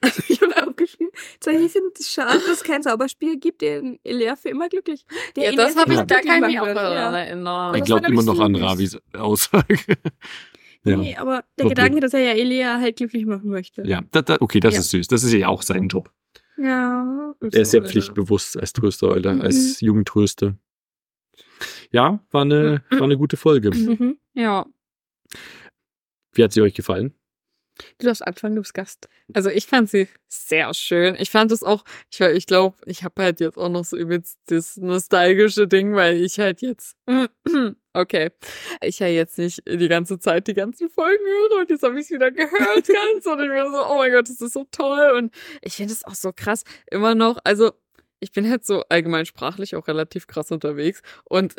Also 0.00 0.22
ich 0.28 0.40
habe 0.42 0.66
aufgeschrieben. 0.68 1.12
Ich 1.14 1.72
finde 1.72 1.90
es 1.98 2.10
schade, 2.10 2.34
dass 2.40 2.48
es 2.58 2.62
kein 2.64 2.82
Zauberspiel 2.82 3.38
gibt, 3.38 3.62
den 3.62 4.00
Elea 4.02 4.34
für 4.36 4.48
immer 4.48 4.68
glücklich. 4.68 5.06
Der 5.36 5.50
Ja, 5.52 5.56
das 5.56 5.76
habe 5.76 5.92
ich, 5.94 6.00
da 6.00 6.20
kann 6.20 6.42
ich 6.42 6.48
mich 6.48 6.60
auch 6.60 6.66
daran 6.66 7.14
ja. 7.14 7.18
erinnern. 7.18 7.74
ich 7.74 7.80
das 7.80 7.86
glaube 7.86 8.02
war 8.02 8.08
immer 8.10 8.22
noch 8.24 8.40
an 8.40 8.56
Ravis 8.56 8.98
Aussage. 9.12 9.76
ja. 10.84 10.96
Nee, 10.96 11.14
aber 11.16 11.44
der 11.58 11.64
Doch, 11.64 11.68
Gedanke, 11.70 12.00
dass 12.00 12.12
er 12.14 12.20
ja 12.20 12.32
Elea 12.32 12.80
halt 12.80 12.96
glücklich 12.96 13.26
machen 13.26 13.50
möchte. 13.50 13.82
ja, 13.86 14.02
da, 14.10 14.22
da, 14.22 14.36
okay, 14.40 14.58
das 14.58 14.74
Ja. 14.74 14.80
ist 14.80 14.90
süß. 14.90 15.06
Das 15.08 15.22
ist 15.22 15.32
ja 15.32 15.46
auch 15.48 15.62
sein 15.62 15.86
Job. 15.88 16.10
Ja. 16.58 17.34
Er 17.40 17.60
ist 17.62 17.70
sehr 17.70 17.82
pflichtbewusst 17.84 18.58
als 18.58 18.72
Tröster, 18.72 19.12
Alter, 19.12 19.34
Mhm. 19.34 19.40
als 19.42 19.80
Jugendtröster. 19.80 20.56
Ja, 21.90 22.20
war 22.30 22.42
eine, 22.42 22.84
war 22.90 23.02
eine 23.02 23.16
gute 23.16 23.36
Folge. 23.36 23.70
Mhm. 23.70 24.18
Ja. 24.34 24.66
Wie 26.32 26.44
hat 26.44 26.52
sie 26.52 26.62
euch 26.62 26.74
gefallen? 26.74 27.14
Du 27.98 28.06
darfst 28.06 28.26
anfangen, 28.26 28.56
du 28.56 28.62
bist 28.62 28.74
Gast. 28.74 29.08
Also 29.32 29.48
ich 29.50 29.66
fand 29.66 29.88
sie 29.88 30.08
sehr 30.28 30.72
schön. 30.74 31.16
Ich 31.18 31.30
fand 31.30 31.52
es 31.52 31.62
auch, 31.62 31.84
ich, 32.10 32.20
ich 32.20 32.46
glaube, 32.46 32.76
ich 32.86 33.04
habe 33.04 33.22
halt 33.22 33.40
jetzt 33.40 33.56
auch 33.56 33.68
noch 33.68 33.84
so 33.84 33.96
übelst 33.96 34.38
das 34.46 34.76
nostalgische 34.76 35.66
Ding, 35.66 35.94
weil 35.94 36.16
ich 36.16 36.38
halt 36.38 36.60
jetzt, 36.62 36.96
okay, 37.94 38.30
ich 38.82 38.98
ja 38.98 39.06
jetzt 39.06 39.38
nicht 39.38 39.62
die 39.66 39.88
ganze 39.88 40.18
Zeit 40.18 40.46
die 40.46 40.54
ganzen 40.54 40.90
Folgen 40.90 41.24
höre 41.24 41.60
und 41.60 41.70
jetzt 41.70 41.82
habe 41.82 41.98
ich 41.98 42.06
es 42.06 42.10
wieder 42.10 42.30
gehört 42.30 42.86
ganz 42.86 43.26
und 43.26 43.40
ich 43.40 43.48
bin 43.48 43.72
so, 43.72 43.86
oh 43.88 43.98
mein 43.98 44.12
Gott, 44.12 44.28
das 44.28 44.40
ist 44.40 44.52
so 44.52 44.66
toll 44.70 45.12
und 45.16 45.34
ich 45.62 45.74
finde 45.74 45.92
es 45.92 46.04
auch 46.04 46.14
so 46.14 46.32
krass, 46.32 46.64
immer 46.90 47.14
noch, 47.14 47.38
also 47.44 47.72
ich 48.20 48.32
bin 48.32 48.48
halt 48.48 48.66
so 48.66 48.84
allgemein 48.90 49.24
sprachlich 49.24 49.74
auch 49.76 49.88
relativ 49.88 50.26
krass 50.26 50.50
unterwegs 50.50 51.00
und 51.24 51.56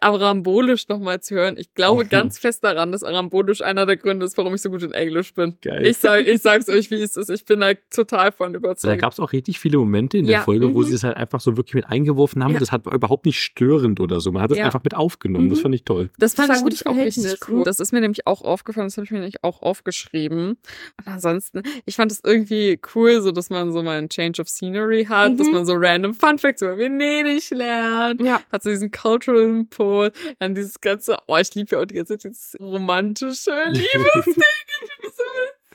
Arambolisch 0.00 0.88
nochmal 0.88 1.20
zu 1.20 1.34
hören, 1.34 1.56
ich 1.58 1.74
glaube 1.74 2.04
ganz 2.06 2.38
fest 2.38 2.64
daran, 2.64 2.92
dass 2.92 3.02
Arambolisch 3.02 3.62
einer 3.62 3.86
der 3.86 3.96
Gründe 3.96 4.26
ist, 4.26 4.36
warum 4.38 4.54
ich 4.54 4.62
so 4.62 4.70
gut 4.70 4.82
in 4.82 4.92
Englisch 4.92 5.34
bin. 5.34 5.56
Geil. 5.62 5.86
Ich, 5.86 5.98
sag, 5.98 6.26
ich 6.26 6.40
sag's 6.42 6.68
euch, 6.68 6.90
wie 6.90 6.96
es 7.02 7.16
ist. 7.16 7.30
Ich 7.30 7.44
bin 7.44 7.60
da 7.60 7.72
total 7.90 8.32
von 8.32 8.52
Da 8.52 8.58
überzeugt. 8.58 9.00
gab 9.00 9.12
es 9.12 9.20
auch 9.20 9.32
richtig 9.32 9.58
viele 9.58 9.78
Momente 9.78 10.18
in 10.18 10.26
der 10.26 10.36
Ja, 10.38 10.42
Folge, 10.42 10.72
wo 10.74 10.80
mhm. 10.80 10.84
sie 10.84 10.94
es 10.94 11.04
halt 11.04 11.16
einfach 11.16 11.40
so 11.40 11.56
wirklich 11.56 11.74
mit 11.74 11.86
eingeworfen 11.86 12.42
haben. 12.44 12.52
Ja. 12.54 12.58
Das 12.60 12.72
hat 12.72 12.86
überhaupt 12.86 13.26
nicht 13.26 13.40
störend 13.40 14.00
oder 14.00 14.20
so. 14.20 14.32
Man 14.32 14.42
hat 14.42 14.50
es 14.50 14.58
Ja. 14.58 14.64
einfach 14.66 14.82
mit 14.84 14.94
aufgenommen. 14.94 15.48
Das 15.50 15.58
Mhm. 15.58 15.62
fand 15.62 15.74
ich 15.74 15.84
toll. 15.84 16.10
Das 16.18 16.34
fand 16.34 16.48
Das 16.50 16.58
ich 16.58 16.62
gutes 16.64 16.86
auch 16.86 16.96
richtig 16.96 17.22
Verhältnis, 17.22 17.48
cool. 17.48 17.64
Das 17.64 17.80
ist 17.80 17.92
mir 17.92 18.00
nämlich 18.00 18.26
auch 18.26 18.42
aufgefallen, 18.42 18.86
das 18.86 18.96
habe 18.96 19.04
ich 19.04 19.10
mir 19.10 19.18
nämlich 19.18 19.42
auch 19.44 19.62
aufgeschrieben. 19.62 20.50
Und 20.98 21.06
ansonsten, 21.06 21.62
ich 21.86 21.96
fand 21.96 22.12
es 22.12 22.20
irgendwie 22.24 22.80
cool, 22.94 23.20
so 23.20 23.32
dass 23.32 23.50
man 23.50 23.72
so 23.72 23.82
mal 23.82 23.98
einen 23.98 24.08
Change 24.08 24.40
of 24.42 24.48
Scenery 24.48 25.04
hat, 25.06 25.38
dass 25.38 25.46
Mhm. 25.46 25.52
man 25.54 25.66
so 25.66 25.74
random 25.76 26.14
Fun 26.14 26.38
Facts 26.38 26.62
über 26.62 26.76
Venedig 26.78 27.50
lernt. 27.50 28.20
Ja. 28.22 28.40
Hat 28.52 28.62
so 28.62 28.70
diesen 28.70 28.90
Cultural 28.90 29.37
Input, 29.42 30.14
dann 30.38 30.54
dieses 30.54 30.80
ganze, 30.80 31.16
oh, 31.26 31.36
ich 31.36 31.54
liebe 31.54 31.76
ja 31.76 31.82
auch 31.82 31.86
die 31.86 31.94
ganze 31.94 32.18
Zeit 32.18 32.32
dieses 32.32 32.56
romantische 32.60 33.50
Liebesding. 33.68 34.04
Ich 34.24 34.90
find 34.90 35.04
das 35.04 35.16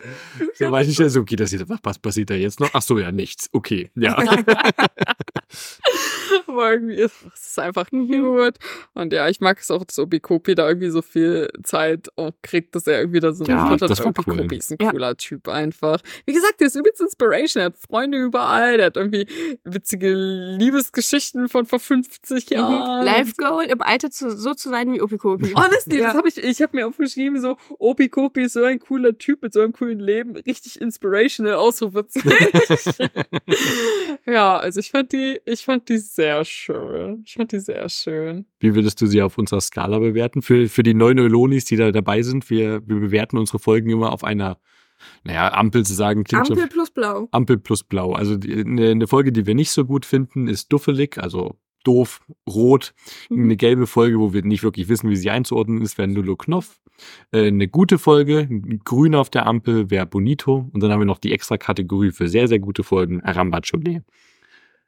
so 0.56 0.72
war 0.72 0.82
ich 0.82 0.88
nicht 0.88 1.10
so, 1.12 1.20
okay, 1.22 1.36
das 1.36 1.54
ist, 1.54 1.68
was, 1.70 1.80
was 1.84 2.00
passiert 2.00 2.30
da 2.30 2.34
jetzt 2.36 2.60
noch? 2.60 2.70
Ach 2.74 2.82
so, 2.82 2.98
ja, 3.00 3.12
nichts. 3.12 3.50
Okay, 3.54 3.90
ja. 3.96 4.18
Aber 6.48 6.74
irgendwie 6.74 6.96
ist 6.96 7.14
es 7.34 7.58
einfach 7.60 7.90
cute. 7.90 8.58
Und 8.94 9.14
ja, 9.14 9.28
ich 9.30 9.40
mag 9.40 9.60
es 9.60 9.70
auch, 9.72 9.84
dass 9.84 9.98
Obikopi 10.00 10.56
da 10.56 10.68
irgendwie 10.68 10.90
so 10.90 11.02
viel 11.02 11.50
Zeit 11.64 12.10
auch 12.16 12.32
kriegt, 12.42 12.76
dass 12.76 12.88
er 12.88 13.00
irgendwie 13.00 13.20
da 13.20 13.34
so 13.34 13.44
Ja, 13.46 13.76
das 13.76 14.00
cool. 14.00 14.08
Obikopi 14.08 14.58
ist 14.58 14.72
ein 14.72 14.78
Ja. 14.82 14.92
cooler 14.92 15.16
Typ 15.18 15.48
einfach. 15.48 16.00
Wie 16.26 16.34
gesagt, 16.34 16.60
der 16.60 16.68
ist 16.68 16.76
übelst 16.76 17.02
Inspiration. 17.02 17.62
Er 17.62 17.66
hat 17.68 17.78
Freunde 17.78 18.18
überall. 18.20 18.78
Der 18.78 18.88
hat 18.88 18.98
irgendwie 18.98 19.28
witzige 19.64 20.14
Liebesgeschichten 20.14 21.50
von 21.50 21.66
vor 21.66 21.80
50 21.80 22.50
Jahren. 22.52 23.06
Life 23.06 23.34
Goal, 23.38 23.66
im 23.66 23.82
Alter 23.82 24.10
zu, 24.12 24.36
so 24.36 24.54
zu 24.54 24.70
sein 24.70 24.92
wie 24.94 25.02
Opikopi. 25.02 25.54
Honestly, 25.54 26.00
Ja. 26.00 26.08
das 26.08 26.16
habe 26.16 26.28
ich, 26.28 26.38
ich 26.38 26.62
habe 26.62 26.76
mir 26.76 26.88
aufgeschrieben, 26.88 27.42
so, 27.42 27.58
Opi 27.80 28.10
Kopi 28.10 28.44
ist 28.44 28.54
so 28.54 28.64
ein 28.64 28.80
cooler 28.80 29.18
Typ 29.18 29.42
mit 29.42 29.54
so 29.54 29.62
einem 29.62 29.74
coolen 29.74 29.93
Leben, 29.99 30.36
richtig 30.36 30.80
inspirational, 30.82 31.56
Ausrufezeichen. 31.56 33.10
ja, 34.26 34.57
also 34.57 34.80
ich 34.80 34.91
fand 34.91 35.11
die, 35.11 35.40
ich 35.45 35.64
fand 35.65 35.90
die 35.90 35.98
sehr 35.98 36.44
schön. 36.45 37.24
Ich 37.26 37.34
fand 37.34 37.52
die 37.52 37.60
sehr 37.60 37.88
schön. 37.90 38.45
Wie 38.60 38.76
würdest 38.76 39.02
du 39.02 39.06
sie 39.07 39.22
auf 39.22 39.38
unserer 39.38 39.61
Skala 39.61 39.99
bewerten? 39.99 40.41
Für, 40.41 40.68
für 40.68 40.84
die 40.84 40.94
neuen 40.94 41.20
Eulonis, 41.20 41.65
die 41.65 41.76
da 41.76 41.91
dabei 41.91 42.22
sind, 42.22 42.49
wir, 42.49 42.82
wir 42.88 42.99
bewerten 42.99 43.38
unsere 43.38 43.60
Folgen 43.60 43.90
immer 43.90 44.11
auf 44.11 44.24
einer, 44.24 44.57
naja, 45.24 45.52
Ampel 45.53 45.86
zu 45.86 45.94
sagen, 45.94 46.24
klingt 46.24 46.44
Ampel 46.49 46.60
schon. 46.64 46.70
plus 46.70 46.91
Blau. 46.91 47.28
Ampel 47.32 47.57
plus 47.57 47.84
Blau. 47.84 48.14
Also 48.14 48.38
die- 48.38 48.53
eine, 48.53 48.91
eine 48.91 49.07
Folge, 49.07 49.32
die 49.32 49.45
wir 49.45 49.56
nicht 49.56 49.72
so 49.72 49.86
gut 49.86 50.06
finden, 50.06 50.48
ist 50.48 50.72
duffelig, 50.72 51.18
also 51.18 51.57
doof, 51.84 52.22
rot. 52.47 52.93
Mhm. 53.30 53.43
Eine 53.43 53.57
gelbe 53.57 53.88
Folge, 53.88 54.19
wo 54.19 54.34
wir 54.34 54.43
nicht 54.43 54.64
wirklich 54.64 54.89
wissen, 54.89 55.10
wie 55.10 55.15
sie 55.15 55.30
einzuordnen 55.30 55.81
ist, 55.81 55.97
wäre 55.97 56.07
Nullo 56.07 56.35
Knopf. 56.35 56.80
Äh, 57.31 57.47
eine 57.47 57.68
gute 57.68 57.97
Folge, 57.97 58.47
grün 58.84 59.15
auf 59.15 59.30
der 59.30 59.45
Ampel, 59.45 59.89
wäre 59.89 60.05
Bonito. 60.05 60.69
Und 60.73 60.81
dann 60.81 60.91
haben 60.91 61.01
wir 61.01 61.05
noch 61.05 61.19
die 61.19 61.34
extra 61.34 61.57
Kategorie 61.57 62.11
für 62.11 62.27
sehr, 62.27 62.47
sehr 62.47 62.60
gute 62.60 62.84
Folgen, 62.84 63.22
Arambachole. 63.22 64.03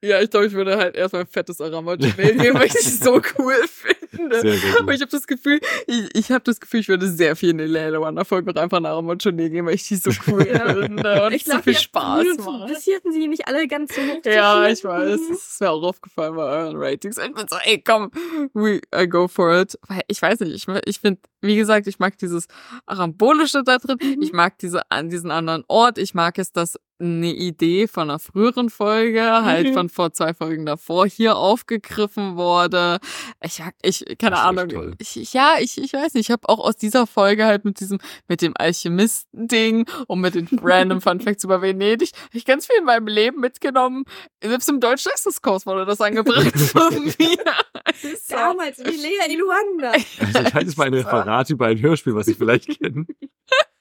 Ja, 0.01 0.21
ich 0.21 0.29
glaube, 0.29 0.45
ich 0.45 0.53
würde 0.53 0.77
halt 0.77 0.95
erstmal 0.95 1.23
ein 1.23 1.27
fettes 1.27 1.61
Aramajone 1.61 2.13
nehmen, 2.35 2.55
weil 2.55 2.67
ich 2.67 2.75
es 2.75 2.99
so 2.99 3.21
cool 3.39 3.55
finde. 3.67 4.04
Sehr, 4.41 4.41
sehr. 4.41 4.79
Aber 4.79 4.93
ich 4.93 5.01
habe 5.01 5.11
das 5.11 5.27
Gefühl, 5.27 5.59
ich, 5.87 6.09
ich 6.13 6.31
habe 6.31 6.43
das 6.43 6.59
Gefühl, 6.59 6.79
ich 6.81 6.87
würde 6.89 7.07
sehr 7.07 7.35
viel 7.35 7.49
in 7.49 7.57
die 7.57 7.65
Lele 7.65 7.99
Wonder 8.01 8.25
Folge 8.25 8.45
mit 8.47 8.57
einfach 8.57 8.79
nach 8.79 8.91
Aramajone 8.91 9.49
gehen, 9.49 9.65
weil 9.65 9.75
ich 9.75 9.87
die 9.87 9.95
so 9.95 10.11
cool 10.27 10.43
finde 10.45 11.25
und 11.25 11.33
Ich 11.33 11.43
so 11.45 11.51
glaube, 11.51 11.63
viel 11.63 11.75
Spaß 11.77 12.25
macht. 12.39 12.61
Interessierten 12.69 13.11
sie 13.11 13.27
nicht 13.27 13.47
alle 13.47 13.67
ganz 13.67 13.95
so 13.95 14.01
hoch. 14.01 14.21
Ja, 14.25 14.67
ich 14.67 14.83
weiß. 14.83 15.19
Das 15.29 15.37
ist 15.37 15.61
mir 15.61 15.71
auch 15.71 15.83
aufgefallen 15.83 16.35
bei 16.35 16.43
euren 16.43 16.75
Ratings. 16.77 17.17
Ich 17.17 17.33
bin 17.33 17.45
so, 17.49 17.57
ey, 17.63 17.81
komm, 17.81 18.11
we, 18.53 18.81
I 18.95 19.07
go 19.07 19.27
for 19.27 19.59
it. 19.59 19.77
Weil 19.87 20.01
ich 20.07 20.21
weiß 20.21 20.39
nicht, 20.41 20.53
ich, 20.55 20.67
ich 20.85 20.99
finde, 20.99 21.21
wie 21.41 21.55
gesagt, 21.55 21.87
ich 21.87 21.99
mag 21.99 22.17
dieses 22.17 22.47
Arambolische 22.85 23.63
da 23.63 23.77
drin. 23.77 23.97
Mhm. 24.01 24.21
Ich 24.21 24.33
mag 24.33 24.57
diese, 24.59 24.89
an 24.91 25.09
diesen 25.09 25.31
anderen 25.31 25.63
Ort. 25.67 25.97
Ich 25.97 26.13
mag 26.13 26.37
es, 26.37 26.51
dass 26.51 26.77
eine 26.97 27.33
Idee 27.33 27.87
von 27.87 28.09
einer 28.09 28.19
früheren 28.19 28.69
Folge, 28.69 29.21
halt 29.21 29.67
Mhm. 29.67 29.73
von 29.73 29.89
vor 29.89 30.13
zwei 30.13 30.33
Folgen 30.33 30.65
davor, 30.65 31.05
hier 31.05 31.35
aufgegriffen 31.35 32.37
wurde. 32.37 32.99
Ich 33.43 33.61
ich 33.81 33.94
ich, 34.01 34.17
keine 34.17 34.37
Ahnung. 34.39 34.95
Ich, 34.99 35.17
ich- 35.17 35.33
ja, 35.33 35.55
ich, 35.59 35.77
ich 35.77 35.93
weiß 35.93 36.13
nicht. 36.13 36.27
Ich 36.27 36.31
habe 36.31 36.47
auch 36.49 36.59
aus 36.59 36.75
dieser 36.75 37.05
Folge 37.07 37.45
halt 37.45 37.65
mit 37.65 37.79
diesem, 37.79 37.99
mit 38.27 38.41
dem 38.41 38.53
Alchemisten-Ding 38.57 39.87
und 40.07 40.19
mit 40.21 40.35
den 40.35 40.47
random 40.61 41.01
Fun 41.01 41.19
Facts 41.19 41.43
über 41.43 41.61
Venedig, 41.61 42.11
hab 42.23 42.35
ich 42.35 42.45
ganz 42.45 42.65
viel 42.67 42.77
in 42.77 42.85
meinem 42.85 43.07
Leben 43.07 43.39
mitgenommen. 43.39 44.05
Selbst 44.43 44.69
im 44.69 44.79
Deutsch-Leistungskurs 44.79 45.65
wurde 45.65 45.85
das 45.85 46.01
angebracht 46.01 46.57
von 46.57 47.03
mir. 47.19 47.37
Also, 47.83 48.07
Damals 48.29 48.79
wie 48.79 48.89
Lea 48.97 49.13
in 49.29 49.39
Luanda. 49.39 49.93
Also 50.19 50.39
anscheinend 50.39 50.67
ist 50.69 50.77
mein 50.77 50.93
Referat 50.93 51.49
über 51.49 51.67
ein 51.67 51.79
Hörspiel, 51.81 52.15
was 52.15 52.27
ich 52.27 52.37
vielleicht 52.37 52.79
kenne. 52.79 53.05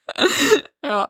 ja. 0.84 1.08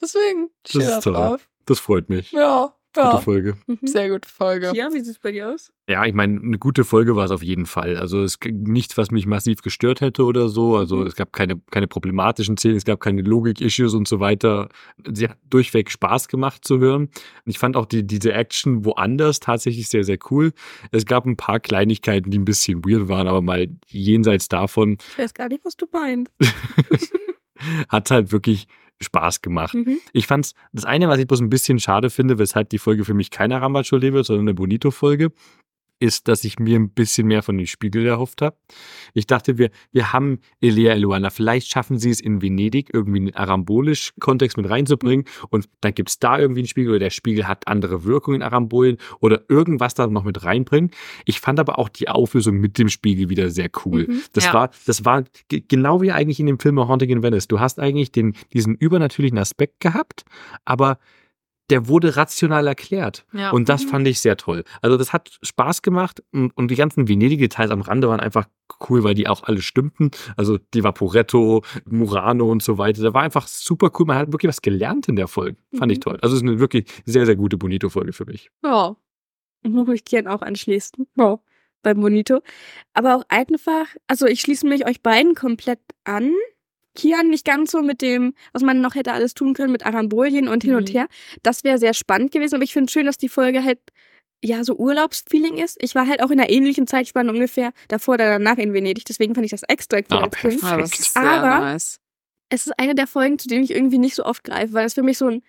Deswegen. 0.00 0.50
Das 0.64 0.74
ist 0.74 1.00
toll. 1.04 1.12
drauf. 1.14 1.48
Das 1.66 1.80
freut 1.80 2.08
mich. 2.08 2.32
Ja. 2.32 2.74
Gute 2.94 3.06
Ja. 3.06 3.18
Folge. 3.18 3.56
Sehr 3.82 4.08
gute 4.08 4.28
Folge. 4.28 4.72
Ja, 4.74 4.88
wie 4.92 5.00
sieht's 5.00 5.18
bei 5.18 5.30
dir 5.30 5.50
aus? 5.52 5.70
Ja, 5.88 6.04
ich 6.06 6.14
meine, 6.14 6.40
eine 6.40 6.58
gute 6.58 6.84
Folge 6.84 7.14
war 7.16 7.26
es 7.26 7.30
auf 7.30 7.42
jeden 7.42 7.66
Fall. 7.66 7.96
Also 7.96 8.22
es 8.22 8.40
gibt 8.40 8.66
nichts, 8.66 8.96
was 8.96 9.10
mich 9.10 9.26
massiv 9.26 9.60
gestört 9.62 10.00
hätte 10.00 10.24
oder 10.24 10.48
so. 10.48 10.74
Also 10.76 10.96
Mhm. 10.96 11.06
es 11.06 11.14
gab 11.14 11.32
keine, 11.32 11.60
keine 11.70 11.86
problematischen 11.86 12.56
Szenen, 12.56 12.76
es 12.76 12.84
gab 12.86 12.98
keine 13.00 13.20
Logik-Issues 13.22 13.92
und 13.94 14.08
so 14.08 14.20
weiter. 14.20 14.68
Sie 15.12 15.28
hat 15.28 15.36
durchweg 15.50 15.90
Spaß 15.90 16.28
gemacht 16.28 16.64
zu 16.64 16.78
hören. 16.78 17.02
Und 17.04 17.10
ich 17.46 17.58
fand 17.58 17.76
auch 17.76 17.86
die, 17.86 18.06
diese 18.06 18.32
Action 18.32 18.84
woanders 18.86 19.40
tatsächlich 19.40 19.88
sehr, 19.88 20.04
sehr 20.04 20.18
cool. 20.30 20.52
Es 20.90 21.04
gab 21.04 21.26
ein 21.26 21.36
paar 21.36 21.60
Kleinigkeiten, 21.60 22.30
die 22.30 22.38
ein 22.38 22.44
bisschen 22.46 22.84
weird 22.84 23.08
waren, 23.08 23.28
aber 23.28 23.42
mal 23.42 23.68
jenseits 23.86 24.48
davon 24.48 24.96
Ich 25.12 25.18
weiß 25.18 25.34
gar 25.34 25.48
nicht, 25.48 25.64
was 25.64 25.76
du 25.76 25.86
meinst. 25.92 26.32
hat 27.88 28.10
halt 28.10 28.32
wirklich 28.32 28.66
Spaß 29.00 29.42
gemacht. 29.42 29.74
Mhm. 29.74 29.98
Ich 30.12 30.26
fand's, 30.26 30.54
das 30.72 30.84
eine, 30.84 31.08
was 31.08 31.18
ich 31.18 31.26
bloß 31.26 31.40
ein 31.40 31.50
bisschen 31.50 31.78
schade 31.78 32.10
finde, 32.10 32.38
weshalb 32.38 32.70
die 32.70 32.78
Folge 32.78 33.04
für 33.04 33.14
mich 33.14 33.30
keine 33.30 33.60
Rambacho 33.60 34.00
wird, 34.00 34.26
sondern 34.26 34.48
eine 34.48 34.54
Bonito-Folge, 34.54 35.30
ist, 36.00 36.28
dass 36.28 36.44
ich 36.44 36.58
mir 36.58 36.78
ein 36.78 36.90
bisschen 36.90 37.26
mehr 37.26 37.42
von 37.42 37.56
den 37.58 37.66
Spiegel 37.66 38.06
erhofft 38.06 38.42
habe. 38.42 38.56
Ich 39.14 39.26
dachte, 39.26 39.58
wir, 39.58 39.70
wir 39.92 40.12
haben 40.12 40.40
Elia 40.60 40.92
Eluana, 40.92 41.30
vielleicht 41.30 41.68
schaffen 41.68 41.98
sie 41.98 42.10
es 42.10 42.20
in 42.20 42.40
Venedig 42.42 42.90
irgendwie 42.92 43.18
einen 43.18 43.34
arambolisch 43.34 44.12
Kontext 44.20 44.56
mit 44.56 44.68
reinzubringen 44.70 45.24
und 45.50 45.68
dann 45.80 45.94
gibt's 45.94 46.18
da 46.18 46.38
irgendwie 46.38 46.60
einen 46.60 46.68
Spiegel 46.68 46.90
oder 46.90 46.98
der 47.00 47.10
Spiegel 47.10 47.48
hat 47.48 47.66
andere 47.66 48.04
Wirkungen 48.04 48.36
in 48.36 48.42
Arambolien 48.42 48.98
oder 49.20 49.42
irgendwas 49.48 49.94
da 49.94 50.06
noch 50.06 50.24
mit 50.24 50.44
reinbringen. 50.44 50.90
Ich 51.24 51.40
fand 51.40 51.58
aber 51.60 51.78
auch 51.78 51.88
die 51.88 52.08
Auflösung 52.08 52.58
mit 52.58 52.78
dem 52.78 52.88
Spiegel 52.88 53.28
wieder 53.28 53.50
sehr 53.50 53.70
cool. 53.84 54.06
Mhm. 54.08 54.22
Das 54.32 54.44
Ja. 54.46 54.54
war, 54.54 54.70
das 54.86 55.04
war 55.04 55.24
ge- 55.48 55.64
genau 55.66 56.00
wie 56.02 56.12
eigentlich 56.12 56.40
in 56.40 56.46
dem 56.46 56.58
Film 56.58 56.78
A 56.78 56.88
Haunting 56.88 57.10
in 57.10 57.22
Venice. 57.22 57.48
Du 57.48 57.60
hast 57.60 57.78
eigentlich 57.80 58.12
den, 58.12 58.34
diesen 58.52 58.74
übernatürlichen 58.76 59.38
Aspekt 59.38 59.80
gehabt, 59.80 60.24
aber 60.64 60.98
der 61.70 61.86
wurde 61.88 62.16
rational 62.16 62.66
erklärt. 62.66 63.26
Ja. 63.32 63.50
Und 63.50 63.68
das 63.68 63.84
Mhm. 63.84 63.88
fand 63.88 64.08
ich 64.08 64.20
sehr 64.20 64.36
toll. 64.36 64.64
Also 64.82 64.96
das 64.96 65.12
hat 65.12 65.38
Spaß 65.42 65.82
gemacht 65.82 66.22
und, 66.32 66.56
und 66.56 66.70
die 66.70 66.76
ganzen 66.76 67.08
Venedig-Details 67.08 67.70
am 67.70 67.80
Rande 67.82 68.08
waren 68.08 68.20
einfach 68.20 68.46
cool, 68.88 69.04
weil 69.04 69.14
die 69.14 69.28
auch 69.28 69.42
alle 69.44 69.60
stimmten. 69.60 70.10
Also 70.36 70.58
die 70.74 70.82
Vaporetto, 70.84 71.62
Murano 71.84 72.50
und 72.50 72.62
so 72.62 72.78
weiter. 72.78 73.02
Da 73.02 73.12
war 73.14 73.22
einfach 73.22 73.46
super 73.48 73.90
cool. 73.98 74.06
Man 74.06 74.16
hat 74.18 74.32
wirklich 74.32 74.48
was 74.48 74.62
gelernt 74.62 75.08
in 75.08 75.16
der 75.16 75.28
Folge. 75.28 75.58
Fand 75.76 75.92
ich 75.92 75.98
Mhm. 75.98 76.02
toll. 76.02 76.18
Also 76.22 76.36
es 76.36 76.42
ist 76.42 76.48
eine 76.48 76.58
wirklich 76.58 76.86
sehr, 77.04 77.26
sehr 77.26 77.36
gute 77.36 77.56
Bonito-Folge 77.56 78.12
für 78.12 78.24
mich. 78.24 78.50
ja. 78.64 78.96
Ich 79.64 79.70
muss 79.72 79.88
mich 79.88 80.04
gerne 80.04 80.32
auch 80.32 80.40
anschließen. 80.42 81.08
Ja. 81.16 81.40
Beim 81.82 82.00
Bonito. 82.00 82.40
Aber 82.94 83.16
auch 83.16 83.24
einfach, 83.28 83.86
also 84.06 84.26
ich 84.26 84.40
schließe 84.40 84.66
mich 84.68 84.86
euch 84.86 85.02
beiden 85.02 85.34
komplett 85.34 85.80
an. 86.04 86.32
Kian 86.98 87.28
nicht 87.30 87.44
ganz 87.44 87.70
so 87.70 87.80
mit 87.82 88.02
dem, 88.02 88.34
was 88.52 88.62
man 88.62 88.80
noch 88.80 88.94
hätte 88.94 89.12
alles 89.12 89.32
tun 89.34 89.54
können 89.54 89.72
mit 89.72 89.86
Arambolien 89.86 90.48
und 90.48 90.64
hin 90.64 90.74
und 90.74 90.88
Mhm. 90.88 90.92
her. 90.92 91.06
Das 91.42 91.64
wäre 91.64 91.78
sehr 91.78 91.94
spannend 91.94 92.32
gewesen, 92.32 92.56
aber 92.56 92.64
ich 92.64 92.72
finde 92.72 92.90
schön, 92.92 93.06
dass 93.06 93.16
die 93.18 93.28
Folge 93.28 93.62
halt 93.64 93.78
ja 94.44 94.62
so 94.64 94.74
Urlaubsfeeling 94.76 95.56
ist. 95.58 95.78
Ich 95.80 95.94
war 95.94 96.06
halt 96.06 96.22
auch 96.22 96.30
in 96.30 96.38
einer 96.40 96.50
ähnlichen 96.50 96.86
Zeitspanne 96.86 97.30
ungefähr 97.32 97.72
davor 97.88 98.14
oder 98.14 98.28
danach 98.30 98.56
in 98.58 98.72
Venedig, 98.72 99.04
deswegen 99.04 99.34
fand 99.34 99.44
ich 99.44 99.50
das 99.52 99.62
extra 99.64 99.98
cool. 100.10 100.30
Film. 100.32 100.58
Ah, 100.62 100.84
sehr 100.86 101.22
Aber- 101.22 101.60
nice. 101.60 101.98
Es 102.50 102.66
ist 102.66 102.78
eine 102.78 102.94
der 102.94 103.06
Folgen, 103.06 103.38
zu 103.38 103.46
denen 103.48 103.62
ich 103.64 103.72
irgendwie 103.72 103.98
nicht 103.98 104.14
so 104.14 104.24
oft 104.24 104.42
greife, 104.44 104.72
weil 104.72 104.86
es 104.86 104.94
für 104.94 105.02
mich 105.02 105.18
so 105.18 105.26
ein 105.28 105.42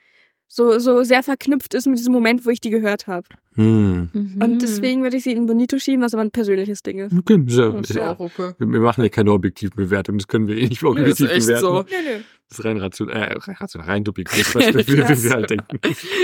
so, 0.51 0.79
so 0.79 1.03
sehr 1.03 1.21
verknüpft 1.21 1.75
ist 1.75 1.85
mit 1.85 1.99
diesem 1.99 2.11
Moment, 2.11 2.43
wo 2.45 2.49
ich 2.49 2.59
die 2.59 2.71
gehört 2.71 3.05
habe. 3.07 3.27
Hm. 3.53 4.09
Mhm. 4.11 4.41
Und 4.43 4.61
deswegen 4.61 5.03
würde 5.03 5.17
ich 5.17 5.23
sie 5.23 5.31
in 5.33 5.45
Bonito 5.45 5.77
schieben, 5.77 6.03
was 6.03 6.13
aber 6.15 6.23
ein 6.23 6.31
persönliches 6.31 6.81
Ding 6.81 6.97
ist. 6.99 7.13
Okay, 7.17 7.43
so, 7.47 7.71
Das 7.73 7.89
ist 7.91 7.95
ja. 7.95 8.11
auch 8.13 8.19
okay. 8.19 8.53
Wir 8.57 8.79
machen 8.79 9.03
ja 9.03 9.09
keine 9.09 9.31
objektiven 9.31 9.75
Bewertungen, 9.75 10.17
das 10.17 10.27
können 10.27 10.47
wir 10.47 10.57
eh 10.57 10.67
nicht 10.67 10.81
Das 10.81 10.89
objektiv 10.89 11.25
ist 11.27 11.31
echt 11.31 11.47
bewerten. 11.47 11.61
so. 11.61 11.73
Nö, 11.83 12.17
nö. 12.17 12.23
Das 12.49 12.59
ist 12.59 12.65
rein 12.65 12.77
rational, 12.77 13.15
äh, 13.15 13.33
rational, 13.37 13.87
rein 13.87 14.03
subjektiv, 14.03 14.55
was 14.55 14.73
wir, 14.73 14.87
wie 14.87 15.23
wir 15.23 15.29
halt 15.31 15.49
denken. 15.51 15.67
Und 15.71 15.83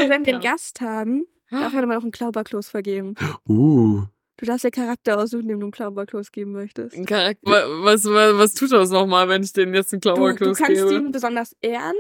wenn 0.10 0.26
wir 0.26 0.34
einen 0.34 0.42
Ja. 0.44 0.52
Gast 0.52 0.82
haben, 0.82 1.26
darf 1.52 1.72
man 1.74 1.84
aber 1.84 1.98
auch 1.98 2.02
einen 2.04 2.12
Klauberklos 2.12 2.70
vergeben. 2.70 3.14
Uh, 3.48 4.04
Du 4.38 4.46
darfst 4.46 4.66
dir 4.66 4.72
Charakter 4.72 5.18
aussuchen, 5.18 5.48
dem 5.48 5.62
du 5.62 5.68
einen 5.68 5.72
Klauberklos 5.72 6.30
geben 6.34 6.52
möchtest. 6.52 6.94
Ein 6.98 7.06
Charakter. 7.06 7.40
Wa- 7.50 7.64
Was, 7.86 8.04
was, 8.04 8.38
was 8.38 8.54
tut 8.54 8.70
das 8.74 8.90
nochmal, 8.90 9.30
wenn 9.30 9.44
ich 9.44 9.54
denen 9.54 9.74
jetzt 9.74 9.94
einen 9.94 10.02
Du, 10.02 10.10
du 10.10 10.16
Klauberklos 10.16 10.58
kannst 10.58 10.74
gebe? 10.84 10.94
ihn 10.94 11.12
besonders 11.14 11.56
ehren, 11.62 11.94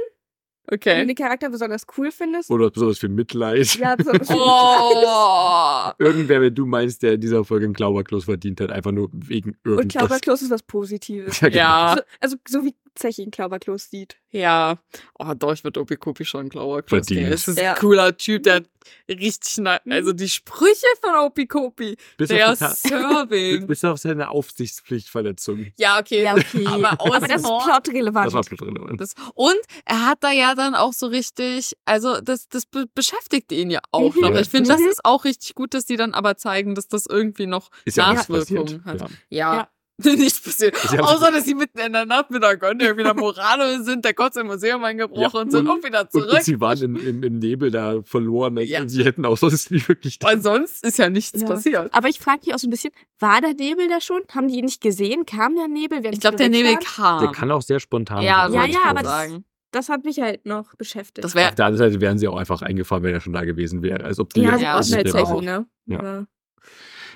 wenn 0.67 0.79
du 0.79 0.89
Okay. 0.89 1.05
den 1.05 1.15
Charakter 1.15 1.49
besonders 1.49 1.85
cool 1.97 2.11
findest. 2.11 2.49
oder 2.51 2.69
besonders 2.71 2.97
für 2.99 3.09
Mitleid. 3.09 3.75
Ja, 3.75 3.95
besonders 3.97 4.29
Oh. 4.31 5.91
Irgendwer, 5.99 6.41
wenn 6.41 6.55
du 6.55 6.65
meinst, 6.65 7.03
der 7.03 7.13
in 7.13 7.21
dieser 7.21 7.43
Folge 7.45 7.65
einen 7.65 7.73
Klauberklos 7.73 8.25
verdient 8.25 8.61
hat, 8.61 8.71
einfach 8.71 8.91
nur 8.91 9.09
wegen 9.13 9.51
Und 9.51 9.57
irgendwas. 9.65 9.87
Klauberklos 9.99 10.41
ist 10.41 10.51
was 10.51 10.63
Positives. 10.63 11.39
Ja, 11.41 11.49
genau. 11.49 11.59
Ja, 11.59 11.95
So, 11.97 12.03
also 12.19 12.37
so 12.47 12.63
wie 12.65 12.75
Zechi 12.95 13.23
einen 13.23 13.31
Klauberklos 13.31 13.89
sieht. 13.89 14.17
ja. 14.31 14.77
Oh, 15.19 15.33
doch, 15.33 15.53
ich 15.53 15.63
würde 15.63 15.79
Opi 15.81 15.95
Kopi 15.97 16.25
schon 16.25 16.41
einen 16.41 16.49
Klauberklos 16.49 17.05
geben. 17.07 17.31
Es 17.31 17.47
ist 17.47 17.59
Ja. 17.59 17.73
ein 17.73 17.79
cooler 17.79 18.15
Typ, 18.17 18.43
der 18.43 18.55
hat 18.55 18.65
richtig, 19.09 19.65
also 19.89 20.13
die 20.13 20.29
Sprüche 20.29 20.85
von 21.01 21.15
Opi 21.15 21.47
Kopi, 21.47 21.95
Bis 22.17 22.29
der 22.29 22.51
auf, 22.51 22.57
Serving. 22.59 23.67
bis 23.67 23.83
auf 23.83 23.97
seine 23.97 24.29
Aufsichtspflichtverletzung. 24.29 25.67
Ja, 25.77 25.99
okay. 25.99 26.27
okay. 26.31 26.65
Aber, 26.67 26.91
Aber 27.01 27.19
das 27.27 27.41
ist 27.41 27.47
plotrelevant. 27.63 28.27
Das 28.27 28.33
war 28.33 28.43
relevant. 28.67 28.99
Das, 29.01 29.13
und 29.33 29.55
er 29.85 30.05
hat 30.05 30.23
da 30.23 30.31
ja 30.31 30.55
dann 30.55 30.75
auch 30.75 30.93
so 30.93 31.07
richtig, 31.07 31.73
also 31.85 32.19
das, 32.21 32.47
das 32.49 32.65
be 32.65 32.85
beschäftigt 32.93 33.51
ihn 33.51 33.69
ja 33.69 33.79
auch 33.91 34.13
Mhm. 34.15 34.21
noch. 34.21 34.29
Ja. 34.33 34.39
Ich 34.41 34.49
finde, 34.49 34.69
das 34.69 34.79
Mhm. 34.81 34.87
ist 34.87 35.05
auch 35.05 35.25
richtig 35.25 35.55
gut, 35.55 35.73
dass 35.73 35.85
die 35.85 35.95
dann 35.97 36.13
aber 36.13 36.37
zeigen, 36.37 36.75
dass 36.75 36.87
das 36.87 37.05
irgendwie 37.07 37.47
noch 37.47 37.69
Ist 37.85 37.97
ja 37.97 38.13
Nachwirkungen 38.13 38.81
passiert. 38.83 39.01
hat. 39.03 39.09
Ja. 39.29 39.55
Ja. 39.55 39.69
Nichts 40.03 40.41
passiert. 40.41 40.75
Außer, 40.99 41.31
dass 41.31 41.45
sie 41.45 41.55
mitten 41.55 41.79
in 41.79 41.93
der 41.93 42.05
Nacht 42.05 42.29
mit 42.29 42.43
der 42.43 42.57
Gönne 42.57 42.97
wieder 42.97 43.13
Morano 43.13 43.81
sind, 43.83 44.03
der 44.03 44.13
Kotz 44.13 44.35
im 44.35 44.47
Museum 44.47 44.83
eingebrochen 44.83 45.21
Ja, 45.33 45.41
und 45.41 45.51
sind 45.51 45.67
und- 45.69 45.79
auch 45.79 45.83
wieder 45.87 46.01
Und, 46.01 46.11
zurück. 46.11 46.33
und 46.33 46.43
sie 46.43 46.59
waren 46.59 46.81
im, 46.81 46.95
im, 46.97 47.23
im 47.23 47.39
Nebel 47.39 47.71
da 47.71 48.01
verloren. 48.03 48.57
Also 48.57 48.71
Ja. 48.73 48.87
Sie 48.89 49.05
hätten 49.05 49.23
auch 49.25 49.37
sonst 49.37 49.71
nicht 49.71 49.87
wirklich. 49.87 50.17
Weil 50.21 50.41
sonst 50.41 50.83
ist 50.85 50.97
ja 50.97 51.09
nichts 51.09 51.39
Ja. 51.39 51.47
passiert. 51.47 51.93
Aber 51.93 52.09
ich 52.09 52.19
frage 52.19 52.41
mich 52.45 52.53
auch 52.53 52.59
so 52.59 52.67
ein 52.67 52.71
bisschen, 52.71 52.91
war 53.19 53.39
der 53.39 53.53
Nebel 53.53 53.87
da 53.87 54.01
schon? 54.01 54.21
Haben 54.33 54.49
die 54.49 54.55
ihn 54.59 54.65
nicht 54.65 54.81
gesehen? 54.81 55.25
Kam 55.25 55.55
der 55.55 55.69
Nebel? 55.69 56.05
Ich 56.11 56.19
glaube, 56.19 56.35
der 56.35 56.49
Nebel 56.49 56.73
waren? 56.73 56.79
kam. 56.83 57.19
Der 57.21 57.31
kann 57.31 57.49
auch 57.51 57.61
sehr 57.61 57.79
spontan 57.79 58.21
ja, 58.21 58.49
sein. 58.49 58.53
Ja, 58.53 58.65
ja, 58.65 58.79
aber 58.89 59.01
das- 59.01 59.07
sagen. 59.11 59.45
Das 59.71 59.89
hat 59.89 60.05
mich 60.05 60.19
halt 60.21 60.45
noch 60.45 60.73
beschäftigt. 60.75 61.23
Das 61.25 61.35
wäre 61.35 61.49
Auf 61.49 61.55
der 61.55 61.65
anderen 61.65 61.89
Seite 61.91 61.99
wären 62.01 62.17
sie 62.17 62.29
auch 62.29 62.37
einfach 62.37 62.61
eingefahren, 62.61 63.03
wenn 63.03 63.13
er 63.13 63.19
schon 63.19 63.33
da 63.33 63.43
gewesen 63.43 63.81
wäre. 63.83 64.05
Als 64.05 64.19
ob 64.19 64.33
die 64.33 64.39
ja, 64.41 64.55
jetzt- 64.57 64.87
so 64.89 64.95
Ja, 64.95 65.03
das 65.03 65.13
auch. 65.15 65.41
ne? 65.41 65.65
Ja. 65.85 66.25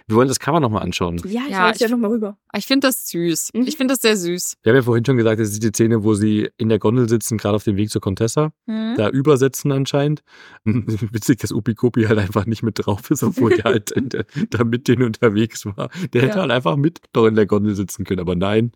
Wir 0.10 0.16
wollen 0.16 0.28
das 0.28 0.40
Cover 0.40 0.60
nochmal 0.60 0.82
anschauen. 0.82 1.18
Ja, 1.20 1.24
ich 1.26 1.34
Ja, 1.34 1.42
ja, 1.48 1.68
ja 1.70 1.86
ich- 1.86 1.90
noch 1.92 1.98
mal 2.00 2.10
rüber. 2.10 2.36
Ich 2.58 2.66
finde 2.66 2.88
das 2.88 3.08
süß. 3.10 3.52
Mhm. 3.54 3.62
Ich 3.68 3.78
finde 3.78 3.94
das 3.94 4.02
sehr 4.02 4.18
süß. 4.18 4.56
Wir 4.64 4.72
haben 4.72 4.78
ja 4.78 4.82
vorhin 4.82 5.06
schon 5.06 5.18
gesagt, 5.18 5.40
das 5.40 5.50
ist 5.50 5.62
die 5.62 5.68
Szene, 5.70 6.04
wo 6.04 6.16
sie 6.16 6.50
in 6.58 6.68
der 6.70 6.80
Gondel 6.80 7.08
sitzen, 7.08 7.38
gerade 7.38 7.56
auf 7.56 7.64
dem 7.64 7.78
Weg 7.78 7.92
zur 7.92 8.02
Contessa. 8.02 8.52
Mhm. 8.66 8.96
Da 8.98 9.10
übersetzen 9.10 9.72
anscheinend. 9.72 10.24
Witzig, 10.66 11.40
dass 11.40 11.52
Upi 11.52 11.76
Kopi 11.76 12.06
halt 12.06 12.18
einfach 12.18 12.48
nicht 12.48 12.64
mit 12.64 12.84
drauf 12.84 13.12
ist, 13.12 13.22
obwohl 13.24 13.54
er 13.54 13.64
halt 13.66 13.92
in 13.92 14.10
der, 14.10 14.26
da 14.50 14.64
mit 14.64 14.88
denen 14.88 15.04
unterwegs 15.04 15.66
war. 15.68 15.90
Der 16.14 16.24
hätte 16.24 16.36
Ja. 16.38 16.42
halt 16.42 16.52
einfach 16.52 16.76
mit 16.76 17.02
noch 17.16 17.28
in 17.28 17.36
der 17.36 17.46
Gondel 17.46 17.76
sitzen 17.76 18.04
können, 18.04 18.20
aber 18.20 18.36
nein. 18.36 18.72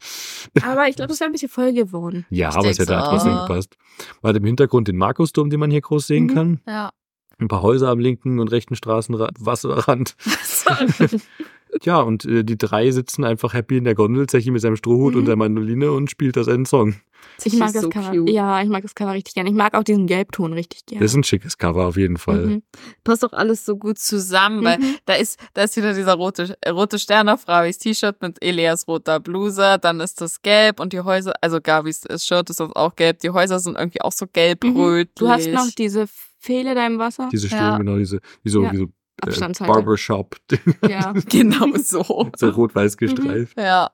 Aber 0.61 0.87
ich 0.87 0.95
glaube, 0.95 1.09
das 1.09 1.19
wäre 1.19 1.29
ein 1.29 1.33
bisschen 1.33 1.49
voll 1.49 1.73
geworden. 1.73 2.27
Ja, 2.29 2.49
Ich 2.49 2.55
aber 2.55 2.69
es 2.69 2.77
hätte 2.77 2.95
halt 2.95 3.05
so. 3.05 3.11
trotzdem 3.11 3.33
gepasst. 3.33 3.75
Man 4.21 4.29
hat 4.29 4.37
im 4.37 4.45
Hintergrund 4.45 4.87
den 4.87 4.97
Markusturm, 4.97 5.49
den 5.49 5.59
man 5.59 5.71
hier 5.71 5.81
groß 5.81 6.05
sehen 6.05 6.25
Mhm. 6.25 6.33
kann. 6.35 6.59
Ja. 6.67 6.91
Ein 7.39 7.47
paar 7.47 7.63
Häuser 7.63 7.89
am 7.89 7.97
linken 7.97 8.39
und 8.39 8.49
rechten 8.49 8.75
Straßenwasserrand. 8.75 10.15
Ja, 11.81 12.01
und 12.01 12.23
äh, 12.25 12.43
die 12.43 12.55
drei 12.55 12.91
sitzen 12.91 13.23
einfach 13.23 13.55
happy 13.55 13.77
in 13.77 13.83
der 13.83 13.95
Gondel, 13.95 14.27
Zechi 14.27 14.51
mit 14.51 14.61
seinem 14.61 14.75
Strohhut 14.75 15.13
Mhm. 15.13 15.19
und 15.21 15.25
der 15.25 15.35
Mandoline 15.35 15.91
und 15.91 16.11
spielt 16.11 16.37
da 16.37 16.43
seinen 16.43 16.67
Song. 16.67 16.93
Ich 17.43 17.53
mag 17.55 17.73
das 17.73 17.81
so 17.81 17.89
Cover. 17.89 18.11
cute. 18.11 18.29
Ja, 18.29 18.61
ich 18.61 18.69
mag 18.69 18.83
das 18.83 18.93
Cover 18.93 19.13
richtig 19.13 19.33
gerne. 19.33 19.49
Ich 19.49 19.55
mag 19.55 19.73
auch 19.73 19.81
diesen 19.83 20.05
Gelbton 20.05 20.53
richtig 20.53 20.85
gerne. 20.85 21.03
Das 21.03 21.11
ist 21.13 21.17
ein 21.17 21.23
schickes 21.23 21.57
Cover 21.57 21.87
auf 21.87 21.97
jeden 21.97 22.17
Fall. 22.17 22.45
Mhm. 22.45 22.63
Passt 23.03 23.23
doch 23.23 23.33
alles 23.33 23.65
so 23.65 23.75
gut 23.75 23.97
zusammen, 23.97 24.63
weil 24.63 24.77
Mhm. 24.77 24.95
da 25.05 25.13
ist, 25.15 25.39
da 25.55 25.63
ist 25.63 25.75
wieder 25.75 25.95
dieser 25.95 26.13
rote, 26.13 26.55
äh, 26.61 26.69
rote 26.69 26.99
Stern 26.99 27.27
auf 27.27 27.47
Ravis 27.47 27.79
T-Shirt 27.79 28.21
mit 28.21 28.39
Elias 28.43 28.87
roter 28.87 29.19
Bluse, 29.19 29.79
dann 29.81 29.99
ist 29.99 30.21
das 30.21 30.43
gelb 30.43 30.79
und 30.79 30.93
die 30.93 30.99
Häuser, 31.01 31.33
also 31.41 31.59
Gavis 31.59 32.05
äh, 32.05 32.19
Shirt 32.19 32.51
ist 32.51 32.57
sonst 32.57 32.75
auch 32.75 32.95
gelb, 32.95 33.17
die 33.21 33.31
Häuser 33.31 33.57
sind 33.59 33.79
irgendwie 33.79 34.01
auch 34.01 34.11
so 34.11 34.27
gelb-rötlich. 34.31 35.09
Du 35.15 35.27
hast 35.27 35.47
noch 35.49 35.71
diese 35.75 36.05
Fehle 36.37 36.75
da 36.75 36.85
im 36.85 36.99
Wasser. 36.99 37.29
Diese 37.31 37.47
Stimmen, 37.47 37.63
Ja. 37.63 37.77
genau, 37.79 37.97
diese, 37.97 38.19
wie 38.43 38.49
so, 38.51 38.61
Ja. 38.63 38.71
wie 38.73 38.77
so 38.77 38.83
äh, 38.83 38.87
Abstandshalter. 39.21 39.73
Barbershop, 39.73 40.35
Ja. 40.89 41.13
genau 41.29 41.67
so. 41.77 42.29
so 42.35 42.49
rot-weiß 42.49 42.97
gestreift. 42.97 43.57
Ja. 43.57 43.91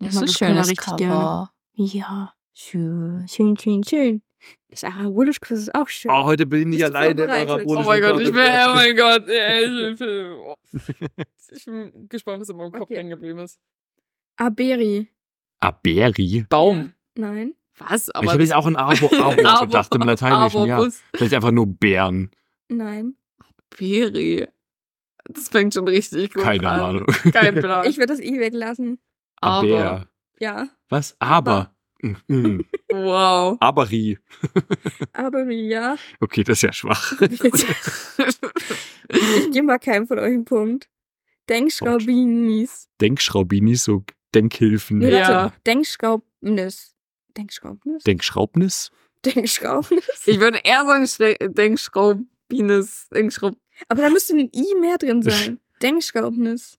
Ich 0.00 0.06
Das 0.08 0.14
mag 0.16 0.24
ist 0.24 0.34
das 0.34 0.42
ein 0.42 0.48
schönes 0.48 0.68
richtig 0.70 0.84
Cover. 0.86 0.96
gerne. 0.96 1.50
Ja. 1.74 2.34
Schön, 2.54 3.26
schön, 3.28 3.56
schön, 3.56 3.84
schön. 3.84 4.22
Das 4.70 4.84
Arabolisch-Quiz 4.84 5.58
ist 5.60 5.74
auch 5.74 5.88
schön. 5.88 6.10
Oh, 6.12 6.24
heute 6.24 6.46
bin 6.46 6.72
ich 6.72 6.84
alleine 6.84 7.22
im 7.24 7.30
arabolischen 7.30 7.76
Oh 7.76 7.82
mein 7.82 8.00
Gott, 8.02 8.20
ich 8.20 8.32
bin, 8.32 8.40
oh 8.40 8.74
mein 8.74 8.96
Gott, 8.96 9.28
ey, 9.28 9.90
ich 9.92 9.98
bin, 9.98 10.36
ich 11.52 11.64
bin 11.64 12.08
gespannt, 12.08 12.40
was 12.40 12.48
in 12.48 12.56
meinem 12.56 12.70
Kopf 12.72 12.82
Okay. 12.82 12.96
hängen 12.98 13.10
geblieben 13.10 13.38
ist. 13.40 13.58
Aberi. 14.36 15.08
Aberi. 15.60 16.46
Baum. 16.48 16.92
Nein. 17.16 17.54
Was? 17.78 18.10
Aber 18.10 18.24
ich 18.26 18.30
habe 18.32 18.42
jetzt 18.42 18.54
auch 18.54 18.66
an 18.66 18.76
Arbo, 18.76 19.06
Arbo 19.06 19.42
Abo- 19.42 19.66
gedacht 19.66 19.94
im 19.94 20.02
Lateinischen, 20.02 20.66
ja. 20.66 20.84
Vielleicht 21.14 21.34
einfach 21.34 21.50
nur 21.52 21.66
Bären. 21.66 22.30
Nein. 22.68 23.14
Peri. 23.70 24.46
Das 25.24 25.48
fängt 25.48 25.74
schon 25.74 25.86
richtig 25.88 26.32
gut 26.32 26.42
Keine 26.42 26.68
an. 26.68 26.80
Ahnung. 26.80 27.06
Kein 27.32 27.54
Plan. 27.60 27.86
Ich 27.86 27.96
würde 27.98 28.08
das 28.14 28.20
I 28.20 28.38
weglassen. 28.40 28.98
Aber. 29.40 29.66
Aber. 29.78 30.08
Ja. 30.40 30.68
Was? 30.88 31.16
Aber. 31.18 31.74
Mhm. 32.00 32.64
Wow. 32.92 33.56
Aberi. 33.60 34.18
Aberi, 35.12 35.68
ja. 35.68 35.96
Okay, 36.20 36.44
das 36.44 36.58
ist 36.58 36.62
ja 36.62 36.72
schwach. 36.72 37.12
Ich 39.10 39.50
gebe 39.52 39.62
mal 39.62 39.78
keinem 39.78 40.06
von 40.06 40.18
euch 40.18 40.26
einen 40.26 40.44
Punkt. 40.44 40.88
Denkschraubinis. 41.48 42.88
Denkschraubinis, 43.00 43.84
so 43.84 44.04
Denkhilfen. 44.34 45.00
Ja. 45.00 45.28
warte. 45.44 45.56
Denkschraubnis. 45.66 46.94
Denkschraubnis? 47.36 48.02
Denkschraubnis? 48.04 48.90
Denkschraubnis? 49.24 50.04
ich 50.26 50.38
würde 50.40 50.58
eher 50.62 50.84
sagen 50.84 51.04
Schre- 51.04 51.48
Denkschraubines. 52.50 53.08
Denkschraub. 53.12 53.56
Aber 53.88 54.02
da 54.02 54.10
müsste 54.10 54.34
ein 54.34 54.50
I 54.54 54.74
mehr 54.80 54.98
drin 54.98 55.22
sein. 55.22 55.60
Denkschraubnis. 55.82 56.78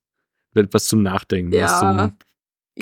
Wird 0.54 0.74
was 0.74 0.88
zum 0.88 1.02
Nachdenken. 1.04 1.52
Was 1.54 1.60
Ja. 1.60 1.80
zum 1.80 2.18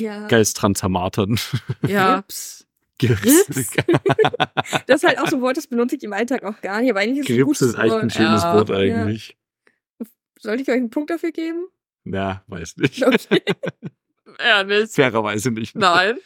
Ja. 0.02 0.28
Geisttransformatern. 0.28 1.40
Ja. 1.88 2.16
Grips. 2.22 2.66
Grips. 3.00 3.72
Das 4.88 5.04
ist 5.04 5.08
halt 5.08 5.20
auch 5.20 5.28
so 5.28 5.36
ein 5.38 5.42
Wort, 5.42 5.58
das 5.58 5.68
benutze 5.68 5.96
ich 5.96 6.04
im 6.04 6.14
Alltag 6.14 6.44
auch 6.44 6.60
gar 6.62 6.82
nicht. 6.82 6.90
Aber 6.90 7.00
eigentlich 7.02 7.20
ist 7.20 7.30
es 7.30 7.38
ein 7.38 7.46
Grips 7.46 7.62
ist 7.62 7.76
echt 7.78 7.94
ein 7.94 8.10
schönes 8.10 8.44
Ja. 8.44 8.54
Wort 8.56 8.72
eigentlich. 8.72 9.38
Sollte 10.40 10.62
ich 10.64 10.70
euch 10.70 10.76
einen 10.76 10.90
Punkt 10.90 11.10
dafür 11.10 11.32
geben? 11.32 11.68
Na, 12.04 12.44
weiß 12.48 12.78
nicht. 12.78 13.06
Okay. 13.06 13.42
Ja, 14.40 14.64
nicht. 14.64 14.94
Fairerweise 14.94 15.50
nicht. 15.50 15.76
Nein. 15.76 16.18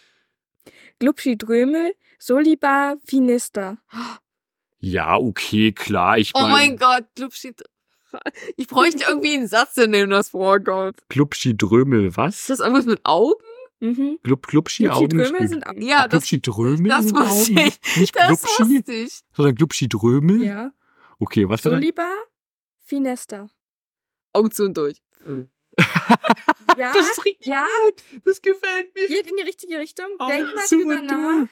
Glubschi 1.00 1.38
Drömel, 1.38 1.94
Solibar, 2.20 2.98
Finista. 3.06 3.78
Ja, 4.82 5.16
okay, 5.18 5.72
klar. 5.72 6.18
Ich 6.18 6.32
Oh 6.36 6.40
mein, 6.42 6.52
mein 6.52 6.78
Gott, 6.78 7.06
Glubschi. 7.16 7.54
Ich 8.58 8.68
bräuchte 8.68 9.06
irgendwie 9.08 9.36
einen 9.36 9.48
Satz, 9.48 9.78
in 9.78 9.94
dem 9.94 10.10
das 10.10 10.30
vorkommt. 10.30 10.98
Glubschi 11.08 11.56
Drömel, 11.56 12.08
Ist 12.08 12.18
was? 12.18 12.46
das 12.48 12.60
irgendwas 12.60 12.86
mit 12.86 13.00
Augen? 13.06 13.42
Mhm. 13.80 14.20
Glub, 14.22 14.48
Glubschi 14.48 14.90
Augen. 14.90 15.18
Drömel 15.18 15.48
sind 15.48 15.66
auch. 15.66 15.72
Ja, 15.78 16.10
das, 16.10 16.28
Glubschi 16.28 16.42
Drömel? 16.42 16.90
das 16.90 17.06
sind 17.06 17.16
wusste 17.18 17.54
Augen? 17.54 17.68
ich. 17.68 17.98
Nicht 17.98 18.16
Das 18.18 18.28
Glubschi, 18.42 18.76
wusste 18.78 18.92
ich. 18.94 19.22
sondern 19.34 19.56
Glubschi 19.56 19.88
Drömel? 19.88 20.44
Ja. 20.44 20.72
Okay, 21.20 21.48
was 21.48 21.64
war 21.64 21.72
das? 21.72 21.80
Solibar, 21.80 22.12
Finesta. 22.84 23.50
Augen 24.34 24.52
zu 24.52 24.66
und 24.66 24.76
durch. 24.76 25.02
Ja, 26.78 26.92
richtig 26.92 27.38
ja, 27.46 27.66
Das 28.26 28.42
gefällt 28.42 28.94
mir. 28.96 29.08
geht 29.08 29.28
in 29.30 29.36
die 29.38 29.44
richtige 29.44 29.78
Richtung. 29.80 30.06
Augen 30.20 30.32
Denk 30.32 30.56
mal 30.56 30.66
zu 30.66 30.78
drüber 30.78 31.00
und 31.00 31.06
nach. 31.06 31.48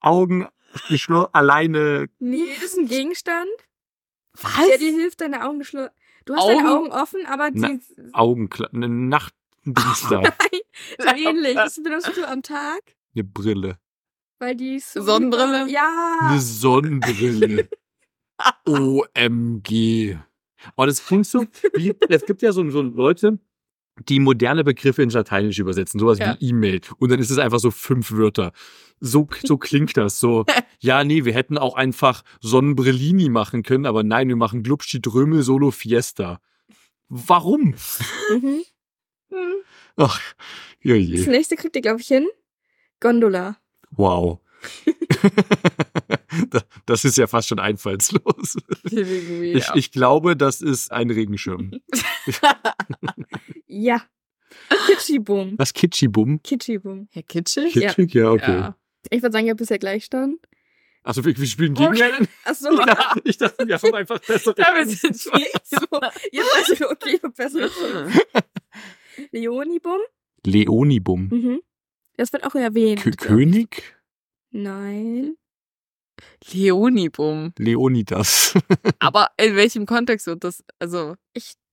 durch. 0.00 0.48
Augen 0.82 0.88
geschlossen, 0.88 1.34
alleine. 1.34 2.06
Nee, 2.18 2.46
das 2.54 2.64
ist 2.72 2.78
ein 2.78 2.86
Gegenstand, 2.88 3.48
Was? 4.40 4.66
der 4.68 4.78
dir 4.78 4.92
hilft, 4.92 5.20
deine 5.20 5.44
Augen 5.46 5.58
geschlossen. 5.60 5.90
Du 6.24 6.34
hast 6.34 6.42
Augen? 6.42 6.56
deine 6.56 6.70
Augen 6.70 6.90
offen, 6.92 7.26
aber 7.26 7.50
Na, 7.52 7.68
die 7.68 7.80
Augen, 8.14 8.48
eine 8.72 8.88
Nachtdings 8.88 10.06
da. 10.10 10.22
so 10.98 11.08
ähnlich. 11.16 11.54
Das 11.54 11.82
benutzt 11.82 12.16
du 12.16 12.26
am 12.28 12.42
Tag, 12.42 12.80
Eine 13.14 13.24
Brille. 13.24 13.78
weil 14.38 14.54
die 14.56 14.76
ist 14.76 14.92
so 14.92 15.02
Sonnenbrille? 15.02 15.68
Ja. 15.68 16.18
Eine 16.20 16.40
Sonnenbrille. 16.40 17.68
OMG. 18.66 20.16
Oh, 20.76 20.86
das 20.86 21.04
klingt 21.04 21.26
so, 21.26 21.46
wie, 21.74 21.94
es 22.08 22.24
gibt 22.26 22.42
ja 22.42 22.52
so, 22.52 22.68
so 22.70 22.82
Leute, 22.82 23.38
die 24.08 24.20
moderne 24.20 24.64
Begriffe 24.64 25.02
ins 25.02 25.14
Lateinische 25.14 25.62
übersetzen, 25.62 25.98
sowas 26.00 26.18
Ja. 26.18 26.36
wie 26.40 26.48
E-Mail. 26.48 26.80
Und 26.98 27.10
dann 27.10 27.18
ist 27.20 27.30
es 27.30 27.38
einfach 27.38 27.58
so 27.58 27.70
fünf 27.70 28.12
Wörter. 28.12 28.52
So, 29.00 29.28
so 29.44 29.56
klingt 29.58 29.96
das. 29.96 30.20
So, 30.20 30.44
ja, 30.80 31.04
nee, 31.04 31.24
wir 31.24 31.32
hätten 31.34 31.56
auch 31.58 31.74
einfach 31.74 32.22
Sonnenbrillini 32.40 33.28
machen 33.28 33.62
können, 33.62 33.86
aber 33.86 34.02
nein, 34.02 34.28
wir 34.28 34.36
machen 34.36 34.62
Glubschi 34.62 35.00
Drömel 35.00 35.42
Solo 35.42 35.70
Fiesta. 35.70 36.40
Warum? 37.08 37.74
Mhm. 38.30 38.62
Ach, 39.96 40.20
Das 40.84 40.96
je. 40.98 41.26
nächste 41.26 41.56
kriegt 41.56 41.74
ihr, 41.76 41.82
glaube 41.82 42.00
ich, 42.00 42.06
hin. 42.08 42.26
Gondola. 43.00 43.56
Wow. 43.90 44.40
Da- 46.50 46.62
das 46.86 47.04
ist 47.04 47.16
ja 47.16 47.26
fast 47.26 47.48
schon 47.48 47.58
einfallslos. 47.58 48.56
Ich, 48.84 49.68
ich 49.74 49.90
glaube, 49.92 50.36
das 50.36 50.60
ist 50.60 50.92
ein 50.92 51.10
Regenschirm. 51.10 51.72
Ja. 53.68 54.02
Kitschibum. 54.86 55.54
Was 55.58 55.72
Kitschibum? 55.72 56.42
Kitschibum. 56.42 57.08
Herr 57.12 57.22
Kitschig? 57.22 57.74
Ja. 57.74 57.92
Kitschig, 57.92 58.14
ja, 58.14 58.30
okay. 58.30 58.52
Ja. 58.52 58.76
Ich 59.10 59.22
würde 59.22 59.32
sagen, 59.32 59.46
ihr 59.46 59.50
habt 59.50 59.58
bisher 59.58 59.78
Gleichstand. 59.78 60.38
Also 61.02 61.24
wir, 61.24 61.36
wir 61.36 61.46
spielen 61.46 61.74
gegen 61.74 61.88
Okay. 61.88 62.28
Achso. 62.44 62.70
Ich 62.70 62.84
dachte, 62.84 63.20
ich 63.24 63.36
dachte, 63.38 63.68
wir 63.68 63.78
haben 63.78 63.94
einfach 63.94 64.18
bessere. 64.20 64.54
Ja, 64.58 64.74
wir 64.74 64.86
sind 64.86 65.16
so. 65.16 65.30
Ihr 65.32 66.42
seid 66.66 66.82
okay, 66.82 67.20
besser. 67.34 67.68
Leonibum. 69.30 70.00
Leonibum. 70.44 71.28
Mhm. 71.28 71.60
Das 72.16 72.32
wird 72.32 72.44
auch 72.44 72.54
erwähnt. 72.54 73.00
Kö 73.02 73.10
König? 73.12 73.96
Nein. 74.50 75.36
Leonibum. 76.52 77.52
Leonidas. 77.58 78.54
Aber 78.98 79.28
in 79.38 79.56
welchem 79.56 79.86
Kontext 79.86 80.26
wird 80.26 80.44
das? 80.44 80.64
Also, 80.78 81.14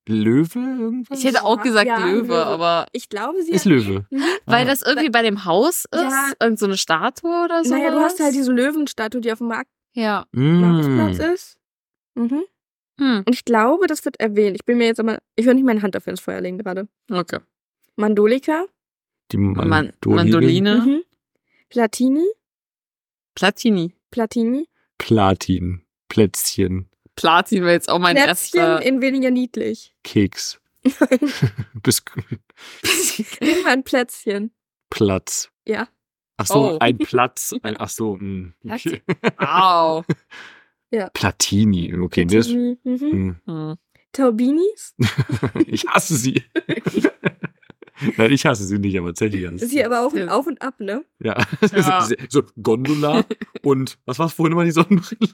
Löwe 0.07 0.59
irgendwas? 0.59 1.19
ich 1.19 1.25
hätte 1.25 1.43
auch 1.43 1.61
gesagt 1.61 1.87
Ja, 1.87 1.97
Löwe, 2.05 2.21
Löwe. 2.27 2.45
aber. 2.45 2.85
Ich 2.91 3.09
glaube, 3.09 3.41
sie 3.41 3.51
Ist 3.51 3.65
Löwe. 3.65 4.05
Mhm. 4.11 4.21
Weil 4.45 4.63
Ah. 4.63 4.65
das 4.69 4.81
irgendwie 4.83 5.09
bei 5.09 5.21
dem 5.23 5.45
Haus 5.45 5.85
ist? 5.85 5.93
Ja. 5.93 6.31
Irgend 6.39 6.59
so 6.59 6.65
eine 6.67 6.77
Statue 6.77 7.43
oder 7.45 7.63
so? 7.63 7.73
Naja, 7.75 7.91
du 7.91 7.99
hast 7.99 8.19
halt 8.19 8.35
diese 8.35 8.51
Löwenstatue, 8.51 9.21
die 9.21 9.31
auf 9.31 9.39
dem 9.39 9.47
Markt 9.47 9.69
Ja. 9.93 10.25
Marktplatz 10.31 11.17
Mm. 11.17 11.33
ist. 11.33 11.57
Mhm. 12.15 12.43
Hm. 12.99 13.23
Und 13.25 13.33
ich 13.33 13.43
glaube, 13.45 13.87
das 13.87 14.05
wird 14.05 14.19
erwähnt. 14.19 14.55
Ich 14.55 14.63
bin 14.65 14.77
mir 14.77 14.85
jetzt 14.87 14.99
aber. 14.99 15.17
Ich 15.35 15.45
würde 15.45 15.55
nicht 15.55 15.65
meine 15.65 15.81
Hand 15.81 15.95
dafür 15.95 16.11
ins 16.11 16.21
Feuer 16.21 16.39
legen 16.39 16.57
gerade. 16.57 16.87
Okay. 17.11 17.39
Mandolika. 17.97 18.65
Die 19.31 19.37
Man 19.37 19.67
Mandoline. 19.67 20.15
Mandoline. 20.15 20.81
Mhm. 20.85 21.01
Platini. 21.69 22.25
Platini. 23.33 23.93
Platini. 24.11 24.67
Platin. 24.97 25.81
Plätzchen. 26.07 26.89
Platin 27.15 27.63
wäre 27.63 27.73
jetzt 27.73 27.89
auch 27.89 27.99
mein 27.99 28.15
Plätzchen 28.15 28.59
erster. 28.59 28.81
in 28.81 29.01
weniger 29.01 29.31
niedlich. 29.31 29.95
Keks. 30.03 30.59
Bis 31.81 32.03
mal 33.63 33.71
ein 33.71 33.83
Plätzchen. 33.83 34.51
Platz. 34.89 35.49
Ja. 35.67 35.87
Ach 36.37 36.45
so, 36.45 36.73
Oh. 36.73 36.77
ein 36.79 36.97
Platz. 36.97 37.53
Ein, 37.63 37.75
ach 37.79 37.89
so, 37.89 38.17
mh, 38.19 38.53
okay. 38.69 39.01
Au. 39.37 40.03
Platini. 41.13 41.93
Okay, 41.95 42.25
das, 42.25 42.47
Platini. 42.47 42.77
Mhm. 42.83 42.99
hm. 42.99 43.35
Hm. 43.45 43.75
Taubinis. 44.11 44.93
ich 45.67 45.85
hasse 45.87 46.15
sie. 46.15 46.43
Nein, 48.17 48.31
ich 48.31 48.45
hasse 48.45 48.65
sie 48.65 48.77
nicht, 48.79 48.97
aber 48.97 49.13
Das 49.13 49.21
hasst 49.21 49.33
ist 49.63 49.69
sie. 49.69 49.77
hier 49.77 49.85
aber 49.85 50.01
auch 50.05 50.13
ein. 50.13 50.29
Auf 50.29 50.47
und 50.47 50.61
Ab, 50.61 50.79
ne? 50.79 51.05
Ja. 51.19 51.37
Ja. 51.73 52.07
so 52.29 52.43
Gondola 52.61 53.23
und 53.63 53.97
was 54.05 54.19
war 54.19 54.29
vorhin 54.29 54.53
immer 54.53 54.65
die 54.65 54.71
Sonnenbrille? 54.71 55.29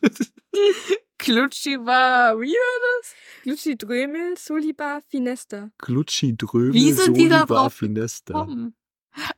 Klutschi 1.18 1.78
war. 1.80 2.40
Wie 2.40 2.48
war 2.52 3.00
das? 3.02 3.14
Luci 3.46 3.78
Drömel, 3.78 4.36
Soliba, 4.38 5.00
Finesta. 5.08 5.70
Glutschi 5.78 6.36
Drömel, 6.36 6.74
Wie 6.74 6.92
sind 6.92 7.16
die 7.18 7.30
da 7.30 7.40
Solibar, 7.40 7.64
drauf 7.64 7.74
Finesta. 7.74 8.48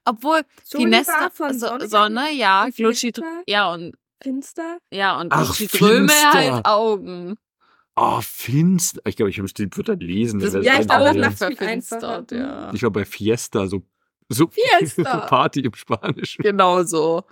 Obwohl, 0.05 0.41
Soliba 0.63 0.89
Finesta 1.03 1.29
von 1.31 1.59
so, 1.59 1.67
Sonne. 1.67 1.87
Sonne, 1.87 2.31
ja, 2.33 2.67
Klutschi, 2.73 3.11
Finster. 3.13 3.43
ja 3.47 3.73
und 3.73 3.95
Finster. 4.21 4.77
ja 4.91 5.19
und 5.19 5.31
Ach, 5.33 5.55
Klutschi 5.55 5.77
Dröme 5.77 6.09
Finster. 6.09 6.31
halt 6.33 6.65
Augen. 6.65 7.35
Oh, 7.95 8.19
finster. 8.21 9.01
Ich 9.05 9.15
glaube, 9.15 9.29
ich 9.29 9.39
müsste 9.39 9.67
die 9.67 9.77
Wörter 9.77 9.95
lesen. 9.95 10.39
Das 10.39 10.53
wäre 10.53 10.63
ja, 10.63 10.79
ich 10.79 10.87
glaube, 10.87 11.19
das 11.19 11.35
verfinstert, 11.35 12.03
einfacher. 12.33 12.37
ja. 12.37 12.73
Ich 12.73 12.81
war 12.83 12.91
bei 12.91 13.05
Fiesta, 13.05 13.67
so, 13.67 13.83
so, 14.29 14.47
Fiesta. 14.47 15.21
so 15.21 15.27
Party 15.27 15.59
im 15.61 15.73
Spanischen. 15.73 16.41
Genau 16.41 16.83
so. 16.83 17.23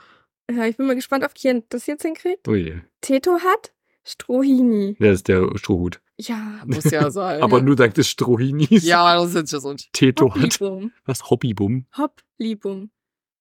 Ja, 0.49 0.65
ich 0.65 0.77
bin 0.77 0.85
mal 0.88 0.95
gespannt, 0.95 1.23
ob 1.23 1.33
Kian 1.33 1.63
das 1.69 1.88
jetzt 1.88 2.03
hinkriegt. 2.03 2.47
Oh 2.47 2.53
je. 2.53 2.81
Teto 3.01 3.39
hat 3.39 3.73
Strohini. 4.03 4.95
Der 4.99 5.13
ist 5.13 5.27
der 5.27 5.49
Strohhut. 5.57 6.01
Ja. 6.19 6.61
Muss 6.65 6.83
ja 6.91 7.09
sein. 7.09 7.41
Aber 7.41 7.61
nur 7.61 7.75
dank 7.75 7.93
des 7.95 8.07
Strohinis. 8.09 8.83
ja, 8.83 9.15
das 9.15 9.33
ist 9.33 9.53
ja 9.53 9.59
so 9.59 9.69
ein 9.69 9.77
Teto 9.93 10.33
hat. 10.35 10.59
Was? 11.05 11.29
Hobbybum? 11.29 11.88
Hoplibum. 11.97 12.91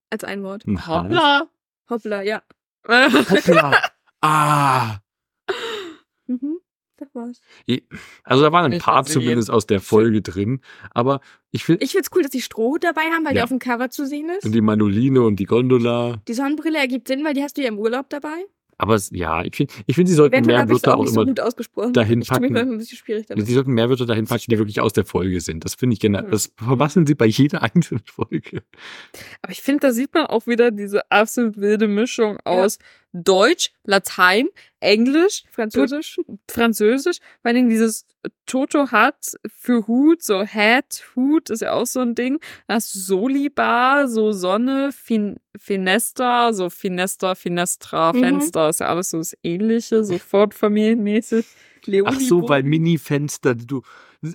Als 0.08 0.24
ein 0.24 0.42
Wort. 0.42 0.64
Hase? 0.66 0.86
Hoppla. 0.88 1.48
Hoppla, 1.90 2.22
ja. 2.22 2.42
Hoppla. 2.88 3.90
ah. 4.22 4.98
Mhm. 7.00 7.04
Das 7.04 7.14
war's. 7.14 7.40
Also 8.24 8.42
da 8.42 8.52
waren 8.52 8.66
ein 8.66 8.72
Ich 8.74 8.82
paar 8.82 9.04
zumindest 9.04 9.50
aus 9.50 9.66
der 9.66 9.80
Folge 9.80 10.22
drin. 10.22 10.60
Aber 10.92 11.20
ich 11.50 11.64
finde, 11.64 11.84
Ich 11.84 11.92
find's 11.92 12.10
cool, 12.14 12.22
dass 12.22 12.30
die 12.30 12.42
Strohhut 12.42 12.84
dabei 12.84 13.02
haben, 13.12 13.24
weil 13.24 13.32
die 13.32 13.38
Ja. 13.38 13.44
auf 13.44 13.50
dem 13.50 13.58
Cover 13.58 13.90
zu 13.90 14.06
sehen 14.06 14.28
ist. 14.30 14.44
und 14.44 14.52
die 14.52 14.60
Mandoline 14.60 15.22
und 15.22 15.36
die 15.36 15.44
Gondola. 15.46 16.20
Die 16.28 16.34
Sonnenbrille 16.34 16.78
ergibt 16.78 17.08
Sinn, 17.08 17.24
weil 17.24 17.34
die 17.34 17.42
hast 17.42 17.56
du 17.56 17.62
ja 17.62 17.68
im 17.68 17.78
Urlaub 17.78 18.08
dabei. 18.10 18.44
Aber 18.82 18.94
es, 18.94 19.10
ja, 19.12 19.44
ich 19.44 19.54
finde, 19.54 19.74
ich 19.86 19.94
find, 19.94 20.08
sie 20.08 20.14
sollten 20.14 20.36
Eventuell 20.36 20.56
mehr 20.56 20.64
es 20.64 20.70
Wörter 20.70 20.96
auch 20.96 21.00
auch 21.02 21.06
so 21.06 21.20
immer 21.20 21.92
dahin 21.92 22.22
packen. 22.22 22.80
Sie 22.80 23.52
sollten 23.52 23.72
mehr 23.72 23.90
Wörter 23.90 24.06
dahin 24.06 24.24
packen, 24.26 24.44
die 24.48 24.56
wirklich 24.56 24.80
aus 24.80 24.94
der 24.94 25.04
Folge 25.04 25.42
sind. 25.42 25.66
Das 25.66 25.74
finde 25.74 25.92
ich 25.92 26.00
generell. 26.00 26.24
Hm. 26.24 26.30
Das 26.30 26.50
vermasseln 26.56 27.04
sie 27.06 27.14
bei 27.14 27.26
jeder 27.26 27.62
einzelnen 27.74 28.02
Folge. 28.06 28.62
Aber 29.42 29.52
ich 29.52 29.60
finde, 29.60 29.80
da 29.80 29.92
sieht 29.92 30.14
man 30.14 30.24
auch 30.26 30.46
wieder 30.46 30.70
diese 30.70 31.10
absolut 31.10 31.58
wilde 31.58 31.88
Mischung 31.88 32.38
aus 32.44 32.78
Deutsch, 33.12 33.72
Latein, 33.84 34.48
Englisch, 34.80 35.42
Französisch. 35.50 36.20
Französisch. 36.48 37.18
Vor 37.18 37.48
allen 37.48 37.56
Dingen 37.56 37.68
dieses 37.70 38.06
Toto 38.46 38.90
hat 38.92 39.32
für 39.48 39.86
Hut, 39.86 40.22
so 40.22 40.46
Hat, 40.46 41.04
Hut 41.16 41.50
ist 41.50 41.62
ja 41.62 41.72
auch 41.72 41.86
so 41.86 42.00
ein 42.00 42.14
Ding. 42.14 42.38
Du 42.68 42.78
Solibar, 42.78 44.08
so 44.08 44.32
Sonne, 44.32 44.90
fin 44.92 45.36
Finesta, 45.58 46.52
so 46.52 46.70
Finesta, 46.70 47.34
Finestra, 47.34 48.12
Mhm. 48.12 48.20
Fenster, 48.20 48.68
ist 48.68 48.80
ja 48.80 48.86
alles 48.88 49.10
so 49.10 49.18
das 49.18 49.36
Ähnliche, 49.42 50.04
so 50.04 50.18
fortfamilienmäßig. 50.18 51.46
Leonibo. 51.86 52.14
Ach 52.14 52.20
so, 52.20 52.48
weil 52.48 52.62
Mini-Fenster, 52.62 53.54
die 53.54 53.66
du. 53.66 53.82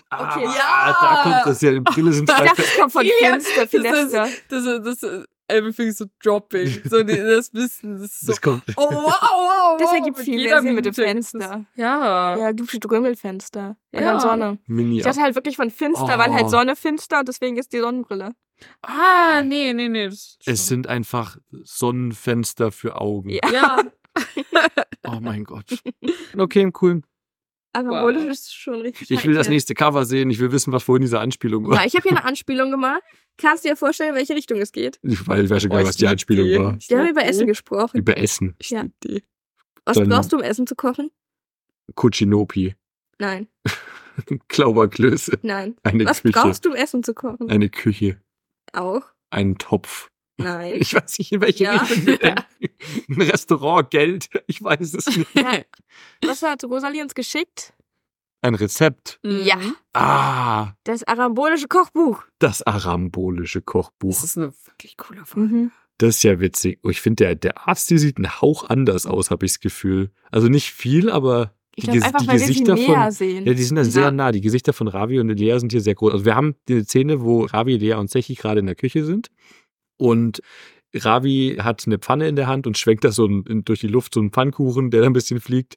Ah, 0.09 0.35
Okay, 0.35 0.45
ja. 0.45 0.97
da 0.99 1.19
kommt 1.21 1.45
das 1.45 1.61
ja. 1.61 1.71
Im 1.71 1.83
Brille 1.83 2.11
sind 2.11 2.27
Ich 2.27 2.35
zwei 2.35 2.45
dachte, 2.45 2.61
es 2.63 2.75
kommt 2.75 2.91
von 2.91 3.05
Ja, 3.05 3.11
Finster, 3.33 3.61
das 3.61 3.69
Finester. 3.69 4.27
Das 4.49 4.65
ist, 4.65 4.85
das 4.85 5.03
ist 5.03 5.27
everything 5.47 5.91
so 5.91 6.05
dropping. 6.23 6.67
So, 6.85 7.03
die- 7.03 7.15
das 7.17 7.53
Wissen, 7.53 7.93
das 7.93 8.01
ist 8.11 8.21
so. 8.21 8.27
Das 8.27 8.41
kommt. 8.41 8.63
Oh, 8.77 8.89
wow, 8.89 9.13
wow, 9.21 9.77
Das 9.79 9.87
wow, 9.89 9.95
ergibt 9.95 10.17
mit 10.17 10.25
viel 10.25 10.39
jeder 10.39 10.55
mehr 10.55 10.61
Sinn 10.63 10.75
mit 10.75 10.85
dem 10.85 10.93
Fenster. 10.93 11.65
Ja. 11.75 12.37
Ja, 12.37 12.53
du 12.53 12.65
steht 12.65 12.89
Rümmelfenster. 12.89 13.77
Ja, 13.93 14.01
Ja. 14.01 14.11
dann 14.11 14.19
Sonne. 14.19 14.59
Mini. 14.67 14.97
Ich 14.97 15.03
dachte 15.03 15.21
halt 15.21 15.35
wirklich 15.35 15.55
von 15.57 15.69
finster, 15.71 16.17
weil 16.19 16.29
Oh. 16.29 16.33
halt 16.33 16.49
Sonne 16.49 16.75
finster 16.75 17.19
und 17.19 17.27
deswegen 17.27 17.57
ist 17.57 17.73
die 17.73 17.79
Sonnenbrille. 17.79 18.31
Ah, 18.81 19.41
nee, 19.43 19.73
nee, 19.73 19.89
nee. 19.89 20.07
Das 20.07 20.37
Es 20.45 20.67
sind 20.67 20.87
einfach 20.87 21.37
Sonnenfenster 21.51 22.71
für 22.71 22.99
Augen. 22.99 23.29
Ja. 23.29 23.41
ja. 23.51 23.83
Oh 25.07 25.19
mein 25.21 25.43
Gott. 25.43 25.65
Okay, 26.37 26.71
cool. 26.81 27.01
Aber 27.75 28.03
Wow. 28.03 28.15
ist 28.29 28.55
schon 28.55 28.81
richtig. 28.81 29.11
Ich 29.11 29.25
will 29.25 29.33
das 29.35 29.49
nächste 29.49 29.73
Cover 29.73 30.05
sehen. 30.05 30.29
Ich 30.29 30.39
will 30.39 30.51
wissen, 30.51 30.71
was 30.71 30.83
vorhin 30.83 31.01
diese 31.01 31.19
Anspielung 31.19 31.67
war. 31.67 31.79
Ja, 31.81 31.85
ich 31.85 31.93
habe 31.95 32.03
hier 32.07 32.17
eine 32.17 32.23
Anspielung 32.25 32.71
gemacht. 32.71 33.01
Kannst 33.37 33.65
du 33.65 33.69
dir 33.69 33.75
vorstellen, 33.75 34.11
in 34.11 34.15
welche 34.15 34.33
Richtung 34.33 34.59
es 34.59 34.71
geht? 34.71 34.97
Ich 35.03 35.27
weiß, 35.27 35.49
weiß 35.49 35.61
schon 35.63 35.69
gar 35.71 35.77
Oh, 35.77 35.79
nicht, 35.81 35.89
was 35.89 35.97
die 35.97 36.03
lieb 36.05 36.11
Anspielung 36.11 36.45
die. 36.47 36.57
war. 36.59 36.77
Wir 36.87 36.99
haben 36.99 37.09
über. 37.09 37.25
Essen 37.25 37.47
gesprochen. 37.47 37.97
Über 37.97 38.17
Essen. 38.17 38.55
Ich 38.59 38.69
Ja. 38.69 38.85
Was 39.83 39.97
Dann- 39.97 40.07
brauchst 40.09 40.31
du, 40.31 40.37
um 40.37 40.41
Essen 40.43 40.65
zu 40.67 40.75
kochen? 40.75 41.11
Kuchinopi. 41.95 42.75
Nein, 43.19 43.47
Klauberklöße. 44.47 45.39
nein. 45.43 45.75
Eine 45.83 46.05
Was 46.05 46.21
Küche. 46.21 46.33
brauchst 46.39 46.65
du, 46.65 46.69
um 46.69 46.75
Essen 46.75 47.03
zu 47.03 47.13
kochen? 47.13 47.49
Eine 47.49 47.69
Küche. 47.69 48.19
Auch? 48.73 49.01
Einen 49.29 49.57
Topf. 49.57 50.09
Nein. 50.37 50.73
Ich 50.79 50.93
weiß 50.93 51.17
nicht, 51.19 51.31
in 51.31 51.41
welche 51.41 51.63
Ja. 51.65 51.77
Richtung 51.77 52.05
wir 52.07 52.17
denken. 52.19 52.43
Ein 53.09 53.21
Restaurant, 53.21 53.89
Geld. 53.89 54.29
Ich 54.47 54.61
weiß 54.61 54.93
es 54.93 55.05
nicht. 55.17 55.27
Was 56.25 56.41
hat 56.41 56.63
Rosalie 56.65 57.01
uns 57.01 57.15
geschickt? 57.15 57.73
Ein 58.41 58.55
Rezept. 58.55 59.19
Ja. 59.23 59.55
Mhm. 59.55 59.75
Ah, 59.93 60.73
Das 60.83 61.03
arambolische 61.03 61.67
Kochbuch. 61.67 62.23
das 62.39 62.61
arambolische 62.61 63.59
Das 63.61 63.65
Kochbuch. 63.65 64.23
ist 64.23 64.37
eine 64.37 64.53
wirklich 64.65 64.97
coole 64.97 65.25
Folge. 65.25 65.53
Mhm. 65.53 65.71
Das 65.97 66.17
ist 66.17 66.23
ja 66.23 66.39
witzig. 66.41 66.79
Oh, 66.83 66.89
ich 66.89 66.99
finde, 67.01 67.23
der, 67.23 67.35
der 67.35 67.67
Arzt, 67.67 67.89
die 67.89 67.97
sieht 67.97 68.17
einen 68.17 68.41
Hauch 68.41 68.69
anders 68.69 69.05
aus, 69.05 69.31
habe 69.31 69.45
ich 69.45 69.53
das 69.53 69.59
Gefühl. 69.61 70.11
Also 70.29 70.49
nicht 70.49 70.71
viel, 70.73 71.09
aber 71.09 71.53
Ich 71.75 71.85
die, 71.85 71.91
glaube 71.91 71.99
Ges- 71.99 72.03
einfach, 72.07 72.19
die 72.21 72.27
weil 72.27 72.33
wir 72.39 72.39
sie 72.45 72.53
Gesichter 72.53 72.73
näher 72.75 73.03
von. 73.03 73.11
sehen. 73.11 73.45
Ja, 73.47 73.53
die 73.53 73.63
sind 73.63 73.77
dann 73.77 73.85
Ja. 73.85 73.91
sehr 73.91 74.11
nah. 74.11 74.31
Die 74.33 74.41
Gesichter 74.41 74.73
von 74.73 74.89
Ravi 74.89 75.19
und 75.21 75.29
Lea 75.29 75.57
sind 75.57 75.71
hier 75.71 75.81
sehr 75.81 75.95
groß. 75.95 76.11
Also 76.11 76.25
wir 76.25 76.35
haben 76.35 76.55
die 76.67 76.83
Szene, 76.83 77.21
wo 77.21 77.45
Ravi, 77.45 77.77
Lea 77.77 77.93
und 77.93 78.11
Sechi 78.11 78.35
gerade 78.35 78.59
in 78.59 78.65
der 78.65 78.75
Küche 78.75 79.05
sind. 79.05 79.31
Und 79.97 80.41
Ravi 80.93 81.57
hat 81.59 81.83
eine 81.85 81.99
Pfanne 81.99 82.27
in 82.27 82.35
der 82.35 82.47
Hand 82.47 82.67
und 82.67 82.77
schwenkt 82.77 83.03
das 83.03 83.15
so 83.15 83.25
ein, 83.25 83.43
in, 83.43 83.65
durch 83.65 83.81
die 83.81 83.87
Luft, 83.87 84.13
so 84.13 84.19
einen 84.19 84.31
Pfannkuchen, 84.31 84.91
der 84.91 85.01
dann 85.01 85.09
ein 85.11 85.13
bisschen 85.13 85.41
fliegt. 85.41 85.75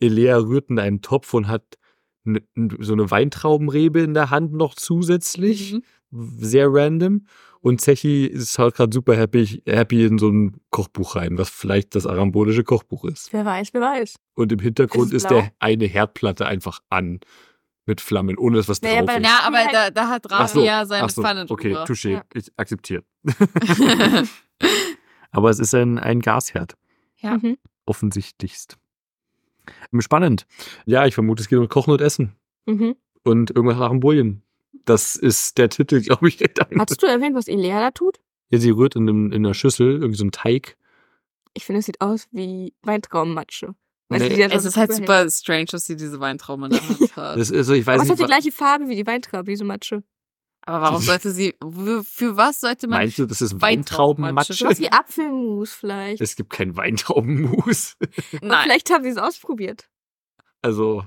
Lea 0.00 0.32
rührt 0.32 0.70
in 0.70 0.78
einen 0.78 1.00
Topf 1.00 1.32
und 1.34 1.48
hat 1.48 1.78
ne, 2.24 2.42
so 2.78 2.92
eine 2.92 3.10
Weintraubenrebe 3.10 4.00
in 4.00 4.14
der 4.14 4.30
Hand 4.30 4.52
noch 4.52 4.74
zusätzlich. 4.74 5.74
Mhm. 6.10 6.38
Sehr 6.38 6.68
random. 6.70 7.26
Und 7.60 7.80
Zechi 7.80 8.24
ist 8.24 8.58
halt 8.58 8.76
gerade 8.76 8.94
super 8.94 9.16
happy, 9.16 9.62
happy 9.66 10.04
in 10.04 10.18
so 10.18 10.28
ein 10.28 10.56
Kochbuch 10.70 11.16
rein, 11.16 11.38
was 11.38 11.50
vielleicht 11.50 11.94
das 11.96 12.06
arambolische 12.06 12.62
Kochbuch 12.62 13.04
ist. 13.04 13.32
Wer 13.32 13.44
weiß, 13.44 13.70
wer 13.72 13.80
weiß. 13.80 14.16
Und 14.34 14.52
im 14.52 14.60
Hintergrund 14.60 15.12
Ist 15.12 15.24
ist 15.24 15.30
der 15.30 15.50
eine 15.58 15.86
Herdplatte 15.86 16.46
einfach 16.46 16.80
an 16.88 17.20
mit 17.88 18.00
Flammen, 18.00 18.38
ohne 18.38 18.58
dass 18.58 18.68
was 18.68 18.80
Naja, 18.82 19.02
drauf 19.04 19.16
ist. 19.16 19.24
Ja, 19.26 19.40
aber 19.44 19.56
Halt- 19.58 19.72
da, 19.74 19.90
da 19.90 20.08
hat 20.08 20.30
Ravi 20.30 20.48
so, 20.52 20.64
ja 20.64 20.86
seine 20.86 21.08
so, 21.08 21.22
Pfanne 21.22 21.46
Okay, 21.48 21.70
drüber. 21.72 21.84
touché, 21.84 22.10
Ja. 22.10 22.22
ich 22.34 22.52
akzeptiert. 22.56 23.04
aber 25.30 25.50
es 25.50 25.58
ist 25.58 25.74
ein, 25.74 25.98
ein 25.98 26.20
Gasherd, 26.20 26.74
Ja. 27.16 27.36
Mhm. 27.36 27.58
offensichtlichst. 27.86 28.76
Spannend. 29.98 30.46
Ja, 30.86 31.06
ich 31.06 31.14
vermute, 31.14 31.42
es 31.42 31.48
geht 31.48 31.58
um 31.58 31.68
Kochen 31.68 31.90
und 31.92 32.00
Essen. 32.00 32.34
Mhm. 32.66 32.96
Und 33.24 33.50
irgendwas 33.50 33.78
nach 33.78 33.90
dem 33.90 34.00
Bullen. 34.00 34.42
Das 34.84 35.16
ist 35.16 35.58
der 35.58 35.68
Titel, 35.68 36.00
glaube 36.02 36.28
ich. 36.28 36.38
Hast 36.78 37.02
du 37.02 37.06
erwähnt, 37.06 37.34
was 37.34 37.48
Ilea 37.48 37.80
da 37.80 37.90
tut? 37.90 38.18
Ja, 38.50 38.58
sie 38.58 38.70
rührt 38.70 38.96
in, 38.96 39.08
einem, 39.08 39.26
in 39.32 39.44
einer 39.44 39.54
Schüssel 39.54 39.92
irgendwie 39.96 40.14
so 40.16 40.24
einen 40.24 40.32
Teig. 40.32 40.76
Ich 41.52 41.64
finde, 41.66 41.80
es 41.80 41.86
sieht 41.86 42.00
aus 42.00 42.28
wie 42.30 42.72
Weintraummatsche. 42.82 43.74
Weißt 44.10 44.24
Nee. 44.24 44.42
Es 44.44 44.64
ist 44.64 44.76
halt 44.76 44.92
super 44.92 45.28
strange, 45.30 45.66
dass 45.66 45.84
sie 45.84 45.96
diese 45.96 46.18
Weintrauben 46.18 46.64
in 46.66 46.70
der 46.70 46.88
Hand 46.88 47.16
hat. 47.16 47.38
Das 47.38 47.50
ist, 47.50 47.56
also 47.56 47.74
ich 47.74 47.86
weiß 47.86 47.96
Aber 47.96 48.04
es 48.04 48.10
hat 48.10 48.18
die 48.18 48.24
gleiche 48.24 48.52
Farbe 48.52 48.88
wie 48.88 48.96
die 48.96 49.06
Weintraube, 49.06 49.50
diese 49.50 49.64
Matsche. 49.64 50.02
Aber 50.62 50.82
warum 50.82 51.00
sollte 51.00 51.30
sie, 51.30 51.54
für, 51.60 52.36
was 52.36 52.60
sollte 52.60 52.88
man 52.88 53.00
meinst 53.00 53.18
du, 53.18 53.26
das 53.26 53.40
ist 53.40 53.60
Weintraubenmatsche? 53.60 54.50
Weintraubenmatsche? 54.50 54.54
Sowas 54.54 54.80
wie 54.80 54.90
Apfelmus 54.90 55.72
vielleicht. 55.72 56.20
Es 56.20 56.36
gibt 56.36 56.50
kein 56.50 56.76
Weintraubenmus. 56.76 57.96
Nein, 58.42 58.64
Vielleicht 58.64 58.90
haben 58.90 59.04
sie 59.04 59.10
es 59.10 59.16
ausprobiert. 59.16 59.88
Also 60.62 61.06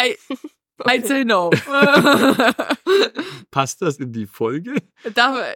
I, 0.00 0.16
I 0.88 1.00
say 1.04 1.24
no. 1.24 1.50
passt 3.50 3.82
das 3.82 3.98
in 3.98 4.12
die 4.12 4.26
Folge? 4.26 4.76
da, 5.14 5.54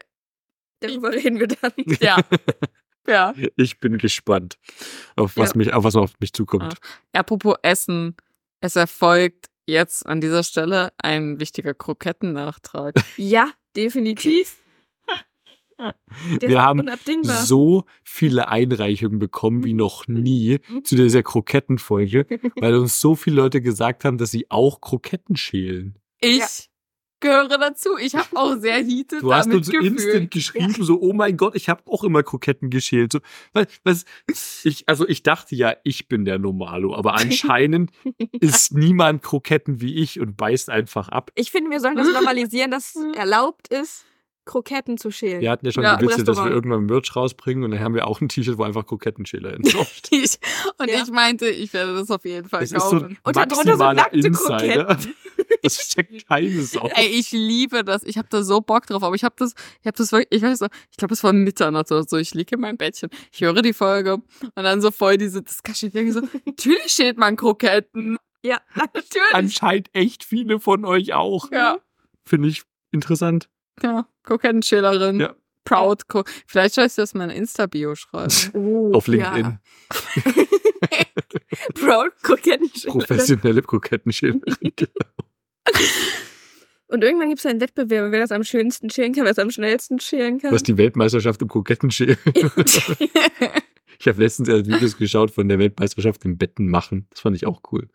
Darüber 0.81 1.13
reden 1.13 1.39
wir 1.39 1.49
dann. 1.49 1.73
ja. 2.01 2.19
Ja. 3.07 3.35
Ich 3.57 3.79
bin 3.81 3.99
gespannt, 3.99 4.59
auf 5.17 5.37
was, 5.37 5.51
Ja. 5.51 5.57
mich, 5.59 5.73
auf 5.73 5.85
was 5.85 5.97
auf 5.97 6.13
mich 6.21 6.33
zukommt. 6.33 6.77
Apropos 7.13 7.57
Essen. 7.63 8.17
Es 8.61 8.77
erfolgt 8.77 9.47
jetzt 9.67 10.07
an 10.07 10.21
dieser 10.21 10.43
Stelle 10.43 10.93
ein 10.99 11.39
wichtiger 11.41 11.75
Krokettennachtrag. 11.75 12.95
Ja, 13.17 13.51
definitiv. 13.77 14.57
Der 16.41 16.49
Wir 16.49 16.63
haben 16.63 16.81
unabdingbar. 16.81 17.43
so 17.45 17.85
viele 18.05 18.49
Einreichungen 18.49 19.19
bekommen 19.19 19.65
wie 19.65 19.75
noch 19.75 20.07
nie 20.07 20.61
zu 20.85 20.95
dieser 20.95 21.23
Krokettenfolge, 21.25 22.27
weil 22.57 22.77
uns 22.77 23.01
so 23.01 23.17
viele 23.17 23.37
Leute 23.37 23.61
gesagt 23.61 24.05
haben, 24.05 24.17
dass 24.17 24.31
sie 24.31 24.51
auch 24.51 24.81
Kroketten 24.81 25.35
schälen. 25.37 25.99
Ich 26.21 26.39
Ja. 26.39 26.47
Gehöre 27.25 27.49
dazu. 27.49 27.97
Ich 27.99 28.15
habe 28.15 28.29
auch 28.35 28.57
sehr 28.57 28.77
heated 28.77 29.23
Du 29.23 29.33
hast 29.35 29.47
damit 29.47 29.59
uns 29.59 29.69
instant 29.69 29.97
gefühlt. 29.97 30.31
geschrieben, 30.31 30.85
so, 30.85 31.01
oh 31.01 31.13
mein 31.13 31.37
Gott, 31.37 31.55
ich 31.57 31.69
habe 31.69 31.83
auch 31.87 32.05
immer 32.05 32.23
Kroketten 32.23 32.71
geschält. 32.71 33.13
So, 33.13 33.21
weil, 33.53 33.67
was, 33.83 34.05
ich, 34.63 34.89
also 34.89 35.09
ich 35.09 35.23
dachte 35.23 35.57
ja, 35.57 35.75
ich 35.85 36.09
bin 36.09 36.25
der 36.25 36.39
Normalo, 36.39 36.95
aber 36.95 37.15
anscheinend 37.19 37.91
isst 38.41 38.75
niemand 38.75 39.23
Kroketten 39.23 39.81
wie 39.81 39.97
ich 39.97 40.21
und 40.21 40.37
beißt 40.37 40.71
einfach 40.71 41.09
ab. 41.09 41.31
Ich 41.35 41.51
finde, 41.51 41.71
wir 41.71 41.81
sollen 41.81 41.97
das 41.97 42.09
normalisieren, 42.13 42.71
dass 42.71 42.95
es 42.95 43.17
erlaubt 43.17 43.69
ist, 43.69 44.05
Kroketten 44.47 44.99
zu 44.99 45.11
schälen. 45.11 45.41
Wir 45.41 45.51
hatten 45.51 45.65
ja 45.65 45.73
schon 45.73 45.85
Ja, 45.85 45.97
gewitzelt, 45.97 46.29
dass 46.29 46.37
wir 46.37 46.51
irgendwann 46.51 46.85
Merch 46.85 47.17
rausbringen 47.17 47.65
und 47.65 47.71
dann 47.71 47.81
haben 47.81 47.95
wir 47.95 48.07
auch 48.07 48.21
ein 48.21 48.29
T-Shirt, 48.29 48.59
wo 48.59 48.65
einfach 48.65 48.85
Krokettenschäler 48.85 49.57
Ich, 50.11 50.39
und 50.79 50.91
Ja. 50.91 51.03
ich 51.03 51.11
meinte, 51.11 51.49
ich 51.49 51.73
werde 51.73 51.95
das 51.95 52.11
auf 52.11 52.27
jeden 52.27 52.47
Fall 52.49 52.61
Das 52.61 52.73
ist 52.73 52.79
so 52.83 52.91
kaufen. 53.01 53.05
ein 53.07 53.19
Und 53.23 53.37
dann 53.37 53.49
drunter 53.49 53.77
so 53.79 53.93
nackte 53.93 54.19
Insider. 54.19 54.99
Das 55.65 55.89
checkt 55.89 56.29
keine 56.29 56.63
Sau. 56.63 56.89
Ey, 56.95 57.07
ich 57.07 57.33
liebe 57.33 57.85
das. 57.85 58.05
Ich 58.05 58.19
habe 58.19 58.29
da 58.31 58.43
so 58.43 58.61
Bock 58.61 58.87
drauf. 58.87 59.03
Aber 59.03 59.15
ich 59.15 59.25
habe 59.25 59.35
das, 59.39 59.55
ich 59.81 59.87
habe 59.87 59.97
das 59.97 60.13
wirklich, 60.13 60.29
ich 60.31 60.43
weiß 60.43 60.61
noch, 60.61 60.69
ich 60.91 60.97
glaube, 60.97 61.15
es 61.15 61.25
war 61.25 61.33
Mitternacht 61.33 61.91
oder 61.91 62.05
so. 62.05 62.17
Ich 62.17 62.35
liege 62.35 62.55
in 62.55 62.61
meinem 62.61 62.77
Bettchen, 62.77 63.11
ich 63.33 63.41
höre 63.41 63.63
die 63.63 63.73
Folge 63.73 64.15
und 64.15 64.53
dann 64.57 64.81
so 64.81 64.91
voll 64.91 65.17
diese 65.17 65.43
Discussion. 65.43 65.89
Ich 65.89 65.93
denke 65.95 66.13
so, 66.13 66.21
natürlich 66.47 66.93
steht 66.93 67.19
man 67.19 67.37
Kroketten. 67.37 68.19
Ja, 68.45 68.61
Natürlich. 68.75 69.33
Anscheinend 69.33 69.89
echt 69.95 70.23
viele 70.23 70.61
von 70.61 70.85
euch 70.85 71.15
auch. 71.15 71.51
Ja. 71.51 71.79
Finde 72.27 72.49
ich 72.49 72.63
interessant. 72.93 73.49
Ja, 73.83 74.07
Krokettenschälerin. 74.23 75.21
Ja. 75.21 75.35
Proud. 75.65 76.09
Kro 76.09 76.25
Vielleicht 76.47 76.75
soll 76.75 76.85
ich 76.87 76.95
das 76.95 77.15
mal 77.15 77.31
in 77.31 77.37
Insta-Bio 77.39 77.95
schreiben. 77.95 78.33
Oh, 78.53 78.93
Auf 78.95 79.07
LinkedIn. 79.07 79.59
Proud 81.75 82.13
Kroketten. 82.23 82.71
Professionelle 82.87 83.63
Krokettenschälerin. 83.63 84.43
Und 86.87 87.03
irgendwann 87.03 87.29
gibt 87.29 87.41
es 87.41 87.47
einen 87.47 87.61
Wettbewerb, 87.61 88.13
wer 88.13 88.21
das 88.21 88.31
am 88.31 88.45
schönsten 88.45 88.91
schälen 88.91 89.15
kann, 89.15 89.25
wer 89.25 89.33
es 89.33 89.39
am 89.39 89.51
schnellsten 89.51 89.99
schälen 89.99 90.39
kann. 90.39 90.53
Was 90.53 90.63
die 90.63 90.77
Weltmeisterschaft 90.77 91.41
im 91.43 91.49
Krokettenschälen. 91.49 92.17
Ich 94.01 94.09
habe 94.09 94.23
letztens 94.23 94.49
erst 94.49 94.67
Videos 94.67 94.97
geschaut 94.99 95.31
von 95.31 95.49
der 95.49 95.59
Weltmeisterschaft 95.59 96.25
im 96.25 96.37
Betten 96.37 96.69
machen. 96.69 97.07
Das 97.11 97.21
fand 97.21 97.37
ich 97.37 97.47
auch 97.47 97.63
cool. 97.73 97.89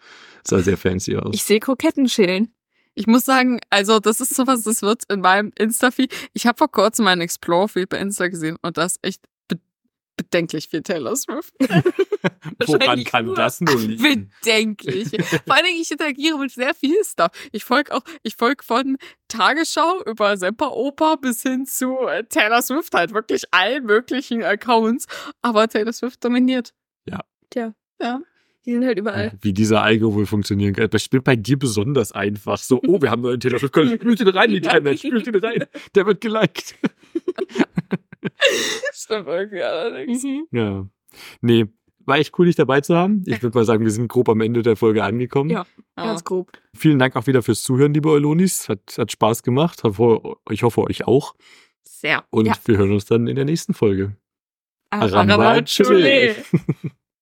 Das 0.43 0.49
sah 0.49 0.59
sehr 0.59 0.77
fancy 0.77 1.15
aus. 1.17 1.35
ich 1.35 1.43
sehe 1.43 1.59
Kroketten 1.59 2.07
schälen. 2.07 2.53
Ich 2.95 3.05
muss 3.05 3.25
sagen, 3.25 3.59
also 3.69 3.99
das 3.99 4.19
ist 4.19 4.35
sowas, 4.35 4.63
das 4.63 4.81
wird 4.81 5.03
in 5.09 5.21
meinem 5.21 5.51
Insta-Feed. 5.57 6.13
Ich 6.33 6.47
habe 6.47 6.57
vor 6.57 6.71
kurzem 6.71 7.05
meinen 7.05 7.21
Explore-Feed 7.21 7.89
bei 7.89 7.99
Insta 7.99 8.27
gesehen 8.27 8.57
und 8.61 8.77
das 8.77 8.93
ist 8.93 8.99
echt 9.03 9.21
bedenklich 10.23 10.67
viel 10.67 10.81
Taylor 10.83 11.15
Swift. 11.15 11.53
Woran 12.67 13.03
kann 13.05 13.33
das 13.33 13.61
nur 13.61 13.79
liegen? 13.79 14.29
Bedenklich. 14.43 15.09
Vor 15.09 15.55
allen 15.55 15.65
Dingen, 15.65 15.81
ich 15.81 15.89
interagiere 15.91 16.37
mit 16.37 16.51
sehr 16.51 16.73
viel 16.75 16.97
Stuff. 17.03 17.31
Ich 17.51 17.63
folge 17.63 17.93
auch, 17.95 18.01
ich 18.23 18.35
folge 18.35 18.63
von 18.63 18.97
Tagesschau 19.29 20.03
über 20.05 20.35
Semperoper 20.37 21.17
bis 21.17 21.41
hin 21.43 21.65
zu 21.65 21.97
äh, 22.07 22.23
Taylor 22.25 22.61
Swift 22.61 22.93
halt 22.93 23.13
wirklich 23.13 23.43
allen 23.51 23.85
möglichen 23.85 24.43
Accounts. 24.43 25.05
Aber 25.41 25.67
Taylor 25.67 25.93
Swift 25.93 26.23
dominiert. 26.23 26.73
Tja, 27.51 27.73
Ja. 27.99 28.21
die 28.65 28.73
sind 28.73 28.85
halt 28.85 28.99
überall. 28.99 29.31
Wie 29.41 29.53
dieser 29.53 29.81
Algo 29.81 30.13
wohl 30.13 30.25
funktionieren 30.27 30.75
kann. 30.75 30.89
Das 30.89 31.01
spielt 31.03 31.23
bei 31.23 31.35
dir 31.35 31.57
besonders 31.57 32.11
einfach. 32.11 32.57
So, 32.59 32.79
oh, 32.85 33.01
wir 33.01 33.09
haben 33.09 33.25
einen 33.25 33.39
Taylor 33.39 33.57
Swift. 33.57 33.75
Ich 33.77 33.93
spiel 34.01 34.15
den 34.15 34.27
rein, 34.27 34.51
die 34.51 34.61
Timeline. 34.61 34.91
Ich 34.95 34.99
spiel 34.99 35.21
den 35.21 35.35
rein. 35.43 35.65
Der 35.95 36.05
wird 36.05 36.21
geliked. 36.21 36.75
Stimmt 38.93 39.27
irgendwie 39.27 39.61
allerdings. 39.63 40.23
Ja. 40.51 40.87
Nee, 41.41 41.65
war 42.05 42.17
echt 42.17 42.37
cool, 42.39 42.47
dich 42.47 42.55
dabei 42.55 42.81
zu 42.81 42.95
haben. 42.95 43.23
Ich 43.27 43.41
würde 43.43 43.57
mal 43.57 43.65
sagen, 43.65 43.83
wir 43.83 43.91
sind 43.91 44.07
grob 44.07 44.29
am 44.29 44.41
Ende 44.41 44.61
der 44.63 44.75
Folge 44.75 45.03
angekommen. 45.03 45.49
Ja. 45.49 45.65
Ja. 45.97 46.05
Ganz 46.05 46.23
grob. 46.23 46.51
Vielen 46.75 46.97
Dank 46.99 47.15
auch 47.15 47.27
wieder 47.27 47.41
fürs 47.43 47.61
Zuhören, 47.63 47.93
liebe 47.93 48.09
Eulonis. 48.09 48.67
Hat, 48.69 48.95
hat 48.97 49.11
Spaß 49.11 49.43
gemacht. 49.43 49.83
Hoffe- 49.83 50.37
Ich 50.49 50.63
hoffe, 50.63 50.81
euch 50.83 51.05
auch. 51.05 51.35
Sehr. 51.83 52.23
Und 52.31 52.45
Ja. 52.47 52.53
wir 52.65 52.77
hören 52.77 52.91
uns 52.93 53.05
dann 53.05 53.27
in 53.27 53.35
der 53.35 53.45
nächsten 53.45 53.73
Folge. 53.73 54.15
Aramba 54.91 55.33
Aramba. 55.35 55.61
Chole. 55.67 56.35